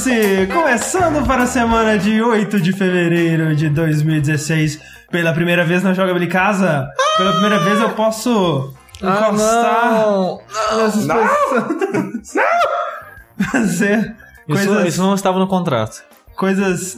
Vértice! 0.00 0.46
Começando 0.52 1.26
para 1.26 1.42
a 1.42 1.46
semana 1.46 1.98
de 1.98 2.22
8 2.22 2.60
de 2.60 2.72
fevereiro 2.72 3.54
de 3.54 3.68
2016. 3.68 4.80
Pela 5.10 5.32
primeira 5.32 5.64
vez 5.64 5.82
na 5.82 5.92
Joga 5.92 6.26
Casa, 6.28 6.88
pela 7.16 7.32
primeira 7.32 7.58
vez 7.58 7.80
eu 7.80 7.90
posso 7.90 8.72
encostar 8.96 9.92
não. 9.92 10.40
nessas 10.76 11.06
pessoas. 11.06 12.34
Não! 12.34 12.44
Fazer 13.50 14.16
Isso, 14.48 14.66
coisas, 14.66 14.86
isso 14.86 15.02
não 15.02 15.14
estava 15.14 15.38
no 15.38 15.48
contrato. 15.48 16.02
coisas 16.36 16.96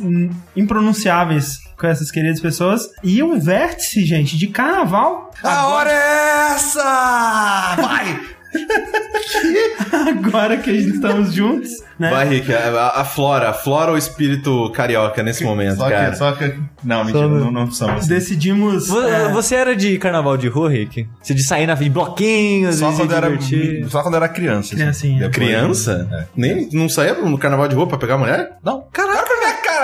impronunciáveis 0.55 1.59
com 1.79 1.87
essas 1.87 2.11
queridas 2.11 2.41
pessoas. 2.41 2.89
E 3.03 3.23
um 3.23 3.39
vértice, 3.41 4.05
gente, 4.05 4.37
de 4.37 4.49
carnaval. 4.49 5.31
A 5.43 5.67
hora 5.69 5.91
é 5.91 6.53
essa! 6.55 7.77
Vai! 7.81 8.42
Agora 9.93 10.57
que 10.59 10.71
a 10.71 10.75
gente 10.75 10.91
estamos 10.95 11.33
juntos, 11.33 11.71
né? 11.99 12.11
Vai, 12.11 12.29
Rick, 12.29 12.53
a, 12.53 12.89
a 12.97 13.05
Flora, 13.05 13.51
a 13.51 13.53
Flora 13.53 13.91
ou 13.91 13.95
o 13.95 13.99
espírito 13.99 14.71
carioca 14.75 15.23
nesse 15.23 15.45
momento, 15.45 15.77
Só 15.77 15.89
cara? 15.89 16.11
que, 16.11 16.17
só 16.17 16.33
que. 16.33 16.55
Não, 16.83 17.05
mentira, 17.05 17.29
não, 17.29 17.51
não 17.51 17.71
somos. 17.71 18.07
Decidimos. 18.07 18.89
Vo- 18.89 19.03
é, 19.03 19.31
Você 19.33 19.55
era 19.55 19.75
de 19.77 19.99
carnaval 19.99 20.37
de 20.37 20.49
rua, 20.49 20.71
Rick? 20.71 21.07
Você 21.23 21.35
de 21.35 21.43
sair 21.43 21.67
na 21.67 21.75
de 21.75 21.89
bloquinhos, 21.91 22.77
Só 22.77 22.91
de 22.91 22.97
quando, 22.97 23.11
se 23.11 23.17
era, 23.17 23.27
divertir? 23.31 23.91
só 23.91 24.03
quando 24.03 24.17
era 24.17 24.29
criança. 24.29 24.75
Criancinha. 24.75 25.29
Depois- 25.29 25.35
Criança? 25.35 26.09
É. 26.13 26.25
Nem, 26.37 26.69
não 26.73 26.89
saía 26.89 27.15
no 27.15 27.39
carnaval 27.39 27.69
de 27.69 27.75
rua 27.75 27.87
pra 27.87 27.99
pegar 27.99 28.19
mulher? 28.19 28.53
Não. 28.65 28.85
Caraca, 28.93 29.32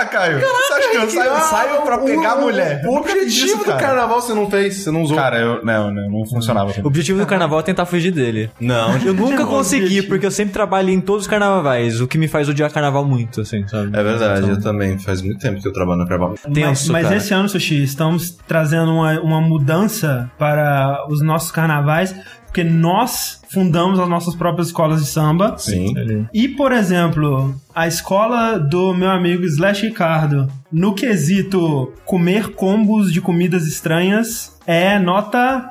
Caio. 0.09 0.39
Você 0.39 0.73
acha 0.73 0.89
que 0.89 0.97
eu 0.97 1.09
saio, 1.09 1.31
Ah, 1.33 1.39
saio 1.41 1.81
pra 1.83 1.97
pegar 1.99 2.35
o, 2.37 2.41
mulher? 2.41 2.81
O 2.85 2.97
objetivo 2.97 3.27
isso, 3.29 3.57
do 3.57 3.63
carnaval 3.77 4.21
você 4.21 4.33
não 4.33 4.49
fez, 4.49 4.75
você 4.77 4.91
não 4.91 5.03
usou. 5.03 5.15
Cara, 5.17 5.39
eu. 5.39 5.63
Não, 5.63 5.91
não, 5.91 6.09
não 6.09 6.25
funcionava. 6.25 6.71
O 6.83 6.87
objetivo 6.87 7.19
do 7.19 7.25
carnaval 7.25 7.59
é 7.59 7.63
tentar 7.63 7.85
fugir 7.85 8.11
dele. 8.11 8.49
não, 8.59 8.97
Eu 8.97 9.13
nunca 9.13 9.45
consegui, 9.45 9.83
objetivo. 9.85 10.07
porque 10.07 10.25
eu 10.25 10.31
sempre 10.31 10.53
trabalhei 10.53 10.93
em 10.95 11.01
todos 11.01 11.23
os 11.23 11.27
carnavais, 11.27 12.01
o 12.01 12.07
que 12.07 12.17
me 12.17 12.27
faz 12.27 12.49
odiar 12.49 12.71
carnaval 12.71 13.05
muito, 13.05 13.41
assim, 13.41 13.67
sabe? 13.67 13.89
É 13.97 14.03
verdade, 14.03 14.49
eu 14.49 14.59
também. 14.61 14.97
Faz 14.99 15.21
muito 15.21 15.39
tempo 15.39 15.61
que 15.61 15.67
eu 15.67 15.73
trabalho 15.73 15.99
no 15.99 16.07
carnaval. 16.07 16.35
Mas, 16.45 16.53
Tenso, 16.53 16.91
mas 16.91 17.03
cara. 17.03 17.15
esse 17.17 17.33
ano, 17.33 17.47
Sushi, 17.49 17.83
estamos 17.83 18.31
trazendo 18.47 18.91
uma, 18.91 19.19
uma 19.21 19.41
mudança 19.41 20.29
para 20.37 21.05
os 21.09 21.21
nossos 21.21 21.51
carnavais, 21.51 22.13
porque 22.49 22.63
nós 22.63 23.39
fundamos 23.49 23.99
as 23.99 24.09
nossas 24.09 24.35
próprias 24.35 24.67
escolas 24.67 25.01
de 25.01 25.07
samba. 25.07 25.55
Sim. 25.57 25.93
E, 26.33 26.47
por 26.47 26.71
exemplo, 26.71 27.55
a 27.73 27.87
escola 27.87 28.57
do 28.57 28.93
meu 28.93 29.09
amigo 29.09 29.45
Slash 29.45 29.85
Ricardo, 29.85 30.51
no 30.71 30.95
quesito 30.95 31.93
comer 32.05 32.49
combos 32.49 33.13
de 33.13 33.21
comidas 33.21 33.67
estranhas, 33.67 34.57
é 34.65 34.97
nota 34.97 35.69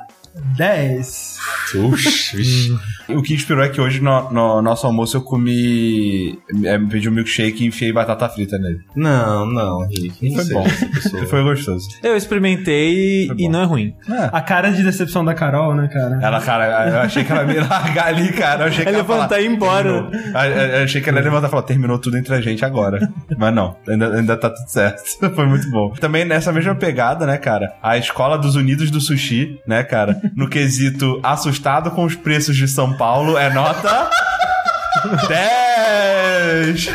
10. 0.55 1.37
Uxi, 1.75 2.37
vixe. 2.37 2.98
O 3.19 3.21
que 3.21 3.33
inspirou 3.33 3.63
é 3.63 3.69
que 3.69 3.81
hoje 3.81 4.01
no, 4.01 4.31
no 4.31 4.61
nosso 4.61 4.85
almoço 4.87 5.17
eu 5.17 5.21
comi. 5.21 6.37
É, 6.63 6.77
pedi 6.77 7.09
um 7.09 7.11
milkshake 7.11 7.63
e 7.63 7.67
enfiei 7.67 7.91
batata 7.91 8.27
frita 8.29 8.57
nele. 8.57 8.79
Não, 8.95 9.45
não, 9.45 9.87
Rick. 9.87 10.33
Foi 10.35 10.45
bom. 10.45 10.63
pessoa. 10.93 11.25
Foi 11.25 11.43
gostoso. 11.43 11.87
Eu 12.03 12.15
experimentei 12.15 13.27
Foi 13.27 13.35
e 13.37 13.45
bom. 13.45 13.51
não 13.51 13.61
é 13.61 13.65
ruim. 13.65 13.93
É. 14.09 14.29
A 14.31 14.41
cara 14.41 14.71
de 14.71 14.83
decepção 14.83 15.23
da 15.25 15.33
Carol, 15.33 15.73
né, 15.75 15.87
cara? 15.91 16.19
Ela, 16.21 16.41
cara, 16.41 16.89
eu 16.89 16.99
achei 16.99 17.23
que 17.23 17.31
ela 17.31 17.41
ia 17.43 17.47
me 17.47 17.67
largar 17.67 18.07
ali, 18.07 18.31
cara. 18.33 18.63
Eu 18.63 18.67
achei 18.67 18.83
que 18.83 18.89
É 18.89 18.93
ela 18.93 18.97
ia 18.99 19.03
levantar 19.03 19.27
falar, 19.29 19.41
e 19.41 19.45
ir 19.45 19.49
embora. 19.51 19.89
Eu- 19.89 20.09
eu 20.77 20.83
achei 20.83 21.01
que 21.01 21.09
ela 21.09 21.19
ia 21.19 21.23
levantar 21.25 21.47
e 21.47 21.49
falar, 21.51 21.63
terminou 21.63 21.99
tudo 21.99 22.17
entre 22.17 22.33
a 22.33 22.41
gente 22.41 22.63
agora. 22.63 23.09
Mas 23.37 23.53
não, 23.53 23.75
ainda, 23.87 24.15
ainda 24.15 24.37
tá 24.37 24.49
tudo 24.49 24.67
certo. 24.67 25.01
Foi 25.35 25.45
muito 25.47 25.69
bom. 25.69 25.91
Também 25.99 26.25
nessa 26.25 26.51
mesma 26.51 26.75
pegada, 26.75 27.25
né, 27.25 27.37
cara? 27.37 27.73
A 27.81 27.97
Escola 27.97 28.37
dos 28.37 28.55
Unidos 28.55 28.91
do 28.91 28.99
Sushi, 29.01 29.59
né, 29.67 29.83
cara? 29.83 30.19
No 30.35 30.47
quesito 30.49 31.19
assustado 31.23 31.91
com 31.91 32.03
os 32.05 32.15
preços 32.15 32.55
de 32.55 32.67
São 32.67 32.93
Paulo, 32.99 33.35
é 33.37 33.49
nota... 33.51 34.09
10! 35.29 36.87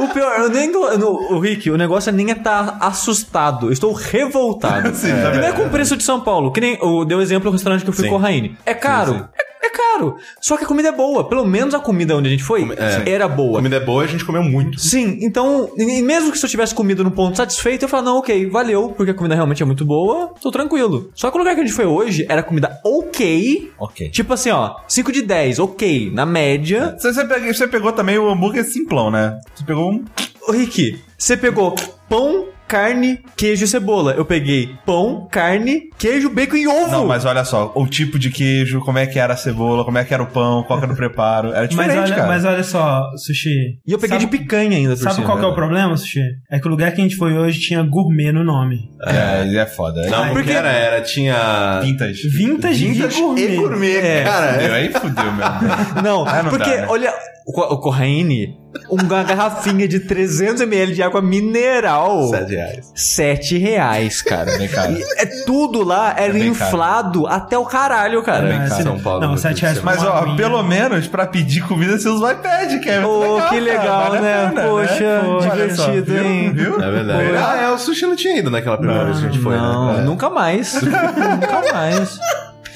O 0.00 0.08
pior, 0.08 0.40
eu 0.40 0.48
nem. 0.48 0.70
no- 0.72 1.34
O 1.34 1.38
Rick, 1.38 1.70
o 1.70 1.76
negócio 1.76 2.08
é 2.08 2.12
nem 2.12 2.30
estar 2.30 2.78
assustado. 2.80 3.66
Eu 3.66 3.72
estou 3.72 3.92
revoltado. 3.92 4.92
Sim, 4.96 5.08
e 5.10 5.22
tá 5.22 5.30
não 5.34 5.42
é 5.44 5.52
com 5.52 5.64
o 5.66 5.70
preço 5.70 5.96
de 5.98 6.02
São 6.02 6.20
Paulo. 6.20 6.50
Que 6.50 6.60
nem. 6.60 6.78
o 6.80 7.04
Deu 7.04 7.20
exemplo 7.20 7.50
do 7.50 7.54
restaurante 7.54 7.82
que 7.84 7.90
eu 7.90 7.92
fui 7.92 8.04
Sim. 8.04 8.10
com 8.10 8.16
o 8.16 8.18
Raine. 8.18 8.56
É 8.64 8.72
caro. 8.72 9.12
Sim, 9.12 9.18
sim. 9.18 9.24
É, 9.38 9.42
é 9.42 9.53
caro. 9.74 10.16
Só 10.40 10.56
que 10.56 10.64
a 10.64 10.66
comida 10.66 10.88
é 10.88 10.92
boa. 10.92 11.28
Pelo 11.28 11.44
menos 11.44 11.74
a 11.74 11.78
comida 11.80 12.16
onde 12.16 12.28
a 12.28 12.30
gente 12.30 12.42
foi 12.44 12.62
é. 12.76 13.10
era 13.10 13.24
A 13.24 13.28
boa. 13.28 13.56
comida 13.56 13.76
é 13.76 13.80
boa 13.80 14.02
e 14.04 14.06
a 14.06 14.10
gente 14.10 14.24
comeu 14.24 14.42
muito. 14.42 14.78
Sim, 14.80 15.18
então, 15.22 15.70
e 15.76 16.02
mesmo 16.02 16.30
que 16.32 16.38
se 16.38 16.44
eu 16.46 16.50
tivesse 16.50 16.74
comido 16.74 17.02
no 17.04 17.10
ponto 17.10 17.36
satisfeito, 17.36 17.84
eu 17.84 17.88
falava, 17.88 18.10
não, 18.10 18.18
ok, 18.18 18.46
valeu, 18.48 18.90
porque 18.96 19.10
a 19.10 19.14
comida 19.14 19.34
realmente 19.34 19.62
é 19.62 19.66
muito 19.66 19.84
boa, 19.84 20.32
tô 20.40 20.50
tranquilo. 20.50 21.10
Só 21.14 21.30
que 21.30 21.36
o 21.36 21.38
lugar 21.38 21.54
que 21.54 21.60
a 21.60 21.64
gente 21.64 21.74
foi 21.74 21.86
hoje 21.86 22.24
era 22.28 22.42
comida 22.42 22.80
ok, 22.84 23.72
Ok. 23.78 24.10
tipo 24.10 24.32
assim, 24.32 24.50
ó, 24.50 24.76
5 24.88 25.10
de 25.12 25.22
10, 25.22 25.58
ok, 25.58 26.10
na 26.12 26.24
média. 26.24 26.94
Você, 26.98 27.12
você 27.12 27.24
pegou, 27.24 27.54
você 27.54 27.68
pegou 27.68 27.92
também 27.92 28.18
o 28.18 28.28
hambúrguer 28.28 28.64
simplão, 28.64 29.10
né? 29.10 29.38
Você 29.54 29.64
pegou 29.64 29.90
um... 29.92 30.04
Ô, 30.46 30.52
Rick, 30.52 31.00
você 31.16 31.36
pegou 31.36 31.74
pão, 32.08 32.46
carne, 32.68 33.20
queijo 33.36 33.64
e 33.64 33.68
cebola. 33.68 34.12
Eu 34.12 34.24
peguei 34.24 34.70
pão, 34.86 35.28
carne, 35.30 35.82
queijo, 35.98 36.30
bacon 36.30 36.56
e 36.56 36.66
ovo. 36.66 36.90
Não, 36.90 37.06
mas 37.06 37.24
olha 37.24 37.44
só, 37.44 37.72
o 37.74 37.86
tipo 37.86 38.18
de 38.18 38.30
queijo, 38.30 38.80
como 38.80 38.98
é 38.98 39.06
que 39.06 39.18
era 39.18 39.34
a 39.34 39.36
cebola, 39.36 39.84
como 39.84 39.98
é 39.98 40.04
que 40.04 40.12
era 40.14 40.22
o 40.22 40.26
pão, 40.26 40.62
qual 40.62 40.78
que 40.78 40.84
era 40.84 40.92
o 40.92 40.96
preparo. 40.96 41.48
Era 41.48 41.60
Mas 41.62 41.68
diferente, 41.70 41.98
olha, 41.98 42.14
cara. 42.14 42.26
mas 42.28 42.44
olha 42.44 42.62
só, 42.62 43.02
Sushi. 43.16 43.78
E 43.86 43.92
eu 43.92 43.98
peguei 43.98 44.18
sabe, 44.18 44.30
de 44.30 44.38
picanha 44.38 44.76
ainda, 44.76 44.94
por 44.96 45.02
Sabe 45.02 45.14
cima. 45.16 45.26
qual 45.26 45.38
que 45.38 45.44
é 45.44 45.48
o 45.48 45.54
problema, 45.54 45.96
Sushi? 45.96 46.20
É 46.50 46.58
que 46.58 46.66
o 46.66 46.70
lugar 46.70 46.92
que 46.92 47.00
a 47.00 47.04
gente 47.04 47.16
foi 47.16 47.32
hoje 47.34 47.60
tinha 47.60 47.82
gourmet 47.82 48.32
no 48.32 48.42
nome. 48.44 48.78
É, 49.06 49.56
é 49.56 49.66
foda. 49.66 50.00
Não, 50.08 50.24
é 50.24 50.28
porque 50.28 50.34
porque- 50.44 50.52
era, 50.52 50.70
era, 50.72 51.00
tinha... 51.02 51.80
vintage. 51.82 52.28
Vintage, 52.28 52.86
Vintage 52.86 53.18
e 53.18 53.22
gourmet. 53.22 53.52
e 53.52 53.56
gourmet, 53.56 53.96
É. 53.96 54.24
cara. 54.24 54.52
Fudeu, 54.54 54.74
aí 54.74 54.92
fudeu, 54.92 55.32
meu. 55.32 56.02
Não, 56.02 56.26
Ah, 56.26 56.42
não 56.42 56.50
porque, 56.50 56.70
dá, 56.70 56.76
né? 56.82 56.86
olha, 56.88 57.12
o, 57.46 57.52
Co- 57.52 57.74
o 57.74 57.78
Corraine, 57.78 58.56
uma 58.88 59.22
garrafinha 59.22 59.86
de 59.86 60.00
300ml 60.00 60.92
de 60.94 61.02
água 61.02 61.20
mineral. 61.22 62.28
Sete 62.28 62.54
reais. 62.54 62.92
7 62.94 63.58
reais, 63.58 64.22
cara. 64.22 64.56
Bem 64.58 64.66
caro. 64.68 64.92
E 64.92 65.02
É 65.18 65.26
tudo 65.44 65.84
lá 65.84 66.14
era 66.16 66.32
caro. 66.32 66.44
inflado 66.44 67.26
até 67.26 67.56
o 67.58 67.64
caralho, 67.66 68.22
cara. 68.22 68.64
Ah, 68.64 68.68
caro. 68.68 68.82
São 68.82 68.98
Paulo, 68.98 69.20
Não, 69.20 69.28
meu 69.28 69.38
7 69.38 69.50
Deus 69.60 69.60
reais 69.60 69.82
Mas, 69.82 70.02
ó, 70.02 70.12
aguinha. 70.18 70.36
pelo 70.36 70.62
menos 70.62 71.06
pra 71.06 71.26
pedir 71.26 71.62
comida 71.66 71.98
você 71.98 72.08
usa 72.08 72.24
o 72.26 72.30
iPad, 72.30 72.80
que 72.80 72.90
é 72.90 73.04
Ô, 73.04 73.20
legal, 73.20 73.36
que 73.36 73.42
cara. 73.42 73.60
legal, 73.60 74.00
Vale 74.10 74.18
a 74.18 74.20
né? 74.22 74.48
pena, 74.48 74.62
Poxa, 74.68 75.20
só, 75.22 75.38
divertido, 75.50 76.04
viu? 76.14 76.24
hein? 76.24 76.52
Viu? 76.52 76.80
É 76.82 76.90
verdade. 76.90 77.28
Pô. 77.28 77.34
Ah, 77.38 77.60
é, 77.62 77.70
o 77.70 77.78
sushi 77.78 78.06
não 78.06 78.16
tinha 78.16 78.38
ido 78.38 78.50
naquela 78.50 78.78
primeira 78.78 79.04
vez 79.04 79.18
que 79.18 79.26
a 79.26 79.28
gente 79.28 79.42
foi, 79.42 79.56
não, 79.56 79.92
né? 79.92 79.98
É. 80.00 80.02
nunca 80.04 80.30
mais. 80.30 80.74
nunca 80.82 81.72
mais. 81.72 82.18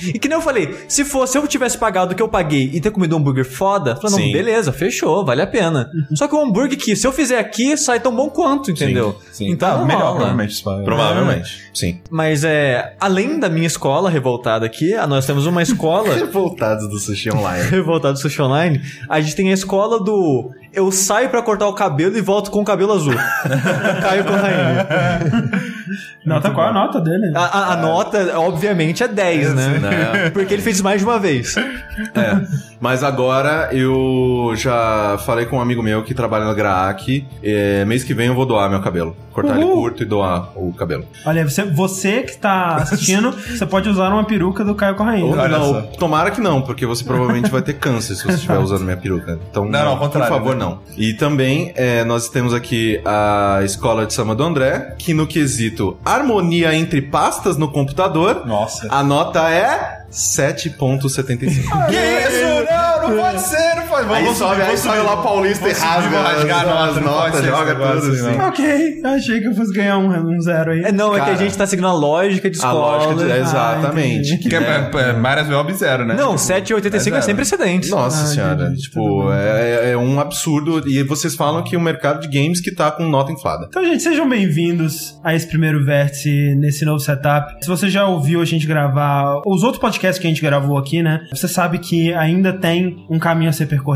E 0.02 0.18
que 0.18 0.28
nem 0.28 0.36
eu 0.36 0.42
falei, 0.42 0.76
se 0.88 1.04
fosse 1.04 1.36
eu 1.36 1.46
tivesse 1.46 1.78
pagado 1.78 2.12
o 2.12 2.16
que 2.16 2.22
eu 2.22 2.28
paguei 2.28 2.70
e 2.72 2.80
ter 2.80 2.90
comido 2.90 3.14
um 3.16 3.18
hambúrguer 3.18 3.44
foda, 3.44 3.92
eu 3.92 3.96
falei, 3.96 4.10
não, 4.10 4.24
Sim. 4.24 4.32
beleza, 4.32 4.72
fechou, 4.72 5.24
vale 5.24 5.42
a 5.42 5.46
pena. 5.46 5.90
Só 6.14 6.28
que 6.28 6.34
o 6.34 6.40
hambúrguer 6.40 6.78
que, 6.78 6.94
se 6.94 7.06
eu 7.06 7.12
fizer 7.12 7.38
aqui, 7.38 7.76
sai 7.76 8.00
tão 8.00 8.14
bom 8.14 8.28
quanto, 8.28 8.70
entendeu? 8.70 9.16
Sim, 9.32 9.50
Então, 9.50 9.68
tá 9.68 9.78
não 9.78 9.86
melhor, 9.86 10.14
provavelmente. 10.16 10.62
Provavelmente, 10.62 11.62
sim. 11.72 12.00
Mas 12.10 12.44
é, 12.44 12.94
além 13.00 13.38
da 13.38 13.48
minha 13.48 13.66
escola 13.66 14.10
revoltada 14.10 14.66
aqui, 14.66 14.94
ah, 14.94 15.06
nós 15.06 15.26
temos 15.26 15.46
uma 15.46 15.62
escola 15.62 16.14
Revoltados 16.14 16.88
do 16.88 16.98
sushi 16.98 17.30
online. 17.30 17.64
revoltada 17.70 18.14
do 18.14 18.20
Sushi 18.20 18.42
Online, 18.42 18.80
a 19.08 19.20
gente 19.20 19.36
tem 19.36 19.50
a 19.50 19.54
escola 19.54 20.02
do 20.02 20.50
eu 20.72 20.92
saio 20.92 21.28
pra 21.28 21.42
cortar 21.42 21.66
o 21.66 21.72
cabelo 21.72 22.16
e 22.16 22.20
volto 22.20 22.50
com 22.50 22.60
o 22.60 22.64
cabelo 22.64 22.92
azul. 22.92 23.14
Caio 24.02 24.24
Corraine. 24.24 25.77
Nota, 26.24 26.50
qual 26.50 26.66
é 26.66 26.70
a 26.70 26.72
nota 26.72 27.00
dele? 27.00 27.32
A, 27.34 27.40
a- 27.40 27.72
a 27.72 27.76
nota, 27.76 28.38
obviamente, 28.38 29.02
é 29.02 29.08
10, 29.08 29.54
né? 29.54 29.78
Né? 29.78 30.30
Porque 30.34 30.54
ele 30.54 30.62
fez 30.62 30.80
mais 30.80 31.00
de 31.00 31.06
uma 31.06 31.18
vez. 31.18 31.56
É. 31.56 32.40
Mas 32.80 33.02
agora 33.02 33.68
eu 33.72 34.52
já 34.54 35.18
falei 35.26 35.46
com 35.46 35.56
um 35.56 35.60
amigo 35.60 35.82
meu 35.82 36.02
que 36.04 36.14
trabalha 36.14 36.44
na 36.44 36.54
Graac. 36.54 37.26
É, 37.42 37.84
mês 37.84 38.04
que 38.04 38.14
vem 38.14 38.28
eu 38.28 38.34
vou 38.34 38.46
doar 38.46 38.70
meu 38.70 38.80
cabelo. 38.80 39.16
Cortar 39.32 39.54
ele 39.56 39.64
Uhul. 39.64 39.82
curto 39.82 40.02
e 40.02 40.06
doar 40.06 40.50
o 40.56 40.72
cabelo. 40.72 41.04
Olha, 41.24 41.48
você, 41.48 41.62
você 41.64 42.22
que 42.22 42.30
está 42.30 42.76
assistindo, 42.76 43.30
você 43.46 43.64
pode 43.66 43.88
usar 43.88 44.08
uma 44.12 44.24
peruca 44.24 44.64
do 44.64 44.74
Caio 44.74 44.96
Corraine. 44.96 45.22
Ou 45.22 45.36
Olha 45.36 45.48
não, 45.58 45.82
tomara 45.98 46.30
que 46.32 46.40
não, 46.40 46.60
porque 46.60 46.84
você 46.84 47.04
provavelmente 47.04 47.48
vai 47.50 47.62
ter 47.62 47.74
câncer 47.74 48.16
se 48.16 48.24
você 48.24 48.32
estiver 48.32 48.58
usando 48.58 48.82
minha 48.82 48.96
peruca. 48.96 49.38
Então, 49.50 49.64
Não, 49.64 49.70
não, 49.84 49.88
ao 49.92 49.98
contrário, 49.98 50.28
por 50.32 50.38
favor, 50.38 50.56
né? 50.56 50.64
não. 50.64 50.80
E 50.96 51.14
também 51.14 51.72
é, 51.76 52.02
nós 52.04 52.28
temos 52.28 52.52
aqui 52.52 53.00
a 53.04 53.60
escola 53.64 54.06
de 54.06 54.12
samba 54.12 54.34
do 54.34 54.42
André, 54.42 54.94
que 54.98 55.14
no 55.14 55.24
quesito 55.26 55.77
harmonia 56.04 56.74
entre 56.74 57.02
pastas 57.02 57.56
no 57.56 57.70
computador, 57.70 58.46
Nossa. 58.46 58.88
a 58.90 59.02
nota 59.02 59.48
é 59.50 60.04
7.75. 60.10 61.86
Que 61.88 61.96
isso? 61.96 62.70
Não, 62.70 63.08
não 63.08 63.22
pode 63.22 63.40
ser, 63.40 63.87
não 64.02 64.08
pode. 64.08 64.26
Aí 64.28 64.34
sobe, 64.34 64.62
aí 64.62 64.78
sobe 64.78 64.98
lá 64.98 65.16
Paulista 65.18 65.68
e 65.68 65.72
rasga 65.72 66.20
rasgar 66.20 66.60
as- 66.60 66.68
a 66.68 66.84
as 66.98 67.02
notas, 67.04 67.44
joga 67.44 67.74
tudo 67.74 68.12
assim. 68.12 68.38
Ok, 68.40 69.00
eu 69.02 69.10
achei 69.10 69.40
que 69.40 69.46
eu 69.48 69.54
fosse 69.54 69.72
ganhar 69.72 69.98
um, 69.98 70.36
um 70.36 70.40
zero 70.40 70.72
aí. 70.72 70.82
É, 70.84 70.92
não, 70.92 71.12
é 71.12 71.16
que 71.16 71.22
a 71.22 71.24
Cara. 71.26 71.36
gente 71.36 71.56
tá 71.56 71.66
seguindo 71.66 71.86
a 71.88 71.92
lógica 71.92 72.48
de 72.48 72.56
A 72.56 72.58
escola. 72.58 72.96
lógica 72.96 73.24
de, 73.24 73.32
Ah, 73.32 73.38
exatamente. 73.38 74.32
entendi. 74.32 74.48
Que 74.48 74.54
é, 74.56 74.60
né? 74.60 74.90
é, 74.94 75.00
é 75.10 75.12
Marias 75.12 75.48
Web 75.48 75.72
zero, 75.74 76.06
né? 76.06 76.14
Não, 76.14 76.36
7,85 76.36 77.14
é 77.16 77.18
É 77.18 77.22
sempre 77.22 77.42
excedente. 77.42 77.90
Nossa 77.90 78.22
Ah, 78.22 78.26
senhora, 78.26 78.64
entendi. 78.66 78.82
tipo, 78.82 79.30
é, 79.32 79.90
é 79.92 79.96
um 79.96 80.20
absurdo. 80.20 80.88
E 80.88 81.02
vocês 81.02 81.34
falam 81.34 81.62
que 81.64 81.76
o 81.76 81.80
mercado 81.80 82.20
de 82.20 82.28
games 82.28 82.60
que 82.60 82.72
tá 82.74 82.90
com 82.90 83.04
nota 83.08 83.32
inflada. 83.32 83.66
Então, 83.68 83.84
gente, 83.84 84.02
sejam 84.02 84.28
bem-vindos 84.28 85.18
a 85.24 85.34
esse 85.34 85.46
primeiro 85.46 85.84
vértice 85.84 86.54
nesse 86.56 86.84
novo 86.84 87.00
setup. 87.00 87.52
Se 87.60 87.68
você 87.68 87.88
já 87.90 88.06
ouviu 88.06 88.40
a 88.40 88.44
gente 88.44 88.66
gravar 88.66 89.40
os 89.46 89.62
outros 89.62 89.80
podcasts 89.80 90.18
que 90.20 90.26
a 90.26 90.30
gente 90.30 90.42
gravou 90.42 90.78
aqui, 90.78 91.02
né? 91.02 91.20
Você 91.32 91.48
sabe 91.48 91.78
que 91.78 92.12
ainda 92.14 92.52
tem 92.52 92.68
tem 92.68 93.06
um 93.10 93.18
caminho 93.18 93.48
a 93.48 93.52
ser 93.52 93.64
percorrido 93.64 93.87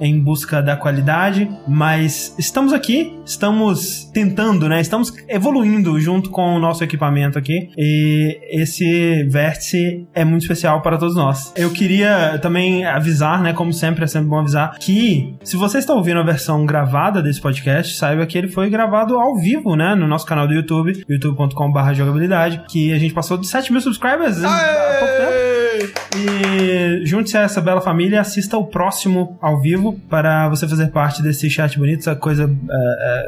em 0.00 0.18
busca 0.18 0.62
da 0.62 0.76
qualidade, 0.76 1.48
mas 1.66 2.34
estamos 2.38 2.72
aqui, 2.72 3.19
estamos 3.30 4.04
tentando, 4.12 4.68
né? 4.68 4.80
Estamos 4.80 5.12
evoluindo 5.28 5.98
junto 6.00 6.30
com 6.30 6.56
o 6.56 6.58
nosso 6.58 6.82
equipamento 6.82 7.38
aqui 7.38 7.70
e 7.76 8.38
esse 8.50 9.24
vértice 9.24 10.06
é 10.12 10.24
muito 10.24 10.42
especial 10.42 10.82
para 10.82 10.98
todos 10.98 11.14
nós. 11.14 11.52
Eu 11.56 11.70
queria 11.70 12.38
também 12.42 12.84
avisar, 12.84 13.40
né? 13.40 13.52
Como 13.52 13.72
sempre, 13.72 14.04
é 14.04 14.06
sempre 14.06 14.28
bom 14.28 14.40
avisar 14.40 14.76
que 14.78 15.36
se 15.44 15.56
você 15.56 15.78
está 15.78 15.94
ouvindo 15.94 16.20
a 16.20 16.24
versão 16.24 16.66
gravada 16.66 17.22
desse 17.22 17.40
podcast, 17.40 17.96
saiba 17.96 18.26
que 18.26 18.36
ele 18.36 18.48
foi 18.48 18.68
gravado 18.68 19.16
ao 19.18 19.36
vivo, 19.36 19.76
né? 19.76 19.94
No 19.94 20.08
nosso 20.08 20.26
canal 20.26 20.48
do 20.48 20.54
YouTube, 20.54 21.04
youtube.com.br 21.08 21.94
jogabilidade, 21.94 22.62
que 22.68 22.92
a 22.92 22.98
gente 22.98 23.14
passou 23.14 23.38
de 23.38 23.46
7 23.46 23.72
mil 23.72 23.80
subscribers 23.80 24.42
há 24.42 24.96
pouco 24.98 25.14
tempo. 25.16 25.40
E 26.16 27.06
junte-se 27.06 27.38
a 27.38 27.42
essa 27.42 27.60
bela 27.60 27.80
família 27.80 28.16
e 28.16 28.18
assista 28.18 28.58
o 28.58 28.66
próximo 28.66 29.38
ao 29.40 29.60
vivo 29.60 29.98
para 30.10 30.48
você 30.48 30.66
fazer 30.66 30.88
parte 30.88 31.22
desse 31.22 31.48
chat 31.48 31.78
bonito, 31.78 32.00
essa 32.00 32.16
coisa. 32.16 32.44
é, 32.44 32.46
é, 32.46 33.19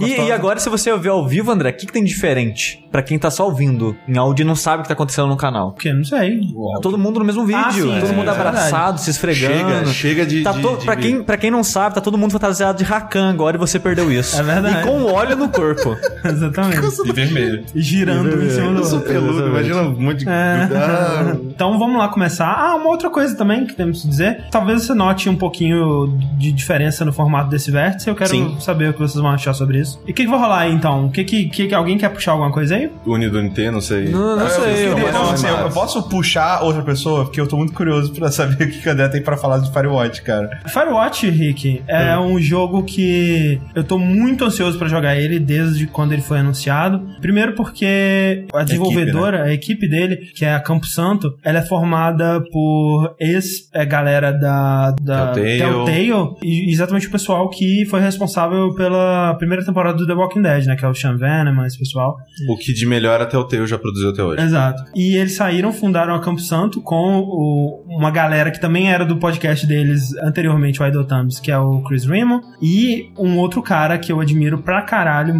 E, 0.00 0.26
e 0.26 0.32
agora, 0.32 0.58
se 0.60 0.68
você 0.68 0.90
ouvir 0.90 1.08
ao 1.08 1.26
vivo, 1.26 1.50
André, 1.50 1.70
o 1.70 1.72
que, 1.74 1.86
que 1.86 1.92
tem 1.92 2.04
diferente 2.04 2.84
pra 2.90 3.02
quem 3.02 3.18
tá 3.18 3.30
só 3.30 3.44
ouvindo 3.46 3.96
em 4.08 4.16
áudio 4.16 4.42
e 4.44 4.46
não 4.46 4.54
sabe 4.54 4.80
o 4.80 4.82
que 4.82 4.88
tá 4.88 4.94
acontecendo 4.94 5.28
no 5.28 5.36
canal? 5.36 5.72
Porque 5.72 5.92
não 5.92 6.04
sei. 6.04 6.40
Todo 6.82 6.96
mundo 6.98 7.18
no 7.18 7.24
mesmo 7.24 7.44
vídeo, 7.44 7.60
Ah, 7.64 7.72
sim, 7.72 8.00
todo 8.00 8.12
é, 8.12 8.14
mundo 8.14 8.28
é 8.28 8.32
abraçado, 8.32 8.98
se 9.00 9.10
esfregando. 9.10 9.54
Chega, 9.58 9.86
chega 9.86 10.26
de. 10.26 10.42
Tá 10.42 10.52
de, 10.52 10.62
to... 10.62 10.76
de- 10.78 10.84
pra, 10.84 10.96
quem, 10.96 11.22
pra 11.22 11.36
quem 11.36 11.50
não 11.50 11.62
sabe, 11.64 11.94
tá 11.94 12.00
todo 12.00 12.16
mundo 12.18 12.32
fantasiado 12.32 12.78
de 12.78 12.84
Rakan 12.84 13.30
agora 13.30 13.56
e 13.56 13.58
você 13.58 13.78
perdeu 13.78 14.10
isso. 14.12 14.38
É 14.38 14.42
verdade. 14.42 14.80
E 14.80 14.82
com 14.84 15.04
óleo 15.04 15.36
no 15.36 15.48
corpo. 15.48 15.96
Exatamente. 16.24 16.78
E 17.04 17.12
vermelho. 17.12 17.64
E 17.74 17.80
girando 17.80 18.42
em 18.42 18.50
cima 18.50 18.72
do 18.72 18.78
Eu 18.80 18.84
sou 18.84 19.00
peludo, 19.00 19.46
imagina 19.48 19.82
um 19.82 20.00
monte 20.00 20.20
de. 20.20 20.28
É. 20.28 20.68
Ah, 20.74 21.36
Então 21.42 21.78
vamos 21.78 21.98
lá 21.98 22.08
começar. 22.08 22.46
Ah, 22.48 22.74
uma 22.76 22.88
outra 22.88 23.10
coisa 23.10 23.36
também 23.36 23.66
que 23.66 23.74
temos 23.74 24.02
que 24.02 24.08
dizer. 24.08 24.44
Talvez 24.50 24.82
você 24.82 24.94
note 24.94 25.28
um 25.28 25.36
pouquinho 25.36 26.16
de 26.38 26.52
diferença 26.52 27.04
no 27.04 27.12
formato 27.12 27.50
desse 27.50 27.70
vértice. 27.70 28.08
Eu 28.08 28.14
quero 28.14 28.30
Sim. 28.30 28.56
saber 28.60 28.90
o 28.90 28.92
que 28.92 28.98
vocês 29.00 29.20
vão 29.20 29.30
achar 29.38 29.54
sobre 29.54 29.78
isso. 29.80 30.00
E 30.06 30.10
o 30.10 30.14
que, 30.14 30.24
que 30.24 30.30
vai 30.30 30.38
rolar 30.38 30.60
aí 30.60 30.72
então? 30.72 31.06
O 31.06 31.10
que, 31.10 31.24
que, 31.24 31.48
que, 31.48 31.68
que 31.68 31.74
alguém 31.74 31.96
quer 31.98 32.10
puxar 32.10 32.32
alguma 32.32 32.52
coisa 32.52 32.76
aí? 32.76 32.90
Uni 33.06 33.28
do 33.28 33.42
NT, 33.42 33.70
não 33.70 33.80
sei. 33.80 34.08
Não, 34.08 34.36
não 34.36 34.42
Eu 34.44 34.48
sei. 34.50 34.74
queria- 34.74 35.06
eu- 35.06 35.12
não, 35.12 35.30
assim, 35.30 35.46
eu, 35.46 35.56
eu 35.56 35.70
posso 35.70 36.08
puxar 36.08 36.62
outra 36.62 36.82
pessoa, 36.82 37.24
porque 37.24 37.40
eu 37.40 37.46
tô 37.46 37.56
muito 37.56 37.72
curioso 37.72 38.12
pra 38.12 38.30
saber 38.30 38.54
o 38.64 38.70
que 38.70 38.78
que 38.78 38.88
o 38.88 38.92
André 38.92 39.08
tem 39.08 39.22
pra 39.22 39.36
falar 39.36 39.58
de 39.58 39.72
Firewatch, 39.72 40.22
cara. 40.22 40.60
Firewatch, 40.66 41.28
Rick, 41.30 41.82
é 41.86 42.18
um 42.18 42.38
jogo 42.40 42.82
que 42.84 43.60
eu 43.74 43.84
tô 43.84 43.98
muito 43.98 44.44
ansioso 44.44 44.78
pra 44.78 44.88
jogar 44.88 45.16
ele 45.16 45.38
desde 45.38 45.86
quando 45.86 46.12
ele 46.12 46.22
foi 46.22 46.38
anunciado. 46.38 47.00
Primeiro 47.20 47.54
porque 47.54 48.46
a 48.54 48.62
desenvolvedora, 48.64 49.44
a 49.44 49.52
equipe 49.52 49.88
dele, 49.88 50.16
que 50.34 50.44
é 50.44 50.54
a 50.54 50.60
Campo 50.60 50.86
Santo, 50.86 51.34
ela 51.44 51.58
é 51.58 51.62
formada 51.62 52.40
por 52.52 53.14
ex-galera 53.20 54.32
da, 54.32 54.92
da 55.00 55.32
Telltale. 55.32 55.58
Telltale 55.58 56.36
e 56.42 56.70
exatamente 56.72 57.06
o 57.06 57.10
pessoal 57.10 57.48
que 57.48 57.84
foi 57.86 58.00
responsável 58.00 58.74
pela 58.74 59.17
primeira 59.38 59.64
temporada 59.64 59.96
do 59.96 60.06
The 60.06 60.12
Walking 60.14 60.42
Dead, 60.42 60.66
né? 60.66 60.76
Que 60.76 60.84
é 60.84 60.88
o 60.88 60.94
Sean 60.94 61.16
Venom, 61.16 61.64
esse 61.64 61.78
pessoal. 61.78 62.16
O 62.48 62.56
que 62.56 62.72
de 62.72 62.86
melhor 62.86 63.20
até 63.20 63.36
o 63.36 63.44
Teu 63.44 63.66
já 63.66 63.78
produziu 63.78 64.10
até 64.10 64.22
hoje. 64.22 64.42
Exato. 64.42 64.82
E 64.94 65.16
eles 65.16 65.34
saíram, 65.36 65.72
fundaram 65.72 66.14
a 66.14 66.20
Campo 66.20 66.40
Santo 66.40 66.80
com 66.80 67.20
o- 67.20 67.84
uma 67.88 68.10
galera 68.10 68.50
que 68.50 68.60
também 68.60 68.90
era 68.90 69.04
do 69.04 69.16
podcast 69.16 69.66
deles 69.66 70.14
anteriormente, 70.22 70.82
o 70.82 70.86
Idle 70.86 71.04
Thumbs, 71.06 71.40
que 71.40 71.50
é 71.50 71.58
o 71.58 71.82
Chris 71.82 72.04
Remo, 72.06 72.40
e 72.62 73.10
um 73.18 73.38
outro 73.38 73.62
cara 73.62 73.98
que 73.98 74.10
eu 74.12 74.20
admiro 74.20 74.58
pra 74.58 74.82
caralho, 74.82 75.34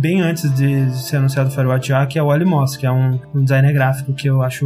bem 0.00 0.20
antes 0.22 0.52
de 0.54 0.90
ser 0.96 1.16
anunciado 1.16 1.48
o 1.48 1.52
Firewatch 1.52 1.90
que 2.08 2.18
é 2.18 2.22
o 2.22 2.26
Oli 2.26 2.44
Moss, 2.44 2.76
que 2.76 2.86
é 2.86 2.90
um, 2.92 3.18
um 3.34 3.42
designer 3.42 3.72
gráfico 3.72 4.12
que 4.14 4.28
eu 4.28 4.42
acho 4.42 4.64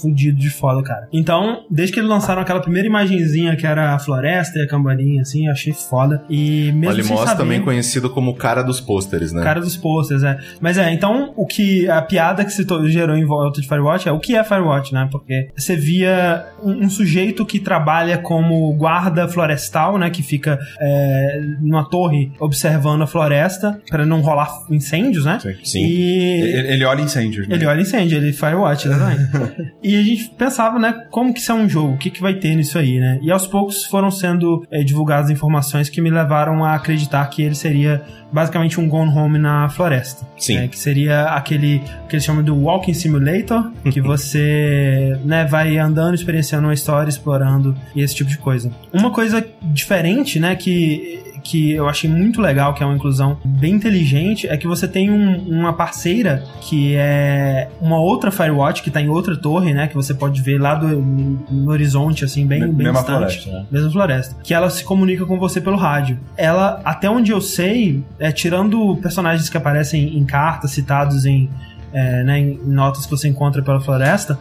fudido 0.00 0.38
de 0.38 0.50
foda, 0.50 0.82
cara. 0.82 1.08
Então, 1.12 1.64
desde 1.70 1.94
que 1.94 2.00
eles 2.00 2.08
lançaram 2.08 2.42
aquela 2.42 2.60
primeira 2.60 2.88
imagenzinha 2.88 3.56
que 3.56 3.66
era 3.66 3.94
a 3.94 3.98
floresta 3.98 4.58
e 4.58 4.62
a 4.62 4.68
cambaninha, 4.68 5.22
assim, 5.22 5.46
eu 5.46 5.52
achei 5.52 5.72
foda. 5.72 6.22
E 6.28 6.72
mesmo 6.72 6.94
Olha, 6.94 7.02
sem 7.02 7.12
Moss 7.12 7.24
saber... 7.24 7.42
também 7.42 7.60
conhecido 7.60 8.10
como 8.10 8.34
cara 8.34 8.62
dos 8.62 8.80
pôsteres, 8.80 9.32
né? 9.32 9.42
Cara 9.42 9.60
dos 9.60 9.76
posters, 9.76 10.22
é. 10.22 10.38
Mas 10.60 10.78
é, 10.78 10.92
então 10.92 11.32
o 11.36 11.46
que 11.46 11.88
a 11.88 12.02
piada 12.02 12.44
que 12.44 12.52
se 12.52 12.66
gerou 12.88 13.16
em 13.16 13.24
volta 13.24 13.60
de 13.60 13.68
Firewatch 13.68 14.08
é 14.08 14.12
o 14.12 14.18
que 14.18 14.36
é 14.36 14.44
Firewatch, 14.44 14.92
né? 14.92 15.08
Porque 15.10 15.48
você 15.56 15.76
via 15.76 16.46
um, 16.62 16.84
um 16.84 16.90
sujeito 16.90 17.44
que 17.44 17.58
trabalha 17.58 18.18
como 18.18 18.72
guarda 18.74 19.28
florestal, 19.28 19.98
né? 19.98 20.10
Que 20.10 20.22
fica 20.22 20.58
é, 20.80 21.40
numa 21.60 21.88
torre 21.88 22.32
observando 22.38 23.02
a 23.02 23.06
floresta 23.06 23.80
pra 23.88 24.04
não 24.04 24.20
rolar 24.20 24.48
incêndios, 24.70 25.24
né? 25.24 25.38
Sim. 25.64 25.84
E 25.84 26.40
Ele, 26.40 26.68
ele 26.74 26.84
olha 26.84 27.00
incêndios, 27.00 27.46
né? 27.48 27.54
ele 27.54 27.66
olha 27.66 27.80
incêndio, 27.80 28.18
ele 28.18 28.32
Firewatch, 28.32 28.86
exatamente. 28.86 29.26
e 29.86 29.96
a 29.96 30.02
gente 30.02 30.30
pensava, 30.30 30.80
né, 30.80 31.06
como 31.12 31.32
que 31.32 31.38
isso 31.38 31.52
é 31.52 31.54
um 31.54 31.68
jogo, 31.68 31.94
o 31.94 31.96
que, 31.96 32.10
que 32.10 32.20
vai 32.20 32.34
ter 32.34 32.56
nisso 32.56 32.76
aí, 32.76 32.98
né? 32.98 33.20
E 33.22 33.30
aos 33.30 33.46
poucos 33.46 33.84
foram 33.84 34.10
sendo 34.10 34.66
eh, 34.68 34.82
divulgadas 34.82 35.30
informações 35.30 35.88
que 35.88 36.00
me 36.00 36.10
levaram 36.10 36.64
a 36.64 36.74
acreditar 36.74 37.24
que 37.26 37.40
ele 37.40 37.54
seria 37.54 38.02
basicamente 38.32 38.80
um 38.80 38.88
Gone 38.88 39.16
Home 39.16 39.38
na 39.38 39.68
floresta. 39.68 40.26
Sim. 40.36 40.56
né? 40.56 40.68
Que 40.68 40.76
seria 40.76 41.26
aquele 41.26 41.80
que 42.08 42.16
eles 42.16 42.24
chamam 42.24 42.42
do 42.42 42.56
Walking 42.56 42.94
Simulator, 42.94 43.70
que 43.92 44.00
você 44.02 45.16
né, 45.24 45.44
vai 45.44 45.78
andando, 45.78 46.16
experienciando 46.16 46.66
uma 46.66 46.74
história, 46.74 47.08
explorando 47.08 47.76
e 47.94 48.02
esse 48.02 48.16
tipo 48.16 48.28
de 48.28 48.38
coisa. 48.38 48.72
Uma 48.92 49.12
coisa 49.12 49.46
diferente, 49.62 50.40
né, 50.40 50.56
que 50.56 51.22
que 51.48 51.72
eu 51.72 51.88
achei 51.88 52.10
muito 52.10 52.40
legal, 52.40 52.74
que 52.74 52.82
é 52.82 52.86
uma 52.86 52.94
inclusão 52.96 53.38
bem 53.44 53.74
inteligente, 53.74 54.48
é 54.48 54.56
que 54.56 54.66
você 54.66 54.88
tem 54.88 55.10
um- 55.10 55.38
uma 55.48 55.72
parceira 55.72 56.42
que 56.60 56.94
é 56.96 57.68
uma 57.80 57.98
outra 58.00 58.30
Firewatch 58.30 58.82
que 58.82 58.90
tá 58.90 59.00
em 59.00 59.08
outra 59.08 59.36
torre, 59.36 59.72
né? 59.72 59.86
Que 59.86 59.94
você 59.94 60.12
pode 60.12 60.42
ver 60.42 60.60
lá 60.60 60.74
do, 60.74 60.88
no 60.88 61.70
horizonte, 61.70 62.24
assim, 62.24 62.46
bem, 62.46 62.60
Me- 62.60 62.66
bem 62.66 62.76
mesma 62.86 62.92
distante. 63.00 63.16
floresta, 63.44 63.50
né? 63.52 63.66
Mesma 63.70 63.90
floresta. 63.90 64.36
Que 64.42 64.52
ela 64.54 64.68
se 64.70 64.82
comunica 64.84 65.24
com 65.24 65.38
você 65.38 65.60
pelo 65.60 65.76
rádio. 65.76 66.18
Ela, 66.36 66.80
até 66.84 67.08
onde 67.08 67.30
eu 67.30 67.40
sei, 67.40 68.02
é, 68.18 68.32
tirando 68.32 68.96
personagens 69.00 69.48
que 69.48 69.56
aparecem 69.56 70.16
em 70.18 70.24
cartas, 70.24 70.72
citados 70.72 71.24
em, 71.26 71.48
é, 71.92 72.24
né, 72.24 72.38
em 72.40 72.58
notas 72.66 73.04
que 73.06 73.10
você 73.10 73.28
encontra 73.28 73.62
pela 73.62 73.80
floresta, 73.80 74.38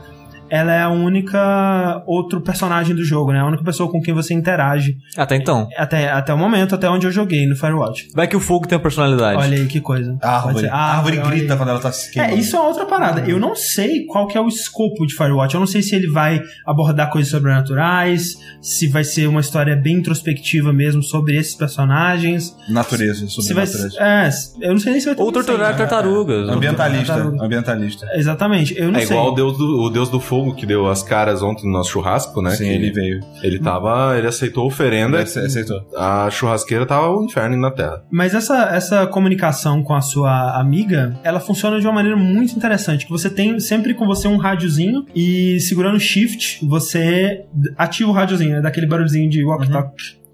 ela 0.50 0.74
é 0.74 0.82
a 0.82 0.90
única 0.90 2.04
outro 2.06 2.40
personagem 2.42 2.96
do 2.96 3.04
jogo, 3.04 3.32
né? 3.32 3.40
A 3.40 3.46
única 3.48 3.64
pessoa 3.64 3.90
com 3.92 4.02
quem 4.02 4.14
você 4.14 4.34
interage 4.34 4.98
Até 5.18 5.36
então. 5.36 5.68
até, 5.78 6.12
até 6.12 6.34
o 6.34 6.38
momento, 6.38 6.76
até 6.76 6.90
onde 6.90 7.08
eu 7.08 7.12
joguei 7.12 7.46
no 7.48 7.56
Firewatch. 7.56 8.08
Vai 8.14 8.28
que 8.28 8.36
o 8.36 8.40
fogo 8.40 8.68
tem 8.68 8.76
uma 8.78 8.82
personalidade. 8.82 9.38
Olha 9.42 9.58
aí 9.58 9.66
que 9.66 9.82
coisa. 9.82 10.18
A 10.22 10.38
árvore. 10.46 10.68
A 10.68 10.76
árvore 10.78 11.18
grita 11.18 11.54
aí. 11.54 11.58
quando 11.58 11.70
ela 11.70 11.80
tá 11.80 11.92
se 11.92 12.12
queimando. 12.12 12.36
É, 12.36 12.38
isso 12.40 12.56
é 12.56 12.60
outra 12.60 12.86
parada. 12.86 13.22
Eu 13.30 13.40
não 13.40 13.56
sei 13.56 14.06
qual 14.06 14.28
que 14.28 14.38
é 14.38 14.42
o 14.42 14.48
escopo 14.48 15.06
de 15.08 15.16
Firewatch. 15.16 15.54
Eu 15.56 15.60
não 15.60 15.68
sei 15.68 15.82
se 15.82 15.96
ele 15.96 16.10
vai 16.12 16.40
abordar 16.66 17.10
coisas 17.10 17.32
sobrenaturais, 17.32 18.34
se 18.62 18.88
vai 18.88 19.04
ser 19.04 19.28
uma 19.28 19.42
história 19.42 19.76
bem 19.76 19.96
introspectiva 19.98 20.72
mesmo 20.72 21.02
sobre 21.02 21.36
esses 21.36 21.56
personagens. 21.56 22.56
Natureza, 22.70 23.28
Se 23.28 23.54
vai, 23.54 23.66
sobrenatural. 23.66 24.08
é, 24.08 24.30
eu 24.62 24.72
não 24.72 24.80
sei 24.80 24.92
nem 24.92 25.00
se 25.02 25.08
vai 25.08 25.16
ter 25.16 25.22
Ou 25.24 25.32
torturar 25.32 25.76
tartarugas. 25.76 26.50
Ambientalista. 26.50 27.14
Tartaruga. 27.14 27.44
Ambientalista. 27.46 28.08
Exatamente, 28.14 28.76
eu 28.78 28.92
não 28.92 29.00
É 29.00 29.06
sei. 29.06 29.16
igual 29.18 29.32
o 29.32 29.36
deus, 29.36 29.58
do, 29.58 29.82
o 29.82 29.90
deus 29.90 30.10
do 30.10 30.20
Fogo 30.20 30.35
que 30.56 30.66
deu 30.66 30.88
as 30.88 31.02
caras 31.04 31.42
ontem 31.42 31.66
no 31.66 31.72
nosso 31.74 31.92
churrasco, 31.92 32.42
né? 32.42 32.52
Sim, 32.52 32.64
que 32.66 32.70
ele 32.72 32.92
veio. 32.92 33.20
Ele 33.44 33.60
tava. 33.60 34.18
Ele 34.18 34.28
aceitou 34.28 34.64
a 34.64 34.68
oferenda. 34.68 35.18
Ele 35.18 35.24
ace- 35.24 35.40
aceitou. 35.40 35.82
A 35.96 36.30
churrasqueira 36.30 36.86
tava 36.86 37.10
o 37.10 37.24
inferno 37.26 37.56
na 37.58 37.72
terra. 37.72 38.04
Mas 38.12 38.34
essa, 38.34 38.70
essa 38.76 39.08
comunicação 39.08 39.84
com 39.84 39.94
a 39.94 40.02
sua 40.02 40.60
amiga, 40.60 41.18
ela 41.24 41.40
funciona 41.40 41.80
de 41.80 41.86
uma 41.88 41.94
maneira 41.94 42.18
muito 42.18 42.54
interessante. 42.56 43.06
Que 43.06 43.12
você 43.12 43.30
tem 43.30 43.60
sempre 43.60 43.94
com 43.94 44.06
você 44.06 44.28
um 44.28 44.38
rádiozinho 44.38 45.06
e 45.16 45.60
segurando 45.60 46.00
shift, 46.00 46.66
você 46.66 47.46
ativa 47.78 48.10
o 48.10 48.14
rádiozinho, 48.14 48.56
é 48.58 48.62
daquele 48.62 48.88
barulhinho 48.88 49.30
de 49.30 49.44
walkie-talkie. 49.46 50.25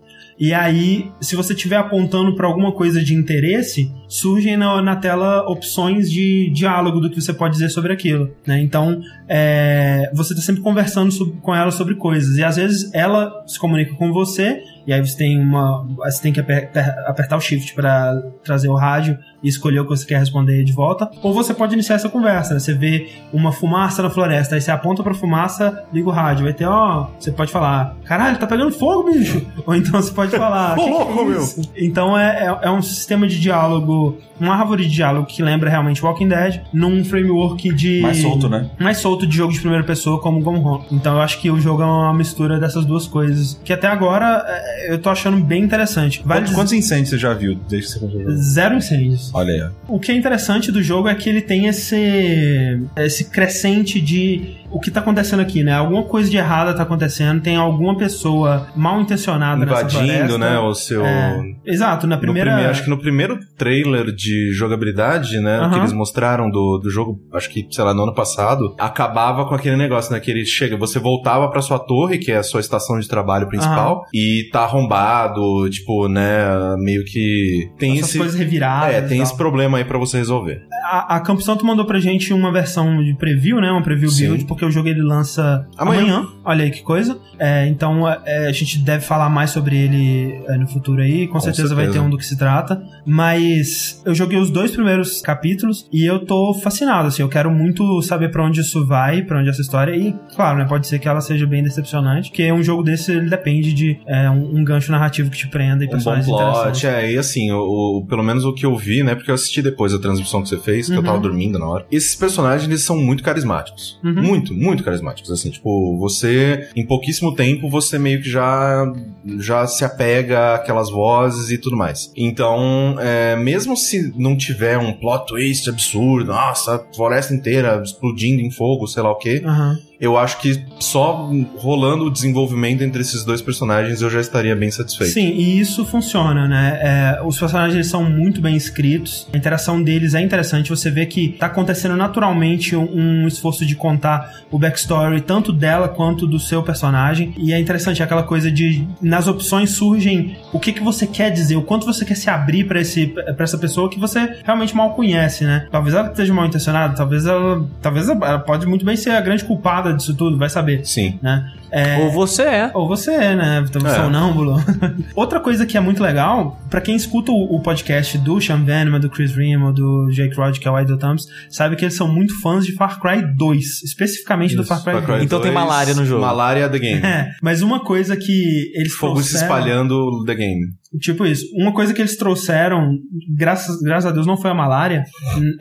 E 0.44 0.56
aí, 0.56 1.12
se 1.22 1.36
você 1.36 1.54
estiver 1.54 1.76
apontando 1.78 2.34
para 2.36 2.48
alguma 2.48 2.72
coisa 2.72 3.00
de 3.04 3.14
interesse, 3.14 3.94
surgem 4.08 4.58
na, 4.58 4.82
na 4.82 4.96
tela 4.96 5.48
opções 5.48 6.10
de 6.12 6.50
diálogo 6.52 7.00
do 7.00 7.12
que 7.12 7.22
você 7.22 7.32
pode 7.32 7.54
dizer 7.54 7.70
sobre 7.70 7.94
aquilo. 7.94 8.32
Né? 8.48 8.60
Então, 8.60 9.00
é, 9.30 10.10
você 10.14 10.34
está 10.34 10.44
sempre 10.44 10.62
conversando 10.62 11.12
sob- 11.12 11.34
com 11.42 11.54
ela 11.56 11.70
sobre 11.70 11.94
coisas. 11.96 12.38
E 12.38 12.44
às 12.44 12.56
vezes 12.56 12.92
ela 12.94 13.32
se 13.46 13.60
comunica 13.60 13.94
com 13.96 14.12
você, 14.12 14.60
e 14.88 14.92
aí 14.92 15.00
você 15.00 15.16
tem 15.16 15.40
uma. 15.40 15.88
Você 16.06 16.22
tem 16.24 16.34
que 16.34 16.40
aper- 16.40 16.72
per- 16.72 16.96
apertar 17.06 17.38
o 17.38 17.40
shift 17.40 17.76
para 17.76 18.20
trazer 18.44 18.68
o 18.68 18.76
rádio 18.76 19.18
e 19.44 19.48
escolher 19.48 19.80
o 19.80 19.84
que 19.84 19.92
você 19.92 20.06
quer 20.08 20.18
responder 20.18 20.64
de 20.64 20.72
volta. 20.74 21.10
Ou 21.22 21.34
você 21.36 21.54
pode 21.54 21.74
iniciar 21.76 21.96
essa 21.98 22.10
conversa. 22.10 22.56
né? 22.56 22.60
Você 22.60 22.74
vê 22.74 23.10
uma 23.32 23.52
fumaça 23.52 24.02
na 24.02 24.10
floresta, 24.10 24.56
aí 24.56 24.62
você 24.62 24.72
aponta 24.72 25.04
pra 25.04 25.14
fumaça, 25.14 25.84
liga 25.94 26.10
o 26.10 26.12
rádio. 26.12 26.46
Vai 26.46 26.54
ter, 26.54 26.66
ó. 26.66 27.10
Você 27.20 27.32
pode 27.32 27.52
falar: 27.52 27.96
caralho, 28.06 28.40
tá 28.40 28.48
pegando 28.48 28.72
fogo, 28.72 29.12
bicho! 29.12 29.46
Ou 29.68 29.76
então 29.76 30.02
você 30.02 30.12
pode 30.12 30.31
falar: 30.32 30.74
Ô, 30.74 30.76
"Que 30.76 30.84
que 30.84 30.90
é 30.90 30.92
louco, 30.92 31.26
meu!" 31.26 31.42
isso?" 31.42 31.62
Então 31.76 32.18
é, 32.18 32.46
é, 32.46 32.68
é 32.68 32.72
um 32.72 32.82
sistema 32.82 33.28
de 33.28 33.40
diálogo, 33.40 34.18
uma 34.40 34.56
árvore 34.56 34.84
de 34.84 34.92
diálogo 34.92 35.28
que 35.28 35.42
lembra 35.42 35.70
realmente 35.70 36.04
Walking 36.04 36.28
Dead, 36.28 36.62
num 36.74 37.04
framework 37.04 37.74
de. 37.74 38.02
Mais 38.02 38.18
solto, 38.18 38.50
né? 38.50 38.70
Mais 38.80 38.98
solto 38.98 39.28
de 39.28 39.36
jogo 39.36 39.54
de 39.54 39.60
primeira 39.60 39.84
pessoa 39.84 40.20
como 40.20 40.42
Gone 40.42 40.60
Home. 40.60 40.86
Então 40.92 41.16
eu 41.16 41.22
acho 41.22 41.40
que 41.40 41.50
o 41.50 41.60
jogo 41.60 41.82
é 41.82 41.86
uma 41.86 42.14
mistura 42.14 42.60
dessas 42.60 42.86
duas 42.86 43.08
coisas. 43.08 43.60
Que 43.64 43.74
até 43.74 43.88
agora 43.88 44.44
é, 44.48 44.94
eu 44.94 45.00
tô 45.00 45.10
achando 45.10 45.38
bem 45.44 45.64
interessante. 45.64 46.22
Vale 46.26 46.42
Quantos, 46.42 46.56
quantos 46.56 46.74
incêndios 46.74 47.10
você 47.10 47.18
já 47.18 47.34
viu 47.34 47.56
desde 47.70 47.88
que 47.88 47.94
você 47.94 48.00
comprou 48.00 48.22
o 48.22 48.24
jogo? 48.24 48.38
Zero 48.38 48.76
incêndios. 48.76 49.32
Olha 49.34 49.54
aí. 49.54 49.70
O 49.88 50.00
que 50.00 50.12
é 50.12 50.16
interessante 50.16 50.72
do 50.72 50.82
jogo 50.82 51.08
é 51.08 51.16
que 51.16 51.30
ele 51.30 51.42
tem 51.42 51.68
esse, 51.68 52.82
esse 52.98 53.26
crescente 53.26 54.00
de 54.00 54.61
o 54.72 54.80
que 54.80 54.90
tá 54.92 55.00
acontecendo 55.00 55.40
aqui, 55.42 55.64
né? 55.64 55.74
Alguma 55.74 56.04
coisa 56.04 56.30
de 56.30 56.38
errada 56.38 56.74
tá 56.74 56.84
acontecendo, 56.84 57.42
tem 57.42 57.56
alguma 57.56 57.98
pessoa 57.98 58.68
mal 58.76 59.02
intencionada 59.02 59.66
nessa 59.66 59.82
Invadindo, 59.82 60.04
floresta. 60.06 60.38
né, 60.38 60.60
o 60.60 60.74
seu... 60.74 61.06
É, 61.06 61.42
exato, 61.66 62.08
na 62.08 62.18
primeira... 62.18 62.50
primeiro- 62.52 62.72
acho 62.72 62.84
que 62.84 62.90
no 62.90 62.98
primeiro 62.98 63.40
trailer 63.58 64.12
de 64.14 64.52
jogabilidade, 64.54 65.40
né, 65.40 65.70
que 65.72 65.80
eles 65.80 65.94
mostraram 65.94 66.50
do, 66.50 66.80
do 66.82 66.90
jogo, 66.90 67.20
acho 67.34 67.50
que, 67.50 67.68
sei 67.70 67.84
lá, 67.84 67.94
no 67.94 68.04
ano 68.04 68.14
passado, 68.14 68.76
acabava 68.80 69.46
com 69.46 69.56
aquele 69.56 69.76
negócio, 69.76 70.12
né, 70.14 70.20
que 70.20 70.32
ele 70.32 70.46
chega, 70.46 70.78
você 70.78 71.00
voltava 71.00 71.50
pra 71.50 71.62
sua 71.62 71.80
torre, 71.80 72.18
que 72.18 72.32
é 72.32 72.38
a 72.38 72.44
sua 72.44 72.60
estação 72.60 73.00
de 73.00 73.08
trabalho 73.08 73.48
principal, 73.48 74.06
e 74.14 74.50
tá 74.52 74.62
arrombado, 74.62 75.70
tipo, 75.70 76.08
né, 76.08 76.46
meio 76.78 77.04
que 77.06 77.70
tem 77.78 77.98
essas 77.98 78.10
esse... 78.10 78.18
coisas 78.18 78.36
reviradas. 78.38 78.96
É, 78.96 79.02
tem 79.02 79.22
esse 79.22 79.36
problema 79.36 79.78
aí 79.78 79.84
pra 79.84 79.98
você 79.98 80.18
resolver. 80.18 80.62
A, 80.84 81.16
a 81.18 81.20
Campo 81.20 81.42
Santo 81.42 81.66
mandou 81.66 81.86
pra 81.86 82.00
gente 82.00 82.34
uma 82.34 82.52
versão 82.52 83.04
de 83.04 83.14
preview, 83.16 83.62
né? 83.62 83.72
Uma 83.72 83.82
preview 83.82 84.10
Sim. 84.10 84.28
build, 84.28 84.46
porque 84.46 84.61
o 84.66 84.72
jogo 84.72 84.88
ele 84.88 85.02
lança 85.02 85.68
Amanhã. 85.78 86.02
amanhã. 86.02 86.28
Olha 86.44 86.64
aí 86.64 86.72
que 86.72 86.82
coisa. 86.82 87.18
É, 87.40 87.68
então 87.68 88.08
é, 88.08 88.48
a 88.48 88.52
gente 88.52 88.80
deve 88.80 89.04
falar 89.04 89.30
mais 89.30 89.50
sobre 89.52 89.78
ele 89.78 90.44
é, 90.48 90.58
no 90.58 90.68
futuro 90.68 91.02
aí. 91.02 91.28
Com, 91.28 91.34
Com 91.34 91.40
certeza, 91.40 91.74
vai 91.76 91.86
ter 91.86 91.94
certeza. 91.94 92.06
um 92.06 92.10
do 92.10 92.18
que 92.18 92.26
se 92.26 92.38
trata. 92.38 92.82
Mas 93.06 94.02
eu 94.06 94.14
joguei 94.16 94.40
os 94.40 94.50
dois 94.50 94.72
primeiros 94.72 95.22
capítulos 95.22 95.88
e 95.92 96.06
eu 96.06 96.26
tô 96.26 96.54
fascinado, 96.54 97.08
assim. 97.08 97.22
Eu 97.22 97.30
quero 97.30 97.50
muito 97.52 98.02
saber 98.02 98.30
pra 98.32 98.44
onde 98.46 98.62
isso 98.62 98.86
vai, 98.86 99.22
pra 99.22 99.40
onde 99.40 99.50
essa 99.50 99.62
história. 99.62 99.96
E, 99.96 100.14
claro, 100.36 100.58
né? 100.60 100.66
Pode 100.66 100.88
ser 100.88 101.00
que 101.00 101.08
ela 101.08 101.22
seja 101.22 101.46
bem 101.46 101.64
decepcionante, 101.64 102.30
porque 102.30 102.52
um 102.52 102.64
jogo 102.64 102.84
desse 102.84 103.12
ele 103.12 103.30
depende 103.30 103.74
de 103.74 104.00
é, 104.08 104.30
um, 104.30 104.58
um 104.60 104.64
gancho 104.64 104.92
narrativo 104.92 105.30
que 105.30 105.38
te 105.38 105.48
prenda 105.48 105.84
e 105.84 105.88
Um 105.88 105.90
bom 105.90 105.96
personagens 105.96 106.28
interessantes. 106.28 106.82
plot, 106.82 106.88
é, 106.88 107.12
e 107.12 107.18
assim, 107.18 107.52
o, 107.52 108.00
o- 108.00 108.06
pelo 108.08 108.24
menos 108.24 108.44
o 108.46 108.54
que 108.54 108.66
eu 108.66 108.76
vi, 108.76 109.04
né, 109.04 109.16
porque 109.16 109.30
eu 109.32 109.36
assisti 109.36 109.62
depois 109.62 109.94
a 109.94 110.00
transmissão 110.00 110.42
que 110.42 110.50
você 110.50 110.58
fez, 110.58 110.88
que 110.88 110.94
eu 110.94 110.98
Uhum. 111.00 111.04
tava 111.04 111.20
dormindo 111.20 111.58
na 111.60 111.66
hora. 111.68 111.86
Esses 111.92 112.16
personagens, 112.16 112.68
eles 112.68 112.82
são 112.82 112.98
muito 112.98 113.24
carismáticos. 113.24 114.00
Uhum. 114.04 114.22
Muito, 114.22 114.51
muito 114.52 114.84
carismáticos, 114.84 115.32
assim, 115.32 115.50
tipo, 115.50 115.98
você, 115.98 116.70
em 116.76 116.86
pouquíssimo 116.86 117.36
tempo, 117.36 117.70
você 117.70 117.98
meio 117.98 118.22
que 118.22 118.30
já, 118.30 118.92
já 119.40 119.66
se 119.68 119.84
apega 119.84 120.56
àquelas 120.56 120.90
vozes 120.90 121.50
e 121.50 121.58
tudo 121.58 121.76
mais. 121.76 122.12
Então, 122.16 122.96
é, 123.00 123.36
mesmo 123.36 123.76
se 123.76 124.14
não 124.18 124.38
tiver 124.38 124.78
um 124.78 124.94
plot 124.94 125.28
twist 125.28 125.70
absurdo, 125.70 126.32
nossa, 126.32 126.76
a 126.76 126.96
floresta 126.96 127.34
inteira 127.34 127.82
explodindo 127.84 128.42
em 128.42 128.52
fogo, 128.52 128.88
sei 128.88 129.04
lá 129.04 129.12
o 129.12 129.18
quê, 129.18 129.42
Aham. 129.46 129.80
Eu 130.02 130.18
acho 130.18 130.40
que 130.40 130.66
só 130.80 131.30
rolando 131.58 132.06
o 132.06 132.10
desenvolvimento 132.10 132.82
entre 132.82 133.02
esses 133.02 133.24
dois 133.24 133.40
personagens 133.40 134.02
eu 134.02 134.10
já 134.10 134.20
estaria 134.20 134.56
bem 134.56 134.72
satisfeito. 134.72 135.14
Sim, 135.14 135.28
e 135.28 135.60
isso 135.60 135.86
funciona, 135.86 136.48
né? 136.48 136.80
É, 136.82 137.22
os 137.24 137.38
personagens 137.38 137.86
são 137.86 138.04
muito 138.04 138.42
bem 138.42 138.56
escritos, 138.56 139.28
a 139.32 139.38
interação 139.38 139.82
deles 139.82 140.16
é 140.16 140.22
interessante. 140.22 140.72
Você 140.72 140.90
vê 140.90 141.06
que 141.06 141.30
tá 141.30 141.46
acontecendo 141.46 141.96
naturalmente 141.96 142.76
um, 142.76 142.90
um 142.92 143.28
esforço 143.28 143.64
de 143.64 143.76
contar 143.76 144.42
o 144.50 144.58
backstory, 144.58 145.22
tanto 145.22 145.54
dela 145.54 145.88
quanto 145.88 146.26
do 146.26 146.40
seu 146.40 146.64
personagem. 146.64 147.36
E 147.38 147.54
é 147.54 147.60
interessante 147.60 148.02
aquela 148.02 148.24
coisa 148.24 148.52
de 148.52 148.88
nas 149.00 149.28
opções 149.28 149.70
surgem 149.70 150.36
o 150.52 150.60
que, 150.60 150.74
que 150.74 150.82
você 150.82 151.06
quer 151.06 151.30
dizer, 151.30 151.58
o 151.58 151.62
quanto 151.62 151.86
você 151.86 152.04
quer 152.04 152.16
se 152.16 152.28
abrir 152.28 152.64
pra 152.64 152.82
esse 152.82 153.06
para 153.06 153.44
essa 153.44 153.58
pessoa 153.58 153.88
que 153.88 154.00
você 154.00 154.40
realmente 154.44 154.76
mal 154.76 154.96
conhece, 154.96 155.44
né? 155.44 155.68
Talvez 155.72 155.94
ela 155.94 156.08
esteja 156.08 156.34
mal 156.34 156.48
intencionada, 156.48 156.96
talvez 156.96 157.28
ela, 157.28 157.64
talvez 157.80 158.10
ela 158.10 158.40
pode 158.40 158.66
muito 158.66 158.84
bem 158.84 158.96
ser 158.98 159.12
a 159.12 159.22
grande 159.22 159.44
culpada 159.44 159.91
disso 159.94 160.16
tudo, 160.16 160.38
vai 160.38 160.50
saber, 160.50 160.86
Sim. 160.86 161.20
né? 161.22 161.54
É, 161.72 161.98
Ou 162.00 162.12
você 162.12 162.42
é. 162.44 162.72
ou 162.74 162.88
você 162.88 163.12
é, 163.12 163.36
né? 163.36 163.64
Então, 163.68 163.86
É. 163.90 163.96
sonâmbulo. 163.96 164.56
Outra 165.16 165.40
coisa 165.40 165.66
que 165.66 165.78
é 165.78 165.80
muito 165.80 166.04
legal, 166.04 166.60
pra 166.70 166.82
quem 166.82 166.96
escuta 166.96 167.32
o, 167.32 167.56
o 167.56 167.62
podcast 167.62 168.18
do 168.18 168.40
Sean 168.42 168.64
Venom, 168.64 169.00
do 169.00 169.10
Chris 169.10 169.34
Remo, 169.36 169.72
do 169.72 170.10
Jake 170.12 170.36
Rod, 170.36 170.58
que 170.58 170.68
é 170.68 170.72
o 170.72 170.80
Idle 170.80 170.98
Thumbs, 170.98 171.26
sabe 171.50 171.76
que 171.76 171.86
eles 171.86 171.96
são 171.96 172.08
muito 172.14 172.40
fãs 172.42 172.66
de 172.66 172.74
Far 172.74 173.00
Cry 173.00 173.22
2, 173.38 173.84
especificamente 173.84 174.56
do 174.56 174.64
Isso, 174.64 174.70
Far 174.70 174.84
Cry, 174.84 174.94
Far 174.94 175.02
Cry 175.04 175.12
2. 175.14 175.24
Então 175.24 175.40
tem 175.42 175.52
2, 175.52 175.64
malária 175.66 175.94
no 175.94 176.06
jogo. 176.06 176.22
Malária 176.22 176.68
the 176.70 176.80
game. 176.80 177.02
É, 177.06 177.30
mas 177.42 177.62
uma 177.62 177.80
coisa 177.84 178.16
que 178.18 178.72
eles 178.76 178.94
Fogo 178.94 179.22
se 179.22 179.30
trouxeram- 179.32 179.44
espalhando 179.58 180.24
the 180.26 180.36
game. 180.36 180.62
Tipo 181.00 181.26
isso. 181.26 181.46
Uma 181.56 181.72
coisa 181.74 181.94
que 181.94 182.02
eles 182.02 182.18
trouxeram, 182.18 182.90
graças, 183.34 183.78
graças 183.82 184.12
a 184.12 184.14
Deus, 184.14 184.28
não 184.28 184.36
foi 184.36 184.52
a 184.52 184.54
malária. 184.54 185.06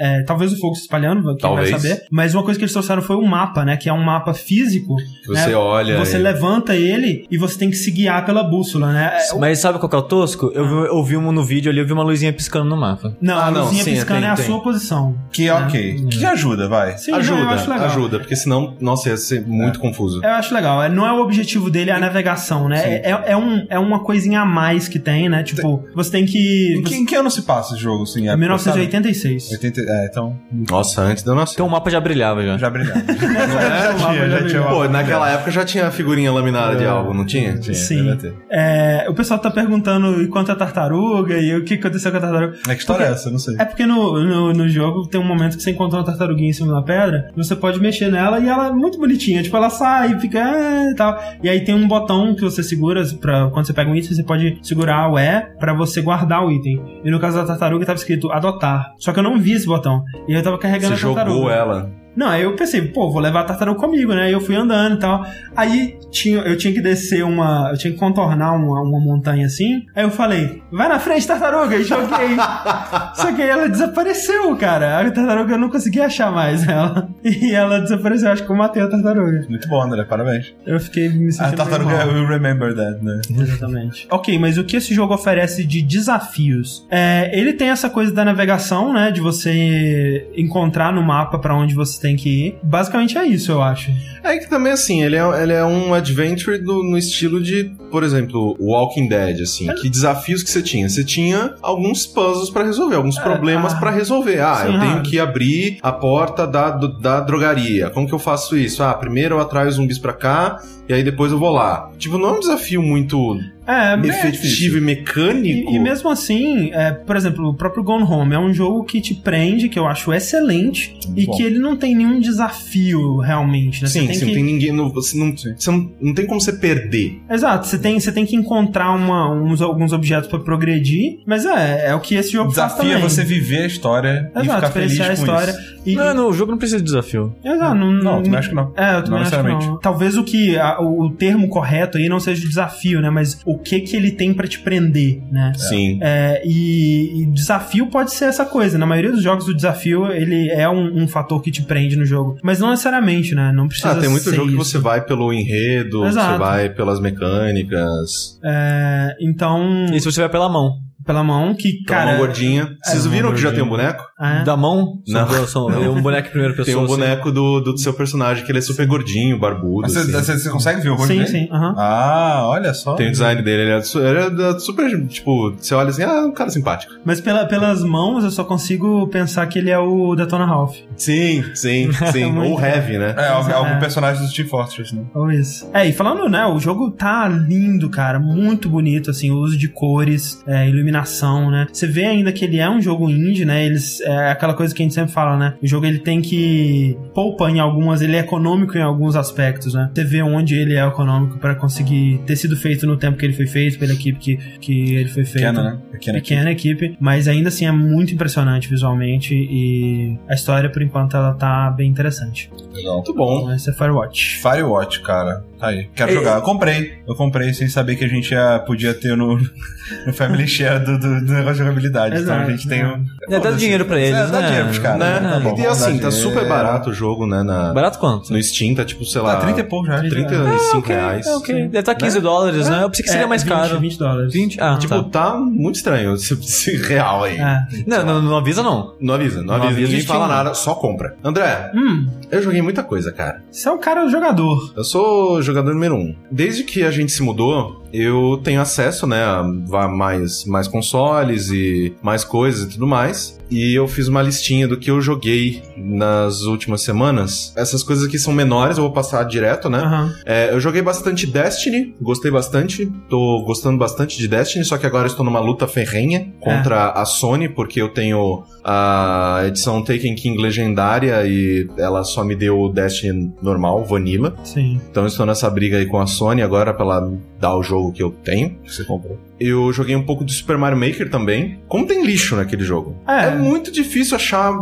É, 0.00 0.24
talvez 0.24 0.52
o 0.52 0.58
fogo 0.58 0.74
se 0.74 0.82
espalhando, 0.82 1.22
quem 1.22 1.36
Talvez. 1.38 1.70
vai 1.70 1.78
saber. 1.78 2.02
Mas 2.10 2.34
uma 2.34 2.42
coisa 2.42 2.58
que 2.58 2.64
eles 2.64 2.72
trouxeram 2.72 3.00
foi 3.00 3.14
um 3.14 3.26
mapa, 3.26 3.64
né? 3.64 3.76
Que 3.76 3.88
é 3.88 3.92
um 3.92 4.02
mapa 4.02 4.34
físico. 4.34 4.96
Você 5.28 5.50
né? 5.50 5.54
olha. 5.54 5.99
Você 6.04 6.18
levanta 6.18 6.74
ele 6.74 7.26
e 7.30 7.38
você 7.38 7.58
tem 7.58 7.70
que 7.70 7.76
se 7.76 7.90
guiar 7.90 8.24
pela 8.24 8.42
bússola, 8.42 8.92
né? 8.92 9.12
É, 9.30 9.38
Mas 9.38 9.58
sabe 9.60 9.78
qual 9.78 9.88
que 9.88 9.96
é 9.96 9.98
o 9.98 10.02
tosco? 10.02 10.50
Eu, 10.54 10.66
vi, 10.66 10.74
eu 10.88 11.04
vi 11.04 11.16
um 11.16 11.32
no 11.32 11.44
vídeo 11.44 11.70
ali, 11.70 11.80
eu 11.80 11.86
vi 11.86 11.92
uma 11.92 12.02
luzinha 12.02 12.32
piscando 12.32 12.68
no 12.68 12.76
mapa. 12.76 13.16
Não, 13.20 13.38
Ah, 13.38 13.46
a 13.46 13.50
não, 13.50 13.64
luzinha 13.64 13.84
sim, 13.84 13.92
piscando 13.94 14.20
tem, 14.20 14.28
é 14.28 14.32
a 14.32 14.36
tem. 14.36 14.44
sua 14.46 14.62
posição. 14.62 15.14
Que 15.32 15.48
é 15.48 15.54
ok. 15.54 16.06
Que 16.10 16.24
ajuda, 16.26 16.68
vai. 16.68 16.96
Sim, 16.98 17.10
não, 17.12 17.18
eu 17.18 17.20
ajuda, 17.24 17.46
acho 17.50 17.70
legal. 17.70 17.86
ajuda, 17.86 18.18
porque 18.18 18.36
senão, 18.36 18.76
nossa, 18.80 19.08
ia 19.08 19.16
ser 19.16 19.46
muito 19.46 19.78
confuso. 19.78 20.20
Eu 20.22 20.30
acho 20.30 20.54
legal. 20.54 20.82
É, 20.82 20.88
Não 20.88 21.06
é 21.06 21.12
o 21.12 21.20
objetivo 21.20 21.70
dele 21.70 21.90
é 21.90 21.94
a 21.94 22.00
navegação, 22.00 22.68
né? 22.68 22.80
É, 23.02 23.22
é, 23.32 23.36
um, 23.36 23.66
é 23.68 23.78
uma 23.78 24.00
coisinha 24.04 24.40
a 24.40 24.44
mais 24.46 24.88
que 24.88 24.98
tem, 24.98 25.28
né? 25.28 25.42
Tipo, 25.42 25.84
você 25.94 26.10
tem 26.10 26.26
que. 26.26 26.76
Em 26.78 26.82
que, 26.82 26.94
em 26.96 27.04
que 27.06 27.14
ano 27.14 27.30
se 27.30 27.42
passa 27.42 27.74
esse 27.74 27.82
jogo, 27.82 28.02
assim? 28.04 28.24
Em 28.24 28.28
É, 28.28 28.36
1986. 28.36 29.42
sabe? 29.44 29.54
80, 29.66 29.80
é, 29.80 30.06
então 30.10 30.36
Nossa, 30.70 31.02
antes 31.02 31.22
de 31.22 31.28
eu 31.30 31.34
nascer. 31.34 31.54
Então 31.54 31.66
o 31.66 31.70
mapa 31.70 31.90
já 31.90 32.00
brilhava 32.00 32.42
já. 32.44 32.56
já 32.58 32.70
brilhava. 32.70 33.00
É, 33.10 33.98
já 33.98 34.06
tinha, 34.12 34.30
já 34.30 34.46
tinha. 34.48 34.62
Pô, 34.62 34.88
naquela 34.88 35.30
época 35.30 35.50
já 35.50 35.64
tinha 35.64 35.89
figurinha 35.90 36.32
laminada 36.32 36.76
de 36.76 36.84
algo, 36.84 37.12
não 37.14 37.24
tinha? 37.24 37.58
Tinha, 37.58 37.74
Sim. 37.74 38.16
É, 38.50 39.06
o 39.08 39.14
pessoal 39.14 39.38
tá 39.40 39.50
perguntando 39.50 40.22
e 40.22 40.28
quanto 40.28 40.50
a 40.52 40.54
tartaruga 40.56 41.36
e 41.38 41.54
o 41.56 41.64
que 41.64 41.74
aconteceu 41.74 42.10
com 42.10 42.18
a 42.18 42.20
tartaruga. 42.20 42.58
É 42.68 42.74
que 42.74 42.80
história 42.80 43.04
é 43.04 43.08
essa? 43.12 43.30
Não 43.30 43.38
sei. 43.38 43.56
É 43.58 43.64
porque 43.64 43.86
no, 43.86 44.22
no, 44.24 44.52
no 44.52 44.68
jogo 44.68 45.06
tem 45.08 45.20
um 45.20 45.24
momento 45.24 45.56
que 45.56 45.62
você 45.62 45.70
encontra 45.70 45.98
uma 45.98 46.04
tartaruguinha 46.04 46.50
em 46.50 46.52
cima 46.52 46.72
da 46.72 46.82
pedra, 46.82 47.28
você 47.36 47.54
pode 47.56 47.80
mexer 47.80 48.10
nela 48.10 48.38
e 48.38 48.48
ela 48.48 48.68
é 48.68 48.72
muito 48.72 48.98
bonitinha. 48.98 49.42
Tipo, 49.42 49.56
ela 49.56 49.70
sai 49.70 50.12
e 50.14 50.20
fica 50.20 50.42
"Ah", 50.42 50.90
e 50.90 50.94
tal. 50.94 51.18
E 51.42 51.48
aí 51.48 51.60
tem 51.64 51.74
um 51.74 51.86
botão 51.88 52.34
que 52.34 52.42
você 52.42 52.62
segura 52.62 53.02
pra 53.20 53.48
quando 53.50 53.66
você 53.66 53.72
pega 53.72 53.90
um 53.90 53.94
item, 53.94 54.12
você 54.14 54.22
pode 54.22 54.58
segurar 54.62 55.10
o 55.10 55.18
E 55.18 55.42
pra 55.58 55.72
você 55.74 56.00
guardar 56.00 56.44
o 56.44 56.50
item. 56.50 57.00
E 57.04 57.10
no 57.10 57.18
caso 57.20 57.36
da 57.38 57.44
tartaruga 57.44 57.86
tava 57.86 57.98
escrito 57.98 58.30
adotar. 58.30 58.94
Só 58.98 59.12
que 59.12 59.18
eu 59.18 59.22
não 59.22 59.38
vi 59.38 59.52
esse 59.52 59.66
botão. 59.66 60.04
E 60.28 60.32
eu 60.34 60.42
tava 60.42 60.58
carregando 60.58 60.96
Você 60.96 61.04
a 61.04 61.08
tartaruga. 61.08 61.36
jogou 61.36 61.50
ela. 61.50 61.90
Não, 62.20 62.28
aí 62.28 62.42
eu 62.42 62.54
pensei, 62.54 62.82
pô, 62.82 63.10
vou 63.10 63.18
levar 63.18 63.40
a 63.40 63.44
tartaruga 63.44 63.80
comigo, 63.80 64.12
né? 64.12 64.28
E 64.28 64.32
eu 64.34 64.42
fui 64.42 64.54
andando 64.54 64.96
e 64.96 64.98
tal. 64.98 65.24
Aí 65.56 65.98
tinha, 66.10 66.40
eu 66.40 66.54
tinha 66.54 66.70
que 66.70 66.82
descer 66.82 67.24
uma. 67.24 67.70
Eu 67.72 67.78
tinha 67.78 67.94
que 67.94 67.98
contornar 67.98 68.52
uma, 68.52 68.82
uma 68.82 69.00
montanha 69.00 69.46
assim. 69.46 69.86
Aí 69.96 70.04
eu 70.04 70.10
falei, 70.10 70.62
vai 70.70 70.86
na 70.86 70.98
frente, 70.98 71.26
tartaruga! 71.26 71.76
E 71.76 71.82
joguei. 71.82 72.36
Só 73.16 73.32
que 73.32 73.40
aí 73.40 73.48
ela 73.48 73.70
desapareceu, 73.70 74.54
cara. 74.58 75.00
A 75.00 75.10
tartaruga 75.10 75.54
eu 75.54 75.58
não 75.58 75.70
consegui 75.70 75.98
achar 75.98 76.30
mais 76.30 76.68
ela. 76.68 77.08
E 77.24 77.54
ela 77.54 77.80
desapareceu. 77.80 78.30
Acho 78.30 78.44
que 78.44 78.50
eu 78.50 78.56
matei 78.56 78.82
a 78.82 78.88
tartaruga. 78.88 79.46
Muito 79.48 79.66
bom, 79.68 79.82
André. 79.82 80.04
Parabéns. 80.04 80.52
Eu 80.66 80.78
fiquei 80.78 81.08
me 81.08 81.32
sentindo. 81.32 81.54
A 81.54 81.56
tartaruga 81.64 82.04
mal. 82.04 82.08
will 82.08 82.26
remember 82.26 82.74
that, 82.74 83.02
né? 83.02 83.20
Exatamente. 83.30 84.06
ok, 84.10 84.38
mas 84.38 84.58
o 84.58 84.64
que 84.64 84.76
esse 84.76 84.92
jogo 84.92 85.14
oferece 85.14 85.64
de 85.64 85.80
desafios? 85.80 86.86
É, 86.90 87.30
ele 87.38 87.54
tem 87.54 87.68
essa 87.70 87.88
coisa 87.88 88.12
da 88.12 88.24
navegação, 88.24 88.92
né? 88.92 89.10
De 89.10 89.20
você 89.20 90.28
encontrar 90.36 90.92
no 90.92 91.02
mapa 91.02 91.38
pra 91.38 91.54
onde 91.54 91.74
você 91.74 92.00
tem 92.00 92.09
que 92.16 92.28
ir. 92.46 92.58
Basicamente 92.62 93.16
é 93.16 93.24
isso, 93.26 93.50
eu 93.52 93.62
acho. 93.62 93.90
É 94.22 94.36
que 94.36 94.48
também, 94.48 94.72
assim, 94.72 95.02
ele 95.02 95.16
é, 95.16 95.42
ele 95.42 95.52
é 95.52 95.64
um 95.64 95.94
adventure 95.94 96.58
do- 96.58 96.82
no 96.82 96.98
estilo 96.98 97.40
de, 97.40 97.72
por 97.90 98.02
exemplo, 98.04 98.56
Walking 98.60 99.08
Dead, 99.08 99.40
assim. 99.40 99.66
Que 99.74 99.88
desafios 99.88 100.42
que 100.42 100.50
você 100.50 100.62
tinha? 100.62 100.88
Você 100.88 101.02
tinha 101.02 101.54
alguns 101.62 102.06
puzzles 102.06 102.50
pra 102.50 102.62
resolver, 102.64 102.96
alguns 102.96 103.18
problemas 103.18 103.72
ah, 103.72 103.76
pra 103.76 103.90
resolver. 103.90 104.40
Ah, 104.40 104.56
sim, 104.56 104.74
eu 104.74 104.80
tenho 104.80 104.96
ah. 104.98 105.00
que 105.00 105.18
abrir 105.18 105.78
a 105.82 105.92
porta 105.92 106.46
da, 106.46 106.70
da 106.70 107.20
drogaria. 107.20 107.90
Como 107.90 108.06
que 108.06 108.14
eu 108.14 108.18
faço 108.18 108.56
isso? 108.56 108.82
Ah, 108.82 108.92
primeiro 108.94 109.36
eu 109.36 109.40
atraio 109.40 109.68
os 109.68 109.76
zumbis 109.76 109.98
pra 109.98 110.12
cá 110.12 110.60
e 110.88 110.92
aí 110.92 111.02
depois 111.02 111.32
eu 111.32 111.38
vou 111.38 111.50
lá. 111.50 111.90
Tipo, 111.98 112.18
não 112.18 112.30
é 112.30 112.32
um 112.32 112.40
desafio 112.40 112.82
muito 112.82 113.38
É, 113.66 113.94
efetivo 114.06 114.78
e 114.78 114.80
mecânico. 114.80 115.70
E, 115.70 115.76
e 115.76 115.78
mesmo 115.78 116.08
assim, 116.10 116.70
é, 116.72 116.90
por 116.92 117.16
exemplo, 117.16 117.48
o 117.48 117.54
próprio 117.54 117.82
Gone 117.84 118.02
Home 118.04 118.34
é 118.34 118.38
um 118.38 118.52
jogo 118.52 118.84
que 118.84 119.00
te 119.00 119.14
prende, 119.14 119.68
que 119.68 119.78
eu 119.78 119.86
acho 119.86 120.12
excelente, 120.12 120.98
e 121.16 121.26
bom. 121.26 121.36
que 121.36 121.42
ele 121.42 121.58
não 121.58 121.76
tem 121.76 121.94
nenhum 121.94 122.18
desafio 122.20 123.18
realmente, 123.18 123.82
né? 123.82 123.88
Sim, 123.88 124.06
Você 124.06 124.20
não 124.24 124.28
que- 124.28 124.34
tem 124.34 124.44
ninguém. 124.44 124.72
Não, 124.72 124.88
você 124.90 125.16
não, 125.18 125.32
você 125.36 125.70
não, 125.70 125.90
não 126.00 126.14
tem 126.14 126.26
como 126.26 126.40
você 126.40 126.52
perder. 126.52 127.20
Exato, 127.30 127.66
você 127.66 127.78
tem, 127.78 127.98
você 127.98 128.10
tem 128.12 128.26
que 128.26 128.34
encontrar 128.36 128.90
uma- 128.92 129.30
uns, 129.32 129.60
alguns 129.62 129.92
objetos 129.92 130.28
pra 130.28 130.38
progredir, 130.38 131.20
mas 131.26 131.44
é, 131.44 131.88
é 131.90 131.94
o 131.94 132.00
que 132.00 132.14
esse 132.14 132.32
jogo 132.32 132.50
faz 132.50 132.72
desafio 132.72 132.92
é 132.96 133.00
você 133.00 133.24
viver 133.24 133.62
a 133.62 133.66
história 133.66 134.30
e 134.34 134.40
Exato, 134.40 134.56
ficar 134.66 134.70
feliz 134.72 135.00
a 135.00 135.12
história. 135.12 135.50
isso. 135.50 135.80
E, 135.86 135.94
Não, 135.94 136.14
não, 136.14 136.28
o 136.28 136.32
jogo 136.32 136.50
não 136.52 136.58
precisa 136.58 136.78
de 136.78 136.84
desafio. 136.84 137.34
Exato, 137.44 137.74
não, 137.74 137.90
Não, 137.92 138.22
também 138.22 138.38
acho 138.38 138.48
que 138.50 138.54
não. 138.54 138.72
É, 138.76 138.96
eu 138.96 139.02
também 139.04 139.10
Não 139.10 139.16
acho 139.18 139.30
que 139.30 139.36
necessariamente. 139.36 139.66
não. 139.66 139.78
Talvez 139.78 140.16
o 140.16 140.24
que 140.24 140.58
a- 140.58 140.78
o, 140.80 141.06
o 141.06 141.10
termo 141.10 141.48
correto 141.48 141.96
aí 141.98 142.08
não 142.08 142.20
seja 142.20 142.46
desafio, 142.46 143.00
né? 143.00 143.08
Mas 143.10 143.40
o 143.54 143.58
que 143.58 143.80
que 143.80 143.96
ele 143.96 144.10
tem 144.12 144.32
pra 144.34 144.46
te 144.46 144.60
prender, 144.60 145.22
né? 145.30 145.52
Sim. 145.56 145.98
É, 146.02 146.42
e, 146.44 147.22
e 147.22 147.26
desafio 147.26 147.86
pode 147.86 148.12
ser 148.12 148.26
essa 148.26 148.44
coisa. 148.44 148.78
Na 148.78 148.86
maioria 148.86 149.10
dos 149.12 149.22
jogos, 149.22 149.48
o 149.48 149.54
desafio 149.54 150.06
ele 150.12 150.48
é 150.50 150.68
um, 150.68 151.02
um 151.02 151.08
fator 151.08 151.40
que 151.42 151.50
te 151.50 151.62
prende 151.62 151.96
no 151.96 152.04
jogo. 152.04 152.36
Mas 152.42 152.58
não 152.60 152.70
necessariamente, 152.70 153.34
né? 153.34 153.52
Não 153.52 153.66
precisa 153.68 153.90
Ah, 153.92 153.96
tem 153.96 154.08
muito 154.08 154.30
jogo 154.32 154.48
que 154.48 154.54
isso. 154.54 154.64
você 154.64 154.78
vai 154.78 155.04
pelo 155.04 155.32
enredo, 155.32 156.04
Exato. 156.04 156.32
você 156.32 156.38
vai 156.38 156.68
pelas 156.70 157.00
mecânicas. 157.00 158.38
É, 158.44 159.16
então. 159.20 159.86
E 159.92 160.00
se 160.00 160.10
você 160.10 160.20
vai 160.20 160.28
pela 160.30 160.48
mão? 160.48 160.72
Pela 161.04 161.22
mão, 161.24 161.54
que, 161.54 161.78
uma 161.80 161.86
cara... 161.86 162.06
mão 162.12 162.18
gordinha. 162.18 162.76
Vocês 162.84 163.06
viram 163.06 163.28
mão 163.28 163.34
que 163.34 163.40
já 163.40 163.50
tem 163.52 163.62
um 163.62 163.68
gordinha. 163.68 163.92
boneco? 163.92 164.10
é. 164.20 164.44
Da 164.44 164.56
mão? 164.56 165.00
Não. 165.08 165.28
São, 165.28 165.46
são, 165.46 165.92
um 165.92 166.02
boneco 166.02 166.28
em 166.28 166.30
primeira 166.30 166.54
pessoa. 166.54 166.66
Tem 166.70 166.76
um 166.76 166.84
assim. 166.84 166.94
boneco 166.94 167.32
do, 167.32 167.60
do 167.60 167.78
seu 167.78 167.92
personagem, 167.94 168.44
que 168.44 168.52
ele 168.52 168.58
é 168.58 168.62
super 168.62 168.86
gordinho, 168.86 169.38
barbudo. 169.38 169.82
Mas 169.82 169.94
você, 169.94 170.16
assim. 170.16 170.38
você- 170.38 170.50
consegue 170.50 170.80
ver 170.80 170.90
o 170.90 170.94
rosto 170.94 171.08
Sim, 171.08 171.18
dele? 171.18 171.28
sim. 171.28 171.48
Ah, 171.52 172.42
olha 172.44 172.72
só. 172.74 172.94
Tem 172.94 173.08
o 173.08 173.10
design 173.10 173.42
dele, 173.42 173.62
ele 173.62 173.70
é, 173.72 173.76
ele 173.76 174.42
é 174.42 174.58
super, 174.58 175.08
tipo, 175.08 175.52
você 175.52 175.74
olha 175.74 175.88
assim, 175.90 176.02
ah, 176.02 176.26
um 176.26 176.32
cara 176.32 176.50
simpático. 176.50 176.92
Mas 177.04 177.20
pela, 177.20 177.46
pelas 177.46 177.82
mãos 177.82 178.24
eu 178.24 178.30
só 178.30 178.44
consigo 178.44 179.06
pensar 179.08 179.46
que 179.46 179.58
ele 179.58 179.70
é 179.70 179.78
o 179.78 180.14
Detona 180.14 180.44
Ralph. 180.44 180.76
Sim, 180.96 181.42
sim, 181.54 181.90
sim. 182.12 182.30
Muito 182.30 182.52
Ou 182.52 182.60
heavy, 182.60 182.98
né? 182.98 183.14
É, 183.16 183.28
algum, 183.28 183.50
É. 183.50 183.54
algum 183.54 183.78
personagem 183.78 184.26
do 184.26 184.32
Team 184.32 184.48
Fortress, 184.48 184.94
né? 184.94 185.02
Ou 185.14 185.30
isso. 185.30 185.68
É, 185.72 185.86
e 185.86 185.92
falando, 185.92 186.28
né, 186.28 186.44
o 186.46 186.58
jogo 186.58 186.90
tá 186.90 187.26
lindo, 187.28 187.88
cara, 187.88 188.18
muito 188.18 188.68
bonito, 188.68 189.10
assim, 189.10 189.30
o 189.30 189.38
uso 189.38 189.56
de 189.56 189.68
cores, 189.68 190.42
é, 190.46 190.68
iluminação, 190.68 190.89
né. 190.90 191.66
Você 191.72 191.86
vê 191.86 192.04
ainda 192.04 192.32
que 192.32 192.44
ele 192.44 192.58
é 192.58 192.68
um 192.68 192.80
jogo 192.80 193.08
indie, 193.08 193.44
né, 193.44 193.64
eles, 193.64 194.00
é 194.00 194.30
aquela 194.30 194.54
coisa 194.54 194.74
que 194.74 194.82
a 194.82 194.84
gente 194.84 194.94
sempre 194.94 195.12
fala, 195.12 195.36
né, 195.36 195.54
o 195.62 195.66
jogo 195.66 195.86
ele 195.86 195.98
tem 195.98 196.20
que 196.20 196.96
poupa 197.14 197.50
em 197.50 197.60
algumas, 197.60 198.02
ele 198.02 198.16
é 198.16 198.20
econômico 198.20 198.76
em 198.76 198.82
alguns 198.82 199.16
aspectos, 199.16 199.74
né. 199.74 199.90
Você 199.94 200.04
vê 200.04 200.22
onde 200.22 200.54
ele 200.54 200.74
é 200.74 200.86
econômico 200.86 201.38
pra 201.38 201.54
conseguir 201.54 202.20
ter 202.26 202.36
sido 202.36 202.56
feito 202.56 202.86
no 202.86 202.96
tempo 202.96 203.16
que 203.16 203.24
ele 203.24 203.34
foi 203.34 203.46
feito, 203.46 203.78
pela 203.78 203.92
equipe 203.92 204.18
que, 204.18 204.36
que 204.58 204.94
ele 204.94 205.08
foi 205.08 205.24
feito. 205.24 205.46
Pequena, 205.46 205.62
né? 205.62 205.78
Pequena. 205.92 206.18
Pequena 206.18 206.50
equipe, 206.50 206.96
mas 207.00 207.28
ainda 207.28 207.48
assim 207.48 207.66
é 207.66 207.72
muito 207.72 208.14
impressionante 208.14 208.68
visualmente 208.68 209.34
e 209.34 210.18
a 210.28 210.34
história, 210.34 210.70
por 210.70 210.82
enquanto, 210.82 211.16
ela 211.16 211.34
tá 211.34 211.70
bem 211.70 211.90
interessante. 211.90 212.50
Legal. 212.72 212.96
Muito 212.96 213.14
bom. 213.14 213.40
Então, 213.40 213.54
esse 213.54 213.70
é 213.70 213.72
Firewatch. 213.72 214.40
Firewatch, 214.40 215.00
cara. 215.00 215.44
Tá 215.60 215.68
aí. 215.68 215.88
Quero 215.94 216.10
Ei. 216.10 216.16
jogar. 216.16 216.36
Eu 216.36 216.42
comprei. 216.42 216.92
Eu 217.06 217.14
comprei 217.14 217.52
sem 217.52 217.68
saber 217.68 217.96
que 217.96 218.04
a 218.04 218.08
gente 218.08 218.32
ia, 218.32 218.58
podia 218.66 218.94
ter 218.94 219.16
no, 219.16 219.36
no 220.06 220.12
Family 220.14 220.46
Share 220.48 220.84
do, 220.84 220.98
do, 220.98 221.24
do 221.24 221.32
negócio 221.32 221.52
de 221.54 221.58
jogabilidade. 221.60 222.16
Então 222.20 222.32
a 222.34 222.36
Exato, 222.38 222.50
gente 222.52 222.68
tem 222.68 222.84
um. 222.86 223.04
É, 223.28 223.38
dá 223.38 223.50
dinheiro 223.50 223.84
pra 223.84 223.98
eles, 224.00 224.18
É, 224.18 224.26
dá 224.26 224.40
né? 224.40 224.46
dinheiro 224.46 224.66
pros 224.68 224.78
caras. 224.78 224.98
Né? 224.98 225.30
Tá 225.30 225.40
bom, 225.40 225.54
e 225.58 225.66
assim, 225.66 225.98
tá 225.98 226.10
super 226.10 226.48
barato 226.48 226.90
o 226.90 226.94
jogo, 226.94 227.26
né? 227.26 227.42
Na, 227.42 227.72
Barato 227.72 227.98
quanto? 227.98 228.32
no 228.32 228.42
Steam 228.42 228.74
tá 228.74 228.84
tipo, 228.84 229.04
sei 229.04 229.20
lá. 229.20 229.36
Tá 229.36 229.40
30 229.42 229.60
e 229.60 229.64
pouco 229.64 229.86
já. 229.86 229.98
35 230.00 230.88
reais. 230.88 231.26
É, 231.26 231.34
ok. 231.36 231.54
Deve 231.64 231.78
estar 231.78 231.94
15 231.94 232.20
dólares, 232.20 232.68
né? 232.68 232.82
Eu 232.82 232.88
pensei 232.90 233.04
que 233.04 233.10
seria 233.10 233.24
É, 233.24 233.28
mais 233.28 233.42
20, 233.42 233.50
caro. 233.52 233.80
20 233.80 233.98
dólares. 233.98 234.32
20? 234.32 234.60
Ah, 234.60 234.76
Tipo, 234.80 235.02
tá. 235.04 235.30
tá 235.32 235.36
muito 235.38 235.76
estranho 235.76 236.14
esse, 236.14 236.32
esse 236.34 236.76
real 236.76 237.24
aí. 237.24 237.36
É. 237.38 237.66
Não, 237.86 238.04
não, 238.04 238.22
não 238.22 238.36
avisa 238.36 238.62
não. 238.62 238.94
Não 239.00 239.14
avisa, 239.14 239.42
não, 239.42 239.58
Não 239.58 239.66
avisa. 239.66 239.90
Ninguém 239.90 240.06
fala 240.06 240.26
nada, 240.26 240.54
só 240.54 240.74
compra. 240.74 241.14
André, 241.22 241.70
Hum, 241.74 242.06
eu 242.30 242.42
joguei 242.42 242.62
muita 242.62 242.82
coisa, 242.82 243.12
cara. 243.12 243.42
você 243.50 243.68
é 243.68 243.72
o 243.72 243.78
cara 243.78 244.04
do 244.04 244.10
jogador. 244.10 244.72
Eu 244.76 244.84
sou 244.84 245.42
jogador 245.50 245.74
número 245.74 245.96
um. 245.96 246.14
Desde 246.30 246.64
que 246.64 246.82
a 246.84 246.90
gente 246.90 247.12
se 247.12 247.22
mudou, 247.22 247.79
eu 247.92 248.40
tenho 248.42 248.60
acesso, 248.60 249.06
né, 249.06 249.22
a 249.22 249.88
mais, 249.88 250.44
mais 250.44 250.68
consoles 250.68 251.50
e 251.50 251.94
mais 252.02 252.24
coisas 252.24 252.64
e 252.64 252.70
tudo 252.70 252.86
mais. 252.86 253.38
E 253.50 253.74
eu 253.74 253.88
fiz 253.88 254.06
uma 254.06 254.22
listinha 254.22 254.68
do 254.68 254.76
que 254.76 254.88
eu 254.90 255.00
joguei 255.00 255.60
nas 255.76 256.42
últimas 256.42 256.82
semanas. 256.82 257.52
Essas 257.56 257.82
coisas 257.82 258.06
aqui 258.06 258.16
são 258.16 258.32
menores, 258.32 258.78
eu 258.78 258.84
vou 258.84 258.92
passar 258.92 259.24
direto, 259.24 259.68
né? 259.68 259.78
Aham. 259.78 260.14
É, 260.24 260.52
eu 260.52 260.60
joguei 260.60 260.80
bastante 260.80 261.26
Destiny, 261.26 261.94
gostei 262.00 262.30
bastante. 262.30 262.86
Tô 263.08 263.42
gostando 263.44 263.76
bastante 263.76 264.16
de 264.16 264.28
Destiny, 264.28 264.64
só 264.64 264.78
que 264.78 264.86
agora 264.86 265.08
estou 265.08 265.24
numa 265.24 265.40
luta 265.40 265.66
ferrenha 265.66 266.32
contra 266.38 266.90
a 266.90 267.04
Sony, 267.04 267.48
porque 267.48 267.82
eu 267.82 267.88
tenho 267.88 268.44
a 268.64 269.42
edição 269.46 269.82
Taken 269.82 270.14
King 270.14 270.40
legendária 270.40 271.26
e 271.26 271.68
ela 271.76 272.04
só 272.04 272.22
me 272.22 272.36
deu 272.36 272.60
o 272.60 272.68
Destiny 272.68 273.32
normal, 273.42 273.84
Vanilla. 273.84 274.36
Sim. 274.44 274.80
Então 274.88 275.02
eu 275.02 275.08
estou 275.08 275.26
nessa 275.26 275.50
briga 275.50 275.76
aí 275.78 275.86
com 275.86 275.98
a 275.98 276.06
Sony 276.06 276.40
agora 276.40 276.72
pra 276.72 276.84
ela 276.84 277.12
dar 277.40 277.56
o 277.56 277.62
jogo 277.62 277.79
que 277.92 278.02
eu 278.02 278.10
tenho. 278.10 278.58
Que 278.62 278.72
você 278.72 278.84
comprou. 278.84 279.18
Eu 279.38 279.72
joguei 279.72 279.96
um 279.96 280.04
pouco 280.04 280.24
de 280.24 280.32
Super 280.32 280.58
Mario 280.58 280.78
Maker 280.78 281.10
também. 281.10 281.60
Como 281.66 281.86
tem 281.86 282.04
lixo 282.04 282.36
naquele 282.36 282.64
jogo. 282.64 282.96
É. 283.06 283.26
É 283.26 283.34
muito 283.34 283.70
difícil 283.70 284.16
achar 284.16 284.52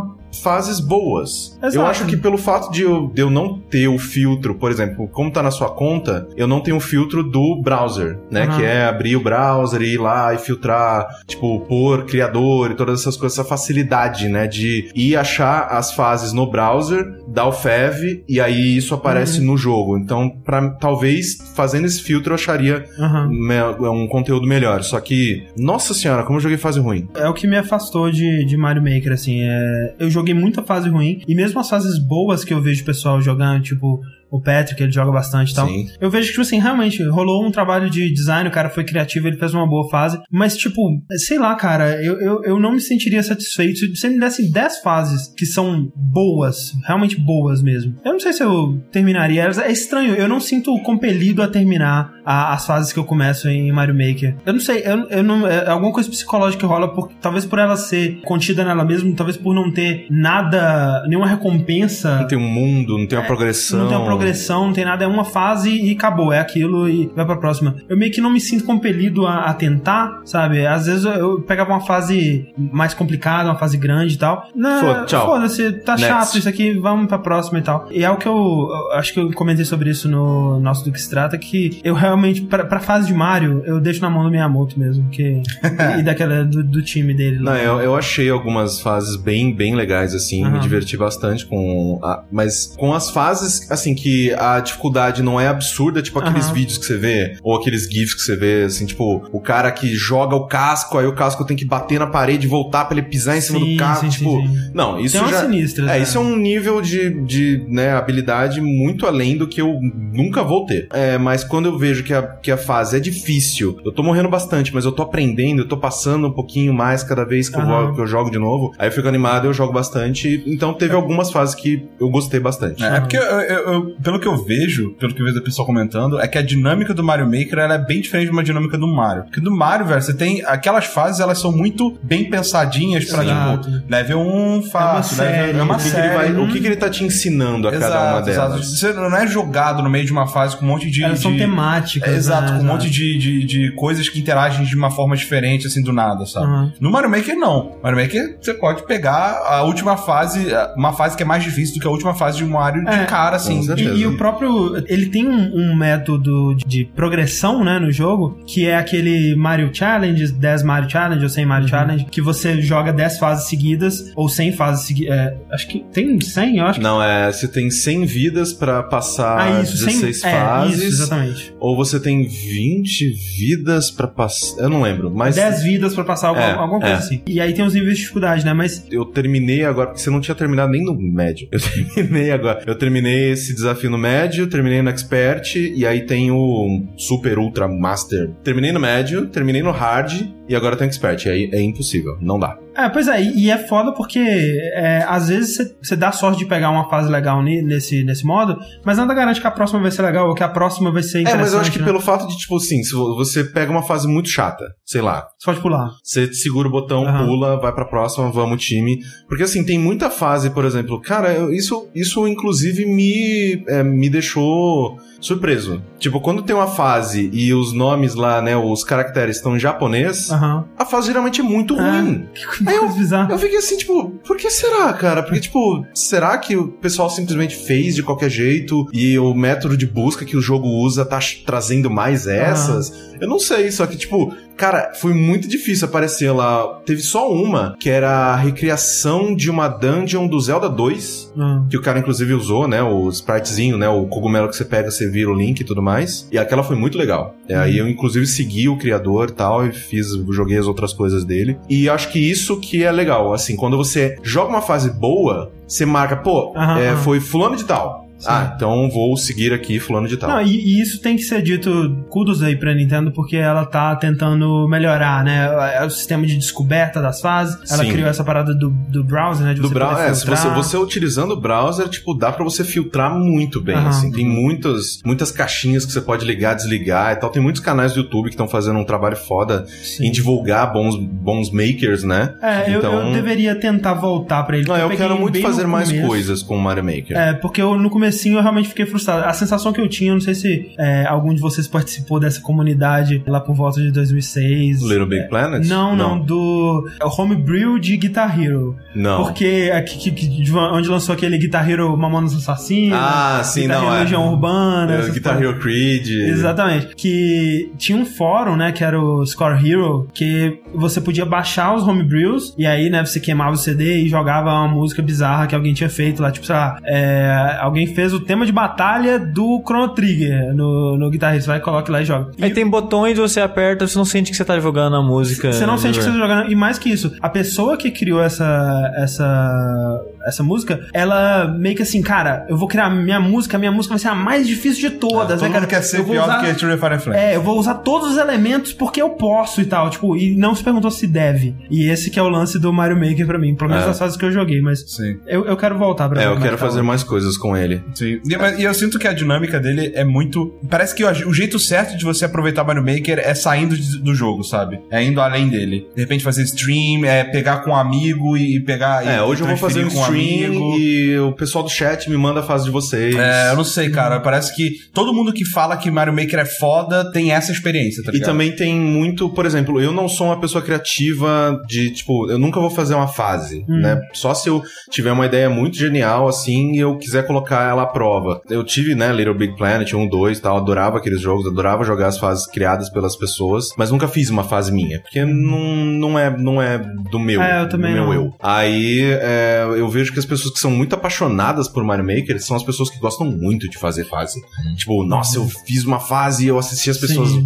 fases 0.41 0.79
boas. 0.79 1.57
Exato. 1.61 1.75
Eu 1.75 1.85
acho 1.85 2.05
que 2.05 2.15
pelo 2.17 2.37
fato 2.37 2.71
de 2.71 2.83
eu, 2.83 3.07
de 3.13 3.21
eu 3.21 3.29
não 3.29 3.57
ter 3.59 3.87
o 3.87 3.97
filtro, 3.97 4.55
por 4.55 4.71
exemplo, 4.71 5.07
como 5.07 5.31
tá 5.31 5.41
na 5.43 5.51
sua 5.51 5.69
conta, 5.69 6.27
eu 6.37 6.47
não 6.47 6.59
tenho 6.61 6.77
o 6.77 6.79
filtro 6.79 7.23
do 7.23 7.61
browser, 7.63 8.17
né? 8.31 8.43
Aham. 8.43 8.57
Que 8.57 8.63
é 8.63 8.85
abrir 8.85 9.15
o 9.15 9.23
browser 9.23 9.81
e 9.81 9.93
ir 9.93 9.97
lá 9.97 10.33
e 10.33 10.37
filtrar, 10.37 11.07
tipo, 11.27 11.59
por 11.61 12.05
criador 12.05 12.71
e 12.71 12.75
todas 12.75 13.01
essas 13.01 13.17
coisas, 13.17 13.37
essa 13.37 13.47
facilidade, 13.47 14.27
né? 14.27 14.47
De 14.47 14.89
ir 14.95 15.15
achar 15.15 15.67
as 15.71 15.91
fases 15.93 16.33
no 16.33 16.49
browser, 16.49 17.05
dar 17.27 17.45
o 17.47 17.51
FEV 17.51 18.23
e 18.27 18.39
aí 18.39 18.77
isso 18.77 18.93
aparece 18.93 19.41
no 19.41 19.57
jogo. 19.57 19.97
Então, 19.97 20.29
pra, 20.29 20.69
talvez 20.71 21.37
fazendo 21.55 21.85
esse 21.85 22.01
filtro 22.01 22.31
eu 22.31 22.35
acharia 22.35 22.85
me- 23.29 23.87
um 23.89 24.07
conteúdo 24.07 24.47
melhor. 24.47 24.83
Só 24.83 24.99
que, 24.99 25.43
nossa 25.57 25.93
senhora, 25.93 26.23
como 26.23 26.37
eu 26.37 26.41
joguei 26.41 26.57
fase 26.57 26.79
ruim. 26.79 27.07
É 27.15 27.27
o 27.27 27.33
que 27.33 27.47
me 27.47 27.57
afastou 27.57 28.09
de, 28.11 28.45
de 28.45 28.55
Mario 28.57 28.81
Maker, 28.81 29.13
assim. 29.13 29.41
É... 29.43 29.95
Eu 29.99 30.09
joguei 30.19 30.33
muita 30.33 30.61
fase 30.63 30.89
ruim. 30.89 31.21
E 31.27 31.35
mesmo 31.35 31.59
as 31.59 31.69
fases 31.69 31.97
boas 31.97 32.43
que 32.43 32.53
eu 32.53 32.61
vejo 32.61 32.83
o 32.83 32.85
pessoal 32.85 33.21
jogando, 33.21 33.63
tipo 33.63 34.01
o 34.31 34.41
Patrick, 34.41 34.81
ele 34.81 34.91
joga 34.91 35.11
bastante 35.11 35.51
e 35.51 35.55
tal. 35.55 35.67
Sim. 35.67 35.87
Eu 35.99 36.09
vejo 36.09 36.25
que, 36.27 36.31
tipo 36.31 36.41
assim, 36.41 36.59
realmente, 36.59 37.03
rolou 37.09 37.45
um 37.45 37.51
trabalho 37.51 37.89
de 37.89 38.11
design, 38.13 38.47
o 38.49 38.51
cara 38.51 38.69
foi 38.69 38.83
criativo, 38.83 39.27
ele 39.27 39.37
fez 39.37 39.53
uma 39.53 39.67
boa 39.67 39.89
fase. 39.89 40.19
Mas, 40.31 40.55
tipo, 40.57 40.81
sei 41.27 41.37
lá, 41.39 41.55
cara, 41.55 42.01
eu, 42.03 42.19
eu, 42.19 42.43
eu 42.43 42.59
não 42.59 42.71
me 42.73 42.79
sentiria 42.81 43.21
satisfeito 43.23 43.79
se 43.79 43.95
você 43.95 44.09
me 44.09 44.19
desse 44.19 44.51
10 44.51 44.79
fases 44.81 45.33
que 45.35 45.45
são 45.45 45.91
boas, 45.95 46.73
realmente 46.85 47.19
boas 47.19 47.61
mesmo. 47.61 47.95
Eu 48.05 48.13
não 48.13 48.19
sei 48.19 48.33
se 48.33 48.43
eu 48.43 48.79
terminaria 48.91 49.43
elas. 49.43 49.57
É 49.57 49.71
estranho, 49.71 50.13
eu 50.15 50.27
não 50.27 50.39
sinto 50.39 50.77
compelido 50.83 51.41
a 51.41 51.47
terminar 51.47 52.11
a- 52.25 52.53
as 52.53 52.65
fases 52.65 52.91
que 52.93 52.99
eu 52.99 53.03
começo 53.05 53.47
em 53.49 53.71
Mario 53.71 53.95
Maker. 53.95 54.35
Eu 54.45 54.53
não 54.53 54.59
sei, 54.59 54.81
eu, 54.85 55.07
eu 55.09 55.23
não, 55.23 55.47
é 55.47 55.67
alguma 55.69 55.91
coisa 55.91 56.09
psicológica 56.09 56.59
que 56.59 56.65
rola, 56.65 56.93
por, 56.93 57.09
talvez 57.21 57.45
por 57.45 57.57
ela 57.59 57.75
ser 57.77 58.21
contida 58.23 58.63
nela 58.65 58.83
mesma, 58.83 59.13
talvez 59.15 59.37
por 59.37 59.53
não 59.53 59.71
ter 59.71 60.07
nada, 60.09 61.03
nenhuma 61.07 61.27
recompensa. 61.27 62.19
Não 62.19 62.27
tem 62.27 62.37
um 62.37 62.41
mundo, 62.49 62.97
não 62.97 63.07
tem 63.07 63.17
uma 63.17 63.25
progressão. 63.27 63.79
Não 63.79 63.87
tem 63.87 63.97
uma 63.97 64.05
progressão, 64.05 64.18
não 64.65 64.73
tem 64.73 64.85
nada, 64.85 65.03
é 65.03 65.07
uma 65.07 65.23
fase 65.25 65.69
e 65.69 65.91
acabou, 65.91 66.31
é 66.33 66.39
aquilo 66.39 66.89
e 66.89 67.11
vai 67.15 67.25
pra 67.25 67.37
próxima. 67.37 67.75
Eu 67.87 67.97
meio 67.97 68.11
que 68.11 68.21
não 68.21 68.29
me 68.31 68.39
sinto 68.39 68.63
compelido 68.63 69.25
a, 69.25 69.45
a 69.45 69.53
tentar, 69.53 70.21
sabe? 70.25 70.65
Às 70.65 70.85
vezes 70.87 71.05
eu, 71.05 71.11
eu 71.11 71.41
pegava 71.41 71.71
uma 71.71 71.81
fase 71.81 72.47
mais 72.57 72.93
complicada, 72.93 73.49
uma 73.49 73.57
fase 73.57 73.77
grande 73.77 74.15
e 74.15 74.17
tal. 74.17 74.47
Não, 74.55 74.79
Foda- 74.81 75.05
tchau. 75.05 75.25
Foda-se, 75.25 75.71
tá 75.83 75.93
Next. 75.95 76.07
chato 76.07 76.37
isso 76.37 76.49
aqui, 76.49 76.73
vamos 76.79 77.07
pra 77.07 77.17
próxima 77.19 77.59
e 77.59 77.61
tal. 77.61 77.87
E 77.91 78.03
é 78.03 78.09
o 78.09 78.17
que 78.17 78.27
eu, 78.27 78.33
eu 78.69 78.93
acho 78.97 79.13
que 79.13 79.19
eu 79.19 79.31
comentei 79.33 79.65
sobre 79.65 79.89
isso 79.89 80.09
no 80.09 80.59
nosso 80.59 80.83
do 80.85 80.91
que 80.91 81.01
se 81.01 81.09
trata, 81.09 81.37
que 81.37 81.79
eu 81.83 81.93
realmente, 81.93 82.41
pra, 82.41 82.65
pra 82.65 82.79
fase 82.79 83.07
de 83.07 83.13
Mario, 83.13 83.61
eu 83.65 83.79
deixo 83.79 84.01
na 84.01 84.09
mão 84.09 84.23
do 84.23 84.29
Miyamoto 84.31 84.79
mesmo, 84.79 85.09
que, 85.09 85.41
e 85.99 86.03
daquela, 86.03 86.43
do, 86.43 86.63
do 86.63 86.81
time 86.81 87.13
dele. 87.13 87.39
lá. 87.39 87.51
Não, 87.53 87.57
eu, 87.59 87.79
eu 87.81 87.95
achei 87.95 88.29
algumas 88.29 88.79
fases 88.81 89.15
bem, 89.15 89.53
bem 89.53 89.75
legais, 89.75 90.13
assim, 90.13 90.41
me 90.43 90.49
Aham. 90.51 90.59
diverti 90.59 90.97
bastante 90.97 91.45
com. 91.45 91.99
A, 92.03 92.23
mas 92.31 92.75
com 92.77 92.93
as 92.93 93.09
fases, 93.09 93.69
assim, 93.71 93.93
que 93.95 94.08
a 94.37 94.59
dificuldade 94.59 95.21
não 95.23 95.39
é 95.39 95.47
absurda, 95.47 96.01
tipo 96.01 96.19
aqueles 96.19 96.45
Aham. 96.45 96.53
vídeos 96.53 96.77
que 96.77 96.85
você 96.85 96.97
vê, 96.97 97.37
ou 97.43 97.55
aqueles 97.55 97.83
GIFs 97.89 98.13
que 98.13 98.21
você 98.21 98.35
vê, 98.35 98.63
assim, 98.63 98.85
tipo, 98.85 99.23
o 99.31 99.39
cara 99.39 99.71
que 99.71 99.93
joga 99.95 100.35
o 100.35 100.47
casco, 100.47 100.97
aí 100.97 101.05
o 101.05 101.13
casco 101.15 101.45
tem 101.45 101.55
que 101.57 101.65
bater 101.65 101.99
na 101.99 102.07
parede 102.07 102.45
e 102.45 102.49
voltar 102.49 102.85
pra 102.85 102.97
ele 102.97 103.07
pisar 103.07 103.37
em 103.37 103.41
cima 103.41 103.59
Sim, 103.59 103.73
do 103.73 103.79
casco, 103.79 104.05
sim, 104.05 104.09
tipo. 104.17 104.31
sim, 104.41 104.47
sim. 104.47 104.71
Não, 104.73 104.99
isso 104.99 105.17
já. 105.27 105.41
sinistras. 105.41 105.87
É, 105.89 105.97
né? 105.97 105.99
isso 106.03 106.17
é 106.17 106.21
um 106.21 106.35
nível 106.37 106.81
de, 106.81 107.23
de 107.25 107.65
né, 107.67 107.91
habilidade 107.93 108.61
muito 108.61 109.05
além 109.05 109.37
do 109.37 109.47
que 109.47 109.61
eu 109.61 109.79
nunca 109.81 110.43
vou 110.43 110.65
ter. 110.65 110.87
É, 110.91 111.17
mas 111.17 111.43
quando 111.43 111.65
eu 111.67 111.77
vejo 111.77 112.03
que 112.03 112.13
a, 112.13 112.21
que 112.21 112.51
a 112.51 112.57
fase 112.57 112.97
é 112.97 112.99
difícil, 112.99 113.79
eu 113.85 113.91
tô 113.91 114.03
morrendo 114.03 114.29
bastante, 114.29 114.73
mas 114.73 114.85
eu 114.85 114.91
tô 114.91 115.03
aprendendo, 115.03 115.61
eu 115.61 115.67
tô 115.67 115.77
passando 115.77 116.27
um 116.27 116.31
pouquinho 116.31 116.73
mais 116.73 117.03
cada 117.03 117.23
vez 117.25 117.49
que, 117.49 117.55
eu, 117.57 117.61
Aham. 117.61 117.85
vou, 117.87 117.95
que 117.95 118.01
eu 118.01 118.07
jogo 118.07 118.29
de 118.31 118.39
novo. 118.39 118.73
Aí 118.77 118.87
eu 118.87 118.91
fico 118.91 119.07
animado, 119.07 119.45
eu 119.45 119.53
jogo 119.53 119.73
bastante. 119.73 120.43
Então 120.47 120.73
teve 120.73 120.93
algumas 120.95 121.31
fases 121.31 121.55
que 121.55 121.87
eu 121.99 122.09
gostei 122.09 122.39
bastante. 122.39 122.83
É, 122.83 122.97
é 122.97 122.99
porque, 122.99 123.17
eu- 123.17 123.21
eu- 123.23 123.73
eu- 123.73 123.95
pelo 124.03 124.19
que 124.19 124.27
eu 124.27 124.37
vejo, 124.43 124.91
pelo 124.99 125.13
que 125.13 125.21
eu 125.21 125.25
vejo 125.25 125.37
da 125.37 125.43
pessoa 125.43 125.65
comentando, 125.65 126.19
é 126.19 126.27
que 126.27 126.37
a 126.37 126.41
dinâmica 126.41 126.93
do 126.93 127.03
Mario 127.03 127.25
Maker 127.25 127.59
ela 127.59 127.75
é 127.75 127.77
bem 127.77 128.01
diferente 128.01 128.27
de 128.27 128.31
uma 128.33 128.43
dinâmica 128.43 128.77
do 128.77 128.87
Mario. 128.87 129.23
Porque 129.23 129.39
do 129.41 129.51
Mario, 129.51 129.85
velho, 129.85 130.01
você 130.01 130.13
tem. 130.13 130.43
Aquelas 130.45 130.85
fases, 130.85 131.19
elas 131.19 131.39
são 131.39 131.51
muito 131.51 131.97
bem 132.01 132.29
pensadinhas 132.29 133.05
pra, 133.05 133.23
Exato. 133.23 133.69
tipo, 133.71 133.83
level 133.89 134.19
1 134.19 134.63
fácil, 134.63 135.23
level, 135.23 135.59
é 135.59 135.63
uma 135.63 135.73
o 135.73 135.77
que, 135.77 135.83
que 135.83 135.89
série. 135.89 136.15
vai- 136.15 136.35
o 136.35 136.47
que, 136.47 136.59
que 136.59 136.67
ele 136.67 136.75
tá 136.75 136.89
te 136.89 137.03
ensinando 137.03 137.67
a 137.67 137.71
cada 137.71 137.85
uma 137.87 137.95
Exato, 138.19 138.29
exato. 138.29 138.49
delas? 138.51 138.79
Você 138.79 138.93
não 138.93 139.15
é 139.17 139.27
jogado 139.27 139.81
no 139.83 139.89
meio 139.89 140.05
de 140.05 140.11
uma 140.11 140.27
fase 140.27 140.55
com 140.57 140.65
um 140.65 140.67
monte 140.69 140.89
de. 140.89 141.03
Elas 141.03 141.19
são 141.19 141.31
de- 141.31 141.37
temáticas. 141.39 142.13
É, 142.13 142.15
exato, 142.15 142.51
né? 142.53 142.57
com 142.59 142.63
um 142.63 142.67
monte 142.67 142.89
de, 142.89 143.17
de, 143.17 143.43
de 143.45 143.71
coisas 143.75 144.07
que 144.09 144.19
interagem 144.19 144.65
de 144.65 144.75
uma 144.75 144.91
forma 144.91 145.15
diferente, 145.15 145.67
assim, 145.67 145.81
do 145.81 145.91
nada, 145.93 146.25
sabe? 146.25 146.45
Aham. 146.45 146.73
No 146.79 146.91
Mario 146.91 147.09
Maker, 147.09 147.35
não. 147.37 147.77
Mario 147.83 147.99
Maker, 147.99 148.37
você 148.41 148.53
pode 148.53 148.83
pegar 148.85 149.41
a 149.47 149.63
última 149.63 149.97
fase, 149.97 150.47
uma 150.75 150.93
fase 150.93 151.15
que 151.17 151.23
é 151.23 151.25
mais 151.25 151.43
difícil 151.43 151.75
do 151.75 151.81
que 151.81 151.87
a 151.87 151.91
última 151.91 152.13
fase 152.13 152.37
de 152.37 152.45
Mario 152.45 152.87
É, 152.87 152.99
de 153.01 153.05
cara, 153.07 153.35
assim, 153.35 153.59
de. 153.61 153.88
E, 153.95 154.01
e 154.01 154.07
o 154.07 154.17
próprio. 154.17 154.75
Ele 154.87 155.07
tem 155.07 155.27
um, 155.27 155.55
um 155.55 155.75
método 155.75 156.55
de, 156.55 156.85
progressão, 156.95 157.63
né, 157.63 157.79
no 157.79 157.91
jogo, 157.91 158.39
que 158.45 158.65
é 158.65 158.75
aquele 158.75 159.35
Mario 159.35 159.69
Challenge, 159.73 160.31
10 160.31 160.63
Mario 160.63 160.89
Challenge 160.89 161.23
ou 161.23 161.29
100 161.29 161.45
Mario 161.45 161.63
Uhum. 161.63 161.69
Challenge, 161.69 162.05
que 162.05 162.21
você 162.21 162.61
joga 162.61 162.91
10 162.93 163.17
fases 163.19 163.47
seguidas 163.49 164.11
ou 164.15 164.29
100 164.29 164.53
fases 164.53 164.85
seguidas. 164.87 165.33
acho 165.51 165.67
que 165.67 165.83
tem 165.91 166.19
100, 166.19 166.57
eu 166.57 166.65
acho 166.65 166.79
que. 166.79 166.83
Não, 166.83 167.01
é, 167.03 167.31
você 167.31 167.47
tem 167.47 167.69
100 167.69 168.05
vidas 168.05 168.53
pra 168.53 168.81
passar 168.83 169.37
Ah, 169.39 169.61
isso, 169.61 169.77
100. 169.77 169.85
16 169.87 170.23
é, 170.23 170.31
fases. 170.31 170.75
isso, 170.77 170.85
exatamente. 171.03 171.53
ou 171.59 171.75
você 171.75 171.99
tem 171.99 172.27
20 172.27 173.13
vidas 173.37 173.91
pra 173.91 174.07
passar. 174.07 174.61
Eu 174.63 174.69
não 174.69 174.81
lembro, 174.81 175.11
mas 175.13 175.35
10 175.35 175.63
vidas 175.63 175.93
pra 175.93 176.03
passar 176.03 176.29
alguma, 176.29 176.45
É, 176.47 176.51
alguma 176.53 176.79
coisa 176.79 176.95
é. 176.95 176.97
assim. 176.97 177.21
E 177.27 177.39
aí 177.39 177.53
tem 177.53 177.63
os 177.65 177.73
níveis 177.73 177.93
de 177.95 177.99
dificuldade, 178.01 178.45
né? 178.45 178.53
Mas 178.53 178.85
eu 178.91 179.05
terminei 179.05 179.63
agora, 179.65 179.87
porque 179.87 180.01
você 180.01 180.09
não 180.09 180.19
tinha 180.21 180.35
terminado 180.35 180.71
nem 180.71 180.83
no 180.83 180.93
médio. 180.99 181.47
Eu 181.59 181.59
terminei 181.95 182.31
agora. 182.31 182.63
Eu 182.65 182.75
terminei 182.75 183.31
esse 183.31 183.53
desafio 183.53 183.78
no 183.87 183.97
médio, 183.97 184.47
terminei 184.47 184.81
no 184.81 184.89
expert, 184.89 185.55
e 185.55 185.85
aí 185.85 186.05
tem 186.05 186.31
o 186.31 186.87
super 186.97 187.37
ultra 187.37 187.67
master. 187.67 188.31
Terminei 188.43 188.71
no 188.71 188.79
médio, 188.79 189.27
terminei 189.27 189.61
no 189.61 189.71
hard, 189.71 190.27
e 190.47 190.55
agora 190.55 190.75
tem 190.75 190.87
expert. 190.87 191.25
E 191.25 191.29
aí 191.29 191.49
é 191.53 191.61
impossível, 191.61 192.17
não 192.19 192.39
dá. 192.39 192.57
É, 192.85 192.89
pois 192.89 193.07
é, 193.07 193.21
e 193.21 193.49
é 193.51 193.57
foda 193.57 193.93
porque 193.93 194.19
é, 194.19 195.03
às 195.07 195.27
vezes 195.29 195.57
você- 195.83 195.95
dá 195.95 196.11
sorte 196.11 196.39
de 196.39 196.45
pegar 196.45 196.69
uma 196.69 196.89
fase 196.89 197.09
legal 197.09 197.41
ne- 197.43 197.61
nesse, 197.61 198.03
nesse 198.03 198.25
modo, 198.25 198.57
mas 198.85 198.97
nada 198.97 199.13
garante 199.13 199.41
que 199.41 199.47
a 199.47 199.51
próxima 199.51 199.81
vai 199.81 199.91
ser 199.91 200.01
legal 200.01 200.29
ou 200.29 200.33
que 200.35 200.43
a 200.43 200.47
próxima 200.47 200.91
vai 200.91 201.03
ser 201.03 201.17
É, 201.17 201.21
interessante. 201.21 201.41
mas 201.43 201.53
eu 201.53 201.59
acho 201.59 201.71
que 201.71 201.79
né? 201.79 201.85
pelo 201.85 201.99
fato 201.99 202.27
de, 202.27 202.37
tipo 202.37 202.55
assim, 202.55 202.81
se 202.83 202.93
vo- 202.95 203.15
você 203.17 203.43
pega 203.43 203.69
uma 203.71 203.83
fase 203.83 204.07
muito 204.07 204.29
chata, 204.29 204.63
sei 204.85 205.01
lá, 205.01 205.25
Você 205.37 205.45
pode 205.45 205.59
pular. 205.61 205.89
Você 206.03 206.33
segura 206.33 206.67
o 206.67 206.71
botão, 206.71 207.05
Aham. 207.05 207.25
pula, 207.25 207.59
vai 207.59 207.73
pra 207.73 207.85
próxima, 207.85 208.29
vamos 208.31 208.63
time. 208.63 208.99
Porque 209.27 209.43
assim, 209.43 209.63
tem 209.65 209.77
muita 209.79 210.09
fase, 210.09 210.49
por 210.49 210.63
exemplo. 210.65 211.01
Cara, 211.01 211.33
eu- 211.33 211.51
isso, 211.51 211.89
isso 211.95 212.27
inclusive 212.27 212.85
me, 212.85 213.63
é, 213.67 213.83
me 213.83 214.09
deixou 214.09 214.97
surpreso. 215.19 215.81
Tipo, 215.97 216.19
quando 216.21 216.41
tem 216.41 216.55
uma 216.55 216.67
fase 216.67 217.29
e 217.33 217.53
os 217.53 217.73
nomes 217.73 218.15
lá, 218.15 218.41
né, 218.41 218.55
os 218.55 218.83
caracteres 218.83 219.37
estão 219.37 219.55
em 219.55 219.59
japonês, 219.59 220.31
Aham. 220.31 220.65
a 220.77 220.85
fase 220.85 221.07
geralmente 221.07 221.41
é 221.41 221.43
muito 221.43 221.75
É. 221.75 221.81
ruim. 221.81 222.27
Aí 222.65 222.75
eu-. 222.75 222.89
Eu 223.29 223.37
fiquei 223.39 223.57
assim, 223.57 223.77
tipo, 223.77 224.09
por 224.25 224.37
que 224.37 224.49
será, 224.49 224.91
cara? 224.93 225.23
Porque, 225.23 225.39
tipo, 225.39 225.85
será 225.93 226.37
que 226.37 226.55
o 226.55 226.67
pessoal 226.69 227.09
simplesmente 227.09 227.55
fez 227.55 227.95
de 227.95 228.03
qualquer 228.03 228.29
jeito 228.29 228.87
e 228.93 229.17
o 229.19 229.33
método 229.33 229.75
de 229.77 229.85
busca 229.85 230.25
que 230.25 230.37
o 230.37 230.41
jogo 230.41 230.67
usa 230.67 231.05
tá 231.05 231.19
trazendo 231.45 231.89
mais 231.89 232.27
essas? 232.27 233.09
Eu 233.19 233.27
não 233.27 233.39
sei, 233.39 233.69
só 233.71 233.85
que, 233.85 233.97
tipo, 233.97 234.33
cara, 234.59 234.91
foi 234.93 235.13
muito 235.13 235.47
difícil 235.47 235.87
aparecer 235.87 236.31
lá. 236.31 236.81
Teve 236.85 237.01
só 237.01 237.31
uma, 237.31 237.75
que 237.79 237.89
era 237.89 238.09
a 238.09 238.35
recriação 238.35 239.33
de 239.33 239.49
uma 239.49 239.69
dungeon 239.69 240.27
do 240.27 240.39
Zelda 240.39 240.69
2. 240.69 241.33
Ah. 241.39 241.63
Que 241.69 241.77
o 241.77 241.81
cara, 241.81 241.99
inclusive, 241.99 242.33
usou, 242.33 242.67
né? 242.67 242.83
O 242.83 243.07
spritezinho, 243.09 243.77
né? 243.77 243.87
O 243.87 244.05
cogumelo 244.07 244.49
que 244.49 244.55
você 244.55 244.65
pega, 244.65 244.91
você 244.91 245.09
vira 245.09 245.31
o 245.31 245.33
link 245.33 245.61
e 245.61 245.63
tudo 245.63 245.81
mais. 245.81 246.27
E 246.29 246.37
aquela 246.37 246.61
foi 246.61 246.75
muito 246.75 246.97
legal. 246.97 247.35
E 247.47 247.53
aí 247.53 247.77
eu, 247.77 247.87
inclusive, 247.87 248.27
segui 248.27 248.67
o 248.67 248.77
criador 248.77 249.29
e 249.29 249.33
tal, 249.33 249.65
e 249.65 249.71
fiz, 249.71 250.07
joguei 250.29 250.57
as 250.57 250.67
outras 250.67 250.91
coisas 250.91 251.23
dele. 251.23 251.57
E 251.69 251.89
acho 251.89 252.11
que 252.11 252.19
isso 252.19 252.59
que 252.59 252.83
é 252.83 252.91
legal. 252.91 253.33
Assim, 253.33 253.55
quando 253.55 253.77
você 253.77 254.17
joga 254.21 254.49
uma 254.49 254.61
fase 254.61 254.91
boa, 254.91 255.51
você 255.65 255.85
marca, 255.85 256.17
pô, 256.17 256.53
é, 256.77 256.95
foi 256.97 257.19
fulano 257.21 257.55
de 257.55 257.63
tal. 257.63 258.08
Ah, 258.27 258.53
então 258.55 258.89
vou 258.89 259.15
seguir 259.17 259.53
aqui 259.53 259.79
fulano 259.79 260.07
de 260.07 260.17
tal. 260.17 260.29
Não, 260.29 260.41
e, 260.41 260.49
e 260.57 260.81
isso 260.81 261.01
tem 261.01 261.15
que 261.15 261.23
ser 261.23 261.41
dito 261.41 261.95
kudos 262.09 262.41
aí 262.43 262.55
pra 262.55 262.73
Nintendo, 262.73 263.11
porque 263.11 263.37
ela 263.37 263.65
tá 263.65 263.95
tentando 263.95 264.67
melhorar, 264.67 265.23
né? 265.23 265.47
É 265.75 265.85
O 265.85 265.89
sistema 265.89 266.25
de 266.25 266.35
descoberta 266.37 267.01
das 267.01 267.21
fases. 267.21 267.57
Ela 267.71 267.83
Sim. 267.83 267.91
criou 267.91 268.07
essa 268.09 268.23
parada 268.23 268.53
do, 268.53 268.69
do 268.69 269.03
browser, 269.03 269.45
né? 269.45 269.53
De 269.53 269.61
Do 269.61 269.69
browser, 269.69 270.05
é, 270.09 270.13
se 270.13 270.25
você, 270.25 270.49
você 270.49 270.77
utilizando 270.77 271.31
o 271.31 271.39
browser, 271.39 271.87
tipo, 271.89 272.13
dá 272.13 272.31
pra 272.31 272.43
você 272.43 272.63
filtrar 272.63 273.13
muito 273.13 273.61
bem, 273.61 273.75
Aham. 273.75 273.89
assim. 273.89 274.11
Tem 274.11 274.25
muitas, 274.25 275.01
muitas 275.05 275.31
caixinhas 275.31 275.85
que 275.85 275.91
você 275.91 276.01
pode 276.01 276.25
ligar, 276.25 276.53
desligar 276.55 277.13
e 277.13 277.15
tal. 277.15 277.29
Tem 277.29 277.41
muitos 277.41 277.61
canais 277.61 277.93
do 277.93 277.99
YouTube 278.01 278.25
que 278.25 278.31
estão 278.31 278.47
fazendo 278.47 278.79
um 278.79 278.83
trabalho 278.85 279.15
foda 279.15 279.65
Sim. 279.67 280.07
em 280.07 280.11
divulgar 280.11 280.71
bons, 280.73 280.95
bons 280.97 281.51
makers, 281.51 282.03
né? 282.03 282.33
É, 282.41 282.73
eu, 282.73 282.79
Então- 282.79 283.07
eu 283.07 283.13
deveria 283.13 283.55
tentar 283.55 283.93
voltar 283.93 284.43
pra 284.43 284.57
ele. 284.57 284.67
Não, 284.67 284.75
eu 284.75 284.89
peguei 284.89 284.97
quero 285.07 285.19
muito 285.19 285.39
fazer 285.41 285.65
mais 285.67 285.89
começo. 285.89 286.07
coisas 286.07 286.43
com 286.43 286.55
o 286.55 286.59
Mario 286.61 286.83
Maker. 286.83 287.17
É, 287.17 287.33
porque 287.33 287.61
eu, 287.61 287.77
no 287.77 287.89
comecinho 288.09 288.37
eu 288.37 288.41
realmente 288.41 288.69
fiquei 288.69 288.85
frustrado. 288.85 289.23
A 289.25 289.33
sensação 289.33 289.71
que 289.71 289.79
eu 289.79 289.87
tinha, 289.87 290.13
não 290.13 290.19
sei 290.21 290.33
se 290.33 290.71
é, 290.77 291.05
algum 291.05 291.33
de 291.33 291.39
vocês 291.41 291.67
participou 291.67 292.19
dessa 292.19 292.41
comunidade 292.41 293.23
lá 293.27 293.39
por 293.39 293.55
volta 293.55 293.79
de 293.81 293.91
2006. 293.91 294.81
Little 294.81 295.05
Big 295.05 295.27
Planet? 295.29 295.65
Não, 295.67 295.95
não, 295.95 296.19
do 296.19 296.89
é 297.01 297.05
Homebrew 297.21 297.77
de 297.79 297.95
Guitar 297.97 298.39
Hero. 298.41 298.75
Não. 298.95 299.23
Porque 299.23 299.69
é 299.71 299.81
que, 299.81 299.97
que- 299.97 300.11
que- 300.11 300.43
de 300.43 300.55
onde 300.55 300.89
lançou 300.89 301.13
aquele 301.13 301.37
Guitar 301.37 301.69
Hero 301.69 301.95
Mamonas 301.97 302.33
Assassinas. 302.35 302.99
Ah, 303.01 303.41
sim, 303.43 303.61
Guitar 303.61 303.77
não, 303.81 303.87
Hero 303.87 303.95
é. 303.95 303.99
Legião 304.01 304.29
Urbana. 304.31 304.93
É, 304.95 305.09
Guitar. 305.09 305.41
Hero 305.41 305.59
Creed. 305.59 306.07
Exatamente. 306.07 306.95
Que 306.95 307.71
tinha 307.77 307.97
um 307.97 308.05
fórum, 308.05 308.55
né? 308.55 308.71
Que 308.71 308.83
era 308.83 308.99
o 308.99 309.25
Score 309.25 309.55
Hero, 309.69 310.07
que 310.13 310.59
você 310.73 310.99
podia 310.99 311.25
baixar 311.25 311.75
os 311.75 311.87
homebrews 311.87 312.53
e 312.57 312.65
aí, 312.65 312.89
né, 312.89 313.03
você 313.05 313.19
queimava 313.19 313.51
o 313.51 313.57
CD 313.57 314.01
e 314.03 314.09
jogava 314.09 314.49
uma 314.51 314.67
música 314.67 315.01
bizarra 315.01 315.47
que 315.47 315.55
alguém 315.55 315.73
tinha 315.73 315.89
feito 315.89 316.21
lá. 316.21 316.31
Tipo, 316.31 316.45
sei 316.45 316.55
lá, 316.55 316.77
é, 316.83 317.57
alguém 317.59 317.87
fez 317.87 317.98
o 318.13 318.19
tema 318.19 318.45
de 318.45 318.51
batalha 318.51 319.19
do 319.19 319.61
Chrono 319.65 319.89
Trigger 319.89 320.53
no, 320.53 320.97
no 320.97 321.09
Guitar 321.09 321.33
Hero. 321.33 321.41
Você 321.41 321.47
vai, 321.47 321.59
coloca 321.59 321.91
lá 321.91 322.01
e 322.01 322.05
joga. 322.05 322.31
E 322.37 322.43
Aí 322.43 322.51
tem 322.53 322.67
botões, 322.67 323.17
você 323.17 323.39
aperta, 323.41 323.87
você 323.87 323.97
não 323.97 324.05
sente 324.05 324.31
que 324.31 324.37
você 324.37 324.45
tá 324.45 324.59
jogando 324.59 324.95
a 324.95 325.01
música. 325.01 325.51
você 325.51 325.65
não 325.65 325.77
sente 325.77 325.97
que 325.99 326.03
você 326.03 326.11
tá 326.11 326.17
jogando. 326.17 326.51
E 326.51 326.55
mais 326.55 326.77
que 326.77 326.89
isso, 326.89 327.11
a 327.21 327.29
pessoa 327.29 327.77
que 327.77 327.91
criou 327.91 328.21
essa, 328.21 328.91
essa, 328.97 330.01
essa 330.25 330.43
música, 330.43 330.87
ela 330.93 331.47
meio 331.47 331.75
que 331.75 331.81
assim, 331.83 332.01
cara, 332.01 332.45
eu 332.49 332.57
vou 332.57 332.67
criar 332.67 332.89
minha 332.89 333.19
música, 333.19 333.57
minha 333.57 333.71
música 333.71 333.93
vai 333.93 333.99
ser 333.99 334.07
a 334.09 334.15
mais 334.15 334.47
difícil 334.47 334.89
de 334.89 334.95
todas, 334.97 335.39
Todo 335.39 335.41
né, 335.41 335.47
cara? 335.49 335.61
mundo 335.61 335.69
quer 335.69 335.81
ser 335.81 336.03
pior 336.05 336.23
usar- 336.23 336.37
do 336.37 336.45
que 336.45 336.53
True 336.55 336.77
Fire 336.77 336.99
Flame. 336.99 337.19
É, 337.19 337.35
eu 337.35 337.41
vou 337.41 337.57
usar 337.57 337.75
todos 337.75 338.11
os 338.11 338.17
elementos 338.17 338.73
porque 338.73 339.01
eu 339.01 339.09
posso 339.11 339.61
e 339.61 339.65
tal, 339.65 339.89
tipo, 339.89 340.15
e 340.15 340.35
não 340.35 340.53
se 340.55 340.63
perguntou 340.63 340.91
se 340.91 341.07
deve. 341.07 341.55
E 341.69 341.89
esse 341.89 342.09
que 342.09 342.19
é 342.19 342.21
o 342.21 342.29
lance 342.29 342.59
do 342.59 342.71
Mario 342.71 342.97
Maker 342.97 343.25
pra 343.25 343.39
mim, 343.39 343.55
pelo 343.55 343.69
menos 343.69 343.83
É. 343.85 343.87
nas 343.87 343.99
fases 343.99 344.17
que 344.17 344.25
eu 344.25 344.31
joguei, 344.31 344.61
mas 344.61 344.79
Sim. 344.91 345.17
eu, 345.27 345.45
eu 345.45 345.57
quero 345.57 345.77
voltar 345.77 346.09
pra 346.09 346.21
É, 346.21 346.25
eu 346.27 346.37
quero 346.37 346.55
que 346.55 346.61
fazer 346.61 346.81
mais 346.81 347.03
coisas 347.03 347.37
com 347.37 347.55
ele. 347.55 347.81
Sim. 347.93 348.19
E, 348.25 348.37
mas- 348.37 348.59
e 348.59 348.63
eu 348.63 348.73
sinto 348.73 348.97
que 348.99 349.07
a 349.07 349.13
dinâmica 349.13 349.59
dele 349.59 349.91
é 349.95 350.03
muito. 350.03 350.53
Parece 350.69 350.93
que 350.95 351.03
o, 351.03 351.09
o 351.29 351.33
jeito 351.33 351.57
certo 351.59 351.97
de 351.97 352.03
você 352.05 352.25
aproveitar 352.25 352.63
Mario 352.63 352.83
Maker 352.85 353.19
é 353.19 353.33
saindo 353.33 353.75
de- 353.77 353.99
do 353.99 354.13
jogo, 354.15 354.43
sabe? 354.43 354.79
É 354.91 355.03
indo 355.03 355.19
além 355.21 355.47
dele. 355.49 355.87
De 355.95 356.01
repente 356.01 356.23
fazer 356.23 356.43
stream, 356.43 357.05
é 357.05 357.23
pegar 357.23 357.57
com 357.59 357.71
um 357.71 357.75
amigo 357.75 358.37
e 358.37 358.59
pegar. 358.63 359.05
É, 359.05 359.17
e 359.17 359.21
hoje 359.21 359.41
eu 359.41 359.47
vou 359.47 359.57
fazer 359.57 359.83
um 359.83 359.87
stream 359.87 360.77
e 360.77 361.17
o 361.19 361.31
pessoal 361.33 361.63
do 361.63 361.69
chat 361.69 362.09
me 362.09 362.17
manda 362.17 362.39
a 362.39 362.43
fase 362.43 362.65
de 362.65 362.71
vocês. 362.71 363.15
É, 363.15 363.51
eu 363.51 363.55
não 363.55 363.63
sei, 363.63 363.89
cara. 363.89 364.19
Parece 364.19 364.55
que 364.55 364.71
todo 364.93 365.13
mundo 365.13 365.31
que 365.33 365.45
fala 365.45 365.77
que 365.77 365.89
Mario 365.91 366.13
Maker 366.13 366.39
é 366.39 366.45
foda 366.45 367.11
tem 367.11 367.31
essa 367.31 367.51
experiência, 367.51 368.03
tá 368.03 368.11
E 368.11 368.15
ligado? 368.15 368.29
também 368.31 368.51
tem 368.55 368.75
muito, 368.75 369.29
por 369.29 369.45
exemplo, 369.45 369.81
eu 369.81 369.91
não 369.91 370.07
sou 370.07 370.27
uma 370.27 370.39
pessoa 370.39 370.61
criativa 370.63 371.59
de, 371.67 371.91
tipo, 371.91 372.29
eu 372.29 372.37
nunca 372.37 372.59
vou 372.59 372.69
fazer 372.69 372.93
uma 372.95 373.07
fase, 373.07 373.65
Hum. 373.69 373.79
né? 373.79 373.99
Só 374.13 374.33
se 374.33 374.49
eu 374.49 374.61
tiver 374.91 375.11
uma 375.11 375.25
ideia 375.25 375.49
muito 375.49 375.77
genial, 375.77 376.27
assim, 376.27 376.73
e 376.73 376.79
eu 376.79 376.97
quiser 376.97 377.25
colocar 377.25 377.69
ela 377.69 377.78
à 377.79 377.85
prova. 377.85 378.41
Eu 378.49 378.63
tive, 378.63 378.95
né, 378.95 379.11
Little 379.11 379.33
Big 379.33 379.55
Planet 379.55 379.93
1, 379.93 380.07
2 380.07 380.37
e 380.37 380.41
tal, 380.41 380.57
adorava 380.57 380.97
aqueles 380.97 381.21
jogos, 381.21 381.47
adorava 381.47 381.83
jogar 381.83 382.07
as 382.07 382.17
fases 382.17 382.45
criadas 382.47 382.89
pelas 382.89 383.15
pessoas, 383.15 383.69
mas 383.77 383.91
nunca 383.91 384.07
fiz 384.07 384.29
uma 384.29 384.43
fase 384.43 384.71
minha, 384.71 384.99
porque 385.01 385.23
não, 385.25 385.59
não, 385.59 386.19
é, 386.19 386.35
não 386.37 386.61
é 386.61 386.77
do 386.77 387.19
meu, 387.19 387.41
É, 387.41 387.61
eu 387.61 387.69
também 387.69 387.91
do 387.91 388.01
meu 388.01 388.05
não. 388.05 388.13
eu. 388.13 388.33
Aí 388.41 389.01
é, 389.03 389.65
eu 389.77 389.87
vejo 389.89 390.11
que 390.13 390.19
as 390.19 390.25
pessoas 390.25 390.53
que 390.53 390.59
são 390.59 390.71
muito 390.71 390.93
apaixonadas 390.95 391.67
por 391.67 391.83
Mario 391.83 392.05
Maker 392.05 392.41
são 392.41 392.55
as 392.55 392.63
pessoas 392.63 392.89
que 392.89 392.99
gostam 392.99 393.27
muito 393.27 393.69
de 393.69 393.77
fazer 393.77 394.05
fase. 394.05 394.41
Tipo, 394.75 395.03
nossa, 395.03 395.37
eu 395.37 395.47
fiz 395.65 395.83
uma 395.83 395.99
fase 395.99 396.45
e 396.45 396.47
eu 396.47 396.57
assisti 396.57 396.89
as 396.89 396.97
pessoas 396.97 397.29
Sim. 397.29 397.45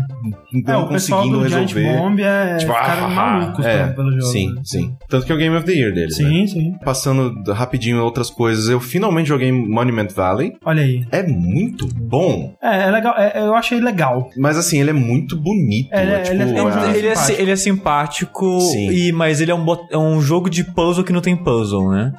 não 0.53 0.73
É, 0.73 0.77
o 0.77 0.87
pessoal 0.87 1.21
conseguindo 1.21 1.43
do 1.43 1.49
Giant 1.49 1.71
resolver. 1.73 1.97
Bomb 1.97 2.19
é 2.21 2.57
Tipo, 2.57 2.73
ah, 2.73 3.09
malucos 3.09 3.65
é, 3.65 3.87
pelo, 3.87 4.11
jogo. 4.11 4.31
Sim, 4.31 4.53
né? 4.53 4.61
sim. 4.63 4.95
Tanto 5.09 5.25
que 5.25 5.31
é 5.31 5.35
o 5.35 5.37
Game 5.37 5.55
of 5.55 5.65
the 5.65 5.71
Year 5.71 5.93
deles, 5.93 6.17
né? 6.17 6.29
Sim, 6.29 6.47
sim. 6.47 6.73
Passando 6.83 7.51
rapidinho 7.51 7.97
em 7.97 8.01
outras 8.01 8.29
coisas, 8.29 8.69
eu 8.69 8.79
finalmente 8.79 9.29
joguei 9.29 9.51
Monument 9.51 10.07
Valley. 10.13 10.53
Olha 10.65 10.83
aí. 10.83 11.05
É 11.11 11.23
muito 11.23 11.87
bom. 11.87 12.53
É, 12.61 12.83
é 12.87 12.91
legal. 12.91 13.15
é- 13.17 13.33
eu 13.39 13.53
achei 13.55 13.79
legal. 13.79 14.29
Mas 14.37 14.57
assim, 14.57 14.79
ele 14.79 14.89
é 14.91 14.93
muito 14.93 15.35
bonito. 15.35 15.89
Ele 15.93 16.11
é- 16.11 16.15
é, 16.15 16.21
tipo, 16.21 16.35
ele 16.35 16.43
é- 16.43 16.57
É 16.57 16.61
a- 16.61 16.95
ele, 16.97 17.07
é, 17.07 17.15
si- 17.15 17.21
simpático. 17.21 17.41
ele 17.41 17.51
é 17.51 17.55
simpático, 17.55 18.59
Sim. 18.61 18.89
e, 18.91 19.11
mas 19.11 19.41
ele 19.41 19.51
é 19.51 19.55
um, 19.55 19.63
bot- 19.63 19.87
é 19.91 19.97
um 19.97 20.19
jogo 20.21 20.49
de 20.49 20.63
puzzle 20.63 21.03
que 21.03 21.13
não 21.13 21.21
tem 21.21 21.35
puzzle, 21.35 21.89
né? 21.91 22.13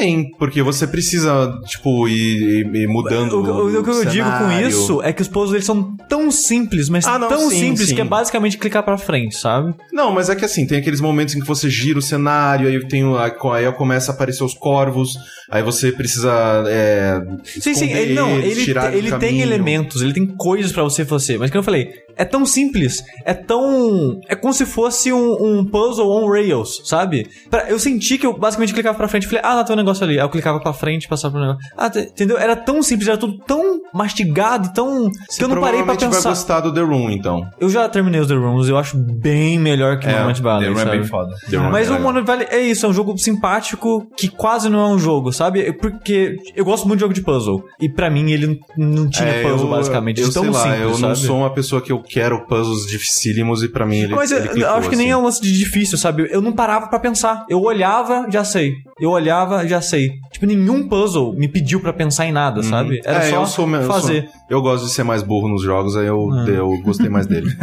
Tem, 0.00 0.30
porque 0.38 0.62
você 0.62 0.86
precisa, 0.86 1.52
tipo, 1.66 2.08
ir, 2.08 2.66
ir- 2.74 2.88
mudando. 2.88 3.34
O, 3.34 3.66
o- 3.66 3.80
o 3.80 3.84
que 3.84 3.90
eu 3.90 4.04
digo 4.06 4.28
com 4.30 4.50
isso 4.66 5.02
é 5.02 5.12
que 5.12 5.20
os 5.22 5.28
puzzles 5.28 5.52
eles 5.54 5.66
são 5.66 5.94
tão 6.08 6.30
simples, 6.30 6.88
mas 6.88 7.06
Ah, 7.06 7.18
não, 7.18 7.28
tão 7.28 7.50
sim, 7.50 7.58
simples 7.60 7.88
sim. 7.90 7.94
que 7.94 8.00
é 8.00 8.04
basicamente 8.04 8.56
clicar 8.56 8.82
pra 8.82 8.96
frente, 8.96 9.36
sabe? 9.36 9.74
Não, 9.92 10.10
mas 10.12 10.30
é 10.30 10.34
que 10.34 10.44
assim, 10.44 10.66
tem 10.66 10.78
aqueles 10.78 11.00
momentos 11.00 11.34
em 11.34 11.40
que 11.40 11.46
você 11.46 11.68
gira 11.68 11.98
o 11.98 12.02
cenário, 12.02 12.66
aí 12.66 12.88
tem 12.88 13.04
o- 13.04 13.16
aí 13.18 13.70
começa 13.72 14.10
a 14.10 14.14
aparecer 14.14 14.42
os 14.42 14.54
corvos, 14.54 15.14
aí 15.50 15.62
você 15.62 15.92
precisa. 15.92 16.30
É, 16.66 17.20
Sim, 17.44 17.74
sim, 17.74 17.92
ele, 17.92 18.14
não, 18.14 18.30
ele, 18.38 18.64
ele 18.94 19.12
tem 19.18 19.40
elementos, 19.42 20.00
ele 20.02 20.12
tem 20.14 20.26
coisas 20.26 20.72
pra 20.72 20.82
você 20.82 21.04
fazer, 21.04 21.38
mas 21.38 21.50
como 21.50 21.60
eu 21.60 21.64
falei, 21.64 21.90
é 22.20 22.24
tão 22.24 22.44
simples, 22.46 23.02
é 23.24 23.34
tão. 23.34 24.20
É 24.28 24.34
como 24.34 24.52
se 24.52 24.64
fosse 24.66 25.12
um, 25.12 25.58
um 25.58 25.64
puzzle 25.64 26.10
on 26.10 26.28
rails, 26.30 26.82
sabe? 26.84 27.28
Pra- 27.50 27.68
eu 27.70 27.78
senti 27.78 28.18
que 28.18 28.26
eu 28.26 28.36
basicamente 28.36 28.72
clicava 28.74 28.96
pra 28.96 29.08
frente 29.08 29.24
e 29.24 29.26
falei, 29.26 29.42
ah, 29.44 29.54
lá 29.56 29.64
tem 29.64 29.74
um 29.74 29.78
negócio 29.78 30.04
ali. 30.04 30.18
Aí 30.18 30.24
eu 30.24 30.28
clicava 30.30 30.60
pra 30.60 30.72
frente 30.72 31.04
e 31.04 31.08
passava 31.08 31.32
pro 31.32 31.40
negócio. 31.40 31.70
Ah, 31.76 31.88
te- 31.90 32.00
entendeu? 32.00 32.38
Era 32.38 32.54
tão 32.56 32.82
simples, 32.82 33.08
era 33.08 33.16
tudo 33.18 33.38
tão 33.46 33.80
mastigado, 33.92 34.72
tão. 34.72 35.10
que 35.10 35.42
eu 35.44 35.48
não 35.48 35.60
parei 35.60 35.82
pra 35.82 35.94
Provavelmente 35.94 36.00
vai 36.00 36.08
pensar. 36.10 36.28
gostar 36.30 36.60
do 36.60 36.72
The 36.72 36.80
Room, 36.80 37.10
então. 37.10 37.48
Eu 37.60 37.68
já 37.70 37.88
terminei 37.88 38.20
os 38.20 38.28
The 38.28 38.34
Rooms, 38.34 38.68
eu 38.68 38.76
acho 38.78 38.96
bem 38.96 39.58
melhor 39.58 39.98
que 39.98 40.06
É, 40.06 40.12
Monument 40.14 40.40
Valley. 40.40 40.66
The 40.68 40.72
Room 40.72 40.80
é 40.80 40.84
sabe? 40.84 40.98
bem 40.98 41.06
foda. 41.06 41.34
The 41.50 41.56
Room 41.56 41.70
Mas 41.70 41.88
é 41.88 41.92
o. 41.92 42.00
Monument 42.00 42.24
Valley 42.26 42.46
é 42.50 42.60
isso, 42.60 42.86
é 42.86 42.88
um 42.88 42.92
jogo 42.92 43.16
simpático 43.18 44.06
que 44.16 44.28
quase 44.28 44.68
não 44.68 44.80
é 44.80 44.88
um 44.94 44.98
jogo, 44.98 45.32
sabe? 45.32 45.60
É 45.62 45.72
Porque 45.72 46.36
eu 46.54 46.64
gosto 46.64 46.86
muito 46.86 46.98
de 46.98 47.02
jogo 47.02 47.14
de 47.14 47.22
puzzle. 47.22 47.64
E 47.80 47.88
pra 47.88 48.10
mim 48.10 48.30
ele 48.30 48.60
não 48.76 49.08
tinha 49.08 49.28
É, 49.28 49.42
puzzle, 49.42 49.66
eu- 49.66 49.70
basicamente. 49.70 50.20
Eu 50.20 50.30
sei 50.30 50.48
lá, 50.50 50.62
simples, 50.62 50.80
eu 50.80 50.88
não 50.90 51.14
sabe? 51.14 51.16
sou 51.26 51.38
uma 51.38 51.50
pessoa 51.50 51.80
que 51.80 51.90
eu 51.92 52.02
quero 52.12 52.46
puzzles 52.46 52.86
dificílimos 52.86 53.62
e 53.62 53.68
pra 53.68 53.86
mim 53.86 53.98
ele. 54.00 54.14
Mas 54.14 54.30
eu, 54.32 54.38
ele 54.38 54.48
eu 54.48 54.52
clicou, 54.52 54.70
acho 54.74 54.90
que 54.90 54.96
nem 54.96 55.06
assim. 55.06 55.12
é 55.12 55.16
um 55.16 55.22
lance 55.24 55.40
de 55.40 55.56
difícil, 55.58 55.96
sabe? 55.98 56.28
Eu 56.30 56.40
não 56.40 56.52
parava 56.52 56.88
pra 56.88 56.98
pensar. 56.98 57.44
Eu 57.48 57.60
olhava, 57.62 58.26
já 58.30 58.44
sei. 58.44 58.74
Eu 58.98 59.10
olhava, 59.10 59.66
já 59.66 59.80
sei. 59.80 60.10
Tipo, 60.32 60.46
nenhum 60.46 60.88
puzzle 60.88 61.32
me 61.34 61.48
pediu 61.48 61.80
pra 61.80 61.92
pensar 61.92 62.26
em 62.26 62.32
nada, 62.32 62.62
sabe? 62.62 63.00
Era 63.04 63.18
É, 63.18 63.30
só 63.30 63.36
eu 63.36 63.46
sou, 63.46 63.66
me- 63.66 63.78
eu 63.78 63.84
fazer. 63.86 64.22
sou- 64.24 64.40
Eu 64.50 64.62
gosto 64.62 64.86
de 64.86 64.92
ser 64.92 65.04
mais 65.04 65.22
burro 65.22 65.48
nos 65.48 65.62
jogos, 65.62 65.96
aí 65.96 66.06
eu, 66.06 66.28
eu 66.48 66.70
gostei 66.82 67.08
mais 67.08 67.26
dele. 67.26 67.48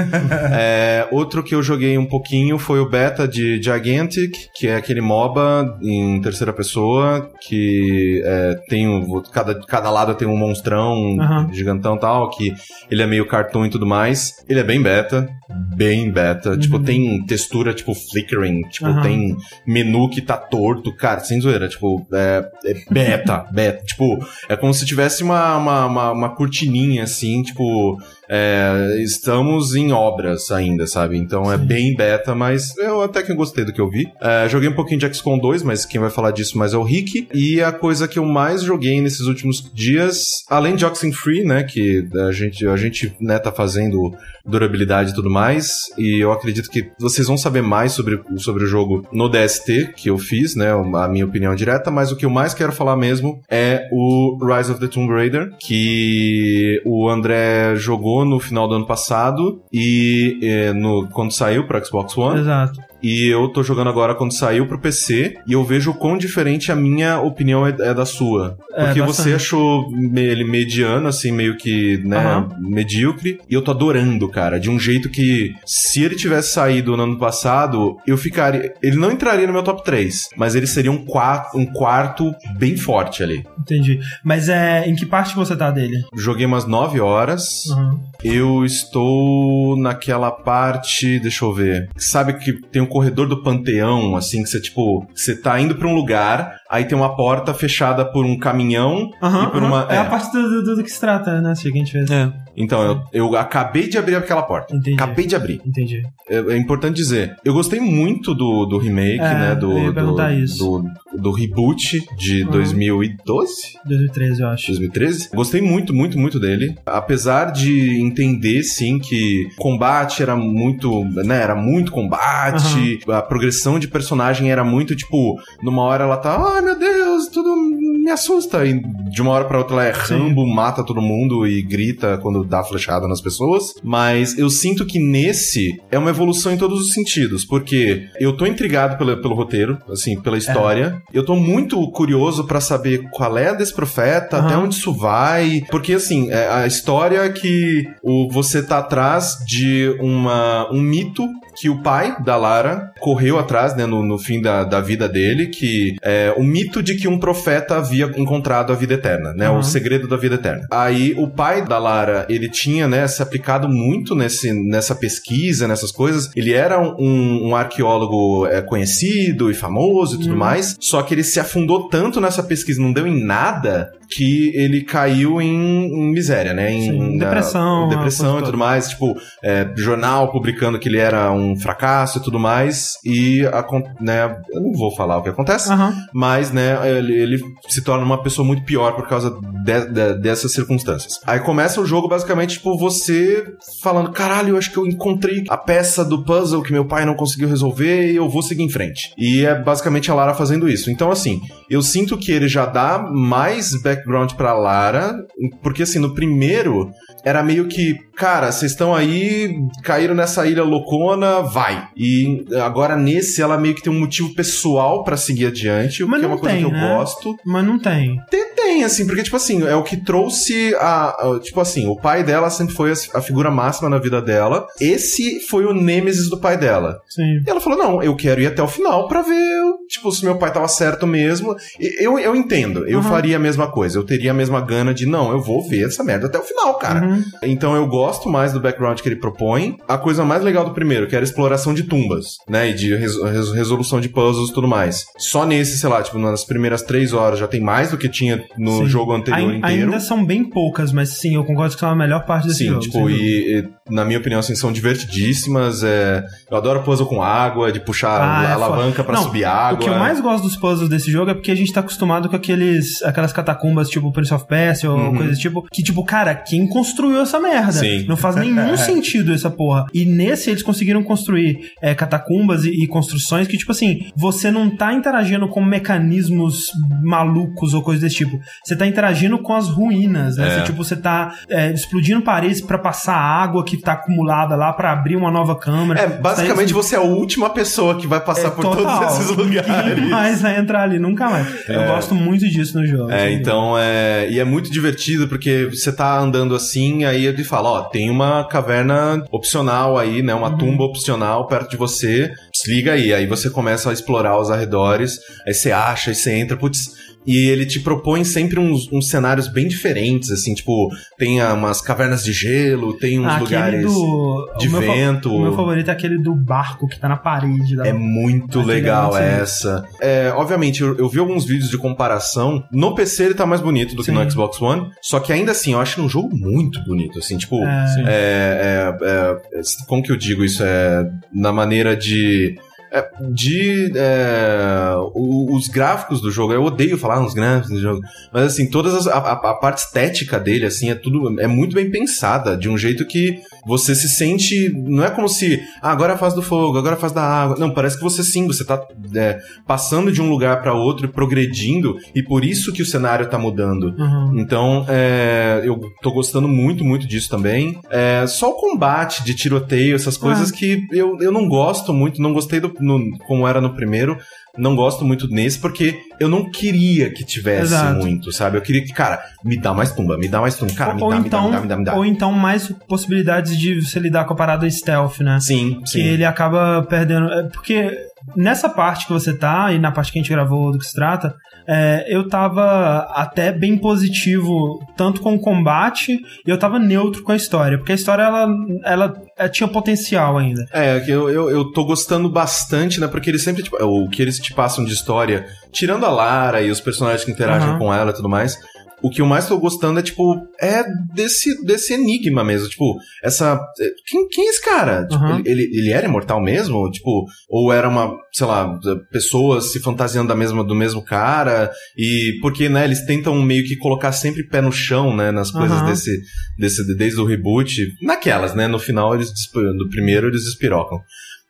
É, 0.59 1.07
outro 1.11 1.43
que 1.43 1.53
eu 1.53 1.61
joguei 1.61 1.97
um 1.97 2.05
pouquinho 2.05 2.57
foi 2.57 2.79
o 2.79 2.89
beta 2.89 3.27
de 3.27 3.61
Gigantic, 3.61 4.33
que 4.55 4.67
é 4.67 4.75
aquele 4.75 5.01
MOBA 5.01 5.77
em 5.81 6.19
terceira 6.21 6.53
pessoa, 6.53 7.29
que 7.47 8.21
é, 8.25 8.55
tem 8.69 8.87
um, 8.87 9.21
cada, 9.31 9.55
cada 9.65 9.89
lado 9.89 10.13
tem 10.15 10.27
um 10.27 10.37
monstrão 10.37 11.17
Aham. 11.19 11.49
gigantão 11.53 11.95
e 11.95 11.99
tal, 11.99 12.29
que 12.29 12.53
ele 12.89 13.01
é 13.01 13.07
meio 13.07 13.27
cartoon 13.27 13.65
e 13.65 13.69
tudo 13.69 13.85
mais. 13.85 14.26
Ele 14.47 14.59
é 14.59 14.63
bem 14.63 14.81
beta, 14.81 15.27
bem 15.75 16.11
beta. 16.11 16.57
Tipo, 16.57 16.79
tem 16.79 17.25
textura, 17.25 17.73
tipo, 17.73 17.93
flickering, 17.93 18.61
tipo, 18.69 18.87
Aham. 18.87 19.01
tem 19.01 19.37
menu 19.65 20.09
que 20.09 20.21
tá 20.21 20.37
torto, 20.37 20.95
cara, 20.95 21.19
sem 21.19 21.39
zoeira, 21.39 21.67
tipo, 21.67 22.05
é, 22.13 22.49
é 22.65 22.73
beta, 22.91 23.45
beta. 23.51 23.83
Tipo, 23.85 24.17
é 24.49 24.55
como 24.55 24.73
se 24.73 24.85
tivesse 24.85 25.23
uma, 25.23 25.57
uma, 25.57 25.85
uma, 25.85 26.11
uma 26.11 26.35
cortininha, 26.35 27.03
assim, 27.03 27.41
tipo, 27.43 27.97
é, 28.29 28.97
estamos 28.99 29.75
em 29.75 29.91
obras 29.91 30.51
ainda, 30.51 30.85
sabe? 30.85 31.17
Então 31.17 31.51
é 31.51 31.57
bem 31.57 31.95
beta, 31.95 32.35
mas 32.35 32.77
eu 32.77 33.01
até 33.01 33.23
que 33.23 33.33
gostei 33.33 33.63
do 33.63 33.73
que 33.73 33.81
eu 33.81 33.89
vi. 33.89 34.07
É, 34.21 34.47
joguei 34.49 34.69
um 34.69 34.75
pouquinho 34.75 34.99
de 34.99 35.13
XCOM 35.13 35.37
2, 35.37 35.63
mas 35.63 35.85
quem 35.85 35.99
vai 36.01 36.09
falar 36.09 36.31
disso 36.31 36.57
mais 36.57 36.73
é 36.73 36.77
o 36.77 36.83
Rick. 36.83 37.27
E 37.33 37.61
a 37.61 37.71
coisa 37.71 38.07
que 38.07 38.19
eu 38.19 38.25
mais 38.25 38.63
joguei 38.63 38.99
nesses 39.01 39.21
últimos 39.21 39.71
dias, 39.73 40.23
além 40.49 40.75
de 40.75 40.85
Oxenfree, 40.85 41.43
né, 41.43 41.63
que 41.63 42.07
a 42.27 42.31
gente, 42.31 42.67
a 42.67 42.75
gente 42.75 43.15
né, 43.19 43.39
tá 43.39 43.51
fazendo 43.51 44.11
durabilidade 44.47 45.11
e 45.11 45.15
tudo 45.15 45.29
mais, 45.29 45.71
e 45.97 46.23
eu 46.23 46.31
acredito 46.31 46.69
que 46.69 46.89
vocês 46.99 47.27
vão 47.27 47.37
saber 47.37 47.61
mais 47.61 47.91
sobre, 47.91 48.21
sobre 48.37 48.63
o 48.63 48.67
jogo 48.67 49.07
no 49.11 49.29
DST 49.29 49.93
que 49.95 50.09
eu 50.09 50.17
fiz, 50.17 50.55
né, 50.55 50.71
a 50.71 51.07
minha 51.07 51.25
opinião 51.25 51.53
direta, 51.55 51.91
mas 51.91 52.11
o 52.11 52.15
que 52.15 52.25
eu 52.25 52.29
mais 52.29 52.53
quero 52.53 52.71
falar 52.71 52.95
mesmo 52.95 53.41
é 53.49 53.87
o 53.91 54.37
Rise 54.41 54.71
of 54.71 54.79
the 54.79 54.87
Tomb 54.87 55.11
Raider, 55.13 55.53
que 55.59 56.81
o 56.85 57.09
André 57.09 57.75
jogou 57.75 58.25
no 58.25 58.39
final 58.39 58.67
do 58.67 58.75
ano 58.75 58.85
passado 58.85 59.61
e 59.71 60.39
eh, 60.41 60.73
no, 60.73 61.07
quando 61.09 61.31
saiu 61.31 61.67
para 61.67 61.83
Xbox 61.83 62.17
One. 62.17 62.39
Exato. 62.39 62.79
E 63.01 63.27
eu 63.31 63.47
tô 63.49 63.61
jogando 63.63 63.89
agora 63.89 64.15
quando 64.15 64.33
saiu 64.33 64.65
pro 64.67 64.79
PC 64.79 65.35
e 65.47 65.53
eu 65.53 65.63
vejo 65.63 65.91
o 65.91 65.93
quão 65.93 66.17
diferente 66.17 66.71
a 66.71 66.75
minha 66.75 67.19
opinião 67.19 67.65
é, 67.65 67.69
é 67.79 67.93
da 67.93 68.05
sua. 68.05 68.57
É, 68.73 68.85
Porque 68.85 69.01
bastante. 69.01 69.29
você 69.29 69.33
achou 69.35 69.85
ele 70.15 70.43
mediano, 70.43 71.07
assim, 71.07 71.31
meio 71.31 71.55
que, 71.57 71.97
né, 72.05 72.17
Aham. 72.17 72.49
medíocre. 72.59 73.39
E 73.49 73.53
eu 73.53 73.61
tô 73.61 73.71
adorando, 73.71 74.27
cara. 74.29 74.59
De 74.59 74.69
um 74.69 74.79
jeito 74.79 75.09
que, 75.09 75.53
se 75.65 76.01
ele 76.03 76.15
tivesse 76.15 76.53
saído 76.53 76.95
no 76.97 77.03
ano 77.03 77.17
passado, 77.19 77.97
eu 78.05 78.17
ficaria. 78.17 78.73
Ele 78.81 78.95
não 78.97 79.11
entraria 79.11 79.45
no 79.47 79.53
meu 79.53 79.63
top 79.63 79.83
3, 79.83 80.29
mas 80.35 80.55
ele 80.55 80.67
seria 80.67 80.91
um, 80.91 81.05
qua- 81.05 81.49
um 81.55 81.65
quarto 81.65 82.31
bem 82.57 82.75
forte 82.77 83.21
ali. 83.23 83.43
Entendi. 83.59 83.99
Mas 84.23 84.49
é 84.49 84.87
em 84.87 84.95
que 84.95 85.05
parte 85.05 85.35
você 85.35 85.55
tá 85.55 85.69
dele? 85.71 86.03
Joguei 86.15 86.45
umas 86.45 86.65
9 86.65 86.99
horas. 86.99 87.65
Uhum. 87.67 87.99
Eu 88.23 88.65
estou 88.65 89.77
naquela 89.77 90.31
parte, 90.31 91.19
deixa 91.19 91.45
eu 91.45 91.53
ver. 91.53 91.89
Sabe 91.97 92.33
que 92.33 92.53
tem 92.53 92.81
um 92.81 92.85
corredor 92.87 93.27
do 93.27 93.41
panteão, 93.43 94.15
assim, 94.15 94.43
que 94.43 94.49
você, 94.49 94.59
tipo, 94.61 95.05
você 95.13 95.35
tá 95.39 95.59
indo 95.59 95.75
pra 95.75 95.87
um 95.87 95.93
lugar, 95.93 96.55
aí 96.69 96.85
tem 96.85 96.97
uma 96.97 97.15
porta 97.15 97.53
fechada 97.53 98.05
por 98.05 98.25
um 98.25 98.37
caminhão 98.37 99.09
e 99.43 99.47
por 99.51 99.61
uma. 99.63 99.87
É. 99.89 99.95
é. 99.95 99.97
a 99.99 100.05
parte 100.05 100.31
do, 100.31 100.63
do- 100.63 100.75
do 100.77 100.83
que 100.83 100.89
se 100.91 100.99
trata, 100.99 101.41
né? 101.41 101.53
Gente 101.55 101.91
fez. 101.91 102.09
É. 102.09 102.31
Então, 102.57 102.81
eu, 102.83 103.29
eu 103.29 103.37
acabei 103.37 103.87
de 103.87 103.97
abrir 103.97 104.15
aquela 104.15 104.41
porta. 104.41 104.75
Entendi. 104.75 104.95
Acabei 104.95 105.25
de 105.27 105.35
abrir. 105.35 105.61
Entendi. 105.65 106.01
É, 106.27 106.37
é 106.37 106.57
importante 106.57 106.95
dizer. 106.95 107.35
Eu 107.45 107.53
gostei 107.53 107.79
muito 107.79 108.33
do, 108.33 108.65
do 108.65 108.77
remake, 108.79 109.19
É, 109.21 109.33
né? 109.33 109.55
Do, 109.55 109.71
eu 109.71 109.83
ia 109.85 109.91
do, 109.91 110.15
do, 110.57 111.21
do 111.21 111.31
reboot 111.31 112.03
de 112.17 112.43
Uhum. 112.43 112.51
2012. 112.51 113.53
2013, 113.85 114.41
eu 114.41 114.47
acho. 114.47 114.67
2013. 114.67 115.29
Gostei 115.33 115.61
muito, 115.61 115.93
muito, 115.93 116.17
muito 116.17 116.39
dele. 116.39 116.75
Apesar 116.85 117.51
de 117.51 118.01
entender, 118.01 118.63
sim, 118.63 118.99
que 118.99 119.47
combate 119.57 120.21
era 120.21 120.35
muito, 120.35 121.03
né, 121.25 121.41
era 121.41 121.55
muito 121.55 121.91
combate, 121.91 122.99
a 123.07 123.21
progressão 123.21 123.77
de 123.79 123.87
personagem 123.87 124.51
era 124.51 124.63
muito, 124.63 124.95
tipo, 124.95 125.35
numa 125.61 125.83
hora 125.83 126.03
ela 126.03 126.17
tá, 126.17 126.37
ai 126.55 126.61
meu 126.61 126.77
Deus, 126.77 127.27
tudo 127.27 127.55
me 127.55 128.09
assusta, 128.11 128.65
e 128.65 128.79
de 129.09 129.21
uma 129.21 129.31
hora 129.31 129.45
pra 129.45 129.57
outra 129.57 129.75
ela 129.75 129.85
é. 129.85 129.91
Rambo, 129.91 130.45
mata 130.47 130.83
todo 130.83 131.01
mundo 131.01 131.45
e 131.45 131.61
grita 131.61 132.17
quando 132.17 132.43
dá 132.47 132.63
flechada 132.63 133.07
nas 133.07 133.21
pessoas, 133.21 133.73
mas 133.83 134.37
eu 134.37 134.49
sinto 134.49 134.85
que 134.85 134.99
nesse 134.99 135.79
é 135.91 135.97
uma 135.97 136.09
evolução 136.09 136.51
em 136.51 136.57
todos 136.57 136.81
os 136.81 136.93
sentidos, 136.93 137.45
porque 137.45 138.07
eu 138.19 138.35
tô 138.35 138.45
intrigado 138.45 138.97
pelo, 138.97 139.21
pelo 139.21 139.35
roteiro, 139.35 139.77
assim, 139.89 140.19
pela 140.19 140.37
história, 140.37 141.01
eu 141.13 141.23
tô 141.23 141.35
muito 141.35 141.79
curioso 141.91 142.45
pra 142.45 142.61
saber 142.61 143.09
qual 143.11 143.37
é 143.37 143.55
desse 143.55 143.73
profeta, 143.73 144.37
Aham. 144.37 144.45
até 144.45 144.57
onde 144.57 144.75
isso 144.75 144.93
vai, 144.93 145.61
porque 145.69 145.93
assim, 145.93 146.29
é 146.29 146.47
a 146.49 146.67
história 146.67 147.19
é 147.19 147.29
que 147.29 147.87
o, 148.01 148.29
você 148.31 148.63
tá 148.63 148.79
atrás 148.79 149.37
de 149.45 149.95
uma, 149.99 150.71
um 150.71 150.81
mito 150.81 151.27
que 151.59 151.69
o 151.69 151.81
pai 151.81 152.15
da 152.23 152.35
Lara 152.35 152.91
correu 152.99 153.39
atrás, 153.39 153.75
né, 153.75 153.85
no, 153.85 154.03
no 154.03 154.17
fim 154.19 154.41
da, 154.41 154.63
da 154.63 154.79
vida 154.79 155.07
dele, 155.09 155.47
que 155.47 155.95
é 156.03 156.33
o 156.37 156.43
mito 156.43 156.83
de 156.83 156.95
que 156.95 157.07
um 157.07 157.17
profeta 157.19 157.77
havia 157.77 158.11
encontrado 158.15 158.71
a 158.71 158.75
vida 158.75 158.93
eterna, 158.93 159.33
né, 159.33 159.49
Uhum. 159.49 159.59
o 159.59 159.63
segredo 159.63 160.07
da 160.07 160.17
vida 160.17 160.35
eterna. 160.35 160.67
Aí 160.71 161.13
o 161.17 161.27
pai 161.27 161.65
da 161.65 161.77
Lara, 161.79 162.25
ele 162.29 162.49
tinha, 162.49 162.87
né, 162.87 163.07
se 163.07 163.21
aplicado 163.23 163.67
muito 163.67 164.13
nesse, 164.13 164.51
nessa 164.53 164.93
pesquisa, 164.95 165.67
nessas 165.67 165.91
coisas. 165.91 166.29
Ele 166.35 166.53
era 166.53 166.79
um, 166.79 167.49
um 167.49 167.55
arqueólogo 167.55 168.45
é, 168.47 168.61
conhecido 168.61 169.49
e 169.49 169.53
famoso 169.53 170.15
e 170.15 170.19
tudo 170.19 170.31
Uhum. 170.31 170.37
mais, 170.37 170.75
só 170.79 171.01
que 171.01 171.13
ele 171.13 171.23
se 171.23 171.39
afundou 171.39 171.87
tanto 171.89 172.19
nessa 172.21 172.43
pesquisa, 172.43 172.81
não 172.81 172.93
deu 172.93 173.07
em 173.07 173.23
nada, 173.23 173.91
que 174.09 174.51
ele 174.55 174.83
caiu 174.83 175.41
em, 175.41 175.85
em 175.87 176.11
miséria, 176.11 176.53
né, 176.53 176.71
em, 176.71 176.81
Sim, 176.91 177.17
na- 177.17 177.25
depressão, 177.25 177.85
a 177.85 177.89
depressão 177.89 178.39
e 178.39 178.43
tudo 178.43 178.57
mais, 178.57 178.89
tipo, 178.89 179.15
é, 179.43 179.67
jornal 179.75 180.31
publicando 180.31 180.79
que 180.79 180.87
ele 180.87 180.97
era 180.97 181.31
um 181.31 181.46
fracasso 181.55 182.17
e 182.17 182.21
tudo 182.21 182.39
mais, 182.39 182.93
e, 183.05 183.45
acon- 183.53 183.83
né, 184.01 184.37
eu 184.53 184.61
não 184.61 184.71
vou 184.73 184.95
falar 184.95 185.17
o 185.17 185.23
que 185.23 185.29
acontece, 185.29 185.71
Aham. 185.71 185.93
mas, 186.13 186.51
né, 186.51 186.77
ele, 186.97 187.13
ele 187.13 187.43
se 187.69 187.81
torna 187.83 188.03
uma 188.03 188.21
pessoa 188.21 188.45
muito 188.45 188.63
pior 188.63 188.93
por 188.95 189.07
causa 189.07 189.37
de- 189.63 189.85
de- 189.91 190.13
dessas 190.19 190.51
circunstâncias. 190.51 191.19
Aí 191.25 191.39
começa 191.39 191.79
o 191.79 191.85
jogo, 191.85 192.07
basicamente, 192.07 192.55
tipo, 192.55 192.77
você 192.77 193.45
falando, 193.81 194.11
caralho, 194.11 194.49
eu 194.49 194.57
acho 194.57 194.71
que 194.71 194.77
eu 194.77 194.85
encontrei 194.87 195.43
a 195.49 195.57
peça 195.57 196.03
do 196.03 196.23
puzzle 196.23 196.61
que 196.63 196.71
meu 196.73 196.85
pai 196.85 197.05
não 197.05 197.15
conseguiu 197.15 197.47
resolver 197.47 198.11
e 198.11 198.15
eu 198.15 198.27
vou 198.29 198.41
seguir 198.41 198.63
em 198.63 198.69
frente. 198.69 199.13
E 199.17 199.45
é 199.45 199.55
basicamente 199.55 200.09
a 200.11 200.13
Lara 200.15 200.33
fazendo 200.33 200.67
isso. 200.69 200.89
Então, 200.89 201.11
assim, 201.11 201.39
eu 201.69 201.81
sinto 201.81 202.17
que 202.17 202.31
ele 202.31 202.47
já 202.47 202.65
dá 202.65 202.99
mais 202.99 203.71
background 203.81 204.33
pra 204.33 204.53
Lara, 204.53 205.13
porque, 205.61 205.83
assim, 205.83 205.99
no 205.99 206.13
primeiro, 206.13 206.89
era 207.27 207.43
meio 207.43 207.67
que, 207.67 207.93
cara, 208.15 208.49
vocês 208.49 208.71
estão 208.71 208.95
aí, 208.95 209.53
caíram 209.83 210.15
nessa 210.15 210.47
ilha 210.47 210.63
loucona, 210.63 211.41
vai. 211.41 211.89
E 211.93 212.45
agora 212.63 212.95
nesse, 212.95 213.41
ela 213.41 213.57
meio 213.57 213.75
que 213.75 213.83
tem 213.83 213.91
um 213.91 213.99
motivo 213.99 214.33
pessoal 214.33 215.03
pra 215.03 215.17
seguir 215.17 215.47
adiante, 215.47 216.05
o 216.05 216.07
Mas 216.07 216.21
que 216.21 216.25
é 216.25 216.29
uma 216.29 216.37
coisa 216.37 216.55
tem, 216.55 216.63
que 216.65 216.71
eu 216.71 216.73
né? 216.73 216.95
gosto. 216.95 217.37
Mas 217.45 217.65
não 217.65 217.77
tem. 217.77 218.17
Tem, 218.31 218.55
tem, 218.67 218.83
assim, 218.83 219.05
porque, 219.07 219.23
tipo 219.23 219.35
assim, 219.35 219.65
é 219.65 219.75
o 219.75 219.83
que 219.83 219.97
trouxe 219.97 220.75
a. 220.75 221.09
a- 221.09 221.39
tipo 221.41 221.59
assim, 221.61 221.87
o 221.87 221.95
pai 221.95 222.23
dela 222.23 222.49
sempre 222.49 222.73
foi 222.75 222.91
a, 223.13 223.21
figura 223.21 223.49
máxima 223.49 223.89
na 223.89 223.97
vida 223.97 224.21
dela. 224.21 224.65
Esse 224.79 225.39
foi 225.47 225.65
o 225.65 225.73
nêmesis 225.73 226.29
do 226.29 226.37
pai 226.39 226.57
dela. 226.57 226.99
Sim. 227.09 227.41
E 227.45 227.49
ela 227.49 227.59
falou: 227.61 227.77
não, 227.77 228.03
eu 228.03 228.15
quero 228.15 228.41
ir 228.41 228.47
até 228.47 228.61
o 228.61 228.67
final 228.67 229.07
pra 229.07 229.21
ver, 229.21 229.61
tipo, 229.89 230.11
se 230.11 230.23
meu 230.25 230.37
pai 230.37 230.51
tava 230.51 230.67
certo 230.67 231.07
mesmo. 231.07 231.55
E 231.79 232.03
eu, 232.03 232.19
eu 232.19 232.35
entendo, 232.35 232.85
eu 232.87 232.97
Uhum. 232.99 233.03
faria 233.03 233.37
a 233.37 233.39
mesma 233.39 233.71
coisa. 233.71 233.97
Eu 233.97 234.03
teria 234.03 234.31
a 234.31 234.33
mesma 234.33 234.59
gana 234.61 234.93
de, 234.93 235.05
não, 235.05 235.31
eu 235.31 235.39
vou 235.41 235.67
ver 235.67 235.85
essa 235.87 236.03
merda 236.03 236.27
até 236.27 236.37
o 236.37 236.43
final, 236.43 236.73
cara. 236.77 237.05
Uhum. 237.05 237.23
Então 237.43 237.75
eu 237.75 237.87
gosto 237.87 238.29
mais 238.29 238.51
do 238.53 238.59
background 238.59 238.99
que 238.99 239.07
ele 239.07 239.15
propõe. 239.15 239.77
A 239.87 239.97
coisa 239.97 240.25
mais 240.25 240.43
legal 240.43 240.65
do 240.65 240.73
primeiro, 240.73 241.07
que 241.07 241.15
era 241.15 241.23
a 241.23 241.27
exploração 241.27 241.73
de 241.73 241.83
tumbas, 241.83 242.37
né? 242.49 242.69
E 242.69 242.73
de 242.73 242.93
res- 242.95 243.21
res- 243.21 243.51
resolução 243.53 244.01
de 244.01 244.09
puzzles 244.09 244.49
e 244.49 244.53
tudo 244.53 244.67
mais. 244.67 245.05
Só 245.17 245.45
nesse, 245.45 245.77
sei 245.77 245.89
lá, 245.89 246.01
tipo, 246.03 246.17
nas 246.19 246.43
primeiras 246.43 246.81
três 246.81 247.13
horas 247.13 247.39
já 247.39 247.47
tem 247.47 247.61
mais 247.61 247.91
do 247.91 247.97
que 247.97 248.09
tinha 248.09 248.43
no 248.57 248.77
Sim. 248.79 248.85
jogo 248.87 249.13
anterior 249.13 249.49
Ai- 249.51 249.57
inteiro. 249.57 249.83
Ainda 249.85 249.99
são 249.99 250.25
bem 250.25 250.43
poucas, 250.43 250.91
mas 250.91 251.09
sim, 251.09 251.35
eu 251.35 251.43
concordo 251.43 251.73
que 251.75 251.79
são 251.79 251.89
a 251.89 251.95
melhor 251.95 252.25
parte 252.25 252.47
desse 252.47 252.59
Sim, 252.59 252.67
jogo. 252.69 252.79
tipo, 252.79 253.09
e, 253.09 253.59
e, 253.59 253.69
na 253.93 254.03
minha 254.05 254.19
opinião, 254.19 254.39
assim, 254.39 254.55
são 254.55 254.71
divertidíssimas. 254.71 255.83
É, 255.83 256.23
eu 256.49 256.57
adoro 256.57 256.81
puzzle 256.83 257.07
com 257.07 257.21
água, 257.21 257.71
de 257.71 257.79
puxar 257.79 258.19
Ah, 258.21 258.43
é 258.43 258.47
a 258.47 258.53
alavanca 258.55 259.03
pra 259.03 259.15
Não, 259.15 259.23
subir 259.23 259.45
água. 259.45 259.79
O 259.79 259.83
que 259.83 259.89
eu 259.89 259.97
mais 259.97 260.19
gosto 260.19 260.43
dos 260.43 260.55
puzzles 260.55 260.89
desse 260.89 261.11
jogo 261.11 261.31
é 261.31 261.33
porque 261.33 261.51
a 261.51 261.55
gente 261.55 261.71
tá 261.71 261.79
acostumado 261.81 262.29
com 262.29 262.35
aqueles, 262.35 263.01
aquelas 263.03 263.31
catacumbas 263.33 263.89
tipo 263.89 264.11
Prince 264.11 264.33
of 264.33 264.45
Persia 264.47 264.91
ou 264.91 264.97
Uhum. 264.97 265.11
coisa 265.15 265.29
desse 265.29 265.41
tipo. 265.41 265.65
Que, 265.71 265.83
tipo, 265.83 266.03
cara, 266.03 266.33
quem 266.35 266.67
construiu 266.67 267.21
essa 267.21 267.39
merda? 267.39 267.71
Sim. 267.73 268.05
Não 268.07 268.17
faz 268.17 268.35
nenhum 268.35 268.75
sentido 268.77 269.33
essa 269.33 269.49
porra. 269.49 269.85
E 269.93 270.05
nesse 270.05 270.49
eles 270.49 270.63
conseguiram 270.63 271.03
construir 271.03 271.71
é, 271.81 271.93
catacumbas 271.95 272.65
e, 272.65 272.69
e 272.83 272.87
construções 272.87 273.47
que, 273.47 273.57
tipo 273.57 273.71
assim, 273.71 274.07
você 274.15 274.49
não 274.51 274.69
tá 274.69 274.93
interagindo 274.93 275.47
com 275.47 275.63
mecanismos 275.63 276.67
malucos 277.03 277.73
ou 277.73 277.81
coisa 277.81 278.01
desse 278.01 278.17
tipo. 278.17 278.39
Você 278.63 278.75
tá 278.75 278.85
interagindo 278.85 279.37
com 279.39 279.53
as 279.53 279.67
ruínas, 279.67 280.37
né? 280.37 280.47
É. 280.47 280.51
Você, 280.51 280.63
tipo, 280.63 280.83
você 280.83 280.95
tá 280.95 281.33
é, 281.49 281.71
explodindo 281.71 282.21
paredes 282.21 282.61
pra 282.61 282.77
passar 282.77 283.15
água 283.15 283.63
que 283.63 283.77
tá 283.77 283.93
acumulada 283.93 284.55
lá 284.55 284.73
pra 284.73 284.91
abrir 284.91 285.15
uma 285.15 285.31
nova 285.31 285.57
câmara. 285.57 285.99
É, 285.99 286.07
basicamente 286.07 286.73
Você 286.73 286.73
tá 286.73 286.87
você 286.87 286.95
é 286.95 286.99
a 286.99 287.01
última 287.01 287.49
pessoa 287.49 287.95
que 287.95 288.07
vai 288.07 288.19
passar 288.19 288.51
por 288.51 288.63
todos 288.63 289.01
esses 289.11 289.29
Ninguém 289.37 289.45
lugares. 289.45 290.09
mais 290.09 290.41
vai 290.41 290.57
entrar 290.57 290.83
ali, 290.83 290.99
nunca 290.99 291.29
mais. 291.29 291.47
Eu 291.67 291.85
gosto 291.85 292.15
muito 292.15 292.47
disso 292.47 292.79
no 292.79 292.85
jogo. 292.85 293.11
É, 293.11 293.27
assim. 293.27 293.35
então 293.35 293.77
é. 293.77 294.29
E 294.29 294.39
é 294.39 294.43
muito 294.43 294.71
divertido 294.71 295.27
porque 295.27 295.65
você 295.65 295.91
tá 295.91 296.19
andando 296.19 296.55
assim, 296.55 297.05
aí 297.05 297.25
ele 297.25 297.43
fala: 297.43 297.69
ó, 297.69 297.81
tem 297.83 298.09
uma 298.09 298.43
caverna 298.45 299.23
opcional 299.31 299.97
aí, 299.97 300.21
né? 300.21 300.33
Uhum. 300.33 300.39
Uma 300.39 300.57
tumba 300.57 300.83
opcional 300.83 301.47
perto 301.47 301.71
de 301.71 301.77
você. 301.77 302.31
Desliga 302.53 302.93
aí. 302.93 303.13
Aí 303.13 303.25
você 303.25 303.49
começa 303.49 303.89
a 303.89 303.93
explorar 303.93 304.39
os 304.39 304.49
arredores, 304.49 305.19
aí 305.45 305.53
você 305.53 305.71
acha, 305.71 306.11
aí 306.11 306.15
você 306.15 306.33
entra, 306.33 306.57
putz. 306.57 307.07
E 307.27 307.49
ele 307.49 307.65
te 307.65 307.81
propõe 307.81 308.23
sempre 308.23 308.57
uns, 308.59 308.89
uns 308.91 309.09
cenários 309.09 309.49
bem 309.49 309.67
diferentes, 309.67 310.31
assim, 310.31 310.53
tipo, 310.53 310.89
tem 311.17 311.41
umas 311.43 311.81
cavernas 311.81 312.23
de 312.23 312.31
gelo, 312.31 312.93
tem 312.93 313.19
uns 313.19 313.27
Ah, 313.27 313.39
lugares 313.39 313.83
do, 313.83 314.55
de 314.57 314.69
o 314.69 314.71
meu 314.71 314.81
vento. 314.81 315.35
O 315.35 315.41
meu 315.41 315.53
favorito 315.53 315.89
é 315.89 315.91
aquele 315.91 316.17
do 316.17 316.33
barco 316.33 316.87
que 316.87 316.97
tá 316.97 317.09
na 317.09 317.17
parede. 317.17 317.75
Da... 317.75 317.85
É 317.85 317.91
muito 317.93 318.59
Aquele 318.59 318.73
legal 318.75 319.17
é 319.17 319.21
muito 319.29 319.41
essa. 319.43 319.85
É, 319.99 320.31
obviamente, 320.35 320.81
eu, 320.81 320.97
eu 320.97 321.09
vi 321.09 321.19
alguns 321.19 321.45
vídeos 321.45 321.69
de 321.69 321.77
comparação. 321.77 322.63
No 322.71 322.95
PC 322.95 323.25
ele 323.25 323.33
tá 323.33 323.45
mais 323.45 323.59
bonito 323.59 323.93
do 323.95 324.03
que 324.03 324.11
Sim. 324.11 324.17
no 324.17 324.31
Xbox 324.31 324.61
One. 324.61 324.89
Só 325.01 325.19
que 325.19 325.33
ainda 325.33 325.51
assim, 325.51 325.73
eu 325.73 325.81
acho 325.81 326.01
um 326.01 326.07
jogo 326.07 326.29
muito 326.33 326.81
bonito. 326.85 327.19
Assim, 327.19 327.37
tipo, 327.37 327.57
É, 327.63 327.85
é, 328.05 328.97
é, 329.01 329.59
é, 329.59 329.61
como 329.85 330.01
que 330.01 330.11
eu 330.11 330.15
digo 330.17 330.45
isso? 330.45 330.63
É 330.63 331.09
na 331.33 331.51
maneira 331.51 331.95
de. 331.95 332.57
É, 332.97 333.09
de 333.29 333.91
é, 333.95 334.93
os 335.13 335.67
gráficos 335.67 336.21
do 336.21 336.31
jogo, 336.31 336.53
eu 336.53 336.63
odeio 336.63 336.97
falar 336.97 337.19
nos 337.19 337.33
gráficos 337.33 337.69
do 337.71 337.79
jogo, 337.81 338.01
mas 338.33 338.43
assim, 338.43 338.69
todas 338.69 338.93
as, 338.93 339.07
a, 339.07 339.17
a- 339.17 339.53
parte 339.55 339.79
estética 339.79 340.39
dele, 340.39 340.65
assim, 340.65 340.89
é 340.89 340.95
tudo 340.95 341.39
é 341.39 341.47
muito 341.47 341.75
bem 341.75 341.89
pensada, 341.89 342.55
de 342.57 342.69
um 342.69 342.77
jeito 342.77 343.05
que 343.05 343.39
você 343.65 343.93
se 343.95 344.07
sente, 344.09 344.71
não 344.75 345.03
é 345.03 345.09
como 345.09 345.27
se, 345.27 345.61
ah, 345.81 345.91
agora 345.91 346.13
é 346.13 346.15
a 346.15 346.17
fase 346.17 346.35
do 346.35 346.41
fogo, 346.41 346.77
agora 346.77 346.95
é 346.95 346.97
a 346.97 347.01
fase 347.01 347.13
da 347.15 347.23
água, 347.23 347.57
não, 347.59 347.71
parece 347.73 347.97
que 347.97 348.03
você 348.03 348.23
sim, 348.23 348.47
você 348.47 348.63
tá 348.63 348.81
é, 349.15 349.39
passando 349.65 350.11
de 350.11 350.21
um 350.21 350.29
lugar 350.29 350.61
pra 350.61 350.73
outro 350.73 351.05
e 351.05 351.09
progredindo, 351.09 351.97
e 352.15 352.21
por 352.23 352.45
isso 352.45 352.71
que 352.71 352.81
o 352.81 352.85
cenário 352.85 353.27
tá 353.29 353.37
mudando. 353.37 353.93
Uhum. 353.97 354.39
Então, 354.39 354.85
é, 354.87 355.61
eu 355.63 355.79
tô 356.01 356.11
gostando 356.11 356.47
muito, 356.47 356.83
muito 356.83 357.07
disso 357.07 357.29
também. 357.29 357.79
É, 357.89 358.25
só 358.27 358.49
o 358.51 358.53
combate 358.53 359.23
de 359.23 359.33
tiroteio, 359.33 359.95
essas 359.95 360.15
coisas 360.17 360.51
que 360.51 360.85
eu, 360.91 361.17
eu 361.19 361.31
não 361.31 361.47
gosto 361.47 361.93
muito, 361.93 362.21
não 362.21 362.33
gostei 362.33 362.59
do 362.59 362.73
no- 362.87 363.17
como 363.27 363.47
era 363.47 363.59
no 363.61 363.73
primeiro, 363.75 364.17
não 364.57 364.75
gosto 364.75 365.05
muito 365.05 365.27
nesse, 365.27 365.59
porque 365.59 365.99
eu 366.19 366.27
não 366.27 366.49
queria 366.49 367.11
que 367.13 367.23
tivesse 367.23 367.73
Exato. 367.73 367.99
muito, 367.99 368.31
sabe? 368.31 368.57
Eu 368.57 368.61
queria 368.61 368.83
que, 368.83 368.91
cara, 368.93 369.21
me 369.43 369.55
dá 369.57 369.73
mais 369.73 369.91
tumba, 369.91 370.17
me 370.17 370.27
dá 370.27 370.41
mais 370.41 370.55
tumba, 370.55 370.73
cara, 370.73 370.93
me 370.95 371.01
ou, 371.03 371.09
dá, 371.11 371.17
então, 371.17 371.45
me 371.45 371.51
dá, 371.51 371.59
me 371.61 371.61
dá, 371.61 371.61
me 371.61 371.67
dá, 371.67 371.77
me 371.77 371.85
dá. 371.85 371.95
ou 371.95 372.05
então 372.05 372.31
mais 372.31 372.67
possibilidades 372.87 373.57
de 373.57 373.81
você 373.81 373.99
lidar 373.99 374.25
com 374.25 374.33
a 374.33 374.37
parada 374.37 374.67
stealth, 374.69 375.19
né? 375.19 375.39
Sim, 375.39 375.79
que 375.81 375.89
sim. 375.89 376.01
ele 376.01 376.25
acaba 376.25 376.81
perdendo. 376.89 377.31
é, 377.31 377.43
Porque 377.43 377.91
nessa 378.35 378.67
parte 378.69 379.05
que 379.05 379.13
você 379.13 379.33
tá, 379.35 379.71
e 379.71 379.77
na 379.79 379.91
parte 379.91 380.11
que 380.11 380.17
a 380.17 380.21
gente 380.21 380.31
gravou 380.31 380.71
do 380.71 380.79
que 380.79 380.85
se 380.85 380.93
trata, 380.95 381.35
é, 381.67 382.05
eu 382.07 382.29
tava 382.29 382.99
até 383.13 383.51
bem 383.51 383.77
positivo, 383.77 384.79
tanto 384.95 385.19
com 385.19 385.35
o 385.35 385.39
combate, 385.39 386.19
e 386.45 386.49
eu 386.49 386.57
tava 386.57 386.79
neutro 386.79 387.23
com 387.23 387.33
a 387.33 387.35
história. 387.35 387.77
Porque 387.77 387.91
a 387.91 387.95
história, 387.95 388.23
ela, 388.23 388.47
ela, 388.85 389.13
é, 389.37 389.49
tinha 389.49 389.67
potencial 389.67 390.37
ainda. 390.37 390.65
É, 390.71 390.99
que 391.01 391.11
eu, 391.11 391.29
eu, 391.29 391.49
eu 391.49 391.71
tô 391.71 391.83
gostando 391.83 392.29
bastante, 392.29 392.99
né? 392.99 393.07
Porque 393.07 393.29
eles 393.29 393.43
sempre, 393.43 393.63
tipo, 393.63 393.75
o 393.83 394.09
que 394.09 394.21
eles 394.21 394.39
te 394.39 394.53
passam 394.53 394.85
de 394.85 394.93
história, 394.93 395.45
tirando 395.71 396.05
a 396.05 396.09
Lara 396.09 396.61
e 396.61 396.71
os 396.71 396.79
personagens 396.79 397.25
que 397.25 397.31
interagem 397.31 397.69
Aham. 397.69 397.79
com 397.79 397.93
ela 397.93 398.11
e 398.11 398.13
tudo 398.13 398.29
mais, 398.29 398.57
o 399.01 399.09
que 399.09 399.21
eu 399.21 399.25
mais 399.25 399.47
tô 399.47 399.57
gostando 399.59 399.99
é, 399.99 400.03
tipo, 400.03 400.35
é 400.59 400.83
desse, 401.13 401.63
desse 401.63 401.93
enigma 401.93 402.43
mesmo. 402.43 402.67
Tipo, 402.67 402.95
essa. 403.23 403.59
é, 403.79 403.89
Quem, 404.07 404.27
quem 404.27 404.47
é 404.47 404.49
esse 404.49 404.63
cara? 404.63 405.05
Tipo, 405.07 405.23
Aham. 405.23 405.43
ele, 405.45 405.63
ele, 405.71 405.91
era 405.91 406.07
imortal 406.07 406.41
mesmo? 406.41 406.89
Tipo, 406.89 407.25
ou 407.47 407.71
era 407.71 407.87
uma, 407.87 408.11
sei 408.33 408.47
lá, 408.47 408.77
pessoas 409.11 409.71
se 409.71 409.79
fantasiando 409.79 410.27
da 410.27 410.35
mesma, 410.35 410.63
do 410.63 410.73
mesmo 410.75 411.03
cara? 411.03 411.71
E 411.95 412.39
porque, 412.41 412.67
né, 412.69 412.85
eles 412.85 413.05
tentam 413.05 413.39
meio 413.41 413.63
que 413.65 413.77
colocar 413.77 414.11
sempre 414.11 414.47
pé 414.47 414.61
no 414.61 414.71
chão, 414.71 415.15
né, 415.15 415.31
nas 415.31 415.51
coisas 415.51 415.77
Aham. 415.77 415.85
desse, 415.85 416.11
desse, 416.57 416.97
desde 416.97 417.21
o 417.21 417.25
reboot. 417.25 417.87
Naquelas, 418.01 418.55
né? 418.55 418.67
No 418.67 418.79
final, 418.79 419.13
eles, 419.13 419.31
no 419.53 419.89
primeiro, 419.89 420.27
eles 420.27 420.43
despirocam. 420.43 420.99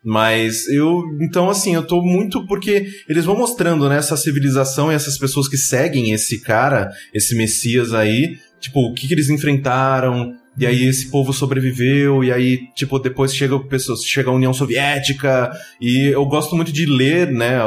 Mas 0.04 0.68
eu. 0.68 1.02
Então, 1.20 1.50
assim, 1.50 1.74
eu 1.74 1.86
tô 1.86 2.00
muito. 2.02 2.46
Porque 2.46 2.86
eles 3.08 3.24
vão 3.24 3.36
mostrando, 3.36 3.88
né, 3.88 3.98
essa 3.98 4.16
civilização 4.16 4.90
e 4.90 4.94
essas 4.94 5.18
pessoas 5.18 5.48
que 5.48 5.56
seguem 5.56 6.12
esse 6.12 6.40
cara, 6.40 6.90
esse 7.12 7.36
Messias 7.36 7.92
aí. 7.92 8.38
Tipo, 8.60 8.80
o 8.80 8.94
que, 8.94 9.06
que 9.08 9.14
eles 9.14 9.30
enfrentaram. 9.30 10.34
E 10.58 10.66
aí 10.66 10.84
esse 10.84 11.10
povo 11.10 11.32
sobreviveu, 11.32 12.22
e 12.24 12.32
aí, 12.32 12.68
tipo, 12.74 12.98
depois 12.98 13.34
chega 13.34 13.58
pessoas, 13.60 14.02
chega 14.04 14.30
a 14.30 14.32
União 14.32 14.52
Soviética, 14.52 15.50
e 15.80 16.06
eu 16.08 16.24
gosto 16.26 16.56
muito 16.56 16.72
de 16.72 16.86
ler, 16.86 17.30
né, 17.30 17.58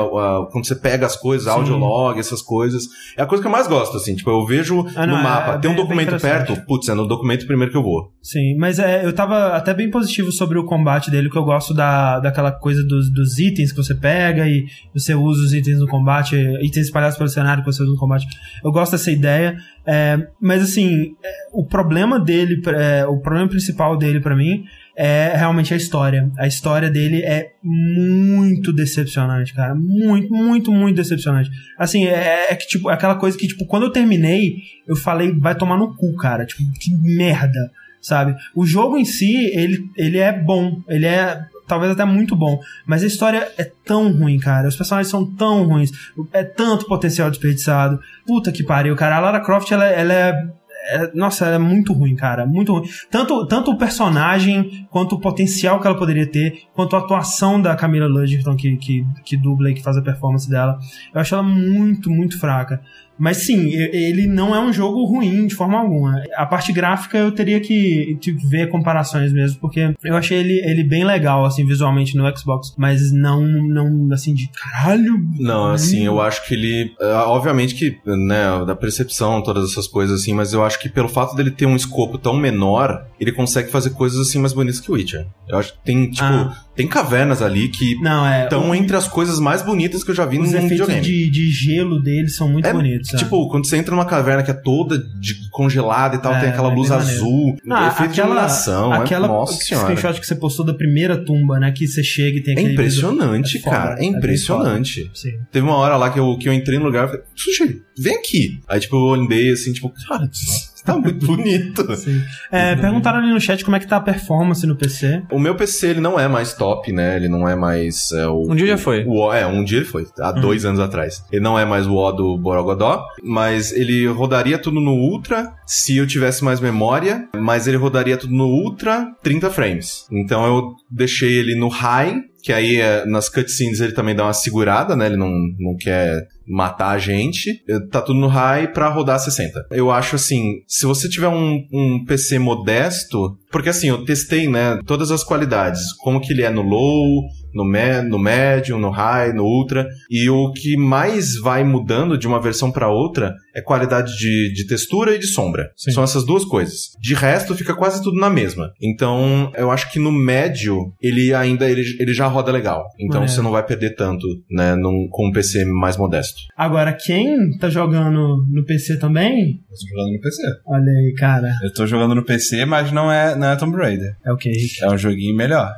quando 0.52 0.66
você 0.66 0.76
pega 0.76 1.06
as 1.06 1.16
coisas, 1.16 1.46
Sim. 1.52 1.60
audiolog, 1.60 2.20
essas 2.20 2.42
coisas. 2.42 2.84
É 3.18 3.22
a 3.22 3.26
coisa 3.26 3.42
que 3.42 3.48
eu 3.48 3.52
mais 3.52 3.68
gosto, 3.68 3.98
assim, 3.98 4.16
tipo, 4.16 4.30
eu 4.30 4.46
vejo 4.46 4.86
Ah, 4.96 5.06
não, 5.06 5.16
no 5.16 5.20
é- 5.20 5.24
mapa, 5.24 5.54
é 5.54 5.58
tem 5.60 5.72
um 5.72 5.76
bem- 5.76 5.84
documento 5.84 6.12
bem 6.12 6.20
perto, 6.20 6.56
putz, 6.68 6.90
é 6.90 6.94
no 6.94 7.08
documento 7.08 7.46
primeiro 7.46 7.72
que 7.72 7.78
eu 7.78 7.84
vou. 7.84 8.12
Sim, 8.22 8.56
mas 8.58 8.78
é, 8.80 9.06
eu 9.06 9.14
tava 9.14 9.56
até 9.56 9.74
bem 9.74 9.90
positivo 9.90 10.32
sobre 10.32 10.58
o 10.60 10.66
combate 10.66 11.10
dele, 11.10 11.30
que 11.30 11.38
eu 11.38 11.44
gosto 11.44 11.74
da, 11.74 12.20
daquela 12.20 12.52
coisa 12.52 12.84
dos, 12.84 13.10
dos 13.12 13.38
itens 13.40 13.72
que 13.72 13.78
você 13.78 13.96
pega 13.96 14.48
e 14.48 14.66
você 14.94 15.14
usa 15.16 15.42
os 15.44 15.54
itens 15.54 15.80
no 15.80 15.88
combate, 15.88 16.36
itens 16.62 16.86
espalhados 16.88 17.18
pelo 17.18 17.30
cenário 17.30 17.64
que 17.64 17.72
você 17.72 17.82
usa 17.84 17.92
no 17.92 17.98
combate. 17.98 18.26
Eu 18.64 18.72
gosto 18.72 18.92
dessa 18.92 19.12
ideia, 19.12 19.58
é, 19.86 20.28
mas 20.40 20.62
assim, 20.62 21.16
é, 21.24 21.32
o 21.52 21.66
problema 21.66 22.20
dele, 22.20 22.62
é, 22.68 23.06
o 23.06 23.20
problema 23.20 23.48
principal 23.48 23.98
dele 23.98 24.20
pra 24.20 24.36
mim 24.36 24.64
é 24.96 25.34
realmente 25.36 25.74
a 25.74 25.78
história. 25.78 26.30
A 26.38 26.46
história 26.46 26.90
dele 26.90 27.24
é 27.24 27.54
muito 27.64 28.72
decepcionante, 28.72 29.54
cara. 29.54 29.74
Muito, 29.74 30.32
muito, 30.34 30.72
muito 30.72 30.96
decepcionante. 30.98 31.50
Assim, 31.78 32.06
é, 32.06 32.52
é 32.52 32.56
que, 32.56 32.68
tipo, 32.68 32.90
é 32.90 32.94
aquela 32.94 33.16
coisa 33.16 33.38
que, 33.38 33.48
tipo, 33.48 33.66
quando 33.66 33.84
eu 33.84 33.92
terminei, 33.92 34.58
eu 34.88 34.96
falei, 34.96 35.32
vai 35.32 35.56
tomar 35.56 35.78
no 35.78 35.96
cu, 35.96 36.16
cara. 36.16 36.46
Tipo, 36.46 36.62
que 36.80 36.94
merda, 36.98 37.72
sabe? 38.02 38.36
O 38.54 38.66
jogo 38.66 38.98
em 38.98 39.06
si, 39.06 39.48
ele, 39.54 39.90
ele 39.96 40.20
é 40.20 40.32
bom. 40.32 40.82
Ele 40.88 41.08
é 41.08 41.46
talvez 41.72 41.94
até 41.94 42.04
muito 42.04 42.36
bom. 42.36 42.60
Mas 42.86 43.02
a 43.02 43.08
história 43.08 43.50
é 43.58 43.64
tão 43.64 44.12
ruim, 44.12 44.38
cara. 44.38 44.68
Os 44.68 44.76
personagens 44.76 45.10
são 45.10 45.26
tão 45.26 45.66
ruins. 45.66 45.90
É 46.34 46.44
tanto 46.44 46.86
potencial 46.86 47.30
desperdiçado. 47.30 47.98
Puta 48.28 48.52
que 48.52 48.62
pariu, 48.62 48.94
cara. 48.94 49.16
A 49.16 49.20
Lara 49.20 49.40
Croft, 49.40 49.72
ela, 49.72 49.86
ela 49.86 50.14
é 50.14 50.62
é- 50.84 51.12
nossa, 51.14 51.46
ela 51.46 51.56
é 51.56 51.60
muito 51.60 51.94
ruim, 51.94 52.16
cara. 52.16 52.46
Muito 52.46 52.74
ruim. 52.74 52.90
Tanto, 53.10 53.46
tanto 53.46 53.72
o 53.72 53.78
personagem, 53.78 54.88
quanto 54.90 55.16
o 55.16 55.20
potencial 55.20 55.80
que 55.80 55.88
ela 55.88 55.96
poderia 55.96 56.26
ter, 56.26 56.64
quanto 56.74 56.96
a 56.96 57.00
atuação 57.00 57.62
da 57.62 57.76
Camila 57.76 58.08
Ludington, 58.08 58.56
que, 58.56 58.76
que, 58.78 59.06
que 59.24 59.38
dubla 59.38 59.70
e 59.70 59.76
que 59.76 59.84
faz 59.84 59.96
a 59.96 60.02
performance 60.02 60.50
dela. 60.50 60.78
Eu 61.14 61.22
acho 61.22 61.36
ela 61.36 61.44
muito, 61.44 62.10
muito 62.10 62.40
fraca. 62.40 62.82
Mas 63.24 63.38
sim, 63.38 63.70
ele 63.70 64.26
não 64.26 64.56
é 64.56 64.60
um 64.60 64.74
jogo 64.74 65.06
ruim 65.06 65.46
de 65.46 65.54
forma 65.54 65.78
alguma. 65.78 66.20
A 66.36 66.44
parte 66.46 66.74
gráfica 66.74 67.20
eu 67.20 67.32
teria 67.32 67.60
que 67.60 68.18
tipo, 68.20 68.40
ver 68.50 68.68
comparações 68.70 69.32
mesmo, 69.32 69.60
porque 69.60 69.94
eu 70.04 70.16
achei 70.18 70.40
ele, 70.40 70.60
ele 70.66 70.84
bem 70.84 71.06
legal, 71.06 71.46
assim, 71.46 71.64
visualmente 71.64 72.18
no 72.18 72.24
Xbox. 72.36 72.74
Mas 72.76 73.12
não, 73.12 73.42
não 73.46 74.12
assim, 74.12 74.34
de 74.34 74.50
caralho. 74.50 75.14
Não, 75.40 75.68
assim, 75.72 76.04
eu 76.04 76.20
acho 76.20 76.48
que 76.48 76.56
ele. 76.56 76.92
é, 77.00 77.06
Obviamente 77.14 77.76
que, 77.76 77.96
né, 78.06 78.66
da 78.66 78.76
percepção, 78.76 79.42
todas 79.44 79.70
essas 79.72 79.88
coisas 79.88 80.22
assim, 80.22 80.34
mas 80.34 80.52
eu 80.52 80.64
acho 80.66 80.80
que 80.80 80.90
pelo 80.90 81.08
fato 81.08 81.36
dele 81.36 81.52
ter 81.52 81.68
um 81.68 81.76
escopo 81.76 82.18
tão 82.18 82.36
menor, 82.36 83.06
ele 83.20 83.32
consegue 83.32 83.70
fazer 83.70 83.92
coisas 83.92 84.20
assim 84.28 84.40
mais 84.40 84.52
bonitas 84.54 84.80
que 84.80 84.90
o 84.90 84.96
Witcher. 84.96 85.28
Eu 85.48 85.60
acho 85.60 85.74
que 85.74 85.80
tem, 85.84 86.10
tipo, 86.10 86.26
Ah. 86.26 86.56
tem 86.76 86.88
cavernas 86.88 87.42
ali 87.42 87.68
que 87.70 87.96
Não, 88.02 88.26
é. 88.26 88.44
estão 88.46 88.74
entre 88.74 88.96
as 88.96 89.08
coisas 89.08 89.40
mais 89.40 89.62
bonitas 89.62 90.04
que 90.04 90.10
eu 90.10 90.16
já 90.16 90.26
vi 90.26 90.40
Os 90.40 90.48
efeitos 90.50 90.70
videogame. 90.72 91.02
de, 91.02 91.30
de 91.30 91.52
gelo 91.52 92.02
deles 92.02 92.36
são 92.36 92.50
muito 92.50 92.66
É- 92.68 92.74
bonitos. 92.74 93.11
Certo. 93.12 93.24
Tipo, 93.24 93.50
quando 93.50 93.66
você 93.68 93.78
entra 93.78 93.94
numa 93.96 94.06
caverna 94.06 94.44
que 94.44 94.52
é 94.52 94.54
toda 94.54 94.98
de 94.98 95.50
congelada 95.50 96.16
e 96.16 96.20
tal, 96.20 96.34
É, 96.34 96.40
tem 96.42 96.50
aquela 96.50 96.72
é 96.72 96.76
luz 96.76 96.92
azul, 96.92 97.58
Não, 97.64 97.88
efeito 97.88 98.14
de 98.14 98.20
iluminação, 98.22 98.92
aquela 98.94 99.28
é, 99.28 99.30
nossa 99.30 99.54
senhora. 99.64 99.96
screenshot 99.96 100.20
que 100.20 100.26
você 100.28 100.36
postou 100.36 100.66
da 100.66 100.74
primeira 100.74 101.18
tumba, 101.24 101.60
né? 101.60 101.72
Que 101.72 101.88
você 101.88 102.04
chega 102.04 102.38
e 102.38 102.44
tem 102.44 102.54
É 102.56 102.58
aquele 102.60 102.74
impressionante, 102.74 103.58
É 103.58 103.62
foda, 103.62 103.76
cara. 103.76 104.00
é 104.00 104.04
É 104.04 104.06
impressionante. 104.06 105.12
Sim. 105.14 105.32
Teve 105.52 105.66
uma 105.66 105.76
hora 105.76 105.96
lá 105.98 106.10
que 106.10 106.20
eu, 106.20 106.38
que 106.38 106.48
eu 106.50 106.54
entrei 106.54 106.80
no 106.80 106.86
lugar 106.86 107.06
e 107.06 107.08
falei, 107.12 107.24
Sushi, 107.36 107.82
vem 107.98 108.16
aqui. 108.16 108.60
Aí, 108.68 108.80
tipo, 108.80 108.96
eu 108.96 109.14
andei 109.22 109.52
assim, 109.52 109.72
tipo, 109.74 109.92
cara, 110.08 110.30
isso 110.32 110.71
tá 110.84 110.98
muito 110.98 111.26
bonito. 111.28 111.96
Sim. 111.96 112.22
É, 112.52 112.76
perguntaram 112.76 113.20
ali 113.20 113.32
no 113.32 113.40
chat 113.40 113.64
como 113.64 113.76
é 113.76 113.80
que 113.80 113.88
tá 113.88 113.98
a 113.98 114.02
performance 114.02 114.66
no 114.66 114.76
PC. 114.76 115.24
O 115.32 115.40
meu 115.40 115.56
PC, 115.56 115.88
ele 115.88 116.02
não 116.02 116.20
é 116.20 116.28
mais 116.28 116.54
top, 116.54 116.92
né? 116.92 117.16
Ele 117.16 117.30
não 117.30 117.48
é 117.48 117.56
mais 117.56 118.12
é, 118.12 118.28
o... 118.28 118.52
Um 118.52 118.56
dia 118.56 118.68
já 118.68 118.78
foi. 118.78 119.04
O 119.06 119.22
O, 119.22 119.34
é, 119.34 119.46
um 119.46 119.64
dia 119.64 119.78
ele 119.80 119.86
foi, 119.86 120.06
há 120.20 120.32
dois 120.32 120.66
anos 120.66 120.80
atrás. 120.80 121.24
Ele 121.32 121.42
não 121.42 121.58
é 121.58 121.66
mais 121.66 121.86
o 121.88 121.94
O 121.94 122.12
do 122.12 122.38
Borogodó, 122.38 123.06
mas 123.24 123.72
ele 123.72 124.08
rodaria 124.08 124.58
tudo 124.58 124.80
no 124.80 124.94
Ultra 124.94 125.54
se 125.66 125.98
eu 125.98 126.06
tivesse 126.08 126.44
mais 126.44 126.60
memória, 126.60 127.28
mas 127.36 127.68
ele 127.68 127.78
rodaria 127.78 128.18
tudo 128.18 128.34
no 128.34 128.48
Ultra 128.48 129.08
30 129.24 129.50
frames. 129.52 130.06
Então 130.12 130.46
eu 130.46 130.76
deixei 130.90 131.34
ele 131.34 131.56
no 131.56 131.68
High, 131.68 132.22
que 132.44 132.52
aí 132.52 132.78
é, 132.78 133.06
nas 133.06 133.30
cutscenes 133.30 133.80
ele 133.80 133.94
também 133.94 134.16
dá 134.16 134.24
uma 134.24 134.34
segurada, 134.34 134.96
né? 134.96 135.06
Ele 135.08 135.18
não, 135.18 135.32
não 135.60 135.76
quer 135.78 136.28
matar 136.48 136.92
a 136.92 136.98
gente. 136.98 137.64
Tá 137.90 138.02
tudo 138.02 138.20
no 138.20 138.28
high 138.28 138.68
pra 138.68 138.90
rodar 138.90 139.20
60. 139.20 139.68
Eu 139.72 139.90
acho 139.90 140.16
assim, 140.16 140.62
se 140.68 140.86
você 140.86 141.08
tiver 141.08 141.30
um, 141.30 141.66
um 141.72 142.04
PC 142.06 142.40
modesto, 142.40 143.38
porque 143.52 143.70
assim, 143.70 143.90
eu 143.90 144.04
testei, 144.04 144.48
né, 144.50 144.80
todas 144.86 145.12
as 145.12 145.24
qualidades, 145.24 145.94
como 146.00 146.20
que 146.20 146.34
ele 146.34 146.44
é 146.44 146.50
no 146.50 146.62
low, 146.62 147.24
no, 147.54 147.64
me, 147.64 148.02
no 148.02 148.20
médium, 148.20 148.80
no 148.80 148.90
high, 148.90 149.34
no 149.34 149.44
ultra, 149.44 149.88
e 150.10 150.30
o 150.30 150.52
que 150.52 150.76
mais 150.78 151.36
vai 151.42 151.64
mudando 151.64 152.18
de 152.18 152.28
uma 152.28 152.42
versão 152.42 152.72
para 152.72 152.90
outra 152.90 153.34
é 153.56 153.62
qualidade 153.62 154.16
de, 154.18 154.54
de 154.54 154.68
textura 154.68 155.16
e 155.16 155.20
de 155.20 155.28
sombra. 155.28 155.72
Sim. 155.76 155.92
São 155.92 156.04
essas 156.04 156.26
duas 156.26 156.46
coisas. 156.46 156.92
De 157.00 157.14
resto, 157.14 157.56
fica 157.56 157.76
quase 157.76 158.02
tudo 158.02 158.20
na 158.20 158.30
mesma. 158.30 158.72
Então, 158.82 159.52
eu 159.56 159.72
acho 159.72 159.92
que 159.92 160.00
no 160.00 160.12
médio, 160.12 160.94
ele 161.02 161.34
ainda 161.34 161.70
ele, 161.70 161.84
ele 162.00 162.14
já 162.14 162.28
roda 162.28 162.52
legal. 162.52 162.86
Então, 163.00 163.20
Maneiro. 163.20 163.34
você 163.34 163.42
não 163.42 163.52
vai 163.52 163.66
perder 163.66 163.96
tanto, 163.96 164.28
né, 164.50 164.76
num, 164.76 165.08
com 165.10 165.28
um 165.28 165.32
PC 165.32 165.66
mais 165.66 165.98
modesto. 165.98 166.40
Agora, 166.56 166.94
quem 166.94 167.58
tá 167.58 167.70
jogando 167.70 168.46
no 168.50 168.66
PC 168.66 168.98
também? 168.98 169.62
Eu 169.70 169.78
tô 169.78 169.88
jogando 169.90 170.14
no 170.14 170.22
PC. 170.22 170.42
Olha 170.66 170.92
aí, 170.92 171.14
cara. 171.18 171.48
Eu 171.64 171.74
tô 171.74 171.88
jogando 171.88 172.16
no 172.16 172.26
PC, 172.26 172.66
mas 172.66 172.92
não 172.92 173.12
é, 173.12 173.36
não 173.36 173.48
é 173.48 173.56
Tomb 173.56 173.76
Raider. 173.78 174.16
É 174.26 174.32
o 174.32 174.38
que? 174.38 174.52
É 174.82 174.90
um 174.90 174.98
joguinho 174.98 175.36
melhor. 175.36 175.72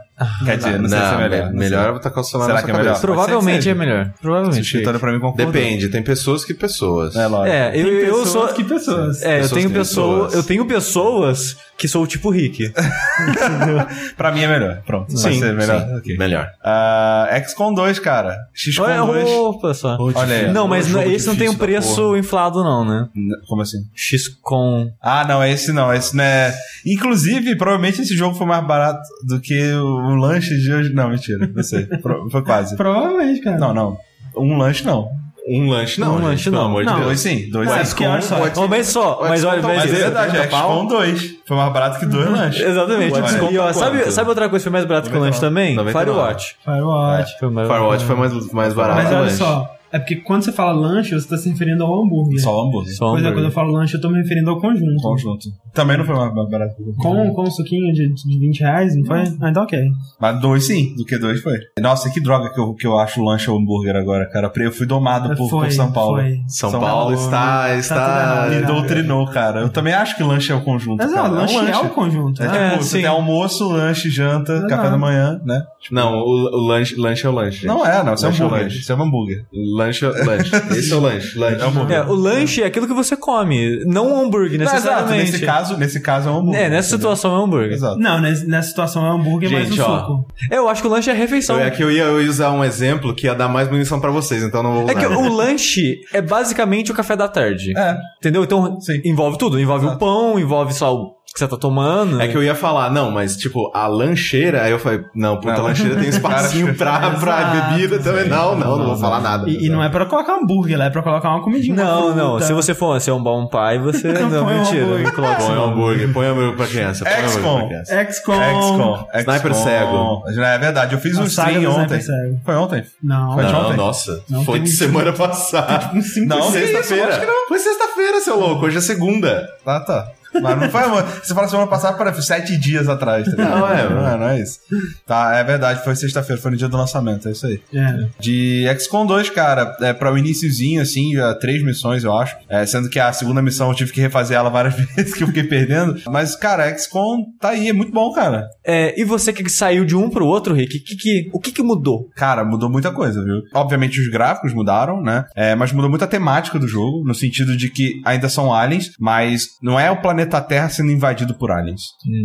Quer 0.45 0.57
dizer, 0.57 0.79
não, 0.79 0.87
sei 0.87 0.99
se 0.99 1.05
é 1.05 1.17
melhor. 1.17 1.51
não 1.51 1.59
melhor 1.59 1.95
é 1.95 1.99
tacar 1.99 2.19
o 2.19 2.23
celular 2.23 2.47
Será 2.47 2.59
na 2.59 2.65
que 2.65 2.71
é 2.71 2.77
melhor? 2.77 3.01
Provavelmente 3.01 3.69
é 3.69 3.73
melhor. 3.73 4.13
Provavelmente. 4.21 4.81
Tá 4.83 4.89
olhando 4.89 4.99
pra 4.99 5.11
mim 5.11 5.19
concordando. 5.19 5.51
Depende, 5.51 5.89
tem 5.89 6.03
pessoas 6.03 6.45
que 6.45 6.53
pessoas. 6.53 7.15
É, 7.15 7.25
lógico. 7.25 7.55
É, 7.55 7.62
eu, 7.67 7.85
Tem 7.85 8.09
eu 8.09 8.25
sou. 8.25 8.47
que 8.49 8.63
pessoas. 8.63 9.21
É, 9.21 9.37
eu 9.37 9.41
Pessoas 9.41 9.51
tenho 9.53 9.69
que 9.69 9.75
pessoas. 9.75 10.15
pessoas. 10.25 10.33
Eu 10.33 10.43
tenho 10.43 10.65
pessoas 10.65 11.57
que 11.77 11.87
sou 11.87 12.03
o 12.03 12.07
tipo 12.07 12.29
Rick. 12.29 12.71
Pra 14.17 14.31
mim 14.31 14.41
é 14.41 14.47
melhor. 14.47 14.81
Pronto. 14.85 15.13
vai 15.15 15.33
Sim, 15.33 15.39
ser 15.39 15.53
melhor. 15.53 15.79
sim, 15.87 15.95
Ok. 15.97 16.17
melhor. 16.17 16.47
Ah, 16.63 17.27
XCOM 17.45 17.73
2, 17.73 17.99
cara. 17.99 18.37
XCOM 18.53 18.83
Olha, 18.83 19.01
2. 19.23 19.29
opa 19.29 19.73
só. 19.73 19.97
Olha 19.99 20.35
aí. 20.35 20.51
Não, 20.51 20.67
mas 20.67 20.93
esse 21.07 21.27
não 21.27 21.35
tem 21.35 21.49
um 21.49 21.55
preço 21.55 22.15
inflado, 22.15 22.63
não, 22.63 22.85
né? 22.85 23.07
Como 23.47 23.61
assim? 23.61 23.79
XCOM. 23.95 24.91
Ah, 25.01 25.25
não, 25.27 25.43
esse 25.43 25.71
não. 25.71 25.93
Esse 25.93 26.15
não 26.15 26.23
é. 26.23 26.53
Inclusive, 26.85 27.55
provavelmente 27.55 28.01
esse 28.01 28.15
jogo 28.15 28.35
foi 28.35 28.45
mais 28.47 28.65
barato 28.65 29.01
do 29.27 29.39
que 29.39 29.59
o 29.73 30.15
lanche 30.15 30.55
de 30.57 30.71
hoje. 30.71 30.93
Não, 30.93 31.09
mentira. 31.09 31.49
Não 31.53 31.63
sei. 31.63 31.85
Pro- 31.85 32.29
Foi 32.29 32.43
quase. 32.43 32.75
Provavelmente, 32.77 33.41
cara. 33.41 33.57
Não, 33.57 33.73
não. 33.73 33.97
Um 34.37 34.57
lanche 34.57 34.85
não. 34.85 35.09
Um 35.45 35.69
lanche 35.69 35.99
não, 35.99 36.11
Um 36.11 36.17
gente, 36.17 36.23
lanche 36.25 36.43
pelo 36.45 36.55
não. 36.55 36.65
amor 36.67 36.81
de 36.83 36.85
Não, 36.87 36.93
Deus. 36.95 37.05
Dois 37.07 37.19
sim. 37.19 37.49
Dois 37.49 37.69
Ué, 37.69 37.81
é 37.81 37.83
porque 37.83 38.05
olha 38.05 38.21
só, 38.21 38.35
só, 38.83 39.19
mas 39.27 39.43
olha, 39.43 39.61
mas 39.61 39.75
Mas 39.77 39.91
é 39.91 39.95
verdade, 39.95 40.37
é 40.37 40.39
30 40.39 40.47
pau? 40.47 40.71
XCOM 40.71 40.87
2. 40.87 41.35
Foi 41.45 41.57
mais 41.57 41.73
barato 41.73 41.99
que 41.99 42.05
dois 42.05 42.29
lanches. 42.31 42.61
Exatamente. 42.65 43.13
E, 43.51 43.57
ó, 43.57 43.73
sabe, 43.73 44.09
sabe 44.11 44.29
outra 44.29 44.47
coisa 44.47 44.63
que 44.63 44.69
foi 44.69 44.71
mais 44.71 44.85
barato 44.85 45.09
que 45.09 45.17
o 45.17 45.19
lanche 45.19 45.41
também? 45.41 45.75
99. 45.75 46.11
Firewatch. 46.11 46.55
Firewatch. 46.63 47.39
Foi 47.39 47.49
mais 47.49 47.67
Firewatch 47.67 48.05
foi 48.05 48.15
mais, 48.15 48.51
mais 48.53 48.73
barato. 48.73 48.97
Mas 49.03 49.07
olha 49.11 49.19
lanche. 49.21 49.35
só, 49.35 49.69
é 49.93 49.99
porque 49.99 50.15
quando 50.17 50.43
você 50.43 50.51
fala 50.51 50.71
lanche, 50.71 51.13
você 51.13 51.27
tá 51.27 51.37
se 51.37 51.47
referindo 51.49 51.83
ao 51.83 52.03
hambúrguer. 52.03 52.41
Só 52.41 52.57
o 52.57 52.67
hambúrguer. 52.67 52.95
Só 52.95 53.11
Pois 53.11 53.23
é, 53.23 53.31
quando 53.31 53.45
eu 53.45 53.51
falo 53.51 53.71
lanche, 53.71 53.95
eu 53.95 54.01
tô 54.01 54.09
me 54.09 54.19
referindo 54.19 54.49
ao 54.49 54.59
conjunto. 54.59 55.01
Conjunto. 55.01 55.49
Também 55.73 55.97
não 55.97 56.03
foi 56.05 56.15
mais 56.15 56.49
barato. 56.49 56.75
Com, 56.97 57.33
com 57.33 57.43
um 57.43 57.51
suquinho 57.51 57.93
de, 57.93 58.11
de 58.11 58.39
20 58.39 58.59
reais, 58.61 58.95
não 58.95 59.05
foi? 59.05 59.19
Ah, 59.39 59.49
então 59.49 59.63
ok. 59.63 59.79
Mas 60.19 60.41
dois 60.41 60.65
sim, 60.65 60.95
do 60.95 61.05
que 61.05 61.17
dois 61.17 61.41
foi. 61.41 61.53
Nossa, 61.79 62.09
que 62.09 62.19
droga 62.19 62.51
que 62.51 62.59
eu, 62.59 62.73
que 62.73 62.87
eu 62.87 62.97
acho 62.97 63.23
lanche 63.23 63.49
ou 63.49 63.59
hambúrguer 63.59 63.95
agora, 63.95 64.27
cara. 64.29 64.51
Eu 64.55 64.71
fui 64.71 64.87
domado 64.87 65.35
por, 65.35 65.49
foi, 65.49 65.67
por 65.67 65.71
São 65.71 65.91
Paulo. 65.91 66.17
Foi. 66.17 66.39
São, 66.47 66.71
São 66.71 66.79
Paulo, 66.79 67.11
Paulo, 67.11 67.13
está, 67.13 67.67
tá 67.67 67.75
está... 67.77 68.47
Me 68.49 68.65
doutrinou, 68.65 69.25
cara. 69.27 69.61
Eu 69.61 69.69
também 69.69 69.93
acho 69.93 70.15
que 70.15 70.23
lanche 70.23 70.51
é 70.51 70.55
o 70.55 70.61
conjunto. 70.61 70.97
Mas 70.97 71.13
cara. 71.13 71.29
ó, 71.29 71.31
lanche 71.31 71.55
é 71.55 71.61
um 71.61 71.67
é 71.67 71.79
o 71.81 71.89
conjunto. 71.89 72.41
É, 72.41 72.47
né? 72.47 72.51
tipo, 72.53 72.63
É, 72.63 72.77
você 72.77 72.97
tem 72.97 73.05
almoço, 73.05 73.69
lanche, 73.69 74.09
janta, 74.09 74.53
Exato. 74.53 74.67
café 74.69 74.89
da 74.89 74.97
manhã, 74.97 75.39
né? 75.45 75.63
Não, 75.91 76.19
o, 76.19 76.55
o 76.55 76.67
lanche, 76.67 76.95
lanche 76.95 77.25
é 77.25 77.29
o 77.29 77.33
lanche. 77.33 77.57
gente. 77.57 77.67
Não 77.67 77.85
é, 77.85 78.03
não. 78.03 78.13
Isso 78.13 78.25
é 78.25 78.29
Lanche 78.29 78.41
é 78.41 78.43
o 78.43 78.47
hambúrguer. 78.47 78.63
lanche. 78.63 78.79
Isso 78.79 78.91
é 78.91 78.95
um 78.95 79.01
hambúrguer. 79.03 79.45
Lanche 79.53 79.82
é 79.83 80.25
lanche. 80.25 80.51
Esse 80.77 80.91
é 80.91 80.95
o 80.95 80.99
lanche. 80.99 81.37
lanche. 81.37 81.61
É 81.61 81.65
hambúrguer. 81.65 81.97
É, 81.97 82.03
o 82.03 82.13
lanche 82.13 82.63
é 82.63 82.65
aquilo 82.65 82.87
que 82.87 82.93
você 82.93 83.15
come, 83.15 83.83
não 83.85 84.13
um 84.13 84.21
hambúrguer, 84.25 84.57
Não, 84.57 84.65
exato. 84.65 84.75
necessariamente. 84.75 85.31
Nesse 85.31 85.45
caso, 85.45 85.77
nesse 85.77 85.99
caso 85.99 86.29
é 86.29 86.31
um 86.31 86.37
hambúrguer. 86.37 86.61
É, 86.61 86.69
nessa 86.69 86.95
entendeu? 86.95 87.15
situação 87.15 87.35
é 87.35 87.39
um 87.39 87.43
hambúrguer. 87.43 87.71
Exato. 87.73 87.99
Não, 87.99 88.21
nessa 88.21 88.67
situação 88.67 89.05
é 89.05 89.09
hambúrguer 89.09 89.51
mais 89.51 89.67
um 89.67 89.69
Gente, 89.69 89.81
ó. 89.81 89.99
suco. 89.99 90.27
Eu 90.51 90.69
acho 90.69 90.81
que 90.81 90.87
o 90.87 90.91
lanche 90.91 91.09
é 91.09 91.13
a 91.13 91.15
refeição. 91.15 91.59
É 91.59 91.69
que 91.69 91.83
eu 91.83 91.91
ia, 91.91 92.11
usar 92.29 92.51
um 92.51 92.63
exemplo 92.63 93.13
que 93.13 93.27
ia 93.27 93.35
dar 93.35 93.47
mais 93.47 93.69
munição 93.69 93.99
pra 93.99 94.11
vocês, 94.11 94.43
então 94.43 94.61
não 94.63 94.73
vou 94.73 94.83
usar. 94.83 94.91
É 94.91 94.95
que 94.95 95.05
o 95.05 95.33
lanche 95.33 96.01
é 96.13 96.21
basicamente 96.21 96.91
o 96.91 96.95
café 96.95 97.15
da 97.15 97.27
tarde. 97.27 97.73
É. 97.77 97.97
Entendeu? 98.17 98.43
Então 98.43 98.79
Sim. 98.79 99.01
envolve 99.03 99.37
tudo. 99.37 99.59
Envolve 99.59 99.85
o 99.85 99.89
Exato. 99.89 99.99
pão, 99.99 100.39
envolve 100.39 100.73
só 100.73 100.93
o 100.95 101.15
que 101.33 101.39
você 101.39 101.47
tá 101.47 101.57
tomando. 101.57 102.21
É 102.21 102.27
que 102.27 102.37
eu 102.37 102.43
ia 102.43 102.53
falar, 102.53 102.91
não, 102.91 103.09
mas 103.09 103.35
tipo, 103.35 103.71
a 103.73 103.87
lancheira, 103.87 104.61
aí 104.61 104.71
eu 104.71 104.77
falei, 104.77 105.03
não, 105.15 105.37
puta, 105.37 105.53
Não. 105.53 105.61
a 105.61 105.63
lancheira 105.69 105.95
tem 105.95 106.07
espacinho 106.09 106.75
pra, 106.75 106.99
pra 107.19 107.41
Exato, 107.41 107.71
bebida 107.73 107.99
também. 107.99 108.27
Não, 108.29 108.55
não, 108.55 108.77
não, 108.77 108.85
vou 108.87 108.97
falar 108.97 109.19
nada. 109.19 109.49
E, 109.49 109.65
e 109.65 109.69
não 109.69 109.83
é 109.83 109.89
pra 109.89 110.05
colocar 110.05 110.33
hambúrguer 110.35 110.77
lá, 110.77 110.85
é 110.85 110.89
pra 110.91 111.01
colocar 111.01 111.29
uma 111.31 111.43
comidinha. 111.43 111.75
Não, 111.75 112.07
uma 112.07 112.15
não. 112.15 112.39
Se 112.39 112.53
você 112.53 112.75
for 112.75 112.99
ser 113.01 113.11
um 113.11 113.21
bom 113.23 113.47
pai, 113.47 113.79
você. 113.79 114.13
Não, 114.13 114.43
um 114.43 114.45
mentira. 114.45 114.85
Não 114.85 115.11
coloca 115.11 115.35
Põe 115.35 115.57
um 115.57 115.63
hambúrguer, 115.63 116.13
põe 116.13 116.25
hambúrguer 116.27 116.55
pra 116.55 116.67
criança. 116.67 117.03
Põe 117.03 117.13
hambúrguer 117.13 117.31
XCOM. 117.33 117.57
pra 117.59 117.67
criança. 117.67 118.11
XCOM. 118.11 118.61
XCOM. 118.61 119.07
Sniper 119.15 119.53
cego. 119.55 120.23
É 120.27 120.57
verdade. 120.59 120.93
Eu 120.93 120.99
fiz 120.99 121.17
um 121.17 121.23
stream 121.23 121.71
ontem. 121.71 121.97
Sniper 121.97 122.01
cego. 122.03 122.39
Foi 122.45 122.55
ontem? 122.55 122.83
Não. 123.03 123.33
Foi 123.33 123.45
ontem? 123.45 123.77
nossa. 123.77 124.23
Não, 124.29 124.45
foi 124.45 124.59
de 124.59 124.69
um- 124.69 124.73
semana 124.73 125.11
passada. 125.13 125.91
Não, 126.27 126.51
sexta-feira. 126.51 127.09
acho 127.09 127.19
que 127.21 127.25
não. 127.25 127.47
Foi 127.47 127.59
sexta-feira, 127.59 128.21
seu 128.21 128.39
louco. 128.39 128.65
Hoje 128.65 128.77
é 128.77 128.81
segunda. 128.81 129.47
Ah, 129.65 129.79
tá. 129.79 130.07
Mas 130.41 130.59
não 130.59 130.69
foi. 130.69 130.81
Você 131.23 131.33
fala 131.33 131.47
semana 131.47 131.67
passada, 131.67 131.97
para 131.97 132.13
sete 132.21 132.57
dias 132.57 132.87
atrás. 132.87 133.27
Tá? 133.35 133.43
Não, 133.43 133.67
é, 133.67 133.89
não, 133.89 134.07
é, 134.07 134.17
não 134.17 134.29
é 134.29 134.39
isso. 134.39 134.59
Tá, 135.05 135.35
é 135.35 135.43
verdade. 135.43 135.83
Foi 135.83 135.95
sexta-feira, 135.95 136.41
foi 136.41 136.51
no 136.51 136.57
dia 136.57 136.67
do 136.67 136.77
lançamento, 136.77 137.27
é 137.27 137.31
isso 137.31 137.45
aí. 137.45 137.61
É. 137.73 138.07
De 138.19 138.65
XCOM 138.79 139.05
2, 139.05 139.29
cara, 139.29 139.75
é 139.81 139.93
pra 139.93 140.11
o 140.11 140.17
iniciozinho, 140.17 140.81
assim, 140.81 141.13
três 141.39 141.63
missões, 141.63 142.03
eu 142.03 142.15
acho. 142.15 142.35
É, 142.49 142.65
sendo 142.65 142.89
que 142.89 142.99
a 142.99 143.11
segunda 143.13 143.41
missão 143.41 143.69
eu 143.69 143.75
tive 143.75 143.91
que 143.91 144.01
refazer 144.01 144.37
ela 144.37 144.49
várias 144.49 144.75
vezes, 144.95 145.13
que 145.13 145.23
eu 145.23 145.27
fiquei 145.27 145.43
perdendo. 145.43 145.99
Mas, 146.09 146.35
cara, 146.35 146.75
XCOM 146.77 147.23
tá 147.39 147.49
aí, 147.49 147.69
é 147.69 147.73
muito 147.73 147.91
bom, 147.91 148.11
cara. 148.11 148.47
É, 148.65 148.99
e 148.99 149.03
você 149.03 149.31
que 149.31 149.47
saiu 149.49 149.85
de 149.85 149.95
um 149.95 150.09
pro 150.09 150.25
outro, 150.25 150.53
Rick, 150.53 150.79
que, 150.79 150.95
que, 150.95 151.29
o 151.33 151.39
que, 151.39 151.51
que 151.51 151.61
mudou? 151.61 152.09
Cara, 152.15 152.43
mudou 152.43 152.69
muita 152.69 152.91
coisa, 152.91 153.23
viu? 153.23 153.41
Obviamente 153.53 153.99
os 153.99 154.09
gráficos 154.09 154.53
mudaram, 154.53 155.01
né? 155.01 155.25
É, 155.35 155.55
mas 155.55 155.71
mudou 155.71 155.89
muito 155.89 156.03
a 156.03 156.07
temática 156.07 156.57
do 156.57 156.67
jogo, 156.67 157.03
no 157.05 157.13
sentido 157.13 157.55
de 157.55 157.69
que 157.69 158.01
ainda 158.05 158.29
são 158.29 158.53
aliens, 158.53 158.91
mas 158.99 159.47
não 159.61 159.79
é 159.79 159.91
o 159.91 160.01
planeta 160.01 160.22
Terra 160.41 160.69
sendo 160.69 160.91
invadido 160.91 161.33
por 161.35 161.51
aliens. 161.51 161.81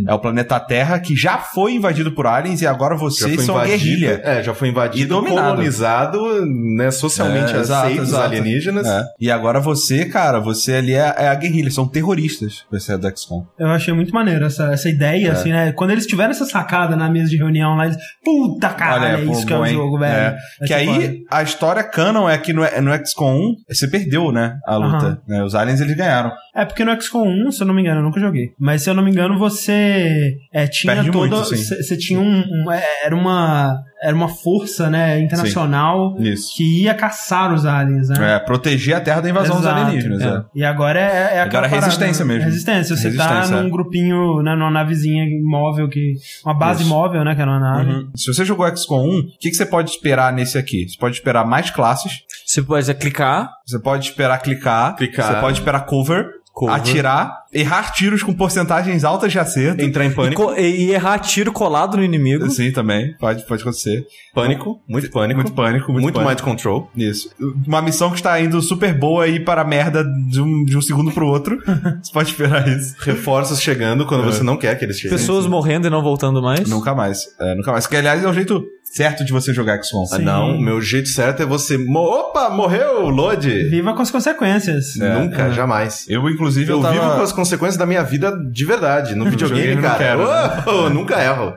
É 0.07 0.13
o 0.13 0.19
planeta 0.19 0.59
Terra 0.59 0.99
que 0.99 1.15
já 1.15 1.37
foi 1.37 1.73
invadido 1.73 2.11
por 2.11 2.25
aliens 2.27 2.61
e 2.61 2.67
agora 2.67 2.95
vocês 2.95 3.35
foi 3.35 3.43
são 3.43 3.57
a 3.57 3.65
invadido. 3.67 3.83
guerrilha. 3.85 4.21
É, 4.23 4.43
já 4.43 4.53
foi 4.53 4.69
invadido 4.69 5.03
E 5.03 5.07
dominado. 5.07 5.49
colonizado, 5.51 6.45
né, 6.75 6.91
socialmente 6.91 7.53
É, 7.53 7.57
aceitos 7.59 8.13
alienígenas. 8.13 8.85
É. 8.87 9.03
E 9.19 9.31
agora 9.31 9.59
você, 9.59 10.05
cara, 10.05 10.39
você 10.39 10.73
ali 10.75 10.93
é, 10.93 11.13
é 11.17 11.27
a 11.27 11.35
guerrilha, 11.35 11.71
são 11.71 11.87
terroristas. 11.87 12.65
Você 12.71 12.93
é 12.93 12.97
do 12.97 13.09
XCOM. 13.17 13.45
Eu 13.57 13.67
achei 13.69 13.93
muito 13.93 14.13
maneiro 14.13 14.45
essa, 14.45 14.71
essa 14.73 14.89
ideia, 14.89 15.31
assim, 15.31 15.51
né? 15.51 15.71
Quando 15.71 15.91
eles 15.91 16.05
tiveram 16.05 16.31
essa 16.31 16.45
sacada 16.45 16.95
na 16.95 17.09
mesa 17.09 17.29
de 17.29 17.37
reunião 17.37 17.75
lá, 17.75 17.85
eles. 17.85 17.97
Puta 18.23 18.69
caralho, 18.69 19.23
é 19.23 19.25
pô, 19.25 19.31
isso 19.31 19.45
que 19.45 19.53
é 19.53 19.57
o 19.57 19.65
hein? 19.65 19.73
jogo, 19.73 19.97
velho. 19.99 20.13
É. 20.15 20.37
Que 20.65 20.73
aí, 20.73 20.85
foda. 20.87 21.13
a 21.31 21.43
história 21.43 21.83
canon 21.83 22.29
é 22.29 22.37
que 22.37 22.53
no, 22.53 22.61
no 22.61 23.05
XCOM 23.07 23.35
1, 23.35 23.55
você 23.69 23.87
perdeu, 23.87 24.31
né? 24.31 24.57
A 24.67 24.75
luta. 24.77 25.21
Né, 25.27 25.43
Os 25.43 25.55
aliens, 25.55 25.81
eles 25.81 25.95
ganharam. 25.95 26.31
É 26.55 26.65
porque 26.65 26.83
no 26.83 26.99
XCOM 27.01 27.27
1, 27.47 27.51
se 27.51 27.61
eu 27.61 27.67
não 27.67 27.73
me 27.73 27.81
engano, 27.81 27.88
eu 27.97 28.03
nunca 28.03 28.19
joguei. 28.19 28.51
Mas 28.59 28.83
se 28.83 28.89
eu 28.89 28.93
não 28.93 29.03
me 29.03 29.11
engano, 29.11 29.37
você 29.37 30.35
é, 30.53 30.67
tinha 30.67 30.93
Perde 30.95 31.11
toda. 31.11 31.35
Você 31.37 31.97
tinha 31.97 32.19
um. 32.19 32.39
um- 32.41 32.71
é, 32.71 32.83
era 33.05 33.15
uma. 33.15 33.77
Era 34.01 34.15
uma 34.15 34.29
força, 34.29 34.89
né, 34.89 35.19
internacional 35.19 36.15
que 36.55 36.83
ia 36.83 36.93
caçar 36.93 37.53
os 37.53 37.65
aliens, 37.65 38.07
né? 38.07 38.35
É, 38.35 38.39
proteger 38.39 38.95
a 38.95 39.01
Terra 39.01 39.19
da 39.19 39.29
invasão 39.29 39.57
dos 39.57 39.65
Exato, 39.65 39.81
alienígenas. 39.81 40.21
é. 40.21 40.25
é. 40.25 40.41
E 40.55 40.63
agora 40.63 40.97
é, 41.01 41.35
é 41.35 41.41
Agora 41.41 41.67
é 41.67 41.69
parada, 41.69 41.85
resistência 41.87 42.23
né? 42.23 42.33
mesmo. 42.33 42.45
Resistência. 42.45 42.95
Você 42.95 43.11
tá 43.13 43.27
Resistência, 43.27 43.61
num 43.61 43.67
é. 43.67 43.69
grupinho, 43.69 44.41
né, 44.41 44.55
numa 44.55 44.71
navezinha 44.71 45.25
móvel 45.43 45.89
que. 45.89 46.13
Uma 46.45 46.53
base 46.53 46.83
Isso. 46.83 46.89
móvel, 46.89 47.25
né? 47.25 47.35
Que 47.35 47.41
era 47.41 47.51
uma 47.51 47.59
nave. 47.59 47.91
Uhum. 47.91 48.09
Se 48.15 48.33
você 48.33 48.45
jogou 48.45 48.65
XCOM 48.73 49.03
1, 49.05 49.19
o 49.19 49.23
que, 49.37 49.49
que 49.49 49.55
você 49.55 49.65
pode 49.65 49.89
esperar 49.91 50.31
nesse 50.31 50.57
aqui? 50.57 50.87
Você 50.87 50.97
pode 50.97 51.15
esperar 51.15 51.45
mais 51.45 51.69
classes, 51.69 52.19
Você 52.45 52.61
pode 52.61 52.93
clicar, 52.93 53.49
Você 53.67 53.79
pode 53.79 54.05
esperar 54.05 54.37
clicar. 54.41 54.95
Clicar. 54.95 55.33
Você 55.33 55.41
pode 55.41 55.59
esperar 55.59 55.81
cover, 55.81 56.25
Cover. 56.59 56.75
atirar, 56.75 57.31
errar 57.53 57.91
tiros 57.93 58.21
com 58.21 58.33
porcentagens 58.33 59.03
altas 59.05 59.31
de 59.31 59.39
acerto. 59.39 59.81
Entrar 59.81 60.03
em 60.05 60.11
pânico. 60.11 60.43
co- 60.43 60.53
e- 60.57 60.87
e 60.87 60.91
errar 60.91 61.17
tiro 61.19 61.51
colado 61.53 61.95
no 61.97 62.03
inimigo. 62.03 62.49
Sim, 62.49 62.71
também. 62.71 63.15
Pode, 63.17 63.45
pode 63.47 63.61
acontecer. 63.61 64.05
Pânico. 64.33 64.81
Muito 64.87 65.09
pânico. 65.09 65.39
Muito 65.39 65.53
pânico, 65.53 65.91
muito, 65.91 66.03
Muito 66.03 66.15
pânico. 66.15 66.29
mind 66.29 66.41
control. 66.41 66.89
Isso. 66.95 67.29
Uma 67.65 67.81
missão 67.81 68.09
que 68.09 68.17
está 68.17 68.39
indo 68.41 68.61
super 68.61 68.93
boa 68.93 69.27
e 69.27 69.35
ir 69.35 69.45
para 69.45 69.61
a 69.61 69.65
merda 69.65 70.03
de 70.03 70.41
um, 70.41 70.63
de 70.65 70.77
um 70.77 70.81
segundo 70.81 71.11
pro 71.11 71.27
outro. 71.27 71.57
Você 72.03 72.11
pode 72.11 72.29
esperar 72.31 72.67
isso. 72.67 72.95
Reforços 72.99 73.61
chegando 73.61 74.05
quando 74.05 74.23
você 74.25 74.43
não 74.43 74.57
quer 74.57 74.77
que 74.77 74.85
eles 74.85 74.97
cheguem. 74.99 75.17
Pessoas 75.17 75.45
morrendo 75.47 75.87
e 75.87 75.89
não 75.89 76.01
voltando 76.03 76.41
mais. 76.41 76.67
Nunca 76.69 76.93
mais. 76.93 77.19
É, 77.39 77.55
nunca 77.55 77.71
mais. 77.71 77.87
Que, 77.87 77.95
aliás, 77.95 78.23
é 78.23 78.27
o 78.27 78.33
jeito 78.33 78.63
certo 78.91 79.23
de 79.23 79.31
você 79.31 79.53
jogar 79.53 79.81
XCOM. 79.81 80.05
Ah, 80.11 80.19
não, 80.19 80.55
o 80.57 80.61
meu 80.61 80.81
jeito 80.81 81.09
certo 81.09 81.41
é 81.43 81.45
você. 81.45 81.77
mo- 81.77 81.99
Opa, 81.99 82.49
morreu, 82.49 83.09
load! 83.09 83.47
Viva 83.69 83.93
com 83.93 84.01
as 84.01 84.11
consequências. 84.11 84.99
É, 84.99 85.13
Nunca, 85.19 85.43
é. 85.43 85.51
jamais. 85.51 86.05
Eu, 86.09 86.27
inclusive, 86.29 86.71
Eu, 86.71 86.77
eu, 86.77 86.81
tava... 86.81 86.93
vivo 86.93 87.15
com 87.15 87.21
as 87.21 87.31
consequências 87.31 87.77
da 87.77 87.85
minha 87.85 88.03
vida 88.03 88.31
de 88.51 88.65
verdade. 88.65 89.15
No 89.15 89.25
videogame, 89.29 89.61
videogame 89.75 89.81
não 89.81 89.89
cara. 89.89 90.03
quero, 90.03 90.27
né? 90.27 90.63
Oh, 90.67 90.89
nunca 90.89 91.21
erro. 91.23 91.53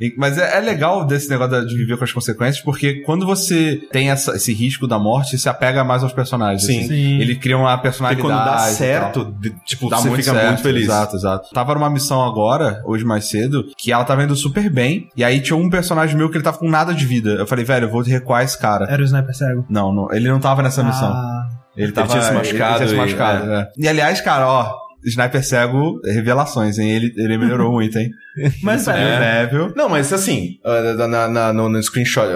E- 0.00 0.14
Mas 0.16 0.38
é, 0.38 0.58
é 0.58 0.60
legal 0.60 1.06
desse 1.06 1.28
negócio 1.28 1.66
de 1.66 1.76
viver 1.76 1.96
com 1.96 2.04
as 2.04 2.12
consequências, 2.12 2.62
porque 2.64 3.02
quando 3.02 3.26
você 3.26 3.80
tem 3.92 4.10
essa- 4.10 4.34
esse 4.36 4.52
risco 4.52 4.86
da 4.86 4.98
morte, 4.98 5.30
você 5.30 5.38
se 5.38 5.48
apega 5.48 5.82
mais 5.84 6.02
aos 6.02 6.12
personagens. 6.12 6.64
Sim. 6.64 6.78
assim. 6.80 6.88
Sim. 6.88 7.20
Ele 7.20 7.36
cria 7.36 7.56
uma 7.56 7.76
personalidade. 7.78 8.26
quando 8.26 8.44
dá 8.44 8.68
e 8.70 8.72
certo, 8.74 9.34
de- 9.40 9.50
tipo, 9.64 9.88
Dá 9.88 9.96
você 9.98 10.08
muito 10.08 10.22
fica 10.22 10.34
certo, 10.34 10.48
muito 10.48 10.62
feliz. 10.62 10.84
Exato, 10.84 11.16
exato. 11.16 11.48
Tava 11.52 11.74
numa 11.74 11.90
missão 11.90 12.22
agora, 12.24 12.80
hoje 12.84 13.04
mais 13.04 13.24
cedo, 13.26 13.64
que 13.76 13.92
ela 13.92 14.04
tava 14.04 14.22
indo 14.24 14.34
super 14.36 14.70
bem, 14.70 15.08
e 15.16 15.24
aí 15.24 15.40
tinha 15.40 15.56
um 15.56 15.68
personagem 15.70 16.16
meu 16.16 16.28
que 16.30 16.36
ele 16.36 16.43
tava 16.44 16.58
com 16.58 16.68
nada 16.68 16.94
de 16.94 17.04
vida. 17.06 17.30
Eu 17.30 17.46
falei, 17.46 17.64
velho, 17.64 17.86
eu 17.86 17.90
vou 17.90 18.02
recuar 18.02 18.44
esse 18.44 18.58
cara. 18.58 18.86
Era 18.88 19.02
o 19.02 19.04
sniper 19.04 19.34
cego. 19.34 19.66
Não, 19.68 19.92
não, 19.92 20.12
ele 20.12 20.28
não 20.28 20.38
tava 20.40 20.62
nessa 20.62 20.82
missão. 20.84 21.08
Ah, 21.12 21.48
Ele 21.76 21.90
tava 21.92 22.08
tinha 22.08 22.22
se 22.22 22.32
machucado 22.32 22.68
Ele, 22.70 22.76
tinha 22.76 22.88
se 22.88 22.94
e- 22.94 22.98
machucado, 22.98 23.46
né? 23.46 23.66
E 23.76 23.88
aliás, 23.88 24.20
cara, 24.20 24.46
ó, 24.46 24.70
Sniper 25.06 25.44
cego, 25.44 26.00
revelações, 26.04 26.78
hein? 26.78 26.90
Ele, 26.90 27.12
ele 27.18 27.36
melhorou 27.36 27.70
muito, 27.72 27.98
hein? 27.98 28.08
mas, 28.62 28.86
velho, 28.86 28.98
É. 28.98 29.42
Level. 29.42 29.72
Não, 29.76 29.86
mas 29.88 30.10
assim, 30.12 30.52
ah, 30.64 31.06
na, 31.06 31.28
na- 31.28 31.52
no, 31.52 31.68
no 31.68 31.82
screenshot, 31.82 32.26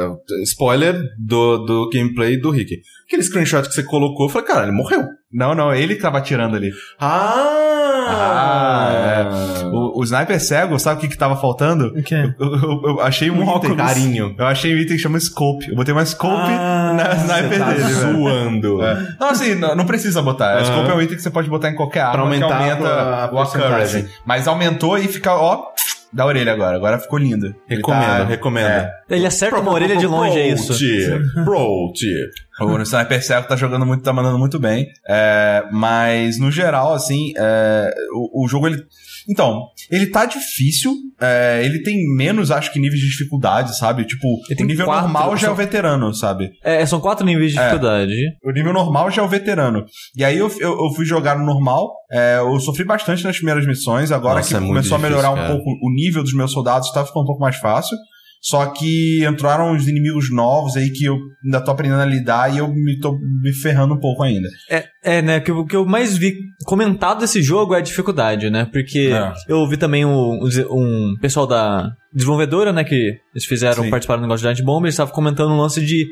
spoiler 0.44 1.00
do, 1.18 1.58
do 1.64 1.88
gameplay 1.90 2.38
do 2.38 2.50
Rick. 2.50 2.76
Aquele 3.06 3.22
screenshot 3.22 3.62
que 3.66 3.72
você 3.74 3.82
colocou, 3.82 4.26
eu 4.26 4.30
falei, 4.30 4.46
cara, 4.48 4.62
ele 4.64 4.72
morreu. 4.72 5.02
Não, 5.32 5.54
não, 5.54 5.72
ele 5.74 5.94
que 5.94 6.02
tava 6.02 6.18
atirando 6.18 6.56
ali. 6.56 6.70
Ah! 7.00 7.87
É. 8.10 9.64
O, 9.66 10.00
o 10.00 10.04
sniper 10.04 10.40
cego, 10.40 10.78
sabe 10.78 10.98
o 10.98 11.00
que 11.00 11.08
que 11.08 11.18
tava 11.18 11.36
faltando? 11.36 11.86
o 11.88 12.02
quê? 12.02 12.32
Eu, 12.38 12.54
eu- 12.54 12.82
eu 12.84 13.00
achei 13.00 13.30
um, 13.30 13.42
Um 13.42 13.56
item. 13.56 13.76
Carinho. 13.76 14.34
Eu 14.38 14.46
achei 14.46 14.74
um 14.74 14.78
item 14.78 14.96
que 14.96 15.02
chama 15.02 15.18
scope. 15.20 15.68
Eu 15.68 15.76
botei 15.76 15.92
uma 15.92 16.04
scope 16.04 16.50
Ah, 16.50 16.92
na 16.94 17.14
sniper 17.14 17.58
Tá 17.58 17.70
dele, 17.72 17.92
zoando. 17.92 18.82
É. 18.84 19.08
Não, 19.20 19.28
assim, 19.30 19.54
não, 19.54 19.74
não 19.74 19.84
precisa 19.86 20.22
botar. 20.22 20.50
A 20.54 20.56
Aham. 20.58 20.64
scope 20.64 20.90
é 20.90 20.94
um 20.94 21.02
item 21.02 21.16
que 21.16 21.22
você 21.22 21.30
pode 21.30 21.48
botar 21.48 21.70
em 21.70 21.74
qualquer 21.74 22.00
arma 22.00 22.12
Pra 22.12 22.22
aumentar 22.22 22.46
que 22.46 22.52
aumenta 22.70 22.88
a 22.88 23.26
o 23.26 23.28
porcentagem. 23.30 23.72
accuracy. 23.72 24.08
Mas 24.24 24.48
aumentou 24.48 24.96
e 24.98 25.06
fica, 25.08 25.34
ó, 25.34 25.64
da 26.12 26.24
orelha 26.26 26.52
agora. 26.52 26.76
Agora 26.76 26.98
ficou 26.98 27.18
lindo. 27.18 27.46
Ele 27.68 27.76
Recomendo, 27.76 28.02
tá- 28.18 28.24
recomendo. 28.24 28.66
É. 28.66 28.92
Ele 29.10 29.26
acerta 29.26 29.60
uma 29.60 29.72
orelha 29.72 29.96
de 29.96 30.06
longe, 30.06 30.38
é 30.38 30.48
isso. 30.48 30.68
Pro 30.68 30.76
tip. 30.76 31.44
Pro 31.44 31.92
tip. 31.94 32.30
O 32.60 32.82
Sniper 32.82 33.24
Cego 33.24 33.46
tá 33.46 33.54
jogando 33.54 33.86
muito, 33.86 34.02
tá 34.02 34.12
mandando 34.12 34.36
muito 34.36 34.58
bem. 34.58 34.88
É, 35.08 35.62
mas, 35.70 36.40
no 36.40 36.50
geral, 36.50 36.92
assim, 36.92 37.32
é, 37.36 37.94
o, 38.12 38.44
o 38.44 38.48
jogo, 38.48 38.66
ele... 38.66 38.84
Então, 39.28 39.66
ele 39.90 40.06
tá 40.06 40.24
difícil, 40.24 40.92
é, 41.20 41.60
ele 41.64 41.82
tem 41.82 41.96
menos, 42.16 42.50
acho 42.50 42.72
que, 42.72 42.78
níveis 42.80 43.00
de 43.00 43.08
dificuldade, 43.08 43.76
sabe? 43.76 44.04
Tipo, 44.06 44.26
o 44.26 44.64
nível 44.64 44.86
quatro, 44.86 45.02
normal 45.02 45.36
já 45.36 45.46
é 45.46 45.50
só- 45.50 45.52
o 45.52 45.56
veterano, 45.56 46.14
sabe? 46.14 46.50
É, 46.64 46.84
são 46.86 47.00
quatro 47.00 47.26
níveis 47.26 47.52
de 47.52 47.58
É. 47.58 47.62
dificuldade. 47.66 48.12
O 48.42 48.50
nível 48.52 48.72
normal 48.72 49.10
já 49.10 49.20
é 49.20 49.24
o 49.24 49.28
veterano. 49.28 49.84
E 50.16 50.24
aí 50.24 50.38
eu, 50.38 50.48
eu, 50.58 50.70
eu 50.70 50.94
fui 50.96 51.04
jogar 51.04 51.38
no 51.38 51.44
normal, 51.44 51.92
é, 52.10 52.38
eu 52.38 52.58
sofri 52.60 52.84
bastante 52.84 53.22
nas 53.24 53.36
primeiras 53.36 53.66
missões, 53.66 54.10
agora 54.10 54.36
Nossa, 54.36 54.48
que 54.58 54.64
é 54.64 54.66
começou 54.66 54.96
a 54.96 54.98
melhorar 54.98 55.28
difícil, 55.28 55.44
um 55.44 55.46
cara. 55.48 55.54
pouco 55.54 55.70
o 55.86 55.90
nível 55.92 56.22
dos 56.22 56.32
meus 56.34 56.50
soldados, 56.52 56.90
tá 56.92 57.04
ficando 57.04 57.22
um 57.22 57.26
pouco 57.26 57.40
mais 57.40 57.56
fácil. 57.56 57.96
Só 58.40 58.66
que 58.66 59.24
entraram 59.26 59.72
uns 59.72 59.88
inimigos 59.88 60.30
novos 60.30 60.76
aí 60.76 60.90
que 60.90 61.04
eu 61.04 61.16
ainda 61.44 61.60
tô 61.60 61.72
aprendendo 61.72 62.00
a 62.00 62.06
lidar 62.06 62.54
e 62.54 62.58
eu 62.58 62.68
me 62.68 62.98
tô 63.00 63.18
me 63.18 63.52
ferrando 63.52 63.94
um 63.94 64.00
pouco 64.00 64.22
ainda. 64.22 64.48
É, 64.70 64.84
é, 65.02 65.22
né? 65.22 65.40
que 65.40 65.50
O 65.50 65.66
que 65.66 65.76
eu 65.76 65.84
mais 65.84 66.16
vi 66.16 66.34
comentado 66.64 67.20
desse 67.20 67.42
jogo 67.42 67.74
é 67.74 67.78
a 67.78 67.82
dificuldade, 67.82 68.48
né? 68.48 68.68
Porque 68.72 69.10
É. 69.12 69.32
eu 69.48 69.66
vi 69.68 69.76
também 69.76 70.04
um, 70.04 70.38
um 70.70 71.16
pessoal 71.20 71.46
da 71.46 71.92
desenvolvedora, 72.12 72.72
né? 72.72 72.84
Que 72.84 73.18
eles 73.34 73.44
fizeram, 73.44 73.82
Sim. 73.82 73.90
participaram 73.90 74.20
do 74.20 74.26
negócio 74.26 74.48
de 74.48 74.54
Giant 74.54 74.64
Bomb, 74.64 74.84
eles 74.84 74.94
estavam 74.94 75.12
comentando 75.12 75.50
um 75.52 75.60
lance 75.60 75.84
de 75.84 76.06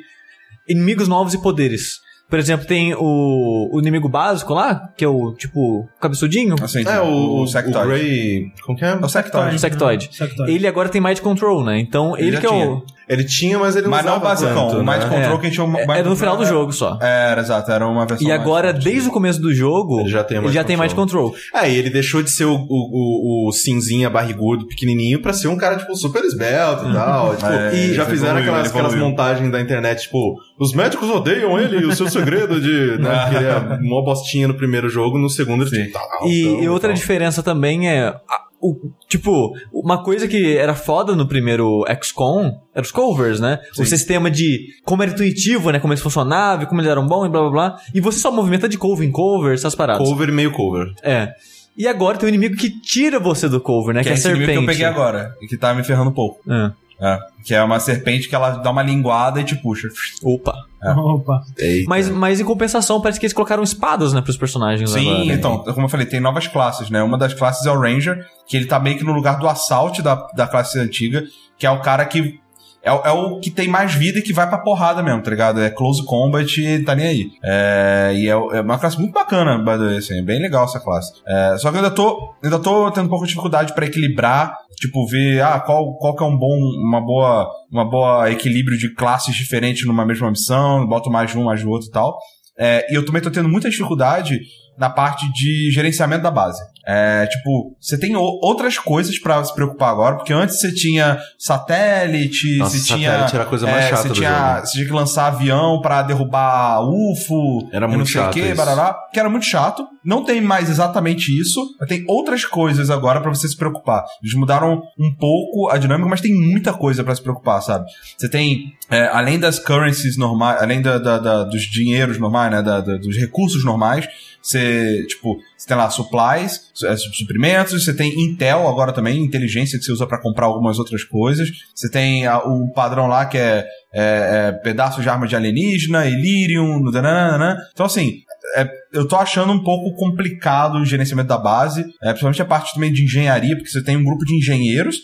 inimigos 0.69 1.07
novos 1.07 1.33
e 1.33 1.41
poderes. 1.41 2.01
Por 2.29 2.39
exemplo, 2.41 2.67
tem 2.67 2.93
o, 2.95 3.71
o 3.73 3.79
inimigo 3.79 4.09
básico 4.09 4.53
lá, 4.53 4.89
que 4.97 5.05
é 5.05 5.09
o, 5.09 5.33
tipo, 5.33 5.89
cabeçudinho. 6.01 6.57
Assim, 6.61 6.83
É, 6.87 7.01
o, 7.01 7.43
o, 7.43 7.47
Sectoid. 7.47 7.87
Grey... 7.87 8.53
Como 8.65 8.77
que 8.77 8.85
é? 8.85 8.89
É 8.89 8.97
o 8.97 9.09
Sectoid. 9.09 9.55
O 9.55 9.59
Sectoid. 9.59 10.09
Sectoid. 10.11 10.53
Ele 10.53 10.67
agora 10.67 10.89
tem 10.89 11.01
Mind 11.01 11.21
Control, 11.21 11.65
né? 11.65 11.79
Então, 11.79 12.17
ele, 12.19 12.33
já 12.33 12.41
que 12.41 12.47
é 12.47 12.51
o... 12.51 12.83
Ele 13.09 13.23
tinha, 13.23 13.57
mas 13.57 13.77
ele 13.77 13.85
não 13.85 13.93
Mas 13.93 14.05
não 14.05 14.15
o 14.15 14.17
usava 14.17 14.35
basicão, 14.35 14.69
tanto, 14.69 14.81
o 14.81 14.85
Mind 14.85 14.99
né? 14.99 15.09
Control 15.09 15.37
É. 15.37 15.39
que 15.39 15.47
a 15.47 15.49
gente 15.49 15.55
chama... 15.55 15.79
É, 15.79 16.01
é 16.01 16.03
no 16.03 16.17
final 16.17 16.37
do 16.37 16.45
jogo 16.45 16.73
só. 16.73 16.99
Era, 17.01 17.41
exato, 17.41 17.71
era 17.71 17.87
uma 17.87 18.05
versão 18.05 18.27
E 18.27 18.33
agora, 18.33 18.73
desde 18.73 19.09
o 19.09 19.13
começo 19.13 19.41
do 19.41 19.55
jogo, 19.55 20.01
Ele 20.01 20.09
já 20.09 20.25
tem 20.25 20.39
ele 20.39 20.47
Mind 20.47 20.55
já 20.55 20.65
tem 20.65 20.77
Mind 20.77 20.93
Control. 20.93 21.33
É, 21.55 21.71
e 21.71 21.77
ele 21.77 21.91
deixou 21.91 22.21
de 22.21 22.31
ser 22.33 22.47
o, 22.47 22.57
o, 22.57 22.67
o, 22.69 23.49
o 23.49 23.53
cinzinha 23.53 24.11
barrigudo, 24.11 24.67
pequenininho, 24.67 25.23
pra 25.23 25.33
ser 25.33 25.47
um 25.47 25.57
cara, 25.57 25.77
tipo, 25.77 25.95
super 25.95 26.25
esbelto 26.25 26.91
e 26.91 26.93
tal. 26.93 27.37
tipo, 27.37 27.47
É, 27.49 27.75
e 27.77 27.95
já 27.95 28.03
ele 28.03 28.11
fizeram 28.11 28.41
evoluiu, 28.41 28.41
aquelas, 28.41 28.61
ele 28.61 28.69
aquelas 28.69 28.95
montagens 28.97 29.53
da 29.53 29.61
internet, 29.61 30.03
tipo, 30.03 30.35
os 30.59 30.73
médicos 30.73 31.09
odeiam 31.11 31.59
ele 31.59 31.79
e 31.79 31.85
o 31.85 31.95
seu 31.95 32.09
segredo 32.09 32.61
de... 32.61 32.99
Né, 32.99 33.11
porque 33.23 33.37
ele 33.37 33.47
é 33.47 33.59
uma 33.81 34.03
bostinha 34.05 34.49
no 34.49 34.55
primeiro 34.55 34.89
jogo, 34.89 35.19
no 35.19 35.29
segundo 35.29 35.63
ele 35.65 35.71
Sim. 35.71 35.83
tipo, 35.85 35.93
tá 35.93 36.01
E, 36.27 36.47
altão 36.49 36.63
e 36.65 36.69
outra 36.69 36.89
tal. 36.91 36.97
diferença 36.97 37.43
também 37.43 37.89
é. 37.89 38.07
a- 38.09 38.21
o, 38.59 38.75
tipo, 39.07 39.53
uma 39.71 40.03
coisa 40.03 40.27
que 40.27 40.57
era 40.57 40.75
foda 40.75 41.15
no 41.15 41.29
primeiro 41.29 41.85
XCOM 42.03 42.53
era 42.75 42.83
os 42.83 42.91
covers, 42.91 43.39
né? 43.39 43.59
O 43.79 43.85
sistema 43.85 44.31
de 44.31 44.59
como 44.83 45.03
era 45.03 45.13
intuitivo, 45.13 45.71
né? 45.71 45.79
Como 45.79 45.93
eles 45.93 46.03
funcionavam, 46.03 46.65
como 46.65 46.81
eles 46.81 46.91
eram 46.91 47.07
bons 47.07 47.27
e 47.27 47.29
blá 47.29 47.43
blá 47.43 47.51
blá. 47.51 47.77
E 47.95 48.01
você 48.01 48.19
só 48.19 48.33
movimenta 48.33 48.67
de 48.67 48.79
cover 48.79 49.07
em 49.07 49.13
cover, 49.13 49.53
essas 49.53 49.75
paradas. 49.75 50.09
Cover 50.09 50.31
e 50.31 50.33
meio 50.33 50.53
cover. 50.53 50.87
É. 51.03 51.33
E 51.77 51.87
agora 51.87 52.17
tem 52.17 52.27
um 52.27 52.31
inimigo 52.31 52.57
que 52.57 52.71
tira 52.81 53.21
você 53.21 53.47
do 53.47 53.61
cover, 53.61 53.95
né? 53.95 54.01
Que 54.01 54.05
Que, 54.05 54.09
é 54.09 54.13
é 54.13 54.15
a 54.15 54.19
esse 54.19 54.23
serpente. 54.23 54.53
que 54.53 54.59
eu 54.59 54.67
peguei 54.67 54.87
agora, 54.87 55.35
e 55.43 55.47
que 55.47 55.59
tá 55.59 55.75
me 55.75 55.85
ferrando 55.85 56.09
um 56.11 56.15
pouco. 56.15 56.41
É. 56.51 56.73
É, 57.01 57.19
que 57.45 57.55
é 57.55 57.63
uma 57.63 57.79
serpente 57.79 58.29
que 58.29 58.35
ela 58.35 58.51
dá 58.53 58.71
uma 58.71 58.83
linguada 58.83 59.41
e 59.41 59.45
te 59.45 59.55
puxa. 59.57 59.89
Opa. 60.23 60.55
Opa. 60.97 61.43
Eita. 61.59 61.89
Mas, 61.89 62.09
mas 62.09 62.41
em 62.41 62.45
compensação, 62.45 63.01
parece 63.01 63.19
que 63.21 63.27
eles 63.27 63.35
colocaram 63.35 63.63
espadas, 63.63 64.13
né, 64.13 64.21
pros 64.23 64.37
personagens 64.37 64.89
Sim, 64.91 65.11
agora. 65.23 65.33
então, 65.37 65.59
como 65.75 65.87
eu 65.87 65.89
falei, 65.91 66.07
tem 66.07 66.21
novas 66.21 66.47
classes, 66.47 66.89
né? 66.89 67.03
Uma 67.03 67.19
das 67.19 67.35
classes 67.35 67.67
é 67.67 67.71
o 67.71 67.79
Ranger, 67.79 68.25
que 68.47 68.57
ele 68.57 68.67
tá 68.67 68.79
meio 68.81 68.97
que 68.97 69.05
no 69.05 69.13
lugar 69.13 69.39
do 69.39 69.47
assalto 69.49 70.03
da, 70.03 70.15
da 70.35 70.47
classe 70.47 70.79
antiga, 70.79 71.25
que 71.59 71.67
é 71.67 71.71
o 71.71 71.81
cara 71.81 72.05
que. 72.07 72.41
É, 72.83 72.93
o- 72.93 73.03
é 73.05 73.11
o 73.11 73.41
que 73.41 73.51
tem 73.51 73.67
mais 73.67 73.93
vida 73.95 74.21
e 74.21 74.23
que 74.23 74.33
vai 74.33 74.49
pra 74.49 74.59
porrada 74.59 75.03
mesmo, 75.03 75.21
tá 75.21 75.29
ligado? 75.29 75.61
É 75.61 75.69
close 75.69 76.05
combat 76.05 76.57
e 76.63 76.85
tá 76.85 76.95
nem 76.95 77.07
aí. 77.07 77.31
É, 77.43 78.13
e 78.15 78.27
é, 78.29 78.31
é 78.31 78.61
uma 78.61 78.79
classe 78.79 78.97
muito 78.97 79.13
bacana, 79.13 79.59
by 79.59 79.73
the 79.73 79.87
way, 79.87 79.97
assim, 79.97 80.19
é 80.21 80.23
bem 80.23 80.41
legal 80.41 80.65
essa 80.67 80.79
classe. 80.79 81.13
É, 81.27 81.57
só 81.59 81.71
que 81.73 81.77
eu 81.79 81.83
ainda 81.83 81.91
tô, 81.93 82.33
ainda 82.45 82.61
tô 82.61 82.89
tendo 82.93 83.07
um 83.07 83.09
pouco 83.09 83.25
de 83.25 83.31
dificuldade 83.31 83.73
pra 83.75 83.87
equilibrar, 83.87 84.55
tipo, 84.77 85.07
ver 85.07 85.41
ah, 85.43 85.61
qual, 85.61 85.97
qual 85.99 86.15
que 86.15 86.23
é 86.23 86.27
um 86.27 86.37
bom, 86.37 86.59
uma 86.87 87.01
boa, 87.01 87.51
uma 87.71 87.85
boa 87.85 88.31
equilíbrio 88.31 88.79
de 88.79 88.95
classes 88.95 89.35
diferentes 89.35 89.87
numa 89.87 90.07
mesma 90.07 90.31
missão, 90.31 90.87
boto 90.87 91.11
mais 91.11 91.35
um, 91.35 91.45
mais 91.45 91.65
outro 91.65 91.89
e 91.89 91.91
tal. 91.91 92.17
É, 92.59 92.91
e 92.91 92.95
eu 92.95 93.05
também 93.05 93.21
tô 93.21 93.31
tendo 93.31 93.49
muita 93.49 93.69
dificuldade 93.69 94.41
na 94.79 94.91
parte 94.91 95.31
de 95.33 95.71
gerenciamento 95.71 96.23
da 96.23 96.31
base. 96.31 96.61
É, 96.89 97.27
tipo, 97.27 97.77
você 97.81 97.99
tem 97.99 98.15
outras 98.15 98.79
coisas 98.79 99.19
pra 99.19 99.43
se 99.43 99.53
preocupar 99.55 99.91
agora, 99.91 100.17
porque 100.17 100.33
antes 100.33 100.61
você 100.61 100.73
tinha 100.73 101.19
satélite, 101.37 102.59
Nossa, 102.59 102.79
você 102.79 102.85
tinha. 102.95 103.11
satélite 103.11 103.35
era 103.35 103.45
a 103.45 103.47
coisa 103.49 103.67
mais 103.67 103.85
é, 103.85 103.89
chata 103.89 104.03
você 104.09 104.15
tinha, 104.15 104.31
jogo. 104.55 104.67
Você 104.67 104.73
tinha 104.73 104.87
que 104.87 104.93
lançar 104.93 105.27
avião 105.27 105.81
pra 105.81 106.03
derrubar 106.03 106.81
UFO. 106.83 107.69
Era 107.73 107.89
muito 107.89 107.99
não 107.99 108.07
sei 108.07 108.21
o 108.21 108.47
isso. 108.47 108.57
barará, 108.57 108.97
que 109.13 109.19
era 109.19 109.29
muito 109.29 109.47
chato. 109.47 109.87
Não 110.05 110.23
tem 110.25 110.41
mais 110.41 110.71
exatamente 110.71 111.37
isso, 111.37 111.61
mas 111.81 111.89
tem 111.89 112.05
outras 112.09 112.45
coisas 112.45 112.91
agora 112.91 113.21
pra 113.21 113.31
você 113.31 113.49
se 113.49 113.57
preocupar. 113.57 114.05
Eles 114.23 114.35
mudaram 114.37 114.81
um 114.99 115.13
pouco 115.19 115.69
a 115.71 115.79
dinâmica, 115.79 116.09
mas 116.09 116.21
tem 116.21 116.33
muita 116.33 116.73
coisa 116.73 117.03
pra 117.03 117.15
se 117.15 117.23
preocupar, 117.23 117.61
sabe? 117.63 117.87
Você 118.17 118.29
tem, 118.29 118.73
é, 118.89 119.09
além 119.09 119.39
das 119.41 119.59
currencies 119.59 120.17
normais, 120.17 120.63
além 120.63 120.81
da, 120.81 120.99
da- 120.99 121.19
da- 121.19 121.45
dos 121.45 121.63
dinheiros 121.63 122.19
normais, 122.21 122.53
né, 122.53 122.63
dos 122.63 123.17
recursos 123.17 123.65
normais, 123.65 124.07
você, 124.41 125.05
tipo, 125.09 125.37
você 125.57 125.67
tem 125.67 125.77
lá 125.77 125.89
supplies, 125.91 126.71
su- 126.75 126.87
é, 126.87 126.97
su- 126.97 127.13
suprimentos, 127.15 127.85
você 127.85 127.95
tem 127.95 128.13
Intel 128.25 128.69
agora 128.69 128.93
também, 128.93 129.23
inteligência 129.25 129.79
que 129.79 129.85
você 129.85 129.93
usa 129.93 130.07
pra 130.07 130.21
comprar 130.21 130.47
algumas 130.47 130.79
outras 130.79 131.03
coisas. 131.05 131.49
Você 131.75 131.91
tem 131.91 132.27
a- 132.27 132.39
o 132.39 132.71
padrão 132.73 133.07
lá 133.07 133.25
que 133.27 133.39
é, 133.39 133.67
é, 133.95 134.49
é 134.49 134.53
pedaços 134.53 135.03
de 135.03 135.09
arma 135.09 135.27
de 135.27 135.35
alienígena, 135.35 136.07
Illyrium, 136.07 136.81
nananana. 136.91 137.57
Então, 137.73 137.87
assim, 137.87 138.21
é, 138.57 138.69
eu 138.93 139.09
tô 139.09 139.17
achando 139.17 139.53
um 139.53 139.63
pouco 139.63 139.97
complicado 139.97 140.77
o 140.79 140.85
gerenciamento 140.85 141.29
da 141.29 141.39
base, 141.39 141.81
é, 142.03 142.09
principalmente 142.11 142.43
a 142.43 142.47
parte 142.47 142.75
também 142.75 142.93
de 142.93 143.05
engenharia, 143.05 143.57
porque 143.57 143.71
você 143.71 143.83
tem 143.83 143.97
um 143.97 144.05
grupo 144.05 144.25
de 144.25 144.35
engenheiros 144.37 144.97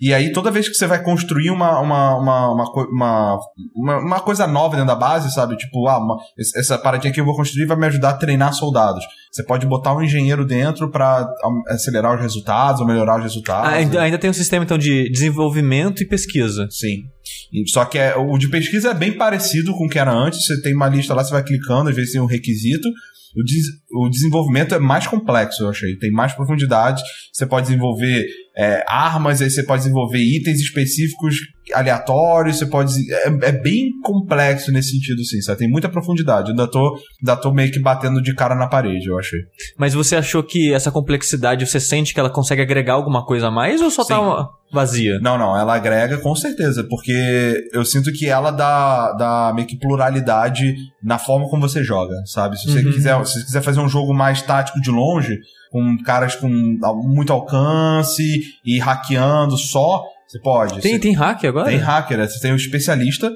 E 0.00 0.12
aí, 0.12 0.32
toda 0.32 0.50
vez 0.50 0.68
que 0.68 0.74
você 0.74 0.86
vai 0.86 1.02
construir 1.02 1.50
uma, 1.50 1.78
uma, 1.80 2.16
uma, 2.16 2.52
uma, 2.52 2.64
co- 2.72 2.88
uma, 2.92 3.38
uma, 3.74 3.98
uma 3.98 4.20
coisa 4.20 4.46
nova 4.46 4.76
dentro 4.76 4.88
da 4.88 4.94
base, 4.96 5.32
sabe? 5.32 5.56
Tipo, 5.56 5.86
ah, 5.88 6.00
essa 6.56 6.76
paradinha 6.78 7.12
que 7.12 7.20
eu 7.20 7.24
vou 7.24 7.36
construir 7.36 7.66
vai 7.66 7.76
me 7.76 7.86
ajudar 7.86 8.10
a 8.10 8.14
treinar 8.16 8.52
soldados. 8.54 9.04
Você 9.32 9.44
pode 9.44 9.66
botar 9.66 9.94
um 9.94 10.02
engenheiro 10.02 10.44
dentro 10.44 10.90
pra 10.90 11.20
am- 11.44 11.62
acelerar 11.68 12.14
os 12.14 12.20
resultados 12.20 12.80
ou 12.80 12.86
melhorar 12.86 13.16
os 13.18 13.22
resultados. 13.22 13.68
Ah, 13.70 13.74
ainda, 13.74 14.00
ainda 14.02 14.18
tem 14.18 14.30
um 14.30 14.34
sistema, 14.34 14.64
então, 14.64 14.78
de 14.78 15.08
desenvolvimento 15.10 16.02
e 16.02 16.06
pesquisa. 16.06 16.66
Sim. 16.70 17.04
Só 17.68 17.84
que 17.84 17.98
é, 17.98 18.16
o 18.16 18.36
de 18.36 18.48
pesquisa 18.48 18.90
é 18.90 18.94
bem 18.94 19.12
parecido 19.16 19.72
com 19.74 19.86
o 19.86 19.88
que 19.88 19.98
era 19.98 20.12
antes. 20.12 20.44
Você 20.44 20.60
tem 20.60 20.74
uma 20.74 20.88
lista 20.88 21.14
lá, 21.14 21.24
você 21.24 21.32
vai 21.32 21.42
clicando, 21.42 21.88
às 21.90 21.96
vezes 21.96 22.12
tem 22.12 22.20
um 22.20 22.26
requisito. 22.26 22.88
O, 23.36 23.42
des- 23.42 23.66
o 23.92 24.08
desenvolvimento 24.08 24.74
é 24.74 24.78
mais 24.78 25.06
complexo, 25.06 25.62
eu 25.64 25.68
achei. 25.68 25.96
Tem 25.98 26.10
mais 26.12 26.32
profundidade. 26.32 27.02
Você 27.32 27.46
pode 27.46 27.66
desenvolver 27.66 28.26
é, 28.56 28.84
armas, 28.86 29.42
aí 29.42 29.50
você 29.50 29.64
pode 29.64 29.82
desenvolver 29.82 30.18
itens 30.18 30.60
específicos 30.60 31.36
aleatórios. 31.72 32.58
Você 32.58 32.66
pode. 32.66 32.92
É, 33.12 33.28
é 33.48 33.52
bem 33.52 33.90
complexo 34.02 34.70
nesse 34.72 34.90
sentido, 34.90 35.24
sim. 35.24 35.40
Sabe? 35.40 35.58
Tem 35.60 35.70
muita 35.70 35.88
profundidade. 35.88 36.48
Eu 36.48 36.52
ainda 36.52 36.66
tô, 36.68 36.96
ainda 37.20 37.36
tô 37.40 37.52
meio 37.52 37.70
que 37.72 37.80
batendo 37.80 38.20
de 38.22 38.34
cara 38.34 38.54
na 38.54 38.66
parede, 38.66 39.06
eu 39.08 39.18
achei. 39.18 39.38
Mas 39.78 39.94
você 39.94 40.16
achou 40.16 40.42
que 40.42 40.72
essa 40.72 40.90
complexidade, 40.90 41.66
você 41.66 41.80
sente 41.80 42.12
que 42.12 42.20
ela 42.20 42.30
consegue 42.30 42.62
agregar 42.62 42.94
alguma 42.94 43.24
coisa 43.24 43.48
a 43.48 43.50
mais 43.50 43.80
ou 43.80 43.90
só 43.90 44.02
Sim. 44.02 44.08
tá 44.10 44.20
uma- 44.20 44.48
vazia? 44.72 45.20
Não, 45.20 45.38
não, 45.38 45.56
ela 45.56 45.76
agrega 45.76 46.18
com 46.18 46.34
certeza, 46.34 46.82
porque 46.90 47.68
eu 47.72 47.84
sinto 47.84 48.10
que 48.12 48.26
ela 48.26 48.50
dá, 48.50 49.12
dá 49.12 49.52
meio 49.54 49.68
que 49.68 49.78
pluralidade 49.78 50.74
na 51.00 51.16
forma 51.16 51.48
como 51.48 51.62
você 51.68 51.84
joga, 51.84 52.14
sabe? 52.26 52.58
Se 52.58 52.68
você, 52.68 52.80
Uhum. 52.84 52.92
quiser, 52.92 53.24
se 53.24 53.34
você 53.34 53.44
quiser 53.44 53.62
fazer 53.62 53.78
um 53.78 53.88
jogo 53.88 54.12
mais 54.12 54.42
tático 54.42 54.80
de 54.80 54.90
longe, 54.90 55.38
com 55.70 55.96
caras 56.04 56.34
com 56.34 56.48
muito 57.04 57.32
alcance 57.32 58.22
e 58.64 58.78
hackeando 58.80 59.56
só, 59.56 60.02
você 60.34 60.40
pode. 60.40 60.80
Tem, 60.80 60.92
Você- 60.94 60.98
tem 60.98 61.12
hack 61.14 61.44
agora? 61.44 61.66
tem 61.68 61.78
hacker, 61.78 62.18
né? 62.18 62.26
você 62.26 62.40
tem 62.40 62.52
o 62.52 62.56
especialista, 62.56 63.30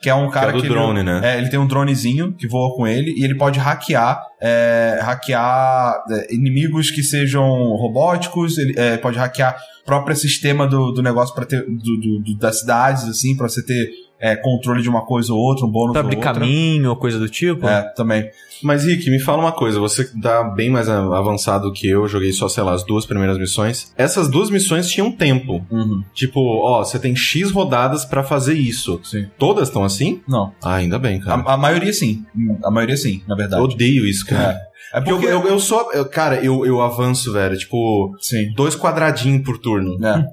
que 0.00 0.08
é 0.10 0.14
um 0.14 0.30
cara 0.30 0.52
do 0.52 0.60
que. 0.62 0.68
drone, 0.68 1.00
ele, 1.00 1.10
né? 1.10 1.20
É, 1.34 1.38
ele 1.38 1.48
tem 1.48 1.58
um 1.58 1.66
dronezinho 1.66 2.32
que 2.34 2.46
voa 2.46 2.74
com 2.76 2.86
ele 2.86 3.12
e 3.16 3.24
ele 3.24 3.34
pode 3.34 3.58
hackear, 3.58 4.22
é, 4.40 4.98
hackear 5.02 6.02
é, 6.10 6.34
inimigos 6.34 6.90
que 6.90 7.02
sejam 7.02 7.42
robóticos, 7.76 8.58
ele 8.58 8.74
é, 8.78 8.96
pode 8.98 9.18
hackear 9.18 9.56
o 9.82 9.86
próprio 9.86 10.14
sistema 10.16 10.66
do, 10.66 10.92
do 10.92 11.02
negócio 11.02 11.34
para 11.34 11.46
ter 11.46 11.62
do, 11.62 11.76
do- 11.96 12.20
do- 12.22 12.36
das 12.38 12.60
cidades, 12.60 13.04
assim, 13.08 13.36
pra 13.36 13.48
você 13.48 13.64
ter 13.64 13.88
é, 14.20 14.34
controle 14.36 14.82
de 14.82 14.88
uma 14.88 15.04
coisa 15.04 15.32
ou 15.32 15.38
outra, 15.38 15.66
um 15.66 15.70
bônus 15.70 15.92
Pra 15.92 16.02
ou 16.02 16.08
outra. 16.08 16.20
caminho 16.32 16.90
ou 16.90 16.96
coisa 16.96 17.18
do 17.18 17.28
tipo? 17.28 17.66
É, 17.66 17.82
também. 17.94 18.28
Mas, 18.62 18.84
Rick, 18.86 19.10
me 19.10 19.18
fala 19.20 19.38
uma 19.42 19.52
coisa. 19.52 19.78
Você 19.78 20.04
tá 20.20 20.42
bem 20.44 20.70
mais 20.70 20.88
avançado 20.88 21.70
que 21.72 21.86
eu, 21.86 22.08
joguei 22.08 22.32
só, 22.32 22.48
sei 22.48 22.62
lá, 22.62 22.72
as 22.72 22.82
duas 22.84 23.04
primeiras 23.04 23.36
missões. 23.38 23.92
Essas 23.98 24.28
duas 24.28 24.48
missões 24.48 24.88
tinham 24.88 25.12
tempo. 25.12 25.64
Uhum. 25.70 26.02
Tipo, 26.14 26.40
ó, 26.64 26.82
você 26.82 26.98
tem 26.98 27.14
X 27.14 27.50
rodadas 27.50 28.04
pra 28.06 28.22
fazer 28.22 28.54
isso. 28.54 28.98
Sim. 29.04 29.26
Todas 29.38 29.68
estão 29.68 29.84
assim? 29.84 30.22
Não. 30.26 30.52
Ah, 30.62 30.76
ainda 30.76 30.98
bem, 30.98 31.20
cara. 31.20 31.42
A, 31.42 31.52
a 31.54 31.56
maioria 31.58 31.92
sim. 31.92 32.24
A 32.64 32.70
maioria 32.70 32.96
sim, 32.96 33.22
na 33.28 33.34
Eu 33.34 33.38
verdade. 33.38 33.62
odeio 33.62 34.06
isso, 34.06 34.24
cara. 34.24 34.52
É 34.52 34.75
Porque 34.92 35.26
eu, 35.26 35.30
eu, 35.30 35.48
eu 35.48 35.58
sou. 35.60 35.92
eu- 35.92 36.08
cara, 36.08 36.36
eu, 36.44 36.64
eu 36.64 36.80
avanço, 36.80 37.32
velho. 37.32 37.56
Tipo, 37.56 38.16
Sim. 38.20 38.52
dois 38.54 38.74
quadradinhos 38.76 39.42
por 39.44 39.58
turno. 39.58 39.96
É. 40.06 40.24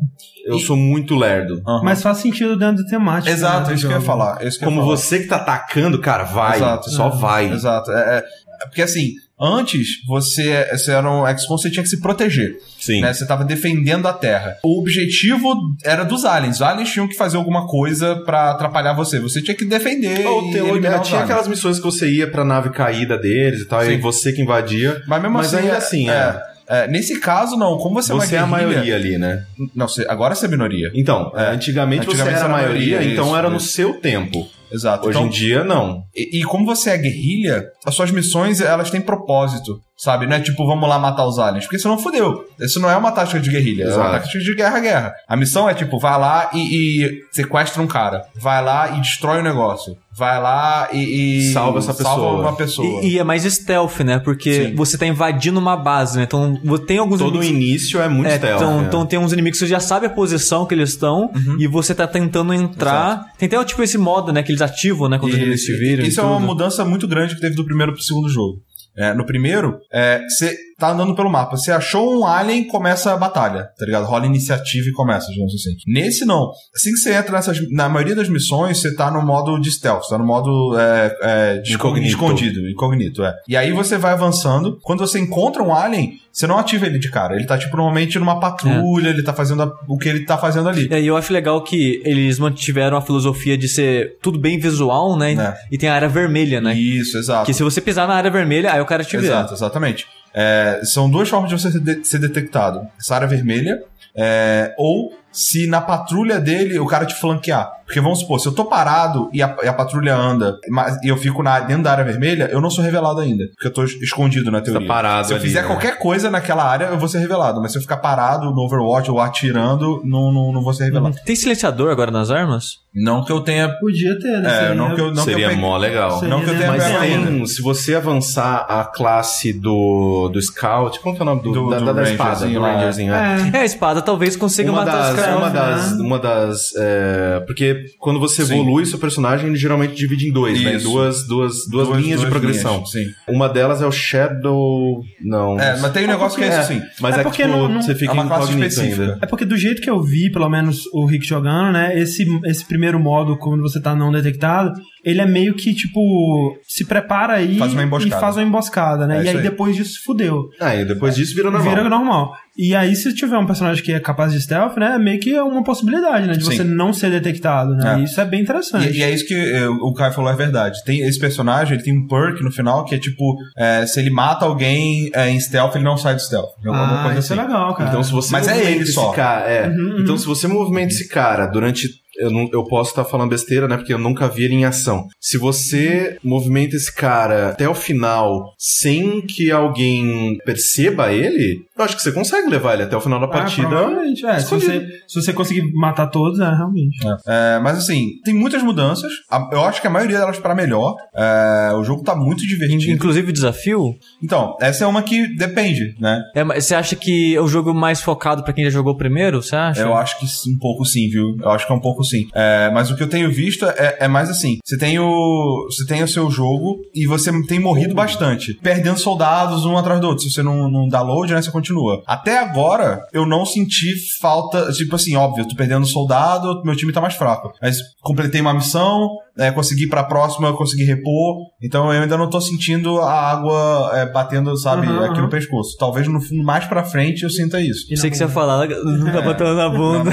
Eu 0.45 0.57
E- 0.57 0.61
sou 0.61 0.75
muito 0.77 1.15
lerdo. 1.15 1.61
Aham. 1.67 1.81
Mas 1.83 2.01
faz 2.01 2.17
sentido 2.17 2.57
dentro 2.57 2.83
do 2.83 2.89
temático. 2.89 3.29
Exato, 3.33 3.67
né, 3.67 3.71
é 3.71 3.75
isso 3.75 3.87
que 3.87 3.93
eu 3.93 3.97
ia 3.97 4.03
falar. 4.05 4.41
é 4.41 4.47
isso 4.47 4.59
que 4.59 4.65
eu 4.65 4.69
ia 4.69 4.75
Como 4.75 4.85
falar. 4.85 4.97
você 4.97 5.19
que 5.19 5.27
tá 5.27 5.37
atacando, 5.37 5.99
cara, 5.99 6.23
vai. 6.25 6.57
Exato. 6.57 6.89
Só 6.91 7.09
vai. 7.09 7.51
Exato. 7.51 7.91
É, 7.91 8.17
é- 8.19 8.23
é 8.63 8.65
porque 8.67 8.81
assim, 8.81 9.11
antes 9.39 9.87
você, 10.07 10.67
você 10.71 10.91
era 10.91 11.09
um 11.09 11.25
XCOM, 11.37 11.57
você 11.57 11.69
tinha 11.69 11.83
que 11.83 11.89
se 11.89 11.99
proteger. 11.99 12.55
Sim. 12.79 13.01
Né? 13.01 13.13
Você 13.13 13.25
tava 13.25 13.43
defendendo 13.43 14.07
a 14.07 14.13
Terra. 14.13 14.57
O 14.63 14.79
objetivo 14.79 15.53
era 15.83 16.03
dos 16.03 16.25
aliens. 16.25 16.55
Os 16.57 16.61
aliens 16.61 16.91
tinham 16.91 17.07
que 17.07 17.15
fazer 17.15 17.37
alguma 17.37 17.67
coisa 17.67 18.15
pra 18.25 18.51
atrapalhar 18.51 18.93
você. 18.93 19.19
Você 19.19 19.41
tinha 19.41 19.55
que 19.55 19.65
defender 19.65 20.25
Ou 20.25 20.43
e 20.43 20.59
ou- 20.61 20.79
tinha 20.81 20.91
aliens. 20.99 21.13
aquelas 21.13 21.47
missões 21.47 21.77
que 21.77 21.83
você 21.85 22.09
ia 22.09 22.29
pra 22.29 22.43
nave 22.45 22.69
caída 22.69 23.17
deles 23.17 23.61
e 23.61 23.65
tal, 23.65 23.81
e 23.81 23.85
Sim. 23.85 23.91
aí 23.91 23.97
você 23.97 24.31
que 24.33 24.41
invadia. 24.41 25.01
Mas 25.07 25.21
mesmo 25.21 25.37
Mas 25.37 25.47
assim, 25.53 25.57
ainda 25.63 25.73
é- 25.73 25.77
assim, 25.77 26.09
é, 26.09 26.41
é, 26.67 26.87
nesse 26.87 27.19
caso, 27.19 27.55
não. 27.57 27.77
Como 27.77 27.95
você, 28.01 28.13
Você 28.13 28.35
é 28.35 28.43
uma 28.43 28.57
a 28.57 28.59
guerrilha- 28.59 28.75
maioria 28.77 28.95
ali, 28.95 29.17
né? 29.17 29.43
Não, 29.75 29.87
você, 29.87 30.05
agora 30.07 30.35
você 30.35 30.45
é 30.45 30.49
minoria. 30.49 30.91
Então, 30.95 31.31
É. 31.35 31.49
antigamente, 31.51 32.05
você 32.05 32.11
Antigamente 32.13 32.37
era 32.37 32.45
a 32.45 32.49
era 32.49 32.53
a 32.53 32.57
maioria, 32.67 32.95
maioria, 32.97 33.13
então 33.13 33.25
isso, 33.27 33.35
era 33.37 33.49
no 33.49 33.57
isso. 33.57 33.67
seu 33.67 33.93
tempo. 33.95 34.47
Exato. 34.73 35.07
Hoje 35.07 35.17
Então, 35.17 35.27
em 35.27 35.31
dia, 35.31 35.63
não. 35.63 36.03
E, 36.15 36.39
e 36.39 36.43
como 36.43 36.65
você 36.65 36.89
é 36.89 36.97
guerrilha, 36.97 37.65
as 37.85 37.93
suas 37.95 38.11
missões 38.11 38.59
elas 38.59 38.89
têm 38.89 38.99
propósito, 39.01 39.79
sabe? 39.97 40.25
Não 40.27 40.35
é 40.35 40.39
tipo, 40.39 40.65
vamos 40.65 40.89
lá 40.89 40.97
matar 40.99 41.25
os 41.25 41.37
aliens, 41.39 41.65
porque 41.65 41.79
senão 41.79 41.97
fodeu. 41.97 42.43
Isso 42.59 42.79
não 42.79 42.89
é 42.89 42.97
uma 42.97 43.11
tática 43.11 43.39
de 43.39 43.49
guerrilha, 43.49 43.83
é 43.83 43.87
uma 43.87 43.93
Exato. 43.93 44.11
tática 44.11 44.39
de 44.39 44.55
guerra-guerra. 44.55 45.13
A 45.27 45.35
missão 45.37 45.69
é 45.69 45.73
tipo, 45.73 45.99
vai 45.99 46.19
lá 46.19 46.49
e, 46.53 46.59
e 47.05 47.19
sequestra 47.31 47.81
um 47.81 47.87
cara, 47.87 48.23
vai 48.39 48.63
lá 48.63 48.97
e 48.97 49.01
destrói 49.01 49.39
o 49.39 49.43
negócio, 49.43 49.95
vai 50.15 50.41
lá 50.41 50.89
e, 50.91 51.49
e 51.49 51.53
Salva 51.53 51.79
essa 51.79 51.93
pessoa. 51.93 52.15
salva 52.15 52.41
uma 52.41 52.55
pessoa. 52.55 53.01
E, 53.03 53.13
e 53.13 53.19
é 53.19 53.23
mais 53.23 53.43
stealth, 53.43 53.99
né? 54.01 54.19
Porque 54.19 54.67
Sim. 54.69 54.75
você 54.75 54.97
tá 54.97 55.05
invadindo 55.05 55.59
uma 55.59 55.75
base, 55.77 56.17
né? 56.17 56.23
Então 56.23 56.59
tem 56.85 56.97
alguns 56.97 57.19
Todo 57.19 57.39
o 57.39 57.43
inimigos. 57.43 57.69
início 57.69 58.01
é 58.01 58.07
muito 58.09 58.27
É, 58.29 58.37
stealth. 58.37 58.61
então, 58.61 58.77
né? 58.81 58.85
então 58.87 59.05
tem 59.05 59.19
uns 59.19 59.31
inimigos 59.33 59.59
que 59.59 59.65
você 59.65 59.69
já 59.71 59.79
sabe 59.79 60.05
a 60.05 60.09
posição 60.09 60.65
que 60.65 60.73
eles 60.75 60.89
estão 60.89 61.31
e 61.59 61.67
você 61.67 61.93
tá 61.95 62.05
tentando 62.07 62.53
entrar. 62.53 63.25
Tem 63.37 63.47
até 63.47 63.63
tipo 63.65 63.81
esse 63.83 63.97
modo, 63.97 64.31
né? 64.33 64.43
Que 64.43 64.51
eles 64.51 64.61
ativam, 64.63 65.07
né? 65.09 65.17
Quando 65.19 65.37
E- 65.37 65.41
eles 65.41 65.63
te 65.63 65.73
viram. 65.77 66.03
Isso 66.05 66.19
é 66.19 66.23
uma 66.23 66.39
mudança 66.39 66.83
muito 66.85 67.07
grande 67.07 67.35
que 67.35 67.41
teve 67.41 67.55
do 67.55 67.65
primeiro 67.65 67.93
pro 67.93 68.01
segundo 68.01 68.29
jogo. 68.29 68.61
É, 68.95 69.13
no 69.13 69.25
primeiro, 69.25 69.79
é, 69.91 70.21
você 70.29 70.55
tá 70.87 70.91
andando 70.91 71.15
pelo 71.15 71.29
mapa. 71.29 71.55
Você 71.57 71.71
achou 71.71 72.19
um 72.19 72.25
alien, 72.25 72.67
começa 72.67 73.13
a 73.13 73.17
batalha, 73.17 73.69
tá 73.77 73.85
ligado? 73.85 74.05
Rola 74.05 74.25
iniciativa 74.25 74.87
e 74.87 74.91
começa, 74.91 75.27
digamos 75.31 75.53
assim. 75.53 75.71
Nesse, 75.87 76.25
não. 76.25 76.51
Assim 76.75 76.91
que 76.91 76.97
você 76.97 77.13
entra 77.13 77.31
nessas. 77.33 77.57
Na 77.71 77.87
maioria 77.89 78.15
das 78.15 78.29
missões, 78.29 78.79
você 78.79 78.95
tá 78.95 79.09
no 79.11 79.21
modo 79.25 79.57
de 79.59 79.71
stealth, 79.71 80.07
tá 80.09 80.17
no 80.17 80.25
modo 80.25 80.77
é, 80.77 81.17
é, 81.21 81.57
de 81.59 81.73
Incognito. 81.73 82.07
escondido, 82.09 82.69
incognito, 82.69 83.23
é. 83.23 83.33
E 83.47 83.55
aí 83.55 83.71
você 83.71 83.97
vai 83.97 84.13
avançando. 84.13 84.77
Quando 84.81 84.99
você 84.99 85.19
encontra 85.19 85.61
um 85.63 85.73
alien, 85.73 86.13
você 86.31 86.47
não 86.47 86.57
ativa 86.57 86.85
ele 86.87 86.97
de 86.99 87.09
cara. 87.11 87.35
Ele 87.35 87.45
tá, 87.45 87.57
tipo, 87.57 87.75
normalmente 87.77 88.17
numa 88.19 88.39
patrulha, 88.39 89.09
ele 89.09 89.21
tá 89.23 89.33
fazendo 89.33 89.63
a- 89.63 89.71
o 89.87 89.97
que 89.97 90.09
ele 90.09 90.25
tá 90.25 90.37
fazendo 90.37 90.67
ali. 90.67 90.87
É, 90.91 90.99
E 90.99 91.07
eu 91.07 91.15
acho 91.15 91.31
legal 91.31 91.61
que 91.63 92.01
eles 92.03 92.39
mantiveram 92.39 92.97
a 92.97 93.01
filosofia 93.01 93.57
de 93.57 93.67
ser 93.67 94.17
tudo 94.21 94.39
bem 94.39 94.57
visual, 94.59 95.17
né? 95.17 95.33
É. 95.33 95.53
E 95.71 95.77
tem 95.77 95.89
a 95.89 95.93
área 95.95 96.07
vermelha, 96.09 96.59
né? 96.59 96.73
Isso, 96.73 97.17
exato. 97.17 97.45
Que 97.45 97.53
se 97.53 97.61
você 97.63 97.79
pisar 97.79 98.07
na 98.07 98.15
área 98.15 98.31
vermelha, 98.31 98.73
aí 98.73 98.81
o 98.81 98.85
cara 98.85 99.03
te 99.03 99.15
vê. 99.17 99.27
Exato, 99.27 99.53
exatamente. 99.53 100.05
É, 100.33 100.81
são 100.83 101.09
duas 101.09 101.29
formas 101.29 101.49
de 101.49 101.59
você 101.59 101.71
ser, 101.71 101.79
de- 101.79 102.03
ser 102.05 102.19
detectado. 102.19 102.87
Essa 102.99 103.15
área 103.15 103.27
vermelha, 103.27 103.83
é, 104.15 104.73
ou 104.77 105.13
se 105.33 105.67
na 105.67 105.81
patrulha 105.81 106.39
dele 106.39 106.79
o 106.79 106.85
cara 106.85 107.05
te 107.05 107.15
flanquear. 107.15 107.69
Porque 107.85 107.99
vamos 107.99 108.19
supor, 108.19 108.39
se 108.39 108.47
eu 108.47 108.53
tô 108.53 108.65
parado 108.65 109.29
e 109.33 109.43
a, 109.43 109.55
e 109.61 109.67
a 109.67 109.73
patrulha 109.73 110.15
anda 110.15 110.57
mas, 110.69 110.97
e 111.03 111.09
eu 111.09 111.17
fico 111.17 111.43
na, 111.43 111.59
dentro 111.59 111.83
da 111.83 111.91
área 111.91 112.03
vermelha, 112.05 112.47
eu 112.49 112.61
não 112.61 112.69
sou 112.69 112.83
revelado 112.83 113.19
ainda. 113.19 113.43
Porque 113.53 113.67
eu 113.67 113.71
tô 113.73 113.83
es- 113.83 114.01
escondido 114.01 114.49
na 114.49 114.61
teoria. 114.61 114.87
parado 114.87 115.27
se 115.27 115.33
eu 115.33 115.37
ali, 115.37 115.45
fizer 115.45 115.61
né? 115.61 115.67
qualquer 115.67 115.99
coisa 115.99 116.31
naquela 116.31 116.63
área, 116.63 116.85
eu 116.85 116.97
vou 116.97 117.09
ser 117.09 117.19
revelado. 117.19 117.61
Mas 117.61 117.71
se 117.73 117.77
eu 117.77 117.81
ficar 117.81 117.97
parado 117.97 118.49
no 118.51 118.61
Overwatch 118.61 119.11
ou 119.11 119.19
atirando, 119.19 120.01
não, 120.05 120.31
não, 120.31 120.53
não 120.53 120.63
vou 120.63 120.73
ser 120.73 120.85
revelado. 120.85 121.15
Tem 121.25 121.35
silenciador 121.35 121.91
agora 121.91 122.09
nas 122.09 122.31
armas? 122.31 122.81
Não 122.95 123.23
que 123.25 123.31
eu 123.31 123.41
tenha. 123.41 123.67
Podia 123.79 124.17
ter, 124.19 124.39
né? 124.41 124.71
É, 124.71 124.73
não 124.75 124.95
que 124.95 125.01
eu, 125.01 125.07
não 125.07 125.13
que 125.15 125.31
Seria 125.31 125.45
eu 125.45 125.49
pegue- 125.49 125.61
mó 125.61 125.77
legal. 125.77 126.19
Seria 126.19 126.29
Não 126.29 126.41
que 126.43 126.49
eu 126.51 126.57
tenha 126.57 126.67
Mas 126.71 126.83
tem, 126.99 127.45
se 127.47 127.61
você 127.61 127.95
avançar 127.95 128.65
a 128.69 128.85
classe 128.85 129.51
do, 129.51 130.29
do 130.29 130.41
Scout, 130.41 130.99
como 130.99 131.15
que 131.15 131.21
é 131.21 131.23
o 131.23 131.25
nome 131.25 131.41
do, 131.41 131.51
Do- 131.51 131.69
da, 131.69 131.79
do 131.79 131.85
da, 131.85 131.93
da 131.93 132.03
espada? 132.03 132.45
Do. 132.47 132.61
Rangerzinho, 132.61 133.13
é. 133.13 133.51
É. 133.53 133.57
A 133.59 133.65
espada 133.65 134.01
talvez 134.01 134.35
consiga 134.35 134.71
Uma 134.71 134.85
matar 134.85 135.11
os 135.13 135.19
das, 135.25 135.33
caras. 135.33 135.39
uma 135.39 135.49
né? 135.49 135.53
das, 135.53 135.91
uma 135.99 136.19
das, 136.19 136.75
é, 136.77 137.43
porque 137.45 137.85
quando 137.99 138.19
você 138.19 138.45
Sim. 138.45 138.53
evolui 138.53 138.85
seu 138.85 138.99
personagem, 138.99 139.47
ele 139.47 139.55
geralmente 139.55 139.95
divide 139.95 140.27
em 140.29 140.31
dois, 140.31 140.61
né? 140.63 140.75
Isso. 140.75 140.85
Duas, 140.89 141.27
duas, 141.27 141.53
duas, 141.69 141.89
linhas 141.97 142.19
de 142.21 142.27
progressão. 142.27 142.75
linhas, 142.75 142.91
sim. 142.91 143.05
Uma 143.27 143.47
delas 143.49 143.81
é 143.81 143.85
o 143.85 143.91
Shadow, 143.91 145.03
não. 145.21 145.59
É, 145.59 145.77
mas 145.79 145.91
tem 145.91 146.05
um 146.05 146.07
negócio 146.07 146.37
que 146.37 146.43
é 146.45 146.59
isso 146.59 146.67
sim. 146.67 146.81
Mas 146.99 147.15
É 147.17 147.19
é, 147.19 147.23
porque 147.23 147.43
que 147.43 147.47
tipo, 147.47 147.57
não- 147.57 147.67
não- 147.69 147.81
você 147.81 147.95
fica 147.95 148.11
é 148.11 148.13
uma 148.13 148.27
classe 148.27 148.43
incognito 148.45 148.67
específica. 148.69 149.01
ainda. 149.03 149.19
É 149.21 149.25
porque 149.25 149.45
do 149.45 149.57
jeito 149.57 149.81
que 149.81 149.89
eu 149.89 150.01
vi, 150.01 150.31
pelo 150.31 150.49
menos 150.49 150.83
o 150.93 151.05
Rick 151.05 151.25
jogando, 151.25 151.73
né? 151.73 151.97
Esse, 151.99 152.25
esse 152.45 152.65
primeiro 152.65 152.99
modo, 152.99 153.37
quando 153.37 153.61
você 153.61 153.81
tá 153.81 153.95
não 153.95 154.11
detectado, 154.11 154.73
ele 155.03 155.21
é 155.21 155.25
meio 155.25 155.53
que, 155.53 155.73
tipo, 155.73 156.57
se 156.67 156.85
prepara 156.85 157.33
aí 157.33 157.57
Faz 157.57 157.73
uma 157.73 157.83
emboscada. 157.83 158.15
e 158.15 158.19
faz 158.19 158.37
uma 158.37 158.43
emboscada, 158.43 159.07
né? 159.07 159.19
É 159.19 159.23
e 159.23 159.29
aí, 159.29 159.37
aí. 159.37 159.43
depois 159.43 159.75
disso 159.75 159.99
fudeu. 160.05 160.49
Ah, 160.59 160.75
e 160.75 160.85
depois 160.85 161.15
disso 161.15 161.35
vira 161.35 161.51
normal. 161.51 161.69
Vira 161.69 161.89
normal. 161.89 162.33
E 162.55 162.75
aí, 162.75 162.95
se 162.95 163.13
tiver 163.15 163.37
um 163.37 163.47
personagem 163.47 163.83
que 163.83 163.91
é 163.91 163.99
capaz 163.99 164.31
de 164.31 164.39
stealth, 164.39 164.77
né? 164.77 164.93
É 164.95 164.99
meio 164.99 165.19
que 165.19 165.33
uma 165.39 165.63
possibilidade, 165.63 166.27
né? 166.27 166.33
De 166.33 166.45
Sim. 166.45 166.51
você 166.51 166.63
não 166.63 166.93
ser 166.93 167.09
detectado, 167.09 167.75
né? 167.75 167.95
É. 167.95 167.99
E 167.99 168.03
isso 168.03 168.21
é 168.21 168.25
bem 168.25 168.41
interessante. 168.41 168.89
E, 168.89 168.99
e 168.99 169.03
é 169.03 169.11
isso 169.11 169.25
que 169.25 169.33
eh, 169.33 169.67
o 169.67 169.91
Caio 169.93 170.13
falou, 170.13 170.31
é 170.31 170.35
verdade. 170.35 170.77
Tem 170.85 170.99
esse 170.99 171.19
personagem, 171.19 171.73
ele 171.73 171.83
tem 171.83 171.97
um 171.97 172.07
perk 172.07 172.43
no 172.43 172.51
final 172.51 172.85
que 172.85 172.93
é 172.93 172.99
tipo, 172.99 173.35
eh, 173.57 173.85
se 173.87 173.99
ele 173.99 174.11
mata 174.11 174.45
alguém 174.45 175.09
eh, 175.15 175.29
em 175.31 175.39
stealth, 175.39 175.75
ele 175.75 175.83
não 175.83 175.97
sai 175.97 176.13
do 176.13 176.21
stealth. 176.21 176.51
Alguma 176.63 177.01
ah, 177.01 177.03
coisa 177.05 177.19
isso 177.19 177.33
assim. 177.33 177.41
é 177.41 177.45
legal, 177.45 177.73
cara. 177.73 177.89
Então, 177.89 178.03
se 178.03 178.11
você 178.11 178.31
Mas 178.31 178.47
é 178.47 178.71
ele 178.71 178.85
só. 178.85 179.11
Cara, 179.11 179.49
é. 179.49 179.67
Uhum, 179.67 180.01
Então, 180.01 180.13
uhum. 180.13 180.17
se 180.19 180.25
você 180.27 180.47
movimenta 180.47 180.93
esse 180.93 181.07
cara 181.07 181.47
durante. 181.47 181.89
Eu, 182.17 182.31
não, 182.31 182.49
eu 182.51 182.63
posso 182.63 182.91
estar 182.91 183.05
falando 183.05 183.29
besteira, 183.29 183.67
né? 183.67 183.77
Porque 183.77 183.93
eu 183.93 183.97
nunca 183.97 184.27
vi 184.27 184.43
ele 184.43 184.55
em 184.55 184.65
ação. 184.65 185.07
Se 185.19 185.37
você 185.37 186.17
movimenta 186.23 186.75
esse 186.75 186.93
cara 186.93 187.49
até 187.49 187.67
o 187.67 187.75
final 187.75 188.53
sem 188.57 189.21
que 189.21 189.51
alguém 189.51 190.37
perceba 190.45 191.11
ele, 191.11 191.65
Eu 191.77 191.83
acho 191.83 191.95
que 191.95 192.01
você 192.03 192.11
consegue 192.11 192.49
levar 192.49 192.73
ele 192.75 192.83
até 192.83 192.95
o 192.95 193.01
final 193.01 193.19
da 193.19 193.25
Ah, 193.25 193.29
partida. 193.29 193.67
provavelmente, 193.67 194.25
é. 194.25 194.39
Se 194.39 194.49
você, 194.53 194.85
se 195.07 195.21
você 195.21 195.33
conseguir 195.33 195.63
matar 195.73 196.07
todos, 196.07 196.39
é, 196.39 196.43
realmente. 196.49 196.97
É, 197.27 197.59
mas 197.59 197.77
assim, 197.77 198.11
tem 198.23 198.33
muitas 198.33 198.61
mudanças. 198.61 199.11
Eu 199.51 199.63
acho 199.63 199.81
que 199.81 199.87
a 199.87 199.89
maioria 199.89 200.19
delas 200.19 200.37
para 200.39 200.53
melhor. 200.53 200.95
É, 201.15 201.71
o 201.75 201.83
jogo 201.83 202.03
tá 202.03 202.15
muito 202.15 202.45
divertido. 202.45 202.91
Inclusive 202.91 203.29
o 203.29 203.33
desafio. 203.33 203.95
Então, 204.23 204.55
essa 204.61 204.83
é 204.83 204.87
uma 204.87 205.01
que 205.01 205.35
depende, 205.35 205.95
né? 205.99 206.21
É, 206.35 206.43
mas 206.43 206.65
você 206.65 206.75
acha 206.75 206.95
que 206.95 207.35
é 207.35 207.41
o 207.41 207.47
jogo 207.47 207.73
mais 207.73 208.01
focado 208.01 208.43
pra 208.43 208.53
quem 208.53 208.63
já 208.65 208.69
jogou 208.69 208.95
primeiro? 208.95 209.41
Você 209.41 209.55
acha? 209.55 209.81
Eu 209.81 209.95
acho 209.95 210.19
que 210.19 210.25
um 210.25 210.57
pouco 210.59 210.85
sim, 210.85 211.09
viu? 211.09 211.35
Eu 211.41 211.49
acho 211.51 211.65
que 211.65 211.73
é 211.73 211.75
um 211.75 211.81
pouco 211.81 212.03
sim. 212.03 212.27
É, 212.35 212.69
mas 212.71 212.91
o 212.91 212.95
que 212.95 213.03
eu 213.03 213.09
tenho 213.09 213.31
visto 213.31 213.65
é, 213.65 213.97
é 214.01 214.07
mais 214.07 214.29
assim: 214.29 214.57
você 214.63 214.77
tem 214.77 214.99
o. 214.99 215.67
Você 215.69 215.85
tem 215.87 216.03
o 216.03 216.07
seu 216.07 216.29
jogo 216.29 216.81
e 216.93 217.07
você 217.07 217.31
tem 217.47 217.59
morrido 217.59 217.95
bastante. 217.95 218.53
Perdendo 218.61 218.99
soldados 218.99 219.65
um 219.65 219.77
atrás 219.77 219.99
do 219.99 220.07
outro. 220.07 220.23
Se 220.23 220.29
você 220.29 220.43
não, 220.43 220.69
não 220.69 220.87
dá 220.87 221.01
load, 221.01 221.33
né? 221.33 221.41
Você 221.41 221.51
continua. 221.63 222.03
Até 222.05 222.37
agora, 222.37 223.07
eu 223.13 223.25
não 223.25 223.45
senti 223.45 223.93
falta. 224.19 224.71
Tipo 224.73 224.97
assim, 224.97 225.15
óbvio, 225.15 225.43
eu 225.43 225.47
tô 225.47 225.55
perdendo 225.55 225.85
soldado, 225.85 226.61
meu 226.63 226.75
time 226.75 226.91
tá 226.91 226.99
mais 226.99 227.15
fraco. 227.15 227.53
Mas 227.61 227.77
completei 228.01 228.41
uma 228.41 228.53
missão, 228.53 229.09
é, 229.37 229.51
consegui 229.51 229.83
ir 229.83 229.89
pra 229.89 230.03
próxima, 230.03 230.55
consegui 230.55 230.83
repor. 230.83 231.47
Então 231.61 231.91
eu 231.91 232.01
ainda 232.01 232.17
não 232.17 232.29
tô 232.29 232.39
sentindo 232.39 232.99
a 232.99 233.31
água 233.31 233.91
é, 233.95 234.05
batendo, 234.05 234.55
sabe, 234.57 234.83
Uhum, 234.83 235.03
aqui 235.03 235.15
uhum. 235.15 235.23
no 235.23 235.29
pescoço. 235.29 235.77
Talvez 235.77 236.07
no 236.07 236.19
fundo, 236.19 236.43
mais 236.43 236.65
pra 236.65 236.83
frente, 236.83 237.23
eu 237.23 237.29
sinta 237.29 237.61
isso. 237.61 237.85
Sei 237.95 238.09
que 238.09 238.17
você 238.17 238.23
ia 238.23 238.29
falar, 238.29 238.67
não 238.67 239.11
tá 239.11 239.21
botando 239.21 239.55
na 239.55 239.69
bunda. 239.69 240.11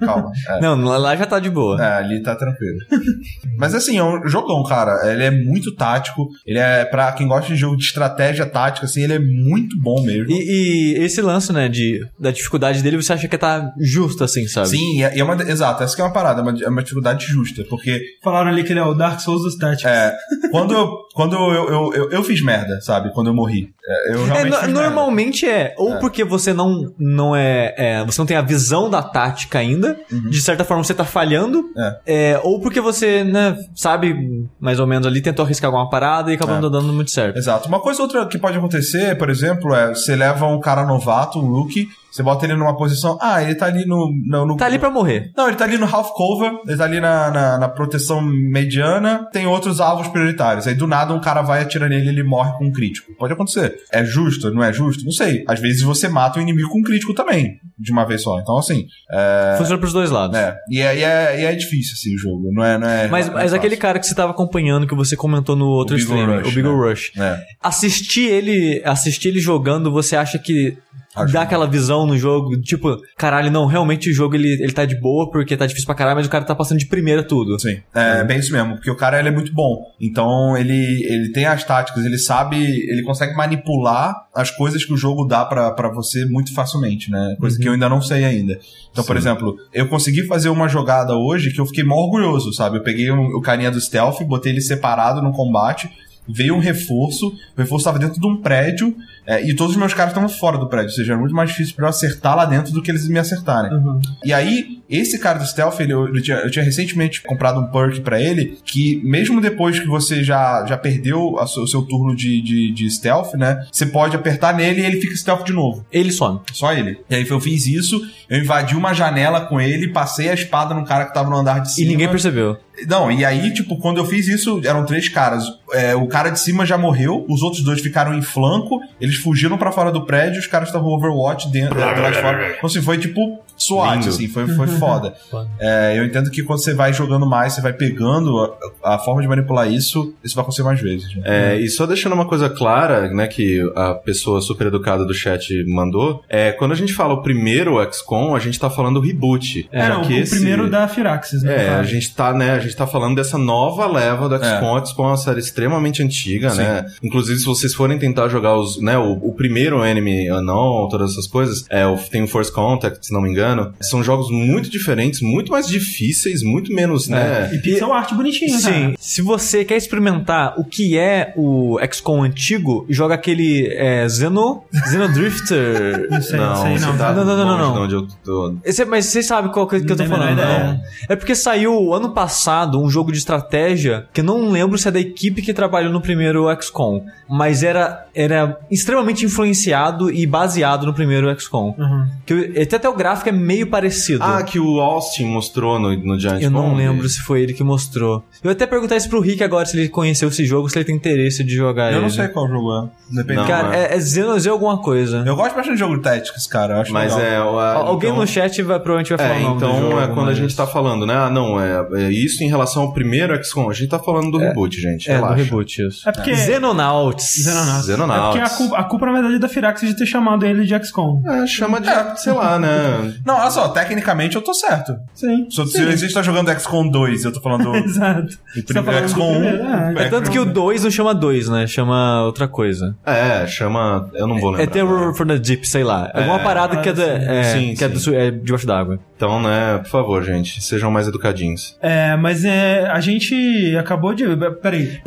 não, 0.00 0.06
não. 0.06 0.06
Calma. 0.06 0.30
É. 0.48 0.60
Não, 0.60 0.76
lá 0.98 1.16
já 1.16 1.26
tá 1.26 1.38
de 1.38 1.50
boa. 1.50 1.82
É, 1.82 1.98
ali 1.98 2.22
tá 2.22 2.34
tranquilo. 2.34 2.78
Mas 3.58 3.74
assim, 3.74 3.98
é 3.98 4.04
um 4.04 4.26
jogão, 4.26 4.62
cara. 4.64 5.10
Ele 5.12 5.24
é 5.24 5.30
muito 5.30 5.74
tático. 5.74 6.28
Ele 6.46 6.58
é, 6.58 6.84
pra 6.84 7.12
quem 7.12 7.26
gosta 7.26 7.48
de 7.48 7.56
jogo 7.56 7.76
de 7.76 7.84
estratégia 7.84 8.46
tática, 8.46 8.86
assim, 8.86 9.02
ele 9.02 9.14
é 9.14 9.18
muito 9.18 9.78
bom 9.80 10.02
mesmo. 10.02 10.30
E, 10.30 10.94
e 10.96 11.04
esse 11.04 11.20
lance, 11.20 11.52
né, 11.52 11.68
de, 11.68 12.00
da 12.18 12.30
dificuldade 12.30 12.82
dele, 12.82 12.96
você 12.96 13.12
acha 13.12 13.28
que 13.28 13.38
tá 13.38 13.72
justo, 13.78 14.24
assim, 14.24 14.46
sabe? 14.46 14.68
Sim, 14.68 14.98
e 14.98 15.02
é, 15.02 15.18
é 15.18 15.24
uma. 15.24 15.34
Exato, 15.42 15.82
essa 15.82 15.94
que 15.94 16.00
é 16.00 16.04
uma 16.04 16.12
parada, 16.12 16.40
é 16.40 16.42
uma, 16.42 16.62
é 16.64 16.68
uma 16.68 16.82
dificuldade 16.82 17.26
justa. 17.26 17.64
Porque 17.68 18.00
Falaram 18.22 18.50
ali 18.54 18.64
que 18.64 18.72
ele 18.72 18.80
é 18.80 18.84
o 18.84 18.94
Dark 18.94 19.20
Souls 19.20 19.42
dos 19.42 19.56
Tactics. 19.56 19.84
é, 19.84 20.14
quando, 20.50 20.72
eu, 20.74 20.90
quando 21.14 21.34
eu, 21.36 21.52
eu, 21.68 21.92
eu, 21.94 22.10
eu 22.10 22.22
fiz 22.24 22.42
merda, 22.42 22.80
sabe? 22.80 23.12
Quando 23.12 23.26
eu 23.28 23.34
morri. 23.34 23.68
É, 23.86 24.14
eu 24.14 24.20
É, 24.22 24.24
realmente 24.24 24.50
no- 24.50 24.56
fiz 24.56 24.66
merda. 24.68 24.80
normalmente 24.90 25.48
é, 25.48 25.74
ou 25.76 25.98
porque 25.98 26.24
você 26.24 26.52
não, 26.54 26.92
não 26.98 27.34
é, 27.36 27.74
é, 27.76 28.04
Você 28.04 28.18
não 28.20 28.26
tem 28.26 28.36
a 28.36 28.42
visão 28.42 28.88
da 28.88 29.02
tática 29.02 29.58
ainda, 29.58 29.96
de 30.30 30.40
certa 30.40 30.64
forma 30.64 30.82
você 30.82 30.94
tá 30.94 31.04
falhando, 31.04 31.64
é, 32.06 32.40
ou 32.42 32.60
porque 32.60 32.80
você, 32.80 33.22
né, 33.24 33.56
sabe 33.74 34.14
mais 34.60 34.78
ou 34.80 34.86
menos 34.86 35.06
ali, 35.06 35.20
tentou 35.20 35.44
arriscar 35.44 35.68
alguma 35.68 35.90
parada 35.90 36.30
e 36.30 36.34
acabou 36.36 36.56
É. 36.56 36.60
não 36.60 36.70
dando 36.70 36.92
muito 36.92 37.10
certo. 37.10 37.36
Exato. 37.36 37.68
Uma 37.68 37.80
coisa 37.80 38.00
outra 38.02 38.26
que 38.26 38.38
pode 38.38 38.56
acontecer, 38.56 39.16
por 39.18 39.28
exemplo, 39.30 39.74
é 39.74 39.88
você 39.88 40.14
leva 40.16 40.46
um 40.46 40.60
cara 40.60 40.84
novato, 40.86 41.38
um 41.38 41.46
rookie, 41.50 41.88
você 42.14 42.22
bota 42.22 42.46
ele 42.46 42.54
numa 42.54 42.76
posição. 42.76 43.18
Ah, 43.20 43.42
ele 43.42 43.56
tá 43.56 43.66
ali 43.66 43.84
no. 43.84 44.08
no, 44.24 44.46
no 44.46 44.56
Tá 44.56 44.66
ali 44.66 44.78
pra 44.78 44.88
morrer. 44.88 45.32
Não, 45.36 45.48
ele 45.48 45.56
tá 45.56 45.64
ali 45.64 45.76
no 45.76 45.84
half 45.84 46.12
cover, 46.12 46.52
ele 46.64 46.76
tá 46.76 46.84
ali 46.84 47.00
na, 47.00 47.28
na, 47.32 47.58
na 47.58 47.68
proteção 47.68 48.22
mediana, 48.22 49.28
tem 49.32 49.48
outros 49.48 49.80
alvos 49.80 50.06
prioritários. 50.06 50.68
Aí 50.68 50.76
do 50.76 50.86
nada 50.86 51.12
um 51.12 51.20
cara 51.20 51.42
vai 51.42 51.62
atirar 51.62 51.88
nele 51.88 52.06
e 52.06 52.08
ele 52.10 52.22
morre 52.22 52.52
com 52.56 52.66
um 52.66 52.72
crítico. 52.72 53.12
Pode 53.18 53.32
acontecer. 53.32 53.74
É 53.92 54.04
justo, 54.04 54.48
não 54.52 54.62
é 54.62 54.72
justo? 54.72 55.04
Não 55.04 55.10
sei. 55.10 55.42
Às 55.48 55.58
vezes 55.58 55.82
você 55.82 56.06
mata 56.06 56.38
o 56.38 56.42
inimigo 56.42 56.68
com 56.68 56.78
um 56.78 56.84
crítico 56.84 57.12
também, 57.14 57.58
de 57.76 57.90
uma 57.90 58.04
vez 58.04 58.22
só. 58.22 58.38
Então, 58.38 58.58
assim. 58.58 58.86
É. 59.10 59.56
Funciona 59.58 59.80
pros 59.80 59.92
dois 59.92 60.12
lados. 60.12 60.38
é. 60.38 60.56
E, 60.70 60.80
é, 60.80 60.96
e, 60.96 61.02
é, 61.02 61.40
e 61.40 61.44
é 61.46 61.54
difícil, 61.56 61.94
assim, 61.94 62.14
o 62.14 62.18
jogo. 62.18 62.52
Não 62.52 62.64
é. 62.64 62.78
Não 62.78 62.88
é 62.88 63.08
Mas, 63.08 63.26
não 63.26 63.38
é 63.40 63.42
mas 63.42 63.52
aquele 63.52 63.76
cara 63.76 63.98
que 63.98 64.06
você 64.06 64.14
tava 64.14 64.30
acompanhando, 64.30 64.86
que 64.86 64.94
você 64.94 65.16
comentou 65.16 65.56
no 65.56 65.66
outro 65.66 65.96
O 65.96 65.98
stream, 65.98 66.38
Rush, 66.38 66.46
o 66.48 66.54
Beagle 66.54 66.78
né? 66.78 66.88
Rush. 66.90 67.12
É. 67.18 67.40
Assistir 67.60 68.30
ele, 68.30 68.80
assistir 68.84 69.30
ele 69.30 69.40
jogando, 69.40 69.90
você 69.90 70.14
acha 70.14 70.38
que 70.38 70.78
Acho. 71.14 71.32
dá 71.32 71.42
aquela 71.42 71.66
visão 71.66 72.06
no 72.06 72.16
jogo, 72.16 72.60
tipo, 72.60 72.96
caralho, 73.16 73.50
não, 73.50 73.66
realmente 73.66 74.10
o 74.10 74.14
jogo 74.14 74.34
ele, 74.34 74.48
ele 74.60 74.72
tá 74.72 74.84
de 74.84 74.98
boa 75.00 75.30
porque 75.30 75.56
tá 75.56 75.66
difícil 75.66 75.86
pra 75.86 75.94
caralho, 75.94 76.16
mas 76.16 76.26
o 76.26 76.30
cara 76.30 76.44
tá 76.44 76.54
passando 76.54 76.78
de 76.78 76.86
primeira 76.86 77.22
tudo. 77.22 77.58
Sim, 77.58 77.80
é 77.94 78.24
bem 78.24 78.38
isso 78.38 78.52
mesmo, 78.52 78.74
porque 78.74 78.90
o 78.90 78.96
cara 78.96 79.18
ele 79.18 79.28
é 79.28 79.32
muito 79.32 79.52
bom. 79.52 79.82
Então 80.00 80.56
ele, 80.56 81.04
ele 81.08 81.32
tem 81.32 81.46
as 81.46 81.64
táticas, 81.64 82.04
ele 82.04 82.18
sabe, 82.18 82.56
ele 82.56 83.02
consegue 83.02 83.36
manipular 83.36 84.14
as 84.34 84.50
coisas 84.50 84.84
que 84.84 84.92
o 84.92 84.96
jogo 84.96 85.24
dá 85.24 85.44
pra 85.44 85.70
pra 85.70 85.88
você 85.88 86.24
muito 86.24 86.54
facilmente, 86.54 87.10
né? 87.10 87.36
Coisa 87.38 87.58
que 87.58 87.68
eu 87.68 87.72
ainda 87.72 87.88
não 87.88 88.00
sei 88.00 88.24
ainda. 88.24 88.58
Então, 88.90 89.04
por 89.04 89.16
exemplo, 89.16 89.56
eu 89.72 89.88
consegui 89.88 90.26
fazer 90.26 90.48
uma 90.48 90.68
jogada 90.68 91.14
hoje 91.14 91.52
que 91.52 91.60
eu 91.60 91.66
fiquei 91.66 91.84
mó 91.84 91.96
orgulhoso, 91.96 92.52
sabe? 92.52 92.78
Eu 92.78 92.82
peguei 92.82 93.10
o, 93.10 93.38
o 93.38 93.40
carinha 93.40 93.70
do 93.70 93.80
stealth, 93.80 94.22
botei 94.22 94.52
ele 94.52 94.60
separado 94.60 95.20
no 95.20 95.32
combate. 95.32 95.90
Veio 96.28 96.54
um 96.54 96.58
reforço, 96.58 97.28
o 97.28 97.58
reforço 97.58 97.82
estava 97.82 97.98
dentro 97.98 98.20
de 98.20 98.26
um 98.26 98.40
prédio 98.40 98.96
é, 99.26 99.42
e 99.46 99.54
todos 99.54 99.74
os 99.74 99.78
meus 99.78 99.92
caras 99.92 100.12
estavam 100.12 100.28
fora 100.28 100.58
do 100.58 100.68
prédio, 100.68 100.88
ou 100.88 100.94
seja, 100.94 101.12
era 101.12 101.20
muito 101.20 101.34
mais 101.34 101.50
difícil 101.50 101.74
pra 101.74 101.86
eu 101.86 101.90
acertar 101.90 102.36
lá 102.36 102.44
dentro 102.44 102.72
do 102.72 102.82
que 102.82 102.90
eles 102.90 103.08
me 103.08 103.18
acertarem. 103.18 103.72
Uhum. 103.72 104.00
E 104.24 104.32
aí, 104.32 104.82
esse 104.88 105.18
cara 105.18 105.38
do 105.38 105.46
stealth, 105.46 105.80
ele, 105.80 105.92
eu, 105.92 106.06
eu 106.14 106.22
tinha, 106.22 106.36
eu 106.38 106.50
tinha 106.50 106.64
recentemente 106.64 107.22
comprado 107.22 107.60
um 107.60 107.66
perk 107.70 108.00
pra 108.00 108.20
ele, 108.20 108.58
que 108.64 109.00
mesmo 109.04 109.40
depois 109.40 109.78
que 109.80 109.86
você 109.86 110.22
já, 110.22 110.64
já 110.68 110.76
perdeu 110.76 111.38
a 111.38 111.44
o 111.44 111.66
seu 111.66 111.82
turno 111.82 112.14
de, 112.16 112.40
de, 112.42 112.72
de 112.72 112.90
stealth, 112.90 113.34
né? 113.34 113.64
Você 113.70 113.86
pode 113.86 114.16
apertar 114.16 114.54
nele 114.54 114.80
e 114.82 114.84
ele 114.86 115.00
fica 115.00 115.14
stealth 115.16 115.44
de 115.44 115.52
novo. 115.52 115.84
Ele 115.92 116.10
some. 116.10 116.40
Só 116.52 116.72
ele. 116.72 116.98
E 117.08 117.14
aí 117.14 117.26
eu 117.28 117.40
fiz 117.40 117.66
isso, 117.66 118.00
eu 118.28 118.38
invadi 118.38 118.74
uma 118.76 118.92
janela 118.92 119.42
com 119.42 119.60
ele, 119.60 119.88
passei 119.92 120.28
a 120.30 120.34
espada 120.34 120.74
no 120.74 120.84
cara 120.84 121.04
que 121.06 121.14
tava 121.14 121.30
no 121.30 121.36
andar 121.36 121.60
de 121.60 121.68
E 121.68 121.72
cima. 121.72 121.90
ninguém 121.90 122.08
percebeu. 122.08 122.56
Não, 122.88 123.08
e 123.10 123.24
aí, 123.24 123.54
tipo, 123.54 123.76
quando 123.78 123.98
eu 123.98 124.04
fiz 124.04 124.26
isso, 124.26 124.60
eram 124.64 124.84
três 124.84 125.08
caras. 125.08 125.44
É, 125.72 125.94
o 125.94 126.08
cara 126.08 126.30
de 126.30 126.40
cima 126.40 126.66
já 126.66 126.76
morreu, 126.76 127.24
os 127.28 127.40
outros 127.40 127.62
dois 127.62 127.80
ficaram 127.80 128.12
em 128.12 128.20
flanco, 128.22 128.80
eles 129.00 129.14
fugiram 129.14 129.56
pra 129.56 129.70
fora 129.70 129.92
do 129.92 130.04
prédio, 130.04 130.40
os 130.40 130.48
caras 130.48 130.68
estavam 130.70 130.88
Overwatch 130.88 131.52
dentro, 131.52 131.74
do 131.76 131.80
lado 131.80 132.12
de 132.12 132.20
fora. 132.20 132.48
Então, 132.56 132.66
assim, 132.66 132.82
foi 132.82 132.98
tipo 132.98 133.38
SWAT, 133.56 133.98
Lindo. 133.98 134.08
assim, 134.08 134.26
foi, 134.26 134.48
foi 134.48 134.66
foda. 134.78 135.14
É, 135.58 135.98
eu 135.98 136.04
entendo 136.04 136.30
que 136.30 136.42
quando 136.42 136.62
você 136.62 136.74
vai 136.74 136.92
jogando 136.92 137.26
mais, 137.26 137.52
você 137.54 137.60
vai 137.60 137.72
pegando 137.72 138.38
a, 138.82 138.94
a 138.94 138.98
forma 138.98 139.22
de 139.22 139.28
manipular 139.28 139.70
isso, 139.70 140.14
isso 140.22 140.34
vai 140.34 140.42
acontecer 140.42 140.62
mais 140.62 140.80
vezes. 140.80 141.14
Né? 141.16 141.22
É, 141.24 141.56
e 141.60 141.68
só 141.68 141.86
deixando 141.86 142.12
uma 142.12 142.26
coisa 142.26 142.48
clara, 142.48 143.08
né, 143.10 143.26
que 143.26 143.60
a 143.74 143.94
pessoa 143.94 144.40
super 144.40 144.66
educada 144.68 145.04
do 145.04 145.14
chat 145.14 145.64
mandou, 145.66 146.22
é, 146.28 146.52
quando 146.52 146.72
a 146.72 146.76
gente 146.76 146.92
fala 146.92 147.14
o 147.14 147.22
primeiro 147.22 147.74
XCOM, 147.92 148.34
a 148.34 148.38
gente 148.38 148.58
tá 148.58 148.68
falando 148.70 148.96
o 148.98 149.00
reboot. 149.00 149.68
É, 149.72 149.86
Já 149.86 149.98
o, 149.98 150.02
que 150.02 150.14
o 150.14 150.18
esse- 150.18 150.36
primeiro 150.36 150.68
da 150.70 150.86
Firaxis, 150.88 151.42
né? 151.42 151.66
É, 151.66 151.68
a 151.70 151.82
gente 151.82 152.14
tá, 152.14 152.32
né, 152.32 152.52
a 152.52 152.58
gente 152.58 152.76
tá 152.76 152.86
falando 152.86 153.16
dessa 153.16 153.38
nova 153.38 153.86
leva 153.86 154.28
do 154.28 154.36
XCOM. 154.36 154.78
É. 154.78 154.86
XCOM 154.86 155.04
é 155.04 155.08
uma 155.08 155.16
série 155.16 155.40
extremamente 155.40 156.02
antiga, 156.02 156.50
Sim. 156.50 156.58
né? 156.58 156.86
Inclusive, 157.02 157.38
se 157.38 157.44
vocês 157.46 157.74
forem 157.74 157.98
tentar 157.98 158.28
jogar 158.28 158.56
os, 158.56 158.80
né, 158.80 158.96
o, 158.98 159.12
o 159.12 159.32
primeiro 159.34 159.84
Enemy 159.84 160.30
Unknown, 160.30 160.88
todas 160.88 161.12
essas 161.12 161.26
coisas, 161.26 161.64
é, 161.70 161.86
o, 161.86 161.96
tem 161.96 162.22
o 162.22 162.28
Force 162.28 162.52
Contact, 162.52 163.06
se 163.06 163.12
não 163.12 163.20
me 163.22 163.30
engano, 163.30 163.72
são 163.80 164.02
jogos 164.02 164.30
muito 164.30 164.63
diferentes, 164.70 165.20
muito 165.20 165.52
mais 165.52 165.66
difíceis, 165.66 166.42
muito 166.42 166.72
menos, 166.72 167.08
né? 167.08 167.50
E 167.54 167.58
pixel 167.58 167.92
art 167.92 168.12
bonitinho, 168.14 168.58
Sim, 168.58 168.70
cara. 168.70 168.94
se 168.98 169.22
você 169.22 169.64
quer 169.64 169.76
experimentar 169.76 170.54
o 170.58 170.64
que 170.64 170.98
é 170.98 171.32
o 171.36 171.78
XCOM 171.92 172.22
antigo, 172.22 172.86
joga 172.88 173.14
aquele 173.14 173.68
é, 173.72 174.08
Xeno, 174.08 174.62
Xenodrifter. 174.90 176.08
Não 176.10 176.20
sei, 176.22 176.38
não, 176.38 176.46
não 176.48 176.56
sei, 176.62 176.78
você 176.78 176.86
não. 176.86 176.96
tá 176.98 177.12
Não, 177.12 177.24
não, 177.24 177.36
não, 177.36 177.46
não, 177.58 177.74
não. 177.74 177.82
onde 177.84 177.94
eu 177.94 178.06
tô. 178.24 178.54
Esse- 178.64 178.84
mas 178.84 179.06
você 179.06 179.22
sabe 179.22 179.48
qual 179.50 179.66
que, 179.66 179.80
que 179.80 179.92
eu 179.92 179.96
tô 179.96 180.04
falando, 180.04 180.32
ideia. 180.32 180.80
É 181.08 181.16
porque 181.16 181.34
saiu 181.34 181.92
ano 181.92 182.10
passado 182.10 182.80
um 182.80 182.88
jogo 182.88 183.10
de 183.12 183.18
estratégia 183.18 184.06
que 184.12 184.20
eu 184.20 184.24
não 184.24 184.50
lembro 184.50 184.76
se 184.78 184.88
é 184.88 184.90
da 184.90 185.00
equipe 185.00 185.42
que 185.42 185.52
trabalhou 185.52 185.92
no 185.92 186.00
primeiro 186.00 186.46
XCOM, 186.60 187.04
mas 187.28 187.62
era, 187.62 188.06
era 188.14 188.58
extremamente 188.70 189.24
influenciado 189.24 190.10
e 190.10 190.26
baseado 190.26 190.86
no 190.86 190.94
primeiro 190.94 191.28
XCOM. 191.40 191.74
Uhum. 191.78 192.06
Que 192.26 192.32
eu- 192.32 192.62
até, 192.62 192.76
até 192.76 192.88
o 192.88 192.94
gráfico 192.94 193.28
é 193.28 193.32
meio 193.32 193.66
parecido. 193.66 194.22
Ah, 194.22 194.42
que 194.42 194.53
o 194.58 194.80
Austin 194.80 195.24
mostrou 195.26 195.78
no, 195.78 195.94
no 195.96 196.18
Giant 196.18 196.40
Eu 196.42 196.50
não 196.50 196.68
Bomb. 196.70 196.76
lembro 196.76 197.08
se 197.08 197.20
foi 197.20 197.42
ele 197.42 197.52
que 197.54 197.62
mostrou. 197.64 198.24
Eu 198.42 198.50
até 198.50 198.66
perguntar 198.66 198.96
isso 198.96 199.08
pro 199.08 199.20
Rick 199.20 199.42
agora, 199.42 199.64
se 199.66 199.76
ele 199.78 199.88
conheceu 199.88 200.28
esse 200.28 200.44
jogo, 200.44 200.68
se 200.68 200.76
ele 200.78 200.84
tem 200.84 200.94
interesse 200.96 201.42
de 201.44 201.54
jogar 201.54 201.90
Eu 201.90 201.98
ele. 201.98 202.02
não 202.02 202.10
sei 202.10 202.28
qual 202.28 202.48
jogo 202.48 202.70
é. 202.84 203.14
Depende. 203.16 203.40
Não, 203.40 203.46
Cara, 203.46 203.76
é. 203.76 203.94
é, 203.94 203.96
é 203.96 204.00
Xenoz 204.00 204.46
alguma 204.46 204.78
coisa. 204.78 205.22
Eu 205.26 205.36
gosto 205.36 205.54
bastante 205.54 205.74
de 205.74 205.78
jogo 205.80 205.96
de 205.96 206.02
Tactics, 206.02 206.46
cara. 206.46 206.74
Eu 206.76 206.80
acho 206.80 206.92
Mas 206.92 207.14
legal. 207.14 207.30
é. 207.32 207.42
o- 207.52 207.58
a- 207.58 207.72
Al- 207.74 207.86
Alguém 207.88 208.10
então- 208.10 208.20
no 208.22 208.26
chat 208.26 208.62
vai, 208.62 208.78
provavelmente 208.78 209.08
vai 209.10 209.18
falar 209.18 209.30
É, 209.34 209.38
o 209.38 209.42
nome 209.48 209.60
do 209.60 209.66
então 209.66 209.80
jogo, 209.80 210.00
é 210.00 210.06
quando 210.08 210.18
a 210.20 210.24
mas- 210.26 210.36
gente 210.38 210.56
tá 210.56 210.66
falando, 210.66 211.06
né? 211.06 211.14
Ah, 211.14 211.30
não, 211.30 211.60
é, 211.60 211.86
é 212.06 212.10
isso 212.10 212.42
em 212.42 212.48
relação 212.48 212.82
ao 212.82 212.92
primeiro 212.92 213.34
XCOM. 213.44 213.68
A 213.70 213.72
gente 213.74 213.88
tá 213.88 213.98
falando 213.98 214.30
do 214.30 214.38
reboot, 214.38 214.80
gente. 214.80 215.10
É, 215.10 215.14
relaxa. 215.16 215.34
do 215.34 215.42
reboot, 215.42 215.86
isso. 215.86 216.08
É 216.08 216.12
porque... 216.12 216.34
Xenonauts. 216.34 217.24
Xenonauts. 217.42 217.86
Xenonauts. 217.86 218.36
É 218.36 218.40
porque 218.40 218.54
a 218.54 218.56
culpa, 218.56 218.76
a 218.78 218.84
culpa, 218.84 219.06
na 219.06 219.12
verdade, 219.12 219.34
é 219.36 219.38
da 219.38 219.48
Firaxis 219.48 219.88
de 219.90 219.96
ter 219.96 220.06
chamado 220.06 220.44
ele 220.46 220.64
de 220.64 220.74
XCOM. 220.84 221.22
É, 221.26 221.46
chama 221.46 221.80
de, 221.80 221.88
sei 222.20 222.32
lá, 222.32 222.58
né? 222.58 223.14
Não, 223.24 223.38
olha 223.38 223.50
só, 223.50 223.68
tecnicamente 223.68 224.36
eu 224.36 224.42
tô 224.44 224.54
certo. 224.54 224.96
Sim. 225.14 225.48
Se, 225.50 225.66
se 225.66 225.78
a 225.78 225.96
gente 225.96 226.14
tá 226.14 226.22
jogando 226.22 226.50
XCOM 226.58 226.88
2, 226.88 227.24
eu 227.24 227.32
tô 227.32 227.40
falando. 227.40 227.74
Exato. 227.76 228.38
E 228.56 228.62
prim... 228.62 228.82
tá 228.82 229.08
XCOM 229.08 229.38
1. 229.38 229.44
É, 229.44 229.94
é, 230.04 230.08
tanto 230.08 230.30
que 230.30 230.38
o 230.38 230.44
2 230.44 230.84
não 230.84 230.90
chama 230.90 231.14
2, 231.14 231.48
né? 231.48 231.66
Chama 231.66 232.24
outra 232.24 232.46
coisa. 232.46 232.96
É, 233.04 233.46
chama. 233.46 234.10
Eu 234.14 234.26
não 234.26 234.38
vou 234.38 234.54
é 234.54 234.58
lembrar. 234.58 234.62
É 234.64 234.66
Terror 234.66 235.08
né? 235.08 235.14
from 235.14 235.26
the 235.26 235.38
Deep, 235.38 235.66
sei 235.66 235.82
lá. 235.82 236.10
É 236.14 236.18
alguma 236.18 236.40
é, 236.40 236.42
parada 236.44 236.76
que, 236.78 236.88
é, 236.88 236.92
da, 236.92 237.04
é, 237.04 237.42
sim, 237.44 237.74
que 237.74 237.98
sim. 237.98 238.14
é, 238.14 238.30
debaixo 238.30 238.66
d'água. 238.66 238.98
Então, 239.16 239.40
né, 239.40 239.78
por 239.78 239.88
favor, 239.88 240.22
gente, 240.24 240.62
sejam 240.62 240.90
mais 240.90 241.06
educadinhos. 241.06 241.76
É, 241.80 242.16
mas 242.16 242.44
é, 242.44 242.86
a 242.90 243.00
gente 243.00 243.76
acabou 243.78 244.14
de. 244.14 244.24
Peraí. 244.60 245.00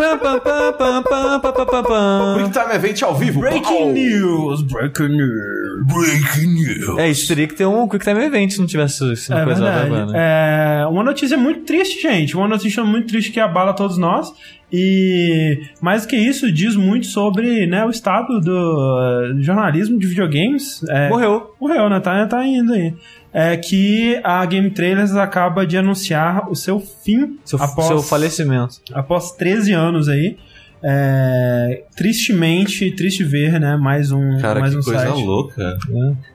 Quick 2.37 2.51
Time 2.51 2.73
Event 2.73 3.03
ao 3.03 3.15
vivo. 3.15 3.41
Breaking 3.41 3.91
News! 3.91 4.61
Breaking 4.63 5.09
News! 5.09 5.85
Breaking 5.85 6.53
News! 6.53 6.97
É, 6.97 7.09
isso 7.09 7.27
teria 7.27 7.47
que 7.47 7.53
ter 7.53 7.65
um 7.65 7.87
Quick 7.87 8.03
Time 8.03 8.23
Event 8.23 8.51
se 8.51 8.59
não 8.59 8.67
tivesse 8.67 9.03
é 9.33 9.45
verdade. 9.45 9.85
agora, 9.87 10.05
né? 10.07 10.81
É 10.81 10.85
uma 10.87 11.03
notícia 11.03 11.37
muito 11.37 11.61
triste, 11.61 12.01
gente. 12.01 12.35
Uma 12.35 12.47
notícia 12.47 12.83
muito 12.83 13.07
triste 13.07 13.31
que 13.31 13.39
abala 13.39 13.73
todos 13.73 13.97
nós. 13.97 14.33
E 14.71 15.61
mais 15.81 16.03
do 16.03 16.09
que 16.09 16.15
isso, 16.17 16.51
diz 16.51 16.75
muito 16.75 17.07
sobre 17.07 17.65
né, 17.67 17.85
o 17.85 17.89
estado 17.89 18.39
do 18.41 19.33
jornalismo 19.41 19.97
de 19.97 20.07
videogames. 20.07 20.83
É, 20.89 21.09
Morreu. 21.09 21.55
Morreu, 21.59 21.89
né? 21.89 21.99
Tá, 21.99 22.25
tá 22.27 22.45
indo 22.45 22.73
aí. 22.73 22.93
É 23.33 23.55
que 23.55 24.19
a 24.23 24.45
Game 24.45 24.69
Trailers 24.71 25.15
acaba 25.15 25.65
de 25.65 25.77
anunciar 25.77 26.49
o 26.49 26.55
seu 26.55 26.79
fim 26.79 27.37
Seu, 27.45 27.61
após, 27.61 27.87
seu 27.87 28.01
falecimento. 28.01 28.75
após 28.93 29.31
13 29.33 29.73
anos 29.73 30.09
aí. 30.09 30.37
É, 30.83 31.83
tristemente, 31.95 32.91
triste 32.91 33.23
ver, 33.23 33.59
né? 33.59 33.75
Mais 33.77 34.11
um, 34.11 34.37
Cara, 34.39 34.59
mais 34.59 34.73
que 34.73 34.79
um 34.79 34.83
coisa 34.83 34.99
site. 34.99 35.23
louca. 35.23 35.77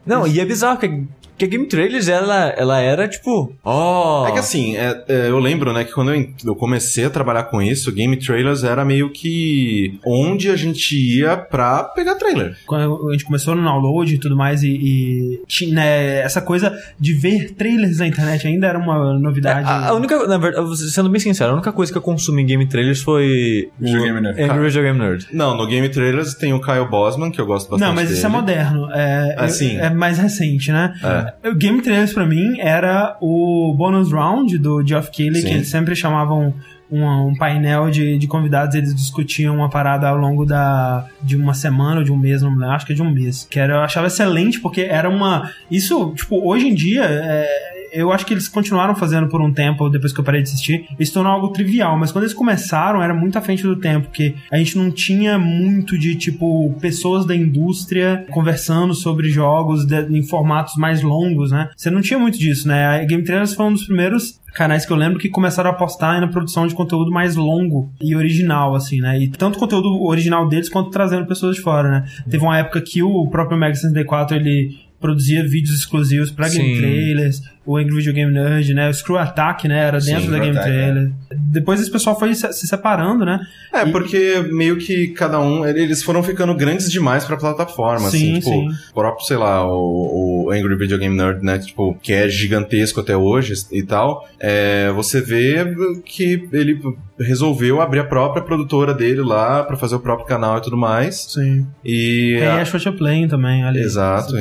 Não, 0.04 0.26
e 0.26 0.40
é 0.40 0.44
bizarro 0.44 0.78
que, 0.78 1.04
que 1.42 1.46
a 1.46 1.48
Game 1.48 1.66
Trailers, 1.66 2.08
ela, 2.08 2.48
ela 2.56 2.80
era 2.80 3.08
tipo, 3.08 3.52
ó... 3.64 4.28
É 4.28 4.32
que 4.32 4.38
assim, 4.38 4.76
é- 4.76 5.04
é, 5.08 5.28
eu 5.28 5.38
lembro, 5.38 5.72
né, 5.72 5.84
que 5.84 5.92
quando 5.92 6.12
eu, 6.14 6.28
eu 6.44 6.54
comecei 6.54 7.04
a 7.04 7.10
trabalhar 7.10 7.44
com 7.44 7.60
isso, 7.60 7.92
Game 7.92 8.16
Trailers 8.16 8.62
era 8.64 8.84
meio 8.84 9.10
que 9.10 9.98
onde 10.06 10.48
a 10.50 10.56
gente 10.56 10.94
ia 10.94 11.36
pra 11.36 11.84
pegar 11.84 12.14
trailer. 12.14 12.56
quando 12.66 13.08
a 13.08 13.12
gente 13.12 13.24
começou 13.24 13.54
no 13.54 13.62
download 13.62 14.14
e 14.14 14.18
tudo 14.18 14.36
mais, 14.36 14.62
e, 14.62 14.68
e 14.70 15.42
tinha 15.46 15.74
né, 15.74 16.20
essa 16.20 16.40
coisa 16.40 16.72
de 16.98 17.12
ver 17.14 17.52
trailers 17.54 17.98
na 17.98 18.06
internet 18.06 18.46
ainda 18.46 18.66
era 18.68 18.78
uma 18.78 19.18
novidade. 19.18 19.66
A, 19.68 19.88
a 19.88 19.94
única, 19.94 20.26
na 20.26 20.38
verdade, 20.38 20.76
sendo 20.90 21.08
bem 21.08 21.20
sincero, 21.20 21.50
a 21.52 21.54
única 21.54 21.72
coisa 21.72 21.90
que 21.90 21.98
eu 21.98 22.02
consumi 22.02 22.42
em 22.42 22.46
Game 22.46 22.66
Trailers 22.68 23.02
foi 23.02 23.68
o 23.80 23.84
Videogame 23.84 24.20
Nerd. 24.20 24.42
Angry 24.42 24.66
Video 24.68 24.82
Game 24.82 24.98
Nerd. 24.98 25.26
Não, 25.32 25.56
no 25.56 25.66
Game 25.66 25.88
Trailers 25.88 26.34
tem 26.34 26.52
o 26.52 26.60
Kyle 26.60 26.88
Bosman, 26.88 27.30
que 27.30 27.40
eu 27.40 27.46
gosto 27.46 27.68
bastante 27.70 27.88
Não, 27.88 27.94
mas 27.94 28.10
isso 28.10 28.20
é 28.26 28.28
dele. 28.28 28.40
moderno. 28.40 28.88
É, 28.92 29.34
Ah, 29.38 29.48
sim. 29.48 29.76
é 29.78 29.90
mais 29.90 30.18
recente, 30.18 30.70
né? 30.70 30.94
É. 31.02 31.31
O 31.44 31.54
Game 31.54 31.80
Trailers 31.82 32.12
pra 32.12 32.26
mim 32.26 32.58
era 32.60 33.16
o 33.20 33.74
bonus 33.76 34.12
round 34.12 34.56
do 34.58 34.86
Geoff 34.86 35.10
Keighley, 35.10 35.42
Sim. 35.42 35.48
que 35.48 35.54
eles 35.54 35.68
sempre 35.68 35.94
chamavam 35.96 36.54
um, 36.90 37.28
um 37.28 37.34
painel 37.34 37.90
de, 37.90 38.18
de 38.18 38.26
convidados, 38.26 38.74
eles 38.74 38.94
discutiam 38.94 39.56
uma 39.56 39.70
parada 39.70 40.08
ao 40.08 40.16
longo 40.16 40.44
da, 40.44 41.06
de 41.22 41.36
uma 41.36 41.54
semana 41.54 41.98
ou 41.98 42.04
de 42.04 42.12
um 42.12 42.18
mês, 42.18 42.42
não 42.42 42.70
acho 42.70 42.84
que 42.84 42.92
é 42.92 42.96
de 42.96 43.02
um 43.02 43.10
mês. 43.10 43.46
Que 43.50 43.58
era, 43.58 43.74
eu 43.74 43.80
achava 43.80 44.08
excelente, 44.08 44.60
porque 44.60 44.82
era 44.82 45.08
uma. 45.08 45.50
Isso, 45.70 46.12
tipo, 46.14 46.46
hoje 46.46 46.68
em 46.68 46.74
dia. 46.74 47.02
é, 47.02 47.81
eu 47.92 48.10
acho 48.12 48.24
que 48.26 48.32
eles 48.34 48.48
continuaram 48.48 48.94
fazendo 48.94 49.28
por 49.28 49.40
um 49.40 49.52
tempo, 49.52 49.88
depois 49.88 50.12
que 50.12 50.20
eu 50.20 50.24
parei 50.24 50.42
de 50.42 50.48
assistir, 50.48 50.86
se 51.00 51.12
tornou 51.12 51.32
algo 51.32 51.48
trivial. 51.48 51.98
Mas 51.98 52.10
quando 52.10 52.24
eles 52.24 52.34
começaram, 52.34 53.02
era 53.02 53.12
muito 53.14 53.36
à 53.38 53.40
frente 53.40 53.62
do 53.62 53.76
tempo, 53.76 54.06
porque 54.08 54.34
a 54.50 54.56
gente 54.56 54.76
não 54.78 54.90
tinha 54.90 55.38
muito 55.38 55.98
de, 55.98 56.14
tipo, 56.16 56.74
pessoas 56.80 57.26
da 57.26 57.34
indústria 57.36 58.24
conversando 58.30 58.94
sobre 58.94 59.28
jogos 59.28 59.84
de- 59.86 60.06
em 60.18 60.22
formatos 60.22 60.74
mais 60.76 61.02
longos, 61.02 61.50
né? 61.52 61.68
Você 61.76 61.90
não 61.90 62.00
tinha 62.00 62.18
muito 62.18 62.38
disso, 62.38 62.66
né? 62.66 63.00
A 63.02 63.04
Game 63.04 63.22
Trailers 63.22 63.54
foi 63.54 63.66
um 63.66 63.72
dos 63.72 63.84
primeiros 63.84 64.40
canais 64.54 64.84
que 64.84 64.92
eu 64.92 64.96
lembro 64.96 65.18
que 65.18 65.28
começaram 65.30 65.70
a 65.70 65.72
apostar 65.72 66.20
na 66.20 66.28
produção 66.28 66.66
de 66.66 66.74
conteúdo 66.74 67.10
mais 67.10 67.36
longo 67.36 67.90
e 68.02 68.14
original, 68.14 68.74
assim, 68.74 69.00
né? 69.00 69.18
E 69.18 69.28
tanto 69.28 69.58
conteúdo 69.58 70.02
original 70.04 70.48
deles 70.48 70.68
quanto 70.68 70.90
trazendo 70.90 71.26
pessoas 71.26 71.56
de 71.56 71.62
fora, 71.62 71.90
né? 71.90 72.04
Teve 72.28 72.42
uma 72.44 72.58
época 72.58 72.80
que 72.80 73.02
o 73.02 73.26
próprio 73.28 73.56
Mega 73.58 73.74
64, 73.74 74.36
ele 74.36 74.76
produzia 75.02 75.46
vídeos 75.46 75.74
exclusivos 75.78 76.30
pra 76.30 76.48
Game 76.48 76.74
Sim. 76.76 76.80
Trailers, 76.80 77.42
o 77.66 77.76
Angry 77.76 77.94
Video 77.96 78.12
Game 78.14 78.32
Nerd, 78.32 78.72
né? 78.74 78.88
O 78.88 78.94
Screw 78.94 79.18
Attack, 79.18 79.68
né? 79.68 79.78
Era 79.86 79.98
dentro 80.00 80.22
Sim, 80.24 80.30
da 80.30 80.38
Game 80.38 80.56
Attack, 80.56 80.66
Trailer. 80.72 81.12
Depois 81.36 81.80
esse 81.80 81.90
pessoal 81.90 82.18
foi 82.18 82.34
se 82.34 82.50
se 82.52 82.66
separando, 82.66 83.24
né? 83.24 83.38
É, 83.72 83.82
E- 83.86 83.92
porque 83.92 84.38
meio 84.50 84.76
que 84.78 85.08
cada 85.08 85.38
um. 85.38 85.66
Eles 85.66 86.02
foram 86.02 86.22
ficando 86.22 86.54
grandes 86.54 86.90
demais 86.90 87.24
pra 87.24 87.36
plataforma. 87.36 88.10
Sim, 88.10 88.32
assim, 88.32 88.40
tipo, 88.40 88.50
sim. 88.50 88.68
o 88.90 88.94
próprio, 88.94 89.26
sei 89.26 89.36
lá, 89.36 89.66
o, 89.66 90.46
o 90.46 90.50
Angry 90.50 90.76
Video 90.76 90.98
Game 90.98 91.16
Nerd, 91.16 91.44
né? 91.44 91.58
Tipo, 91.58 91.94
que 92.02 92.12
é 92.12 92.28
gigantesco 92.28 93.00
até 93.00 93.16
hoje 93.16 93.52
e 93.70 93.82
tal. 93.82 94.26
É, 94.40 94.90
você 94.92 95.20
vê 95.20 95.74
que 96.04 96.48
ele 96.52 96.80
resolveu 97.18 97.80
abrir 97.80 98.00
a 98.00 98.04
própria 98.04 98.42
produtora 98.42 98.92
dele 98.92 99.20
lá 99.20 99.62
pra 99.62 99.76
fazer 99.76 99.94
o 99.94 100.00
próprio 100.00 100.26
canal 100.26 100.58
e 100.58 100.62
tudo 100.62 100.76
mais. 100.76 101.26
Sim. 101.32 101.66
E. 101.84 102.36
Tem 102.38 102.48
a 102.48 102.64
Shot 102.64 102.92
Playing 102.92 103.28
também, 103.28 103.62
ali. 103.64 103.80
Exato, 103.80 104.32
Tá. 104.32 104.38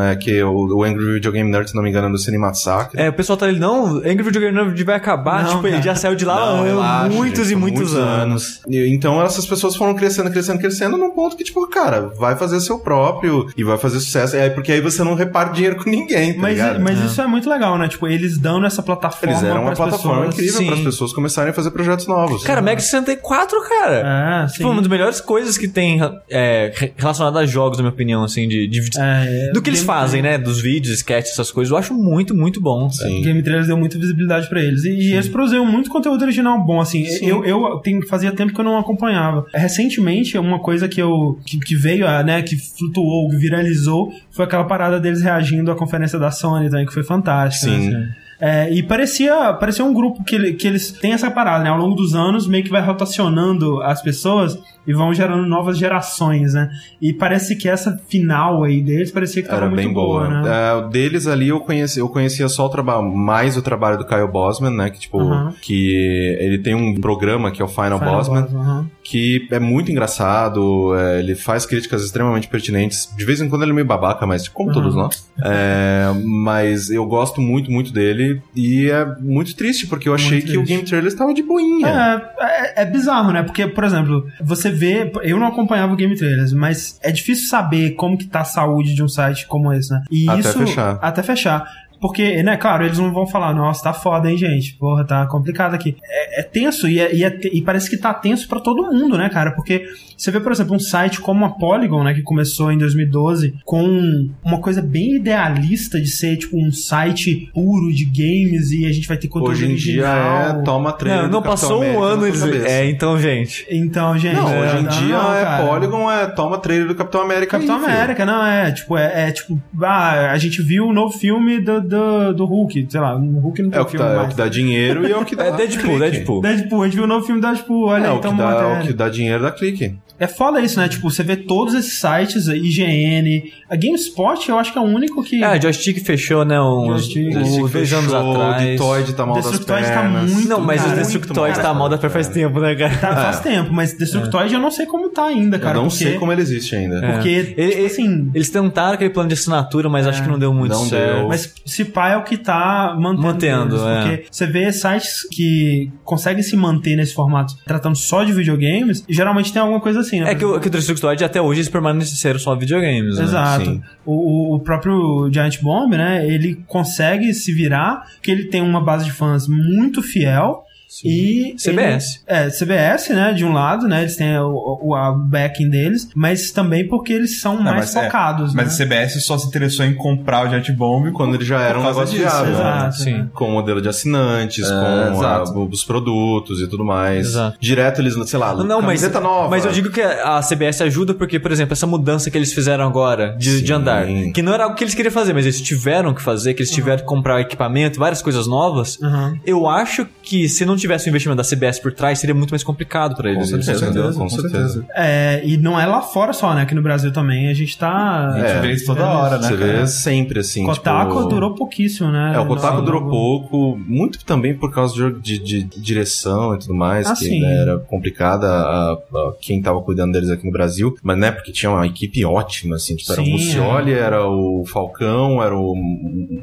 É 0.00 0.16
que 0.16 0.42
o, 0.42 0.76
o 0.78 0.84
Angry 0.84 1.14
Video 1.14 1.32
Game 1.32 1.50
Nerd, 1.50 1.70
se 1.70 1.76
não 1.76 1.82
me 1.82 1.90
engano, 1.90 2.08
é 2.08 2.10
do 2.10 2.18
Cine 2.18 2.38
Massacre. 2.38 3.00
É, 3.00 3.08
o 3.08 3.12
pessoal 3.12 3.36
tá 3.36 3.46
ali, 3.46 3.58
não, 3.58 3.96
Angry 3.98 4.22
Video 4.22 4.40
Game 4.40 4.52
Nerd 4.54 4.84
vai 4.84 4.96
acabar, 4.96 5.42
Não, 5.44 5.50
tipo, 5.56 5.66
ele 5.66 5.72
cara. 5.78 5.84
já 5.84 5.94
saiu 5.94 6.14
de 6.14 6.24
lá 6.24 6.34
Não, 6.36 6.60
há 6.60 6.64
relaxa, 6.64 7.08
muitos 7.14 7.38
gente, 7.48 7.48
e 7.48 7.50
são 7.52 7.60
muitos, 7.60 7.94
anos. 7.94 8.60
E, 8.68 8.86
Então 8.94 9.22
essas 9.22 9.46
pessoas 9.46 9.76
foram 9.76 9.94
crescendo, 9.94 10.30
crescendo, 10.30 10.58
crescendo 10.58 10.96
num 10.96 11.10
ponto 11.10 11.36
que, 11.36 11.44
tipo, 11.44 11.66
cara, 11.68 12.02
vai 12.18 12.36
fazer 12.36 12.60
seu 12.60 12.78
próprio 12.78 13.46
e 13.56 13.64
vai 13.64 13.76
fazer 13.78 14.00
sucesso. 14.00 14.36
É 14.36 14.48
porque 14.50 14.72
aí 14.72 14.80
você 14.80 15.02
não 15.04 15.14
reparte 15.14 15.54
dinheiro 15.54 15.76
com 15.76 15.88
ninguém, 15.90 16.34
tá 16.34 16.40
Mas, 16.40 16.52
ligado? 16.56 16.80
mas 16.80 16.98
isso 17.00 17.20
é 17.20 17.26
muito 17.26 17.48
legal, 17.48 17.76
né? 17.78 17.88
Tipo, 17.88 18.06
eles 18.08 18.38
dando 18.38 18.66
essa 18.66 18.82
plataforma 18.82 19.32
Eles 19.34 19.42
eram 19.44 19.62
uma 19.62 19.72
plataforma 19.72 20.26
pessoas. 20.26 20.34
incrível 20.34 20.58
Sim. 20.58 20.66
para 20.66 20.74
as 20.76 20.80
pessoas 20.80 21.12
começarem 21.12 21.50
a 21.50 21.54
fazer 21.54 21.70
projetos 21.70 22.06
novos. 22.06 22.42
Cara, 22.44 22.60
Mega 22.62 22.80
64, 22.80 23.58
cara. 23.68 24.42
É, 24.44 24.46
Tipo, 24.46 24.56
sim. 24.58 24.64
uma 24.64 24.80
das 24.80 24.88
melhores 24.90 25.20
coisas 25.20 25.56
que 25.58 25.68
tem 25.68 26.00
é, 26.30 26.72
re- 26.74 26.92
relacionada 26.96 27.38
a 27.40 27.46
jogos, 27.46 27.78
na 27.78 27.82
minha 27.84 27.92
opinião, 27.92 28.22
assim, 28.24 28.48
de, 28.48 28.66
de- 28.66 28.90
É, 28.98 29.50
do 29.56 29.62
que 29.62 29.70
eles 29.70 29.80
Game- 29.80 29.86
fazem, 29.86 30.22
né? 30.22 30.38
Dos 30.38 30.60
vídeos, 30.60 30.94
sketches, 30.96 31.32
essas 31.32 31.50
coisas, 31.50 31.70
eu 31.70 31.76
acho 31.76 31.94
muito, 31.94 32.34
muito 32.34 32.60
bom. 32.60 32.88
Sim. 32.90 33.22
Game 33.22 33.42
Trailers 33.42 33.66
deu 33.66 33.76
muita 33.76 33.98
visibilidade 33.98 34.48
pra 34.48 34.60
eles. 34.62 34.84
E, 34.84 34.90
e 34.90 35.12
eles 35.12 35.28
produziram 35.28 35.66
muito 35.66 35.90
conteúdo 35.90 36.22
original 36.22 36.64
bom, 36.64 36.80
assim. 36.80 37.04
Eu, 37.22 37.44
eu 37.44 37.78
tem, 37.78 38.00
fazia 38.06 38.32
tempo 38.32 38.52
que 38.52 38.60
eu 38.60 38.64
não 38.64 38.78
acompanhava. 38.78 39.44
Recentemente, 39.54 40.38
uma 40.38 40.58
coisa 40.58 40.88
que 40.88 41.00
eu 41.00 41.38
que, 41.44 41.58
que 41.58 41.74
veio, 41.74 42.06
a, 42.06 42.22
né, 42.22 42.42
que 42.42 42.56
flutuou, 42.56 43.28
que 43.30 43.36
viralizou, 43.36 44.12
foi 44.30 44.44
aquela 44.44 44.64
parada 44.64 45.00
deles 45.00 45.22
reagindo 45.22 45.70
à 45.70 45.74
conferência 45.74 46.18
da 46.18 46.30
Sony 46.30 46.70
também, 46.70 46.86
que 46.86 46.92
foi 46.94 47.02
fantástica. 47.02 47.72
Sim. 47.72 47.90
né? 47.90 48.14
É, 48.38 48.70
e 48.70 48.82
parecia, 48.82 49.54
parecia 49.54 49.82
um 49.82 49.94
grupo 49.94 50.22
que, 50.22 50.52
que 50.52 50.66
eles 50.66 50.90
têm 50.92 51.12
essa 51.14 51.30
parada, 51.30 51.64
né? 51.64 51.70
Ao 51.70 51.78
longo 51.78 51.94
dos 51.94 52.14
anos, 52.14 52.46
meio 52.46 52.62
que 52.62 52.70
vai 52.70 52.82
rotacionando 52.82 53.80
as 53.82 54.02
pessoas 54.02 54.58
e 54.86 54.92
vão 54.92 55.12
gerando 55.14 55.46
novas 55.46 55.76
gerações, 55.78 56.54
né? 56.54 56.70
E 57.00 57.12
parece 57.12 57.56
que 57.56 57.68
essa 57.68 57.98
final 58.08 58.64
aí 58.64 58.80
deles 58.80 59.10
parecia 59.10 59.42
que 59.42 59.48
tava 59.48 59.62
Era 59.62 59.70
muito 59.70 59.84
bem 59.84 59.92
boa. 59.92 60.28
né? 60.28 60.42
É, 60.48 60.88
deles 60.90 61.26
ali 61.26 61.48
eu 61.48 61.60
conheci, 61.60 61.98
eu 61.98 62.08
conhecia 62.08 62.48
só 62.48 62.66
o 62.66 62.68
trabalho, 62.68 63.02
mais 63.14 63.56
o 63.56 63.62
trabalho 63.62 63.98
do 63.98 64.06
Kyle 64.06 64.28
Bosman, 64.30 64.70
né? 64.70 64.90
Que 64.90 64.98
tipo, 65.00 65.20
Aham. 65.20 65.54
que 65.60 66.36
ele 66.40 66.58
tem 66.58 66.74
um 66.74 66.94
programa 67.00 67.50
que 67.50 67.60
é 67.60 67.64
o 67.64 67.68
Final, 67.68 67.98
Final 67.98 68.14
Bosman, 68.16 68.42
Boss, 68.42 68.54
aham. 68.54 68.86
que 69.02 69.46
é 69.50 69.58
muito 69.58 69.90
engraçado, 69.90 70.94
é, 70.96 71.18
ele 71.20 71.34
faz 71.34 71.66
críticas 71.66 72.04
extremamente 72.04 72.48
pertinentes. 72.48 73.08
De 73.16 73.24
vez 73.24 73.40
em 73.40 73.48
quando 73.48 73.62
ele 73.62 73.72
é 73.72 73.74
meio 73.74 73.86
babaca, 73.86 74.26
mas 74.26 74.48
como 74.48 74.68
Uhum. 74.68 74.74
todos 74.74 74.94
nós. 74.94 75.28
É, 75.44 76.06
mas 76.24 76.90
eu 76.90 77.04
gosto 77.06 77.40
muito, 77.40 77.70
muito 77.70 77.92
dele. 77.92 78.40
E 78.54 78.88
é 78.90 79.04
muito 79.20 79.54
triste, 79.56 79.86
porque 79.86 80.08
eu 80.08 80.14
achei 80.14 80.38
Muito 80.38 80.46
que 80.52 80.58
o. 80.58 80.62
Game 80.64 80.82
Trailer 80.84 81.08
estava 81.08 81.32
de 81.32 81.42
boinha. 81.42 81.86
É, 81.88 82.44
é, 82.80 82.82
é 82.82 82.84
bizarro, 82.84 83.32
né? 83.32 83.42
Porque, 83.42 83.66
por 83.66 83.84
exemplo, 83.84 84.26
você 84.42 84.70
vê. 84.76 85.10
Eu 85.22 85.38
não 85.38 85.46
acompanhava 85.46 85.92
o 85.92 85.96
Game 85.96 86.16
Trailers, 86.16 86.52
mas 86.52 86.98
é 87.02 87.10
difícil 87.10 87.48
saber 87.48 87.92
como 87.92 88.16
que 88.16 88.26
tá 88.26 88.40
a 88.40 88.44
saúde 88.44 88.94
de 88.94 89.02
um 89.02 89.08
site 89.08 89.46
como 89.46 89.72
esse, 89.72 89.90
né? 89.90 90.02
E 90.10 90.28
Até 90.28 90.40
isso. 90.40 90.58
fechar. 90.58 90.98
Até 91.02 91.22
fechar. 91.22 91.66
Porque, 92.00 92.42
né, 92.42 92.56
claro, 92.56 92.84
eles 92.84 92.98
não 92.98 93.12
vão 93.12 93.26
falar, 93.26 93.54
nossa, 93.54 93.84
tá 93.84 93.92
foda, 93.92 94.30
hein, 94.30 94.36
gente? 94.36 94.74
Porra, 94.74 95.04
tá 95.04 95.26
complicado 95.26 95.74
aqui. 95.74 95.96
É, 96.04 96.40
é 96.40 96.42
tenso 96.42 96.88
e, 96.88 97.00
é- 97.00 97.14
e, 97.14 97.24
é 97.24 97.38
e 97.52 97.62
parece 97.62 97.88
que 97.88 97.96
tá 97.96 98.12
tenso 98.12 98.48
pra 98.48 98.60
todo 98.60 98.92
mundo, 98.92 99.16
né, 99.16 99.28
cara? 99.28 99.52
Porque 99.52 99.86
você 100.16 100.30
vê, 100.30 100.40
por 100.40 100.52
exemplo, 100.52 100.74
um 100.74 100.78
site 100.78 101.20
como 101.20 101.44
a 101.44 101.50
Polygon, 101.50 102.02
né, 102.02 102.14
que 102.14 102.22
começou 102.22 102.72
em 102.72 102.78
2012 102.78 103.54
com 103.64 104.28
uma 104.44 104.60
coisa 104.60 104.80
bem 104.80 105.16
idealista 105.16 106.00
de 106.00 106.08
ser, 106.08 106.36
tipo, 106.36 106.56
um 106.56 106.72
site 106.72 107.50
puro 107.54 107.92
de 107.92 108.04
games 108.04 108.70
e 108.70 108.86
a 108.86 108.92
gente 108.92 109.06
vai 109.06 109.16
ter 109.16 109.28
conteúdo 109.28 109.52
Hoje 109.52 109.70
em 109.70 109.74
dia 109.74 110.06
é 110.06 110.62
toma 110.62 110.92
trailer 110.92 111.24
Não, 111.24 111.30
não 111.30 111.42
passou 111.42 111.82
um 111.82 112.02
América 112.02 112.04
ano 112.04 112.22
na 112.22 112.28
eles. 112.48 112.64
É, 112.64 112.88
então, 112.88 113.18
gente. 113.18 113.66
Então, 113.70 114.16
gente. 114.18 114.34
Não, 114.36 114.60
hoje 114.60 114.76
em 114.78 114.82
não, 114.82 114.90
dia 114.90 115.16
não, 115.18 115.34
é 115.34 115.42
cara. 115.42 115.66
Polygon, 115.66 116.10
é 116.10 116.26
toma 116.26 116.58
trailer 116.58 116.88
do 116.88 116.94
Capitão 116.94 117.20
América. 117.20 117.52
Capitão 117.52 117.76
aí, 117.76 117.82
filho. 117.82 117.94
América, 117.96 118.26
não, 118.26 118.46
é 118.46 118.72
tipo, 118.72 118.96
é, 118.96 119.28
é 119.28 119.32
tipo, 119.32 119.60
ah, 119.82 120.30
a 120.32 120.38
gente 120.38 120.62
viu 120.62 120.86
o 120.86 120.92
novo 120.92 121.16
filme 121.16 121.60
do, 121.60 121.80
do, 121.86 122.32
do 122.34 122.44
Hulk, 122.44 122.86
sei 122.90 123.00
lá, 123.00 123.16
o 123.16 123.38
Hulk 123.40 123.62
não 123.62 123.70
tem 123.70 123.78
É 123.78 123.82
o 123.82 123.84
que, 123.84 123.92
filme 123.92 124.06
dá, 124.06 124.12
é 124.12 124.14
o 124.16 124.18
mais. 124.20 124.28
que 124.30 124.36
dá 124.36 124.48
dinheiro 124.48 125.06
e 125.08 125.12
é 125.12 125.16
o 125.16 125.24
que 125.24 125.34
dá. 125.36 125.44
É 125.46 125.52
Deadpool, 125.52 125.80
clique. 125.96 125.98
Deadpool. 126.10 126.40
Deadpool, 126.42 126.82
a 126.82 126.84
gente 126.86 126.94
viu 126.94 127.04
o 127.04 127.06
novo 127.06 127.24
filme 127.26 127.40
do 127.40 127.46
Deadpool, 127.46 127.86
olha 127.88 128.04
É, 128.04 128.06
aí, 128.10 128.16
o 128.16 128.20
que, 128.20 128.26
então 128.26 128.36
dá, 128.36 128.78
o 128.80 128.86
que 128.86 128.92
dá 128.92 129.08
dinheiro 129.08 129.42
da 129.42 129.50
clique. 129.50 129.94
É 130.18 130.26
foda 130.26 130.58
isso, 130.62 130.80
né? 130.80 130.88
Tipo, 130.88 131.10
você 131.10 131.22
vê 131.22 131.36
todos 131.36 131.74
esses 131.74 131.92
sites, 132.00 132.48
a 132.48 132.56
IGN, 132.56 133.52
a 133.68 133.76
GameSpot, 133.76 134.48
eu 134.48 134.58
acho 134.58 134.72
que 134.72 134.78
é 134.78 134.80
o 134.80 134.84
único 134.84 135.22
que... 135.22 135.44
Ah, 135.44 135.60
joystick 135.60 135.98
fechou, 136.02 136.42
né? 136.42 136.58
Uns, 136.58 137.04
Joystick. 137.12 137.36
uns 137.36 137.70
dois 137.70 137.92
anos 137.92 138.12
Fechou, 138.12 138.32
atrás. 138.32 138.62
O 138.62 138.66
Detroit 138.66 139.12
tá 139.12 139.26
mal 139.26 139.34
das 139.36 139.44
Destructoid 139.44 139.86
tá 139.86 140.00
pernas. 140.00 140.32
muito- 140.32 140.48
Não, 140.48 140.60
mas 140.62 140.80
Cara, 140.80 140.92
o 140.94 140.96
Destructoid 140.96 141.54
mal 141.56 141.62
tá 141.62 141.74
mal 141.74 141.88
da 141.90 141.96
das 141.96 142.10
faz 142.12 142.28
pernas. 142.28 142.34
tempo, 142.50 142.60
né, 142.60 142.74
cara? 142.74 142.96
Tá, 142.96 143.14
faz 143.14 143.40
tempo, 143.40 143.72
mas 143.74 143.92
Destructoid 143.92 144.54
eu 144.54 144.60
não 144.60 144.70
sei 144.70 144.86
como 144.86 145.10
tá 145.10 145.26
ainda, 145.26 145.58
cara. 145.58 145.76
Eu 145.76 145.82
não 145.82 145.88
porque, 145.90 146.04
sei 146.04 146.14
como 146.18 146.32
ele 146.32 146.40
existe 146.40 146.74
ainda. 146.74 146.96
É. 147.04 147.12
Porque, 147.12 147.28
Ele- 147.28 147.70
tipo 147.72 147.86
assim... 147.86 148.30
Eles 148.34 148.48
tentaram 148.48 148.94
aquele 148.94 149.10
plano 149.10 149.28
de 149.28 149.34
assinatura, 149.34 149.90
mas 149.90 150.06
acho 150.06 150.22
que 150.22 150.28
não 150.30 150.38
deu 150.38 150.54
muito 150.54 150.72
Não 150.72 150.86
certo. 150.86 151.14
deu. 151.18 151.28
Mas 151.28 151.52
se 151.76 151.84
pá 151.84 152.08
é 152.10 152.16
o 152.16 152.24
que 152.24 152.36
tá 152.36 152.96
mantendo. 152.98 153.22
Mantendo, 153.22 153.74
eles, 153.76 153.82
é. 153.86 154.00
Porque 154.00 154.26
você 154.30 154.46
vê 154.46 154.72
sites 154.72 155.28
que 155.30 155.90
conseguem 156.04 156.42
se 156.42 156.56
manter 156.56 156.96
nesse 156.96 157.14
formato 157.14 157.54
tratando 157.66 157.96
só 157.96 158.24
de 158.24 158.32
videogames, 158.32 159.04
geralmente 159.08 159.52
tem 159.52 159.60
alguma 159.60 159.80
coisa 159.80 160.00
assim, 160.00 160.20
né? 160.20 160.32
É 160.32 160.34
que 160.34 160.44
o, 160.44 160.58
que 160.60 160.68
o 160.68 160.70
Destructoid 160.70 161.24
até 161.24 161.40
hoje 161.40 161.60
eles 161.60 161.68
permaneceram 161.68 162.38
só 162.38 162.54
videogames, 162.54 163.16
né? 163.16 163.24
Exato. 163.24 163.82
O- 164.04 164.56
o 164.56 164.60
próprio 164.60 165.30
Giant 165.32 165.60
Bomb, 165.62 165.92
né? 165.96 166.26
Ele 166.28 166.62
consegue 166.66 167.32
se 167.34 167.52
virar, 167.52 168.02
porque 168.14 168.30
ele 168.30 168.44
tem 168.48 168.62
uma 168.62 168.80
base 168.82 169.04
de 169.04 169.12
fãs 169.12 169.46
muito 169.48 170.02
fiel. 170.02 170.62
E 171.04 171.54
CBS. 171.58 172.22
ele- 172.28 172.38
é, 172.46 172.50
CBS, 172.50 173.08
né? 173.10 173.32
De 173.32 173.44
um 173.44 173.52
lado, 173.52 173.86
né? 173.88 174.02
Eles 174.02 174.16
têm 174.16 174.38
o, 174.38 174.78
o 174.82 174.94
a 174.94 175.12
backing 175.12 175.68
deles, 175.68 176.08
mas 176.14 176.50
também 176.52 176.86
porque 176.88 177.12
eles 177.12 177.40
são 177.40 177.56
mais 177.60 177.76
mas 177.76 177.96
é- 177.96 178.04
focados. 178.04 178.54
Mas 178.54 178.66
né? 178.68 178.72
a 178.72 178.76
CBS 178.86 179.20
só 179.24 179.36
se 179.36 179.46
interessou 179.48 179.84
em 179.84 179.94
comprar 179.94 180.46
o 180.46 180.50
Jet 180.50 180.70
Bomb 180.72 181.10
Quando 181.12 181.34
ele 181.34 181.44
já 181.44 181.60
era 181.60 181.78
um 181.78 181.84
negócio 181.84 182.16
disso, 182.16 182.22
viável. 182.44 182.58
né? 182.58 182.90
Sim. 182.92 183.28
Com 183.34 183.48
o 183.48 183.52
modelo 183.52 183.80
de 183.82 183.88
assinantes, 183.88 184.64
É, 184.64 184.70
com 185.10 185.22
a- 185.22 185.42
os 185.70 185.84
produtos 185.84 186.60
e 186.60 186.68
tudo 186.68 186.84
mais. 186.84 187.26
Exato. 187.28 187.56
Direto 187.60 188.00
eles, 188.00 188.14
sei 188.28 188.38
lá, 188.38 188.54
Não, 188.54 188.76
mas, 188.76 189.00
camiseta 189.00 189.20
nova. 189.20 189.48
mas 189.50 189.64
eu 189.64 189.72
digo 189.72 189.90
que 189.90 190.00
a 190.00 190.40
CBS 190.42 190.82
ajuda 190.82 191.14
porque, 191.14 191.38
por 191.40 191.50
exemplo, 191.52 191.72
essa 191.72 191.86
mudança 191.86 192.30
que 192.30 192.38
eles 192.38 192.52
fizeram 192.52 192.86
agora 192.86 193.34
de, 193.38 193.58
Sim. 193.58 193.64
de 193.64 193.72
andar, 193.72 194.06
que 194.32 194.40
não 194.42 194.52
era 194.54 194.64
algo 194.64 194.76
que 194.76 194.84
eles 194.84 194.94
queriam 194.94 195.12
fazer, 195.12 195.32
mas 195.32 195.44
eles 195.44 195.60
tiveram 195.60 196.14
que 196.14 196.22
fazer, 196.22 196.54
que 196.54 196.62
eles 196.62 196.70
tiveram 196.70 196.98
que 196.98 197.04
comprar 197.04 197.40
equipamento, 197.40 197.98
várias 197.98 198.22
coisas 198.22 198.46
novas. 198.46 198.98
Aham. 199.02 199.38
Eu 199.44 199.68
acho 199.68 200.06
que 200.22 200.48
se 200.48 200.64
não 200.64 200.75
tivesse 200.76 201.08
o 201.08 201.10
investimento 201.10 201.36
da 201.42 201.48
CBS 201.48 201.78
por 201.80 201.92
trás, 201.92 202.18
seria 202.18 202.34
muito 202.34 202.50
mais 202.50 202.62
complicado 202.64 203.14
pra 203.16 203.30
Com 203.30 203.36
eles. 203.36 203.48
certeza, 203.48 203.84
entendeu? 203.86 204.12
com 204.12 204.28
certeza. 204.28 204.84
É, 204.94 205.42
e 205.44 205.56
não 205.56 205.78
é 205.80 205.86
lá 205.86 206.00
fora 206.02 206.32
só, 206.32 206.54
né? 206.54 206.62
Aqui 206.62 206.74
no 206.74 206.82
Brasil 206.82 207.12
também. 207.12 207.48
A 207.48 207.54
gente 207.54 207.76
tá. 207.76 208.28
A 208.34 208.38
gente 208.38 208.50
É, 208.50 208.60
vê 208.60 208.72
isso 208.72 208.86
toda 208.86 209.04
hora, 209.06 209.38
né? 209.38 209.48
Você 209.48 209.56
cara? 209.56 209.72
vê 209.80 209.86
sempre 209.86 210.40
assim. 210.40 210.64
Kotaku 210.66 211.16
tipo... 211.16 211.28
durou 211.28 211.54
pouquíssimo, 211.54 212.10
né? 212.10 212.32
É, 212.34 212.38
o 212.40 212.46
Kotaku 212.46 212.82
durou 212.82 213.02
no- 213.02 213.10
pouco, 213.10 213.76
muito 213.78 214.24
também 214.24 214.54
por 214.56 214.72
causa 214.72 214.94
de, 214.94 215.38
de- 215.38 215.62
de 215.64 215.80
direção 215.80 216.54
e 216.54 216.58
tudo 216.58 216.74
mais, 216.74 217.06
Ah, 217.06 217.14
que 217.14 217.24
sim. 217.26 217.40
né, 217.40 217.62
era 217.62 217.78
complicada 217.78 218.46
a, 218.48 218.92
a- 218.92 219.32
quem 219.40 219.60
tava 219.62 219.80
cuidando 219.82 220.12
deles 220.12 220.30
aqui 220.30 220.44
no 220.46 220.52
Brasil, 220.52 220.96
mas 221.02 221.18
né, 221.18 221.30
porque 221.30 221.52
tinha 221.52 221.70
uma 221.70 221.86
equipe 221.86 222.24
ótima, 222.24 222.76
assim, 222.76 222.96
tipo, 222.96 223.12
era 223.12 223.22
o 223.22 223.24
Sim, 223.24 223.32
Mucioli, 223.32 223.92
é. 223.92 223.98
era 223.98 224.26
o 224.28 224.64
Falcão, 224.66 225.42
era 225.42 225.56
o, 225.56 225.72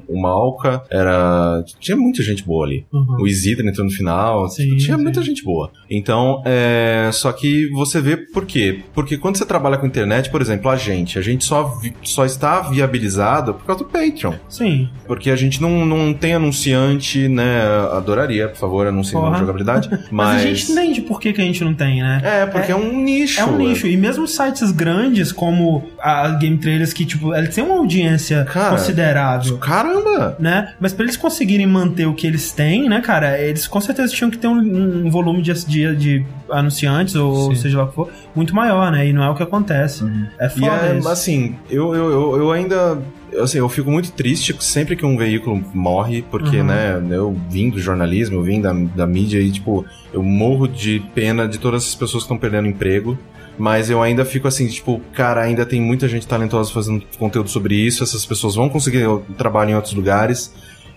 o 0.08 0.22
Malca, 0.22 0.82
era... 0.90 1.64
tinha 1.80 1.98
muita 1.98 2.22
gente 2.24 2.44
boa 2.44 2.66
ali. 2.66 2.86
Uhum. 2.92 3.18
O 3.22 3.28
Isidro 3.28 3.68
entrou 3.68 3.86
no 3.86 3.92
final, 3.92 4.23
Sim, 4.50 4.64
tipo, 4.64 4.78
tinha 4.78 4.98
sim. 4.98 5.04
muita 5.04 5.22
gente 5.22 5.44
boa. 5.44 5.72
Então, 5.90 6.42
é, 6.46 7.10
só 7.14 7.32
que 7.32 7.70
você 7.72 8.02
vê 8.02 8.18
por 8.18 8.46
quê? 8.46 8.82
Porque 8.94 9.18
quando 9.18 9.38
você 9.38 9.46
trabalha 9.46 9.78
com 9.78 9.86
internet, 9.86 10.30
por 10.30 10.42
exemplo, 10.42 10.70
a 10.70 10.76
gente, 10.76 11.18
a 11.20 11.22
gente 11.22 11.44
só, 11.46 11.80
só 12.02 12.26
está 12.26 12.62
viabilizado 12.62 13.54
por 13.54 13.66
causa 13.66 13.84
do 13.84 13.90
Patreon. 13.90 14.34
Sim. 14.50 14.90
Porque 15.06 15.30
a 15.30 15.36
gente 15.36 15.62
não, 15.62 15.86
não 15.86 16.14
tem 16.14 16.34
anunciante, 16.34 17.28
né? 17.28 17.62
Adoraria, 17.92 18.48
por 18.50 18.58
favor, 18.58 18.88
anuncie 18.88 19.14
Porra. 19.14 19.32
na 19.32 19.38
jogabilidade. 19.38 19.90
Mas... 20.12 20.24
Mas. 20.34 20.42
a 20.42 20.46
gente 20.46 20.72
entende 20.72 21.02
por 21.02 21.20
que, 21.20 21.34
que 21.34 21.42
a 21.42 21.44
gente 21.44 21.64
não 21.64 21.74
tem, 21.74 22.02
né? 22.02 22.22
É, 22.24 22.46
porque 22.46 22.72
é, 22.72 22.76
um 22.76 23.02
nicho. 23.04 23.40
É 23.40 23.46
um 23.46 23.58
nicho. 23.58 23.88
E 23.88 23.96
mesmo 23.98 24.28
sites 24.28 24.72
grandes 24.72 25.32
como 25.32 25.84
a 26.00 26.30
Game 26.30 26.58
Trailers, 26.58 26.94
que, 26.94 27.06
tipo, 27.06 27.34
eles 27.34 27.54
têm 27.54 27.64
uma 27.64 27.76
audiência 27.76 28.46
Cara, 28.46 28.72
considerável. 28.72 29.58
Caramba! 29.58 30.36
Né? 30.40 30.74
Mas 30.80 30.94
pra 30.94 31.04
eles 31.04 31.18
conseguirem 31.18 31.68
manter 31.68 32.06
o 32.06 32.14
que 32.14 32.26
eles 32.26 32.52
têm, 32.52 32.88
né, 32.90 33.02
cara, 33.02 33.40
eles 33.40 33.68
com 33.68 33.80
certeza 33.82 34.13
tinham 34.16 34.30
que 34.32 34.38
ter 34.38 34.48
um, 34.48 35.06
um 35.06 35.10
volume 35.10 35.42
de, 35.42 35.54
de, 35.66 35.96
de 35.96 36.26
anunciantes, 36.50 37.16
ou 37.16 37.54
Sim. 37.56 37.62
seja 37.62 37.78
lá 37.80 37.84
o 37.86 37.88
que 37.88 37.96
for, 37.96 38.10
muito 38.36 38.56
maior, 38.56 38.92
né? 38.92 39.08
E 39.08 39.14
não 39.14 39.24
é 39.24 39.30
o 39.30 39.36
que 39.36 39.44
acontece. 39.44 40.04
É 40.40 40.48
E 40.48 40.50
foda 40.50 40.86
é, 40.88 40.98
isso. 41.00 41.10
assim, 41.10 41.56
eu, 41.70 41.94
eu, 41.96 42.12
eu, 42.12 42.38
eu 42.38 42.52
ainda. 42.52 42.98
Assim, 43.42 43.58
eu 43.58 43.68
fico 43.68 43.90
muito 43.90 44.12
triste 44.12 44.56
sempre 44.60 44.96
que 44.96 45.06
um 45.06 45.18
veículo 45.18 45.64
morre, 45.74 46.24
porque, 46.30 46.58
Uhum. 46.58 46.64
né, 46.66 47.02
eu 47.10 47.36
vim 47.50 47.70
do 47.70 47.80
jornalismo, 47.80 48.36
eu 48.38 48.44
vim 48.44 48.62
da, 48.62 48.72
da 48.74 49.08
mídia 49.08 49.40
e, 49.40 49.52
tipo, 49.52 49.84
eu 50.14 50.22
morro 50.22 50.68
de 50.68 51.00
pena 51.16 51.48
de 51.48 51.58
todas 51.58 51.84
as 51.84 51.96
pessoas 51.96 52.24
que 52.24 52.26
estão 52.28 52.38
perdendo 52.38 52.68
emprego. 52.68 53.18
Mas 53.58 53.88
eu 53.90 54.02
ainda 54.02 54.26
fico 54.26 54.48
assim, 54.48 54.68
tipo, 54.68 55.00
cara, 55.14 55.42
ainda 55.42 55.64
tem 55.64 55.80
muita 55.80 56.08
gente 56.08 56.26
talentosa 56.26 56.72
fazendo 56.74 57.04
conteúdo 57.20 57.50
sobre 57.52 57.76
isso, 57.76 58.04
essas 58.04 58.26
pessoas 58.26 58.56
vão 58.56 58.68
conseguir 58.68 59.06
trabalho 59.38 59.70
em 59.70 59.76
outros 59.76 59.94
lugares. 59.94 60.52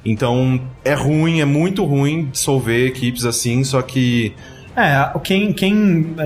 Então, 0.08 0.60
é 0.84 0.94
ruim, 0.94 1.40
é 1.40 1.44
muito 1.44 1.84
ruim 1.84 2.26
dissolver 2.26 2.86
equipes 2.86 3.24
assim, 3.24 3.64
só 3.64 3.82
que 3.82 4.32
É, 4.76 5.10
quem, 5.24 5.52
quem, 5.52 5.74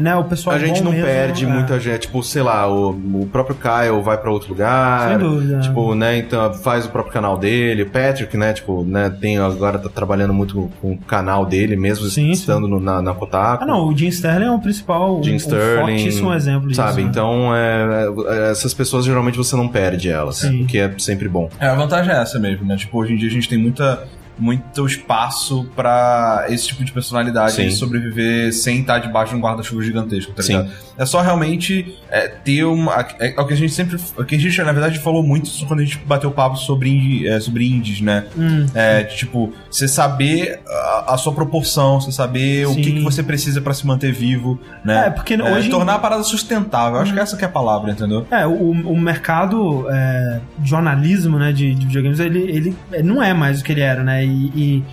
né, 0.03 0.16
o 0.16 0.24
pessoal 0.24 0.57
a 0.57 0.59
gente 0.59 0.82
não 0.82 0.90
mesmo, 0.90 1.07
perde 1.07 1.44
é, 1.44 1.48
muita 1.48 1.78
gente. 1.78 2.01
Tipo, 2.01 2.22
sei 2.22 2.42
lá, 2.42 2.66
o, 2.68 2.90
o 2.90 3.28
próprio 3.30 3.57
Kyle 3.57 4.03
vai 4.03 4.18
pra 4.18 4.30
outro 4.30 4.48
lugar. 4.48 5.09
Sem 5.11 5.18
dúvida. 5.18 5.61
Tipo, 5.61 5.94
né, 5.94 6.18
então 6.18 6.53
faz 6.55 6.84
o 6.84 6.88
próprio 6.88 7.12
canal 7.12 7.36
dele. 7.38 7.82
O 7.82 7.90
Patrick, 7.90 8.36
né, 8.36 8.53
tipo, 8.53 8.82
né, 8.84 9.09
tem 9.20 9.38
agora 9.38 9.78
tá 9.78 9.88
trabalhando 9.88 10.34
muito 10.34 10.70
com 10.80 10.92
o 10.92 10.98
canal 10.98 11.46
dele, 11.46 11.76
mesmo 11.76 12.07
Sim, 12.07 12.30
estando 12.30 12.66
no- 12.66 12.80
na, 12.80 13.01
na 13.01 13.14
Kotaku. 13.14 13.62
Ah, 13.62 13.66
não, 13.66 13.86
o 13.88 13.96
Jim 13.96 14.09
Sterling 14.09 14.46
é 14.46 14.51
o 14.51 14.59
principal, 14.59 15.22
Jim 15.22 15.34
um, 15.34 15.36
Sterling, 15.36 15.82
um 15.82 15.86
fortíssimo 15.98 16.34
exemplo 16.34 16.68
disso. 16.68 16.80
Sabe, 16.82 17.03
né? 17.03 17.09
então 17.09 17.55
é, 17.55 18.07
é, 18.28 18.51
essas 18.51 18.74
pessoas 18.74 19.05
geralmente 19.05 19.36
você 19.38 19.55
não 19.55 19.68
perde 19.68 20.09
elas, 20.09 20.36
Sim. 20.38 20.62
o 20.64 20.66
que 20.66 20.78
é 20.78 20.92
sempre 20.98 21.28
bom. 21.28 21.48
É, 21.61 21.68
a 21.68 21.74
vantagem 21.74 22.12
é 22.12 22.20
essa 22.20 22.38
mesmo, 22.38 22.66
né? 22.66 22.76
Tipo, 22.76 22.98
hoje 22.98 23.12
em 23.12 23.16
dia 23.16 23.28
a 23.28 23.32
gente 23.32 23.48
tem 23.48 23.59
muita, 23.59 24.03
muito 24.41 24.86
espaço 24.86 25.64
pra 25.76 26.47
esse 26.49 26.68
tipo 26.68 26.84
de 26.84 26.93
personalidade 26.93 27.53
Sim. 27.53 27.70
sobreviver 27.70 28.53
sem 28.53 28.80
estar 28.80 28.99
debaixo 28.99 29.32
de 29.32 29.38
um 29.38 29.41
guarda-chuva 29.41 29.82
gigantesco, 29.82 30.32
tá 30.32 30.43
Sim. 30.43 30.57
ligado? 30.57 30.70
É 31.01 31.07
só 31.07 31.20
realmente 31.22 31.96
é, 32.11 32.28
ter 32.28 32.62
uma. 32.64 33.01
É, 33.18 33.34
é 33.34 33.40
o 33.40 33.46
que 33.46 33.55
a 33.55 33.57
gente 33.57 33.72
sempre. 33.72 33.96
O 34.18 34.24
que 34.24 34.34
a 34.36 34.38
gente, 34.38 34.62
na 34.62 34.70
verdade, 34.72 34.98
falou 34.98 35.22
muito 35.22 35.51
quando 35.66 35.80
a 35.80 35.84
gente 35.84 35.98
bateu 36.05 36.30
papo 36.30 36.57
sobre, 36.57 36.90
indie- 36.90 37.26
é, 37.28 37.40
sobre 37.40 37.66
indies, 37.66 38.01
né? 38.03 38.26
Hum, 38.36 38.66
É, 38.74 39.03
de, 39.05 39.16
tipo, 39.16 39.53
você 39.70 39.88
saber 39.88 40.61
a, 40.68 41.14
a 41.14 41.16
sua 41.16 41.32
proporção, 41.32 42.01
você 42.01 42.12
saber 42.12 42.66
o 42.66 42.74
que, 42.74 42.84
Sim. 42.84 42.94
que 42.96 43.01
você 43.01 43.22
precisa 43.22 43.61
pra 43.61 43.72
se 43.72 43.86
manter 43.86 44.12
vivo, 44.12 44.61
né? 44.84 45.07
É, 45.07 45.11
porque 45.11 45.40
hoje- 45.40 45.70
Tornar 45.70 45.94
a 45.94 45.98
parada 45.98 46.22
sustentável. 46.22 46.96
Eu 46.96 47.03
acho 47.03 47.14
que 47.14 47.18
essa 47.20 47.36
que 47.36 47.44
é 47.44 47.48
a 47.48 47.51
palavra, 47.51 47.92
entendeu? 47.92 48.26
É, 48.30 48.46
o, 48.46 48.70
o 48.70 49.01
mercado 49.01 49.86
é, 49.90 50.40
jornalismo, 50.62 51.38
né, 51.38 51.51
de, 51.53 51.74
de 51.74 51.86
videogames, 51.86 52.20
ele, 52.20 52.40
ele 52.40 52.76
não 53.03 53.22
é 53.22 53.32
mais 53.32 53.61
o 53.61 53.64
que 53.64 53.72
ele 53.72 53.80
era, 53.80 54.03
né? 54.03 54.24
E, 54.24 54.28
e, 54.55 54.84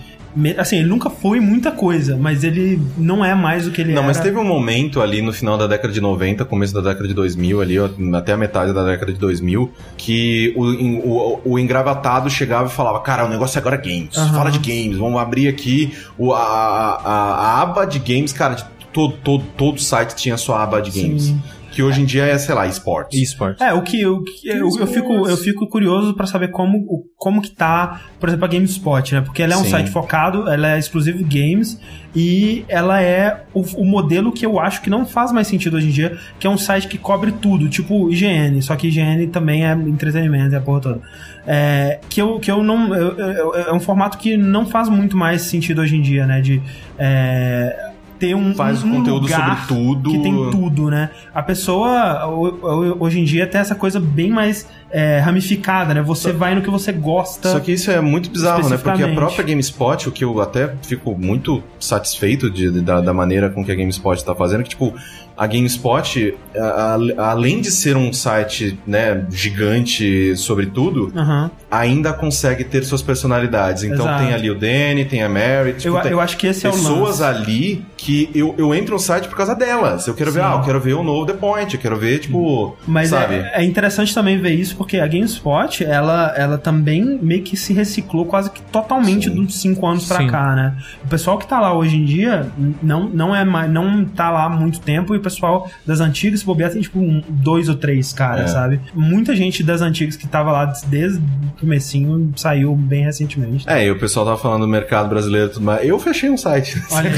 assim, 0.58 0.78
ele 0.78 0.88
nunca 0.88 1.10
foi 1.10 1.40
muita 1.40 1.70
coisa, 1.70 2.16
mas 2.16 2.44
ele 2.44 2.80
não 2.96 3.24
é 3.24 3.34
mais 3.34 3.66
o 3.66 3.70
que 3.70 3.80
ele 3.80 3.90
Não, 3.92 3.98
era. 3.98 4.06
mas 4.06 4.20
teve 4.20 4.36
um 4.38 4.44
momento 4.44 5.00
ali 5.00 5.20
no 5.22 5.32
final 5.32 5.56
da 5.58 5.66
década 5.66 5.92
de 5.92 6.00
90, 6.00 6.44
começo 6.44 6.72
da 6.74 6.80
década 6.80 7.08
de 7.08 7.14
2000, 7.14 7.60
ali, 7.60 7.76
até 8.14 8.32
a 8.32 8.36
metade 8.36 8.72
da 8.72 8.84
década 8.84 9.12
de 9.12 9.18
2000, 9.18 9.70
que 9.96 10.52
o, 10.56 10.64
o, 10.64 11.40
o 11.54 11.58
engravatado 11.58 12.28
chegava 12.30 12.68
e 12.68 12.70
falava: 12.70 13.00
Cara, 13.00 13.24
o 13.24 13.28
negócio 13.28 13.58
agora 13.58 13.76
é 13.76 13.78
games, 13.80 14.16
Aham. 14.16 14.34
fala 14.34 14.50
de 14.50 14.58
games, 14.58 14.96
vamos 14.96 15.20
abrir 15.20 15.48
aqui 15.48 15.92
o, 16.16 16.32
a, 16.32 16.38
a, 16.40 17.00
a- 17.04 17.34
a 17.58 17.62
aba 17.62 17.84
de 17.84 17.98
games, 17.98 18.32
cara, 18.32 18.54
de 18.54 18.64
todo, 18.92 19.14
todo, 19.22 19.44
todo 19.56 19.80
site 19.80 20.14
tinha 20.14 20.36
sua 20.36 20.62
aba 20.62 20.80
de 20.80 20.90
games. 20.90 21.24
Sim. 21.24 21.42
Que 21.78 21.82
hoje 21.84 22.00
em 22.02 22.04
dia 22.04 22.24
é, 22.24 22.36
sei 22.36 22.56
lá, 22.56 22.66
esportes. 22.66 23.22
Esports. 23.22 23.60
É, 23.60 23.72
o 23.72 23.82
que, 23.82 24.04
o 24.04 24.24
que 24.24 24.48
eu, 24.48 24.68
eu 24.80 24.86
fico, 24.88 25.12
eu 25.28 25.36
fico 25.36 25.64
curioso 25.68 26.12
pra 26.12 26.26
saber 26.26 26.48
como, 26.48 27.04
como 27.16 27.40
que 27.40 27.52
tá, 27.52 28.00
por 28.18 28.28
exemplo, 28.28 28.46
a 28.46 28.48
GameSpot, 28.48 29.14
né? 29.14 29.20
Porque 29.20 29.40
ela 29.44 29.54
é 29.54 29.56
um 29.56 29.62
Sim. 29.62 29.70
site 29.70 29.90
focado, 29.92 30.48
ela 30.50 30.74
é 30.74 30.78
exclusivo 30.80 31.22
games 31.22 31.80
e 32.16 32.64
ela 32.68 33.00
é 33.00 33.44
o, 33.54 33.60
o 33.80 33.84
modelo 33.84 34.32
que 34.32 34.44
eu 34.44 34.58
acho 34.58 34.82
que 34.82 34.90
não 34.90 35.06
faz 35.06 35.30
mais 35.30 35.46
sentido 35.46 35.76
hoje 35.76 35.86
em 35.86 35.90
dia, 35.90 36.18
que 36.40 36.48
é 36.48 36.50
um 36.50 36.58
site 36.58 36.88
que 36.88 36.98
cobre 36.98 37.30
tudo, 37.30 37.68
tipo 37.68 38.10
IGN, 38.10 38.60
só 38.60 38.74
que 38.74 38.88
IGN 38.88 39.28
também 39.28 39.64
é 39.64 39.70
entretenimento, 39.72 40.56
é 40.56 40.58
a 40.58 40.60
porra 40.60 40.80
toda. 40.80 41.00
É, 41.46 42.00
que 42.08 42.20
eu, 42.20 42.40
que 42.40 42.50
eu 42.50 42.60
não. 42.64 42.92
eu- 42.92 43.16
eu- 43.16 43.54
é 43.54 43.72
um 43.72 43.78
formato 43.78 44.18
que 44.18 44.36
não 44.36 44.66
faz 44.66 44.88
muito 44.88 45.16
mais 45.16 45.42
sentido 45.42 45.80
hoje 45.80 45.94
em 45.94 46.02
dia, 46.02 46.26
né? 46.26 46.40
De. 46.40 46.60
é, 46.98 47.87
ter 48.18 48.34
um, 48.34 48.54
Faz 48.54 48.82
um 48.82 48.96
conteúdo 48.96 49.22
lugar 49.22 49.66
sobre 49.66 49.80
tudo. 49.82 50.10
que 50.10 50.18
tem 50.18 50.50
tudo, 50.50 50.90
né? 50.90 51.10
A 51.34 51.42
pessoa 51.42 52.26
ho- 52.26 52.58
ho- 52.62 52.96
hoje 53.00 53.20
em 53.20 53.24
dia 53.24 53.46
tem 53.46 53.60
essa 53.60 53.74
coisa 53.74 53.98
bem 54.00 54.30
mais 54.30 54.66
é, 54.90 55.18
ramificada, 55.18 55.92
né? 55.92 56.00
Você 56.00 56.32
vai 56.32 56.54
no 56.54 56.62
que 56.62 56.70
você 56.70 56.90
gosta. 56.92 57.50
Só 57.52 57.60
que 57.60 57.72
isso 57.72 57.90
é 57.90 58.00
muito 58.00 58.30
bizarro, 58.30 58.66
né? 58.70 58.78
Porque 58.78 59.02
a 59.02 59.08
própria 59.14 59.44
GameSpot, 59.44 60.08
o 60.08 60.12
que 60.12 60.24
eu 60.24 60.40
até 60.40 60.72
fico 60.82 61.14
muito 61.14 61.62
satisfeito 61.78 62.50
de- 62.50 62.70
de- 62.70 62.80
da, 62.80 63.00
da 63.02 63.12
maneira 63.12 63.50
com 63.50 63.62
que 63.64 63.70
a 63.70 63.74
GameSpot 63.74 64.24
tá 64.24 64.34
fazendo, 64.34 64.62
que, 64.62 64.70
tipo, 64.70 64.94
a 65.36 65.46
GameSpot, 65.46 66.34
a- 66.56 66.96
a- 67.18 67.30
além 67.30 67.60
de 67.60 67.70
ser 67.70 67.96
um 67.98 68.12
site, 68.14 68.78
né, 68.86 69.24
gigante 69.30 70.36
sobre 70.36 70.66
tudo, 70.66 71.12
Aham. 71.14 71.50
ainda 71.70 72.12
consegue 72.12 72.64
ter 72.64 72.82
suas 72.84 73.02
personalidades. 73.02 73.82
Então 73.84 74.06
Exato. 74.06 74.24
tem 74.24 74.32
ali 74.34 74.50
o 74.50 74.54
Danny, 74.58 75.04
tem 75.04 75.22
a 75.22 75.28
Mary, 75.28 75.74
tipo, 75.74 75.96
Eu, 75.96 76.00
tem 76.02 76.12
eu 76.12 76.20
acho 76.20 76.36
que 76.36 76.46
esse 76.46 76.66
é 76.66 76.70
o 76.70 76.72
pessoas 76.72 77.20
lance. 77.20 77.24
ali 77.24 77.84
que 77.98 78.30
eu, 78.32 78.54
eu 78.56 78.72
entro 78.72 78.94
no 78.94 78.98
site 78.98 79.26
por 79.28 79.36
causa 79.36 79.54
delas. 79.56 80.06
Eu 80.06 80.14
quero 80.14 80.30
ver, 80.30 80.40
Sim. 80.40 80.46
ah, 80.46 80.54
eu 80.54 80.62
quero 80.62 80.80
ver 80.80 80.94
o 80.94 81.02
novo 81.02 81.26
The 81.26 81.32
Point, 81.34 81.74
eu 81.74 81.80
quero 81.80 81.96
ver, 81.98 82.20
tipo, 82.20 82.76
Mas 82.86 83.08
sabe? 83.08 83.34
é, 83.34 83.52
é 83.56 83.64
interessante 83.64 84.14
também 84.14 84.38
ver 84.38 84.52
isso, 84.54 84.76
porque 84.76 84.98
a 84.98 85.06
GameSpot, 85.06 85.84
ela, 85.84 86.32
ela 86.36 86.56
também 86.56 87.18
meio 87.20 87.42
que 87.42 87.56
se 87.56 87.72
reciclou 87.72 88.24
quase 88.24 88.50
que 88.50 88.62
totalmente 88.62 89.28
Sim. 89.28 89.34
de 89.34 89.40
uns 89.40 89.60
5 89.60 89.84
anos 89.86 90.06
pra 90.06 90.18
Sim. 90.18 90.28
cá, 90.28 90.54
né? 90.54 90.76
O 91.04 91.08
pessoal 91.08 91.36
que 91.38 91.46
tá 91.46 91.58
lá 91.60 91.74
hoje 91.74 91.96
em 91.96 92.04
dia 92.04 92.46
não, 92.80 93.08
não, 93.08 93.34
é 93.34 93.44
mais, 93.44 93.68
não 93.70 94.04
tá 94.04 94.30
lá 94.30 94.44
há 94.44 94.48
muito 94.48 94.80
tempo 94.80 95.12
e 95.14 95.18
o 95.18 95.20
pessoal 95.20 95.68
das 95.84 95.98
antigas, 96.00 96.40
se 96.40 96.46
bobear, 96.46 96.70
tem 96.70 96.80
tipo 96.80 97.00
um, 97.00 97.20
dois 97.28 97.68
ou 97.68 97.74
três 97.74 98.12
caras, 98.12 98.50
É. 98.50 98.54
sabe? 98.54 98.80
Muita 98.94 99.34
gente 99.34 99.62
das 99.64 99.82
antigas 99.82 100.14
que 100.16 100.28
tava 100.28 100.52
lá 100.52 100.72
desde 100.86 101.18
o 101.18 101.60
comecinho 101.60 102.32
saiu 102.36 102.76
bem 102.76 103.02
recentemente. 103.04 103.68
É, 103.68 103.84
e 103.84 103.90
o 103.90 103.98
pessoal 103.98 104.24
tava 104.24 104.38
falando 104.38 104.60
do 104.62 104.68
mercado 104.68 105.08
brasileiro 105.08 105.48
e 105.48 105.52
tudo 105.54 105.64
mais. 105.64 105.84
Eu 105.86 105.98
fechei 105.98 106.30
um 106.30 106.36
site 106.36 106.80
Olha 106.92 107.10
aí. 107.10 107.16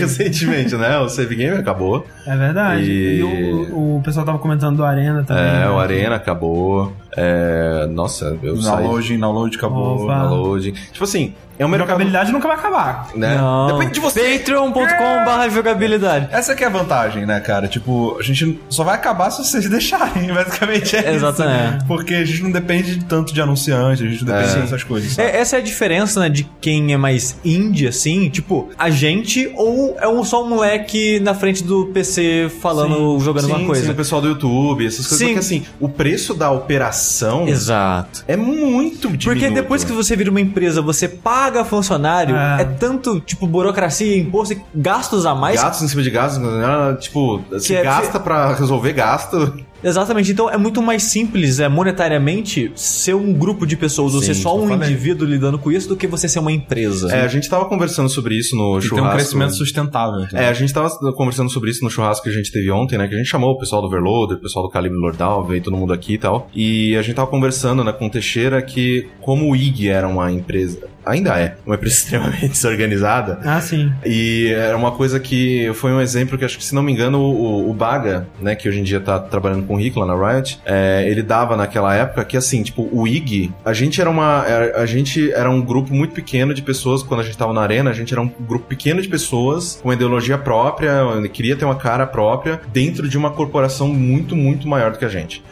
Né? 0.79 0.99
O 0.99 1.09
Save 1.09 1.35
Game 1.35 1.57
acabou. 1.57 2.07
É 2.27 2.37
verdade. 2.37 2.91
E- 2.91 3.19
E, 3.19 3.23
o, 3.23 3.97
o 3.99 4.03
pessoal 4.03 4.25
tava 4.27 4.39
comentando 4.39 4.77
do 4.77 4.85
Arena 4.85 5.23
também. 5.25 5.43
É, 5.43 5.47
né? 5.61 5.71
o 5.71 5.79
Arena 5.79 6.17
acabou. 6.17 6.93
É, 7.17 7.87
nossa, 7.91 8.39
eu 8.43 8.57
saí. 8.57 8.83
Download, 8.85 9.17
download 9.19 9.57
acabou. 9.57 10.05
Opa. 10.05 10.19
Download. 10.25 10.73
Tipo 10.73 11.05
assim, 11.05 11.35
é 11.61 11.65
um 11.65 11.69
A 11.69 11.71
mercado. 11.71 11.89
jogabilidade 11.91 12.33
nunca 12.33 12.49
vai 12.49 12.57
acabar. 12.57 13.09
Né? 13.15 13.37
Não. 13.37 13.67
Depende 13.69 13.93
de 13.95 14.01
você. 14.01 14.39
Patreon.com.br 14.39 15.51
jogabilidade. 15.55 16.29
Essa 16.33 16.55
que 16.55 16.65
é 16.65 16.67
a 16.67 16.71
vantagem, 16.71 17.27
né, 17.27 17.41
cara? 17.41 17.69
Tipo, 17.69 18.17
a 18.19 18.23
gente 18.23 18.59
só 18.69 18.85
vai 18.85 18.95
acabar 18.95 19.31
se 19.31 19.45
vocês 19.45 19.69
deixarem, 19.71 20.33
basicamente 20.33 20.97
é 20.97 21.13
Exatamente. 21.15 21.77
isso. 21.79 21.87
Porque 21.87 22.15
a 22.15 22.25
gente 22.25 22.43
não 22.43 22.51
depende 22.51 22.97
de 22.97 23.05
tanto 23.05 23.33
de 23.33 23.41
anunciante, 23.41 24.05
a 24.05 24.09
gente 24.09 24.25
não 24.25 24.35
depende 24.35 24.59
É. 24.59 24.61
dessas 24.63 24.83
coisas. 24.85 25.13
sabe? 25.13 25.29
É, 25.29 25.37
essa 25.41 25.57
é 25.57 25.59
a 25.59 25.63
diferença, 25.63 26.21
né, 26.21 26.29
de 26.29 26.49
quem 26.61 26.93
é 26.93 26.97
mais 26.97 27.37
indie, 27.45 27.87
assim, 27.89 28.29
tipo, 28.31 28.71
a 28.79 28.91
gente 28.91 29.53
ou 29.57 29.97
é 30.01 30.09
um, 30.09 30.25
só 30.25 30.45
um 30.45 30.49
moleque 30.49 31.21
na 31.21 31.35
frente 31.35 31.63
do 31.63 31.87
PC 31.87 32.51
falando, 32.61 33.19
jogando 33.21 33.45
Sim, 33.47 33.51
alguma 33.53 33.67
coisa. 33.69 33.85
sim, 33.87 33.91
o 33.93 33.95
pessoal 33.95 34.21
do 34.23 34.29
YouTube, 34.29 34.87
essas 34.87 35.07
coisas. 35.07 35.19
Sim. 35.19 35.25
Porque 35.27 35.39
assim, 35.41 35.65
o 35.79 35.89
preço 35.89 36.35
da 36.35 36.51
operação 36.51 37.47
Exato. 37.49 38.25
é 38.27 38.37
muito 38.37 39.09
diminuto. 39.09 39.25
Porque 39.25 39.51
depois 39.51 39.85
que 39.85 39.93
você 39.93 40.17
vira 40.17 40.31
uma 40.31 40.41
empresa, 40.41 40.81
você 40.81 41.09
paga 41.09 41.50
funcionário, 41.65 42.35
Ah. 42.37 42.59
é 42.61 42.65
tanto, 42.65 43.21
tipo, 43.21 43.47
burocracia, 43.47 44.17
imposto 44.19 44.55
e 44.55 44.63
gastos 44.75 45.27
a 45.27 45.35
mais. 45.35 45.61
Gastos 45.61 45.83
em 45.83 45.89
cima 45.89 46.03
de 46.03 46.11
gastos, 46.11 46.41
né? 46.41 46.97
tipo, 47.01 47.43
você 47.51 47.75
é- 47.77 47.83
gasta 47.83 48.19
pra 48.21 48.55
resolver 48.55 48.93
gasto. 48.93 49.55
Exatamente. 49.83 50.31
Então 50.33 50.49
é 50.51 50.57
muito 50.57 50.81
mais 50.83 51.03
simples, 51.05 51.59
é, 51.61 51.69
monetariamente, 51.69 52.71
ser 52.75 53.15
um 53.15 53.33
grupo 53.33 53.67
de 53.67 53.77
pessoas 53.77 54.15
ou 54.15 54.23
ser 54.23 54.35
só 54.35 54.57
um 54.59 54.69
falei. 54.69 54.89
indivíduo 54.91 55.27
lidando 55.27 55.59
com 55.59 55.71
isso 55.71 55.89
do 55.89 55.97
que 55.97 56.07
você 56.07 56.29
ser 56.29 56.39
uma 56.39 56.53
empresa. 56.53 57.13
É, 57.15 57.23
a 57.23 57.29
gente 57.29 57.49
tava 57.49 57.65
conversando 57.67 58.09
sobre 58.09 58.35
isso 58.37 58.57
no 58.57 58.79
E 58.79 58.81
tem 58.81 58.89
churrasco. 58.89 59.09
um 59.09 59.13
crescimento 59.13 59.55
sustentável. 59.55 60.27
É, 60.33 60.49
a 60.49 60.53
gente 60.53 60.73
tava 60.73 60.91
conversando 61.13 61.51
sobre 61.51 61.71
isso 61.71 61.85
no 61.85 61.91
churrasco 61.91 62.25
que 62.25 62.31
a 62.31 62.33
gente 62.33 62.51
teve 62.51 62.71
ontem, 62.71 62.99
né? 62.99 63.07
Que 63.09 63.15
a 63.15 63.19
gente 63.19 63.29
chamou 63.29 63.51
o 63.53 63.59
pessoal 63.59 63.81
do 63.83 63.89
Overloader, 63.89 64.37
o 64.37 64.41
pessoal 64.41 64.65
do 64.67 64.71
Calibre 64.71 64.99
Lordal, 64.99 65.45
veio 65.47 65.63
todo 65.63 65.77
mundo 65.77 65.93
aqui 65.93 66.15
e 66.15 66.19
tal. 66.19 66.49
E 66.55 66.97
a 66.97 67.03
gente 67.03 67.15
tava 67.15 67.29
conversando, 67.29 67.83
né, 67.85 67.93
com 67.93 68.07
o 68.07 68.11
Teixeira 68.11 68.61
que, 68.63 69.07
como 69.21 69.51
o 69.51 69.57
IG 69.57 69.89
era 69.89 70.07
uma 70.09 70.31
empresa, 70.31 70.79
ainda 71.05 71.39
é, 71.39 71.57
uma 71.67 71.75
empresa 71.77 71.95
extremamente 71.97 72.49
desorganizada, 72.49 73.41
Ah, 73.45 73.61
sim. 73.61 73.91
e 74.05 74.49
era 74.49 74.77
uma 74.77 74.93
coisa 74.93 75.19
que 75.21 75.71
foi 75.75 75.93
um 75.93 76.01
exemplo 76.01 76.37
que 76.39 76.45
acho 76.45 76.59
que, 76.59 76.65
se 76.65 76.75
não 76.75 76.83
me 76.83 76.93
engano, 76.93 77.19
o, 77.21 77.71
o 77.71 77.75
Baga, 77.75 78.29
né, 78.41 78.55
que 78.55 78.69
hoje 78.69 78.81
em 78.81 78.83
dia 78.83 79.01
tá 79.01 79.19
trabalhando 79.19 79.67
com 79.71 79.75
o 79.75 79.79
Rick 79.79 79.97
lá 79.97 80.05
na 80.05 80.15
Riot, 80.33 80.59
é, 80.67 81.05
ele 81.09 81.23
dava 81.23 81.57
naquela 81.57 81.95
época 81.95 82.25
que, 82.25 82.37
assim, 82.37 82.61
tipo, 82.65 82.89
o 82.91 83.07
IG, 83.07 83.53
a 83.65 83.73
gente 83.73 84.01
era 84.01 84.11
uma. 84.11 84.45
era- 84.45 84.81
A 84.83 84.87
gente 84.87 85.31
era 85.33 85.49
um 85.49 85.61
grupo 85.63 85.95
muito 85.95 86.13
pequeno 86.13 86.53
de 86.53 86.61
pessoas, 86.63 87.03
quando 87.05 87.21
a 87.21 87.23
gente 87.23 87.37
tava 87.37 87.53
na 87.53 87.61
arena, 87.61 87.91
a 87.91 87.93
gente 87.93 88.13
era 88.13 88.21
um 88.21 88.29
grupo 88.41 88.67
pequeno 88.67 89.01
de 89.01 89.07
pessoas 89.09 89.79
com 89.81 89.89
uma 89.89 89.95
ideologia 89.95 90.37
própria, 90.39 90.93
queria 91.33 91.55
ter 91.55 91.65
uma 91.65 91.77
cara 91.77 92.05
própria, 92.07 92.61
dentro 92.73 93.09
de 93.09 93.17
uma 93.17 93.31
corporação 93.31 93.87
muito, 93.89 94.35
muito 94.35 94.67
maior 94.67 94.91
do 94.91 94.99
que 94.99 95.05
a 95.05 95.09
gente. 95.09 95.43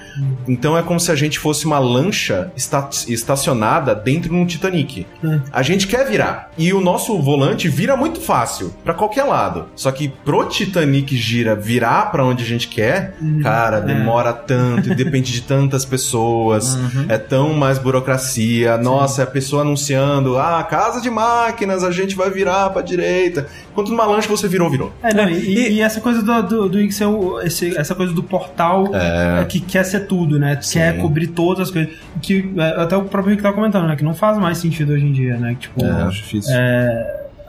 Então 0.48 0.76
é 0.76 0.82
como 0.82 0.98
se 0.98 1.12
a 1.12 1.14
gente 1.14 1.38
fosse 1.38 1.64
uma 1.66 1.78
lancha 1.78 2.50
esta- 2.56 2.88
estacionada 3.06 3.94
dentro 3.94 4.30
de 4.30 4.34
um 4.34 4.44
Titanic. 4.46 5.06
É. 5.24 5.40
A 5.52 5.62
gente 5.62 5.86
quer 5.86 6.04
virar. 6.08 6.50
E 6.58 6.72
o 6.72 6.80
nosso 6.80 7.16
volante 7.20 7.68
vira 7.68 7.96
muito 7.96 8.20
fácil, 8.20 8.74
pra 8.82 8.94
qualquer 8.94 9.24
lado. 9.24 9.66
Só 9.76 9.92
que 9.92 10.08
pro 10.08 10.44
Titanic 10.46 11.16
gira 11.16 11.54
virar 11.54 12.10
pra 12.10 12.24
onde 12.24 12.42
a 12.42 12.46
gente 12.46 12.66
quer, 12.68 13.14
cara, 13.42 13.78
demora 13.80 14.07
tanto 14.46 14.90
e 14.90 14.94
depende 14.94 15.32
de 15.32 15.42
tantas 15.42 15.84
pessoas. 15.84 16.76
É 17.08 17.16
tão 17.16 17.54
mais 17.54 17.78
burocracia. 17.78 18.76
Nossa, 18.76 19.22
é 19.22 19.24
a 19.24 19.26
pessoa 19.26 19.62
anunciando, 19.62 20.36
ah, 20.38 20.62
casa 20.62 21.00
de 21.00 21.08
máquinas, 21.10 21.82
a 21.84 21.90
gente 21.90 22.14
vai 22.14 22.30
virar 22.30 22.70
pra 22.70 22.82
direita. 22.82 23.46
Enquanto 23.70 23.88
numa 23.90 24.04
lancha 24.04 24.28
você 24.28 24.46
virou, 24.48 24.68
virou. 24.70 24.92
É, 25.02 25.14
não, 25.14 25.28
e, 25.28 25.34
E- 25.58 25.72
e 25.74 25.80
essa 25.80 26.00
coisa 26.00 26.22
do, 26.22 26.42
do, 26.42 26.68
do 26.68 26.78
é 26.80 27.06
o- 27.06 27.40
esse- 27.40 27.76
essa 27.78 27.94
coisa 27.94 28.12
do 28.12 28.22
portal 28.22 28.88
é, 28.94 29.44
que 29.44 29.60
quer 29.60 29.84
ser 29.84 30.00
tudo, 30.06 30.38
né? 30.38 30.58
Quer 30.70 30.98
cobrir 31.00 31.28
todas 31.28 31.68
as 31.68 31.70
coisas. 31.70 31.92
Que 32.20 32.50
é, 32.56 32.82
até 32.82 32.96
o 32.96 33.04
próprio 33.04 33.30
Rick 33.32 33.42
tava 33.42 33.54
comentando, 33.54 33.86
né? 33.86 33.96
Que 33.96 34.04
não 34.04 34.14
faz 34.14 34.38
mais 34.38 34.58
sentido 34.58 34.92
hoje 34.92 35.06
em 35.06 35.12
dia, 35.12 35.36
né? 35.36 35.56
Tipo, 35.58 35.84
É, 35.84 35.90
acho 36.02 36.16
difícil. 36.18 36.52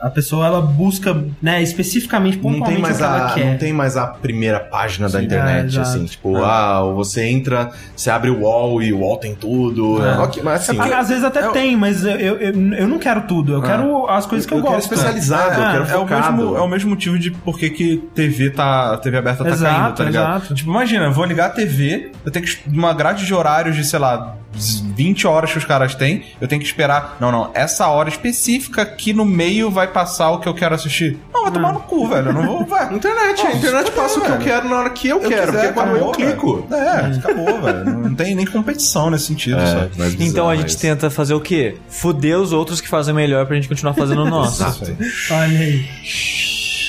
A 0.00 0.08
pessoa 0.10 0.46
ela 0.46 0.60
busca, 0.60 1.16
né, 1.42 1.62
especificamente, 1.62 2.36
Não 2.36 2.42
pontualmente 2.42 2.72
tem, 2.74 2.82
mais 2.82 3.02
a, 3.02 3.32
quer. 3.34 3.44
não 3.52 3.58
tem 3.58 3.72
mais 3.72 3.96
a 3.96 4.06
primeira 4.06 4.58
página 4.60 5.08
da 5.08 5.18
Sim, 5.18 5.26
internet, 5.26 5.76
é, 5.76 5.80
assim, 5.80 6.04
tipo, 6.06 6.36
ah, 6.38 6.82
você 6.94 7.24
entra, 7.24 7.70
você 7.94 8.10
abre 8.10 8.30
o 8.30 8.40
wall 8.42 8.82
e 8.82 8.92
o 8.92 9.00
wall 9.00 9.18
tem 9.18 9.34
tudo. 9.34 10.04
É. 10.04 10.18
Ok, 10.18 10.42
mas 10.42 10.68
assim, 10.68 10.78
Às 10.80 11.08
vezes 11.08 11.24
até 11.24 11.48
tem, 11.50 11.76
mas 11.76 12.04
eu, 12.04 12.12
eu, 12.12 12.36
eu, 12.38 12.72
eu 12.74 12.88
não 12.88 12.98
quero 12.98 13.22
tudo. 13.22 13.52
Eu 13.54 13.62
quero 13.62 14.06
as 14.08 14.26
coisas 14.26 14.46
que 14.46 14.54
eu, 14.54 14.58
eu 14.58 14.64
quero 14.64 14.74
gosto. 14.76 14.92
especializado, 14.92 15.60
eu 15.60 15.70
quero 15.70 15.84
é, 15.84 15.96
o 15.96 16.00
focado. 16.00 16.36
mesmo, 16.36 16.56
é 16.56 16.60
o 16.60 16.68
mesmo 16.68 16.90
motivo 16.90 17.18
de 17.18 17.30
por 17.30 17.58
que 17.58 17.70
que 17.70 17.96
TV 18.14 18.50
tá, 18.50 18.96
TV 18.98 19.18
aberta 19.18 19.44
tá 19.44 19.50
Exato, 19.50 19.74
caindo, 19.80 19.96
tá 19.96 20.04
ligado? 20.04 20.36
exato. 20.38 20.54
Tipo, 20.54 20.70
imagina, 20.70 21.04
eu 21.04 21.12
vou 21.12 21.24
ligar 21.24 21.46
a 21.46 21.50
TV, 21.50 22.12
eu 22.24 22.30
tenho 22.30 22.44
que 22.44 22.58
uma 22.68 22.92
grade 22.94 23.26
de 23.26 23.34
horários 23.34 23.76
de, 23.76 23.84
sei 23.84 23.98
lá, 23.98 24.36
20 24.52 25.26
horas 25.26 25.52
que 25.52 25.58
os 25.58 25.64
caras 25.64 25.94
têm, 25.94 26.24
eu 26.40 26.48
tenho 26.48 26.60
que 26.60 26.66
esperar. 26.66 27.16
Não, 27.20 27.30
não, 27.30 27.50
essa 27.54 27.86
hora 27.88 28.08
específica 28.08 28.82
aqui 28.82 29.12
no 29.12 29.24
meio 29.24 29.70
vai 29.70 29.86
passar 29.90 30.30
o 30.30 30.38
que 30.40 30.48
eu 30.48 30.54
quero 30.54 30.74
assistir. 30.74 31.18
Não, 31.32 31.42
vai 31.42 31.52
tomar 31.52 31.72
no 31.72 31.80
cu, 31.80 32.08
velho. 32.08 32.28
Eu 32.28 32.32
não 32.32 32.46
vou, 32.46 32.64
vai. 32.66 32.92
Internet, 32.94 33.46
a 33.46 33.52
internet 33.52 33.90
passa 33.92 34.18
o 34.18 34.22
que 34.22 34.30
eu 34.30 34.38
quero 34.38 34.68
na 34.68 34.76
hora 34.78 34.90
que 34.90 35.08
eu, 35.08 35.20
Eu 35.22 35.28
quero, 35.28 35.52
quiser, 35.52 35.52
porque 35.52 35.66
é 35.66 35.72
quando 35.72 35.96
eu 35.96 36.10
clico. 36.12 36.66
velho. 36.68 36.82
É, 36.82 37.16
acabou, 37.16 37.60
velho. 37.62 37.84
Não 37.98 38.14
tem 38.14 38.34
nem 38.34 38.46
competição 38.46 39.10
nesse 39.10 39.26
sentido, 39.26 39.60
sabe? 39.60 39.90
mas 39.98 40.14
Então 40.14 40.48
a 40.48 40.52
bizarro 40.52 40.56
gente 40.56 40.76
tenta 40.78 41.10
fazer 41.10 41.34
o 41.34 41.40
quê? 41.40 41.76
Fuder 41.88 42.38
os 42.38 42.52
outros 42.52 42.80
que 42.80 42.88
fazem 42.88 43.14
melhor 43.14 43.44
pra 43.46 43.56
gente 43.56 43.68
continuar 43.68 43.94
fazendo 43.94 44.22
o 44.22 44.26
nosso. 44.30 44.62
Exato. 44.62 44.96
Olha 45.30 45.58
aí. 45.58 45.84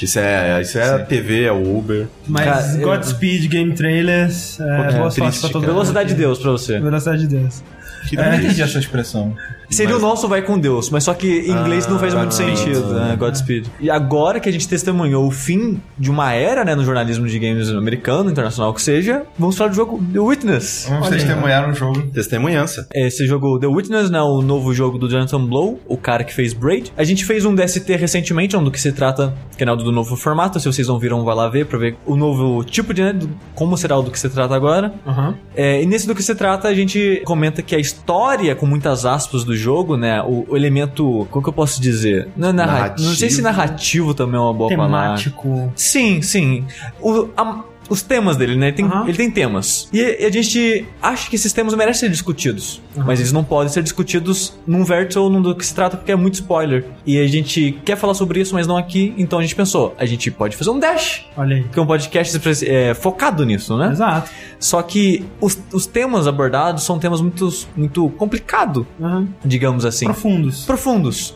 Isso 0.01 0.17
é, 0.17 0.59
isso 0.61 0.79
é 0.79 0.95
a 0.95 0.99
TV, 0.99 1.43
é 1.43 1.51
o 1.51 1.77
Uber. 1.77 2.07
Mas 2.27 2.45
Cara, 2.45 2.73
eu- 2.77 2.87
Godspeed 2.87 3.47
Game 3.47 3.73
Trailers. 3.75 4.59
É, 4.59 4.63
que 4.63 4.93
boa 4.97 5.11
sorte 5.11 5.21
triste, 5.21 5.41
pra 5.41 5.49
todo. 5.51 5.65
Velocidade 5.65 6.09
de 6.09 6.15
Deus 6.15 6.39
pra 6.39 6.51
você. 6.51 6.79
Velocidade 6.79 7.27
de 7.27 7.27
Deus. 7.37 7.63
Eu 8.11 8.23
não 8.23 8.33
entendi 8.33 8.61
essa 8.63 8.79
expressão. 8.79 9.35
Seria 9.71 9.93
Mas- 9.95 10.03
o 10.03 10.05
nosso 10.05 10.27
vai 10.27 10.41
com 10.41 10.59
Deus, 10.59 10.89
mas 10.89 11.03
só 11.05 11.13
que 11.13 11.27
em 11.47 11.51
inglês 11.51 11.87
não 11.87 11.97
faz 11.97 12.13
muito 12.13 12.25
Godspeed. 12.35 12.57
sentido, 12.57 12.93
né? 12.93 13.15
Godspeed. 13.17 13.67
E 13.79 13.89
agora 13.89 14.39
que 14.39 14.49
a 14.49 14.51
gente 14.51 14.67
testemunhou 14.67 15.25
o 15.25 15.31
fim 15.31 15.81
de 15.97 16.11
uma 16.11 16.33
era, 16.33 16.63
né, 16.65 16.75
no 16.75 16.83
jornalismo 16.83 17.25
de 17.27 17.39
games 17.39 17.69
americano, 17.69 18.29
internacional 18.29 18.73
que 18.73 18.81
seja, 18.81 19.23
vamos 19.39 19.57
falar 19.57 19.69
do 19.69 19.75
jogo 19.75 20.03
The 20.11 20.19
Witness. 20.19 20.85
Vamos 20.89 21.07
Olha 21.07 21.15
aí. 21.15 21.19
testemunhar 21.23 21.69
um 21.69 21.73
jogo. 21.73 22.01
Testemunhança. 22.13 22.87
Esse 22.93 23.25
jogo 23.25 23.59
The 23.59 23.67
Witness, 23.67 24.09
né, 24.09 24.21
o 24.21 24.41
novo 24.41 24.73
jogo 24.73 24.97
do 24.97 25.09
Jonathan 25.09 25.45
Blow, 25.45 25.79
o 25.87 25.97
cara 25.97 26.23
que 26.23 26.33
fez 26.33 26.53
Braid. 26.53 26.91
A 26.97 27.03
gente 27.03 27.23
fez 27.25 27.45
um 27.45 27.55
DST 27.55 27.95
recentemente, 27.95 28.55
um 28.57 28.63
do 28.63 28.71
que 28.71 28.79
se 28.79 28.91
trata, 28.91 29.33
que 29.57 29.63
é 29.63 29.67
do 29.75 29.91
novo 29.91 30.15
formato, 30.17 30.59
se 30.59 30.65
vocês 30.67 30.87
não 30.87 30.99
viram, 30.99 31.23
vai 31.23 31.33
lá 31.35 31.47
ver 31.47 31.65
pra 31.65 31.77
ver 31.77 31.95
o 32.05 32.15
novo 32.17 32.63
tipo 32.63 32.93
de, 32.93 33.01
né, 33.03 33.13
do- 33.13 33.29
como 33.55 33.77
será 33.77 33.97
o 33.97 34.01
do 34.01 34.11
que 34.11 34.19
se 34.19 34.27
trata 34.29 34.53
agora. 34.53 34.93
Aham. 35.07 35.35
É, 35.55 35.81
e 35.81 35.85
nesse 35.85 36.05
do 36.07 36.13
que 36.13 36.21
se 36.23 36.35
trata, 36.35 36.67
a 36.67 36.73
gente 36.73 37.21
comenta 37.25 37.61
que 37.61 37.73
a 37.75 37.79
história, 37.79 38.53
com 38.55 38.65
muitas 38.65 39.05
aspas 39.05 39.43
do 39.45 39.55
jogo, 39.61 39.95
né? 39.95 40.21
O, 40.21 40.45
o 40.49 40.57
elemento. 40.57 41.25
Como 41.29 41.43
que 41.43 41.49
eu 41.49 41.53
posso 41.53 41.81
dizer? 41.81 42.27
Não, 42.35 42.49
é 42.49 42.53
narra- 42.53 42.71
Narrativo. 42.73 43.07
não 43.09 43.15
sei 43.15 43.29
se 43.29 43.41
narrativo 43.41 44.13
também 44.13 44.35
é 44.35 44.39
uma 44.43 44.53
boa 44.53 44.69
palavra. 44.75 44.97
Temático. 44.97 45.71
Sim, 45.75 46.21
sim. 46.21 46.65
O- 46.99 47.27
a- 47.37 47.63
os 47.91 48.01
temas 48.01 48.37
dele, 48.37 48.55
né? 48.55 48.67
Ele 48.67 48.75
tem, 48.77 48.85
Aham. 48.85 49.03
ele 49.07 49.17
tem 49.17 49.29
temas. 49.29 49.89
E, 49.91 49.99
e 49.99 50.25
a 50.25 50.31
gente 50.31 50.85
acha 51.01 51.29
que 51.29 51.35
esses 51.35 51.51
temas 51.51 51.73
merecem 51.75 52.07
ser 52.07 52.09
discutidos. 52.09 52.81
Mas 52.95 53.19
eles 53.19 53.33
não 53.33 53.43
podem 53.43 53.71
ser 53.71 53.83
discutidos 53.83 54.53
num 54.65 54.85
vértice 54.85 55.19
ou 55.19 55.29
num 55.29 55.41
do 55.41 55.53
que 55.53 55.65
se 55.65 55.75
trata, 55.75 55.97
porque 55.97 56.11
é 56.11 56.15
muito 56.15 56.35
spoiler. 56.35 56.85
E 57.05 57.19
a 57.19 57.27
gente 57.27 57.77
quer 57.83 57.97
falar 57.97 58.13
sobre 58.13 58.39
isso, 58.39 58.53
mas 58.53 58.65
não 58.65 58.77
aqui. 58.77 59.13
Então 59.17 59.39
a 59.39 59.41
gente 59.41 59.55
pensou, 59.55 59.93
a 59.97 60.05
gente 60.05 60.31
pode 60.31 60.55
fazer 60.55 60.69
um 60.69 60.79
dash. 60.79 61.25
Olha 61.35 61.57
aí. 61.57 61.63
Que 61.63 61.77
é 61.77 61.81
um 61.81 61.85
podcast 61.85 62.65
é, 62.65 62.93
focado 62.93 63.45
nisso, 63.45 63.77
né? 63.77 63.91
Exato. 63.91 64.31
Só 64.57 64.81
que 64.81 65.25
os, 65.41 65.59
os 65.73 65.85
temas 65.85 66.27
abordados 66.27 66.83
são 66.83 66.97
temas 66.97 67.19
muito, 67.19 67.49
muito 67.75 68.09
complicados, 68.11 68.85
Aham. 69.01 69.27
digamos 69.43 69.83
assim. 69.85 70.05
Profundos. 70.05 70.65
Profundos. 70.65 71.35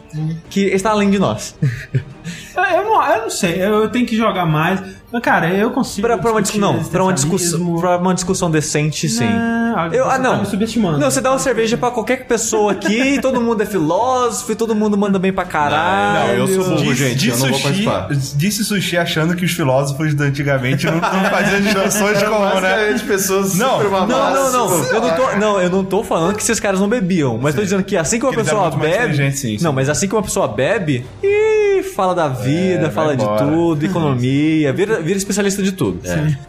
Que 0.50 0.68
está 0.68 0.92
além 0.92 1.10
de 1.10 1.20
nós. 1.20 1.56
Eu, 2.56 2.64
eu 2.64 2.84
não, 2.84 3.04
eu 3.16 3.22
não 3.24 3.30
sei, 3.30 3.56
eu, 3.62 3.84
eu 3.84 3.90
tenho 3.90 4.06
que 4.06 4.16
jogar 4.16 4.46
mais. 4.46 4.80
Mas, 5.12 5.22
cara, 5.22 5.50
eu 5.54 5.70
consigo. 5.72 6.06
Pra, 6.08 6.18
pra 6.18 6.32
uma, 6.32 6.42
discu- 6.42 6.58
discutir 6.60 6.78
não, 6.78 6.84
pra 6.84 7.04
uma 7.04 7.14
discussão, 7.14 7.80
pra 7.80 7.98
uma 7.98 8.14
discussão 8.14 8.52
decente, 8.52 9.08
sim. 9.08 9.30
Não, 9.30 9.86
Eu- 9.94 10.06
você 10.06 10.12
ah, 10.12 10.18
não. 10.18 10.32
Tá 10.32 10.38
me 10.40 10.46
subestimando. 10.48 10.98
Não, 10.98 11.10
você 11.10 11.22
dá 11.22 11.32
uma 11.32 11.40
cerveja 11.40 11.78
pra 11.78 11.92
qualquer 11.92 12.26
pessoa 12.28 12.72
aqui, 12.74 13.20
todo 13.22 13.40
mundo 13.40 13.62
é 13.62 13.66
filósofo, 13.66 14.52
e 14.52 14.56
todo 14.56 14.76
mundo 14.76 14.98
manda 14.98 15.18
bem 15.20 15.32
pra 15.32 15.46
caralho. 15.46 16.40
Não, 16.46 16.48
eu 16.48 16.64
sou 16.64 16.76
burro, 16.76 16.94
gente, 16.94 17.30
eu 17.30 17.38
não 17.38 17.48
vou 17.48 17.58
sushi- 17.60 17.64
participar. 17.86 18.08
Disse 18.36 18.64
sushi 18.66 18.98
achando 18.98 19.36
que 19.36 19.46
os 19.46 19.52
filósofos 19.52 20.14
de 20.16 20.24
antigamente 20.24 20.86
não, 20.86 20.96
não 20.96 21.02
faziam 21.30 21.62
discussões 21.62 22.24
como, 22.24 22.46
né? 22.46 22.62
Basicamente, 22.62 23.04
pessoas 23.06 23.56
Não, 23.56 23.78
super 23.78 23.92
Não, 23.92 24.08
não, 24.08 24.52
não. 24.52 24.84
Eu 24.86 25.02
não, 25.02 25.16
tô, 25.16 25.36
não, 25.38 25.62
eu 25.62 25.70
não 25.70 25.86
tô 25.86 26.04
falando 26.04 26.36
que 26.36 26.42
esses 26.42 26.60
caras 26.60 26.80
não 26.80 26.90
bebiam, 26.90 27.38
mas 27.42 27.56
tô 27.56 27.62
dizendo 27.62 27.84
que 27.84 27.96
assim 27.96 28.20
que 28.20 28.26
uma 28.26 28.32
Que 28.34 28.40
eles 28.40 28.50
pessoa 28.50 28.70
bebe. 28.72 29.16
sim, 29.32 29.58
sim. 29.58 29.64
Não, 29.64 29.72
mas 29.72 29.88
assim 29.88 30.08
que 30.08 30.16
uma 30.16 30.24
pessoa 30.24 30.48
bebe. 30.48 31.06
ih, 31.24 31.46
Ih, 31.78 31.84
fala 31.84 32.15
da 32.16 32.28
vida, 32.28 32.88
É, 32.88 32.90
fala 32.90 33.16
de 33.16 33.24
tudo, 33.38 33.86
economia, 33.86 34.74
vira, 34.74 35.00
vira 35.02 35.18
especialista 35.18 35.62
de 35.62 35.72
tudo. 35.74 36.00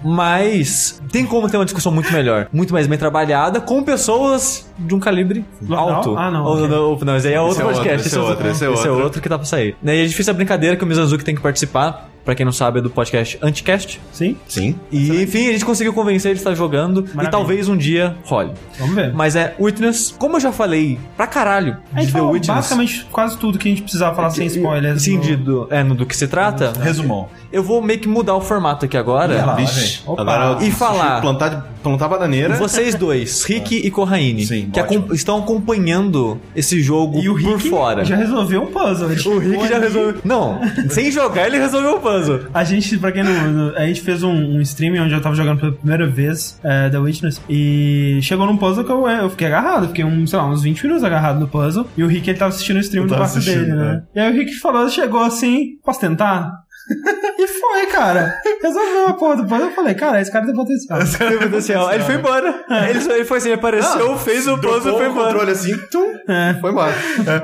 Mas 0.03 1.03
tem 1.13 1.27
como 1.27 1.49
ter 1.51 1.57
uma 1.59 1.65
discussão 1.65 1.93
muito 1.93 2.13
melhor, 2.13 2.49
muito 2.53 2.73
mais 2.73 2.87
bem 2.87 2.99
trabalhada, 2.99 3.61
com 3.61 3.83
pessoas 3.83 4.67
de 4.79 4.95
um 4.95 5.01
calibre 5.01 5.45
alto. 5.71 6.17
Ah, 6.17 6.31
não, 6.31 6.45
Ou- 6.45 6.55
ok. 6.57 6.69
não, 6.69 6.99
não, 6.99 7.17
esse 7.17 7.29
aí 7.29 7.35
é 7.35 7.41
outro 7.41 7.63
é 7.63 7.65
outro, 7.67 7.81
podcast. 7.83 8.07
esse 8.07 8.17
é 8.17 8.21
outro, 8.21 8.49
esse 8.49 8.65
é 8.65 8.91
outro. 8.91 9.21
que 9.21 9.29
tá 9.29 9.37
pra 9.37 9.47
sair. 9.47 9.77
E 9.83 9.91
a 9.91 9.95
gente 9.95 10.15
fez 10.15 10.29
a 10.29 10.33
brincadeira 10.33 10.77
que 10.77 10.85
o 10.85 10.87
Mizanzuki 10.87 11.25
tem 11.25 11.35
que 11.35 11.41
participar. 11.41 12.09
Pra 12.27 12.35
quem 12.35 12.45
não 12.45 12.53
sabe, 12.53 12.81
é 12.81 12.83
do 12.83 12.91
podcast 12.91 13.39
Anticast. 13.41 13.99
Sim? 14.13 14.37
Sim. 14.49 14.75
E, 14.93 15.23
enfim, 15.23 15.49
a 15.49 15.53
gente 15.53 15.65
conseguiu 15.65 15.95
convencer 15.95 16.33
ele 16.33 16.35
de 16.35 16.41
estar 16.41 16.55
jogando. 16.55 16.99
E 17.01 17.03
Maravilha. 17.17 17.31
talvez 17.31 17.69
um 17.69 17.77
dia 17.77 18.17
role. 18.25 18.51
Vamos 18.79 18.95
ver. 18.97 19.15
Mas 19.15 19.35
é 19.37 19.55
Witness, 19.59 20.13
como 20.19 20.37
eu 20.37 20.41
já 20.41 20.51
falei 20.53 20.99
pra 21.17 21.27
caralho 21.29 21.77
A 21.93 22.01
de 22.01 22.03
gente 22.03 22.13
The 22.13 22.19
falou 22.19 22.35
Witness. 22.35 22.55
basicamente 22.57 23.07
quase 23.13 23.39
tudo 23.39 23.59
que 23.59 23.69
a 23.69 23.71
gente 23.71 23.83
precisava 23.83 24.15
falar 24.15 24.31
sem 24.31 24.47
spoilers. 24.49 25.03
Sim, 25.03 25.17
no- 25.19 25.23
de, 25.23 25.37
do, 25.37 25.69
é, 25.71 25.83
no 25.85 25.95
do 25.95 26.05
que 26.05 26.17
se 26.17 26.27
trata. 26.27 26.73
Resumão. 26.83 27.29
Eu 27.53 27.63
vou 27.63 27.81
meio 27.81 28.01
que 28.01 28.09
mudar 28.09 28.35
o 28.35 28.41
formato 28.41 28.85
aqui 28.85 28.97
agora. 28.97 29.45
Lá. 29.47 29.55
Vixe. 29.55 30.01
Agora 30.07 30.59
E 30.65 30.71
falar. 30.73 31.21
Plantar, 31.21 31.73
plantar 31.81 32.09
bananeira. 32.09 32.57
Vocês 32.57 32.97
dois, 32.97 33.45
Rick 33.47 33.77
e 33.77 33.89
Corraine, 33.91 34.45
Sim, 34.45 34.69
que 34.73 34.81
acom- 34.81 35.07
estão 35.13 35.39
acompanhando 35.39 36.41
esse 36.57 36.83
jogo 36.83 37.21
E 37.21 37.29
o 37.29 37.35
por 37.41 37.57
Rick 37.57 37.71
fora. 37.71 38.05
já 38.05 38.17
resolveu 38.17 38.63
um 38.63 38.67
puzzle. 38.67 39.09
O 39.09 39.39
Rick 39.39 39.69
já 39.69 39.79
resolveu. 39.79 40.17
Não, 40.25 40.59
sem 40.91 41.11
jogar 41.13 41.47
ele 41.47 41.59
resolveu 41.59 41.97
o 41.97 42.01
puzzle. 42.01 42.16
A 42.53 42.65
gente, 42.65 42.99
pra 42.99 43.13
quem 43.13 43.23
não. 43.23 43.75
A 43.77 43.87
gente 43.87 44.01
fez 44.01 44.23
um, 44.23 44.33
um 44.33 44.61
stream 44.61 45.03
onde 45.03 45.15
eu 45.15 45.21
tava 45.21 45.35
jogando 45.35 45.61
pela 45.61 45.73
primeira 45.73 46.07
vez 46.07 46.59
é, 46.63 46.89
The 46.89 46.99
Witness. 46.99 47.41
E 47.49 48.19
chegou 48.23 48.47
num 48.47 48.57
puzzle 48.57 48.85
que 48.85 48.91
eu, 48.91 49.07
eu 49.09 49.31
fiquei 49.31 49.47
agarrado. 49.47 49.89
Fiquei, 49.89 50.05
um, 50.05 50.27
sei 50.27 50.39
lá, 50.39 50.47
uns 50.49 50.63
20 50.63 50.83
minutos 50.83 51.05
agarrado 51.05 51.41
no 51.41 51.49
puzzle. 51.49 51.87
E 51.97 52.03
o 52.03 52.07
Rick 52.07 52.29
ele 52.29 52.39
tava 52.39 52.51
assistindo 52.51 52.77
o 52.77 52.81
stream 52.81 53.07
do 53.07 53.15
quarto 53.15 53.41
dele, 53.41 53.73
né? 53.73 54.03
E 54.15 54.21
aí 54.21 54.33
o 54.33 54.35
Rick 54.35 54.55
falou, 54.55 54.89
chegou 54.89 55.23
assim, 55.23 55.79
posso 55.85 56.01
tentar? 56.01 56.53
e 57.39 57.47
foi, 57.49 57.87
cara. 57.87 58.35
Resolveu 58.63 59.09
a 59.09 59.13
porra 59.15 59.37
do 59.37 59.43
puzzle. 59.47 59.67
Eu 59.69 59.73
falei, 59.75 59.95
cara, 59.95 60.21
esse 60.21 60.31
cara 60.31 60.45
tem 60.47 60.55
potencial. 60.55 60.99
Meu 60.99 61.39
Deus 61.41 61.51
do 61.51 61.61
céu. 61.63 61.87
Aí 61.89 61.97
ele 61.97 62.05
foi 62.05 62.15
embora. 62.17 62.65
Ele, 62.89 63.01
só- 63.01 63.13
ele 63.13 63.25
foi 63.25 63.39
assim, 63.39 63.49
ele 63.49 63.57
apareceu, 63.59 64.17
fez 64.19 64.47
o 64.47 64.57
puzzle 64.59 64.95
e 64.95 64.97
foi 64.99 65.09
o 65.09 65.11
embora. 65.11 65.27
controle 65.33 65.51
assim, 65.51 65.77
tum, 65.91 66.15
É. 66.29 66.57
foi 66.61 66.71
embora. 66.71 66.95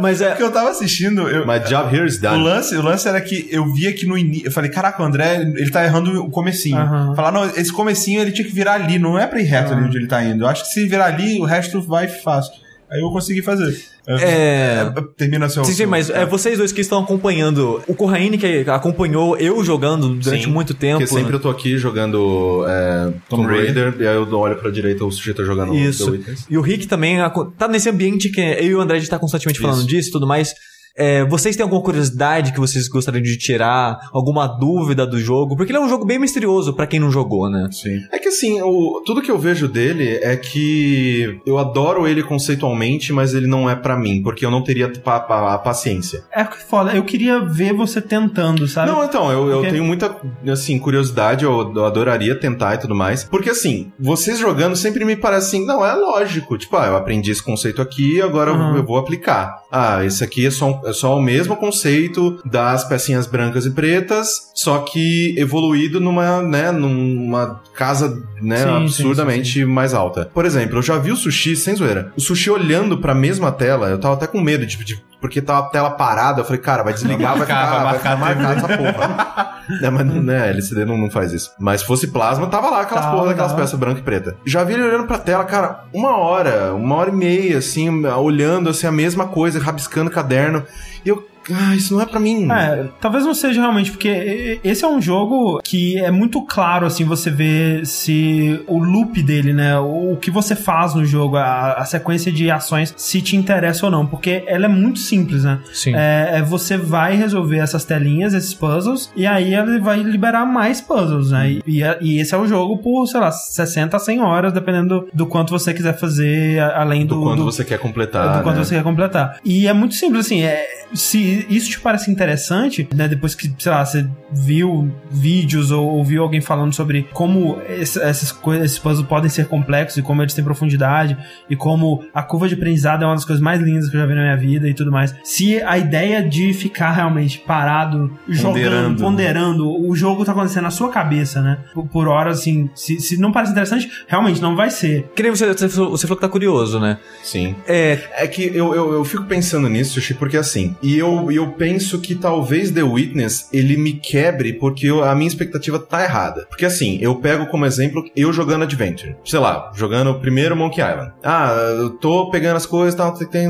Mas 0.00 0.20
é. 0.20 0.28
Porque 0.30 0.42
eu 0.42 0.52
tava 0.52 0.70
assistindo, 0.70 1.28
eu, 1.28 1.46
My 1.46 1.58
job 1.60 1.94
here 1.94 2.06
is 2.06 2.18
O 2.18 2.22
done. 2.22 2.42
lance, 2.44 2.76
o 2.76 2.82
lance 2.82 3.08
era 3.08 3.20
que 3.20 3.48
eu 3.50 3.66
via 3.72 3.92
que 3.92 4.06
no 4.06 4.16
início. 4.16 4.46
Eu 4.46 4.52
falei, 4.52 4.70
caraca, 4.70 5.02
o 5.02 5.06
André, 5.06 5.40
ele 5.42 5.70
tá 5.70 5.84
errando 5.84 6.22
o 6.24 6.30
comecinho. 6.30 6.76
Falar, 7.16 7.32
não, 7.32 7.44
esse 7.46 7.72
comecinho 7.72 8.20
ele 8.20 8.32
tinha 8.32 8.46
que 8.46 8.54
virar 8.54 8.74
ali, 8.74 8.98
não 8.98 9.18
é 9.18 9.26
pra 9.26 9.40
ir 9.40 9.44
reto 9.44 9.72
ali 9.72 9.82
onde 9.84 9.96
ele 9.98 10.06
tá 10.06 10.22
indo. 10.22 10.44
Eu 10.44 10.48
acho 10.48 10.62
que 10.64 10.70
se 10.70 10.86
virar 10.86 11.06
ali, 11.06 11.40
o 11.40 11.44
resto 11.44 11.80
vai 11.82 12.06
fácil. 12.08 12.61
Aí 12.92 13.00
eu 13.00 13.10
consegui 13.10 13.40
fazer. 13.40 13.74
É. 14.06 14.92
Termina 15.16 15.48
seu. 15.48 15.64
Sim, 15.64 15.72
sim, 15.72 15.86
mas 15.86 16.10
é, 16.10 16.26
vocês 16.26 16.58
dois 16.58 16.72
que 16.72 16.80
estão 16.80 17.02
acompanhando. 17.02 17.82
O 17.86 17.94
Corraine, 17.94 18.36
que 18.36 18.64
acompanhou 18.68 19.36
eu 19.38 19.64
jogando 19.64 20.08
durante 20.16 20.44
Sim, 20.44 20.50
muito 20.50 20.74
tempo. 20.74 20.98
Porque 20.98 21.14
sempre 21.14 21.30
né? 21.30 21.36
eu 21.36 21.40
tô 21.40 21.48
aqui 21.48 21.78
jogando 21.78 22.64
é, 22.68 23.12
Tomb 23.28 23.46
Raider, 23.46 23.94
e 23.98 24.06
aí 24.06 24.14
eu 24.14 24.28
olho 24.38 24.56
pra 24.56 24.70
direita, 24.70 25.04
o 25.04 25.10
sujeito 25.10 25.38
tá 25.38 25.44
jogando 25.44 25.74
Isso. 25.74 26.04
The 26.04 26.10
Witness. 26.10 26.46
E 26.50 26.58
o 26.58 26.60
Rick 26.60 26.86
também 26.86 27.16
tá 27.56 27.66
nesse 27.66 27.88
ambiente 27.88 28.28
que 28.30 28.40
eu 28.40 28.64
e 28.64 28.74
o 28.74 28.80
André 28.80 28.96
a 28.96 29.00
gente 29.00 29.10
tá 29.10 29.18
constantemente 29.18 29.60
falando 29.60 29.78
Isso. 29.78 29.88
disso 29.88 30.08
e 30.10 30.12
tudo 30.12 30.26
mais. 30.26 30.52
É, 30.96 31.24
vocês 31.24 31.56
têm 31.56 31.62
alguma 31.64 31.82
curiosidade 31.82 32.52
que 32.52 32.60
vocês 32.60 32.88
gostariam 32.88 33.22
de 33.22 33.36
tirar? 33.38 33.98
Alguma 34.12 34.46
dúvida 34.46 35.06
do 35.06 35.18
jogo? 35.18 35.56
Porque 35.56 35.72
ele 35.72 35.78
é 35.78 35.80
um 35.80 35.88
jogo 35.88 36.04
bem 36.04 36.18
misterioso 36.18 36.74
pra 36.74 36.86
quem 36.86 37.00
não 37.00 37.10
jogou, 37.10 37.48
né? 37.50 37.68
Sim. 37.70 38.00
É 38.12 38.18
que 38.18 38.28
assim, 38.28 38.60
o, 38.62 39.02
tudo 39.04 39.22
que 39.22 39.30
eu 39.30 39.38
vejo 39.38 39.68
dele 39.68 40.18
é 40.22 40.36
que 40.36 41.40
eu 41.46 41.58
adoro 41.58 42.06
ele 42.06 42.22
conceitualmente, 42.22 43.12
mas 43.12 43.34
ele 43.34 43.46
não 43.46 43.68
é 43.68 43.74
pra 43.74 43.96
mim, 43.96 44.22
porque 44.22 44.44
eu 44.44 44.50
não 44.50 44.62
teria 44.62 44.88
pa- 45.00 45.20
pa- 45.20 45.54
a 45.54 45.58
paciência. 45.58 46.24
É 46.32 46.44
que 46.44 46.58
foda. 46.58 46.94
Eu 46.94 47.04
queria 47.04 47.40
ver 47.40 47.72
você 47.72 48.00
tentando, 48.00 48.66
sabe? 48.68 48.90
Não, 48.90 49.04
então, 49.04 49.30
eu, 49.32 49.48
eu 49.48 49.56
Porque- 49.58 49.70
tenho 49.72 49.84
muita, 49.84 50.14
assim, 50.50 50.78
curiosidade, 50.78 51.44
eu, 51.44 51.72
eu 51.74 51.84
adoraria 51.86 52.34
tentar 52.38 52.74
e 52.74 52.78
tudo 52.78 52.94
mais. 52.94 53.24
Porque, 53.24 53.50
assim, 53.50 53.92
vocês 53.98 54.38
jogando 54.38 54.76
sempre 54.76 55.04
me 55.04 55.16
parece 55.16 55.56
assim, 55.56 55.66
não, 55.66 55.84
é 55.84 55.94
lógico. 55.94 56.56
Tipo, 56.58 56.76
ah, 56.76 56.86
eu 56.86 56.96
aprendi 56.96 57.30
esse 57.30 57.42
conceito 57.42 57.80
aqui, 57.80 58.20
agora 58.20 58.50
eu- 58.50 58.56
Uhum. 58.56 58.76
eu 58.76 58.84
vou 58.84 58.98
aplicar. 58.98 59.62
Ah, 59.70 60.04
esse 60.04 60.22
aqui 60.22 60.46
é 60.46 60.50
só, 60.50 60.68
um- 60.70 60.81
é 60.84 60.92
só 60.92 61.16
o 61.16 61.22
mesmo 61.22 61.56
conceito 61.56 62.40
das 62.44 62.84
pecinhas 62.84 63.26
brancas 63.26 63.66
e 63.66 63.70
pretas, 63.70 64.50
só 64.54 64.78
que 64.80 65.34
evoluído 65.38 66.00
numa, 66.00 66.42
né, 66.42 66.70
numa 66.70 67.60
casa, 67.74 68.22
né, 68.40 68.58
Sim, 68.58 68.62
sim, 68.64 68.82
absurdamente 68.82 69.64
mais 69.64 69.94
alta. 69.94 70.30
Por 70.32 70.44
exemplo, 70.44 70.78
eu 70.78 70.82
já 70.82 70.98
vi 70.98 71.10
o 71.10 71.16
sushi, 71.16 71.56
sem 71.56 71.74
zoeira, 71.74 72.12
o 72.16 72.20
sushi 72.20 72.50
olhando 72.50 72.98
pra 72.98 73.14
mesma 73.14 73.52
tela, 73.52 73.88
eu 73.88 73.98
tava 73.98 74.14
até 74.14 74.26
com 74.26 74.40
medo, 74.40 74.66
tipo, 74.66 74.84
de, 74.84 75.02
porque 75.22 75.40
tava 75.40 75.66
a 75.66 75.70
tela 75.70 75.90
parada, 75.90 76.40
eu 76.40 76.44
falei, 76.44 76.60
cara, 76.60 76.82
vai 76.82 76.92
desligar, 76.92 77.38
vai 77.38 77.46
ficar, 77.46 77.70
vai 77.70 77.84
vai 77.84 77.98
ficar 77.98 78.16
marcado 78.16 78.58
essa 78.58 78.76
porra. 78.76 79.52
É, 79.80 79.88
mas 79.88 80.04
né, 80.04 80.50
LCD 80.50 80.84
não, 80.84 80.98
não 80.98 81.08
faz 81.08 81.32
isso. 81.32 81.52
Mas 81.58 81.80
se 81.80 81.86
fosse 81.86 82.08
plasma, 82.08 82.48
tava 82.48 82.68
lá 82.68 82.80
aquelas 82.80 83.04
Tava, 83.04 83.16
porra 83.16 83.28
daquelas 83.28 83.52
peças 83.52 83.78
branca 83.78 84.00
e 84.00 84.02
preta. 84.02 84.36
Já 84.44 84.64
vi 84.64 84.74
ele 84.74 84.82
olhando 84.82 85.06
pra 85.06 85.18
tela, 85.18 85.44
cara, 85.44 85.84
uma 85.94 86.18
hora, 86.18 86.74
uma 86.74 86.96
hora 86.96 87.10
e 87.10 87.14
meia, 87.14 87.58
assim, 87.58 88.04
olhando 88.04 88.68
assim 88.68 88.88
a 88.88 88.92
mesma 88.92 89.28
coisa, 89.28 89.60
rabiscando 89.60 90.10
caderno. 90.10 90.64
E 91.04 91.08
eu, 91.08 91.26
ah, 91.50 91.74
isso 91.74 91.94
não 91.94 92.02
é 92.02 92.06
pra 92.06 92.20
mim. 92.20 92.50
É, 92.50 92.88
talvez 93.00 93.24
não 93.24 93.34
seja 93.34 93.60
realmente, 93.60 93.90
porque 93.90 94.60
esse 94.62 94.84
é 94.84 94.88
um 94.88 95.00
jogo 95.00 95.60
que 95.62 95.98
é 95.98 96.10
muito 96.10 96.40
claro, 96.42 96.86
assim, 96.86 97.04
você 97.04 97.30
vê 97.30 97.82
se 97.84 98.60
o 98.66 98.78
loop 98.78 99.22
dele, 99.22 99.52
né, 99.52 99.76
o 99.78 100.16
que 100.20 100.30
você 100.30 100.54
faz 100.54 100.94
no 100.94 101.04
jogo, 101.04 101.36
a, 101.36 101.72
a 101.74 101.84
sequência 101.84 102.30
de 102.30 102.50
ações, 102.50 102.94
se 102.96 103.20
te 103.20 103.36
interessa 103.36 103.86
ou 103.86 103.92
não, 103.92 104.06
porque 104.06 104.44
ela 104.46 104.66
é 104.66 104.68
muito 104.68 104.98
simples, 104.98 105.44
né? 105.44 105.58
Sim. 105.72 105.94
É, 105.94 106.38
é 106.38 106.42
você 106.42 106.76
vai 106.76 107.16
resolver 107.16 107.58
essas 107.58 107.84
telinhas, 107.84 108.34
esses 108.34 108.54
puzzles, 108.54 109.10
e 109.16 109.26
aí 109.26 109.54
ele 109.54 109.78
vai 109.78 110.00
liberar 110.02 110.44
mais 110.46 110.80
puzzles, 110.80 111.30
né? 111.30 111.50
E, 111.66 111.82
e- 111.82 111.82
e 112.00 112.18
esse 112.20 112.34
é 112.34 112.38
o 112.38 112.46
jogo 112.46 112.78
por, 112.78 113.06
sei 113.06 113.20
lá, 113.20 113.30
60 113.32 113.96
a 113.96 114.00
100 114.00 114.20
horas, 114.20 114.52
dependendo 114.52 115.08
do 115.12 115.26
quanto 115.26 115.50
você 115.50 115.72
quiser 115.74 115.98
fazer, 115.98 116.60
além 116.60 117.06
do, 117.06 117.16
do 117.16 117.22
quanto 117.22 117.38
do- 117.38 117.44
você 117.44 117.64
quer 117.64 117.78
completar. 117.78 118.38
do 118.38 118.42
quanto 118.42 118.56
né? 118.58 118.64
você 118.64 118.74
quer 118.76 118.82
completar. 118.84 119.38
E 119.44 119.66
é 119.66 119.72
muito 119.72 119.94
simples, 119.94 120.26
assim, 120.26 120.42
é, 120.42 120.64
se 120.94 121.31
isso 121.48 121.70
te 121.70 121.80
parece 121.80 122.10
interessante, 122.10 122.88
né, 122.94 123.08
depois 123.08 123.34
que, 123.34 123.52
sei 123.58 123.72
lá, 123.72 123.84
você 123.84 124.06
viu 124.32 124.90
vídeos 125.10 125.70
ou 125.70 125.86
ouviu 125.86 126.22
alguém 126.22 126.40
falando 126.40 126.72
sobre 126.74 127.06
como 127.12 127.58
esse- 127.68 128.00
essas 128.00 128.32
coisas, 128.32 128.66
esses 128.66 128.78
puzzles 128.78 129.06
podem 129.06 129.28
ser 129.28 129.46
complexos 129.46 129.98
e 129.98 130.02
como 130.02 130.22
eles 130.22 130.34
têm 130.34 130.44
profundidade 130.44 131.16
e 131.50 131.56
como 131.56 132.04
a 132.14 132.22
curva 132.22 132.48
de 132.48 132.54
aprendizado 132.54 133.02
é 133.02 133.06
uma 133.06 133.14
das 133.14 133.24
coisas 133.24 133.42
mais 133.42 133.60
lindas 133.60 133.88
que 133.88 133.96
eu 133.96 134.00
já 134.00 134.06
vi 134.06 134.14
na 134.14 134.22
minha 134.22 134.36
vida 134.36 134.68
e 134.68 134.74
tudo 134.74 134.90
mais. 134.90 135.14
Se 135.24 135.60
a 135.62 135.76
ideia 135.78 136.22
de 136.26 136.52
ficar 136.52 136.92
realmente 136.92 137.38
parado, 137.40 138.10
jogando, 138.28 138.52
Ponderando. 138.52 139.02
ponderando, 139.02 139.86
o 139.88 139.94
jogo 139.94 140.24
tá 140.24 140.32
acontecendo 140.32 140.64
na 140.64 140.70
sua 140.70 140.90
cabeça, 140.90 141.40
né, 141.42 141.58
por, 141.74 141.86
por 141.86 142.08
horas, 142.08 142.40
assim, 142.40 142.70
se, 142.74 143.00
se 143.00 143.16
não 143.18 143.32
parece 143.32 143.52
interessante, 143.52 143.90
realmente 144.06 144.40
não 144.40 144.56
vai 144.56 144.70
ser. 144.70 145.10
Que 145.14 145.22
nem 145.22 145.30
você, 145.30 145.46
você 145.52 145.68
falou 145.68 145.90
você 145.90 146.06
falou 146.06 146.16
que 146.16 146.22
tá 146.22 146.28
curioso, 146.28 146.78
né? 146.80 146.98
Sim. 147.22 147.54
É, 147.66 147.98
É 148.16 148.26
que 148.26 148.42
eu, 148.54 148.74
eu, 148.74 148.92
eu 148.92 149.04
fico 149.04 149.24
pensando 149.24 149.68
nisso, 149.68 150.00
porque 150.18 150.36
assim, 150.36 150.76
e 150.82 150.96
eu, 150.96 151.21
eu 151.30 151.52
penso 151.52 152.00
que 152.00 152.14
talvez 152.14 152.70
The 152.70 152.82
Witness 152.82 153.48
ele 153.52 153.76
me 153.76 153.92
quebre 153.92 154.54
porque 154.54 154.86
eu- 154.86 155.04
a 155.04 155.14
minha 155.14 155.28
expectativa 155.28 155.78
tá 155.78 156.02
errada. 156.02 156.46
Porque 156.48 156.64
assim, 156.64 156.98
eu 157.00 157.14
pego 157.16 157.46
como 157.46 157.66
exemplo 157.66 158.02
eu 158.16 158.32
jogando 158.32 158.62
Adventure. 158.62 159.14
Sei 159.24 159.38
lá, 159.38 159.70
jogando 159.74 160.18
primeiro 160.20 160.56
Monkey 160.56 160.80
Island. 160.80 161.12
Ah, 161.22 161.52
eu 161.78 161.90
tô 161.90 162.30
pegando 162.30 162.56
as 162.56 162.66
coisas, 162.66 162.94
tal, 162.94 163.12
tem. 163.12 163.48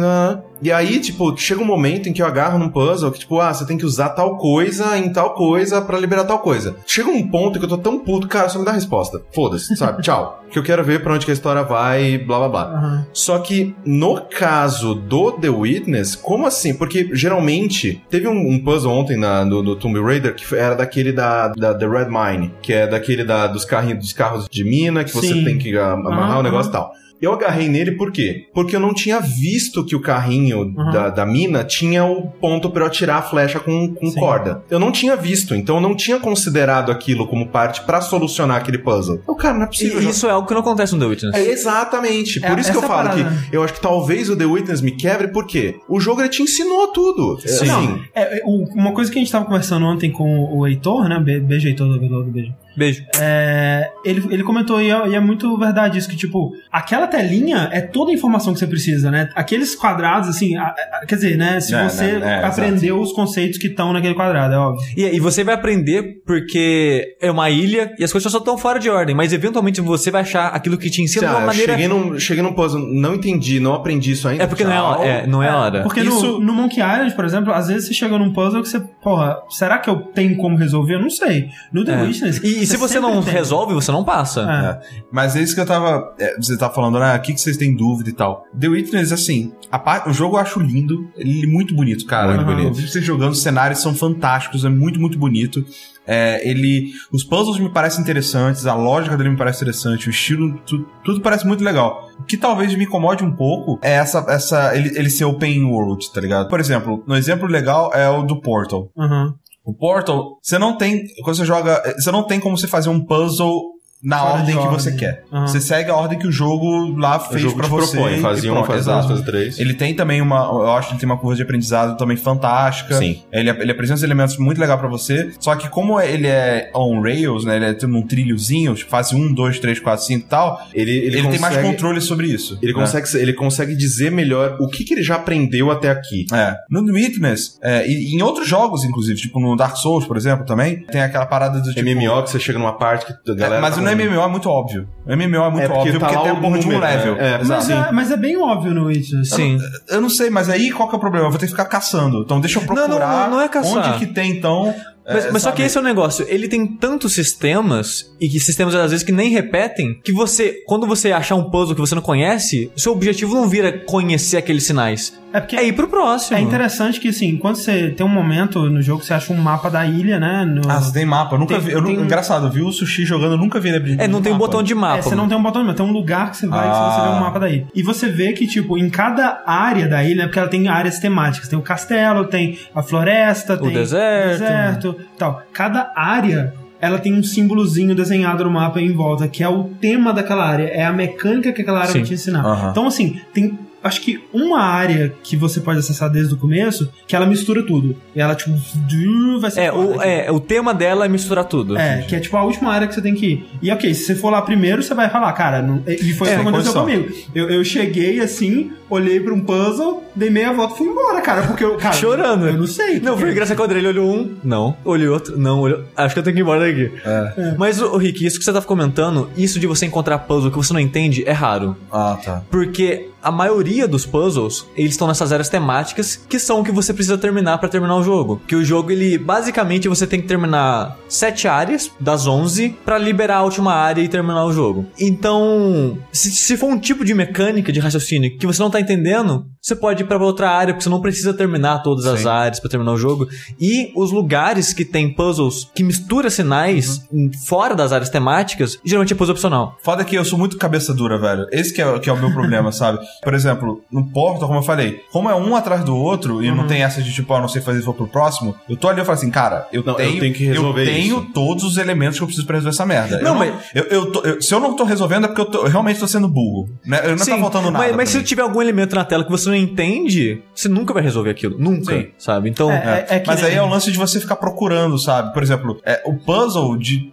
E 0.63 0.71
aí, 0.71 1.01
tipo, 1.01 1.37
chega 1.37 1.61
um 1.61 1.67
momento 1.67 2.09
em 2.09 2.13
que 2.13 2.23
eu 2.23 2.27
agarro 2.27 2.59
num 2.59 2.69
puzzle 2.69 3.11
que, 3.11 3.19
tipo, 3.19 3.41
ah, 3.41 3.53
você 3.53 3.67
tem 3.67 3.77
que 3.77 3.85
usar 3.85 4.11
tal 4.11 4.37
coisa 4.37 4.97
em 4.97 5.13
tal 5.13 5.35
coisa 5.35 5.83
pra 5.83 5.99
liberar 5.99 6.25
tal 6.25 6.39
coisa. 6.39 6.77
Chega 6.87 7.11
um 7.11 7.27
ponto 7.27 7.59
que 7.59 7.65
eu 7.65 7.69
tô 7.69 7.79
tão 7.79 7.99
puto, 7.99 8.29
cara, 8.29 8.49
só 8.49 8.59
me 8.59 8.65
dá 8.65 8.71
a 8.71 8.75
resposta. 8.75 9.21
Foda-se, 9.35 9.75
sabe? 9.77 10.03
Tchau. 10.03 10.41
Que 10.51 10.59
eu 10.59 10.63
quero 10.63 10.85
ver 10.85 11.03
pra 11.03 11.15
onde 11.15 11.25
que 11.25 11.31
a 11.31 11.35
história 11.35 11.63
vai, 11.63 12.19
blá 12.19 12.39
blá 12.39 12.49
blá. 12.49 12.63
Aham. 12.65 13.07
Só 13.13 13.39
que 13.39 13.75
no 13.85 14.21
caso 14.21 14.95
do 14.95 15.33
The 15.33 15.49
Witness, 15.49 16.15
como 16.15 16.47
assim? 16.47 16.75
Porque 16.75 17.09
geralmente 17.13 18.03
teve 18.11 18.29
um, 18.29 18.51
um 18.51 18.63
puzzle 18.63 18.93
ontem 18.93 19.17
na, 19.17 19.45
no, 19.45 19.63
no 19.63 19.75
Tomb 19.77 19.99
Raider 20.01 20.35
que 20.35 20.55
era 20.55 20.75
daquele 20.75 21.11
da, 21.11 21.49
da 21.49 21.75
The 21.75 21.87
Red 21.87 22.09
Mine, 22.09 22.53
que 22.61 22.73
é 22.73 22.87
daquele 22.87 23.25
da, 23.25 23.47
dos, 23.47 23.65
carrinhos, 23.65 23.99
dos 23.99 24.13
carros 24.13 24.47
de 24.51 24.63
mina, 24.63 25.03
que 25.05 25.11
você 25.11 25.29
Sim. 25.29 25.45
tem 25.45 25.59
que 25.59 25.77
amarrar 25.77 26.33
Aham, 26.33 26.39
o 26.41 26.43
negócio 26.43 26.69
e 26.69 26.73
tal. 26.73 26.93
Eu 27.23 27.33
agarrei 27.33 27.69
nele 27.69 27.93
por 27.93 28.11
quê? 28.11 28.49
Porque 28.53 28.75
eu 28.75 28.81
não 28.81 28.93
tinha 28.93 29.21
visto 29.21 29.85
que 29.87 29.95
o 29.95 30.01
carrinho 30.01 30.75
da, 30.93 31.09
da 31.09 31.25
mina 31.25 31.63
tinha 31.63 32.05
o 32.05 32.23
ponto 32.29 32.69
pra 32.69 32.83
eu 32.83 32.87
atirar 32.89 33.19
a 33.19 33.23
flecha 33.23 33.61
com, 33.61 33.95
com 33.95 34.09
Sim. 34.09 34.19
corda. 34.19 34.63
Eu 34.69 34.81
não 34.81 34.91
tinha 34.91 35.15
visto, 35.17 35.55
então 35.55 35.77
eu 35.77 35.81
não 35.81 35.95
tinha 35.95 36.19
considerado 36.19 36.91
aquilo 36.91 37.27
como 37.29 37.47
parte 37.49 37.81
pra 37.83 38.01
solucionar 38.01 38.57
aquele 38.57 38.79
puzzle. 38.79 39.21
O 39.27 39.37
cara, 39.37 39.55
não 39.57 39.63
é 39.65 39.67
possível. 39.67 40.01
e 40.01 40.03
já- 40.03 40.11
isso 40.11 40.27
é 40.27 40.31
algo 40.31 40.49
que 40.49 40.53
não 40.53 40.61
acontece 40.63 40.95
no 40.95 40.99
The 41.01 41.07
Witness. 41.07 41.35
é, 41.37 41.51
exatamente. 41.51 42.41
Por 42.41 42.59
É, 42.59 42.61
isso 42.61 42.71
que 42.73 42.77
eu 42.79 42.83
falo 42.83 43.09
parada. 43.11 43.33
que 43.51 43.57
eu 43.57 43.63
acho 43.63 43.75
que 43.75 43.81
talvez 43.81 44.29
o 44.29 44.37
The 44.37 44.45
Witness 44.45 44.81
me 44.81 44.91
quebre, 44.91 45.29
porque 45.29 45.77
o 45.89 46.01
jogo 46.01 46.21
ele 46.21 46.29
te 46.29 46.43
ensinou 46.43 46.89
tudo. 46.89 47.39
Sim. 47.41 47.71
Assim, 47.71 48.03
É, 48.15 48.39
é, 48.39 48.43
o- 48.45 48.65
uma 48.75 48.93
coisa 48.93 49.11
que 49.11 49.19
a 49.19 49.23
gente 49.23 49.31
tava 49.31 49.45
conversando 49.45 49.87
ontem 49.87 50.11
com 50.11 50.45
o 50.53 50.67
Heitor, 50.67 51.09
né? 51.09 51.21
Be- 51.21 51.39
Beijo, 51.41 51.69
Heitor, 51.69 51.87
do 51.89 51.99
do 51.99 52.25
beijo. 52.31 52.53
Beijo. 52.77 53.03
É, 53.21 53.91
ele, 54.05 54.23
ele 54.31 54.43
comentou, 54.43 54.81
e 54.81 54.91
é, 54.91 55.09
e 55.09 55.15
é 55.15 55.21
muito 55.21 55.57
verdade 55.59 55.99
isso, 55.99 56.09
que, 56.09 56.17
tipo, 56.17 56.53
aquela 56.71 57.07
telinha 57.07 57.69
é 57.73 57.81
toda 57.81 58.11
a 58.11 58.15
informação 58.15 58.53
que 58.53 58.59
você 58.59 58.67
precisa, 58.67 59.11
né? 59.11 59.29
Aqueles 59.35 59.75
quadrados, 59.75 60.29
assim, 60.29 60.57
a- 60.57 60.75
a- 61.03 61.07
quer 61.07 61.17
dizer, 61.17 61.37
né? 61.37 61.61
Se 61.61 61.75
É, 61.75 61.89
você 61.89 62.19
né, 62.19 62.41
é, 62.43 62.45
aprendeu 62.47 63.01
os 63.01 63.13
conceitos 63.13 63.59
que 63.59 63.67
estão 63.69 63.93
naquele 63.93 64.15
quadrado, 64.15 64.55
é 64.55 64.59
óbvio. 64.59 64.85
E, 64.97 65.03
e 65.05 65.21
você 65.21 65.45
vai 65.45 65.55
aprender 65.55 66.23
porque 66.27 67.17
é 67.21 67.31
uma 67.31 67.51
ilha 67.51 67.93
e 67.99 68.05
as 68.05 68.11
coisas 68.13 68.31
só 68.31 68.39
estão 68.39 68.57
fora 68.57 68.79
de 68.79 68.89
ordem, 68.89 69.15
mas 69.15 69.33
eventualmente 69.33 69.81
você 69.81 70.11
vai 70.11 70.23
achar 70.23 70.49
aquilo 70.49 70.79
que 70.79 70.89
te 70.91 71.03
ensina 71.03 71.27
de 71.27 71.33
Ah, 71.35 71.37
uma 71.39 71.47
maneira. 71.47 71.73
cheguei, 71.73 71.89
num, 71.89 72.19
cheguei 72.19 72.43
num 72.43 72.53
puzzle, 72.53 72.81
não 72.81 73.15
entendi, 73.15 73.61
não 73.61 73.75
aprendi 73.75 74.13
isso 74.13 74.27
ainda. 74.29 74.45
É 74.45 74.47
porque 74.47 74.65
não 74.65 74.73
é, 74.73 74.77
Tchau. 74.77 75.05
é, 75.05 75.27
não 75.27 75.43
é 75.43 75.49
a 75.49 75.57
hora. 75.57 75.83
Porque 75.83 76.01
Isso- 76.01 76.39
no, 76.39 76.41
no 76.41 76.53
Monkey 76.53 76.81
Island, 76.81 77.15
por 77.15 77.25
exemplo, 77.25 77.53
às 77.53 77.69
vezes 77.69 77.87
você 77.89 77.95
chega 77.95 78.19
num 78.19 78.33
puzzle 78.33 78.63
que 78.63 78.69
você, 78.69 78.81
porra, 79.03 79.37
será 79.51 79.79
que 79.79 79.89
eu 79.91 79.97
tenho 79.97 80.37
como 80.37 80.57
resolver? 80.57 80.95
Eu 80.95 81.01
não 81.01 81.11
sei. 81.11 81.49
No 81.73 81.85
The 81.85 81.93
É. 81.93 82.03
Witness. 82.03 82.39
E, 82.43 82.62
e 82.63 82.67
se 82.67 82.77
você 82.77 82.99
não 83.01 83.23
tem. 83.23 83.33
resolve, 83.33 83.75
você 83.75 83.91
não 83.93 84.05
passa. 84.05 84.43
É. 84.43 85.03
Mas 85.11 85.37
é 85.37 85.43
isso 85.43 85.55
que 85.55 85.61
eu 85.61 85.67
tava. 85.67 86.15
é, 86.19 86.37
você 86.37 86.57
tá 86.57 86.71
falando, 86.71 86.99
né? 86.99 87.17
O 87.17 87.21
que, 87.21 87.33
que 87.35 87.41
vocês 87.41 87.57
têm 87.57 87.75
dúvida 87.77 88.11
e 88.11 88.13
tal. 88.13 88.45
The 88.59 88.69
Witness, 88.69 89.13
assim, 89.13 89.53
a 89.71 90.09
o 90.09 90.13
jogo 90.13 90.37
eu 90.37 90.41
acho 90.41 90.61
lindo. 90.61 91.09
Ele 91.17 91.45
é 91.45 91.47
muito 91.47 91.75
bonito, 91.75 92.05
cara. 92.07 92.35
Muito 92.35 92.45
bonito. 92.47 92.69
Eu 92.69 92.75
vi 92.75 92.89
vocês 92.89 93.05
jogando, 93.05 93.33
os 93.33 93.43
cenários 93.43 93.81
são 93.81 93.95
fantásticos, 93.95 94.65
é 94.65 94.69
muito, 94.69 95.01
muito 95.01 95.19
bonito. 95.19 95.65
É, 96.07 96.49
ele. 96.49 96.91
Os 97.13 97.23
puzzles 97.23 97.59
me 97.61 97.69
parecem 97.71 98.01
interessantes, 98.01 98.67
a 98.67 98.75
lógica 98.75 99.17
dele 99.17 99.31
me 99.31 99.37
parece 99.37 99.59
interessante, 99.59 100.09
o 100.09 100.11
estilo, 100.11 100.59
tu- 100.67 100.85
tudo 101.05 101.21
parece 101.21 101.47
muito 101.47 101.63
legal. 101.63 102.09
O 102.19 102.25
que 102.25 102.37
talvez 102.37 102.75
me 102.75 102.85
incomode 102.85 103.23
um 103.25 103.31
pouco 103.31 103.79
é 103.83 103.93
essa. 103.93 104.25
essa 104.29 104.77
ele, 104.77 104.99
ele 104.99 105.09
ser 105.11 105.25
open 105.27 105.65
world, 105.65 106.13
tá 106.13 106.21
ligado? 106.21 106.49
Por 106.49 106.59
exemplo, 106.59 107.05
um 107.07 107.15
exemplo 107.15 107.47
legal 107.47 107.93
é 107.95 108.09
o 108.09 108.23
do 108.23 108.41
Portal. 108.41 108.91
Uhum. 108.97 109.33
O 109.65 109.73
Portal, 109.73 110.39
você 110.43 110.59
não 110.59 110.77
tem. 110.77 111.05
Quando 111.23 111.37
você 111.37 111.45
joga. 111.45 111.83
Você 111.97 112.11
não 112.11 112.27
tem 112.27 112.41
como 112.41 112.57
você 112.57 112.67
fazer 112.67 112.89
um 112.89 113.05
puzzle 113.05 113.73
na 114.03 114.19
Fora 114.19 114.43
de 114.43 114.53
ordem 114.53 114.59
que 114.69 114.75
você 114.75 114.93
quer. 114.93 115.25
Uhum. 115.31 115.47
Você 115.47 115.61
segue 115.61 115.91
a 115.91 115.95
ordem 115.95 116.19
que 116.19 116.27
o 116.27 116.33
jogo 116.33 116.97
lá 116.97 117.19
fez 117.21 117.41
te 117.43 117.49
você. 117.49 117.57
propõe, 117.57 118.17
e 118.19 118.21
fazia 118.21 118.53
um, 118.53 118.65
faz 118.65 118.85
dois, 118.85 119.07
faz 119.07 119.21
três. 119.23 119.59
Ele 119.61 119.75
tem 119.75 119.95
também 119.95 120.21
uma. 120.21 120.39
Eu 120.45 120.73
acho 120.73 120.89
que 120.89 120.95
ele 120.95 121.01
tem 121.01 121.09
uma 121.09 121.17
curva 121.19 121.37
de 121.37 121.43
aprendizado 121.43 121.97
também 121.97 122.17
fantástica. 122.17 122.97
Sim. 122.97 123.23
Ele, 123.33 123.51
ele 123.51 123.71
apresenta 123.71 123.97
os 123.99 124.03
elementos 124.03 124.37
muito 124.39 124.61
legal 124.61 124.79
pra 124.79 124.89
você. 124.89 125.33
Só 125.39 125.55
que 125.55 125.69
como 125.69 126.01
ele 126.01 126.27
é 126.27 126.71
on 126.75 127.01
rails, 127.01 127.45
né? 127.45 127.57
Ele 127.57 127.65
é 127.67 127.75
tem 127.75 127.89
um 127.89 128.03
trilhozinho, 128.03 128.75
tipo, 128.75 128.91
fase 128.91 129.15
1, 129.15 129.33
2, 129.35 129.59
3, 129.59 129.81
4, 129.81 130.05
5 130.05 130.21
e 130.21 130.29
tal. 130.29 130.61
Ele, 130.75 130.91
ele, 130.91 131.19
Ele, 131.19 131.29
tem 131.29 131.39
mais 131.39 131.55
consegue- 131.57 131.69
controle 131.69 132.01
sobre 132.01 132.27
isso. 132.27 132.59
Ele 132.63 132.73
né? 132.73 132.81
consegue, 132.81 133.17
ele 133.17 133.33
consegue 133.33 133.77
dizer 133.77 134.11
melhor 134.11 134.57
o 134.61 134.69
que, 134.69 134.85
que 134.85 134.95
ele 134.95 135.03
já 135.03 135.17
aprendeu 135.17 135.71
até 135.71 135.91
aqui. 135.91 136.27
É. 136.33 136.57
No 136.71 136.85
The 136.85 136.93
Witness, 136.93 137.59
é, 137.63 137.87
e 137.87 138.15
em 138.15 138.23
outros 138.23 138.49
jogos, 138.49 138.85
inclusive, 138.85 139.19
tipo 139.21 139.39
no 139.41 139.57
Dark 139.57 139.77
Souls, 139.77 140.07
por 140.07 140.17
exemplo, 140.17 140.45
também, 140.45 140.85
tem 140.87 141.03
aquela 141.03 141.27
parada 141.27 141.61
do 141.61 141.73
tipo. 141.73 141.89
MMO, 141.89 142.23
que 142.23 142.31
você 142.31 142.41
chega 142.41 142.59
numa 142.59 142.77
parte 142.77 143.07
que 143.07 143.31
a 143.31 143.35
galera. 143.35 143.57
É, 143.57 143.61
mas 143.61 143.75
tá. 143.77 143.92
MMO 143.95 144.21
é 144.21 144.29
muito 144.29 144.49
óbvio. 144.49 144.89
O 145.07 145.17
MMO 145.17 145.23
é 145.45 145.51
muito 145.51 145.63
É 145.65 145.69
porque 145.69 145.79
óbvio 145.81 146.01
tá 146.01 146.07
porque 146.07 146.23
tem 146.23 146.31
a 146.31 146.35
o 146.35 146.41
porra 146.41 146.59
de 146.59 146.67
um 146.67 146.79
level. 146.79 147.17
é, 147.19 147.35
é. 147.35 147.45
Mas 147.45 147.71
é, 147.71 147.93
mas 147.93 148.11
é 148.11 148.17
bem 148.17 148.37
óbvio 148.37 148.75
no 148.75 148.87
Witness. 148.87 149.31
Sim. 149.31 149.59
Eu 149.89 150.01
não 150.01 150.11
sei, 150.11 150.31
mas 150.31 150.49
aí 150.49 150.71
qual 150.71 150.89
que 150.89 150.95
é 150.95 150.99
o 150.99 151.01
problema? 151.01 151.27
Eu 151.27 151.31
vou 151.31 151.39
ter 151.39 151.47
que 151.47 151.53
ficar 151.53 151.67
caçando. 151.67 152.23
Então 152.23 152.41
deixa 152.41 152.59
eu 152.59 152.67
Não, 152.67 152.75
não, 152.75 152.87
procurar 152.87 153.25
não, 153.29 153.37
não 153.37 153.41
é 153.41 153.49
caçar. 153.49 153.95
onde 153.95 153.99
que 153.99 154.13
tem, 154.13 154.31
então. 154.31 154.75
Mas, 155.05 155.25
é, 155.27 155.31
mas 155.33 155.43
só 155.43 155.49
sabe? 155.49 155.57
que 155.57 155.63
esse 155.65 155.77
é 155.77 155.81
o 155.81 155.85
negócio, 155.85 156.25
ele 156.29 156.47
tem 156.47 156.65
tantos 156.65 157.13
sistemas, 157.13 158.13
e 158.21 158.29
que 158.29 158.39
sistemas 158.39 158.73
às 158.75 158.93
vezes 158.93 159.05
que 159.05 159.11
nem 159.11 159.31
repetem, 159.31 159.99
que 160.03 160.13
você, 160.13 160.63
quando 160.65 160.87
você 160.87 161.11
achar 161.11 161.35
um 161.35 161.51
puzzle 161.51 161.75
que 161.75 161.81
você 161.81 161.95
não 161.97 162.03
conhece, 162.03 162.71
seu 162.77 162.93
objetivo 162.93 163.35
não 163.35 163.49
vira 163.49 163.73
conhecer 163.73 164.37
aqueles 164.37 164.63
sinais. 164.65 165.13
É 165.33 165.41
porque 165.41 165.57
É 165.57 165.65
ir 165.67 165.73
pro 165.73 165.89
próximo. 165.89 166.37
é 166.37 166.41
interessante 166.41 167.01
que, 167.01 167.09
assim, 167.09 167.37
quando 167.37 167.57
você 167.57 167.89
tem 167.91 168.05
um 168.05 168.09
momento 168.09 168.69
no 168.69 168.83
jogo 168.83 169.01
que 169.01 169.07
você 169.07 169.15
acha 169.15 169.33
um 169.33 169.37
mapa 169.37 169.71
da 169.71 169.87
ilha, 169.87 170.19
né? 170.21 170.45
No... 170.45 170.63
Ah, 170.71 170.81
você 170.81 170.93
tem 170.93 171.07
mapa. 171.07 171.35
Eu 171.37 171.39
nunca 171.41 171.55
Tem- 171.55 171.65
vi. 171.65 171.73
Eu 171.73 171.83
tem- 171.85 171.95
Engraçado, 171.95 172.47
eu 172.47 172.51
vi 172.51 172.61
o 172.63 172.71
sushi 172.73 173.05
jogando, 173.05 173.33
eu 173.33 173.39
nunca 173.39 173.59
vi 173.61 173.69
ele 173.69 173.77
abrir. 173.79 174.01
É, 174.01 174.07
não 174.07 174.21
tem 174.21 174.31
um 174.33 174.35
mapa. 174.35 174.47
botão 174.47 174.63
de 174.63 174.75
mapa. 174.75 174.99
É, 174.99 175.03
você 175.03 175.15
não 175.15 175.29
tem 175.29 175.37
um 175.39 175.43
botão, 175.43 175.65
mas 175.65 175.75
tem 175.75 175.87
um 175.87 175.93
lugar 175.93 176.31
que 176.31 176.37
você 176.37 176.47
vai 176.47 176.69
que 176.69 176.77
você 176.77 177.01
vê 177.01 177.07
Ah. 177.09 177.17
um 177.17 177.21
mapa 177.21 177.41
da 177.41 177.49
ilha. 177.49 177.67
E 177.75 177.83
você 177.83 178.09
vê 178.09 178.33
que, 178.33 178.47
tipo, 178.47 178.77
em 178.77 178.91
cada 178.91 179.43
área 179.47 179.89
da 179.89 180.05
ilha, 180.05 180.25
porque 180.25 180.39
ela 180.39 180.49
tem 180.49 180.69
áreas 180.69 180.99
temáticas. 180.99 181.49
Tem 181.49 181.59
o 181.59 181.63
castelo, 181.63 182.25
tem 182.27 182.59
a 182.75 182.83
floresta, 182.83 183.57
tem 183.57 183.71
deserto. 183.73 184.35
o 184.37 184.39
deserto 184.39 184.97
tal. 185.19 185.43
Cada 185.53 185.93
área. 185.97 186.53
Ela 186.81 186.99
tem 186.99 187.15
um 187.15 187.23
símbolozinho 187.23 187.95
desenhado 187.95 188.43
no 188.43 188.51
mapa 188.51 188.81
em 188.81 188.93
volta, 188.93 189.29
que 189.29 189.41
é 189.43 189.49
o 189.49 189.71
tema 189.81 190.13
daquela 190.13 190.45
área, 190.45 190.65
é 190.65 190.85
a 190.85 190.93
mecânica 190.93 191.53
que 191.53 191.63
aquela 191.63 191.79
área 191.79 191.93
Sim. 191.93 191.99
vai 192.01 192.09
te 192.09 192.15
ensinar. 192.15 192.45
Aham. 192.45 192.71
Então, 192.73 192.87
assim, 192.89 193.21
tem 193.33 193.57
acho 193.83 194.01
que 194.01 194.23
uma 194.33 194.61
área 194.61 195.15
que 195.23 195.37
você 195.37 195.61
pode 195.61 195.79
acessar 195.79 196.11
desde 196.11 196.35
o 196.35 196.37
começo, 196.37 196.91
que 197.07 197.17
ela 197.17 197.27
mistura 197.27 197.65
tudo. 197.67 197.97
E 198.15 198.21
ela, 198.21 198.35
tipo, 198.35 198.51
vai 199.41 199.51
ser 199.51 199.61
É, 199.63 199.73
o, 199.73 200.01
é, 200.03 200.31
o 200.31 200.41
tema 200.41 200.73
dela 200.75 201.05
é 201.05 201.09
misturar 201.09 201.45
tudo. 201.45 201.77
É, 201.77 202.03
que 202.03 202.15
é 202.15 202.21
tipo 202.21 202.37
a 202.37 202.45
última 202.45 202.73
área 202.73 202.87
que 202.87 202.95
você 202.95 203.03
tem 203.03 203.15
que 203.15 203.27
ir. 203.27 203.47
E 203.61 203.71
ok, 203.71 203.93
se 203.95 204.05
você 204.05 204.15
for 204.15 204.31
lá 204.31 204.43
primeiro, 204.43 204.83
você 204.83 204.95
vai 204.95 205.09
falar, 205.11 205.33
cara, 205.33 205.63
não... 205.63 205.83
e 205.87 206.13
foi 206.13 206.29
É, 206.29 206.33
isso 206.35 206.43
que 206.43 206.49
aconteceu 206.49 206.73
comigo. 206.73 207.09
Eu, 207.35 207.51
eu 207.51 207.65
cheguei 207.65 208.21
assim, 208.21 208.73
olhei 208.89 209.21
pra 209.21 209.33
um 209.33 209.41
puzzle, 209.41 210.03
dei 210.15 210.31
meia 210.31 210.53
volta 210.53 210.75
e 210.75 210.79
fui 210.79 210.87
embora, 210.87 211.21
cara, 211.21 211.43
porque 211.43 211.65
eu, 211.65 211.77
cara, 211.77 211.95
Chorando. 211.95 212.47
Eu 212.47 212.59
não 212.59 212.67
sei. 212.67 213.01
Não, 213.01 213.17
foi 213.17 213.31
engraçado 213.31 213.57
quando 213.57 213.73
ele 213.73 213.87
olhou 213.89 214.11
um, 214.11 214.35
não. 214.43 214.77
Olhou 214.85 215.15
outro, 215.15 215.39
não. 215.39 215.61
Olhou. 215.61 215.83
Acho 215.97 216.15
que 216.15 216.19
eu 216.19 216.23
tenho 216.23 216.35
que 216.35 216.41
ir 216.41 216.43
embora 216.43 216.61
daqui. 216.61 216.93
É. 217.05 217.55
Mas, 217.59 217.81
o 217.81 217.97
Rick, 217.97 218.25
isso 218.25 218.39
que 218.39 218.45
você 218.45 218.53
tava 218.53 218.65
comentando, 218.67 219.31
isso 219.37 219.59
de 219.59 219.67
você 219.67 219.87
encontrar 219.87 220.19
puzzle 220.19 220.51
que 220.51 220.57
você 220.57 220.73
não 220.73 220.81
entende, 220.81 221.25
é 221.27 221.33
raro. 221.33 221.77
Ah, 221.91 222.19
tá. 222.23 222.43
Porque 222.51 223.09
a 223.23 223.31
maioria 223.31 223.87
dos 223.87 224.05
puzzles, 224.05 224.67
eles 224.77 224.93
estão 224.93 225.09
nessas 225.09 225.33
áreas 225.33 225.49
temáticas 225.49 226.17
que 226.29 226.39
são 226.39 226.61
o 226.61 226.65
que 226.65 226.73
você 226.73 226.93
precisa 226.93 227.17
terminar 227.17 227.59
pra 227.59 227.69
terminar 227.69 227.97
o 227.97 228.03
jogo. 228.03 228.41
Que 228.47 228.57
o 228.57 228.65
jogo, 228.65 228.91
ele, 228.91 229.17
basicamente, 229.19 229.89
você 229.89 230.07
tem 230.07 230.21
que 230.21 230.27
terminar 230.27 230.97
sete 231.09 231.47
áreas 231.47 231.91
das 232.01 232.27
11 232.27 232.77
pra 232.85 232.99
liberar 232.99 233.39
a 233.39 233.43
última 233.43 233.73
área 233.73 234.03
e 234.03 234.09
terminar 234.09 234.45
o 234.45 234.53
jogo. 234.53 234.87
Então, 234.99 235.99
se, 236.13 236.31
se 236.31 236.57
for 236.57 236.67
um 236.67 236.79
tipo 236.79 237.05
de 237.05 237.15
mecânica 237.15 237.73
de 237.73 237.81
raciocínio 237.81 238.37
que 238.37 238.47
você 238.47 238.63
não 238.63 238.71
tá 238.71 238.81
entendendo, 238.81 239.47
você 239.65 239.77
pode 239.77 240.03
ir 240.03 240.07
pra 240.07 240.19
outra 240.19 240.51
área, 240.51 240.75
porque 240.75 240.83
você 240.83 240.91
não 240.91 241.01
precisa 241.01 241.33
terminar 241.33 241.79
todas 241.85 242.05
as 242.05 242.23
Sim. 242.23 242.29
áreas 242.29 242.59
pra 242.59 242.69
terminar 242.69 242.91
o 242.93 242.97
jogo. 242.97 243.29
E 243.61 243.93
os 243.95 244.11
lugares 244.11 244.73
que 244.73 244.85
tem 244.85 245.15
puzzles 245.15 245.71
que 245.73 245.85
mistura 245.85 246.29
sinais 246.31 247.01
fora 247.47 247.73
das 247.73 247.93
áreas 247.93 248.11
temáticas, 248.11 248.77
geralmente 248.85 249.13
é 249.13 249.17
puzzle 249.17 249.35
opcional. 249.35 249.77
Foda 249.85 250.05
que 250.05 250.17
eu 250.17 250.25
sou 250.25 250.37
muito 250.37 250.57
cabeça 250.59 250.93
dura, 250.93 251.17
velho. 251.17 251.47
Esse 251.53 251.73
que 251.73 251.81
é, 251.81 251.99
que 252.01 252.11
é 252.11 252.13
o 252.13 252.17
meu 252.19 252.33
problema, 252.33 252.73
sabe? 252.73 252.99
Por 253.23 253.35
exemplo, 253.35 253.81
no 253.91 254.05
Portal, 254.11 254.49
como 254.49 254.59
eu 254.59 254.65
falei, 254.65 255.01
como 255.13 255.31
é 255.31 255.35
um 255.37 255.55
atrás 255.55 255.85
do 255.85 255.97
outro 255.97 256.43
e 256.43 256.51
Uhum. 256.51 256.57
não 256.57 256.67
tem 256.67 256.83
essa 256.83 257.01
de 257.01 257.13
tipo, 257.15 257.33
ah, 257.33 257.41
não 257.41 257.47
sei 257.49 257.63
fazer, 257.63 257.81
vou 257.83 257.95
pro 257.95 258.09
próximo, 258.09 258.57
eu 258.69 258.77
tô 258.77 258.89
ali 258.89 259.01
e 259.01 259.05
falo 259.05 259.17
assim, 259.17 259.31
cara, 259.31 259.69
eu, 259.73 259.85
Não, 259.85 259.93
eu 259.93 259.97
tenho, 259.99 260.21
tenho 260.21 260.35
que 260.35 260.45
resolver 260.45 260.83
eu 260.83 260.87
tenho 260.87 261.19
isso. 261.21 261.31
todos 261.33 261.63
os 261.63 261.77
elementos 261.79 262.19
que 262.19 262.23
eu 262.25 262.27
preciso 262.27 262.47
pra 262.49 262.57
resolver 262.57 262.75
essa 262.75 262.85
merda. 262.85 263.21
Não, 263.21 263.35
eu 263.35 263.39
mas- 263.39 263.55
eu, 263.77 263.85
eu 263.85 264.11
tô- 264.11 264.21
eu- 264.23 264.43
se 264.43 264.53
eu 264.53 264.59
não 264.59 264.75
tô 264.75 264.83
resolvendo 264.83 265.27
é 265.27 265.29
porque 265.29 265.41
eu, 265.41 265.45
tô- 265.47 265.59
eu 265.67 265.71
realmente 265.71 266.01
tô 266.01 266.09
sendo 266.09 266.27
burro. 266.29 266.69
Né? 266.85 267.01
Eu 267.05 267.11
não 267.11 267.17
tá 267.19 267.25
Sim, 267.27 267.39
faltando 267.41 267.71
nada. 267.71 267.87
Mas, 267.87 267.97
mas 267.97 268.09
se 268.09 268.21
tiver 268.25 268.43
algum 268.43 268.61
elemento 268.61 268.97
na 268.97 269.05
tela 269.05 269.23
que 269.25 269.31
você 269.31 269.52
não 269.53 269.59
entende, 269.59 270.43
você 270.55 270.69
nunca 270.69 270.93
vai 270.95 271.03
resolver 271.03 271.31
aquilo. 271.31 271.57
Nunca. 271.59 271.93
Sim. 271.95 272.09
Sabe? 272.19 272.49
Então. 272.51 272.71
É, 272.71 273.07
é 273.09 273.19
que 273.21 273.27
Mas 273.27 273.41
nem- 273.43 273.51
aí 273.53 273.57
é 273.57 273.63
o 273.63 273.69
lance 273.69 273.91
de 273.93 273.99
você 273.99 274.19
ficar 274.21 274.37
procurando, 274.37 274.99
sabe? 274.99 275.33
Por 275.33 275.43
exemplo, 275.43 275.81
é, 275.85 276.03
o 276.05 276.15
puzzle 276.17 276.77
de. 276.79 277.13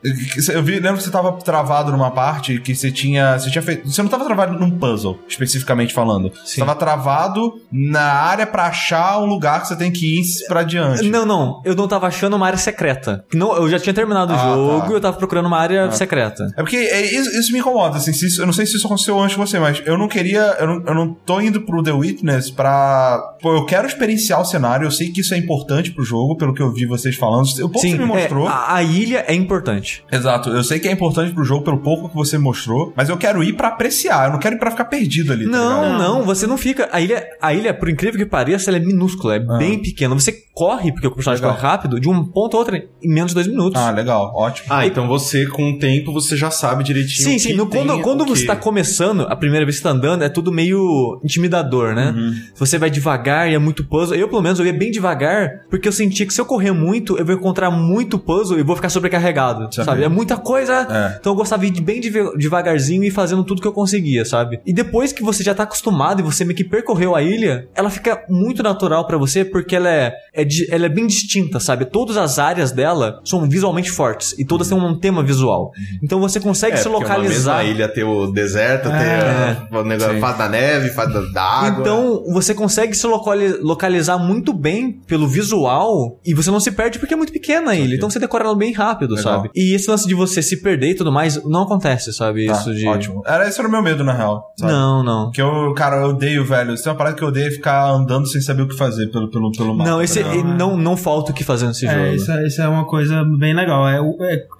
Eu 0.52 0.64
vi, 0.64 0.74
lembro 0.80 0.98
que 0.98 1.04
você 1.04 1.12
tava 1.12 1.32
travado 1.34 1.92
numa 1.92 2.12
parte 2.12 2.60
que 2.60 2.74
você 2.76 2.92
tinha. 2.92 3.38
Você 3.38 3.50
tinha 3.52 3.62
feito. 3.62 3.90
Você 3.90 4.02
não 4.02 4.10
tava 4.10 4.26
travado 4.26 4.58
num 4.60 4.72
puzzle, 4.72 5.20
especificamente 5.28 5.94
falando. 5.94 6.32
Você 6.44 6.56
Sim. 6.56 6.60
tava 6.62 6.76
travado 6.76 7.54
na 7.72 8.02
área 8.02 8.46
pra 8.48 8.66
achar 8.68 9.20
um 9.22 9.26
lugar 9.26 9.62
que 9.62 9.68
você 9.68 9.76
tem 9.76 9.92
que 9.92 10.20
ir 10.20 10.24
pra 10.48 10.64
diante. 10.64 11.04
Não, 11.10 11.26
não. 11.26 11.62
Eu 11.66 11.76
não 11.76 11.88
tava 11.88 12.08
achando 12.08 12.36
uma 12.36 12.46
área 12.46 12.58
secreta. 12.58 13.26
Não, 13.34 13.56
eu 13.56 13.70
já 13.70 13.80
tinha 13.80 13.94
terminado 13.94 14.34
o 14.34 14.36
Ah, 14.36 14.40
jogo 14.40 14.82
tá. 14.82 14.90
e 14.90 14.94
eu 14.94 15.02
tava 15.02 15.18
procurando 15.18 15.46
uma 15.48 15.58
área 15.58 15.92
secreta. 15.92 16.52
É 16.56 16.62
porque 16.62 16.78
é, 16.78 17.02
isso, 17.14 17.30
isso 17.38 17.52
me 17.52 17.60
incomoda, 17.60 17.98
assim, 17.98 18.14
se 18.14 18.28
isso- 18.28 18.42
eu 18.42 18.46
não 18.46 18.54
sei 18.54 18.66
se 18.66 18.76
isso 18.78 18.86
aconteceu 18.86 19.20
antes 19.20 19.32
de 19.32 19.38
você, 19.38 19.60
mas 19.60 19.82
eu 19.86 19.98
não 19.98 20.08
queria, 20.08 20.56
eu 20.60 20.68
não, 20.68 20.84
eu 20.88 20.94
não 20.96 21.14
tô 21.14 21.42
indo 21.42 21.62
pro 21.62 21.82
The 21.84 21.92
Witness 21.92 22.29
pra... 22.56 23.36
Pô, 23.42 23.56
eu 23.56 23.66
quero 23.66 23.88
experienciar 23.88 24.42
o 24.42 24.46
cenário, 24.46 24.86
eu 24.86 24.92
sei 24.92 25.10
que 25.12 25.22
isso 25.22 25.34
é 25.34 25.38
importante 25.38 25.92
pro 25.92 26.04
jogo, 26.04 26.36
pelo 26.36 26.54
que 26.54 26.62
eu 26.62 26.72
vi 26.74 26.86
vocês 26.86 27.16
falando, 27.16 27.46
o 27.48 27.56
pouco 27.70 27.74
que 27.74 27.80
Sim, 27.80 27.92
você 27.92 27.98
me 27.98 28.06
mostrou... 28.06 28.48
é, 28.48 28.52
a, 28.52 28.76
a 28.76 28.84
ilha 28.84 29.24
é 29.28 29.34
importante. 29.34 30.04
Exato, 30.12 30.50
eu 30.50 30.64
sei 30.64 30.80
que 30.80 30.88
é 30.88 30.92
importante 30.92 31.34
pro 31.34 31.44
jogo 31.44 31.64
pelo 31.64 31.78
pouco 31.80 32.10
que 32.10 32.16
você 32.16 32.38
mostrou, 32.38 32.94
mas 32.96 33.10
eu 33.10 33.18
quero 33.18 33.44
ir 33.44 33.54
pra 33.54 33.70
apreciar, 33.70 34.28
eu 34.28 34.32
não 34.34 34.40
quero 34.40 34.56
ir 34.56 34.60
pra 34.60 34.72
ficar 34.72 34.86
perdido 34.86 35.32
ali, 35.34 35.46
tá 35.46 35.52
Não, 35.52 35.84
ligado? 35.84 36.00
não, 36.00 36.24
você 36.24 36.46
não 36.48 36.58
fica. 36.58 36.90
A 36.92 37.00
ilha, 37.02 37.26
a 37.42 37.54
ilha, 37.54 37.74
por 37.74 37.90
incrível 37.90 38.20
que 38.20 38.26
pareça, 38.26 38.70
ela 38.70 38.78
é 38.78 38.80
minúscula, 38.80 39.36
é 39.36 39.40
bem 39.40 39.80
pequena. 39.82 40.14
Você 40.16 40.34
corre, 40.54 40.92
porque 40.92 41.08
o 41.08 41.12
personagem 41.12 41.44
Ah. 41.44 41.48
Legal. 41.48 41.62
corre 41.62 41.72
rápido, 41.72 42.00
de 42.00 42.10
um 42.10 42.24
ponto 42.26 42.56
a 42.56 42.60
outro 42.60 42.76
em 42.76 42.84
menos 43.04 43.32
de 43.32 43.36
dois 43.36 43.48
minutos. 43.48 43.80
Ah, 43.82 43.92
legal, 43.92 44.34
ótimo. 44.36 44.68
Ah, 44.70 44.86
então 44.86 45.08
você, 45.08 45.46
com 45.48 45.72
o 45.72 45.80
tempo, 45.80 46.12
você 46.12 46.36
já 46.36 46.52
sabe 46.52 46.84
direitinho. 46.84 47.30
Sim, 47.30 47.40
sim. 47.40 47.50
que 47.50 47.54
No, 47.56 47.68
quando 47.68 48.02
quando 48.02 48.26
você 48.26 48.42
que- 48.42 48.48
tá 48.48 48.56
começando, 48.56 49.22
a 49.30 49.36
primeira 49.36 49.66
vez 49.66 49.78
que 49.78 49.82
você 49.84 49.88
tá 49.88 49.96
andando, 49.96 50.24
é 50.24 50.30
tudo 50.30 50.52
meio 50.52 51.20
intimidador, 51.24 51.94
né? 51.96 52.14
Você 52.56 52.78
vai 52.78 52.90
devagar 52.90 53.50
e 53.50 53.54
é 53.56 53.60
muito 53.60 53.84
puzzle. 53.84 54.16
Eu, 54.18 54.28
pelo 54.28 54.42
menos, 54.42 54.60
eu 54.60 54.66
ia 54.66 54.74
bem 54.74 54.92
devagar, 54.92 55.62
porque 55.70 55.88
eu 55.88 55.92
sentia 55.92 56.26
que 56.26 56.34
se 56.34 56.40
eu 56.42 56.46
correr 56.46 56.72
muito, 56.72 57.18
eu 57.18 57.26
vou 57.26 57.36
encontrar 57.36 57.70
muito 57.72 58.18
puzzle 58.20 58.60
e 58.60 58.64
vou 58.64 58.76
ficar 58.76 58.90
sobrecarregado, 58.90 59.74
Sabe. 59.74 59.86
sabe? 59.86 60.04
É 60.04 60.10
muita 60.10 60.38
coisa. 60.38 60.88
É. 60.90 61.18
Então 61.20 61.34
eu 61.34 61.38
gostava 61.38 61.66
de 61.70 61.80
ir 61.80 61.82
bem 61.82 62.00
devagarzinho 62.38 63.04
e 63.04 63.12
fazendo 63.12 63.44
tudo 63.44 63.62
que 63.62 63.68
eu 63.68 63.74
conseguia, 63.74 64.26
sabe? 64.26 64.60
E 64.66 64.74
depois 64.74 65.12
que 65.12 65.24
você 65.24 65.44
já 65.44 65.54
tá 65.54 65.64
acostumado 65.64 66.20
e 66.20 66.24
você 66.24 66.44
meio 66.46 66.56
que 66.56 66.64
percorreu 66.64 67.16
a 67.16 67.22
ilha, 67.22 67.68
ela 67.76 67.90
fica 67.90 68.24
muito 68.30 68.62
natural 68.64 69.06
pra 69.06 69.18
você 69.18 69.44
porque 69.44 69.76
ela 69.76 69.90
é, 69.90 70.14
é 70.34 70.44
di- 70.44 70.68
ela 70.72 70.86
é 70.86 70.90
bem 70.90 71.08
distinta, 71.08 71.60
sabe? 71.60 71.86
Todas 71.86 72.18
as 72.18 72.40
áreas 72.40 72.72
dela 72.72 73.20
são 73.24 73.48
visualmente 73.50 73.92
fortes 73.92 74.34
e 74.38 74.46
todas 74.46 74.68
têm 74.68 74.78
um 74.78 74.98
tema 75.00 75.24
visual. 75.24 75.72
Então 76.04 76.20
você 76.20 76.40
consegue 76.40 76.78
se 76.78 76.88
É, 76.88 76.92
porque 76.92 77.06
uma 77.06 77.16
localizar. 77.16 77.58
mesma 77.58 77.72
ilha 77.72 77.88
ter 77.88 78.04
o 78.04 78.28
deserto, 78.32 78.90
É. 78.90 79.56
ter 79.70 79.76
o 79.78 79.84
negócio, 79.84 80.20
fase 80.20 80.38
da 80.38 80.50
neve, 80.50 80.90
da, 80.90 81.06
da 81.34 81.44
água. 81.44 81.82
Então, 81.82 82.09
você 82.32 82.54
consegue 82.54 82.94
se 82.96 83.06
locali- 83.08 83.58
localizar 83.62 84.18
muito 84.18 84.54
bem 84.54 84.92
pelo 85.08 85.28
visual 85.28 86.20
e 86.26 86.34
você 86.34 86.52
não 86.52 86.60
se 86.60 86.72
perde 86.72 87.00
porque 87.00 87.14
é 87.14 87.18
muito 87.18 87.34
pequena 87.34 87.72
a 87.72 87.76
ilha. 87.76 87.96
Então 87.96 88.10
você 88.10 88.20
decora 88.20 88.46
ela 88.46 88.56
bem 88.56 88.72
rápido, 88.74 89.16
Legal. 89.16 89.24
sabe? 89.38 89.50
E 89.56 89.74
esse 89.74 89.90
lance 89.90 90.08
de 90.08 90.14
você 90.14 90.42
se 90.42 90.62
perder 90.62 90.92
e 90.92 90.96
tudo 90.96 91.12
mais, 91.12 91.44
não 91.46 91.64
acontece, 91.64 92.12
sabe? 92.14 92.46
Tá, 92.46 92.54
Isso 92.54 92.74
de. 92.74 92.88
Ótimo. 92.88 93.22
Era, 93.26 93.48
esse 93.48 93.60
era 93.60 93.68
o 93.68 93.72
meu 93.72 93.82
medo, 93.82 94.04
na 94.04 94.14
real. 94.14 94.54
sabe? 94.58 94.72
Não, 94.72 95.04
não. 95.04 95.26
Porque 95.26 95.42
eu, 95.42 95.74
cara, 95.76 95.98
eu 95.98 96.10
odeio, 96.10 96.44
velho. 96.46 96.76
Se 96.78 96.84
tem 96.84 96.92
uma 96.92 96.98
parada 96.98 97.16
que 97.16 97.24
eu 97.24 97.28
odeio 97.28 97.48
é 97.48 97.52
ficar 97.52 97.90
andando 97.92 98.28
sem 98.28 98.42
saber 98.42 98.64
o 98.64 98.68
que 98.68 98.76
fazer 98.76 99.08
pelo, 99.08 99.30
pelo, 99.30 99.52
pelo 99.52 99.76
mapa. 99.76 99.90
Não, 99.90 100.02
esse, 100.02 100.22
tá 100.22 100.28
não, 100.30 100.36
ligado? 100.36 100.58
não, 100.58 100.78
não 100.78 100.98
falta 100.98 101.32
o 101.32 101.36
que 101.36 101.44
fazer 101.44 101.68
nesse 101.68 101.86
jogo. 101.86 101.98
É, 102.00 102.16
isso, 102.16 102.32
é, 102.32 102.48
isso 102.48 102.62
é 102.62 102.68
uma 102.68 102.86
coisa 102.86 103.24
bem 103.38 103.54
legal. 103.54 103.88
É, 103.88 103.98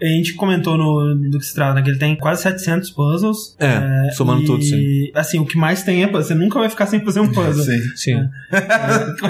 é, 0.02 0.08
a 0.08 0.10
gente 0.10 0.34
comentou 0.36 0.78
no, 0.78 1.16
do 1.30 1.38
que 1.40 1.46
se 1.46 1.54
trata, 1.54 1.76
né, 1.76 1.82
que 1.82 1.90
ele 1.90 2.00
tem 2.00 2.16
quase 2.16 2.42
700 2.44 2.90
puzzles. 2.92 3.56
É, 3.60 4.12
somando 4.12 4.44
e, 4.44 4.46
tudo, 4.46 4.64
sim. 4.64 5.12
Assim, 5.14 5.40
o 5.40 5.46
que 5.46 5.58
mais 5.58 5.84
tem 5.84 6.04
é 6.04 6.08
puzzle. 6.08 6.24
Você 6.24 6.36
nunca 6.36 6.60
vai 6.60 6.70
ficar 6.70 6.86
sem 6.86 7.04
fazer 7.04 7.20
um 7.20 7.28
puzzle. 7.28 7.39
Sim. 7.54 7.96
Sim. 7.96 8.30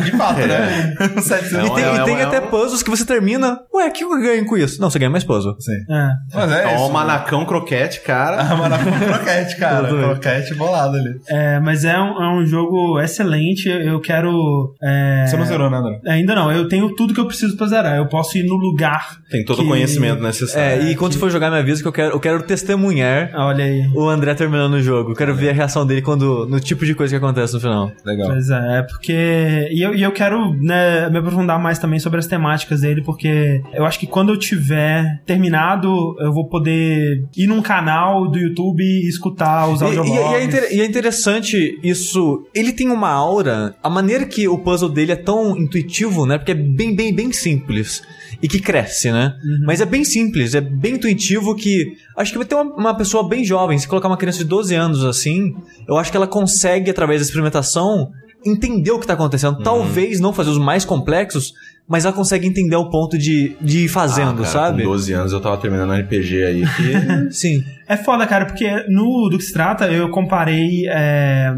De 0.03 0.11
fato, 0.11 0.39
né? 0.39 0.95
O 1.15 1.21
700 1.21 1.53
É 1.53 1.65
E 1.65 1.75
tem, 1.75 1.83
é 1.83 1.95
e 1.95 2.03
tem 2.05 2.15
uma- 2.15 2.23
até 2.23 2.41
puzzles 2.41 2.81
que 2.83 2.89
você 2.89 3.05
termina. 3.05 3.59
Ué, 3.73 3.87
o 3.87 3.91
que 3.91 4.03
eu 4.03 4.09
ganho 4.21 4.45
com 4.45 4.57
isso? 4.57 4.79
Não, 4.81 4.89
você 4.89 4.99
ganha 4.99 5.09
mais 5.09 5.23
puzzle. 5.23 5.55
Sim. 5.59 5.93
É. 5.93 6.09
Mas 6.33 6.51
é 6.51 6.63
É 6.71 6.75
isso. 6.75 6.83
um 6.85 6.89
manacão 6.91 7.45
croquete, 7.45 8.01
cara. 8.01 8.41
Ah, 8.41 8.55
mano, 8.55 8.75
com 8.77 9.05
croquete, 9.05 9.57
cara. 9.57 9.87
Bem. 9.91 10.01
croquete 10.01 10.53
bolado 10.55 10.97
ali. 10.97 11.19
É, 11.29 11.59
mas 11.59 11.83
é 11.85 11.97
um, 11.99 12.21
é 12.23 12.33
um 12.39 12.45
jogo 12.45 12.99
excelente. 12.99 13.67
Eu 13.69 13.99
quero. 13.99 14.73
é, 14.81 15.25
Você 15.27 15.37
não 15.37 15.45
zerou, 15.45 15.69
né, 15.69 15.77
André? 15.77 15.99
Ainda 16.07 16.33
não, 16.35 16.51
eu 16.51 16.67
tenho 16.67 16.93
tudo 16.95 17.13
que 17.13 17.19
eu 17.19 17.25
preciso 17.25 17.55
pra 17.57 17.67
zerar. 17.67 17.95
Eu 17.97 18.07
posso 18.07 18.37
ir 18.37 18.43
no 18.43 18.55
lugar. 18.55 19.17
Tem 19.29 19.43
todo 19.45 19.59
o 19.59 19.61
Que- 19.63 19.67
conhecimento 19.69 20.21
necessário. 20.21 20.83
É, 20.83 20.91
e 20.91 20.95
quando 20.95 21.13
você 21.13 21.19
for 21.19 21.29
jogar, 21.29 21.49
me 21.51 21.57
avisa 21.57 21.81
que 21.81 21.87
eu 21.87 21.91
quero, 21.91 22.11
eu 22.15 22.19
quero 22.19 22.41
testemunhar 22.43 23.31
Olha 23.35 23.63
aí. 23.65 23.87
o 23.93 24.07
André 24.09 24.33
terminando 24.33 24.73
o 24.73 24.81
jogo. 24.81 25.11
Eu 25.11 25.15
quero 25.15 25.35
ver 25.35 25.49
a 25.49 25.53
reação 25.53 25.85
dele 25.85 26.01
quando, 26.01 26.45
no 26.47 26.59
tipo 26.59 26.85
de 26.85 26.95
coisa 26.95 27.11
que 27.17 27.23
acontece 27.23 27.53
no 27.53 27.59
final. 27.59 27.91
Legal. 28.05 28.29
Pois 28.29 28.49
é, 28.49 28.79
é 28.79 28.81
porque. 28.83 29.69
E 29.71 29.81
eu, 29.81 29.93
e 29.93 30.01
eu 30.01 30.11
quero 30.11 30.53
né, 30.53 31.09
me 31.09 31.17
aprofundar 31.19 31.59
mais 31.59 31.79
também 31.79 31.99
sobre 31.99 32.19
as 32.19 32.27
temáticas 32.27 32.81
dele, 32.81 33.01
porque 33.03 33.61
eu 33.73 33.85
acho 33.85 33.99
que 33.99 34.07
quando 34.07 34.29
eu 34.33 34.37
tiver 34.37 35.21
terminado, 35.25 36.15
eu 36.19 36.33
vou 36.33 36.47
poder 36.47 37.23
ir 37.35 37.47
num 37.47 37.61
canal 37.61 38.29
do 38.29 38.37
YouTube 38.37 38.81
e 38.83 39.07
escutar 39.07 39.67
os 39.67 39.81
E, 39.81 39.85
e- 39.85 39.89
e 40.11 40.17
é 40.35 40.43
inter- 40.43 40.67
e 40.73 40.81
é 40.81 40.85
interessante 40.85 41.79
isso. 41.83 42.45
Ele 42.53 42.71
tem 42.71 42.89
uma 42.89 43.09
aura. 43.09 43.75
A 43.83 43.89
maneira 43.89 44.25
que 44.25 44.47
o 44.47 44.57
puzzle 44.57 44.89
dele 44.89 45.11
é 45.11 45.15
tão 45.15 45.57
intuitivo, 45.57 46.25
né? 46.25 46.37
Porque 46.37 46.51
é 46.51 46.55
bem, 46.55 46.95
bem, 46.95 47.13
bem 47.13 47.31
simples. 47.31 48.01
E 48.41 48.47
que 48.47 48.59
cresce, 48.59 49.11
né? 49.11 49.35
Mas 49.65 49.81
é 49.81 49.85
bem 49.85 50.03
simples, 50.05 50.55
é 50.55 50.61
bem 50.61 50.95
intuitivo 50.95 51.55
que. 51.55 51.93
Acho 52.17 52.31
que 52.31 52.37
vai 52.37 52.47
ter 52.47 52.55
uma, 52.55 52.63
uma 52.75 52.93
pessoa 52.95 53.27
bem 53.27 53.43
jovem, 53.43 53.77
se 53.77 53.87
colocar 53.87 54.07
uma 54.07 54.17
criança 54.17 54.39
de 54.39 54.45
12 54.45 54.73
anos 54.75 55.03
assim, 55.03 55.55
eu 55.87 55.97
acho 55.97 56.09
que 56.09 56.15
ela 56.17 56.27
consegue, 56.27 56.89
através 56.89 57.19
da 57.19 57.25
experimentação, 57.25 58.11
entender 58.45 58.91
o 58.91 58.99
que 58.99 59.05
tá 59.07 59.13
acontecendo. 59.13 59.61
Talvez 59.61 60.19
não 60.19 60.31
fazer 60.31 60.51
os 60.51 60.57
mais 60.57 60.85
complexos, 60.85 61.53
mas 61.87 62.05
ela 62.05 62.13
consegue 62.13 62.47
entender 62.47 62.75
o 62.75 62.89
ponto 62.89 63.17
de, 63.17 63.55
de 63.59 63.85
ir 63.85 63.87
fazendo, 63.87 64.29
Ah, 64.29 64.35
cara, 64.35 64.45
sabe? 64.45 64.83
Com 64.83 64.89
12 64.91 65.13
anos 65.13 65.33
eu 65.33 65.41
tava 65.41 65.57
terminando 65.57 65.89
um 65.89 65.99
RPG 65.99 66.43
aí 66.43 66.61
que. 66.61 67.31
Sim. 67.35 67.63
É 67.87 67.97
foda, 67.97 68.25
cara, 68.25 68.45
porque 68.45 68.69
no 68.87 69.27
do 69.29 69.37
que 69.37 69.43
se 69.43 69.51
trata, 69.51 69.91
eu 69.91 70.09
comparei 70.09 70.87
é, 70.87 71.53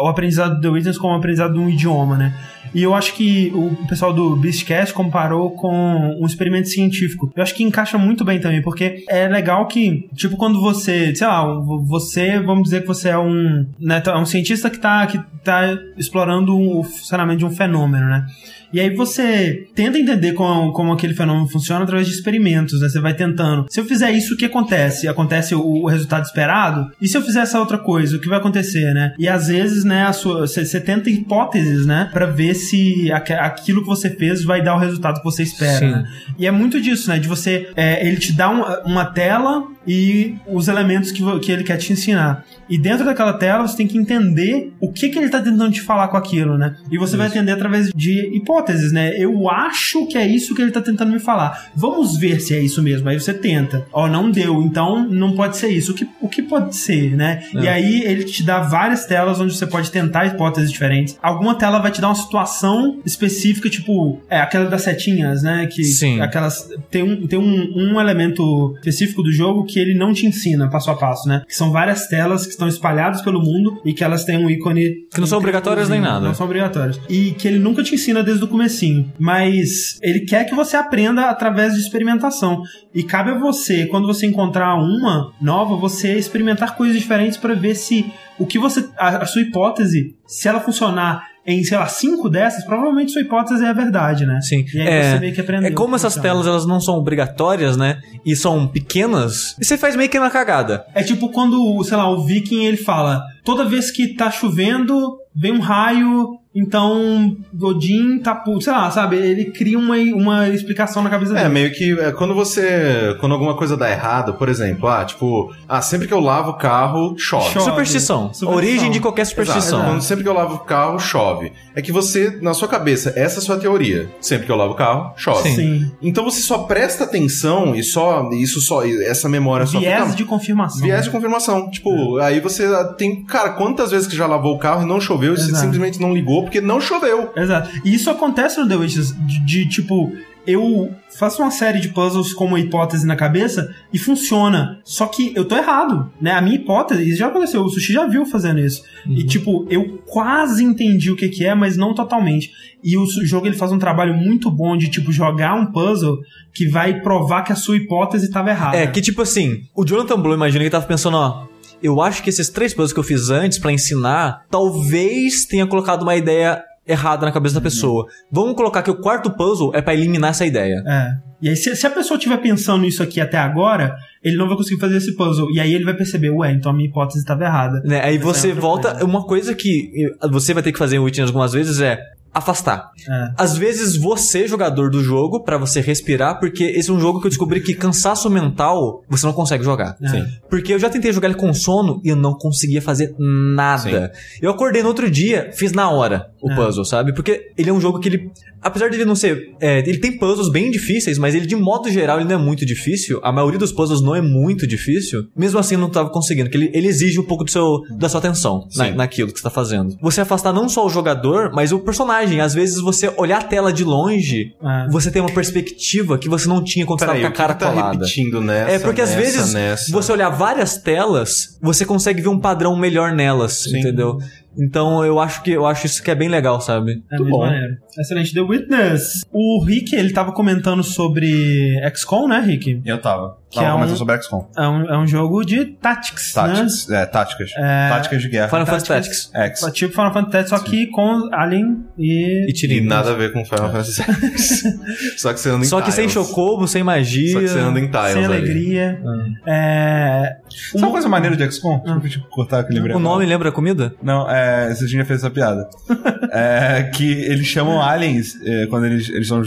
o 0.00 0.08
aprendizado 0.08 0.56
do 0.56 0.60
The 0.60 0.68
Witness 0.68 0.98
com 0.98 1.08
o 1.08 1.14
aprendizado 1.14 1.54
de 1.54 1.58
um 1.58 1.68
idioma, 1.68 2.16
né? 2.16 2.34
E 2.74 2.82
eu 2.82 2.92
acho 2.92 3.14
que 3.14 3.52
o 3.54 3.86
pessoal 3.86 4.12
do 4.12 4.34
Beastcast 4.34 4.92
comparou 4.92 5.52
com 5.52 6.18
um 6.20 6.26
experimento 6.26 6.68
científico. 6.68 7.32
Eu 7.36 7.42
acho 7.42 7.54
que 7.54 7.62
encaixa 7.62 7.96
muito 7.96 8.24
bem 8.24 8.40
também, 8.40 8.60
porque 8.60 9.04
é 9.08 9.28
legal 9.28 9.68
que, 9.68 10.08
tipo, 10.14 10.36
quando 10.36 10.60
você, 10.60 11.14
sei 11.14 11.26
lá, 11.26 11.44
você, 11.86 12.40
vamos 12.40 12.64
dizer 12.64 12.80
que 12.80 12.88
você 12.88 13.10
é 13.10 13.18
um, 13.18 13.64
né, 13.78 14.02
é 14.04 14.16
um 14.16 14.26
cientista 14.26 14.68
que 14.68 14.78
tá, 14.78 15.06
que 15.06 15.20
tá 15.44 15.78
explorando 15.96 16.58
o 16.58 16.82
funcionamento 16.82 17.38
de 17.38 17.44
um 17.44 17.50
fenômeno, 17.50 18.06
né? 18.06 18.26
E 18.74 18.80
aí 18.80 18.90
você 18.94 19.68
tenta 19.74 19.96
entender 19.98 20.32
como, 20.32 20.72
como 20.72 20.92
aquele 20.92 21.14
fenômeno 21.14 21.48
funciona 21.48 21.84
através 21.84 22.08
de 22.08 22.12
experimentos, 22.14 22.80
né? 22.80 22.88
Você 22.88 23.00
vai 23.00 23.14
tentando. 23.14 23.66
Se 23.70 23.78
eu 23.78 23.84
fizer 23.84 24.10
isso, 24.10 24.34
o 24.34 24.36
que 24.36 24.44
acontece? 24.46 25.06
Acontece 25.06 25.54
o, 25.54 25.60
o 25.60 25.86
resultado 25.88 26.24
esperado? 26.24 26.90
E 27.00 27.06
se 27.06 27.16
eu 27.16 27.22
fizer 27.22 27.40
essa 27.42 27.60
outra 27.60 27.78
coisa, 27.78 28.16
o 28.16 28.20
que 28.20 28.28
vai 28.28 28.38
acontecer, 28.38 28.92
né? 28.92 29.14
E 29.18 29.28
às 29.28 29.46
vezes, 29.46 29.84
né, 29.84 30.10
você, 30.12 30.80
tenta 30.80 31.08
hipóteses, 31.08 31.86
né? 31.86 32.10
Pra 32.12 32.26
ver 32.26 32.54
se 32.54 33.10
aquilo 33.12 33.82
que 33.82 33.86
você 33.86 34.10
fez 34.10 34.42
vai 34.42 34.60
dar 34.62 34.74
o 34.74 34.78
resultado 34.80 35.18
que 35.18 35.24
você 35.24 35.44
espera. 35.44 35.78
Né? 35.92 36.08
E 36.38 36.46
é 36.46 36.50
muito 36.50 36.80
disso, 36.80 37.08
né? 37.08 37.18
De 37.18 37.28
você. 37.28 37.68
é, 37.76 38.04
ele 38.06 38.16
te 38.16 38.32
dá 38.32 38.50
um- 38.50 38.90
uma 38.90 39.04
tela 39.04 39.64
e 39.86 40.36
os 40.46 40.68
elementos 40.68 41.10
que, 41.10 41.22
que 41.40 41.52
ele 41.52 41.64
quer 41.64 41.76
te 41.76 41.92
ensinar. 41.92 42.44
E 42.68 42.78
dentro 42.78 43.04
daquela 43.04 43.34
tela 43.34 43.66
você 43.66 43.76
tem 43.76 43.86
que 43.86 43.98
entender 43.98 44.72
o 44.80 44.92
que, 44.92 45.08
que 45.08 45.18
ele 45.18 45.28
tá 45.28 45.40
tentando 45.40 45.70
te 45.70 45.80
falar 45.80 46.08
com 46.08 46.16
aquilo, 46.16 46.56
né? 46.56 46.76
E 46.90 46.98
você 46.98 47.16
vai 47.16 47.26
entender 47.26 47.52
através 47.52 47.90
de 47.94 48.36
hipóteses, 48.36 48.92
né? 48.92 49.14
Eu 49.18 49.48
acho 49.48 50.06
que 50.06 50.16
é 50.16 50.26
isso 50.26 50.54
que 50.54 50.62
ele 50.62 50.70
tá 50.70 50.80
tentando 50.80 51.12
me 51.12 51.18
falar. 51.18 51.70
Vamos 51.74 52.16
ver 52.16 52.40
se 52.40 52.54
é 52.54 52.60
isso 52.60 52.82
mesmo. 52.82 53.08
Aí 53.08 53.18
você 53.18 53.34
tenta. 53.34 53.86
Ó, 53.92 54.08
não 54.08 54.30
deu, 54.30 54.62
então 54.62 55.08
não 55.08 55.34
pode 55.34 55.56
ser 55.56 55.68
isso. 55.68 55.92
O 55.92 55.94
que, 55.94 56.08
o 56.20 56.28
que 56.28 56.42
pode 56.42 56.76
ser, 56.76 57.16
né? 57.16 57.42
E 57.52 57.68
aí 57.68 58.02
ele 58.02 58.24
te 58.24 58.42
dá 58.42 58.60
várias 58.60 59.06
telas 59.06 59.40
onde 59.40 59.54
você 59.54 59.66
pode 59.66 59.90
tentar 59.90 60.26
hipóteses 60.26 60.70
diferentes. 60.70 61.18
Alguma 61.22 61.54
tela 61.54 61.78
vai 61.78 61.90
te 61.90 62.00
dar 62.00 62.08
uma 62.08 62.14
situação 62.14 63.00
específica, 63.04 63.68
tipo, 63.68 64.20
é 64.28 64.38
aquela 64.38 64.66
das 64.66 64.82
setinhas, 64.82 65.42
né? 65.42 65.66
Que 65.66 65.84
Sim. 65.84 66.20
aquelas 66.20 66.68
tem 66.90 67.02
um, 67.02 67.26
tem 67.26 67.38
um, 67.38 67.94
um 67.94 68.00
elemento 68.00 68.74
específico 68.76 69.22
do 69.22 69.32
jogo 69.32 69.64
que 69.64 69.73
ele 69.78 69.94
não 69.94 70.12
te 70.12 70.26
ensina 70.26 70.68
passo 70.68 70.90
a 70.90 70.96
passo, 70.96 71.28
né? 71.28 71.42
Que 71.46 71.54
são 71.54 71.70
várias 71.70 72.06
telas 72.06 72.44
que 72.44 72.52
estão 72.52 72.68
espalhadas 72.68 73.22
pelo 73.22 73.40
mundo 73.40 73.80
e 73.84 73.92
que 73.92 74.04
elas 74.04 74.24
têm 74.24 74.36
um 74.36 74.50
ícone 74.50 75.06
Que 75.12 75.20
não 75.20 75.26
são 75.26 75.38
obrigatórias 75.38 75.88
nem 75.88 76.00
nada. 76.00 76.26
Não 76.26 76.34
são 76.34 76.46
obrigatórias. 76.46 77.00
E 77.08 77.32
que 77.32 77.46
ele 77.46 77.58
nunca 77.58 77.82
te 77.82 77.94
ensina 77.94 78.22
desde 78.22 78.44
o 78.44 78.48
comecinho, 78.48 79.12
mas 79.18 79.98
ele 80.02 80.20
quer 80.20 80.44
que 80.44 80.54
você 80.54 80.76
aprenda 80.76 81.30
através 81.30 81.74
de 81.74 81.80
experimentação. 81.80 82.62
E 82.94 83.02
cabe 83.02 83.30
a 83.30 83.38
você, 83.38 83.86
quando 83.86 84.06
você 84.06 84.26
encontrar 84.26 84.74
uma 84.76 85.32
nova, 85.40 85.76
você 85.76 86.14
experimentar 86.16 86.76
coisas 86.76 86.96
diferentes 86.96 87.36
para 87.36 87.54
ver 87.54 87.74
se 87.74 88.12
o 88.38 88.46
que 88.46 88.58
você 88.58 88.88
a, 88.96 89.18
a 89.18 89.26
sua 89.26 89.42
hipótese, 89.42 90.14
se 90.26 90.48
ela 90.48 90.60
funcionar 90.60 91.33
em, 91.46 91.62
sei 91.62 91.76
lá, 91.76 91.86
cinco 91.86 92.28
dessas, 92.30 92.64
provavelmente 92.64 93.12
sua 93.12 93.20
hipótese 93.22 93.64
é 93.64 93.68
a 93.68 93.72
verdade, 93.72 94.24
né? 94.24 94.40
Sim. 94.40 94.64
E 94.74 94.80
aí 94.80 94.88
é, 94.88 95.12
você 95.12 95.18
meio 95.20 95.34
que 95.34 95.40
aprendeu. 95.40 95.70
é 95.70 95.72
como 95.72 95.94
essas 95.94 96.14
funciona. 96.14 96.34
telas 96.34 96.46
elas 96.46 96.66
não 96.66 96.80
são 96.80 96.94
obrigatórias, 96.94 97.76
né? 97.76 98.00
E 98.24 98.34
são 98.34 98.66
pequenas. 98.66 99.56
E 99.60 99.64
você 99.64 99.76
faz 99.76 99.94
meio 99.94 100.08
que 100.08 100.18
na 100.18 100.30
cagada. 100.30 100.84
É 100.94 101.02
tipo 101.02 101.28
quando, 101.28 101.82
sei 101.84 101.96
lá, 101.96 102.10
o 102.10 102.24
viking 102.24 102.64
ele 102.64 102.78
fala: 102.78 103.22
toda 103.44 103.64
vez 103.64 103.90
que 103.90 104.14
tá 104.14 104.30
chovendo, 104.30 105.18
vem 105.34 105.52
um 105.52 105.60
raio, 105.60 106.38
então 106.54 107.36
Godin 107.52 108.18
tá, 108.18 108.34
pu- 108.34 108.60
sei 108.60 108.72
lá, 108.72 108.90
sabe? 108.90 109.16
Ele 109.16 109.46
cria 109.46 109.78
uma, 109.78 109.96
uma 109.96 110.48
explicação 110.48 111.02
na 111.02 111.10
cabeça 111.10 111.32
É, 111.36 111.42
dele. 111.42 111.48
meio 111.54 111.72
que 111.72 111.98
é, 112.00 112.12
quando 112.12 112.34
você. 112.34 113.16
Quando 113.20 113.32
alguma 113.32 113.56
coisa 113.56 113.76
dá 113.76 113.90
errado, 113.90 114.34
por 114.34 114.48
exemplo, 114.48 114.88
ah, 114.88 115.04
tipo, 115.04 115.52
ah, 115.68 115.82
sempre 115.82 116.06
que 116.06 116.14
eu 116.14 116.20
lavo 116.20 116.50
o 116.52 116.58
carro, 116.58 117.14
chove. 117.18 117.50
Chove. 117.52 117.64
Superstição. 117.64 118.18
Superstição. 118.32 118.54
Origem 118.54 118.90
de 118.90 119.00
qualquer 119.00 119.24
superstição. 119.26 119.78
Exato. 119.80 119.84
Quando 119.90 120.02
sempre 120.02 120.22
que 120.24 120.28
eu 120.30 120.34
lavo 120.34 120.54
o 120.56 120.58
carro, 120.60 120.98
chove. 120.98 121.52
É 121.74 121.82
que 121.82 121.90
você, 121.92 122.38
na 122.40 122.54
sua 122.54 122.68
cabeça, 122.68 123.12
essa 123.16 123.36
é 123.36 123.38
a 123.38 123.42
sua 123.42 123.56
teoria. 123.58 124.08
Sempre 124.20 124.46
que 124.46 124.52
eu 124.52 124.56
lavo 124.56 124.72
o 124.72 124.76
carro, 124.76 125.12
chove. 125.16 125.50
Sim. 125.50 125.90
Então 126.00 126.24
você 126.24 126.40
só 126.40 126.58
presta 126.58 127.04
atenção 127.04 127.74
e 127.74 127.82
só. 127.82 128.28
Isso 128.32 128.60
só. 128.60 128.84
Essa 128.86 129.28
memória 129.28 129.66
só 129.66 129.78
Viés 129.78 130.04
fica. 130.04 130.16
de 130.16 130.24
confirmação. 130.24 130.80
Viés 130.80 131.04
de 131.04 131.10
confirmação. 131.10 131.70
Tipo, 131.70 132.18
aí 132.18 132.40
você 132.40 132.64
tem. 132.96 133.24
Cara, 133.24 133.50
quantas 133.50 133.90
vezes 133.90 134.06
que 134.06 134.16
já 134.16 134.26
lavou 134.26 134.54
o 134.54 134.58
carro 134.58 134.82
e 134.82 134.86
não 134.86 135.00
choveu 135.00 135.34
e 135.34 135.36
você 135.36 135.54
simplesmente 135.54 136.00
não 136.00 136.12
ligou 136.14 136.43
porque 136.44 136.60
não 136.60 136.80
choveu. 136.80 137.32
Exato. 137.36 137.70
E 137.84 137.94
isso 137.94 138.10
acontece 138.10 138.60
no 138.60 138.68
The 138.68 138.76
Witcher, 138.76 139.04
de, 139.26 139.44
de, 139.44 139.68
tipo, 139.68 140.12
eu 140.46 140.92
faço 141.18 141.42
uma 141.42 141.50
série 141.50 141.80
de 141.80 141.88
puzzles 141.88 142.32
com 142.32 142.46
uma 142.46 142.60
hipótese 142.60 143.06
na 143.06 143.16
cabeça 143.16 143.74
e 143.92 143.98
funciona. 143.98 144.80
Só 144.84 145.06
que 145.06 145.32
eu 145.34 145.44
tô 145.44 145.56
errado, 145.56 146.10
né? 146.20 146.32
A 146.32 146.42
minha 146.42 146.56
hipótese, 146.56 147.08
isso 147.08 147.18
já 147.18 147.28
aconteceu, 147.28 147.62
o 147.62 147.68
Sushi 147.68 147.92
já 147.92 148.06
viu 148.06 148.26
fazendo 148.26 148.60
isso. 148.60 148.82
E 149.08 149.24
tipo, 149.24 149.66
eu 149.70 150.02
quase 150.06 150.62
entendi 150.62 151.10
o 151.10 151.16
que 151.16 151.28
que 151.28 151.44
é, 151.44 151.54
mas 151.54 151.76
não 151.76 151.94
totalmente. 151.94 152.50
E 152.82 152.96
o 152.96 153.06
jogo 153.24 153.46
ele 153.46 153.56
faz 153.56 153.72
um 153.72 153.78
trabalho 153.78 154.14
muito 154.14 154.50
bom 154.50 154.76
de 154.76 154.90
tipo 154.90 155.10
jogar 155.10 155.54
um 155.54 155.66
puzzle 155.66 156.18
que 156.52 156.68
vai 156.68 157.00
provar 157.00 157.42
que 157.42 157.52
a 157.52 157.56
sua 157.56 157.76
hipótese 157.76 158.26
estava 158.26 158.50
errada. 158.50 158.76
É, 158.76 158.86
que 158.86 159.00
tipo 159.00 159.22
assim, 159.22 159.62
o 159.74 159.84
Jonathan 159.84 160.20
Blow, 160.20 160.34
imagina 160.34 160.58
que 160.58 160.64
ele 160.64 160.70
tava 160.70 160.86
pensando, 160.86 161.16
ó. 161.16 161.53
Eu 161.84 162.00
acho 162.00 162.22
que 162.22 162.30
esses 162.30 162.48
três 162.48 162.72
puzzles 162.72 162.94
que 162.94 162.98
eu 162.98 163.04
fiz 163.04 163.28
antes 163.28 163.58
pra 163.58 163.70
ensinar, 163.70 164.46
talvez 164.50 165.44
tenha 165.44 165.66
colocado 165.66 166.02
uma 166.02 166.16
ideia 166.16 166.64
errada 166.86 167.26
na 167.26 167.32
cabeça 167.32 167.54
da 167.54 167.60
pessoa. 167.60 168.06
Vamos 168.32 168.54
colocar 168.56 168.82
que 168.82 168.90
o 168.90 168.98
quarto 169.00 169.30
puzzle 169.30 169.70
é 169.74 169.82
pra 169.82 169.92
eliminar 169.92 170.30
essa 170.30 170.46
ideia. 170.46 170.82
É. 170.86 171.10
E 171.42 171.48
aí, 171.50 171.56
se, 171.56 171.76
se 171.76 171.86
a 171.86 171.90
pessoa 171.90 172.16
estiver 172.16 172.38
pensando 172.38 172.82
nisso 172.82 173.02
aqui 173.02 173.20
até 173.20 173.36
agora, 173.36 173.94
ele 174.22 174.34
não 174.34 174.48
vai 174.48 174.56
conseguir 174.56 174.80
fazer 174.80 174.96
esse 174.96 175.14
puzzle. 175.14 175.50
E 175.50 175.60
aí 175.60 175.74
ele 175.74 175.84
vai 175.84 175.94
perceber, 175.94 176.30
ué, 176.30 176.52
então 176.52 176.72
a 176.72 176.74
minha 176.74 176.88
hipótese 176.88 177.18
estava 177.18 177.44
errada. 177.44 177.82
Né? 177.84 178.02
Aí 178.02 178.16
é 178.16 178.18
você 178.18 178.54
volta. 178.54 178.92
coisa. 178.92 179.04
Uma 179.04 179.26
coisa 179.26 179.54
que 179.54 179.90
eh, 180.22 180.28
você 180.28 180.54
vai 180.54 180.62
ter 180.62 180.72
que 180.72 180.78
fazer 180.78 180.96
em 180.96 181.00
Witness 181.00 181.28
algumas 181.28 181.52
vezes 181.52 181.80
é 181.82 181.98
afastar. 182.34 182.90
É. 183.08 183.28
Às 183.38 183.56
vezes 183.56 183.96
você, 183.96 184.46
jogador 184.48 184.90
do 184.90 185.02
jogo, 185.02 185.44
pra 185.44 185.56
você 185.56 185.80
respirar, 185.80 186.40
porque 186.40 186.64
esse 186.64 186.90
é 186.90 186.92
um 186.92 186.98
jogo 187.00 187.20
que 187.20 187.26
eu 187.26 187.30
descobri 187.30 187.60
que 187.60 187.74
cansaço 187.74 188.28
mental 188.28 189.02
você 189.08 189.24
não 189.24 189.32
consegue 189.32 189.62
jogar. 189.64 189.96
É. 190.02 190.08
Sim. 190.08 190.24
Porque 190.50 190.74
eu 190.74 190.78
já 190.78 190.90
tentei 190.90 191.12
jogar 191.12 191.28
ele 191.28 191.38
com 191.38 191.52
sono 191.54 192.00
e 192.04 192.08
eu 192.08 192.16
não 192.16 192.34
conseguia 192.34 192.82
fazer 192.82 193.14
nada. 193.18 194.12
Eu 194.42 194.50
acordei 194.50 194.82
no 194.82 194.88
outro 194.88 195.10
dia, 195.10 195.50
fiz 195.54 195.72
na 195.72 195.88
hora 195.90 196.30
o 196.42 196.50
É. 196.50 196.54
puzzle, 196.56 196.84
sabe? 196.84 197.14
Porque 197.14 197.50
ele 197.56 197.70
é 197.70 197.72
um 197.72 197.80
jogo 197.80 197.98
que 198.00 198.08
ele. 198.08 198.30
Apesar 198.60 198.88
de 198.88 198.96
ele 198.96 199.04
não 199.04 199.14
ser. 199.14 199.54
é, 199.60 199.80
ele 199.80 199.98
tem 199.98 200.16
puzzles 200.18 200.48
bem 200.50 200.70
difíceis, 200.70 201.18
mas 201.18 201.34
ele, 201.34 201.46
de 201.46 201.54
modo 201.54 201.90
geral, 201.90 202.18
ele 202.18 202.28
não 202.28 202.34
é 202.40 202.42
muito 202.42 202.64
difícil. 202.64 203.20
A 203.22 203.30
maioria 203.30 203.58
dos 203.58 203.70
puzzles 203.72 204.00
não 204.00 204.14
é 204.16 204.22
muito 204.22 204.66
difícil. 204.66 205.26
Mesmo 205.36 205.58
assim, 205.58 205.74
eu 205.74 205.80
não 205.80 205.90
tava 205.90 206.08
conseguindo, 206.08 206.48
porque 206.48 206.56
ele, 206.56 206.70
ele 206.74 206.88
exige 206.88 207.20
um 207.20 207.24
pouco 207.24 207.44
do 207.44 207.50
seu, 207.50 207.82
da 207.98 208.08
sua 208.08 208.18
atenção 208.20 208.66
na, 208.74 208.86
Sim. 208.86 208.94
naquilo 208.94 209.30
que 209.32 209.38
você 209.38 209.42
tá 209.44 209.50
fazendo. 209.50 209.96
Você 210.00 210.22
afastar 210.22 210.52
não 210.52 210.66
só 210.68 210.84
o 210.86 210.88
jogador, 210.88 211.50
mas 211.52 211.70
o 211.72 211.78
personagem. 211.78 212.23
Às 212.40 212.54
vezes, 212.54 212.80
você 212.80 213.12
olhar 213.16 213.38
a 213.38 213.42
tela 213.42 213.72
de 213.72 213.84
longe, 213.84 214.54
É. 214.62 214.88
você 214.90 215.10
tem 215.10 215.20
uma 215.22 215.30
perspectiva 215.32 216.18
que 216.18 216.28
você 216.28 216.48
não 216.48 216.62
tinha 216.62 216.84
quando 216.86 216.98
você 217.00 217.06
tava 217.06 217.18
Peraí, 217.18 217.30
com 217.30 217.34
a 217.34 217.36
cara 217.36 217.54
que 217.54 217.60
tá 217.60 217.70
colada. 217.70 217.92
repetindo 217.92 218.40
nessa, 218.40 218.70
É 218.72 218.78
porque 218.78 219.00
às 219.00 219.10
nessa, 219.10 219.20
vezes 219.22 219.52
nessa? 219.54 219.92
você 219.92 220.12
olhar 220.12 220.28
várias 220.30 220.76
telas, 220.78 221.58
você 221.62 221.84
consegue 221.84 222.20
ver 222.22 222.28
um 222.28 222.38
padrão 222.38 222.76
melhor 222.76 223.12
nelas, 223.12 223.64
Sim. 223.64 223.78
entendeu? 223.78 224.18
Então 224.56 225.04
eu 225.04 225.18
acho 225.18 225.42
que 225.42 225.50
eu 225.50 225.66
acho 225.66 225.84
isso 225.86 226.00
que 226.00 226.10
é 226.10 226.14
bem 226.14 226.28
legal, 226.28 226.60
sabe? 226.60 226.92
É 226.92 226.94
Muito 226.94 227.08
muito 227.22 227.30
bom. 227.30 227.38
maneiro. 227.44 227.74
Excelente. 227.98 228.32
The 228.32 228.40
Witness. 228.40 229.24
O 229.32 229.64
Rick, 229.64 229.96
ele 229.96 230.12
tava 230.12 230.30
comentando 230.32 230.82
sobre 230.84 231.76
XCOM, 231.94 232.28
né, 232.28 232.38
Rick? 232.40 232.80
Eu 232.84 233.00
tava. 233.00 233.36
Que 233.54 233.60
Tava 233.60 233.84
é 233.84 233.86
um- 233.86 233.96
sobre 233.96 234.20
XCOM. 234.20 234.46
É 234.56 234.68
um, 234.68 234.84
é 234.94 234.98
um 234.98 235.06
jogo 235.06 235.44
de 235.44 235.64
tactics, 235.64 236.32
Táticas. 236.32 236.90
É, 236.90 237.06
táticas. 237.06 237.52
Táticas 237.52 238.22
de 238.22 238.28
guerra. 238.28 238.48
Final 238.48 238.66
Fantasy 238.66 238.86
Tactics. 238.88 239.30
X. 239.32 239.62
né? 239.62 239.70
Tipo 239.70 239.92
Final 239.94 240.12
Fantasy 240.12 240.32
Tactics, 240.32 240.50
só 240.50 240.58
que 240.58 240.86
com 240.88 241.28
Alien 241.32 241.84
e... 241.96 242.46
E 242.50 242.74
E 242.74 242.80
nada 242.80 243.12
a 243.12 243.14
ver 243.14 243.32
com 243.32 243.44
Final 243.44 243.70
Fantasy 243.70 244.02
VII. 244.02 245.14
Só 245.16 245.32
que 245.32 245.40
você 245.40 245.50
anda 245.50 245.64
em 245.64 245.68
Só 245.68 245.80
que 245.80 245.92
sem 245.92 246.08
tiles. 246.08 246.26
chocobo, 246.26 246.66
sem 246.66 246.82
magia. 246.82 247.32
Só 247.32 247.40
que 247.40 247.48
você 247.48 247.58
anda 247.58 247.78
em 247.78 247.88
tiles 247.88 248.12
sem 248.12 248.24
ali. 248.24 248.34
alegria. 248.34 249.00
É... 249.46 250.36
Sabe 250.72 250.84
uma 250.84 250.90
coisa 250.92 251.08
maneira 251.08 251.36
de 251.36 251.50
XCOM? 251.50 251.78
Desculpa 251.80 252.08
te 252.08 252.18
cortar 252.30 252.66
lembrei. 252.68 252.94
O 252.96 252.98
nome 252.98 253.24
lembra 253.26 253.48
a 253.50 253.52
comida? 253.52 253.94
Não, 254.02 254.28
é. 254.28 254.74
Você 254.74 254.86
já 254.88 255.04
fez 255.04 255.20
essa 255.20 255.30
piada. 255.30 255.68
é 256.32 256.82
que 256.94 257.10
eles 257.12 257.46
chamam 257.46 257.80
aliens, 257.82 258.34
é, 258.44 258.66
quando 258.66 258.86
eles 258.86 259.08
eles 259.08 259.22
estão 259.22 259.42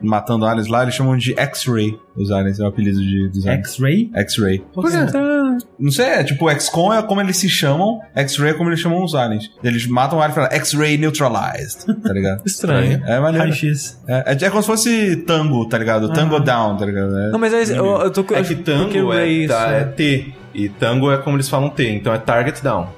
matando 0.00 0.46
aliens 0.46 0.68
lá, 0.68 0.82
eles 0.82 0.94
chamam 0.94 1.16
de 1.16 1.38
X-Ray. 1.38 1.96
Os 2.16 2.30
aliens, 2.30 2.60
é 2.60 2.64
o 2.64 2.66
apelido 2.66 3.00
de, 3.00 3.28
dos 3.28 3.46
aliens. 3.46 3.51
X-Ray? 3.54 4.10
X-Ray. 4.14 4.58
Por 4.72 4.84
quê? 4.90 4.96
Não 5.78 5.90
sei, 5.90 6.06
é 6.06 6.24
tipo, 6.24 6.48
XCOM 6.50 6.92
é 6.92 7.02
como 7.02 7.20
eles 7.20 7.36
se 7.36 7.48
chamam, 7.48 8.00
X-Ray 8.14 8.50
é 8.50 8.54
como 8.54 8.70
eles 8.70 8.80
chamam 8.80 9.02
os 9.02 9.14
aliens. 9.14 9.50
Eles 9.62 9.86
matam 9.86 10.18
o 10.18 10.22
alien 10.22 10.32
e 10.32 10.34
falam 10.34 10.50
X-Ray 10.52 10.96
neutralized, 10.98 11.84
tá 12.02 12.12
ligado? 12.12 12.42
Estranho. 12.46 13.02
É 13.06 13.20
maneiro. 13.20 13.44
Raio-X. 13.48 14.00
É, 14.08 14.32
é, 14.32 14.46
é 14.46 14.50
como 14.50 14.62
se 14.62 14.66
fosse 14.66 15.16
tango, 15.26 15.66
tá 15.68 15.78
ligado? 15.78 16.12
Tango 16.12 16.38
down, 16.40 16.76
tá 16.76 16.86
ligado? 16.86 17.16
É- 17.18 17.30
Não, 17.30 17.38
mas 17.38 17.52
é, 17.52 17.78
eu, 17.78 17.84
eu 18.00 18.10
tô 18.10 18.24
É 18.34 18.42
que 18.42 18.54
tango 18.56 19.12
é, 19.12 19.16
Ray, 19.16 19.46
tá, 19.48 19.64
isso. 19.66 19.74
é 19.74 19.84
T. 19.84 20.34
E 20.54 20.68
tango 20.68 21.10
é 21.10 21.16
como 21.18 21.36
eles 21.36 21.48
falam 21.48 21.70
T, 21.70 21.88
então 21.94 22.12
é 22.12 22.18
target 22.18 22.62
down. 22.62 22.88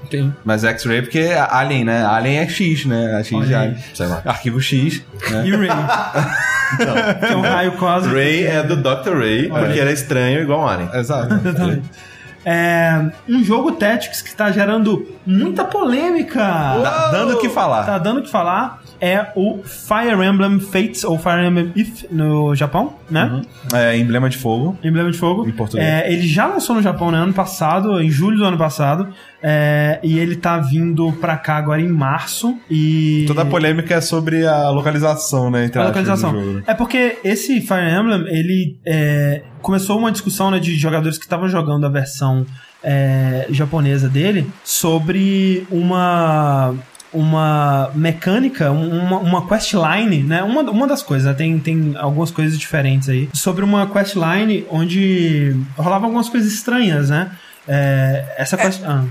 Mas 0.45 0.65
X-Ray 0.65 1.03
porque 1.03 1.19
é 1.21 1.39
alien, 1.39 1.85
né? 1.85 2.05
Alien 2.05 2.39
é 2.41 2.49
X, 2.49 2.85
né? 2.85 3.21
É 3.21 3.23
X 3.25 3.33
Olha 3.33 3.47
aí. 3.61 3.67
alien. 3.69 3.85
Sei 3.95 4.07
lá. 4.07 4.23
Arquivo 4.25 4.61
X, 4.61 5.03
né? 5.31 5.47
E 5.47 5.51
Ray? 5.55 5.69
que 7.21 7.33
é 7.33 7.37
um 7.37 7.41
raio 7.43 7.73
cósmico. 7.73 8.15
Ray 8.17 8.47
é 8.47 8.63
do 8.63 8.77
Dr. 8.77 9.17
Ray, 9.19 9.49
porque 9.49 9.79
ele 9.79 9.91
é 9.91 9.93
estranho 9.93 10.43
igual 10.43 10.61
um 10.63 10.67
alien. 10.69 10.91
Exato. 10.95 11.35
É 12.47 13.01
um 13.27 13.43
jogo 13.43 13.73
Tactics 13.73 14.21
que 14.21 14.35
tá 14.35 14.51
gerando 14.53 15.09
muita 15.25 15.65
polêmica. 15.65 16.41
Dá- 16.83 17.11
dando 17.11 17.35
o 17.37 17.41
que 17.41 17.49
falar. 17.49 17.85
Tá 17.85 17.97
dando 17.99 18.19
o 18.21 18.23
que 18.23 18.31
falar. 18.31 18.83
É 19.07 19.31
o 19.37 19.63
Fire 19.63 20.15
Emblem 20.27 20.59
Fates, 20.61 21.05
ou 21.05 21.19
Fire 21.19 21.45
Emblem 21.47 21.71
If 21.77 22.05
no 22.11 22.55
Japão, 22.55 22.95
né? 23.11 23.43
É 23.75 23.99
emblema 23.99 24.31
de 24.31 24.39
fogo. 24.39 24.79
Emblema 24.83 25.11
de 25.11 25.19
Fogo. 25.19 25.47
Em 25.47 25.53
português. 25.53 25.87
É, 25.87 26.11
ele 26.11 26.27
já 26.27 26.47
lançou 26.47 26.75
no 26.75 26.81
Japão 26.81 27.11
no 27.11 27.17
ano 27.19 27.35
passado, 27.35 28.01
em 28.01 28.11
julho 28.11 28.39
do 28.39 28.45
ano 28.47 28.57
passado. 28.57 29.09
é, 29.43 30.01
e 30.03 30.19
ele 30.19 30.37
tá 30.37 30.57
vindo 30.57 31.13
pra 31.21 31.37
cá 31.37 31.57
agora 31.57 31.83
em 31.83 31.89
março. 31.89 32.57
E. 32.71 33.25
Toda 33.27 33.43
a 33.43 33.45
polêmica 33.45 33.95
é 33.95 34.01
sobre 34.01 34.47
a 34.47 34.71
localização, 34.71 35.51
né? 35.51 35.67
Entre 35.67 35.79
A 35.79 35.83
aspas, 35.83 36.03
do 36.03 36.09
localização. 36.11 36.43
jogo. 36.43 36.63
É 36.67 36.73
porque 36.73 37.19
esse 37.23 37.61
Fire 37.61 37.91
Emblem, 37.91 38.25
ele 38.35 38.79
é, 38.87 39.43
começou 39.61 39.99
uma 39.99 40.11
discussão 40.11 40.51
né, 40.51 40.59
de 40.59 40.75
jogadores 40.77 41.19
que 41.19 41.25
estavam 41.25 41.47
jogando 41.47 41.85
a 41.85 41.91
versão 41.91 42.47
é, 42.83 43.47
japonesa 43.51 44.09
dele 44.09 44.47
sobre 44.65 45.67
uma 45.71 46.75
uma 47.15 47.91
mecânica, 47.95 48.71
um- 48.73 48.99
uma, 48.99 49.19
uma 49.19 49.49
questline, 49.49 50.23
né? 50.23 50.43
Uma, 50.43 50.63
uma 50.63 50.87
das 50.87 51.03
coisas, 51.03 51.27
né? 51.29 51.35
tem, 51.35 51.59
tem 51.59 51.95
algumas 51.97 52.31
coisas 52.31 52.59
diferentes 52.59 53.09
aí. 53.09 53.29
Sobre 53.33 53.65
uma 53.65 53.87
questline 53.87 54.67
onde 54.71 55.57
rolava 55.77 56.05
algumas 56.07 56.29
coisas 56.29 56.53
estranhas, 56.53 57.09
né? 57.11 57.31
É, 57.67 58.35
essa 58.37 58.57
quest... 58.57 58.83
ah, 58.85 59.05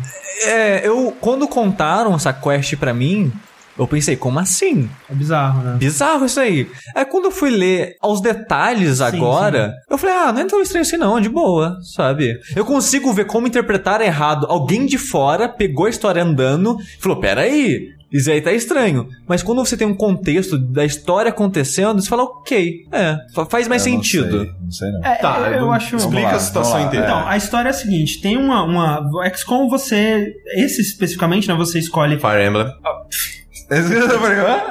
É, 0.46 0.88
eu 0.88 1.16
quando 1.20 1.48
contaram 1.48 2.14
essa 2.16 2.32
quest 2.34 2.76
pra 2.76 2.94
mim, 2.94 3.32
eu 3.78 3.88
pensei, 3.88 4.16
como 4.16 4.40
assim? 4.40 4.90
é 5.10 5.14
bizarro, 5.16 5.64
né? 5.64 5.76
Bizarro 5.78 6.26
isso 6.26 6.40
aí. 6.40 6.68
Aí 6.96 7.06
quando 7.06 7.26
eu 7.26 7.32
fui 7.32 7.50
ler 7.50 7.96
aos 8.02 8.22
detalhes 8.22 9.02
agora, 9.02 9.74
eu 9.90 9.98
falei, 9.98 10.16
ah, 10.16 10.32
não 10.32 10.42
é 10.42 10.46
tão 10.46 10.62
estranho 10.62 10.84
assim 10.84 10.98
não, 10.98 11.20
de 11.20 11.30
boa, 11.30 11.78
sabe? 11.96 12.40
Eu 12.56 12.66
consigo 12.66 13.12
ver 13.14 13.26
como 13.26 13.48
interpretar 13.48 14.02
errado. 14.02 14.46
Alguém 14.50 14.86
de 14.86 14.98
fora 14.98 15.48
pegou 15.50 15.86
a 15.86 15.90
história 15.90 16.24
andando 16.24 16.78
e 16.80 17.02
falou, 17.02 17.20
peraí, 17.20 17.88
isso 18.12 18.30
aí 18.30 18.42
tá 18.42 18.52
estranho. 18.54 19.08
Mas 19.28 19.42
quando 19.42 19.66
você 19.66 19.76
tem 19.76 19.88
um 19.88 19.96
contexto 19.96 20.56
da 20.56 20.86
história 20.86 21.30
acontecendo, 21.30 22.00
você 22.00 22.08
fala, 22.08 22.24
ok, 22.26 22.86
é, 22.92 23.18
fa- 23.34 23.48
faz 23.48 23.68
mais 23.68 23.84
Eu 23.88 23.94
não 23.94 24.04
sentido. 24.04 24.40
sei, 24.42 24.52
Não 24.62 24.72
sei, 24.72 24.92
não. 24.92 25.04
É, 25.04 25.16
Tá, 25.16 25.40
eu, 25.48 25.54
eu 25.62 25.72
acho... 25.72 25.96
explica 25.96 26.28
lá, 26.28 26.36
a 26.36 26.40
situação 26.40 26.80
inteira. 26.86 27.06
Então, 27.08 27.28
a 27.28 27.36
história 27.36 27.70
é 27.70 27.72
a 27.72 27.74
seguinte: 27.74 28.22
tem 28.22 28.38
uma. 28.38 28.64
uma 28.64 29.28
XCOM 29.34 29.68
você. 29.68 30.32
Esse 30.58 30.80
especificamente, 30.82 31.48
né? 31.48 31.56
Você 31.56 31.80
escolhe. 31.80 32.20
Fire 32.20 32.46
Emblem. 32.48 32.68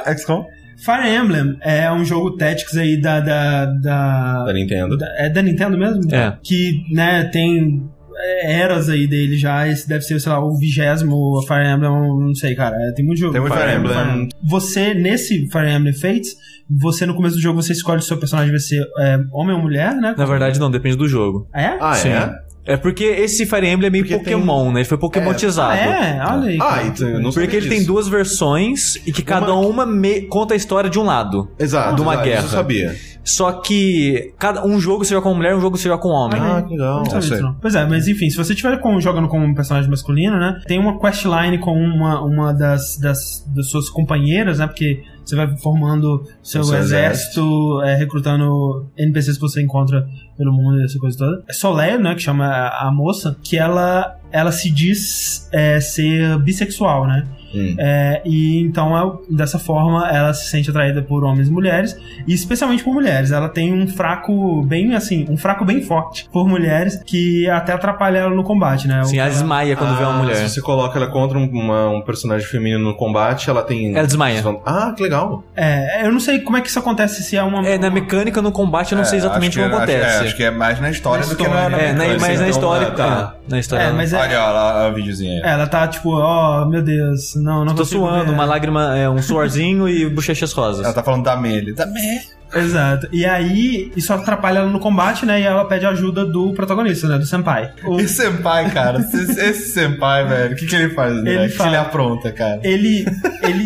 É 0.06 0.16
XCOM? 0.16 0.44
Fire 0.78 1.08
Emblem 1.14 1.56
é 1.60 1.90
um 1.92 2.04
jogo 2.04 2.36
Tactics 2.36 2.76
aí 2.76 3.00
da. 3.00 3.20
da, 3.20 3.66
da- 3.66 4.44
Da 4.46 4.52
Nintendo. 4.52 4.96
da- 4.96 5.14
é 5.16 5.28
da 5.30 5.40
Nintendo 5.42 5.78
mesmo? 5.78 6.02
É. 6.12 6.36
Que, 6.42 6.82
né, 6.92 7.24
tem 7.24 7.88
é, 8.16 8.52
eras 8.60 8.88
aí 8.88 9.06
dele 9.06 9.36
já. 9.36 9.68
Esse 9.68 9.88
deve 9.88 10.02
ser, 10.02 10.18
sei 10.20 10.32
lá, 10.32 10.44
o 10.44 10.56
vigésimo 10.58 11.40
Fire 11.46 11.66
Emblem, 11.68 11.90
não 11.90 12.34
sei, 12.34 12.54
cara. 12.54 12.74
é, 12.76 12.92
Tem 12.92 13.04
muito 13.04 13.18
jogo. 13.18 13.32
Tem 13.32 13.40
muito 13.40 13.54
Fire 13.56 13.76
Emblem. 13.76 14.28
Você, 14.48 14.92
nesse 14.94 15.48
Fire 15.50 15.70
Emblem 15.70 15.94
Fates, 15.94 16.34
você 16.68 17.06
no 17.06 17.14
começo 17.14 17.36
do 17.36 17.42
jogo 17.42 17.62
você 17.62 17.72
escolhe 17.72 18.00
se 18.00 18.06
o 18.06 18.08
seu 18.08 18.18
personagem 18.18 18.50
vai 18.50 18.60
ser 18.60 18.82
é, 18.98 19.18
homem 19.32 19.54
ou 19.54 19.62
mulher, 19.62 19.94
né? 19.94 20.14
Na 20.16 20.24
verdade, 20.26 20.58
não, 20.58 20.70
depende 20.70 20.96
do 20.96 21.06
jogo. 21.08 21.48
É? 21.54 21.76
Ah, 21.80 21.94
Sim. 21.94 22.08
é? 22.08 22.32
É 22.64 22.76
porque 22.76 23.04
esse 23.04 23.44
Fire 23.46 23.66
Emblem 23.68 23.88
é 23.88 23.90
meio 23.90 24.04
Porque 24.04 24.22
tem- 24.22 24.34
Pokémon, 24.34 24.70
né? 24.72 24.80
Ele 24.80 24.88
foi 24.88 24.96
Pokémonizado. 24.98 25.72
É, 25.76 26.22
olha 26.30 26.48
aí. 26.48 26.58
Ah, 26.60 26.64
cara. 26.66 26.82
então 26.86 27.08
eu 27.08 27.20
não 27.20 27.32
sabia 27.32 27.46
Porque 27.48 27.56
ele 27.56 27.68
tem 27.68 27.78
disso. 27.78 27.90
duas 27.92 28.06
versões 28.08 28.96
e 29.06 29.12
que 29.12 29.22
cada 29.22 29.52
uma, 29.54 29.84
me- 29.84 30.22
conta 30.22 30.54
a 30.54 30.56
história 30.56 30.88
de 30.88 30.98
um 30.98 31.02
lado. 31.02 31.50
Exato. 31.58 31.96
de 31.96 32.02
uma 32.02 32.12
exato, 32.14 32.28
guerra. 32.28 32.38
Isso 32.44 32.48
eu 32.54 32.58
sabia. 32.58 32.96
Só 33.24 33.52
que 33.52 34.32
cada 34.38 34.66
um 34.66 34.80
jogo 34.80 35.04
você 35.04 35.14
joga 35.14 35.22
com 35.28 35.34
mulher, 35.34 35.54
um 35.54 35.60
jogo 35.60 35.76
você 35.76 35.88
joga 35.88 36.02
com 36.02 36.08
homem. 36.08 36.40
Ah, 36.40 36.60
que 36.62 36.70
legal. 36.72 37.04
Não 37.04 37.40
não. 37.40 37.56
Pois 37.60 37.74
é, 37.74 37.84
mas 37.86 38.08
enfim, 38.08 38.28
se 38.30 38.36
você 38.36 38.52
estiver 38.52 38.76
com- 38.80 39.00
jogando 39.00 39.28
como 39.28 39.44
um 39.44 39.54
personagem 39.54 39.88
masculino, 39.88 40.38
né? 40.38 40.60
Tem 40.66 40.78
uma 40.78 40.98
questline 40.98 41.58
com 41.58 41.72
uma, 41.72 42.20
uma 42.20 42.52
das, 42.52 42.96
das, 42.98 43.44
das 43.54 43.68
suas 43.70 43.88
companheiras, 43.88 44.58
né? 44.58 44.66
Porque 44.66 45.02
você 45.24 45.36
vai 45.36 45.56
formando 45.56 46.26
seu, 46.42 46.64
seu 46.64 46.78
exército, 46.78 47.80
é, 47.82 47.94
recrutando 47.94 48.86
NPCs 48.96 49.36
que 49.36 49.40
você 49.40 49.62
encontra 49.62 50.08
pelo 50.36 50.52
mundo 50.52 50.80
e 50.80 50.84
essa 50.84 50.98
coisa 50.98 51.16
toda. 51.18 51.44
É 51.48 51.52
Soleil, 51.52 52.00
né? 52.00 52.14
Que 52.14 52.22
chama 52.22 52.46
a, 52.46 52.88
a 52.88 52.92
moça, 52.92 53.36
que 53.42 53.56
ela, 53.56 54.18
ela 54.30 54.52
se 54.52 54.70
diz 54.70 55.48
é, 55.52 55.80
ser 55.80 56.38
bissexual, 56.38 57.06
né? 57.06 57.26
Hum. 57.54 57.74
É, 57.78 58.22
e 58.24 58.60
então, 58.62 58.96
é- 58.96 59.34
dessa 59.34 59.58
forma, 59.58 60.08
ela 60.10 60.32
se 60.34 60.48
sente 60.48 60.70
atraída 60.70 61.02
por 61.02 61.24
homens 61.24 61.48
e 61.48 61.50
mulheres, 61.52 61.96
e 62.26 62.32
especialmente 62.32 62.82
por 62.84 62.94
mulheres. 62.94 63.30
Ela 63.30 63.48
tem 63.48 63.72
um 63.72 63.86
fraco 63.88 64.62
bem 64.62 64.94
assim, 64.94 65.26
um 65.28 65.36
fraco 65.36 65.64
bem 65.64 65.82
forte 65.82 66.28
por 66.32 66.48
mulheres 66.48 67.00
que 67.04 67.48
até 67.48 67.72
atrapalha 67.72 68.18
ela 68.18 68.34
no 68.34 68.42
combate, 68.44 68.86
né? 68.88 69.02
Sim, 69.04 69.18
ela 69.18 69.28
desmaia 69.30 69.76
quando 69.76 69.96
vê 69.96 70.04
uma 70.04 70.14
Ah, 70.14 70.18
mulher. 70.18 70.36
Se 70.36 70.48
você 70.50 70.60
coloca 70.60 70.98
ela 70.98 71.08
contra 71.08 71.38
um, 71.38 71.44
uma- 71.48 71.88
um 71.90 72.00
personagem 72.02 72.46
feminino 72.46 72.82
no 72.84 72.94
combate, 72.96 73.48
ela 73.50 73.62
tem. 73.62 73.94
Ela 73.96 74.06
desmaia. 74.06 74.42
Ah, 74.64 74.92
que 74.96 75.02
legal. 75.02 75.44
É, 75.56 76.06
eu 76.06 76.12
não 76.12 76.20
sei 76.20 76.40
como 76.40 76.56
é 76.56 76.60
que 76.60 76.68
isso 76.68 76.78
acontece, 76.78 77.22
se 77.22 77.36
é 77.36 77.42
uma. 77.42 77.66
É, 77.66 77.78
na 77.78 77.90
mecânica 77.90 78.40
no 78.42 78.52
combate 78.52 78.92
eu 78.92 78.98
não 78.98 79.04
sei 79.04 79.18
exatamente 79.18 79.58
como 79.58 79.68
que- 79.70 79.76
acontece. 79.76 80.04
Acho, 80.06 80.22
é, 80.22 80.26
acho 80.26 80.36
que 80.36 80.44
é 80.44 80.50
mais 80.50 80.80
na 80.80 80.90
história 80.90 81.24
Na 81.24 81.30
do 81.30 81.36
que 81.36 81.42
na, 81.42 81.48
história. 81.48 81.76
na 81.76 81.82
É, 81.82 81.92
na- 81.92 81.98
na 81.98 82.04
então, 82.34 82.48
história. 82.48 82.86
ah, 82.88 82.90
tá. 82.90 83.34
é, 83.46 83.50
na 83.50 83.58
história. 83.58 83.82
É, 83.84 83.92
mas 83.92 84.12
é, 84.12 84.16
Olha, 84.18 84.40
olha 84.40 84.50
lá 84.52 84.88
o 84.88 84.94
videozinho 84.94 85.32
aí. 85.44 85.50
Ela 85.52 85.66
tá 85.66 85.86
tipo, 85.88 86.10
ó, 86.14 86.64
meu 86.66 86.82
Deus, 86.82 87.34
não, 87.42 87.64
não 87.64 87.74
Tô 87.74 87.84
suando, 87.84 88.26
ver. 88.26 88.32
uma 88.32 88.44
lágrima, 88.44 88.96
é, 88.96 89.08
um 89.08 89.20
suorzinho 89.22 89.88
e 89.88 90.08
bochechas 90.08 90.52
rosas. 90.52 90.84
Ela 90.84 90.94
tá 90.94 91.02
falando 91.02 91.24
da 91.24 91.36
Mele. 91.36 91.72
Da 91.74 91.86
Mele. 91.86 92.22
Exato. 92.54 93.08
E 93.12 93.24
aí, 93.24 93.92
isso 93.96 94.12
atrapalha 94.12 94.58
ela 94.60 94.68
no 94.70 94.78
combate, 94.80 95.24
né? 95.26 95.40
E 95.40 95.44
ela 95.44 95.64
pede 95.64 95.86
ajuda 95.86 96.24
do 96.24 96.52
protagonista, 96.52 97.08
né? 97.08 97.18
Do 97.18 97.26
Senpai. 97.26 97.70
O- 97.84 98.00
E 98.00 98.08
senpai, 98.08 98.70
cara? 98.70 98.98
Esse, 99.00 99.40
esse 99.40 99.68
senpai, 99.70 100.26
velho, 100.26 100.52
o 100.54 100.56
que, 100.56 100.66
que 100.66 100.74
ele 100.76 100.90
faz? 100.90 101.14
Né? 101.22 101.34
Ele 101.34 101.48
fala- 101.48 101.70
ele 101.70 101.76
apronta, 101.76 102.30
cara? 102.32 102.60
ele, 102.62 103.04
ele 103.42 103.64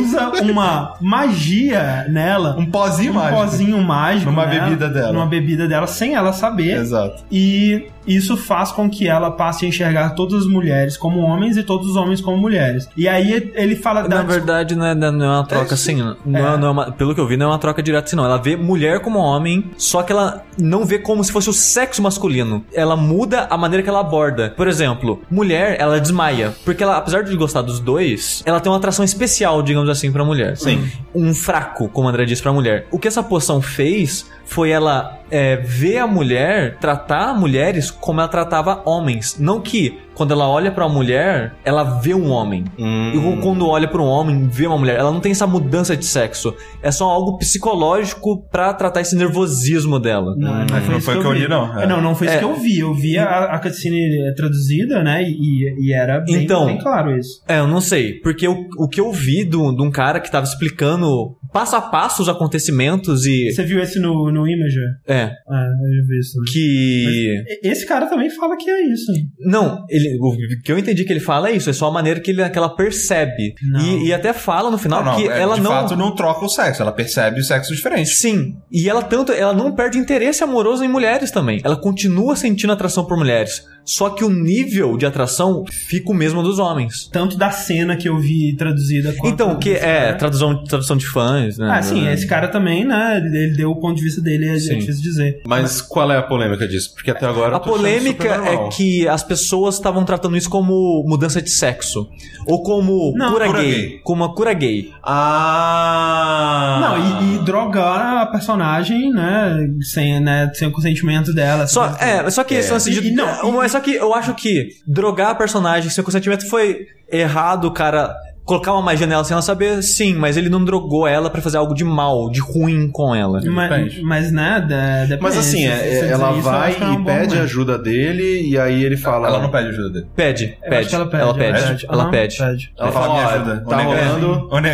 usa 0.00 0.30
uma 0.42 0.94
magia 1.00 2.06
nela. 2.08 2.56
Um 2.58 2.66
pozinho 2.66 3.12
um 3.12 3.14
mágico. 3.14 3.40
pozinho 3.40 3.82
mágico. 3.82 4.30
Numa 4.30 4.46
nela, 4.46 4.64
bebida 4.64 4.88
dela. 4.88 5.12
Numa 5.12 5.26
bebida 5.26 5.68
dela, 5.68 5.86
sem 5.86 6.14
ela 6.14 6.32
saber. 6.32 6.76
Exato. 6.78 7.22
E 7.30 7.86
isso 8.06 8.36
faz 8.36 8.70
com 8.72 8.88
que 8.88 9.06
ela 9.06 9.30
passe 9.30 9.64
a 9.66 9.68
enxergar 9.68 10.10
todas 10.10 10.42
as 10.42 10.46
mulheres 10.46 10.96
como 10.96 11.20
homens 11.20 11.56
e 11.56 11.62
todos 11.62 11.88
os 11.90 11.96
homens 11.96 12.20
como 12.20 12.36
mulheres. 12.38 12.88
E 12.96 13.06
aí 13.08 13.50
ele 13.54 13.76
fala 13.76 14.02
Na 14.02 14.08
da. 14.08 14.22
verdade, 14.22 14.74
não 14.74 14.86
é, 14.86 14.94
não 14.94 15.24
é 15.24 15.28
uma 15.38 15.44
troca 15.46 15.74
assim. 15.74 15.96
Não 16.24 16.54
é, 16.54 16.56
não 16.56 16.68
é 16.68 16.70
uma- 16.70 16.92
pelo 16.92 17.14
que 17.14 17.20
eu 17.20 17.26
vi, 17.26 17.36
não 17.36 17.46
é 17.46 17.48
uma 17.50 17.58
troca 17.58 17.82
direta 17.82 18.06
assim, 18.06 18.16
não. 18.16 18.27
Ela 18.28 18.36
vê 18.36 18.56
mulher 18.56 19.00
como 19.00 19.18
homem, 19.18 19.70
só 19.78 20.02
que 20.02 20.12
ela 20.12 20.44
não 20.58 20.84
vê 20.84 20.98
como 20.98 21.24
se 21.24 21.32
fosse 21.32 21.48
o 21.48 21.52
sexo 21.52 22.02
masculino. 22.02 22.62
Ela 22.74 22.94
muda 22.94 23.46
a 23.48 23.56
maneira 23.56 23.82
que 23.82 23.88
ela 23.88 24.00
aborda. 24.00 24.52
Por 24.54 24.68
exemplo, 24.68 25.22
mulher, 25.30 25.76
ela 25.80 25.98
desmaia. 25.98 26.54
Porque 26.62 26.82
ela, 26.82 26.98
apesar 26.98 27.24
de 27.24 27.34
gostar 27.36 27.62
dos 27.62 27.80
dois, 27.80 28.42
ela 28.44 28.60
tem 28.60 28.70
uma 28.70 28.76
atração 28.76 29.02
especial, 29.04 29.62
digamos 29.62 29.88
assim, 29.88 30.12
pra 30.12 30.24
mulher. 30.24 30.58
Sim. 30.58 30.90
Um 31.14 31.32
fraco, 31.32 31.88
como 31.88 32.06
a 32.06 32.10
André 32.10 32.26
disse 32.26 32.42
pra 32.42 32.52
mulher. 32.52 32.86
O 32.90 32.98
que 32.98 33.08
essa 33.08 33.22
poção 33.22 33.62
fez 33.62 34.26
foi 34.48 34.70
ela 34.70 35.18
é, 35.30 35.56
ver 35.56 35.98
a 35.98 36.06
mulher, 36.06 36.78
tratar 36.78 37.38
mulheres 37.38 37.90
como 37.90 38.18
ela 38.20 38.28
tratava 38.28 38.82
homens. 38.86 39.36
Não 39.38 39.60
que 39.60 39.98
quando 40.14 40.32
ela 40.32 40.48
olha 40.48 40.72
pra 40.72 40.84
uma 40.86 40.92
mulher, 40.94 41.54
ela 41.64 41.84
vê 41.84 42.12
um 42.12 42.28
homem. 42.30 42.64
Hum. 42.76 43.12
E 43.14 43.40
quando 43.40 43.68
olha 43.68 43.86
pra 43.86 44.02
um 44.02 44.06
homem, 44.06 44.48
vê 44.48 44.66
uma 44.66 44.76
mulher. 44.76 44.98
Ela 44.98 45.12
não 45.12 45.20
tem 45.20 45.30
essa 45.30 45.46
mudança 45.46 45.96
de 45.96 46.04
sexo. 46.04 46.52
É 46.82 46.90
só 46.90 47.04
algo 47.08 47.38
psicológico 47.38 48.42
pra 48.50 48.72
tratar 48.74 49.00
esse 49.02 49.14
nervosismo 49.14 50.00
dela. 50.00 50.34
Não, 50.36 50.62
Hum, 50.62 50.66
foi 50.68 50.94
não 50.94 51.00
foi 51.00 51.14
que 51.14 51.20
o 51.20 51.22
que 51.22 51.28
eu 51.28 51.32
vi. 51.34 51.38
li, 51.40 51.48
não. 51.48 51.78
É, 51.78 51.86
Não, 51.86 52.00
não 52.02 52.14
foi 52.16 52.26
isso 52.26 52.36
É. 52.36 52.38
que 52.40 52.44
eu 52.44 52.54
vi. 52.54 52.78
Eu 52.80 52.94
vi 52.94 53.16
a, 53.18 53.44
a 53.44 53.58
cutscene 53.60 54.34
traduzida, 54.34 55.04
né? 55.04 55.22
E, 55.22 55.86
e 55.88 55.92
era 55.94 56.18
bem, 56.20 56.42
Então. 56.42 56.66
bem 56.66 56.78
claro 56.78 57.16
isso. 57.16 57.40
É, 57.46 57.60
eu 57.60 57.68
não 57.68 57.80
sei. 57.80 58.14
Porque 58.20 58.48
o, 58.48 58.66
o 58.78 58.88
que 58.88 59.00
eu 59.00 59.12
vi 59.12 59.44
do- 59.44 59.72
de 59.76 59.82
um 59.82 59.90
cara 59.90 60.18
que 60.18 60.30
tava 60.32 60.46
explicando 60.46 61.36
passo 61.52 61.76
a 61.76 61.80
passo 61.80 62.22
os 62.22 62.28
acontecimentos 62.28 63.26
e. 63.26 63.50
Você 63.52 63.62
viu 63.64 63.80
esse 63.80 63.98
no, 64.00 64.30
no 64.30 64.46
Imager? 64.46 64.82
É. 65.06 65.14
É, 65.14 65.26
eu 65.26 65.94
já 65.96 66.06
vi 66.06 66.18
isso. 66.18 66.38
Que. 66.52 67.44
E- 67.62 67.68
Esse 67.68 67.86
cara 67.86 68.06
também 68.06 68.30
fala 68.30 68.56
que 68.56 68.68
é 68.70 68.92
isso. 68.92 69.10
Não, 69.40 69.84
ele, 69.88 70.18
o 70.20 70.62
que 70.62 70.70
eu 70.72 70.78
entendi 70.78 71.04
que 71.04 71.12
ele 71.12 71.20
fala 71.20 71.48
é 71.50 71.52
isso, 71.52 71.70
é 71.70 71.72
só 71.72 71.88
a 71.88 71.92
maneira 71.92 72.20
que, 72.20 72.30
ele, 72.30 72.48
que 72.48 72.58
ela 72.58 72.74
percebe. 72.74 73.54
Não. 73.70 73.80
E, 73.80 74.06
e 74.08 74.12
até 74.12 74.32
fala 74.32 74.70
no 74.70 74.78
final 74.78 75.04
Não, 75.04 75.12
não, 75.12 75.18
que 75.20 75.28
é, 75.28 75.40
ela 75.40 75.54
de 75.54 75.60
não. 75.60 75.70
fato 75.70 75.96
não 75.96 76.14
troca 76.14 76.44
o 76.44 76.48
sexo, 76.48 76.82
ela 76.82 76.92
percebe 76.92 77.40
o 77.40 77.44
sexo 77.44 77.74
diferente. 77.74 78.10
Sim. 78.10 78.56
E 78.70 78.88
ela 78.88 79.02
tanto, 79.02 79.32
ela 79.32 79.52
não 79.52 79.74
perde 79.74 79.98
interesse 79.98 80.42
amoroso 80.42 80.84
em 80.84 80.88
mulheres 80.88 81.30
também. 81.30 81.60
Ela 81.64 81.76
continua 81.76 82.36
sentindo 82.36 82.72
atração 82.72 83.04
por 83.04 83.16
mulheres. 83.16 83.62
Só 83.90 84.10
que 84.10 84.22
o 84.22 84.28
nível 84.28 84.98
de 84.98 85.06
atração 85.06 85.64
fica 85.88 86.10
o 86.10 86.14
mesmo 86.14 86.42
dos 86.42 86.58
homens. 86.58 87.08
Tanto 87.10 87.38
da 87.38 87.50
cena 87.50 87.96
que 87.96 88.06
eu 88.06 88.18
vi 88.18 88.54
traduzida 88.54 89.14
quanto 89.14 89.32
Então, 89.32 89.58
que 89.58 89.70
é 89.70 89.78
cara. 89.78 90.14
tradução, 90.16 90.62
tradução 90.64 90.94
de 90.96 91.06
fãs, 91.06 91.56
né? 91.56 91.68
Ah, 91.72 91.80
sim, 91.82 92.06
esse 92.06 92.26
cara 92.26 92.48
também, 92.48 92.84
né? 92.84 93.16
Ele 93.16 93.54
deu 93.56 93.70
o 93.70 93.76
ponto 93.76 93.96
de 93.96 94.02
vista 94.02 94.20
dele, 94.20 94.46
é 94.46 94.58
Sim. 94.58 94.78
difícil 94.78 95.02
dizer. 95.02 95.40
Mas 95.46 95.80
qual 95.80 96.12
é 96.12 96.18
a 96.18 96.22
polêmica 96.22 96.68
disso? 96.68 96.92
Porque 96.94 97.10
até 97.10 97.24
agora. 97.24 97.54
A 97.54 97.56
eu 97.56 97.60
tô 97.60 97.70
achando 97.70 97.76
polêmica 97.78 98.28
é 98.28 98.68
que 98.68 99.08
as 99.08 99.22
pessoas 99.22 99.76
estavam 99.76 100.04
tratando 100.04 100.36
isso 100.36 100.50
como 100.50 101.02
mudança 101.06 101.40
de 101.40 101.48
sexo. 101.48 102.06
Ou 102.46 102.62
como 102.62 103.14
Não, 103.16 103.32
cura, 103.32 103.46
cura 103.46 103.62
gay. 103.62 103.70
gay. 103.74 104.00
Como 104.04 104.22
uma 104.22 104.34
cura 104.34 104.52
gay. 104.52 104.92
Ah! 105.02 106.78
Não, 106.80 106.98
e, 106.98 107.34
e 107.34 107.38
drogar 107.44 108.18
a 108.22 108.26
personagem, 108.26 109.10
né? 109.12 109.56
Sem, 109.82 110.20
né, 110.20 110.50
sem 110.54 110.68
o 110.68 110.72
consentimento 110.72 111.32
dela. 111.32 111.66
Só, 111.66 111.96
é, 112.00 112.28
só 112.30 112.44
que 112.44 112.54
esse 112.54 112.70
lance 112.72 112.90
de. 112.90 113.00
E- 113.00 113.08
e 113.08 113.14
não, 113.14 113.52
Mas 113.52 113.72
só 113.72 113.77
que 113.80 113.94
eu 113.94 114.14
acho 114.14 114.34
que 114.34 114.68
drogar 114.86 115.30
a 115.30 115.34
personagem 115.34 115.90
sem 115.90 116.04
consentimento 116.04 116.48
foi 116.48 116.86
errado, 117.10 117.72
cara. 117.72 118.14
Colocar 118.48 118.72
uma 118.72 118.80
magia 118.80 119.06
nela 119.06 119.22
sem 119.24 119.34
ela 119.34 119.42
saber, 119.42 119.82
sim, 119.82 120.14
mas 120.14 120.38
ele 120.38 120.48
não 120.48 120.64
drogou 120.64 121.06
ela 121.06 121.28
pra 121.28 121.42
fazer 121.42 121.58
algo 121.58 121.74
de 121.74 121.84
mal, 121.84 122.30
de 122.30 122.40
ruim 122.40 122.88
com 122.90 123.14
ela. 123.14 123.40
Mas, 123.44 123.68
Depende. 123.70 124.02
mas 124.02 124.32
né, 124.32 124.58
de- 124.60 125.08
depende. 125.08 125.22
Mas 125.22 125.36
assim, 125.36 125.66
é- 125.66 126.08
ela 126.08 126.32
isso, 126.32 126.40
vai 126.42 126.74
é 126.80 126.84
um 126.86 127.02
e 127.02 127.04
pede 127.04 127.38
ajuda 127.38 127.76
dele, 127.78 128.48
e 128.48 128.58
aí 128.58 128.82
ele 128.82 128.96
fala. 128.96 129.28
Ela 129.28 129.40
não 129.42 129.50
pede 129.50 129.68
ajuda 129.68 129.90
dele. 129.90 130.06
Pede, 130.16 130.56
Eu 130.64 130.70
pede. 130.70 130.94
ela 130.94 131.06
pede. 131.06 131.22
Ela 131.22 131.34
pede. 131.34 131.62
pede. 131.66 131.86
Ela 131.90 132.10
pede. 132.10 132.38
pede. 132.38 132.72
Ela 132.78 132.90
fala, 132.92 133.14
me 133.14 133.20
ajuda. 133.20 133.64
tá 133.68 133.76
rolando, 133.82 134.48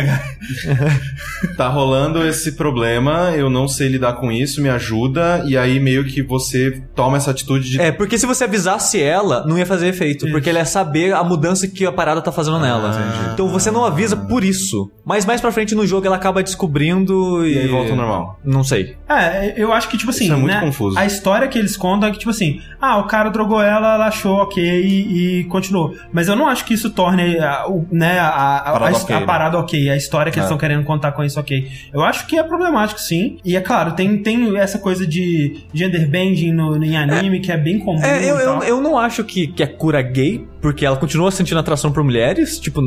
tá 1.57 1.67
rolando 1.67 2.25
esse 2.25 2.53
problema, 2.53 3.31
eu 3.35 3.49
não 3.49 3.67
sei 3.67 3.87
lidar 3.89 4.13
com 4.13 4.31
isso, 4.31 4.61
me 4.61 4.69
ajuda, 4.69 5.43
e 5.45 5.57
aí 5.57 5.79
meio 5.79 6.05
que 6.05 6.21
você 6.21 6.81
toma 6.95 7.17
essa 7.17 7.31
atitude 7.31 7.69
de 7.71 7.81
É, 7.81 7.91
porque 7.91 8.17
se 8.17 8.25
você 8.25 8.45
avisasse 8.45 9.01
ela, 9.01 9.45
não 9.45 9.57
ia 9.57 9.65
fazer 9.65 9.87
efeito. 9.87 10.29
Porque 10.31 10.49
ela 10.49 10.59
ia 10.59 10.65
saber 10.65 11.13
a 11.13 11.23
mudança 11.23 11.67
que 11.67 11.85
a 11.85 11.91
parada 11.91 12.21
tá 12.21 12.31
fazendo 12.31 12.59
nela. 12.59 12.89
entendi. 12.89 13.33
Então 13.33 13.47
você 13.47 13.64
não 13.71 13.85
avisa 13.85 14.15
por 14.15 14.43
isso. 14.43 14.91
Mas 15.05 15.25
mais 15.25 15.39
pra 15.39 15.51
frente 15.51 15.75
no 15.75 15.85
jogo 15.85 16.05
ela 16.07 16.15
acaba 16.15 16.41
descobrindo 16.41 17.45
e. 17.45 17.53
E 17.55 17.59
aí 17.59 17.67
volta 17.67 17.91
ao 17.91 17.95
normal. 17.95 18.39
Não 18.43 18.63
sei. 18.63 18.95
É, 19.07 19.53
eu 19.55 19.71
acho 19.71 19.87
que, 19.89 19.97
tipo 19.97 20.09
assim, 20.09 20.25
Isso 20.25 20.33
é 20.33 20.37
muito 20.37 20.53
né, 20.53 20.59
confuso. 20.61 20.97
a 20.97 21.05
história 21.05 21.47
que 21.47 21.57
eles 21.59 21.77
contam 21.77 22.09
é 22.09 22.11
que, 22.11 22.17
tipo 22.19 22.31
assim, 22.31 22.59
ah, 22.81 22.97
o 22.97 23.03
cara 23.05 23.29
drogou 23.29 23.61
ela, 23.61 23.93
ela 23.95 24.07
achou 24.07 24.37
ok 24.37 24.63
e, 24.63 25.39
e 25.39 25.43
continuou. 25.45 25.95
Mas 26.11 26.27
eu 26.27 26.35
não 26.35 26.47
acho 26.47 26.65
que 26.65 26.73
isso 26.73 26.89
torne 26.89 27.37
a, 27.39 27.67
o- 27.67 27.85
né, 27.91 28.17
a, 28.19 28.57
a, 28.57 28.71
Parada 28.73 28.97
a- 28.97 29.01
ok, 29.01 29.15
a 29.15 29.19
né? 29.19 29.25
parada 29.25 29.59
ok, 29.59 29.89
a 29.89 29.95
história 29.95 30.31
que 30.31 30.39
eles 30.39 30.45
É. 30.45 30.47
estão 30.47 30.57
querendo 30.57 30.83
contar 30.83 31.11
com 31.11 31.23
isso 31.23 31.39
ok. 31.39 31.67
Eu 31.93 32.03
acho 32.03 32.25
que 32.27 32.37
é 32.37 32.43
problemático, 32.43 32.99
sim. 32.99 33.37
E 33.45 33.55
é 33.55 33.61
claro, 33.61 33.91
tem, 33.93 34.17
tem 34.21 34.57
essa 34.57 34.79
coisa 34.79 35.05
de 35.05 35.63
gender 35.73 36.07
bending 36.09 36.51
no, 36.51 36.83
em 36.83 36.97
anime 36.97 37.39
que 37.39 37.51
é 37.51 37.57
bem 37.57 37.79
comum. 37.79 38.03
É, 38.03 38.23
eu, 38.29 38.37
e 38.39 38.43
eu, 38.43 38.63
eu 38.63 38.81
não 38.81 38.97
acho 38.97 39.23
que, 39.23 39.47
que 39.47 39.61
é 39.63 39.67
cura 39.67 40.01
gay, 40.01 40.45
porque 40.65 40.83
ela 40.83 40.97
continua 40.97 41.29
sentindo 41.31 41.59
atração 41.59 41.91
por 41.91 42.03
mulheres. 42.03 42.59
Tipo, 42.59 42.81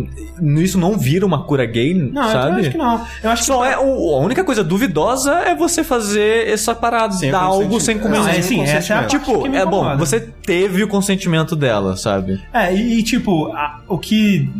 isso 0.56 0.76
não 0.76 0.98
vira 0.98 1.24
uma 1.24 1.44
cura 1.44 1.64
gay, 1.64 1.94
Não, 1.94 2.22
eu 2.24 2.28
sabe? 2.28 2.44
também 2.48 2.60
acho 2.62 2.70
que 2.72 2.76
não. 2.78 3.06
Eu 3.22 3.30
acho 3.30 3.42
que 3.42 3.46
Só 3.46 3.64
é, 3.64 3.78
o- 3.78 4.16
a 4.16 4.18
única 4.18 4.42
coisa 4.42 4.64
duvidosa 4.64 5.32
é 5.32 5.54
você 5.54 5.84
fazer 5.84 6.48
essa 6.48 6.74
parada, 6.74 7.12
Sem 7.12 7.30
dar 7.30 7.38
algo 7.42 7.80
sem 7.80 7.94
Não, 7.94 8.02
consentimento. 8.02 8.36
é, 8.36 8.42
sim, 8.42 8.62
essa 8.62 8.92
é 8.92 8.96
a 8.96 9.00
parte 9.00 9.16
Tipo, 9.16 9.42
que 9.42 9.48
me 9.48 9.56
é 9.58 9.64
bom, 9.64 9.96
você 9.96 10.18
teve 10.20 10.82
o 10.82 10.88
consentimento 10.88 11.54
dela, 11.54 11.96
sabe? 11.96 12.42
É, 12.52 12.74
e, 12.74 12.98
e, 12.98 13.02
tipo, 13.04 13.52
a- 13.52 13.78
o 13.86 13.96
que 13.96 14.50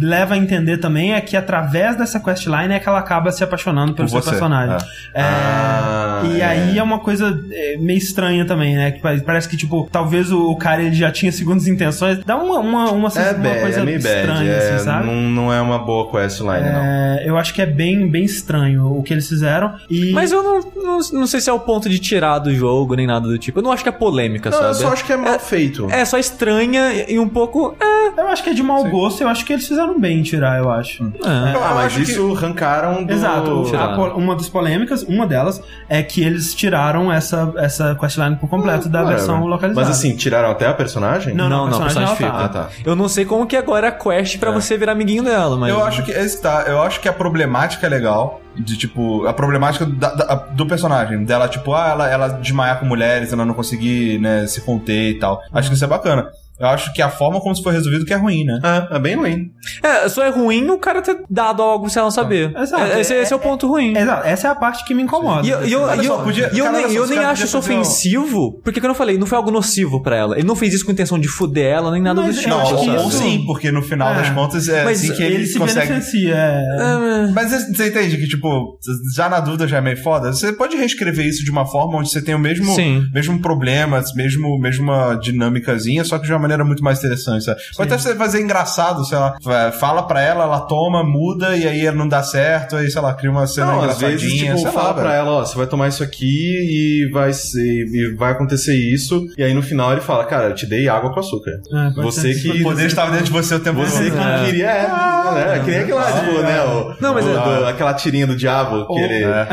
leva 0.00 0.34
a 0.34 0.38
entender 0.38 0.78
também 0.78 1.12
é 1.12 1.20
que 1.20 1.36
através 1.36 1.96
dessa 1.96 2.18
questline 2.20 2.72
é 2.72 2.78
que 2.78 2.88
ela 2.88 3.00
acaba 3.00 3.32
se 3.32 3.42
apaixonando 3.44 3.92
pelo 3.94 4.06
Por 4.08 4.12
seu 4.12 4.22
você, 4.22 4.30
personagem. 4.30 4.76
É, 5.14 5.22
Ah, 5.22 6.22
e 6.24 6.40
é. 6.40 6.44
aí 6.44 6.78
é 6.78 6.82
uma 6.82 6.98
coisa 7.00 7.38
é, 7.52 7.76
meio 7.78 7.98
estranha 7.98 8.44
também, 8.46 8.76
né? 8.76 8.92
Que 8.92 9.00
pare- 9.00 9.20
parece 9.22 9.48
que, 9.48 9.56
tipo, 9.56 9.88
talvez 9.90 10.30
o, 10.32 10.50
o 10.52 10.56
cara 10.56 10.82
ele 10.82 10.94
já 10.94 11.10
tinha 11.10 11.30
segundas 11.32 11.66
intenções. 11.66 12.20
Dá 12.24 12.36
uma, 12.36 12.59
uma, 12.60 12.90
uma, 12.92 13.08
É, 13.14 13.30
uma 13.32 13.32
bad, 13.34 13.60
coisa 13.60 13.80
é 13.80 13.84
meio 13.84 14.02
bad. 14.02 14.18
estranha, 14.20 14.50
é, 14.52 14.74
assim, 14.74 14.84
sabe? 14.84 15.06
Não, 15.06 15.14
não 15.14 15.52
é 15.52 15.60
uma 15.60 15.78
boa 15.78 16.10
questline, 16.10 16.60
não. 16.70 16.80
É, 16.84 17.22
eu 17.26 17.36
acho 17.36 17.52
que 17.54 17.60
é 17.62 17.66
bem, 17.66 18.08
bem 18.08 18.24
estranho 18.24 18.86
o 18.96 19.02
que 19.02 19.12
eles 19.12 19.28
fizeram. 19.28 19.74
E 19.88 20.12
Mas 20.12 20.30
eu 20.32 20.42
não, 20.42 20.60
não, 20.76 20.98
não 21.12 21.26
sei 21.26 21.40
se 21.40 21.50
é 21.50 21.52
o 21.52 21.58
ponto 21.60 21.88
de 21.88 21.98
tirar 21.98 22.38
do 22.38 22.54
jogo, 22.54 22.94
nem 22.94 23.06
nada 23.06 23.26
do 23.26 23.38
tipo. 23.38 23.58
Eu 23.58 23.62
não 23.62 23.72
acho 23.72 23.82
que 23.82 23.88
é 23.88 23.92
polêmica, 23.92 24.50
Não, 24.50 24.56
sabe? 24.58 24.68
eu 24.70 24.74
só 24.74 24.92
acho 24.92 25.04
que 25.04 25.12
é 25.12 25.16
mal 25.16 25.38
feito. 25.38 25.88
É 25.90 26.04
só 26.04 26.18
estranha 26.18 27.10
e 27.10 27.18
um 27.18 27.28
pouco. 27.28 27.74
É, 27.80 28.20
eu 28.20 28.28
acho 28.28 28.42
que 28.42 28.50
é 28.50 28.54
de 28.54 28.62
mau 28.62 28.84
gosto. 28.84 29.20
Eu 29.22 29.28
acho 29.28 29.44
que 29.44 29.52
eles 29.52 29.66
fizeram 29.66 29.98
bem 29.98 30.18
em 30.20 30.22
tirar, 30.22 30.58
eu 30.58 30.70
acho. 30.70 31.02
é. 31.04 31.08
Ah, 31.24 31.52
eu 31.54 31.60
mas 31.60 31.86
acho 31.86 31.96
que- 31.96 32.02
isso 32.02 32.34
arrancaram 32.36 33.04
do... 33.04 33.12
Exato. 33.12 33.64
Tiraram. 33.66 34.04
A 34.04 34.14
uma 34.14 34.34
das 34.36 34.48
polêmicas, 34.48 35.02
uma 35.02 35.26
delas, 35.26 35.62
é 35.88 36.02
que 36.02 36.22
eles 36.22 36.54
tiraram 36.54 37.12
essa, 37.12 37.52
essa 37.56 37.94
questline 37.94 38.36
por 38.36 38.48
completo 38.48 38.88
da 38.88 39.00
Whatever. 39.00 39.16
versão 39.26 39.46
localizada. 39.46 39.86
Mas 39.86 39.96
assim, 39.96 40.16
tiraram 40.16 40.50
até 40.50 40.66
a 40.66 40.74
personagem? 40.74 41.34
Não, 41.34 41.48
Não, 41.48 41.58
não, 41.58 41.64
a 41.66 41.68
personagem 41.68 41.96
personagem 41.98 42.16
fica. 42.16 42.28
ela 42.38 42.39
Ah, 42.44 42.48
tá. 42.48 42.68
Eu 42.84 42.94
não 42.96 43.08
sei 43.08 43.24
como 43.24 43.46
que 43.46 43.56
agora 43.56 43.86
é 43.86 43.90
a 43.90 43.92
quest 43.92 44.38
pra 44.38 44.50
você 44.50 44.76
virar 44.76 44.92
amiguinho 44.92 45.22
dela, 45.22 45.56
mas. 45.56 45.70
Eu 45.70 45.82
acho 45.84 46.02
que 46.04 46.10
esse 46.10 46.40
tá, 46.40 46.64
eu 46.66 46.80
acho 46.82 47.00
que 47.00 47.08
a 47.08 47.12
problemática 47.12 47.86
é 47.86 47.90
legal. 47.90 48.40
De 48.56 48.76
tipo, 48.76 49.24
a 49.26 49.32
problemática 49.32 49.86
da- 49.86 50.12
da- 50.12 50.34
do 50.34 50.66
personagem. 50.66 51.24
Dela, 51.24 51.48
tipo, 51.48 51.72
ah, 51.72 51.88
ela, 51.90 52.10
ela 52.10 52.28
desmaiar 52.28 52.80
com 52.80 52.84
mulheres, 52.86 53.32
ela 53.32 53.44
não 53.44 53.54
conseguir, 53.54 54.18
né, 54.18 54.44
se 54.48 54.60
conter 54.62 55.10
e 55.10 55.18
tal. 55.20 55.40
Acho 55.52 55.68
que 55.68 55.76
isso 55.76 55.84
é 55.84 55.88
bacana. 55.88 56.28
Eu 56.60 56.66
acho 56.68 56.92
que 56.92 57.00
a 57.00 57.08
forma 57.08 57.40
como 57.40 57.52
isso 57.52 57.62
foi 57.62 57.72
resolvido 57.72 58.04
que 58.04 58.12
é 58.12 58.16
ruim, 58.16 58.44
né? 58.44 58.58
É, 58.90 58.96
é 58.96 58.98
bem 58.98 59.16
ruim. 59.16 59.50
É, 59.82 60.08
só 60.08 60.22
é 60.24 60.28
ruim 60.30 60.68
o 60.68 60.78
cara 60.78 61.00
ter 61.00 61.18
dado 61.30 61.62
algo 61.62 61.88
sem 61.88 62.00
ela 62.00 62.10
saber. 62.10 62.54
Exato. 62.56 62.82
É, 62.84 63.00
esse, 63.00 63.14
esse 63.14 63.32
é 63.32 63.36
o 63.36 63.38
ponto 63.38 63.66
ruim. 63.66 63.96
Exato, 63.96 64.26
essa 64.26 64.48
é 64.48 64.50
a 64.50 64.54
parte 64.54 64.84
que 64.84 64.92
me 64.94 65.02
incomoda. 65.02 65.46
E 65.46 65.50
eu, 65.50 65.60
eu, 65.62 65.80
Olha 65.82 66.00
eu, 66.00 66.04
só, 66.04 66.22
podia- 66.22 66.50
eu 66.54 66.64
cara, 66.66 66.78
nem, 66.86 66.94
eu 66.96 67.06
nem 67.06 67.18
acho 67.20 67.44
isso 67.44 67.60
fazer 67.60 67.72
um- 67.74 67.80
ofensivo, 67.80 68.60
porque 68.62 68.80
como 68.80 68.92
eu 68.92 68.96
falei, 68.96 69.16
não 69.18 69.26
foi 69.26 69.36
algo 69.38 69.50
nocivo 69.50 70.02
pra 70.02 70.16
ela. 70.16 70.36
Ele 70.38 70.46
não 70.46 70.54
fez 70.54 70.74
isso 70.74 70.84
com 70.84 70.92
intenção 70.92 71.18
de 71.18 71.28
fuder 71.28 71.64
ela, 71.72 71.90
nem 71.92 72.02
nada 72.02 72.20
Mas 72.22 72.36
do 72.36 72.42
tipo. 72.42 72.50
Não, 72.54 73.04
ou, 73.04 73.10
sim, 73.10 73.42
porque 73.46 73.70
no 73.70 73.82
final 73.82 74.12
É. 74.12 74.16
das 74.16 74.30
contas 74.30 74.68
é 74.68 74.84
Mas 74.84 74.98
assim 75.02 75.14
que 75.14 75.22
ele, 75.22 75.34
ele, 75.36 75.46
se 75.46 75.58
consegue. 75.58 75.88
beneficia. 75.88 76.34
é. 76.34 76.62
É, 76.80 77.32
Mas 77.32 77.50
você 77.52 77.88
entende 77.88 78.16
que, 78.16 78.28
tipo, 78.28 78.78
já 79.14 79.28
na 79.28 79.40
dúvida 79.40 79.66
já 79.66 79.78
é 79.78 79.80
meio 79.80 79.96
foda? 79.96 80.32
Você 80.32 80.52
pode 80.52 80.76
reescrever 80.76 81.26
isso 81.26 81.44
de 81.44 81.50
uma 81.50 81.64
forma 81.64 81.98
onde 81.98 82.10
você 82.10 82.20
tem 82.22 82.34
o 82.34 82.38
mesmo, 82.38 82.74
Sim. 82.74 83.02
mesmo 83.14 83.38
problema, 83.40 84.02
mesmo, 84.14 84.58
mesma 84.58 85.14
dinâmicazinha, 85.14 86.04
só 86.04 86.18
que 86.18 86.26
de 86.26 86.32
uma 86.32 86.38
maneira 86.38 86.49
muito 86.64 86.82
mais 86.84 86.98
interessante, 86.98 87.44
sabe? 87.44 87.60
Pode 87.76 87.92
até 87.92 88.00
você 88.02 88.14
fazer 88.14 88.40
engraçado, 88.40 89.04
sei 89.04 89.18
lá, 89.18 89.36
fa- 89.42 89.72
fala 89.72 90.02
pra 90.04 90.20
ela, 90.22 90.44
ela 90.44 90.60
toma, 90.60 91.02
muda, 91.04 91.56
e 91.56 91.66
aí 91.66 91.90
não 91.92 92.06
dá 92.08 92.22
certo, 92.22 92.76
aí, 92.76 92.90
sei 92.90 93.00
lá, 93.00 93.14
cria 93.14 93.30
uma 93.30 93.46
cena 93.46 93.66
Não, 93.68 93.78
às 93.78 93.96
engraçadinha, 94.00 94.18
vezes, 94.18 94.38
tipo, 94.40 94.58
sei 94.58 94.70
fala 94.72 94.88
lá, 94.88 94.94
pra 94.94 95.02
velho. 95.04 95.14
ela, 95.14 95.30
ó, 95.32 95.44
você 95.44 95.56
vai 95.56 95.66
tomar 95.66 95.88
isso 95.88 96.02
aqui 96.02 97.06
e 97.06 97.10
vai 97.12 97.30
e 97.30 98.14
vai 98.18 98.32
acontecer 98.32 98.74
isso. 98.74 99.24
E 99.38 99.42
aí 99.42 99.54
no 99.54 99.62
final 99.62 99.92
ele 99.92 100.00
fala, 100.00 100.24
cara, 100.24 100.48
eu 100.48 100.54
te 100.54 100.66
dei 100.66 100.88
água 100.88 101.12
com 101.12 101.20
açúcar. 101.20 101.52
Ah, 101.72 101.90
pode 101.94 102.06
Você 102.06 102.34
que. 102.34 102.50
O 102.50 102.62
poder 102.62 102.86
estava 102.86 103.10
dentro 103.10 103.26
de 103.26 103.32
você 103.32 103.54
o 103.54 103.60
tempo 103.60 103.80
Você 103.80 104.10
todo. 104.10 104.20
que 104.20 104.44
queria. 104.46 104.70
É, 104.70 105.56
é, 105.56 105.60
que 105.64 105.70
nem 105.70 105.80
aquela, 105.80 106.02
tipo, 106.12 106.38
né? 106.42 106.60
O, 106.64 106.94
Não, 107.00 107.14
mas 107.14 107.24
o- 107.24 107.30
é- 107.30 107.32
do- 107.60 107.66
aquela 107.66 107.94
tirinha 107.94 108.26
do 108.26 108.34
diabo 108.36 108.86
que 108.86 108.98
ele. 109.00 109.24
É. 109.24 109.46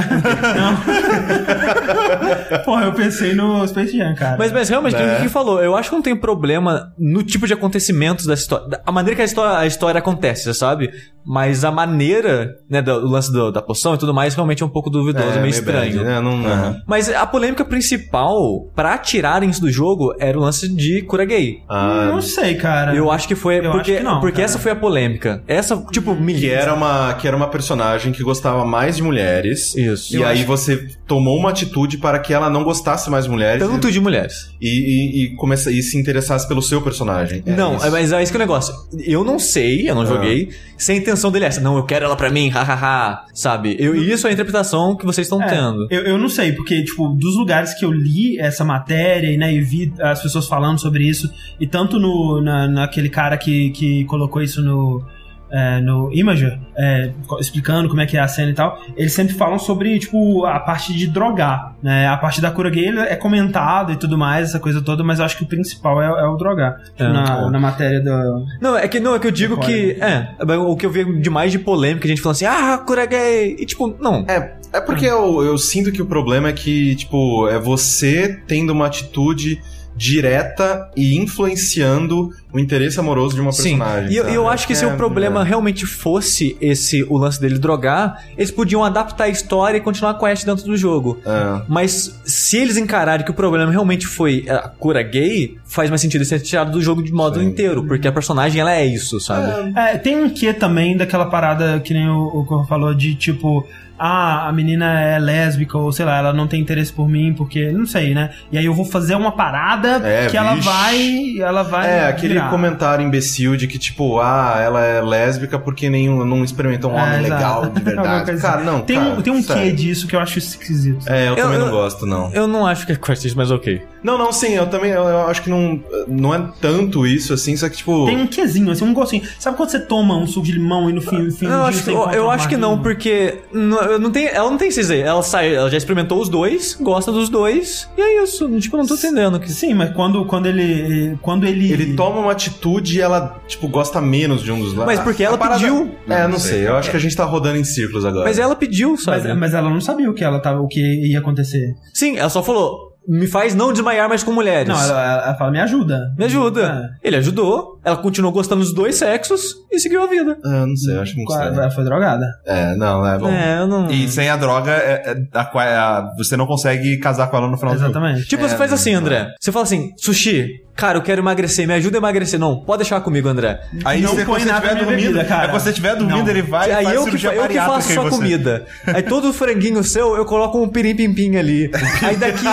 Porra, 2.63 2.85
eu 2.85 2.93
pensei 2.93 3.33
no 3.33 3.67
Space 3.67 3.95
Jam, 3.97 4.13
cara. 4.15 4.35
Mas, 4.37 4.51
mas 4.51 4.69
realmente, 4.69 4.95
o 4.95 4.97
que 4.97 5.03
Rick 5.03 5.29
falou, 5.29 5.61
eu 5.61 5.75
acho 5.75 5.89
que 5.89 5.95
não 5.95 6.01
tem 6.01 6.15
problema 6.15 6.86
no 6.97 7.23
tipo 7.23 7.47
de 7.47 7.53
acontecimentos 7.53 8.25
da 8.25 8.33
história. 8.33 8.81
A 8.85 8.91
maneira 8.91 9.15
que 9.15 9.21
a 9.21 9.25
história, 9.25 9.57
a 9.57 9.65
história 9.65 9.99
acontece, 9.99 10.53
sabe? 10.53 10.91
Mas 11.29 11.65
a 11.65 11.71
maneira, 11.71 12.55
né, 12.69 12.81
do, 12.81 13.01
do 13.01 13.07
lance 13.09 13.29
do- 13.31 13.51
da 13.51 13.61
poção 13.61 13.93
e 13.95 13.97
tudo 13.97 14.13
mais, 14.13 14.33
realmente 14.33 14.63
é 14.63 14.65
um 14.65 14.69
pouco 14.69 14.89
duvidoso, 14.89 15.27
é 15.27 15.41
meio 15.41 15.49
estranho. 15.49 15.93
bad, 15.97 16.03
né? 16.05 16.21
Não, 16.21 16.45
Aham. 16.45 16.81
Mas 16.87 17.09
a 17.09 17.25
polêmica 17.25 17.65
principal, 17.65 18.69
pra 18.75 18.97
tirarem 18.97 19.49
isso 19.49 19.61
do 19.61 19.69
jogo, 19.71 20.13
era 20.19 20.37
o 20.37 20.41
lance 20.41 20.67
de 20.69 21.01
cura 21.01 21.25
gay. 21.25 21.59
Ah, 21.67 22.07
não 22.11 22.21
sei, 22.21 22.55
cara. 22.55 22.95
Eu 22.95 23.11
acho 23.11 23.27
que 23.27 23.35
foi. 23.35 23.57
Eu 23.57 23.71
porque 23.71 23.91
acho 23.91 23.99
que 24.01 24.03
não, 24.05 24.19
porque 24.19 24.35
cara. 24.37 24.45
essa 24.45 24.59
foi 24.59 24.71
a 24.71 24.75
polêmica. 24.75 25.43
Essa, 25.47 25.75
tipo, 25.91 26.15
que 26.15 26.21
milhões. 26.21 26.53
era 26.53 26.73
uma 26.73 27.13
que 27.15 27.27
era 27.27 27.35
uma 27.35 27.47
personagem 27.49 28.11
que 28.11 28.23
gostava 28.23 28.63
mais 28.65 28.95
de 28.95 29.03
mulheres. 29.03 29.75
Isso. 29.75 30.13
E 30.15 30.21
Eu 30.21 30.27
aí 30.27 30.37
acho- 30.39 30.47
você 30.47 30.87
tomou 31.05 31.37
uma 31.37 31.49
atitude 31.49 31.97
para 31.97 32.19
que 32.19 32.33
ela 32.33 32.49
não 32.49 32.63
gostasse 32.63 33.09
mais 33.09 33.25
de 33.25 33.31
mulheres 33.31 33.61
Tanto 33.67 33.91
de 33.91 33.99
mulheres. 33.99 34.49
e, 34.61 34.67
e, 34.69 35.23
e, 35.25 35.35
começa, 35.35 35.71
e 35.71 35.81
se 35.81 35.97
interessasse 35.97 36.47
pelo 36.47 36.61
seu 36.61 36.81
personagem. 36.81 37.43
É 37.45 37.51
não, 37.55 37.75
isso. 37.75 37.85
é- 37.85 37.89
mas 37.89 38.11
é 38.11 38.23
isso 38.23 38.31
que 38.31 38.37
é 38.37 38.39
o 38.39 38.43
negócio. 38.43 38.73
Eu 39.05 39.23
não 39.23 39.39
sei, 39.39 39.89
eu 39.89 39.95
não 39.95 40.03
Ah. 40.03 40.05
joguei, 40.05 40.49
se 40.77 40.91
a 40.91 40.95
intenção 41.17 41.31
dele 41.31 41.45
é 41.45 41.47
essa. 41.47 41.59
Não, 41.61 41.75
eu 41.77 41.83
quero 41.83 42.05
ela 42.05 42.15
pra 42.15 42.29
mim, 42.29 42.49
hahaha. 42.49 43.25
Sabe? 43.33 43.75
Eu, 43.79 43.95
e 43.95 44.11
isso 44.11 44.27
é 44.27 44.29
a 44.29 44.33
interpretação 44.33 44.95
que 44.95 45.05
vocês 45.05 45.25
estão 45.27 45.41
É, 45.41 45.47
tendo. 45.47 45.87
Eu, 45.89 46.03
eu 46.03 46.17
não 46.17 46.29
sei, 46.29 46.53
porque, 46.53 46.83
tipo, 46.83 47.07
dos 47.09 47.35
lugares 47.35 47.73
que 47.73 47.83
eu 47.83 47.91
li 47.91 48.39
essa 48.39 48.63
matéria 48.63 49.31
e, 49.31 49.37
né, 49.37 49.53
e 49.53 49.61
vi 49.61 49.91
as 49.99 50.21
pessoas 50.21 50.47
falando 50.47 50.79
sobre 50.79 51.03
isso, 51.03 51.29
e 51.59 51.67
tanto 51.67 51.99
no, 51.99 52.41
na, 52.41 52.67
naquele 52.67 53.09
cara 53.09 53.37
que, 53.37 53.71
que 53.71 54.05
colocou 54.05 54.41
isso 54.41 54.61
no. 54.61 55.03
É, 55.51 55.79
no 55.79 56.11
Imager, 56.13 56.59
é, 56.77 57.11
explicando 57.39 57.89
como 57.89 58.01
é 58.01 58.05
que 58.05 58.17
é 58.17 58.19
a 58.19 58.27
cena 58.27 58.51
e 58.51 58.53
tal, 58.53 58.79
eles 58.95 59.13
sempre 59.13 59.33
falam 59.33 59.57
sobre, 59.57 59.97
tipo, 59.99 60.45
a 60.45 60.59
parte 60.59 60.93
de 60.93 61.07
drogar, 61.07 61.75
né? 61.81 62.07
A 62.07 62.17
parte 62.17 62.41
da 62.41 62.51
cura 62.51 62.69
gay 62.69 62.87
é 62.87 63.15
comentado 63.15 63.91
e 63.91 63.95
tudo 63.95 64.17
mais, 64.17 64.49
essa 64.49 64.59
coisa 64.59 64.81
toda, 64.81 65.03
mas 65.03 65.19
eu 65.19 65.25
acho 65.25 65.37
que 65.37 65.43
o 65.43 65.47
principal 65.47 66.01
é, 66.01 66.05
é 66.05 66.25
o 66.25 66.35
drogar. 66.35 66.81
Tipo, 66.83 67.03
É, 67.03 67.07
na, 67.07 67.47
é. 67.47 67.49
na 67.49 67.59
matéria 67.59 68.01
do... 68.01 68.45
Não, 68.61 68.77
é 68.77 68.87
que 68.87 68.99
não, 68.99 69.15
é 69.15 69.19
que 69.19 69.27
eu 69.27 69.31
digo 69.31 69.57
que. 69.57 69.97
É, 70.01 70.35
o 70.57 70.75
que 70.75 70.85
eu 70.85 70.89
vi 70.89 71.19
de 71.21 71.29
mais 71.29 71.51
de 71.51 71.59
polêmica, 71.59 72.05
a 72.05 72.09
gente 72.09 72.21
falando 72.21 72.35
assim, 72.35 72.45
ah, 72.45 72.77
cura 72.77 73.05
gay. 73.05 73.55
E 73.59 73.65
tipo, 73.65 73.95
não. 73.99 74.25
É, 74.27 74.55
é 74.73 74.81
porque 74.81 75.05
eu, 75.05 75.43
eu 75.43 75.57
sinto 75.57 75.91
que 75.91 76.01
o 76.01 76.05
problema 76.05 76.49
é 76.49 76.53
que, 76.53 76.95
tipo, 76.95 77.47
é 77.47 77.59
você 77.59 78.41
tendo 78.47 78.71
uma 78.71 78.87
atitude 78.87 79.61
direta 79.97 80.89
e 80.95 81.17
influenciando 81.17 82.31
o 82.53 82.59
interesse 82.59 82.99
amoroso 82.99 83.35
de 83.35 83.41
uma 83.41 83.51
Sim, 83.51 83.77
personagem. 83.77 84.11
e 84.11 84.17
eu, 84.17 84.25
eu 84.25 84.47
acho 84.47 84.67
que 84.67 84.75
se 84.75 84.85
É, 84.85 84.87
o 84.87 84.95
problema 84.95 85.41
é. 85.41 85.43
realmente 85.43 85.85
fosse 85.85 86.55
esse 86.61 87.03
o 87.03 87.17
lance 87.17 87.41
dele 87.41 87.57
drogar, 87.59 88.23
eles 88.37 88.51
podiam 88.51 88.83
adaptar 88.83 89.25
a 89.25 89.29
história 89.29 89.77
e 89.77 89.81
continuar 89.81 90.13
com 90.13 90.25
a 90.25 90.31
Ash 90.31 90.43
dentro 90.43 90.63
do 90.65 90.77
jogo. 90.77 91.17
É. 91.25 91.61
Mas 91.67 92.19
se 92.23 92.57
eles 92.57 92.77
encararem 92.77 93.25
que 93.25 93.31
o 93.31 93.33
problema 93.33 93.71
realmente 93.71 94.05
foi 94.07 94.45
a 94.47 94.69
cura 94.69 95.01
gay, 95.03 95.57
faz 95.65 95.89
mais 95.89 95.99
sentido 96.01 96.23
ser 96.23 96.39
tirado 96.39 96.71
do 96.71 96.81
jogo 96.81 97.03
de 97.03 97.11
modo 97.11 97.39
Sim. 97.39 97.47
inteiro, 97.47 97.83
porque 97.83 98.07
a 98.07 98.11
personagem 98.11 98.61
ela 98.61 98.73
é 98.73 98.85
isso, 98.85 99.19
sabe? 99.19 99.73
É, 99.75 99.97
tem 99.97 100.15
um 100.15 100.29
quê 100.29 100.53
também 100.53 100.95
daquela 100.95 101.25
parada 101.25 101.79
que 101.79 101.93
nem 101.93 102.07
o, 102.07 102.27
o 102.27 102.45
Corvo 102.45 102.67
falou 102.67 102.93
de 102.93 103.15
tipo. 103.15 103.67
Ah, 103.99 104.47
a 104.47 104.51
menina 104.51 104.99
é 105.01 105.17
lésbica, 105.19 105.77
ou 105.77 105.91
sei 105.91 106.05
lá, 106.05 106.17
ela 106.17 106.33
não 106.33 106.47
tem 106.47 106.61
interesse 106.61 106.91
por 106.93 107.07
mim, 107.09 107.33
porque. 107.35 107.71
Não 107.71 107.85
sei, 107.85 108.13
né? 108.13 108.29
E 108.51 108.57
aí 108.57 108.65
eu 108.65 108.73
vou 108.73 108.85
fazer 108.85 109.15
uma 109.15 109.31
parada 109.31 110.01
É, 110.07 110.27
que 110.27 110.37
ela 110.37 110.53
vixe. 110.55 110.67
vai. 110.67 111.33
Ela 111.39 111.63
vai. 111.63 111.89
É, 111.89 112.07
aquele 112.07 112.33
virar. 112.35 112.49
comentário 112.49 113.03
imbecil 113.05 113.55
de 113.57 113.67
que, 113.67 113.77
tipo, 113.79 114.19
ah, 114.19 114.57
ela 114.61 114.83
é 114.83 115.01
lésbica 115.01 115.57
porque 115.57 115.89
nenhum, 115.89 116.23
não 116.25 116.43
experimenta 116.43 116.87
um 116.87 116.97
É, 116.97 117.01
homem 117.03 117.25
exato. 117.25 117.33
legal 117.33 117.61
de 117.61 117.67
Alguma 117.97 118.03
verdade. 118.23 118.41
Cara, 118.41 118.55
assim. 118.57 118.65
não, 118.65 118.81
Tem, 118.81 118.97
cara, 118.99 119.09
um, 119.09 119.21
tem 119.21 119.33
um 119.33 119.43
quê 119.43 119.71
disso 119.71 120.07
que 120.07 120.15
eu 120.15 120.19
acho 120.19 120.37
esquisito. 120.39 121.05
É, 121.07 121.29
eu, 121.29 121.35
também 121.35 121.53
eu- 121.59 121.65
não 121.65 121.71
gosto, 121.71 122.05
não. 122.05 122.31
Eu 122.33 122.47
não 122.47 122.65
acho 122.67 122.85
que 122.85 122.91
é 122.91 122.95
Quest 123.07 123.33
mas 123.35 123.51
ok. 123.51 123.81
Não, 124.03 124.17
não, 124.17 124.31
sim, 124.31 124.53
eu 124.53 124.67
também 124.67 124.91
eu, 124.91 125.03
eu 125.03 125.27
acho 125.27 125.41
que 125.41 125.49
não, 125.49 125.81
não 126.07 126.33
é 126.33 126.49
tanto 126.61 127.05
isso, 127.05 127.33
assim, 127.33 127.55
só 127.55 127.67
que, 127.69 127.77
tipo... 127.77 128.05
Tem 128.05 128.17
um 128.17 128.27
quezinho, 128.27 128.71
assim, 128.71 128.85
um 128.85 128.93
gostinho. 128.93 129.23
Sabe 129.39 129.57
quando 129.57 129.69
você 129.69 129.79
toma 129.79 130.15
um 130.17 130.27
suco 130.27 130.45
de 130.45 130.53
limão 130.53 130.89
e 130.89 130.93
no 130.93 131.01
fim, 131.01 131.19
no 131.19 131.31
fim 131.31 131.45
Eu 131.45 131.63
acho, 131.63 131.79
você 131.79 131.91
eu, 131.91 132.29
acho 132.29 132.47
que 132.47 132.57
não, 132.57 132.81
porque 132.81 133.39
não, 133.51 133.81
eu 133.81 133.99
não 133.99 134.11
tem, 134.11 134.27
ela 134.27 134.49
não 134.49 134.57
tem 134.57 134.69
CZ. 134.69 134.91
Ela 134.91 135.21
sai, 135.23 135.55
ela 135.55 135.69
já 135.69 135.77
experimentou 135.77 136.21
os 136.21 136.29
dois, 136.29 136.77
gosta 136.79 137.11
dos 137.11 137.29
dois, 137.29 137.89
e 137.97 138.01
é 138.01 138.23
isso. 138.23 138.47
Tipo, 138.59 138.77
eu 138.77 138.79
não 138.79 138.87
tô 138.87 138.95
entendendo. 138.95 139.39
Que... 139.39 139.51
Sim, 139.51 139.73
mas 139.73 139.93
quando, 139.93 140.25
quando 140.25 140.45
ele. 140.45 141.17
Quando 141.21 141.45
ele. 141.45 141.71
Ele 141.71 141.95
toma 141.95 142.19
uma 142.19 142.31
atitude 142.31 142.97
e 142.97 143.01
ela, 143.01 143.39
tipo, 143.47 143.67
gosta 143.67 144.01
menos 144.01 144.41
de 144.41 144.51
um 144.51 144.59
dos 144.59 144.73
lados. 144.73 144.85
Mas 144.85 144.99
porque 144.99 145.23
ela 145.23 145.37
parada- 145.37 145.59
pediu. 145.59 145.91
É, 146.07 146.23
não, 146.23 146.29
Não 146.29 146.39
sei, 146.39 146.59
sei, 146.59 146.67
eu 146.67 146.75
acho 146.75 146.89
que 146.89 146.97
a 146.97 146.99
gente 146.99 147.15
tá 147.15 147.25
rodando 147.25 147.57
em 147.57 147.63
círculos 147.63 148.05
agora. 148.05 148.25
Mas 148.25 148.39
ela 148.39 148.55
pediu, 148.55 148.97
sabe? 148.97 149.27
Mas, 149.29 149.37
mas 149.37 149.53
ela 149.53 149.69
não 149.69 149.81
sabia 149.81 150.09
o 150.09 150.13
que 150.13 150.23
ela 150.23 150.39
tava, 150.39 150.61
o 150.61 150.67
que 150.67 150.79
ia 150.79 151.19
acontecer. 151.19 151.73
Sim, 151.93 152.17
ela 152.17 152.29
só 152.29 152.41
falou: 152.43 152.96
me 153.07 153.25
faz 153.25 153.55
não 153.55 153.71
desmaiar 153.71 154.09
mais 154.09 154.21
com 154.23 154.33
mulheres. 154.33 154.67
Não, 154.67 154.79
ela, 154.79 155.23
ela 155.23 155.35
fala, 155.35 155.51
me 155.51 155.59
ajuda. 155.59 156.13
Me 156.17 156.25
ajuda. 156.25 156.91
Ele 157.01 157.15
ajudou, 157.15 157.76
ela 157.87 157.97
continuou 157.97 158.33
gostando 158.33 158.61
dos 158.61 158.73
dois 158.73 158.95
sexos 158.95 159.55
e 159.71 159.79
seguiu 159.79 160.03
a 160.03 160.07
vida. 160.07 160.37
Ah, 160.43 160.65
não 160.65 160.75
sei, 160.75 160.95
eu 160.95 161.01
acho 161.01 161.15
muito 161.15 161.31
estranho. 161.31 161.53
Ela 161.59 161.71
foi 161.71 161.83
drogada. 161.83 162.25
É, 162.45 162.75
não, 162.75 163.05
é 163.05 163.17
bom. 163.17 163.29
É, 163.29 163.59
eu 163.59 163.67
não. 163.67 163.89
E 163.89 164.07
sem 164.09 164.29
a 164.29 164.35
droga, 164.35 164.71
é- 164.71 165.11
é- 165.11 165.17
a 165.33 165.41
a- 165.41 166.13
você 166.17 166.35
não 166.35 166.45
consegue 166.45 166.97
casar 166.99 167.27
com 167.27 167.37
ela 167.37 167.47
no 167.47 167.57
final. 167.57 167.73
Exatamente. 167.73 168.25
Tipo, 168.27 168.47
você 168.47 168.55
faz 168.57 168.73
assim, 168.73 168.93
André. 168.93 169.33
Você 169.39 169.51
fala 169.51 169.63
assim, 169.63 169.91
sushi, 169.97 170.49
cara, 170.75 170.97
eu 170.97 171.01
quero 171.01 171.21
emagrecer, 171.21 171.65
me 171.67 171.73
ajuda 171.73 171.97
a 171.97 171.99
emagrecer. 171.99 172.39
Não, 172.39 172.63
pode 172.63 172.79
deixar 172.83 172.99
comigo, 173.01 173.27
André. 173.27 173.59
Aí 173.85 174.01
Não 174.01 174.09
você, 174.11 174.17
põe 174.17 174.25
quando 174.25 174.41
você 174.43 174.51
nada 174.51 174.73
minha 174.73 174.85
dormindo, 174.85 175.01
bebida, 175.13 175.25
cara. 175.25 175.45
é 175.45 175.47
quando 175.49 175.61
você 175.61 175.69
estiver 175.69 175.95
dormindo, 175.95 176.23
Não. 176.23 176.29
ele 176.29 176.41
vai 176.41 176.69
e 176.69 176.73
aí 176.73 176.83
faz 176.85 176.95
eu 176.95 177.05
que, 177.05 177.25
eu 177.25 177.47
que 177.47 177.55
faço 177.55 177.93
sua 177.93 178.09
comida. 178.09 178.65
Aí 178.85 179.01
todo 179.03 179.31
franguinho 179.33 179.83
seu, 179.83 180.15
eu 180.15 180.25
coloco 180.25 180.61
um 180.61 180.67
pirim-pim-pim 180.69 181.35
ali. 181.37 181.71
Aí 182.03 182.15
daqui, 182.17 182.45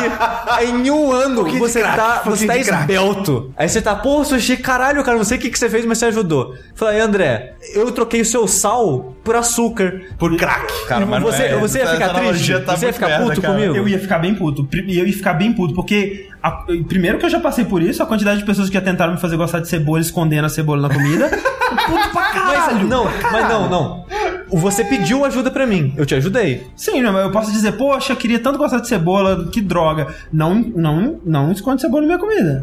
aí 0.48 0.70
em 0.70 0.90
um 0.90 1.12
ano, 1.12 1.44
de 1.50 1.58
você 1.58 1.80
crack, 1.80 1.96
tá, 1.96 2.04
pouquinho 2.20 2.36
você 2.36 2.46
tá 2.46 2.56
esbelto. 2.78 3.52
Aí 3.56 3.68
você 3.68 3.82
tá, 3.82 3.94
pô, 3.94 4.24
sushi, 4.24 4.56
caralho, 4.56 5.02
cara, 5.04 5.18
não 5.24 5.28
sei 5.28 5.38
o 5.38 5.40
que, 5.40 5.48
que 5.50 5.58
você 5.58 5.70
fez, 5.70 5.86
mas 5.86 5.96
você 5.98 6.04
ajudou. 6.06 6.54
Falei, 6.74 7.00
André, 7.00 7.54
eu 7.74 7.90
troquei 7.92 8.20
o 8.20 8.24
seu 8.26 8.46
sal 8.46 9.14
por 9.24 9.34
açúcar. 9.34 10.02
Por 10.18 10.36
crack. 10.36 10.86
Cara, 10.86 11.06
mas 11.06 11.22
não 11.22 11.32
você, 11.32 11.44
é- 11.44 11.56
você 11.56 11.78
ia 11.78 11.84
essa 11.84 11.92
ficar 11.94 12.08
triste? 12.14 12.60
tá 12.60 12.76
você 12.76 12.84
ia 12.84 12.88
muito 12.88 12.94
ficar 12.94 13.08
merda, 13.08 13.24
puto 13.24 13.40
cara. 13.40 13.54
comigo? 13.54 13.74
Eu 13.76 13.88
ia 13.88 13.98
ficar 13.98 14.18
bem 14.18 14.34
puto. 14.34 14.68
E 14.86 14.98
eu 14.98 15.06
ia 15.06 15.12
ficar 15.12 15.32
bem 15.32 15.52
puto, 15.54 15.74
porque. 15.74 16.28
a- 16.42 16.64
primeiro 16.86 17.16
que 17.18 17.24
eu 17.24 17.30
já 17.30 17.40
passei 17.40 17.64
por 17.64 17.80
isso, 17.82 18.02
a 18.02 18.06
quantidade 18.06 18.40
de 18.40 18.44
pessoas 18.44 18.68
que 18.68 18.74
já 18.74 18.82
tentaram 18.82 19.14
me 19.14 19.18
fazer 19.20 19.36
gostar 19.38 19.60
de 19.60 19.68
cebola 19.68 20.00
escondendo 20.00 20.44
a 20.44 20.48
cebola 20.50 20.86
na 20.88 20.94
comida. 20.94 21.30
puto 21.86 22.10
pra 22.12 22.22
caralho. 22.22 22.74
Mas, 22.76 22.88
não, 22.88 23.04
mas 23.32 23.48
não, 23.48 23.68
não. 23.70 24.06
Você 24.50 24.84
pediu 24.84 25.24
ajuda 25.24 25.50
pra 25.50 25.66
mim, 25.66 25.92
eu 25.96 26.06
te 26.06 26.14
ajudei. 26.14 26.66
Sim, 26.76 27.02
não, 27.02 27.12
mas 27.12 27.24
eu 27.24 27.30
posso 27.30 27.50
dizer, 27.52 27.72
poxa, 27.72 28.12
eu 28.12 28.16
queria 28.16 28.38
tanto 28.38 28.58
gostar 28.58 28.78
de 28.80 28.88
cebola, 28.88 29.48
que 29.50 29.60
droga. 29.60 30.06
Não, 30.32 30.54
não, 30.54 31.18
não 31.24 31.52
esconde 31.52 31.80
cebola 31.82 32.02
na 32.02 32.06
minha 32.06 32.18
comida. 32.18 32.62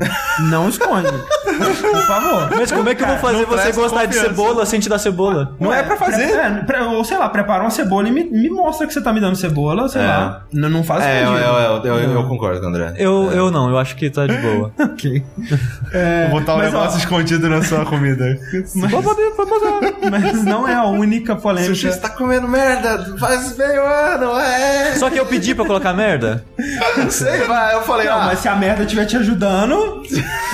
Não 0.49 0.69
esconde. 0.69 1.07
Por 1.61 2.03
favor. 2.05 2.49
Mas 2.57 2.71
como 2.71 2.89
é 2.89 2.95
que 2.95 3.03
eu 3.03 3.07
vou 3.07 3.17
fazer 3.17 3.41
não 3.41 3.45
você 3.49 3.71
gostar 3.71 4.05
de 4.05 4.15
confiança. 4.15 4.27
cebola 4.29 4.65
sem 4.65 4.79
te 4.79 4.89
dar 4.89 4.99
cebola? 4.99 5.55
Não 5.59 5.73
é 5.73 5.83
pra 5.83 5.95
fazer. 5.97 6.23
É, 6.23 6.49
pre- 6.63 6.79
ou 6.81 7.03
sei 7.03 7.17
lá, 7.17 7.29
prepara 7.29 7.61
uma 7.63 7.69
cebola 7.69 8.07
e 8.07 8.11
me, 8.11 8.23
me 8.23 8.49
mostra 8.49 8.87
que 8.87 8.93
você 8.93 9.01
tá 9.01 9.11
me 9.13 9.19
dando 9.19 9.35
cebola, 9.35 9.87
sei 9.89 10.01
É. 10.01 10.05
lá. 10.07 10.43
Não, 10.53 10.69
não 10.69 10.83
faz 10.83 11.03
É, 11.03 11.23
eu, 11.23 11.27
sentido. 11.27 11.43
eu, 11.45 11.55
eu, 11.93 11.99
eu, 11.99 12.11
eu 12.13 12.23
concordo 12.27 12.59
com 12.59 12.65
o 12.65 12.69
André. 12.69 12.93
Eu, 12.97 13.31
eu 13.31 13.51
não, 13.51 13.69
eu 13.69 13.77
acho 13.77 13.95
que 13.95 14.09
tá 14.09 14.25
de 14.27 14.37
boa. 14.37 14.71
Ok. 14.91 15.23
É, 15.93 16.27
Vou 16.29 16.39
botar 16.39 16.55
um 16.55 16.57
mas, 16.57 16.73
ó, 16.73 16.77
negócio 16.79 16.99
escondido 16.99 17.49
na 17.49 17.61
sua 17.63 17.85
comida. 17.85 18.25
Poder. 19.01 19.31
mas 20.11 20.43
não 20.43 20.67
é 20.67 20.73
a 20.75 20.85
única 20.85 21.35
polêmica. 21.35 21.70
Sushi, 21.75 21.91
você 21.91 21.99
tá 21.99 22.09
comendo 22.09 22.47
merda, 22.47 23.15
faz 23.17 23.55
meio 23.57 23.83
ano, 23.85 24.37
é. 24.37 24.95
Só 24.95 25.09
que 25.09 25.19
eu 25.19 25.25
pedi 25.25 25.55
pra 25.55 25.65
colocar 25.65 25.93
merda? 25.93 26.43
Não 26.97 27.09
sei, 27.09 27.41
vai. 27.41 27.73
Eu 27.75 27.81
falei, 27.83 28.07
Não, 28.07 28.17
ah, 28.17 28.25
mas 28.25 28.39
se 28.39 28.47
a 28.47 28.55
merda 28.55 28.83
estiver 28.83 29.05
te 29.05 29.17
ajudando, 29.17 30.03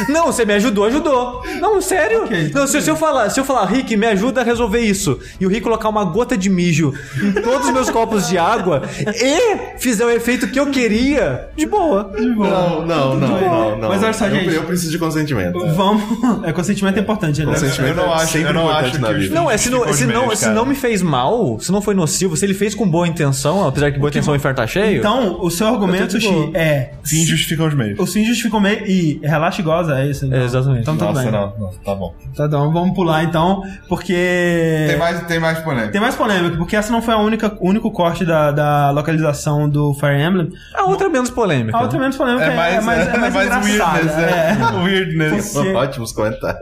Não, 0.10 0.27
você 0.27 0.45
me 0.45 0.53
ajudou, 0.53 0.85
ajudou. 0.85 1.44
Não, 1.60 1.81
sério. 1.81 2.23
Ok, 2.23 2.52
não, 2.53 2.68
se, 2.68 2.81
se 2.81 2.89
eu 2.89 2.95
falar, 2.95 3.30
se 3.30 3.39
eu 3.39 3.45
falar, 3.45 3.65
Rick, 3.65 3.95
me 3.98 4.07
ajuda 4.07 4.41
a 4.41 4.44
resolver 4.44 4.80
isso, 4.80 5.19
e 5.39 5.45
o 5.45 5.49
Rick 5.49 5.61
colocar 5.61 5.89
uma 5.89 6.03
gota 6.03 6.38
de 6.38 6.49
mijo 6.49 6.94
em 7.22 7.31
todos 7.34 7.68
os 7.68 7.73
meus 7.73 7.89
copos 7.89 8.27
de 8.27 8.38
água 8.38 8.84
e 9.15 9.77
fizer 9.80 10.06
o 10.06 10.10
efeito 10.10 10.48
que 10.48 10.60
eu 10.60 10.68
queria, 10.68 11.49
de 11.56 11.65
boa. 11.65 12.11
Não, 12.18 12.85
não, 12.85 13.15
não, 13.15 13.41
não, 13.41 13.77
não. 13.77 13.89
Mas 13.89 14.03
olha 14.03 14.14
só, 14.14 14.26
eu, 14.27 14.35
gente. 14.35 14.53
Eu 14.53 14.64
preciso 14.64 14.91
de 14.91 14.99
consentimento. 14.99 15.60
vamos. 15.73 16.03
É, 16.44 16.53
consentimento 16.53 16.98
é 16.98 17.02
importante, 17.02 17.44
né? 17.44 17.53
Consentimento 17.53 17.89
Eu 17.89 17.95
não 17.95 18.11
é 18.11 18.15
acho, 18.15 18.31
sempre 18.31 18.49
eu 18.49 18.53
não 18.53 18.65
importante 18.65 18.89
acho 18.89 19.02
na 19.02 19.11
vida. 19.11 19.35
Não, 19.35 19.52
é 19.52 19.57
se 19.57 19.69
não, 19.69 19.94
se 19.94 20.06
não, 20.06 20.35
se 20.35 20.49
não 20.49 20.65
me 20.65 20.76
fez 20.76 21.02
mal, 21.07 21.59
se 21.59 21.71
não 21.71 21.81
foi 21.81 21.95
nocivo, 21.95 22.35
se 22.38 22.45
ele 22.45 22.53
fez 22.53 22.75
com 22.75 22.88
boa 22.88 23.07
intenção, 23.07 23.67
apesar 23.67 23.91
que 23.91 23.97
boa 23.97 24.09
intenção 24.09 24.34
o 24.34 24.35
inferno 24.38 24.57
tá 24.57 24.67
cheio. 24.67 24.99
Então, 24.99 25.39
o 25.41 25.49
seu 25.49 25.67
argumento, 25.67 26.17
é. 26.53 26.91
Fim 27.03 27.25
justificam 27.25 27.67
os 27.67 27.73
meios. 27.73 27.99
Os 27.99 28.13
fins 28.13 28.27
justificam 28.27 28.59
meio. 28.59 28.85
E 28.85 29.19
relaxa 29.23 29.61
e 29.61 29.63
goza, 29.63 29.99
é 29.99 30.07
isso? 30.07 30.25
então. 30.25 30.39
É, 30.39 30.43
exatamente. 30.45 30.81
Então 30.81 30.97
tudo 30.97 31.07
Nossa, 31.07 31.23
bem. 31.23 31.31
não, 31.31 31.53
não, 31.57 31.69
tá 31.84 31.95
bom. 31.95 32.13
Tá 32.35 32.47
bom, 32.47 32.71
vamos 32.71 32.93
pular 32.95 33.23
então, 33.23 33.63
porque. 33.89 34.85
Tem 34.88 34.97
mais, 34.97 35.21
tem 35.25 35.39
mais 35.39 35.59
polêmica. 35.59 35.91
Tem 35.91 36.01
mais 36.01 36.15
polêmica, 36.15 36.57
porque 36.57 36.75
essa 36.75 36.91
não 36.91 37.01
foi 37.01 37.13
a 37.13 37.17
única, 37.17 37.55
o 37.59 37.67
único 37.67 37.89
corte 37.91 38.25
da, 38.25 38.51
da 38.51 38.91
localização 38.91 39.69
do 39.69 39.93
Fire 39.93 40.21
Emblem. 40.21 40.49
A 40.75 40.84
outra 40.85 41.07
é 41.07 41.09
menos 41.09 41.29
polêmica. 41.29 41.77
A 41.77 41.81
outra 41.81 41.97
menos 41.99 42.15
polêmica 42.17 42.45
É 42.45 42.55
mais, 42.55 42.75
é, 42.75 42.81
mais, 42.81 43.07
é 43.07 43.17
mais, 43.17 43.35
engraçada. 43.35 43.63
weirdness, 43.63 44.17
é. 44.17 44.77
Weirdness. 44.84 45.53
Porque- 45.53 45.73
Ótimos 45.77 46.11
comentários. 46.11 46.61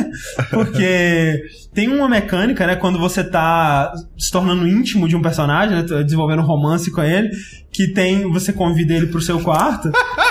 Porque 0.50 1.42
tem 1.74 1.88
uma 1.88 2.08
mecânica, 2.08 2.66
né, 2.66 2.76
quando 2.76 2.98
você 2.98 3.22
tá 3.24 3.79
se 4.18 4.30
tornando 4.30 4.66
íntimo 4.66 5.08
de 5.08 5.16
um 5.16 5.22
personagem, 5.22 5.76
né, 5.76 5.82
desenvolvendo 6.02 6.40
um 6.40 6.46
romance 6.46 6.90
com 6.90 7.02
ele, 7.02 7.30
que 7.72 7.88
tem, 7.88 8.30
você 8.30 8.52
convida 8.52 8.92
ele 8.94 9.06
pro 9.06 9.20
seu 9.20 9.40
quarto, 9.40 9.90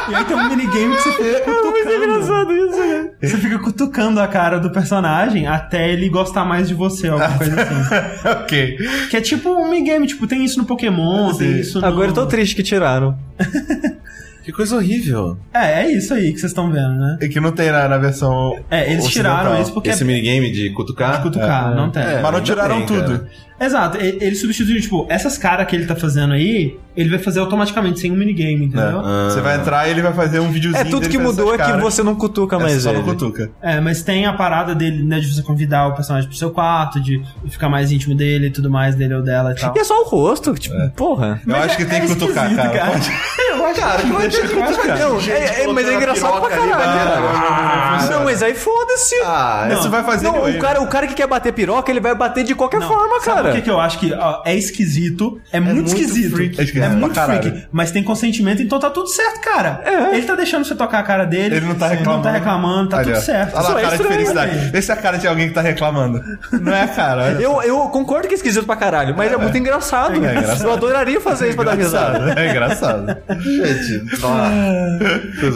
e 0.09 0.15
aí 0.15 0.25
tem 0.25 0.35
um 0.35 0.49
minigame 0.49 0.95
que 0.95 1.03
você 1.03 1.11
fica 1.11 1.39
cutucando. 1.45 2.51
isso, 2.51 2.79
né? 2.79 3.11
Você 3.21 3.37
fica 3.37 3.59
cutucando 3.59 4.19
a 4.19 4.27
cara 4.27 4.59
do 4.59 4.71
personagem 4.71 5.47
até 5.47 5.91
ele 5.91 6.09
gostar 6.09 6.45
mais 6.45 6.67
de 6.67 6.73
você, 6.73 7.07
alguma 7.07 7.37
coisa 7.37 7.61
assim. 7.61 8.27
ok. 8.43 8.77
Que 9.09 9.17
é 9.17 9.21
tipo 9.21 9.49
um 9.49 9.69
minigame, 9.69 10.07
tipo, 10.07 10.27
tem 10.27 10.43
isso 10.43 10.57
no 10.57 10.65
Pokémon, 10.65 11.33
tem 11.33 11.53
Sim. 11.53 11.59
isso 11.59 11.79
no... 11.79 11.87
Agora 11.87 12.09
eu 12.09 12.13
tô 12.13 12.25
triste 12.25 12.55
que 12.55 12.63
tiraram. 12.63 13.17
Que 14.49 14.55
coisa 14.55 14.77
horrível. 14.77 15.37
É, 15.53 15.83
é 15.83 15.91
isso 15.91 16.11
aí 16.11 16.33
que 16.33 16.39
vocês 16.39 16.51
estão 16.51 16.71
vendo, 16.71 16.95
né? 16.95 17.17
É 17.21 17.27
que 17.27 17.39
não 17.39 17.51
tem 17.51 17.71
na, 17.71 17.87
na 17.87 17.97
versão. 17.99 18.57
É, 18.71 18.91
eles 18.91 19.05
tiraram 19.07 19.41
ocidental. 19.51 19.61
isso 19.61 19.73
porque 19.73 19.89
Esse 19.89 20.01
é 20.01 20.05
minigame 20.07 20.51
de 20.51 20.71
cutucar. 20.71 21.21
cutucar, 21.21 21.71
É. 21.71 21.75
não 21.75 21.91
tem. 21.91 22.01
É. 22.01 22.13
Mas 22.13 22.21
não 22.23 22.27
ainda 22.29 22.41
tiraram 22.41 22.77
tem, 22.77 22.85
tudo. 22.87 23.19
cara. 23.19 23.29
Exato, 23.59 23.97
ele 23.97 24.35
substituiu, 24.35 24.79
tipo, 24.81 25.05
essas 25.09 25.37
caras 25.37 25.67
que 25.67 25.75
ele 25.75 25.85
tá 25.85 25.95
fazendo 25.95 26.33
aí, 26.33 26.77
ele 26.95 27.09
vai 27.09 27.19
fazer 27.19 27.39
automaticamente, 27.39 27.99
sem 27.99 28.11
um 28.11 28.15
minigame, 28.15 28.65
entendeu? 28.65 28.99
Ah. 29.03 29.27
Você 29.29 29.41
vai 29.41 29.57
entrar 29.57 29.87
e 29.87 29.91
ele 29.91 30.01
vai 30.01 30.13
fazer 30.13 30.39
um 30.39 30.51
videozinho. 30.51 30.81
É, 30.81 30.85
tudo 30.85 31.01
dele 31.01 31.11
que 31.11 31.17
mudou 31.17 31.53
é 31.53 31.57
que 31.57 31.77
você 31.81 32.03
não 32.03 32.15
cutuca 32.15 32.55
É, 32.55 32.59
mais 32.59 32.83
só 32.83 32.89
ele. 32.89 32.99
não 32.99 33.05
cutuca. 33.05 33.51
É, 33.61 33.79
mas 33.79 34.01
tem 34.03 34.25
a 34.25 34.33
parada 34.33 34.73
dele, 34.75 35.03
né, 35.03 35.19
de 35.19 35.33
você 35.33 35.41
convidar 35.41 35.87
o 35.87 35.93
personagem 35.95 36.29
pro 36.29 36.37
seu 36.37 36.51
quarto, 36.51 36.99
de 37.01 37.21
ficar 37.49 37.69
mais 37.69 37.91
íntimo 37.91 38.15
dele 38.15 38.47
e 38.47 38.51
tudo 38.51 38.69
mais, 38.69 38.95
dele 38.95 39.13
ou 39.15 39.21
dela 39.21 39.51
e 39.51 39.55
tal. 39.55 39.73
E 39.75 39.79
é 39.79 39.83
só 39.83 40.01
o 40.01 40.05
rosto, 40.05 40.53
tipo, 40.55 40.75
porra. 40.95 41.41
Eu 41.47 41.55
acho 41.55 41.77
que 41.77 41.85
tem 41.85 42.01
que 42.01 42.07
cutucar, 42.07 42.51
esquisito, 42.51 42.71
cara. 42.73 42.91
Pode- 42.91 43.11
Eu 43.59 43.65
acho 43.65 43.79
Cara, 43.79 44.01
que 44.01 44.11
deixa 44.11 44.41
cutucar. 44.47 44.97
Não, 44.99 45.19
é, 45.19 45.63
é, 45.63 45.67
mas 45.67 45.87
é 45.87 45.93
engraçado 45.95 46.39
pra 46.39 46.49
caralho. 46.49 47.29
Ah, 47.29 48.07
não, 48.11 48.23
mas 48.23 48.41
aí 48.41 48.53
foda-se. 48.55 49.15
Ah, 49.23 49.65
Não. 49.69 49.79
Isso 49.79 49.89
vai 49.89 50.03
fazer 50.03 50.25
Não, 50.27 50.49
o 50.49 50.59
cara, 50.59 50.81
o 50.81 50.87
cara 50.87 51.07
que 51.07 51.13
quer 51.13 51.27
bater 51.27 51.53
piroca, 51.53 51.91
ele 51.91 51.99
vai 51.99 52.15
bater 52.15 52.43
de 52.43 52.55
qualquer 52.55 52.79
Não, 52.79 52.87
forma, 52.87 53.19
sabe 53.49 53.51
cara. 53.51 53.51
por 53.51 53.55
que, 53.57 53.61
que 53.61 53.69
eu 53.69 53.79
acho 53.79 53.99
que 53.99 54.13
ó, 54.13 54.41
é 54.45 54.55
esquisito? 54.55 55.41
É, 55.51 55.59
muito, 55.59 55.75
muito 55.75 55.87
esquisito. 55.87 56.35
freak, 56.35 56.59
é 56.59 56.63
esquisito 56.63 56.89
muito 56.91 57.13
pra 57.13 57.27
caralho. 57.27 57.41
freak. 57.41 57.67
Mas 57.71 57.91
tem 57.91 58.03
consentimento, 58.03 58.61
então 58.61 58.79
tá 58.79 58.89
tudo 58.89 59.07
certo, 59.07 59.41
cara. 59.41 59.81
É. 59.85 60.15
Ele 60.17 60.25
tá 60.25 60.35
deixando 60.35 60.65
você 60.65 60.75
tocar 60.75 60.99
a 60.99 61.03
cara 61.03 61.25
dele. 61.25 61.55
Ele 61.55 61.65
não 61.65 61.75
tá 61.75 61.87
Ele 61.87 61.97
reclamando. 61.97 62.23
não 62.23 62.31
tá 62.31 62.37
reclamando, 62.37 62.89
tá 62.89 63.03
tudo 63.03 63.21
certo. 63.21 63.53
Olha 63.55 63.61
lá 63.63 63.69
Só 63.69 63.75
a 63.77 63.79
é 63.79 63.83
cara 63.83 63.97
de 63.97 64.03
felicidade. 64.03 64.55
velho. 64.57 64.77
Esse 64.77 64.91
é 64.91 64.93
a 64.93 64.97
cara 64.97 65.17
de 65.17 65.27
alguém 65.27 65.47
que 65.49 65.53
tá 65.53 65.61
reclamando. 65.61 66.21
Não 66.61 66.73
é 66.73 66.83
a 66.83 66.87
cara. 66.87 67.31
Eu, 67.41 67.61
eu 67.61 67.79
concordo 67.89 68.27
que 68.27 68.33
é 68.33 68.37
esquisito 68.37 68.65
pra 68.65 68.75
caralho, 68.75 69.15
mas 69.17 69.31
é, 69.31 69.37
muito 69.37 69.57
engraçado. 69.57 70.13
É 70.13 70.17
engraçado. 70.17 70.63
Eu 70.63 70.73
adoraria 70.73 71.19
fazer 71.21 71.47
isso 71.47 71.55
pra 71.55 71.65
dar 71.65 71.75
risada. 71.75 72.33
É 72.39 72.49
engraçado. 72.49 73.17
Gente, 73.39 74.03
ah, 74.23 74.89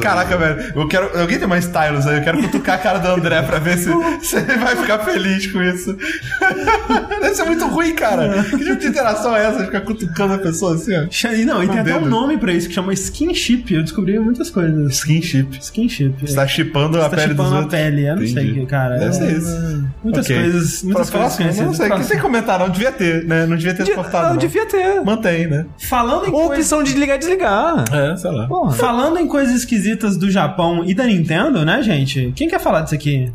Caraca, 0.01 0.37
velho. 0.37 0.73
Eu 0.75 0.87
quero. 0.87 1.19
Alguém 1.19 1.37
tem 1.39 1.47
mais 1.47 1.65
stylus 1.65 2.07
aí? 2.07 2.17
Eu 2.17 2.23
quero 2.23 2.41
cutucar 2.41 2.75
a 2.75 2.77
cara 2.77 2.99
do 2.99 3.07
André 3.09 3.41
pra 3.41 3.59
ver 3.59 3.77
se, 3.77 3.89
se 4.21 4.35
ele 4.37 4.57
vai 4.57 4.75
ficar 4.75 4.99
feliz 4.99 5.51
com 5.51 5.61
isso. 5.61 5.95
Deve 7.21 7.35
ser 7.35 7.43
muito 7.43 7.65
ruim, 7.67 7.82
cara. 7.91 8.43
Que 8.45 8.57
tipo 8.57 8.75
de 8.77 8.87
interação 8.87 9.35
é 9.35 9.45
essa? 9.45 9.65
Ficar 9.65 9.81
cutucando 9.81 10.35
a 10.35 10.37
pessoa 10.37 10.75
assim, 10.75 10.93
ó. 10.95 11.03
Não, 11.45 11.61
e 11.61 11.67
tem 11.67 11.79
até 11.79 11.97
um 11.97 12.05
nome 12.05 12.37
pra 12.37 12.53
isso 12.53 12.69
que 12.69 12.73
chama 12.73 12.93
skinship. 12.93 13.73
Eu 13.73 13.83
descobri 13.83 14.17
muitas 14.19 14.49
coisas. 14.49 14.93
Skinship. 14.93 15.57
Skinship. 15.59 16.13
Você 16.21 16.35
tá 16.35 16.47
chipando 16.47 16.97
Você 16.97 17.03
a 17.05 17.09
tá 17.09 17.15
pele 17.17 17.21
dos 17.27 17.31
chipando 17.35 17.55
a 17.55 17.59
outros. 17.59 17.79
pele, 17.81 18.07
eu 18.07 18.15
não 18.15 18.27
sei, 18.27 18.43
Entendi. 18.51 18.65
cara. 18.65 18.97
Deve 18.97 19.13
ser 19.13 19.23
É, 19.23 19.31
isso. 19.33 19.83
Muitas 20.03 20.25
Ok. 20.25 20.35
coisas, 20.41 20.83
muitas 20.83 21.09
Pra 21.09 21.19
coisas 21.19 21.37
próxima. 21.37 21.65
Não 21.65 21.73
sei, 21.73 21.85
o 21.85 21.89
que 21.89 21.93
Próximo. 21.95 22.09
sem 22.13 22.19
comentar, 22.19 22.59
não 22.59 22.69
devia 22.69 22.91
ter, 22.91 23.25
né? 23.25 23.45
Não 23.45 23.57
devia 23.57 23.73
ter 23.73 23.83
De- 23.83 23.91
cortado. 23.91 24.23
não, 24.25 24.29
não. 24.31 24.37
devia 24.37 24.65
ter. 24.65 25.01
Mantém, 25.01 25.47
né? 25.47 25.65
Falando 25.77 26.25
em 26.27 26.31
Ou 26.31 26.47
coisas... 26.47 26.59
opção 26.71 26.83
de 26.83 26.93
ligar 26.93 27.15
e 27.15 27.19
desligar. 27.19 27.83
É, 27.93 28.15
sei 28.15 28.31
lá. 28.31 28.47
Porra. 28.47 28.73
Falando 28.73 29.17
em 29.19 29.27
coisas 29.27 29.55
esquisitas 29.55 30.15
do 30.17 30.29
Japão 30.29 30.83
e 30.85 30.93
da 30.93 31.05
Nintendo, 31.05 31.65
né, 31.65 31.81
gente? 31.81 32.31
Quem 32.35 32.47
quer 32.47 32.59
falar 32.59 32.81
disso 32.81 32.95
aqui? 32.95 33.31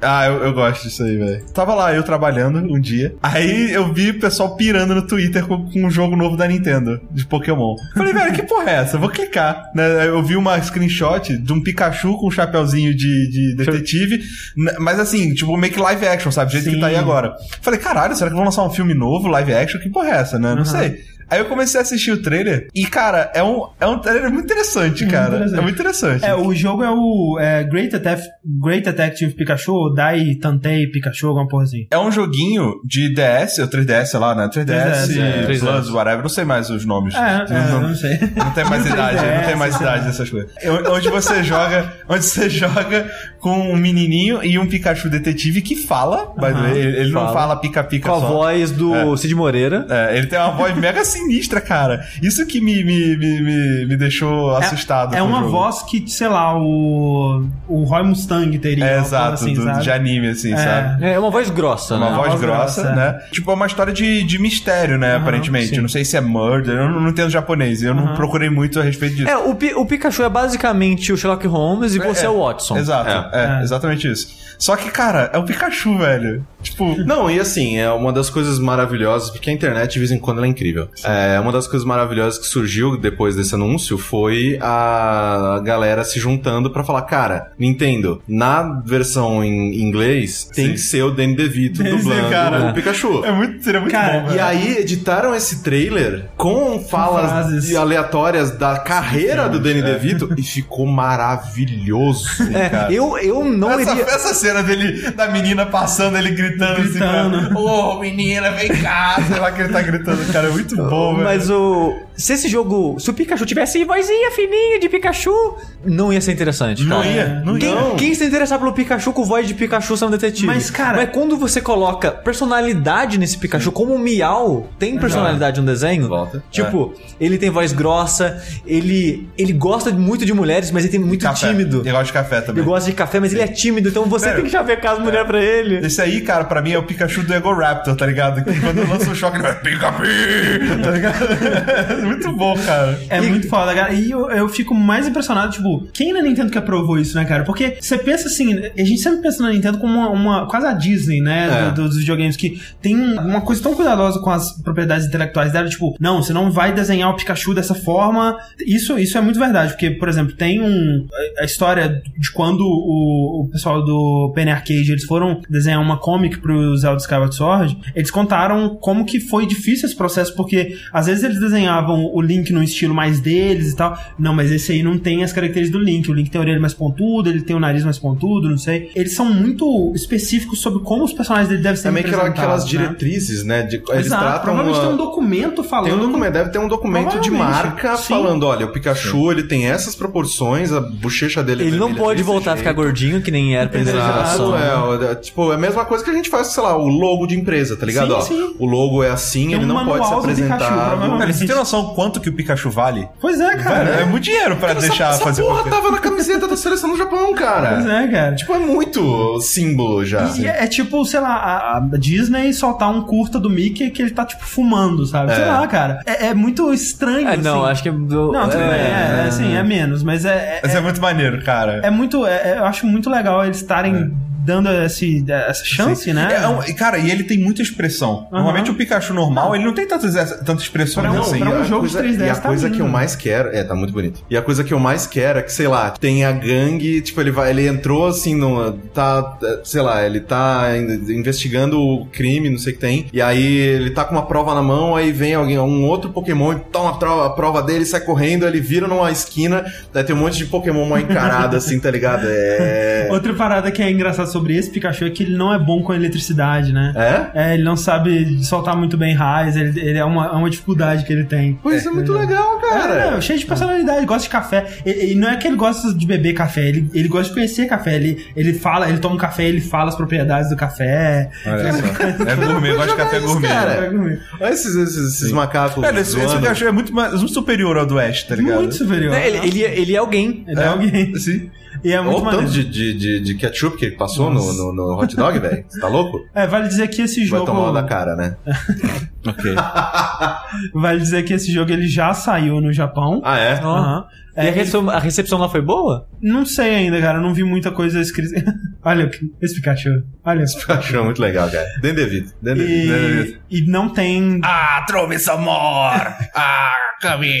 Ah, 0.00 0.26
eu, 0.26 0.44
eu 0.44 0.52
gosto 0.52 0.82
disso 0.84 1.02
aí, 1.02 1.16
velho. 1.16 1.42
Tava 1.52 1.74
lá 1.74 1.94
eu 1.94 2.02
trabalhando 2.02 2.58
um 2.58 2.78
dia. 2.80 3.14
Aí 3.22 3.72
eu 3.74 3.92
vi 3.92 4.10
o 4.10 4.20
pessoal 4.20 4.56
pirando 4.56 4.94
no 4.94 5.02
Twitter 5.06 5.46
com, 5.46 5.68
com 5.70 5.84
um 5.84 5.90
jogo 5.90 6.16
novo 6.16 6.36
da 6.36 6.46
Nintendo, 6.46 7.00
de 7.10 7.26
Pokémon. 7.26 7.74
Falei, 7.94 8.12
velho, 8.12 8.32
que 8.32 8.42
porra 8.42 8.70
é 8.70 8.74
essa? 8.76 8.96
Eu 8.96 9.00
vou 9.00 9.08
clicar. 9.10 9.70
Né? 9.74 10.06
Eu 10.08 10.22
vi 10.22 10.36
uma 10.36 10.60
screenshot 10.62 11.36
de 11.36 11.52
um 11.52 11.62
Pikachu 11.62 12.16
com 12.18 12.28
um 12.28 12.30
chapeuzinho 12.30 12.94
de, 12.94 13.30
de 13.30 13.56
detetive. 13.56 14.20
n- 14.56 14.72
Mas 14.78 14.98
assim, 15.00 15.32
tipo, 15.34 15.56
make 15.56 15.78
live 15.78 16.06
action, 16.06 16.30
sabe? 16.30 16.50
Do 16.50 16.52
jeito 16.52 16.68
que 16.68 16.74
Sim. 16.76 16.80
tá 16.80 16.86
aí 16.88 16.96
agora. 16.96 17.34
Falei, 17.60 17.78
caralho, 17.80 18.14
será 18.16 18.30
que 18.30 18.36
vão 18.36 18.44
lançar 18.44 18.64
um 18.64 18.70
filme 18.70 18.94
novo, 18.94 19.28
live 19.28 19.52
action? 19.54 19.80
Que 19.80 19.88
porra 19.90 20.08
é 20.08 20.16
essa, 20.16 20.38
né? 20.38 20.50
Não 20.50 20.58
Uhum. 20.58 20.64
sei. 20.64 20.98
Aí 21.30 21.38
eu 21.38 21.46
comecei 21.46 21.78
a 21.78 21.82
assistir 21.82 22.12
o 22.12 22.22
trailer 22.22 22.68
e, 22.74 22.86
cara, 22.86 23.30
é 23.34 23.42
um, 23.42 23.68
é 23.80 23.86
um 23.86 23.98
trailer 23.98 24.30
muito 24.30 24.44
interessante, 24.44 25.02
Muito 25.02 25.12
cara. 25.12 25.28
interessante. 25.36 25.58
É 25.58 25.62
muito 25.62 25.74
interessante. 25.74 26.24
É, 26.24 26.34
o 26.34 26.54
jogo 26.54 26.82
é 26.82 26.90
o 26.90 27.38
é, 27.40 27.64
Great, 27.64 27.90
Detective, 27.90 28.28
Great 28.62 28.84
Detective 28.84 29.34
Pikachu, 29.34 29.72
ou 29.72 29.94
Dai 29.94 30.34
Tantei 30.40 30.86
Pikachu, 30.90 31.28
alguma 31.28 31.48
porra 31.48 31.64
assim. 31.64 31.86
É 31.90 31.98
um 31.98 32.10
joguinho 32.10 32.74
de 32.84 33.12
DS, 33.14 33.58
ou 33.58 33.68
3DS, 33.68 34.06
sei 34.06 34.20
lá, 34.20 34.34
né? 34.34 34.48
3DS, 34.48 34.64
3DS, 34.66 35.20
é. 35.20 35.46
Plus, 35.46 35.60
3DS. 35.62 35.92
whatever, 35.92 36.22
não 36.22 36.28
sei 36.28 36.44
mais 36.44 36.70
os 36.70 36.84
nomes. 36.84 37.14
É, 37.14 37.18
é, 37.18 37.70
não, 37.70 37.80
não 37.88 37.94
sei. 37.94 38.18
não 38.36 38.50
tem 38.52 38.64
mais 38.64 38.84
idade, 38.86 39.18
3DS, 39.18 39.36
não 39.36 39.44
tem 39.44 39.56
mais 39.56 39.76
idade 39.76 40.06
dessas 40.06 40.30
coisas. 40.30 40.50
Onde 40.90 41.08
você 41.08 41.42
joga, 41.42 41.92
onde 42.08 42.24
você 42.24 42.48
joga 42.50 43.10
com 43.44 43.72
um 43.72 43.76
menininho 43.76 44.42
e 44.42 44.58
um 44.58 44.66
Pikachu 44.66 45.10
detetive 45.10 45.60
que 45.60 45.76
fala, 45.76 46.32
way, 46.34 46.52
ele, 46.78 46.98
ele 47.00 47.10
não 47.12 47.20
Fala. 47.26 47.32
fala 47.34 47.56
pica-pica 47.56 48.08
Com 48.08 48.16
a 48.16 48.20
só. 48.20 48.26
voz 48.26 48.70
do 48.70 49.14
Cid 49.18 49.34
Moreira. 49.34 49.86
É, 49.90 50.16
ele 50.16 50.26
tem 50.28 50.38
uma 50.38 50.52
voz 50.52 50.74
mega 50.74 51.04
sinistra, 51.04 51.60
cara. 51.60 52.06
Isso 52.22 52.46
que 52.46 52.58
me, 52.58 52.82
me, 52.82 53.14
me, 53.18 53.42
me, 53.42 53.86
me 53.86 53.96
deixou 53.98 54.56
assustado. 54.56 55.14
É 55.14 55.18
com 55.18 55.24
o 55.24 55.28
uma 55.28 55.40
jogo. 55.40 55.50
voz 55.50 55.82
que, 55.82 56.02
sei 56.10 56.28
lá, 56.28 56.56
o, 56.58 57.44
o 57.68 57.84
Roy 57.84 58.02
Mustang 58.04 58.58
teria. 58.58 58.82
É, 58.86 58.96
uma 58.96 59.04
exato, 59.06 59.34
assim, 59.34 59.52
do- 59.52 59.62
sabe? 59.64 59.82
de 59.82 59.90
anime, 59.90 60.28
assim, 60.28 60.54
É. 60.54 60.56
sabe? 60.56 61.04
É 61.04 61.18
uma 61.18 61.30
voz 61.30 61.50
grossa, 61.50 61.96
Uma 61.96 62.10
né? 62.12 62.16
voz 62.16 62.28
voz 62.30 62.40
grossa, 62.40 62.82
grossa, 62.82 62.96
né? 62.96 63.20
Tipo, 63.30 63.50
é 63.50 63.54
uma 63.54 63.66
história 63.66 63.92
de, 63.92 64.22
de 64.22 64.38
mistério, 64.38 64.96
né? 64.96 65.10
Aham, 65.16 65.20
aparentemente. 65.20 65.68
sim. 65.74 65.80
Não 65.82 65.88
sei 65.90 66.02
se 66.02 66.16
é 66.16 66.20
murder, 66.22 66.76
eu 66.76 66.88
não, 66.88 67.00
não 67.02 67.08
entendo 67.10 67.28
japonês. 67.28 67.82
Eu 67.82 67.92
não 67.94 68.04
Aham. 68.06 68.14
procurei 68.14 68.48
muito 68.48 68.80
a 68.80 68.82
respeito 68.82 69.16
disso. 69.16 69.28
É, 69.28 69.36
o, 69.36 69.50
o 69.82 69.84
Pikachu 69.84 70.22
é 70.22 70.30
basicamente 70.30 71.12
o 71.12 71.16
Sherlock 71.18 71.46
Holmes 71.46 71.94
e 71.94 71.98
você 71.98 72.24
é, 72.24 72.28
o 72.30 72.42
Watson. 72.42 72.78
Exato, 72.78 73.33
é, 73.34 73.58
É. 73.60 73.62
exatamente 73.62 74.10
isso. 74.10 74.28
Só 74.58 74.76
que, 74.76 74.90
cara, 74.90 75.30
é 75.32 75.38
o 75.38 75.44
Pikachu, 75.44 75.98
velho. 75.98 76.46
Tipo, 76.64 76.96
Não, 77.04 77.30
e 77.30 77.38
assim, 77.38 77.76
é 77.78 77.90
uma 77.90 78.12
das 78.12 78.28
coisas 78.30 78.58
maravilhosas, 78.58 79.30
porque 79.30 79.50
a 79.50 79.52
internet 79.52 79.92
de 79.92 79.98
vez 79.98 80.10
em 80.10 80.18
quando 80.18 80.38
ela 80.38 80.46
é 80.46 80.50
incrível. 80.50 80.88
É, 81.04 81.38
uma 81.40 81.52
das 81.52 81.66
coisas 81.66 81.86
maravilhosas 81.86 82.38
que 82.38 82.46
surgiu 82.46 82.96
depois 82.98 83.36
desse 83.36 83.54
anúncio 83.54 83.96
foi 83.98 84.58
a 84.60 85.60
galera 85.64 86.04
se 86.04 86.18
juntando 86.18 86.70
pra 86.70 86.82
falar, 86.84 87.02
cara, 87.02 87.52
Nintendo, 87.58 88.22
na 88.26 88.82
versão 88.84 89.44
em 89.44 89.80
inglês, 89.80 90.44
tem 90.54 90.66
Sim. 90.68 90.72
que 90.72 90.78
ser 90.78 91.02
o 91.04 91.10
Danny 91.10 91.36
DeVito 91.36 91.82
dublando 91.82 92.30
cara. 92.30 92.70
o 92.70 92.74
Pikachu. 92.74 93.24
é 93.24 93.32
muito, 93.32 93.62
seria 93.62 93.80
muito 93.80 93.92
Cara, 93.92 94.20
bom, 94.20 94.26
E 94.26 94.30
velho. 94.30 94.44
aí 94.44 94.78
editaram 94.78 95.34
esse 95.34 95.62
trailer 95.62 96.26
com 96.36 96.80
falas 96.80 97.30
frases. 97.30 97.74
aleatórias 97.76 98.50
da 98.52 98.78
carreira 98.78 99.48
do 99.48 99.58
Danny 99.60 99.82
DeVito 99.82 100.32
e 100.36 100.42
ficou 100.42 100.86
maravilhoso. 100.86 102.24
É, 102.54 102.68
cara. 102.68 102.92
eu, 102.92 103.16
eu 103.18 103.44
não 103.44 103.70
essa, 103.78 103.92
iria. 103.92 104.04
essa 104.04 104.34
cena 104.34 104.62
dele, 104.62 105.10
da 105.12 105.28
menina 105.28 105.66
passando, 105.66 106.16
ele 106.16 106.30
gritando, 106.30 106.53
Gritando. 106.56 107.36
assim, 107.36 107.48
pra, 107.48 107.58
Ô, 107.58 107.98
menina, 108.00 108.50
vem 108.52 108.68
cá. 108.68 109.16
Sei 109.26 109.38
lá 109.38 109.50
que 109.52 109.62
ele 109.62 109.72
tá 109.72 109.82
gritando, 109.82 110.32
cara, 110.32 110.48
é 110.48 110.50
muito 110.50 110.76
bom, 110.76 111.12
velho. 111.14 111.24
Mas 111.24 111.50
o. 111.50 111.94
Se 112.16 112.32
esse 112.32 112.48
jogo. 112.48 112.96
Se 113.00 113.10
o 113.10 113.14
Pikachu 113.14 113.44
tivesse 113.44 113.84
vozinha 113.84 114.30
fininha 114.30 114.78
de 114.78 114.88
Pikachu, 114.88 115.56
não 115.84 116.12
ia 116.12 116.20
ser 116.20 116.32
interessante. 116.32 116.84
Não 116.84 116.98
cara. 117.02 117.08
ia, 117.08 117.42
não 117.44 117.58
quem, 117.58 117.70
ia. 117.70 117.94
Quem 117.96 118.14
se 118.14 118.24
interessar 118.24 118.58
pelo 118.58 118.72
Pikachu 118.72 119.12
com 119.12 119.24
voz 119.24 119.46
de 119.48 119.54
Pikachu 119.54 119.96
sendo 119.96 120.12
detetive? 120.12 120.46
Mas, 120.46 120.70
cara- 120.70 120.96
Mas 120.98 121.10
quando 121.10 121.36
você 121.36 121.60
coloca 121.60 122.10
personalidade 122.12 123.18
nesse 123.18 123.36
Pikachu, 123.38 123.72
como 123.72 123.94
o 123.94 123.98
Miau 123.98 124.68
tem 124.78 124.96
personalidade 124.98 125.60
no 125.60 125.66
desenho. 125.66 126.06
Volta. 126.08 126.42
Tipo, 126.50 126.94
ele 127.20 127.36
tem 127.36 127.50
voz 127.50 127.72
grossa, 127.72 128.40
ele, 128.66 129.28
ele 129.36 129.52
gosta 129.52 129.90
muito 129.90 130.24
de 130.24 130.32
mulheres, 130.32 130.70
mas 130.70 130.84
ele 130.84 130.92
tem 130.92 131.00
muito 131.00 131.22
Café. 131.22 131.48
tímido. 131.48 131.82
Eu 131.84 131.92
gosto 131.92 132.06
de 132.06 132.12
café 132.12 132.40
também. 132.40 132.62
Ele 132.62 132.70
gosta 132.70 132.90
de 132.90 132.96
café, 132.96 133.18
mas 133.20 133.32
ele 133.32 133.42
é 133.42 133.48
tímido, 133.48 133.88
então 133.88 134.04
você 134.04 134.26
Sério? 134.26 134.36
tem 134.42 134.44
que 134.46 134.50
chavecar 134.52 134.92
as 134.92 134.98
mulheres 135.00 135.26
pra 135.26 135.42
ele. 135.42 135.84
Esse 135.84 136.00
aí, 136.00 136.20
cara, 136.20 136.44
pra 136.44 136.62
mim 136.62 136.72
é 136.72 136.78
o 136.78 136.82
Pikachu 136.84 137.22
do 137.22 137.34
Ego 137.34 137.52
Raptor, 137.52 137.96
tá 137.96 138.06
ligado? 138.06 138.44
Que 138.44 138.60
quando 138.60 138.88
lança 138.88 139.10
o 139.10 139.14
choque, 139.14 139.36
ele 139.36 139.42
vai 139.42 139.54
Pika 139.60 139.92
Pi, 139.92 140.82
tá 140.82 140.90
ligado? 140.90 142.03
muito 142.08 142.32
bom, 142.32 142.54
cara. 142.58 143.00
É 143.08 143.20
muito 143.20 143.48
foda, 143.48 143.74
cara. 143.74 143.92
E 143.92 144.10
eu, 144.10 144.30
eu 144.30 144.48
fico 144.48 144.74
mais 144.74 145.06
impressionado, 145.08 145.52
tipo, 145.52 145.86
quem 145.92 146.12
na 146.12 146.22
Nintendo 146.22 146.50
que 146.50 146.58
aprovou 146.58 146.98
isso, 146.98 147.16
né, 147.16 147.24
cara? 147.24 147.44
Porque 147.44 147.76
você 147.80 147.98
pensa 147.98 148.28
assim, 148.28 148.54
a 148.56 148.84
gente 148.84 148.98
sempre 149.00 149.22
pensa 149.22 149.42
na 149.42 149.50
Nintendo 149.52 149.78
como 149.78 149.94
uma, 149.94 150.10
uma- 150.10 150.46
quase 150.48 150.66
a 150.66 150.72
Disney, 150.72 151.20
né, 151.20 151.68
É. 151.68 151.70
do- 151.72 151.84
dos 151.88 151.98
videogames, 151.98 152.36
que 152.36 152.60
tem 152.80 152.96
uma 152.96 153.40
coisa 153.40 153.62
tão 153.62 153.74
cuidadosa 153.74 154.18
com 154.20 154.30
as 154.30 154.52
propriedades 154.62 155.06
intelectuais 155.06 155.52
dela, 155.52 155.68
tipo, 155.68 155.96
não, 156.00 156.22
você 156.22 156.32
não 156.32 156.50
vai 156.50 156.72
desenhar 156.72 157.10
o 157.10 157.16
Pikachu 157.16 157.54
dessa 157.54 157.74
forma. 157.74 158.36
Isso, 158.66 158.98
isso 158.98 159.16
é 159.18 159.20
muito 159.20 159.38
verdade, 159.38 159.72
porque, 159.72 159.90
por 159.90 160.08
exemplo, 160.08 160.34
tem 160.34 160.60
um, 160.60 161.06
a- 161.38 161.42
a 161.42 161.44
história 161.44 162.02
de 162.18 162.30
quando 162.32 162.60
o, 162.62 163.42
o 163.44 163.48
pessoal 163.50 163.84
do 163.84 164.32
Penny 164.34 164.50
Arcade, 164.50 164.90
eles 164.90 165.04
foram 165.04 165.40
desenhar 165.48 165.80
uma 165.80 165.98
comic 165.98 166.38
pro 166.38 166.76
Zelda 166.76 166.98
Skyward 167.00 167.34
Sword, 167.34 167.76
eles 167.94 168.10
contaram 168.10 168.76
como 168.80 169.04
que 169.04 169.20
foi 169.20 169.46
difícil 169.46 169.86
esse 169.86 169.96
processo, 169.96 170.34
porque 170.34 170.76
às 170.92 171.06
vezes 171.06 171.24
eles 171.24 171.38
desenhavam 171.40 171.93
o 171.94 172.20
Link 172.20 172.52
no 172.52 172.62
estilo 172.62 172.94
mais 172.94 173.20
deles 173.20 173.72
e 173.72 173.76
tal. 173.76 173.96
Não, 174.18 174.34
mas 174.34 174.50
esse 174.50 174.72
aí 174.72 174.82
não 174.82 174.98
tem 174.98 175.22
as 175.22 175.32
características 175.32 175.80
do 175.80 175.84
Link. 175.84 176.10
O 176.10 176.14
Link 176.14 176.30
tem 176.30 176.38
a 176.38 176.42
orelha 176.42 176.60
mais 176.60 176.74
pontuda, 176.74 177.28
ele 177.30 177.42
tem 177.42 177.54
o 177.54 177.60
nariz 177.60 177.84
mais 177.84 177.98
pontudo, 177.98 178.48
não 178.48 178.58
sei. 178.58 178.90
Eles 178.94 179.14
são 179.14 179.24
muito 179.32 179.92
específicos 179.94 180.60
sobre 180.60 180.80
como 180.82 181.04
os 181.04 181.12
personagens 181.12 181.48
dele 181.48 181.62
devem 181.62 181.76
ser 181.76 181.88
É 181.88 181.90
meio 181.90 182.04
que 182.04 182.10
aquela- 182.14 182.28
aquelas 182.28 182.64
representados, 182.64 182.72
né? 182.72 182.86
diretrizes, 182.86 183.44
né? 183.44 183.62
de- 183.62 183.82
eles 183.90 184.06
Exato, 184.06 184.22
tratam. 184.22 184.42
provavelmente 184.42 184.78
uma- 184.78 184.84
tem 184.86 184.94
um 184.94 184.96
documento 184.96 185.62
falando. 185.64 185.84
Tem 185.86 185.94
um 185.94 186.06
documento, 186.06 186.32
deve 186.32 186.50
ter 186.50 186.58
um 186.58 186.68
documento 186.68 187.20
de 187.20 187.30
marca 187.30 187.96
sim. 187.96 188.08
falando, 188.14 188.44
olha, 188.44 188.66
o 188.66 188.72
Pikachu 188.72 189.30
ele 189.32 189.42
tem 189.44 189.66
essas 189.66 189.94
proporções, 189.94 190.72
a 190.72 190.80
bochecha 190.80 191.42
dele 191.42 191.64
é 191.64 191.66
Ele 191.66 191.76
não 191.76 191.94
pode 191.94 192.18
desse 192.18 192.26
voltar 192.26 192.52
a 192.52 192.56
ficar 192.56 192.70
jeito. 192.70 192.82
gordinho, 192.82 193.22
que 193.22 193.30
nem 193.30 193.54
era 193.56 193.66
a 193.66 193.68
primeira 193.68 193.98
Exato, 193.98 194.12
geração. 194.14 194.56
é, 194.58 195.12
é, 195.12 195.14
tipo, 195.16 195.50
é 195.52 195.54
a 195.54 195.58
mesma 195.58 195.84
coisa 195.84 196.04
que 196.04 196.10
a 196.10 196.14
gente 196.14 196.28
faz, 196.28 196.48
sei 196.48 196.62
lá, 196.62 196.76
o 196.76 196.86
logo 196.88 197.26
de 197.26 197.36
empresa, 197.38 197.76
tá 197.76 197.86
ligado? 197.86 198.08
Sim, 198.08 198.14
Ó, 198.14 198.20
sim. 198.20 198.54
O 198.58 198.66
logo 198.66 199.02
é 199.02 199.10
assim, 199.10 199.46
Tem 199.48 199.54
ele 199.54 199.64
um 199.64 199.68
não 199.68 199.84
pode 199.84 200.02
Pikachu, 200.04 200.18
apresentado. 200.20 200.58
provavelmente. 200.66 201.18
Cara, 201.20 201.32
você 201.32 201.46
tem 201.46 201.56
noção 201.56 201.83
quanto 201.94 202.20
que 202.20 202.28
o 202.28 202.32
Pikachu 202.32 202.70
vale? 202.70 203.08
Pois 203.20 203.40
é, 203.40 203.56
cara. 203.56 203.62
Cara, 203.62 203.90
é 204.00 204.04
muito 204.04 204.24
dinheiro 204.24 204.56
pra 204.56 204.72
deixar 204.74 205.10
essa, 205.14 205.22
fazer 205.22 205.42
essa 205.42 205.50
porra 205.50 205.62
qualquer- 205.64 205.76
tava 205.82 205.90
na 205.90 205.98
camiseta 205.98 206.46
da 206.48 206.56
seleção 206.56 206.90
do 206.90 206.96
Japão, 206.96 207.26
Pois 207.34 207.38
cara. 207.38 208.02
é, 208.04 208.08
cara. 208.08 208.34
Tipo, 208.34 208.54
é 208.54 208.58
muito 208.58 209.40
símbolo 209.40 210.04
já. 210.04 210.24
E 210.36 210.46
é, 210.46 210.64
é 210.64 210.66
tipo, 210.66 211.04
sei 211.04 211.20
lá, 211.20 211.34
a, 211.34 211.76
a 211.78 211.80
Disney 211.98 212.52
soltar 212.52 212.90
um 212.90 213.02
curta 213.02 213.38
do 213.38 213.50
Mickey 213.50 213.90
que 213.90 214.00
ele 214.02 214.10
tá, 214.10 214.24
tipo, 214.24 214.44
fumando, 214.44 215.04
sabe? 215.06 215.34
Sei 215.34 215.44
É. 215.44 215.46
lá, 215.46 215.66
cara. 215.66 216.00
É, 216.06 216.26
é 216.28 216.34
muito 216.34 216.72
estranho, 216.72 217.28
É, 217.28 217.36
não, 217.36 217.62
assim. 217.64 217.72
acho 217.72 217.82
que. 217.82 217.90
do- 217.90 218.32
Não, 218.32 218.48
tudo 218.48 218.58
bem, 218.58 218.68
é, 218.70 219.22
é, 219.24 219.28
assim, 219.28 219.54
é 219.56 219.62
menos, 219.62 220.02
mas 220.02 220.24
é, 220.24 220.58
é, 220.58 220.60
Mas 220.62 220.74
é 220.74 220.80
muito 220.80 221.00
maneiro, 221.00 221.42
cara. 221.44 221.80
é 221.82 221.90
muito. 221.90 222.26
é- 222.26 222.52
é- 222.52 222.58
eu 222.58 222.64
acho 222.64 222.86
muito 222.86 223.10
legal 223.10 223.44
eles 223.44 223.56
estarem 223.58 224.12
dando 224.44 224.68
esse, 224.84 225.24
essa 225.28 225.64
chance, 225.64 226.04
Sim. 226.04 226.12
né? 226.12 226.28
É 226.42 226.46
um- 226.48 226.62
e, 226.64 226.74
cara, 226.74 226.98
e 226.98 227.10
ele 227.10 227.24
tem 227.24 227.38
muita 227.38 227.62
expressão. 227.62 228.28
Normalmente 228.30 228.70
o 228.70 228.74
Pikachu 228.74 229.14
normal, 229.14 229.54
ele 229.54 229.64
não 229.64 229.72
tem 229.74 229.86
tantas, 229.86 230.14
tantas 230.40 230.62
expressões 230.62 231.06
Pra 231.06 231.16
um- 231.16 231.20
assim. 231.22 231.38
pra 231.38 231.50
um 231.50 231.58
e 231.58 231.60
a 231.60 231.64
jogo 231.64 231.86
de 231.86 231.92
coisa, 231.94 231.98
3DS 232.08 232.26
E 232.26 232.30
a 232.30 232.34
tá 232.34 232.48
coisa 232.48 232.64
lindo. 232.66 232.76
que 232.76 232.82
eu 232.82 232.88
mais 232.88 233.16
quero. 233.16 233.48
É, 233.50 233.64
tá 233.64 233.74
muito 233.74 233.92
bonito. 233.92 234.20
E 234.28 234.36
a 234.36 234.42
coisa 234.42 234.62
que 234.62 234.72
eu 234.74 234.78
mais 234.78 235.06
quero 235.06 235.38
é 235.38 235.42
que, 235.42 235.52
sei 235.52 235.66
lá, 235.68 235.90
tem 235.90 236.24
a 236.24 236.32
gangue, 236.32 237.00
tipo, 237.00 237.20
ele 237.20 237.30
vai. 237.30 237.50
Ele 237.50 237.66
entrou 237.66 238.06
assim 238.06 238.34
no. 238.34 238.72
Tá. 238.72 239.38
Sei 239.64 239.80
lá, 239.80 240.04
ele 240.04 240.20
tá 240.20 240.68
in- 240.76 241.12
investigando 241.14 241.80
o 241.80 242.06
crime, 242.06 242.50
não 242.50 242.58
sei 242.58 242.72
o 242.72 242.76
que 242.76 242.80
tem. 242.80 243.06
E 243.12 243.20
aí 243.22 243.44
ele 243.56 243.90
tá 243.90 244.04
com 244.04 244.14
uma 244.14 244.26
prova 244.26 244.54
na 244.54 244.62
mão, 244.62 244.94
aí 244.96 245.12
vem 245.12 245.34
alguém, 245.34 245.58
um 245.58 245.84
outro 245.86 246.10
Pokémon 246.10 246.52
e 246.52 246.56
toma 246.72 246.90
a 246.90 246.94
prova, 246.94 247.26
a 247.26 247.30
prova 247.30 247.62
dele, 247.62 247.84
sai 247.84 248.00
correndo, 248.00 248.46
ele 248.46 248.60
vira 248.60 248.86
numa 248.86 249.10
esquina, 249.10 249.64
daí 249.92 250.04
tem 250.04 250.14
um 250.14 250.18
monte 250.18 250.36
de 250.38 250.46
Pokémon 250.46 250.84
mal 250.86 250.98
encarado, 250.98 251.56
assim, 251.56 251.78
tá 251.78 251.90
ligado? 251.90 252.26
É. 252.28 253.08
Outra 253.14 253.32
parada 253.34 253.70
que 253.70 253.82
é 253.82 253.90
engraçada 253.90 254.28
sobre 254.34 254.56
esse 254.56 254.68
Pikachu 254.68 255.04
é 255.04 255.10
que 255.10 255.22
ele 255.22 255.36
não 255.36 255.54
é 255.54 255.58
bom 255.58 255.80
com 255.80 255.94
eletricidade, 255.94 256.72
né? 256.72 256.92
É? 256.96 257.50
É, 257.50 257.54
ele 257.54 257.62
não 257.62 257.76
sabe 257.76 258.42
soltar 258.42 258.76
muito 258.76 258.96
bem 258.96 259.14
raios, 259.14 259.54
ele, 259.54 259.78
ele 259.80 259.98
é, 259.98 260.04
uma, 260.04 260.26
é 260.26 260.32
uma 260.32 260.50
dificuldade 260.50 261.04
que 261.04 261.12
ele 261.12 261.24
tem. 261.24 261.56
Pois 261.62 261.86
é, 261.86 261.90
muito 261.90 262.12
legal, 262.12 262.58
cara. 262.58 263.16
É, 263.16 263.20
cheio 263.20 263.38
de 263.38 263.46
personalidade, 263.46 264.04
gosta 264.04 264.24
de 264.24 264.28
café. 264.28 264.66
E, 264.84 265.12
e 265.12 265.14
não 265.14 265.28
é 265.28 265.36
que 265.36 265.46
ele 265.46 265.56
gosta 265.56 265.94
de 265.94 266.04
beber 266.04 266.34
café, 266.34 266.68
ele, 266.68 266.90
ele 266.92 267.08
gosta 267.08 267.28
de 267.28 267.34
conhecer 267.34 267.66
café. 267.66 267.94
Ele, 267.94 268.26
ele 268.34 268.54
fala, 268.54 268.88
ele 268.88 268.98
toma 268.98 269.14
um 269.14 269.18
café, 269.18 269.44
ele 269.44 269.60
fala 269.60 269.88
as 269.90 269.94
propriedades 269.94 270.50
do 270.50 270.56
café. 270.56 271.30
Olha 271.46 271.72
só. 271.72 271.84
É 272.34 272.36
gourmet, 272.36 272.70
eu 272.70 272.76
gosto 272.76 272.90
de 272.90 272.96
café 272.96 273.18
Isso, 273.18 273.26
gourmet. 273.26 273.48
cara. 273.48 273.90
né? 273.90 274.20
Olha 274.40 274.52
esses, 274.52 274.74
esses, 274.74 275.14
esses 275.14 275.32
macacos. 275.32 275.82
Cara, 275.82 276.00
esse, 276.00 276.18
esse. 276.18 276.36
Pikachu 276.36 276.66
é 276.66 276.72
muito, 276.72 276.92
mais, 276.92 277.14
muito 277.14 277.32
superior 277.32 277.76
ao 277.76 277.86
do 277.86 277.98
Ash, 277.98 278.24
tá 278.24 278.34
ligado? 278.34 278.60
Muito 278.60 278.74
superior. 278.74 279.14
É, 279.14 279.28
ele, 279.28 279.38
ele, 279.46 279.62
ele 279.62 279.94
é 279.94 279.98
alguém. 279.98 280.44
Ele 280.48 280.60
é 280.60 280.66
alguém. 280.66 281.14
Sim. 281.16 281.50
E 281.84 281.92
é 281.92 282.00
Olha 282.00 282.10
muito 282.10 282.20
o 282.20 282.24
tanto 282.24 282.36
maneiro. 282.36 282.50
de, 282.50 282.64
de, 282.64 282.94
de, 282.94 283.20
de 283.20 283.34
ketchup 283.34 283.76
que 283.76 283.84
ele 283.84 283.96
passou 283.96 284.30
no, 284.30 284.52
no, 284.54 284.72
no 284.72 284.98
hot 284.98 285.14
dog, 285.14 285.38
velho. 285.38 285.64
Você 285.68 285.78
tá 285.80 285.88
louco? 285.88 286.18
É, 286.34 286.46
vale 286.46 286.66
dizer 286.68 286.88
que 286.88 287.02
esse 287.02 287.20
Vai 287.20 287.38
jogo. 287.40 287.44
tomar 287.46 287.60
uma 287.70 287.72
da 287.72 287.82
cara, 287.86 288.16
né? 288.16 288.36
Ok. 289.26 289.54
Vale 290.74 291.00
dizer 291.00 291.22
que 291.22 291.32
esse 291.32 291.50
jogo 291.50 291.72
ele 291.72 291.86
já 291.88 292.12
saiu 292.12 292.60
no 292.60 292.70
Japão. 292.74 293.22
Ah, 293.24 293.38
é? 293.38 293.54
Aham. 293.54 294.04
E 294.36 294.40
É, 294.40 294.48
a, 294.48 294.52
recepção, 294.52 294.90
a 294.90 294.98
recepção 294.98 295.38
lá 295.38 295.48
foi 295.48 295.62
boa? 295.62 296.06
Não 296.20 296.44
sei 296.44 296.74
ainda, 296.74 297.00
cara. 297.00 297.16
eu 297.18 297.22
Não 297.22 297.32
vi 297.32 297.42
muita 297.42 297.70
coisa 297.70 298.00
escrita. 298.00 298.44
Olha 298.84 299.10
esse 299.40 299.54
Pikachu. 299.54 299.88
Olha 300.24 300.42
esse 300.42 300.58
Pikachu. 300.58 300.78
Achou 300.90 301.04
muito 301.04 301.22
legal, 301.22 301.48
cara. 301.50 301.66
Den 301.80 301.94
DeVito. 301.94 302.32
Den 302.42 302.54
DeVito. 302.54 303.38
E, 303.50 303.58
e 303.60 303.66
não 303.66 303.88
tem. 303.88 304.40
ah, 304.44 304.84
trove 304.86 305.18
some 305.18 305.42
more! 305.44 306.12
Ah, 306.34 306.72
come 307.00 307.32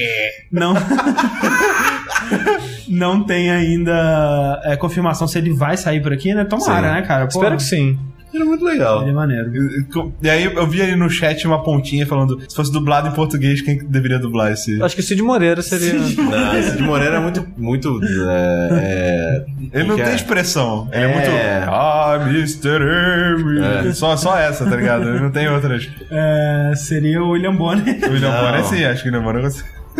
Não. 0.50 0.72
Não 2.88 3.22
tem 3.24 3.50
ainda 3.50 4.60
é, 4.64 4.76
confirmação 4.76 5.26
se 5.26 5.38
ele 5.38 5.52
vai 5.52 5.76
sair 5.76 6.00
por 6.02 6.12
aqui, 6.12 6.34
né? 6.34 6.44
Tomara, 6.44 6.88
Sim. 6.88 6.94
né, 6.94 7.02
cara? 7.02 7.26
Pô, 7.26 7.38
Espero 7.38 7.56
que 7.56 7.62
sim. 7.62 7.98
Era 8.34 8.44
muito 8.44 8.64
legal. 8.64 9.02
Ele 9.02 9.10
é 9.10 9.12
maneiro. 9.12 9.52
E 10.20 10.28
aí 10.28 10.42
eu 10.42 10.66
vi 10.66 10.82
ali 10.82 10.96
no 10.96 11.08
chat 11.08 11.46
uma 11.46 11.62
pontinha 11.62 12.04
falando 12.04 12.40
se 12.48 12.56
fosse 12.56 12.72
dublado 12.72 13.06
em 13.06 13.12
português, 13.12 13.62
quem 13.62 13.78
que 13.78 13.84
deveria 13.84 14.18
dublar 14.18 14.50
esse? 14.50 14.82
Acho 14.82 14.96
que 14.96 15.02
o 15.02 15.04
Cid 15.04 15.22
Moreira 15.22 15.62
seria. 15.62 15.92
Não, 15.94 16.58
esse 16.58 16.76
de 16.76 16.82
Moreira 16.82 17.18
é 17.18 17.20
muito. 17.20 17.46
muito 17.56 18.00
é, 18.02 18.68
é, 18.72 19.44
Ele 19.72 19.84
não 19.88 19.94
que 19.94 20.02
tem 20.02 20.12
é? 20.12 20.16
expressão. 20.16 20.88
Ele 20.90 21.04
é, 21.04 21.06
É. 21.06 21.12
muito. 21.14 21.70
Ah, 21.70 22.18
Mr. 22.28 22.68
Amy. 23.38 23.88
É. 23.88 23.92
Só, 23.92 24.16
só 24.16 24.36
essa, 24.36 24.64
tá 24.68 24.74
ligado? 24.74 25.08
Ele 25.08 25.20
não 25.20 25.30
tem 25.30 25.48
outras. 25.48 25.88
É, 26.10 26.72
seria 26.74 27.22
o 27.22 27.30
William 27.30 27.54
Bonner. 27.54 27.84
O 28.04 28.10
William 28.14 28.32
Não. 28.32 28.40
Bonner 28.46 28.64
sim, 28.64 28.82
acho 28.84 29.04
que 29.04 29.10
o 29.10 29.12
William 29.12 29.24
Bonner. 29.32 29.48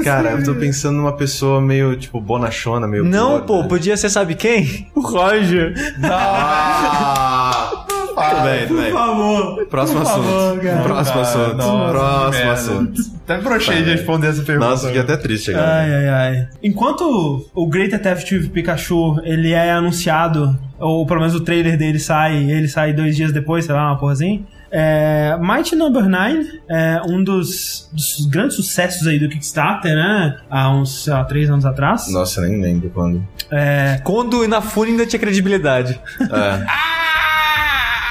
Cara, 0.03 0.31
eu 0.33 0.43
tô 0.45 0.55
pensando 0.55 0.97
numa 0.97 1.13
pessoa 1.13 1.61
meio, 1.61 1.97
tipo, 1.97 2.21
bonachona, 2.21 2.87
meio. 2.87 3.05
Não, 3.05 3.41
pô, 3.43 3.65
podia 3.65 3.97
ser, 3.97 4.09
sabe 4.11 4.35
quem? 4.35 4.89
O 4.95 5.01
Roger. 5.01 5.75
Ah! 6.03 7.85
Tudo 8.15 8.43
bem, 8.45 8.67
tudo 8.67 8.77
Por 8.77 8.83
bem. 8.85 8.93
favor. 8.93 9.67
Próximo 9.67 10.01
Por 10.01 10.07
assunto. 10.09 10.25
favor, 10.29 10.61
cara. 10.61 10.83
Próximo 10.83 11.15
Cara, 11.15 11.21
assunto. 11.27 11.57
nossa, 11.57 11.91
Próximo 11.91 12.31
merda. 12.45 12.53
assunto. 12.53 13.03
Até 13.25 13.39
brochei 13.41 13.83
de 13.83 13.91
responder 13.91 14.27
essa 14.29 14.43
pergunta. 14.43 14.71
Nossa, 14.71 14.87
fiquei 14.87 15.01
até 15.03 15.17
triste 15.17 15.51
agora. 15.51 15.67
Ai, 15.75 15.95
ai, 15.95 16.09
ai. 16.09 16.49
Enquanto 16.63 17.45
o 17.55 17.67
Great 17.67 17.91
Detective 17.91 18.49
Pikachu, 18.51 19.21
ele 19.25 19.53
é 19.53 19.73
anunciado, 19.73 20.57
ou 20.79 21.05
pelo 21.07 21.21
menos 21.21 21.35
o 21.35 21.41
trailer 21.41 21.77
dele 21.77 21.99
sai, 21.99 22.37
ele 22.51 22.69
sai 22.69 22.93
dois 22.93 23.17
dias 23.17 23.33
depois, 23.33 23.65
sei 23.65 23.75
lá, 23.75 23.89
uma 23.91 23.99
porra 23.99 24.13
assim. 24.13 24.45
É, 24.77 25.37
Mighty 25.41 25.77
Number 25.77 26.09
9 26.09 26.61
é 26.69 27.01
um 27.07 27.23
dos, 27.23 27.89
dos 27.93 28.27
grandes 28.27 28.57
sucessos 28.57 29.07
aí 29.07 29.21
do 29.21 29.29
Kickstarter, 29.29 29.95
né? 29.95 30.37
Há 30.51 30.75
uns, 30.75 31.05
sei 31.05 31.13
lá, 31.13 31.23
três 31.23 31.49
anos 31.49 31.65
atrás. 31.65 32.11
Nossa, 32.13 32.41
nem 32.41 32.61
lembro 32.61 32.91
quando. 32.91 33.25
É, 33.53 34.01
Quando 34.03 34.39
o 34.41 34.45
Inafune 34.45 34.91
ainda 34.91 35.07
tinha 35.07 35.21
credibilidade. 35.21 36.01
É. 36.21 36.67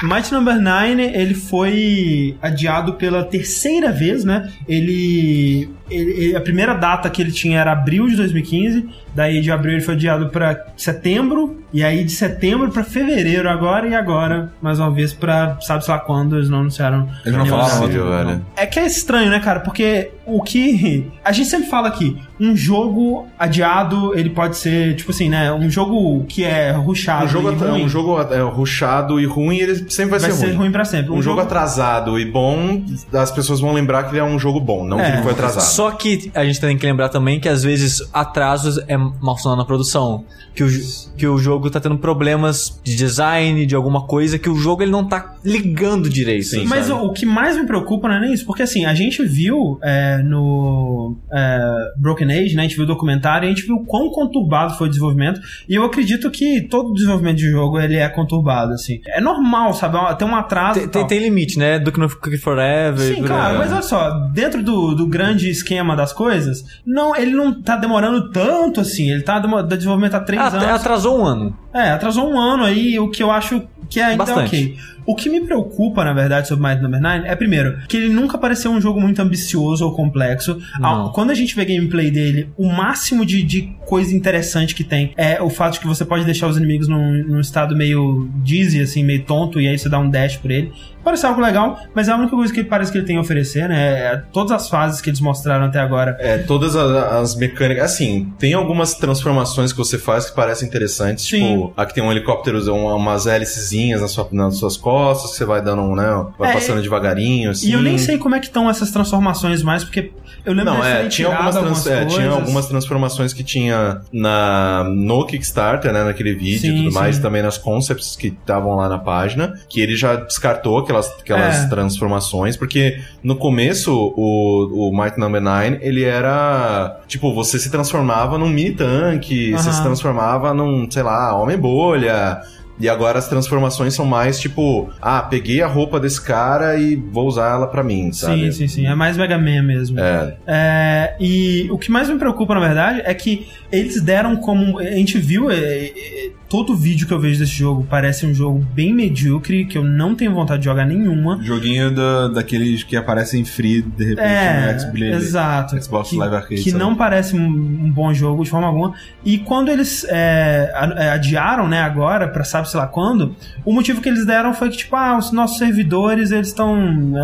Mighty 0.02 0.32
Number 0.32 0.58
9, 0.60 1.02
ele 1.02 1.34
foi 1.34 2.36
adiado 2.40 2.94
pela 2.94 3.24
terceira 3.24 3.92
vez, 3.92 4.24
né? 4.24 4.50
Ele, 4.66 5.68
ele- 5.90 6.10
ele- 6.12 6.36
A 6.36 6.40
primeira 6.40 6.74
data 6.74 7.08
que 7.10 7.20
ele 7.22 7.32
tinha 7.32 7.58
era 7.60 7.72
abril 7.72 8.08
de 8.08 8.16
2015, 8.16 8.88
daí 9.14 9.40
de 9.40 9.50
abril 9.50 9.74
ele 9.74 9.82
foi 9.82 9.94
adiado 9.94 10.28
pra 10.28 10.64
setembro, 10.76 11.58
e 11.72 11.82
aí 11.84 12.04
de 12.04 12.12
setembro 12.12 12.70
pra 12.70 12.82
fevereiro 12.84 13.48
agora, 13.48 13.86
e 13.88 13.94
agora, 13.94 14.52
mais 14.60 14.78
uma 14.78 14.90
vez, 14.90 15.12
pra 15.12 15.56
sabe-se 15.60 15.90
lá 15.90 15.98
quando, 15.98 16.36
eles 16.36 16.48
não 16.48 16.60
anunciaram. 16.60 17.08
Eles 17.24 17.38
não 17.38 17.46
falaram, 17.46 17.86
velho. 17.88 18.42
É 18.56 18.66
que 18.66 18.78
é 18.80 18.86
estranho, 18.86 19.30
né, 19.30 19.38
cara? 19.40 19.60
Porque 19.60 20.10
o 20.26 20.42
que. 20.42 21.10
A 21.24 21.32
gente 21.32 21.48
sempre 21.48 21.68
fala 21.68 21.88
aqui, 21.88 22.16
um 22.40 22.56
jogo 22.56 23.26
adiado, 23.38 24.12
ele 24.18 24.30
pode 24.30 24.56
ser, 24.56 24.94
tipo 24.96 25.10
assim, 25.10 25.28
né? 25.28 25.52
Um 25.52 25.70
jogo 25.70 26.24
que 26.28 26.42
é 26.44 26.70
rushado. 26.72 27.24
Um 27.26 27.28
jogo, 27.28 27.52
e 27.52 27.54
ruim, 27.54 27.84
um 27.84 27.88
jogo 27.88 28.20
é, 28.20 28.40
ruchado 28.40 29.20
e 29.20 29.26
ruim, 29.26 29.58
ele 29.58 29.74
sempre 29.90 30.12
vai, 30.18 30.20
vai 30.20 30.30
ser, 30.32 30.52
ruim. 30.54 30.70
pra 30.70 30.84
sempre. 30.84 31.12
Um, 31.12 31.22
jogo 31.22 31.40
atrasado 31.40 32.18
e 32.18 32.24
bom, 32.24 32.82
as 33.12 33.30
pessoas 33.30 33.60
vão 33.60 33.72
lembrar 33.72 34.04
que 34.04 34.10
ele 34.10 34.18
é 34.20 34.24
um 34.24 34.38
jogo 34.38 34.60
bom, 34.60 34.84
não 34.84 34.98
É. 34.98 35.04
que 35.04 35.16
ele 35.16 35.22
foi 35.22 35.32
atrasado. 35.32 35.62
Só 35.62 35.83
que 35.92 36.30
a 36.34 36.44
gente 36.44 36.60
tem 36.60 36.76
que 36.76 36.86
lembrar 36.86 37.08
também 37.08 37.40
que 37.40 37.48
às 37.48 37.62
vezes 37.62 38.02
atrasos 38.12 38.78
é 38.88 38.96
mal 38.96 39.36
funcionando 39.36 39.58
na 39.58 39.64
produção. 39.64 40.24
Que 40.54 40.62
o, 40.62 40.68
que 41.16 41.26
o 41.26 41.36
jogo 41.36 41.68
tá 41.68 41.80
tendo 41.80 41.98
problemas 41.98 42.80
de 42.84 42.94
design, 42.94 43.66
de 43.66 43.74
alguma 43.74 44.06
coisa, 44.06 44.38
que 44.38 44.48
o 44.48 44.54
jogo 44.54 44.82
ele 44.82 44.92
não 44.92 45.04
tá 45.04 45.34
ligando 45.44 46.08
direito. 46.08 46.44
Sim. 46.44 46.64
Mas 46.64 46.88
o, 46.88 47.06
o 47.06 47.12
que 47.12 47.26
mais 47.26 47.56
me 47.56 47.66
preocupa 47.66 48.06
não 48.06 48.14
é 48.14 48.20
nem 48.20 48.32
isso, 48.32 48.46
porque 48.46 48.62
assim, 48.62 48.84
a 48.84 48.94
gente 48.94 49.24
viu 49.24 49.80
é, 49.82 50.18
no 50.18 51.16
é, 51.32 51.60
Broken 51.98 52.30
Age, 52.30 52.54
né? 52.54 52.62
A 52.62 52.66
gente 52.66 52.76
viu 52.76 52.84
o 52.84 52.86
documentário 52.86 53.46
e 53.46 53.50
a 53.50 53.54
gente 53.54 53.66
viu 53.66 53.78
quão 53.84 54.10
conturbado 54.10 54.74
foi 54.74 54.86
o 54.86 54.90
desenvolvimento. 54.90 55.40
E 55.68 55.74
eu 55.74 55.84
acredito 55.84 56.30
que 56.30 56.62
todo 56.62 56.94
desenvolvimento 56.94 57.38
de 57.38 57.50
jogo 57.50 57.80
ele 57.80 57.96
é 57.96 58.08
conturbado, 58.08 58.74
assim. 58.74 59.00
É 59.08 59.20
normal, 59.20 59.74
sabe? 59.74 59.98
Tem 60.16 60.28
um 60.28 60.36
atraso. 60.36 60.78
Tem, 60.78 60.88
tem, 60.88 61.06
tem 61.06 61.18
limite, 61.18 61.58
né? 61.58 61.80
Do 61.80 61.90
que 61.90 61.98
no 61.98 62.08
Forever. 62.08 63.12
e 63.12 63.16
Sim, 63.16 63.22
claro, 63.22 63.58
mas 63.58 63.72
olha 63.72 63.82
só, 63.82 64.10
dentro 64.32 64.62
do, 64.62 64.94
do 64.94 65.06
grande 65.06 65.50
esquema 65.64 65.96
das 65.96 66.12
coisas, 66.12 66.64
não, 66.86 67.16
ele 67.16 67.32
não 67.32 67.60
tá 67.62 67.76
demorando 67.76 68.30
tanto 68.30 68.80
assim. 68.80 69.10
Ele 69.10 69.22
tá 69.22 69.38
de 69.38 69.76
desenvolvimento 69.76 70.14
há 70.14 70.20
três 70.20 70.40
Ah, 70.40 70.48
anos. 70.48 70.64
atrasou 70.64 71.20
um 71.20 71.24
ano. 71.24 71.56
É, 71.72 71.90
atrasou 71.90 72.30
um 72.30 72.38
ano 72.38 72.64
aí, 72.64 72.98
o 72.98 73.10
que 73.10 73.22
eu 73.22 73.30
acho 73.30 73.62
que 73.88 74.00
ainda 74.00 74.14
é 74.22 74.26
Bastante. 74.26 74.46
ok. 74.46 74.78
O 75.06 75.14
que 75.14 75.28
me 75.28 75.40
preocupa, 75.40 76.04
na 76.04 76.12
verdade, 76.12 76.48
sobre 76.48 76.66
Might 76.68 76.82
Number 76.82 77.00
9 77.00 77.26
é, 77.26 77.34
primeiro, 77.36 77.78
que 77.88 77.96
ele 77.96 78.08
nunca 78.08 78.38
pareceu 78.38 78.70
um 78.70 78.80
jogo 78.80 79.00
muito 79.00 79.20
ambicioso 79.20 79.84
ou 79.84 79.94
complexo. 79.94 80.58
Não. 80.80 81.10
Quando 81.12 81.30
a 81.30 81.34
gente 81.34 81.54
vê 81.54 81.64
gameplay 81.64 82.10
dele, 82.10 82.48
o 82.56 82.66
máximo 82.70 83.24
de, 83.24 83.42
de 83.42 83.62
coisa 83.86 84.14
interessante 84.14 84.74
que 84.74 84.82
tem 84.84 85.12
é 85.16 85.40
o 85.42 85.50
fato 85.50 85.74
de 85.74 85.80
que 85.80 85.86
você 85.86 86.04
pode 86.04 86.24
deixar 86.24 86.46
os 86.48 86.56
inimigos 86.56 86.88
num, 86.88 87.24
num 87.24 87.40
estado 87.40 87.76
meio 87.76 88.28
dizzy, 88.42 88.80
assim, 88.80 89.04
meio 89.04 89.24
tonto, 89.24 89.60
e 89.60 89.68
aí 89.68 89.78
você 89.78 89.88
dá 89.88 89.98
um 89.98 90.08
dash 90.08 90.36
por 90.36 90.50
ele. 90.50 90.72
Parece 91.04 91.26
algo 91.26 91.38
legal, 91.42 91.78
mas 91.94 92.08
é 92.08 92.12
a 92.12 92.16
única 92.16 92.34
coisa 92.34 92.50
que 92.50 92.64
parece 92.64 92.90
que 92.90 92.96
ele 92.96 93.06
tem 93.06 93.18
a 93.18 93.20
oferecer, 93.20 93.68
né? 93.68 93.90
É, 94.14 94.22
todas 94.32 94.52
as 94.52 94.70
fases 94.70 95.02
que 95.02 95.10
eles 95.10 95.20
mostraram 95.20 95.66
até 95.66 95.78
agora. 95.78 96.16
É, 96.18 96.38
todas 96.38 96.74
a- 96.74 97.20
as, 97.20 97.36
mecânicas. 97.36 97.84
Assim, 97.92 98.32
tem 98.38 98.54
algumas 98.54 98.94
transformações 98.94 99.70
que 99.70 99.76
você 99.76 99.98
faz 99.98 100.30
que 100.30 100.34
parecem 100.34 100.66
interessantes. 100.66 101.26
Sim. 101.26 101.40
Tipo, 101.56 101.74
aqui 101.76 101.92
tem 101.92 102.02
um 102.02 102.10
helicóptero, 102.10 102.58
um- 102.74 102.86
umas 102.96 103.26
hélicezinhas 103.26 104.00
na 104.00 104.08
sua- 104.08 104.26
nas 104.32 104.56
suas 104.56 104.78
costas, 104.78 104.93
que 105.14 105.28
você 105.38 105.44
vai 105.44 105.60
dando, 105.62 105.82
um, 105.82 105.94
né? 105.94 106.26
Vai 106.38 106.50
É, 106.50 106.54
passando 106.54 106.80
devagarinho, 106.82 107.50
assim. 107.50 107.68
E 107.68 107.72
eu 107.72 107.82
nem 107.82 107.98
sei 107.98 108.18
como 108.18 108.34
é 108.34 108.40
que 108.40 108.46
estão 108.46 108.68
essas 108.70 108.90
transformações 108.90 109.62
mais, 109.62 109.82
porque 109.84 110.12
eu 110.44 110.52
lembro 110.52 110.74
Não, 110.74 110.80
de 110.80 110.86
é, 110.86 111.08
tinha 111.08 111.28
algumas, 111.28 111.54
trans- 111.56 111.86
é, 111.86 112.04
tinha 112.04 112.30
algumas 112.30 112.66
transformações 112.66 113.32
que 113.32 113.42
tinha 113.42 114.00
na, 114.12 114.84
no 114.88 115.24
Kickstarter, 115.26 115.92
né, 115.92 116.04
naquele 116.04 116.34
vídeo 116.34 116.60
Sim, 116.60 116.74
e 116.74 116.82
tudo 116.84 116.92
mais, 116.94 117.14
sim. 117.16 117.20
e 117.20 117.22
também 117.22 117.42
nas 117.42 117.56
concepts 117.56 118.14
que 118.16 118.26
estavam 118.28 118.74
lá 118.76 118.88
na 118.88 118.98
página, 118.98 119.54
que 119.68 119.80
ele 119.80 119.96
já 119.96 120.16
descartou 120.16 120.78
aquelas, 120.78 121.08
aquelas 121.18 121.64
É. 121.64 121.68
transformações, 121.68 122.56
porque 122.56 122.98
no 123.22 123.36
começo 123.36 123.92
o, 124.16 124.90
o 124.90 124.96
Might 125.02 125.18
Number 125.18 125.40
9, 125.40 125.78
ele 125.80 126.04
era, 126.04 127.00
tipo, 127.06 127.32
você 127.34 127.58
se 127.58 127.70
transformava 127.70 128.36
num 128.36 128.48
mini 128.48 128.72
tanque, 128.72 129.52
você 129.52 129.72
se 129.72 129.82
transformava 129.82 130.52
num, 130.52 130.90
sei 130.90 131.02
lá, 131.02 131.34
homem-bolha, 131.38 132.40
e 132.78 132.88
agora 132.88 133.18
as 133.18 133.28
transformações 133.28 133.94
são 133.94 134.04
mais 134.04 134.38
tipo, 134.40 134.90
ah, 135.00 135.22
peguei 135.22 135.62
a 135.62 135.66
roupa 135.66 136.00
desse 136.00 136.20
cara 136.20 136.76
e 136.78 136.96
vou 136.96 137.26
usar 137.26 137.50
ela 137.52 137.66
pra 137.66 137.82
mim, 137.82 138.12
sabe? 138.12 138.46
Sim, 138.46 138.52
sim, 138.52 138.68
sim. 138.68 138.86
É 138.86 138.94
mais 138.94 139.16
Mega 139.16 139.38
Man 139.38 139.62
mesmo. 139.62 139.98
É, 140.00 140.36
É, 140.46 141.14
e 141.20 141.68
o 141.70 141.78
que 141.78 141.90
mais 141.90 142.08
me 142.08 142.18
preocupa, 142.18 142.54
na 142.54 142.60
verdade, 142.60 143.02
é 143.04 143.14
que 143.14 143.46
eles 143.70 144.00
deram 144.02 144.36
como. 144.36 144.78
A 144.78 144.84
gente 144.84 145.18
viu. 145.18 145.50
é, 145.50 145.56
é, 145.56 146.30
todo 146.48 146.76
vídeo 146.76 147.04
que 147.08 147.12
eu 147.12 147.18
vejo 147.18 147.40
desse 147.40 147.50
jogo 147.52 147.84
parece 147.90 148.24
um 148.24 148.32
jogo 148.32 148.64
bem 148.72 148.94
medíocre, 148.94 149.64
que 149.64 149.76
eu 149.76 149.82
não 149.82 150.14
tenho 150.14 150.32
vontade 150.32 150.60
de 150.60 150.66
jogar 150.66 150.86
nenhuma. 150.86 151.40
Joguinho 151.42 151.90
do- 151.90 152.28
daqueles 152.32 152.84
que 152.84 152.96
aparecem 152.96 153.44
free 153.44 153.82
de 153.82 154.04
repente 154.10 154.20
É, 154.28 154.72
no 154.72 154.80
Xbox. 154.80 155.00
exato. 155.00 155.82
Xbox 155.82 156.10
que, 156.10 156.16
Live 156.16 156.36
Arcade, 156.36 156.62
Que 156.62 156.70
sabe? 156.70 156.82
não 156.84 156.94
parece 156.94 157.34
um, 157.34 157.44
um 157.44 157.90
bom 157.90 158.14
jogo 158.14 158.44
de 158.44 158.50
forma 158.50 158.68
alguma. 158.68 158.92
E 159.24 159.38
quando 159.38 159.68
eles 159.68 160.04
é, 160.08 160.70
é, 160.96 161.08
adiaram, 161.10 161.66
né, 161.68 161.80
agora, 161.80 162.28
pra 162.28 162.44
sabe-se 162.64 162.76
lá 162.76 162.86
quando, 162.86 163.34
o 163.64 163.72
motivo 163.72 164.00
que 164.00 164.08
eles 164.08 164.24
deram 164.24 164.54
foi 164.54 164.70
que, 164.70 164.78
tipo, 164.78 164.96
ah, 164.96 165.18
os 165.18 165.30
nossos 165.32 165.58
servidores, 165.58 166.30
eles 166.30 166.48
estão. 166.48 166.76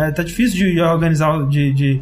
É, 0.03 0.11
tá 0.11 0.23
difícil 0.23 0.57
de 0.57 0.81
organizar, 0.81 1.47
de, 1.47 1.73
de 1.73 2.01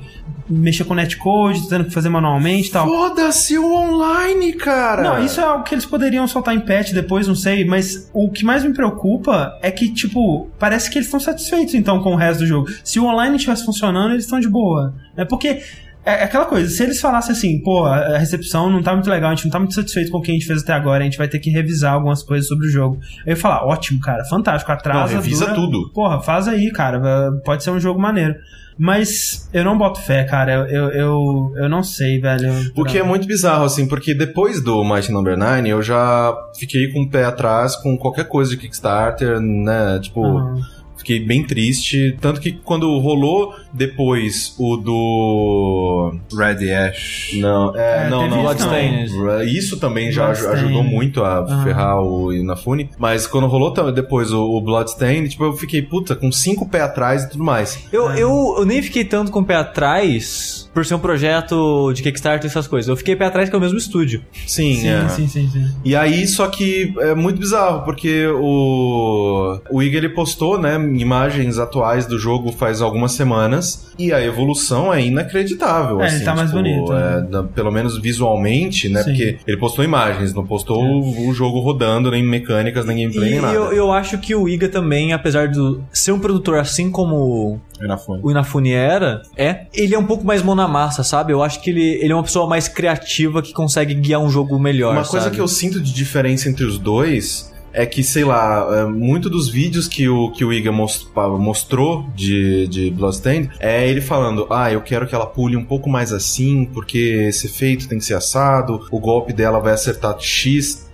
mexer 0.49 0.83
com 0.83 0.95
netcode, 0.95 1.69
tendo 1.69 1.85
que 1.85 1.91
fazer 1.91 2.09
manualmente 2.09 2.69
e 2.69 2.71
tal. 2.71 2.87
Foda-se 2.87 3.57
o 3.57 3.71
online, 3.73 4.53
cara! 4.53 5.03
Não, 5.03 5.23
isso 5.23 5.39
é 5.39 5.43
algo 5.43 5.63
que 5.63 5.75
eles 5.75 5.85
poderiam 5.85 6.27
soltar 6.27 6.55
em 6.55 6.59
patch 6.59 6.91
depois, 6.91 7.27
não 7.27 7.35
sei, 7.35 7.63
mas 7.63 8.09
o 8.13 8.29
que 8.31 8.43
mais 8.43 8.63
me 8.63 8.73
preocupa 8.73 9.57
é 9.61 9.69
que, 9.69 9.93
tipo, 9.93 10.49
parece 10.57 10.89
que 10.89 10.97
eles 10.97 11.07
estão 11.07 11.19
satisfeitos 11.19 11.75
então 11.75 12.01
com 12.01 12.13
o 12.13 12.15
resto 12.15 12.39
do 12.39 12.47
jogo. 12.47 12.67
Se 12.83 12.99
o 12.99 13.05
online 13.05 13.35
estivesse 13.35 13.63
funcionando, 13.63 14.11
eles 14.13 14.25
estão 14.25 14.39
de 14.39 14.49
boa. 14.49 14.93
É 15.15 15.23
porque. 15.23 15.61
É 16.05 16.23
aquela 16.23 16.45
coisa, 16.45 16.69
se 16.69 16.81
eles 16.81 16.99
falassem 16.99 17.33
assim, 17.33 17.61
pô, 17.61 17.85
a 17.85 18.17
recepção 18.17 18.69
não 18.69 18.81
tá 18.81 18.93
muito 18.93 19.09
legal, 19.09 19.31
a 19.31 19.35
gente 19.35 19.45
não 19.45 19.51
tá 19.51 19.59
muito 19.59 19.75
satisfeito 19.75 20.09
com 20.11 20.17
o 20.17 20.21
que 20.21 20.31
a 20.31 20.33
gente 20.33 20.45
fez 20.45 20.63
até 20.63 20.73
agora, 20.73 21.01
a 21.01 21.03
gente 21.05 21.17
vai 21.17 21.27
ter 21.27 21.39
que 21.39 21.49
revisar 21.49 21.93
algumas 21.93 22.23
coisas 22.23 22.47
sobre 22.47 22.67
o 22.67 22.69
jogo. 22.69 22.97
Eu 23.25 23.31
ia 23.31 23.35
falar, 23.35 23.65
ótimo, 23.65 23.99
cara, 23.99 24.23
fantástico, 24.25 24.71
atrasa. 24.71 25.13
Não, 25.13 25.21
revisa 25.21 25.45
dura- 25.45 25.55
tudo. 25.55 25.89
Porra, 25.93 26.21
faz 26.21 26.47
aí, 26.47 26.71
cara, 26.71 26.99
pode 27.45 27.63
ser 27.63 27.71
um 27.71 27.79
jogo 27.79 27.99
maneiro. 27.99 28.33
Mas 28.81 29.49
eu 29.53 29.65
não 29.65 29.77
boto 29.77 29.99
fé, 29.99 30.23
cara, 30.23 30.65
eu, 30.71 30.87
eu, 30.91 31.53
eu, 31.57 31.67
não 31.67 31.83
sei, 31.83 32.17
velho. 32.17 32.71
O 32.73 32.85
que 32.85 32.97
é 32.97 33.03
muito 33.03 33.27
bizarro, 33.27 33.65
assim, 33.65 33.85
porque 33.85 34.13
depois 34.15 34.63
do 34.63 34.81
Mighty 34.85 35.11
Number 35.11 35.37
9, 35.37 35.67
eu 35.67 35.81
já 35.83 36.33
fiquei 36.57 36.89
com 36.93 37.01
o 37.01 37.09
pé 37.09 37.25
atrás 37.25 37.75
com 37.75 37.97
qualquer 37.97 38.23
coisa 38.29 38.49
de 38.51 38.55
Kickstarter, 38.57 39.37
né? 39.41 39.99
Tipo, 40.01 40.25
Aham. 40.25 40.61
Fiquei 41.09 41.19
bem 41.25 41.43
triste. 41.43 42.15
Tanto 42.21 42.39
que 42.39 42.51
quando 42.51 42.97
rolou 42.99 43.55
depois 43.73 44.53
o 44.59 44.77
do. 44.77 46.15
Red 46.37 46.71
Ash. 46.71 47.31
Não, 47.35 47.75
é, 47.75 48.05
É, 48.05 48.09
não, 48.09 48.27
não. 48.27 48.37
isso 48.37 48.41
Bloodstained. 48.41 49.11
Isso 49.57 49.79
também 49.79 50.11
já 50.11 50.29
ajudou 50.29 50.83
muito 50.83 51.23
a 51.23 51.39
Ah. 51.39 51.63
ferrar 51.63 52.01
o 52.01 52.31
Inafune. 52.31 52.89
Mas 52.97 53.25
quando 53.25 53.47
rolou 53.47 53.73
depois 53.91 54.31
o, 54.31 54.39
o 54.41 54.61
Bloodstained, 54.61 55.29
tipo, 55.29 55.43
eu 55.45 55.53
fiquei, 55.53 55.81
puta, 55.81 56.15
com 56.15 56.31
cinco 56.31 56.67
pés 56.69 56.83
atrás 56.83 57.23
e 57.23 57.29
tudo 57.31 57.43
mais. 57.43 57.79
Eu, 57.91 58.11
eu, 58.11 58.55
eu 58.59 58.65
nem 58.65 58.81
fiquei 58.81 59.03
tanto 59.03 59.31
com 59.31 59.39
o 59.39 59.45
pé 59.45 59.55
atrás 59.55 60.68
por 60.73 60.85
ser 60.85 60.95
um 60.95 60.99
projeto 60.99 61.91
de 61.93 62.01
Kickstarter 62.03 62.45
e 62.45 62.47
essas 62.47 62.67
coisas. 62.67 62.87
Eu 62.89 62.95
fiquei 62.95 63.15
pé 63.15 63.25
atrás 63.25 63.49
que 63.49 63.55
é 63.55 63.57
o 63.57 63.61
mesmo 63.61 63.77
estúdio. 63.77 64.21
Sim, 64.45 64.75
Sim, 64.75 64.87
é. 64.87 65.09
sim, 65.09 65.27
sim, 65.27 65.49
sim. 65.49 65.65
E 65.83 65.95
aí, 65.95 66.27
só 66.27 66.47
que 66.47 66.93
é 66.99 67.15
muito 67.15 67.39
bizarro, 67.39 67.83
porque 67.83 68.27
o, 68.27 69.59
o 69.71 69.81
Iga 69.81 69.97
ele 69.97 70.09
postou, 70.09 70.59
né, 70.59 70.75
imagens 70.97 71.57
atuais 71.57 72.05
do 72.05 72.17
jogo 72.19 72.51
faz 72.51 72.81
algumas 72.81 73.13
semanas, 73.13 73.89
e 73.97 74.13
a 74.13 74.23
evolução 74.23 74.93
é 74.93 75.01
inacreditável. 75.03 76.01
É, 76.01 76.05
assim, 76.07 76.15
ele 76.17 76.25
tá 76.25 76.35
mais 76.35 76.49
tipo, 76.49 76.61
bonito, 76.61 76.93
é, 76.93 77.21
né? 77.21 77.45
pelo 77.53 77.71
menos 77.71 77.99
visualmente, 77.99 78.89
né, 78.89 79.03
Sim. 79.03 79.09
porque 79.11 79.37
ele 79.47 79.57
postou 79.57 79.83
imagens, 79.83 80.33
não 80.33 80.45
postou 80.45 80.81
o, 80.83 81.29
o 81.29 81.33
jogo 81.33 81.59
rodando, 81.59 82.11
nem 82.11 82.23
mecânicas, 82.23 82.85
nem 82.85 82.97
gameplay, 82.97 83.27
E 83.27 83.31
nem 83.33 83.41
nada. 83.41 83.53
eu, 83.53 83.73
eu 83.73 83.91
acho 83.91 84.17
que 84.17 84.33
o 84.35 84.47
Iga 84.47 84.69
também, 84.69 85.13
apesar 85.13 85.47
de 85.47 85.59
ser 85.91 86.11
um 86.11 86.19
produtor 86.19 86.57
assim 86.59 86.89
como 86.89 87.59
Inafune. 87.85 88.19
o 88.23 88.31
Inafune 88.31 88.71
era, 88.71 89.21
é, 89.35 89.67
ele 89.73 89.95
é 89.95 89.99
um 89.99 90.05
pouco 90.05 90.25
mais 90.25 90.41
mão 90.41 90.55
na 90.55 90.67
massa, 90.67 91.03
sabe? 91.03 91.33
Eu 91.33 91.43
acho 91.43 91.61
que 91.61 91.69
ele, 91.69 91.99
ele 92.01 92.11
é 92.11 92.15
uma 92.15 92.23
pessoa 92.23 92.47
mais 92.47 92.67
criativa 92.67 93.41
que 93.41 93.53
consegue 93.53 93.93
guiar 93.93 94.19
um 94.19 94.29
jogo 94.29 94.59
melhor. 94.59 94.93
Uma 94.93 95.05
coisa 95.05 95.25
sabe? 95.25 95.35
que 95.35 95.41
eu 95.41 95.47
sinto 95.47 95.79
de 95.79 95.93
diferença 95.93 96.49
entre 96.49 96.65
os 96.65 96.77
dois 96.77 97.49
é 97.73 97.85
que, 97.85 98.03
sei 98.03 98.23
lá, 98.23 98.67
é, 98.71 98.85
muito 98.85 99.29
dos 99.29 99.49
vídeos 99.49 99.87
que 99.87 100.07
o, 100.07 100.31
que 100.31 100.43
o 100.43 100.51
Iga 100.51 100.71
mostrou 100.71 102.07
de, 102.15 102.67
de 102.67 102.89
Bloodstained 102.91 103.51
é 103.59 103.87
ele 103.87 104.01
falando, 104.01 104.47
ah, 104.49 104.71
eu 104.71 104.81
quero 104.81 105.07
que 105.07 105.15
ela 105.15 105.25
pule 105.25 105.55
um 105.55 105.63
pouco 105.63 105.89
mais 105.89 106.11
assim, 106.11 106.65
porque 106.65 107.25
esse 107.27 107.47
efeito 107.47 107.87
tem 107.87 107.99
que 107.99 108.05
ser 108.05 108.15
assado, 108.15 108.85
o 108.91 108.99
golpe 108.99 109.33
dela 109.33 109.59
vai 109.59 109.73
acertar 109.73 110.19
X 110.19 110.88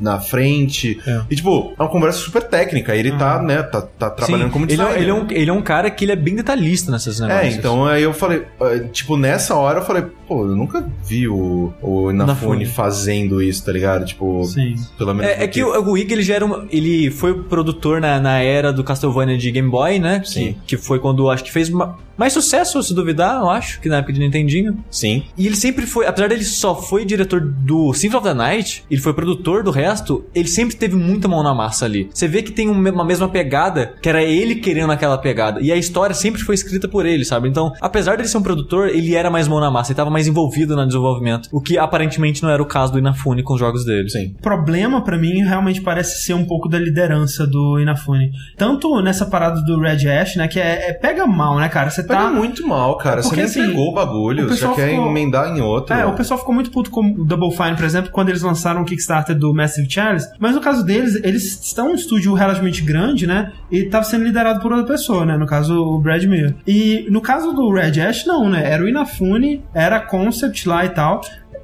na 0.00 0.18
frente. 0.20 0.98
É. 1.06 1.20
E, 1.30 1.36
tipo, 1.36 1.72
é 1.78 1.82
uma 1.82 1.88
conversa 1.88 2.18
super 2.18 2.42
técnica. 2.42 2.94
Ele 2.94 3.12
tá, 3.12 3.40
né, 3.42 3.62
tá, 3.62 3.82
tá 3.82 4.10
trabalhando 4.10 4.46
Sim, 4.48 4.52
como 4.52 4.64
ele, 4.66 4.72
é, 4.74 4.76
designer. 4.76 5.00
ele, 5.02 5.10
é 5.10 5.14
um, 5.14 5.26
ele 5.30 5.50
é 5.50 5.52
um 5.52 5.62
cara 5.62 5.90
que 5.90 6.04
ele 6.04 6.12
é 6.12 6.16
bem 6.16 6.34
detalhista 6.34 6.90
nessas 6.90 7.20
É, 7.20 7.26
negócios. 7.26 7.54
então 7.56 7.86
aí 7.86 8.02
eu 8.02 8.12
falei, 8.12 8.44
eh, 8.60 8.78
tipo, 8.92 9.16
nessa 9.16 9.54
hora 9.54 9.80
eu 9.80 9.84
falei, 9.84 10.04
pô, 10.26 10.44
eu 10.46 10.56
nunca 10.56 10.84
vi 11.04 11.28
o, 11.28 11.72
o 11.82 12.10
Inafune 12.10 12.64
fazendo 12.66 13.42
isso, 13.42 13.64
tá 13.64 13.72
ligado? 13.72 14.04
Tipo, 14.04 14.44
Sim. 14.44 14.74
pelo 14.96 15.14
menos. 15.14 15.30
É, 15.32 15.44
é 15.44 15.48
que 15.48 15.62
o, 15.62 15.90
o 15.90 15.98
Iga, 15.98 16.12
ele 16.14 16.22
já 16.22 16.34
era 16.34 16.46
um- 16.46 16.66
ele 16.70 17.10
foi 17.10 17.34
produtor 17.42 18.00
na, 18.00 18.18
na 18.20 18.38
era 18.38 18.72
do 18.72 18.82
Castlevania 18.84 19.36
de 19.36 19.50
Game 19.50 19.68
Boy, 19.70 19.98
né? 19.98 20.22
Sim. 20.24 20.56
Que, 20.66 20.76
que 20.76 20.82
foi 20.82 20.98
quando 20.98 21.28
acho 21.30 21.44
que 21.44 21.52
fez 21.52 21.68
ma- 21.70 21.96
mais 22.16 22.32
sucesso, 22.32 22.82
se 22.82 22.94
duvidar, 22.94 23.40
eu 23.40 23.48
acho, 23.50 23.80
que 23.80 23.88
na 23.88 23.96
época 23.98 24.12
de 24.12 24.20
Nintendinho. 24.20 24.76
Sim. 24.90 25.24
E 25.38 25.46
ele 25.46 25.56
sempre 25.56 25.86
foi, 25.86 26.06
apesar 26.06 26.28
dele 26.28 26.44
só 26.44 26.74
foi 26.74 27.04
diretor 27.04 27.40
do 27.40 27.92
Symphony 27.94 28.18
of 28.20 28.28
the 28.28 28.34
Night, 28.34 28.84
ele 28.90 29.00
foi 29.00 29.14
produtor 29.14 29.49
do 29.62 29.70
resto, 29.70 30.24
ele 30.34 30.48
sempre 30.48 30.76
teve 30.76 30.96
muita 30.96 31.28
mão 31.28 31.42
na 31.42 31.54
massa 31.54 31.84
ali. 31.84 32.08
Você 32.12 32.26
vê 32.28 32.42
que 32.42 32.52
tem 32.52 32.68
um- 32.68 32.88
uma 32.90 33.04
mesma 33.04 33.28
pegada, 33.28 33.94
que 34.00 34.08
era 34.08 34.22
ele 34.22 34.54
querendo 34.56 34.90
aquela 34.92 35.18
pegada. 35.18 35.60
E 35.60 35.70
a 35.70 35.76
história 35.76 36.14
sempre 36.14 36.40
foi 36.42 36.54
escrita 36.54 36.88
por 36.88 37.04
ele, 37.06 37.24
sabe? 37.24 37.48
Então, 37.48 37.72
apesar 37.80 38.16
dele 38.16 38.28
ser 38.28 38.38
um 38.38 38.42
produtor, 38.42 38.88
ele 38.88 39.14
era 39.14 39.30
mais 39.30 39.46
mão 39.48 39.60
na 39.60 39.70
massa, 39.70 39.92
ele 39.92 39.96
tava 39.96 40.10
mais 40.10 40.26
envolvido 40.26 40.74
no 40.76 40.86
desenvolvimento. 40.86 41.48
O 41.52 41.60
que 41.60 41.76
aparentemente 41.78 42.42
não 42.42 42.50
era 42.50 42.62
o 42.62 42.66
caso 42.66 42.92
do 42.92 42.98
Inafune 42.98 43.42
com 43.42 43.54
os 43.54 43.60
jogos 43.60 43.84
dele. 43.84 44.08
Sim. 44.08 44.34
O 44.38 44.42
problema 44.42 45.02
pra 45.02 45.18
mim 45.18 45.42
realmente 45.44 45.80
parece 45.80 46.22
ser 46.24 46.34
um 46.34 46.44
pouco 46.44 46.68
da 46.68 46.78
liderança 46.78 47.46
do 47.46 47.78
Inafune. 47.80 48.30
Tanto 48.56 49.00
nessa 49.02 49.26
parada 49.26 49.60
do 49.62 49.78
Red 49.80 50.08
Ash, 50.08 50.36
né, 50.36 50.48
que 50.48 50.58
é, 50.60 50.90
é- 50.90 50.92
pega 50.92 51.26
mal, 51.26 51.58
né, 51.58 51.68
cara? 51.68 51.90
Você 51.90 52.02
Pega 52.02 52.20
tá 52.24 52.30
muito 52.30 52.66
mal, 52.66 52.96
cara. 52.96 53.20
É 53.20 53.22
Você 53.22 53.36
nem 53.36 53.44
assim, 53.44 53.60
entregou 53.60 53.88
o 53.90 53.94
bagulho, 53.94 54.46
o 54.46 54.48
você 54.48 54.66
quer 54.74 54.90
ficou- 54.90 55.08
emendar 55.10 55.56
em 55.56 55.60
outro. 55.60 55.94
É, 55.94 56.04
o 56.06 56.12
pessoal 56.14 56.38
ficou 56.38 56.54
muito 56.54 56.70
puto 56.70 56.90
com 56.90 57.00
o 57.00 57.24
Double 57.24 57.50
Fine, 57.50 57.76
por 57.76 57.84
exemplo, 57.84 58.10
quando 58.10 58.28
eles 58.28 58.42
lançaram 58.42 58.82
o 58.82 58.84
Kickstarter 58.84 59.29
do 59.34 59.54
Massive 59.54 59.90
Chalice. 59.90 60.28
Mas 60.38 60.54
no 60.54 60.60
caso 60.60 60.84
deles, 60.84 61.16
eles 61.22 61.60
estão 61.64 61.92
um 61.92 61.94
estúdio 61.94 62.34
relativamente 62.34 62.82
grande, 62.82 63.26
né? 63.26 63.52
E 63.70 63.84
tava 63.84 64.04
sendo 64.04 64.24
liderado 64.24 64.60
por 64.60 64.72
outra 64.72 64.86
pessoa, 64.86 65.24
né? 65.24 65.36
No 65.36 65.46
caso, 65.46 65.74
o 65.74 65.98
Brad 65.98 66.22
Miller. 66.24 66.54
E 66.66 67.06
no 67.10 67.20
caso 67.20 67.52
do 67.52 67.72
Red 67.72 68.00
Ash, 68.00 68.24
não, 68.26 68.48
né? 68.48 68.70
Era 68.70 68.82
o 68.82 68.88
Inafune, 68.88 69.62
era 69.74 70.00
concept 70.00 70.68
lá 70.68 70.84
e 70.84 70.90
tal. 70.90 71.20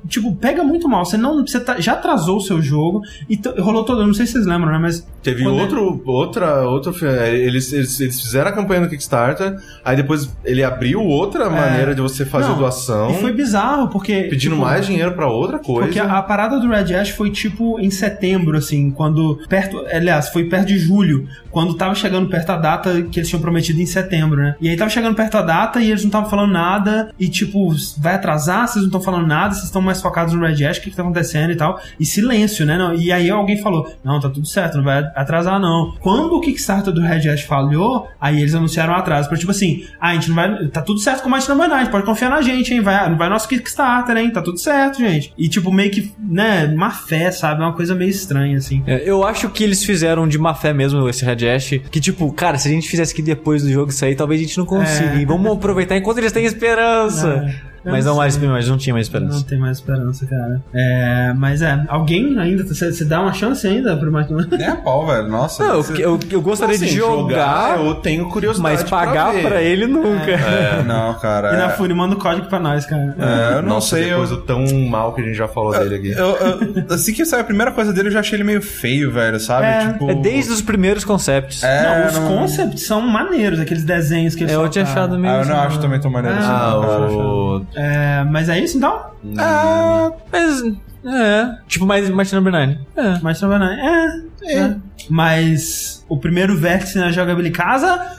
Tipo, 0.08 0.34
pega 0.36 0.62
muito 0.62 0.88
mal. 0.88 1.04
Você 1.04 1.16
não. 1.16 1.46
Você 1.46 1.60
tá- 1.60 1.80
já 1.80 1.92
atrasou 1.92 2.36
o 2.38 2.40
seu 2.40 2.60
jogo 2.62 3.02
e 3.28 3.40
rolou 3.60 3.84
todo. 3.84 4.06
Não 4.06 4.14
sei 4.14 4.26
se 4.26 4.32
vocês 4.32 4.46
lembram, 4.46 4.72
né? 4.72 4.78
Mas. 4.78 5.06
Teve 5.22 5.42
quando 5.42 5.58
outro, 5.58 6.02
outra, 6.06 6.62
outro, 6.68 6.92
fi- 6.92 7.04
eles, 7.06 7.72
eles, 7.72 7.98
eles 8.00 8.20
fizeram 8.20 8.48
a 8.50 8.52
campanha 8.52 8.82
no 8.82 8.88
Kickstarter, 8.88 9.56
aí 9.84 9.96
depois 9.96 10.30
ele 10.44 10.62
abriu 10.62 11.02
outra 11.02 11.50
maneira 11.50 11.94
de 11.94 12.00
você 12.00 12.24
fazer 12.24 12.46
É. 12.46 12.48
Não, 12.50 12.58
doação, 12.58 13.10
E 13.10 13.14
foi 13.14 13.32
bizarro, 13.32 13.88
porque. 13.88 14.22
pedindo 14.30 14.52
tipo, 14.54 14.64
mais 14.64 14.86
dinheiro 14.86 15.12
pra 15.12 15.26
outra 15.28 15.58
coisa. 15.58 15.82
Porque 15.82 15.98
a, 15.98 16.18
a 16.18 16.22
parada 16.22 16.60
do 16.60 16.68
Red 16.68 16.94
Ash 16.94 17.08
foi 17.10 17.30
tipo 17.30 17.78
em 17.80 17.90
setembro, 17.90 18.56
assim, 18.56 18.90
quando. 18.90 19.40
Perto. 19.48 19.84
Aliás, 19.92 20.28
foi 20.28 20.44
perto 20.44 20.68
de 20.68 20.78
julho, 20.78 21.26
quando 21.50 21.74
tava 21.74 21.94
chegando 21.94 22.28
perto 22.28 22.46
da 22.48 22.56
data 22.56 23.02
que 23.02 23.18
eles 23.18 23.28
tinham 23.28 23.40
prometido 23.42 23.80
em 23.80 23.86
setembro, 23.86 24.36
né? 24.40 24.54
E 24.60 24.68
aí 24.68 24.76
tava 24.76 24.90
chegando 24.90 25.16
perto 25.16 25.32
da 25.32 25.42
data 25.42 25.80
e 25.80 25.88
eles 25.90 26.02
não 26.02 26.08
estavam 26.08 26.30
falando 26.30 26.52
nada. 26.52 27.10
E 27.18 27.28
tipo, 27.28 27.74
vai 27.98 28.14
atrasar, 28.14 28.68
vocês 28.68 28.76
não 28.84 28.86
estão 28.88 29.00
falando 29.00 29.26
nada, 29.26 29.54
vocês 29.54 29.64
estão 29.64 29.82
mais 29.82 29.95
focados 30.00 30.34
no 30.34 30.44
Red 30.44 30.64
Ash, 30.64 30.78
o 30.78 30.80
que, 30.80 30.90
que 30.90 30.96
tá 30.96 31.02
acontecendo 31.02 31.52
e 31.52 31.56
tal. 31.56 31.80
E 31.98 32.04
silêncio, 32.04 32.64
né? 32.66 32.76
Não, 32.76 32.94
e 32.94 33.12
aí 33.12 33.30
alguém 33.30 33.58
falou: 33.58 33.90
Não, 34.04 34.20
tá 34.20 34.28
tudo 34.28 34.46
certo, 34.46 34.76
não 34.76 34.84
vai 34.84 34.98
atrasar, 35.14 35.60
não. 35.60 35.94
Quando 36.00 36.34
o 36.34 36.40
Kickstarter 36.40 36.92
do 36.92 37.00
Red 37.00 37.28
Ash 37.28 37.42
falhou, 37.42 38.08
aí 38.20 38.40
eles 38.40 38.54
anunciaram 38.54 38.92
o 38.92 38.96
atraso. 38.96 39.28
Pra 39.28 39.38
tipo 39.38 39.50
assim, 39.50 39.84
ah, 40.00 40.10
a 40.10 40.14
gente 40.14 40.28
não 40.28 40.36
vai. 40.36 40.68
Tá 40.68 40.82
tudo 40.82 41.00
certo 41.00 41.22
com 41.22 41.28
o 41.28 41.32
Mighty 41.32 41.48
Number 41.48 41.68
9, 41.68 41.90
pode 41.90 42.04
confiar 42.04 42.30
na 42.30 42.42
gente, 42.42 42.72
hein? 42.72 42.80
Vai, 42.80 43.14
vai 43.14 43.28
nosso 43.28 43.48
Kickstarter, 43.48 44.16
hein? 44.16 44.30
Tá 44.30 44.42
tudo 44.42 44.58
certo, 44.58 44.98
gente. 44.98 45.32
E 45.36 45.48
tipo, 45.48 45.72
meio 45.72 45.90
que, 45.90 46.12
né, 46.18 46.66
má 46.66 46.90
fé, 46.90 47.30
sabe? 47.30 47.62
É 47.62 47.64
uma 47.64 47.72
coisa 47.72 47.94
meio 47.94 48.10
estranha, 48.10 48.58
assim. 48.58 48.82
É, 48.86 49.02
eu 49.04 49.24
acho 49.24 49.48
que 49.50 49.64
eles 49.64 49.84
fizeram 49.84 50.26
de 50.28 50.38
má 50.38 50.54
fé 50.54 50.72
mesmo 50.72 51.08
esse 51.08 51.24
Red 51.24 51.48
Ash. 51.48 51.70
Que, 51.90 52.00
tipo, 52.00 52.30
cara, 52.32 52.58
se 52.58 52.68
a 52.68 52.70
gente 52.70 52.88
fizesse 52.88 53.12
aqui 53.12 53.22
depois 53.22 53.62
do 53.62 53.70
jogo 53.70 53.92
sair, 53.92 54.14
talvez 54.14 54.40
a 54.40 54.44
gente 54.44 54.58
não 54.58 54.66
consiga. 54.66 55.14
É. 55.14 55.18
E 55.18 55.24
vamos 55.24 55.52
aproveitar 55.52 55.96
enquanto 55.96 56.18
eles 56.18 56.32
têm 56.32 56.44
esperança. 56.44 57.46
É, 57.48 57.75
eu 57.86 57.92
mas 57.92 58.04
não 58.04 58.12
não, 58.12 58.18
mais, 58.18 58.36
mas 58.36 58.68
não 58.68 58.76
tinha 58.76 58.92
mais 58.94 59.08
Não 59.10 59.20
esperança. 59.20 59.46
tem 59.48 59.58
mais 59.58 59.78
esperança, 59.78 60.26
cara. 60.26 60.62
É, 60.74 61.32
mas 61.36 61.62
é, 61.62 61.84
alguém 61.88 62.38
ainda. 62.38 62.64
Você 62.64 63.04
dá 63.04 63.20
uma 63.20 63.32
chance 63.32 63.66
ainda 63.66 63.96
pro 63.96 64.10
Number 64.10 64.46
Nem 64.58 64.66
a 64.66 64.76
pau, 64.76 65.06
velho. 65.06 65.28
Nossa. 65.28 65.64
Não, 65.64 65.74
eu, 65.76 65.82
você- 65.82 66.04
eu, 66.04 66.18
eu 66.30 66.40
gostaria 66.42 66.74
Assim, 66.76 66.86
de 66.86 66.96
jogar, 66.96 67.78
eu 67.80 67.94
tenho 67.96 68.28
curiosidade 68.28 68.80
mas 68.80 68.88
pagar 68.90 69.32
ver. 69.32 69.46
pra, 69.46 69.62
ele 69.62 69.86
nunca. 69.86 70.30
É, 70.30 70.82
Não, 70.82 71.14
cara. 71.14 71.52
E 71.54 71.56
na 71.56 71.64
é- 71.66 71.68
Fúria, 71.70 71.94
manda 71.94 72.14
o 72.14 72.18
código 72.18 72.46
pra 72.48 72.58
nós, 72.58 72.84
cara. 72.86 73.14
É, 73.18 73.58
eu 73.58 73.62
não 73.62 73.74
Nossa, 73.74 73.96
sei. 73.96 74.10
depois 74.10 74.30
Eu, 74.30 74.42
tão 74.42 74.64
mal 74.88 75.12
que 75.14 75.20
a 75.20 75.24
gente 75.24 75.36
já 75.36 75.46
falou 75.48 75.72
dele 75.72 75.94
aqui. 75.96 76.10
eu, 76.12 76.36
eu- 76.36 76.84
assim 76.94 77.12
que 77.12 77.24
saiu 77.24 77.42
a 77.42 77.44
primeira 77.44 77.70
coisa 77.72 77.92
dele, 77.92 78.08
eu 78.08 78.12
já 78.12 78.20
achei 78.20 78.36
ele 78.36 78.44
meio 78.44 78.60
feio, 78.62 79.10
velho, 79.12 79.38
sabe? 79.38 79.66
É. 79.66 79.92
tipo... 79.92 80.10
É 80.10 80.14
desde 80.14 80.52
os 80.52 80.62
primeiros 80.62 81.04
concepts. 81.04 81.62
É, 81.62 82.00
não, 82.00 82.06
os 82.08 82.14
não- 82.18 82.28
concepts 82.28 82.82
são 82.86 83.00
maneiros, 83.00 83.60
aqueles 83.60 83.84
desenhos 83.84 84.34
que 84.34 84.42
eles 84.44 84.52
É, 84.52 84.56
eu 84.56 84.68
tinha 84.68 84.84
achado 84.84 85.18
meio. 85.18 85.32
Ah, 85.34 85.38
eu 85.42 85.46
não 85.46 85.56
acho 85.60 85.78
também 85.80 86.00
tão 86.00 86.10
maneiro 86.10 86.36
assim, 86.38 86.48
Ah, 86.50 86.70
não, 86.72 86.80
cara. 86.82 87.02
o... 87.12 87.66
É, 87.76 88.24
mas 88.24 88.48
é 88.48 88.58
isso 88.58 88.78
então? 88.78 89.10
Ah, 89.38 90.10
mas. 90.32 90.62
É. 91.04 91.58
Tipo, 91.68 91.86
mais 91.86 92.08
Martin 92.10 92.34
Number 92.36 92.52
9. 92.52 92.78
É. 92.96 93.20
Mas 93.22 93.40
não 93.40 93.48
vai 93.50 93.58
não. 93.58 93.66
É, 93.66 94.22
é. 94.44 94.76
Mas 95.08 96.04
o 96.08 96.18
primeiro 96.18 96.56
vértice 96.56 96.98
na 96.98 97.12
jogabilidade 97.12 97.56
casa. 97.56 98.16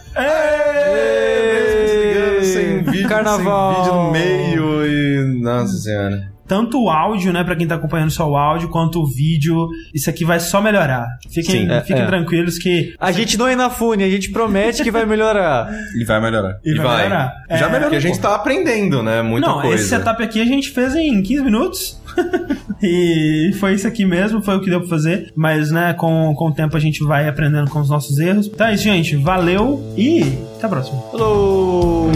Desligando 1.85 2.45
sem 2.45 2.83
vídeo, 2.83 3.09
Carnaval. 3.09 3.73
sem 3.73 3.83
vídeo 3.83 3.95
no 3.95 4.11
meio 4.11 4.85
e... 4.85 5.41
Nossa 5.41 5.75
senhora. 5.77 6.31
Tanto 6.47 6.81
o 6.83 6.89
áudio, 6.89 7.33
né, 7.33 7.43
pra 7.43 7.55
quem 7.55 7.67
tá 7.67 7.75
acompanhando 7.75 8.11
só 8.11 8.29
o 8.29 8.37
áudio, 8.37 8.69
quanto 8.69 9.01
o 9.01 9.05
vídeo, 9.05 9.67
isso 9.93 10.09
aqui 10.09 10.23
vai 10.23 10.39
só 10.39 10.61
melhorar. 10.61 11.05
Fiquem, 11.29 11.67
Sim, 11.67 11.71
é, 11.71 11.81
fiquem 11.81 12.03
é. 12.03 12.05
tranquilos 12.05 12.57
que. 12.57 12.93
A 12.99 13.11
gente 13.11 13.37
não 13.37 13.47
é 13.47 13.53
Inafune, 13.53 14.03
a 14.03 14.09
gente 14.09 14.29
promete 14.31 14.83
que 14.83 14.91
vai 14.91 15.05
melhorar. 15.05 15.69
E 15.97 16.03
vai 16.05 16.21
melhorar. 16.21 16.57
E, 16.63 16.71
E 16.71 16.77
vai, 16.77 17.03
melhorar. 17.03 17.33
Já 17.49 17.55
É, 17.55 17.59
melhorou. 17.65 17.81
Porque 17.81 17.95
a 17.95 17.99
gente 17.99 18.19
tá 18.19 18.35
aprendendo, 18.35 19.01
né? 19.01 19.21
Muita 19.21 19.47
Não, 19.47 19.61
coisa. 19.61 19.75
esse 19.75 19.89
setup 19.89 20.21
aqui 20.23 20.41
a 20.41 20.45
gente 20.45 20.69
fez 20.69 20.95
em 20.95 21.21
15 21.21 21.43
minutos. 21.43 22.01
e 22.81 23.51
foi 23.59 23.73
isso 23.73 23.87
aqui 23.87 24.05
mesmo, 24.05 24.41
foi 24.41 24.55
o 24.57 24.61
que 24.61 24.69
deu 24.69 24.79
pra 24.79 24.89
fazer. 24.89 25.31
Mas, 25.35 25.71
né, 25.71 25.93
com, 25.93 26.33
com 26.35 26.47
o 26.49 26.53
tempo 26.53 26.75
a 26.77 26.79
gente 26.79 27.03
vai 27.03 27.27
aprendendo 27.27 27.69
com 27.69 27.79
os 27.79 27.89
nossos 27.89 28.19
erros. 28.19 28.47
Então 28.47 28.67
é 28.67 28.73
isso, 28.73 28.83
gente. 28.83 29.15
Valeu 29.15 29.83
e 29.97 30.21
até 30.57 30.65
a 30.65 30.69
próxima. 30.69 30.99
Falou! 31.11 32.11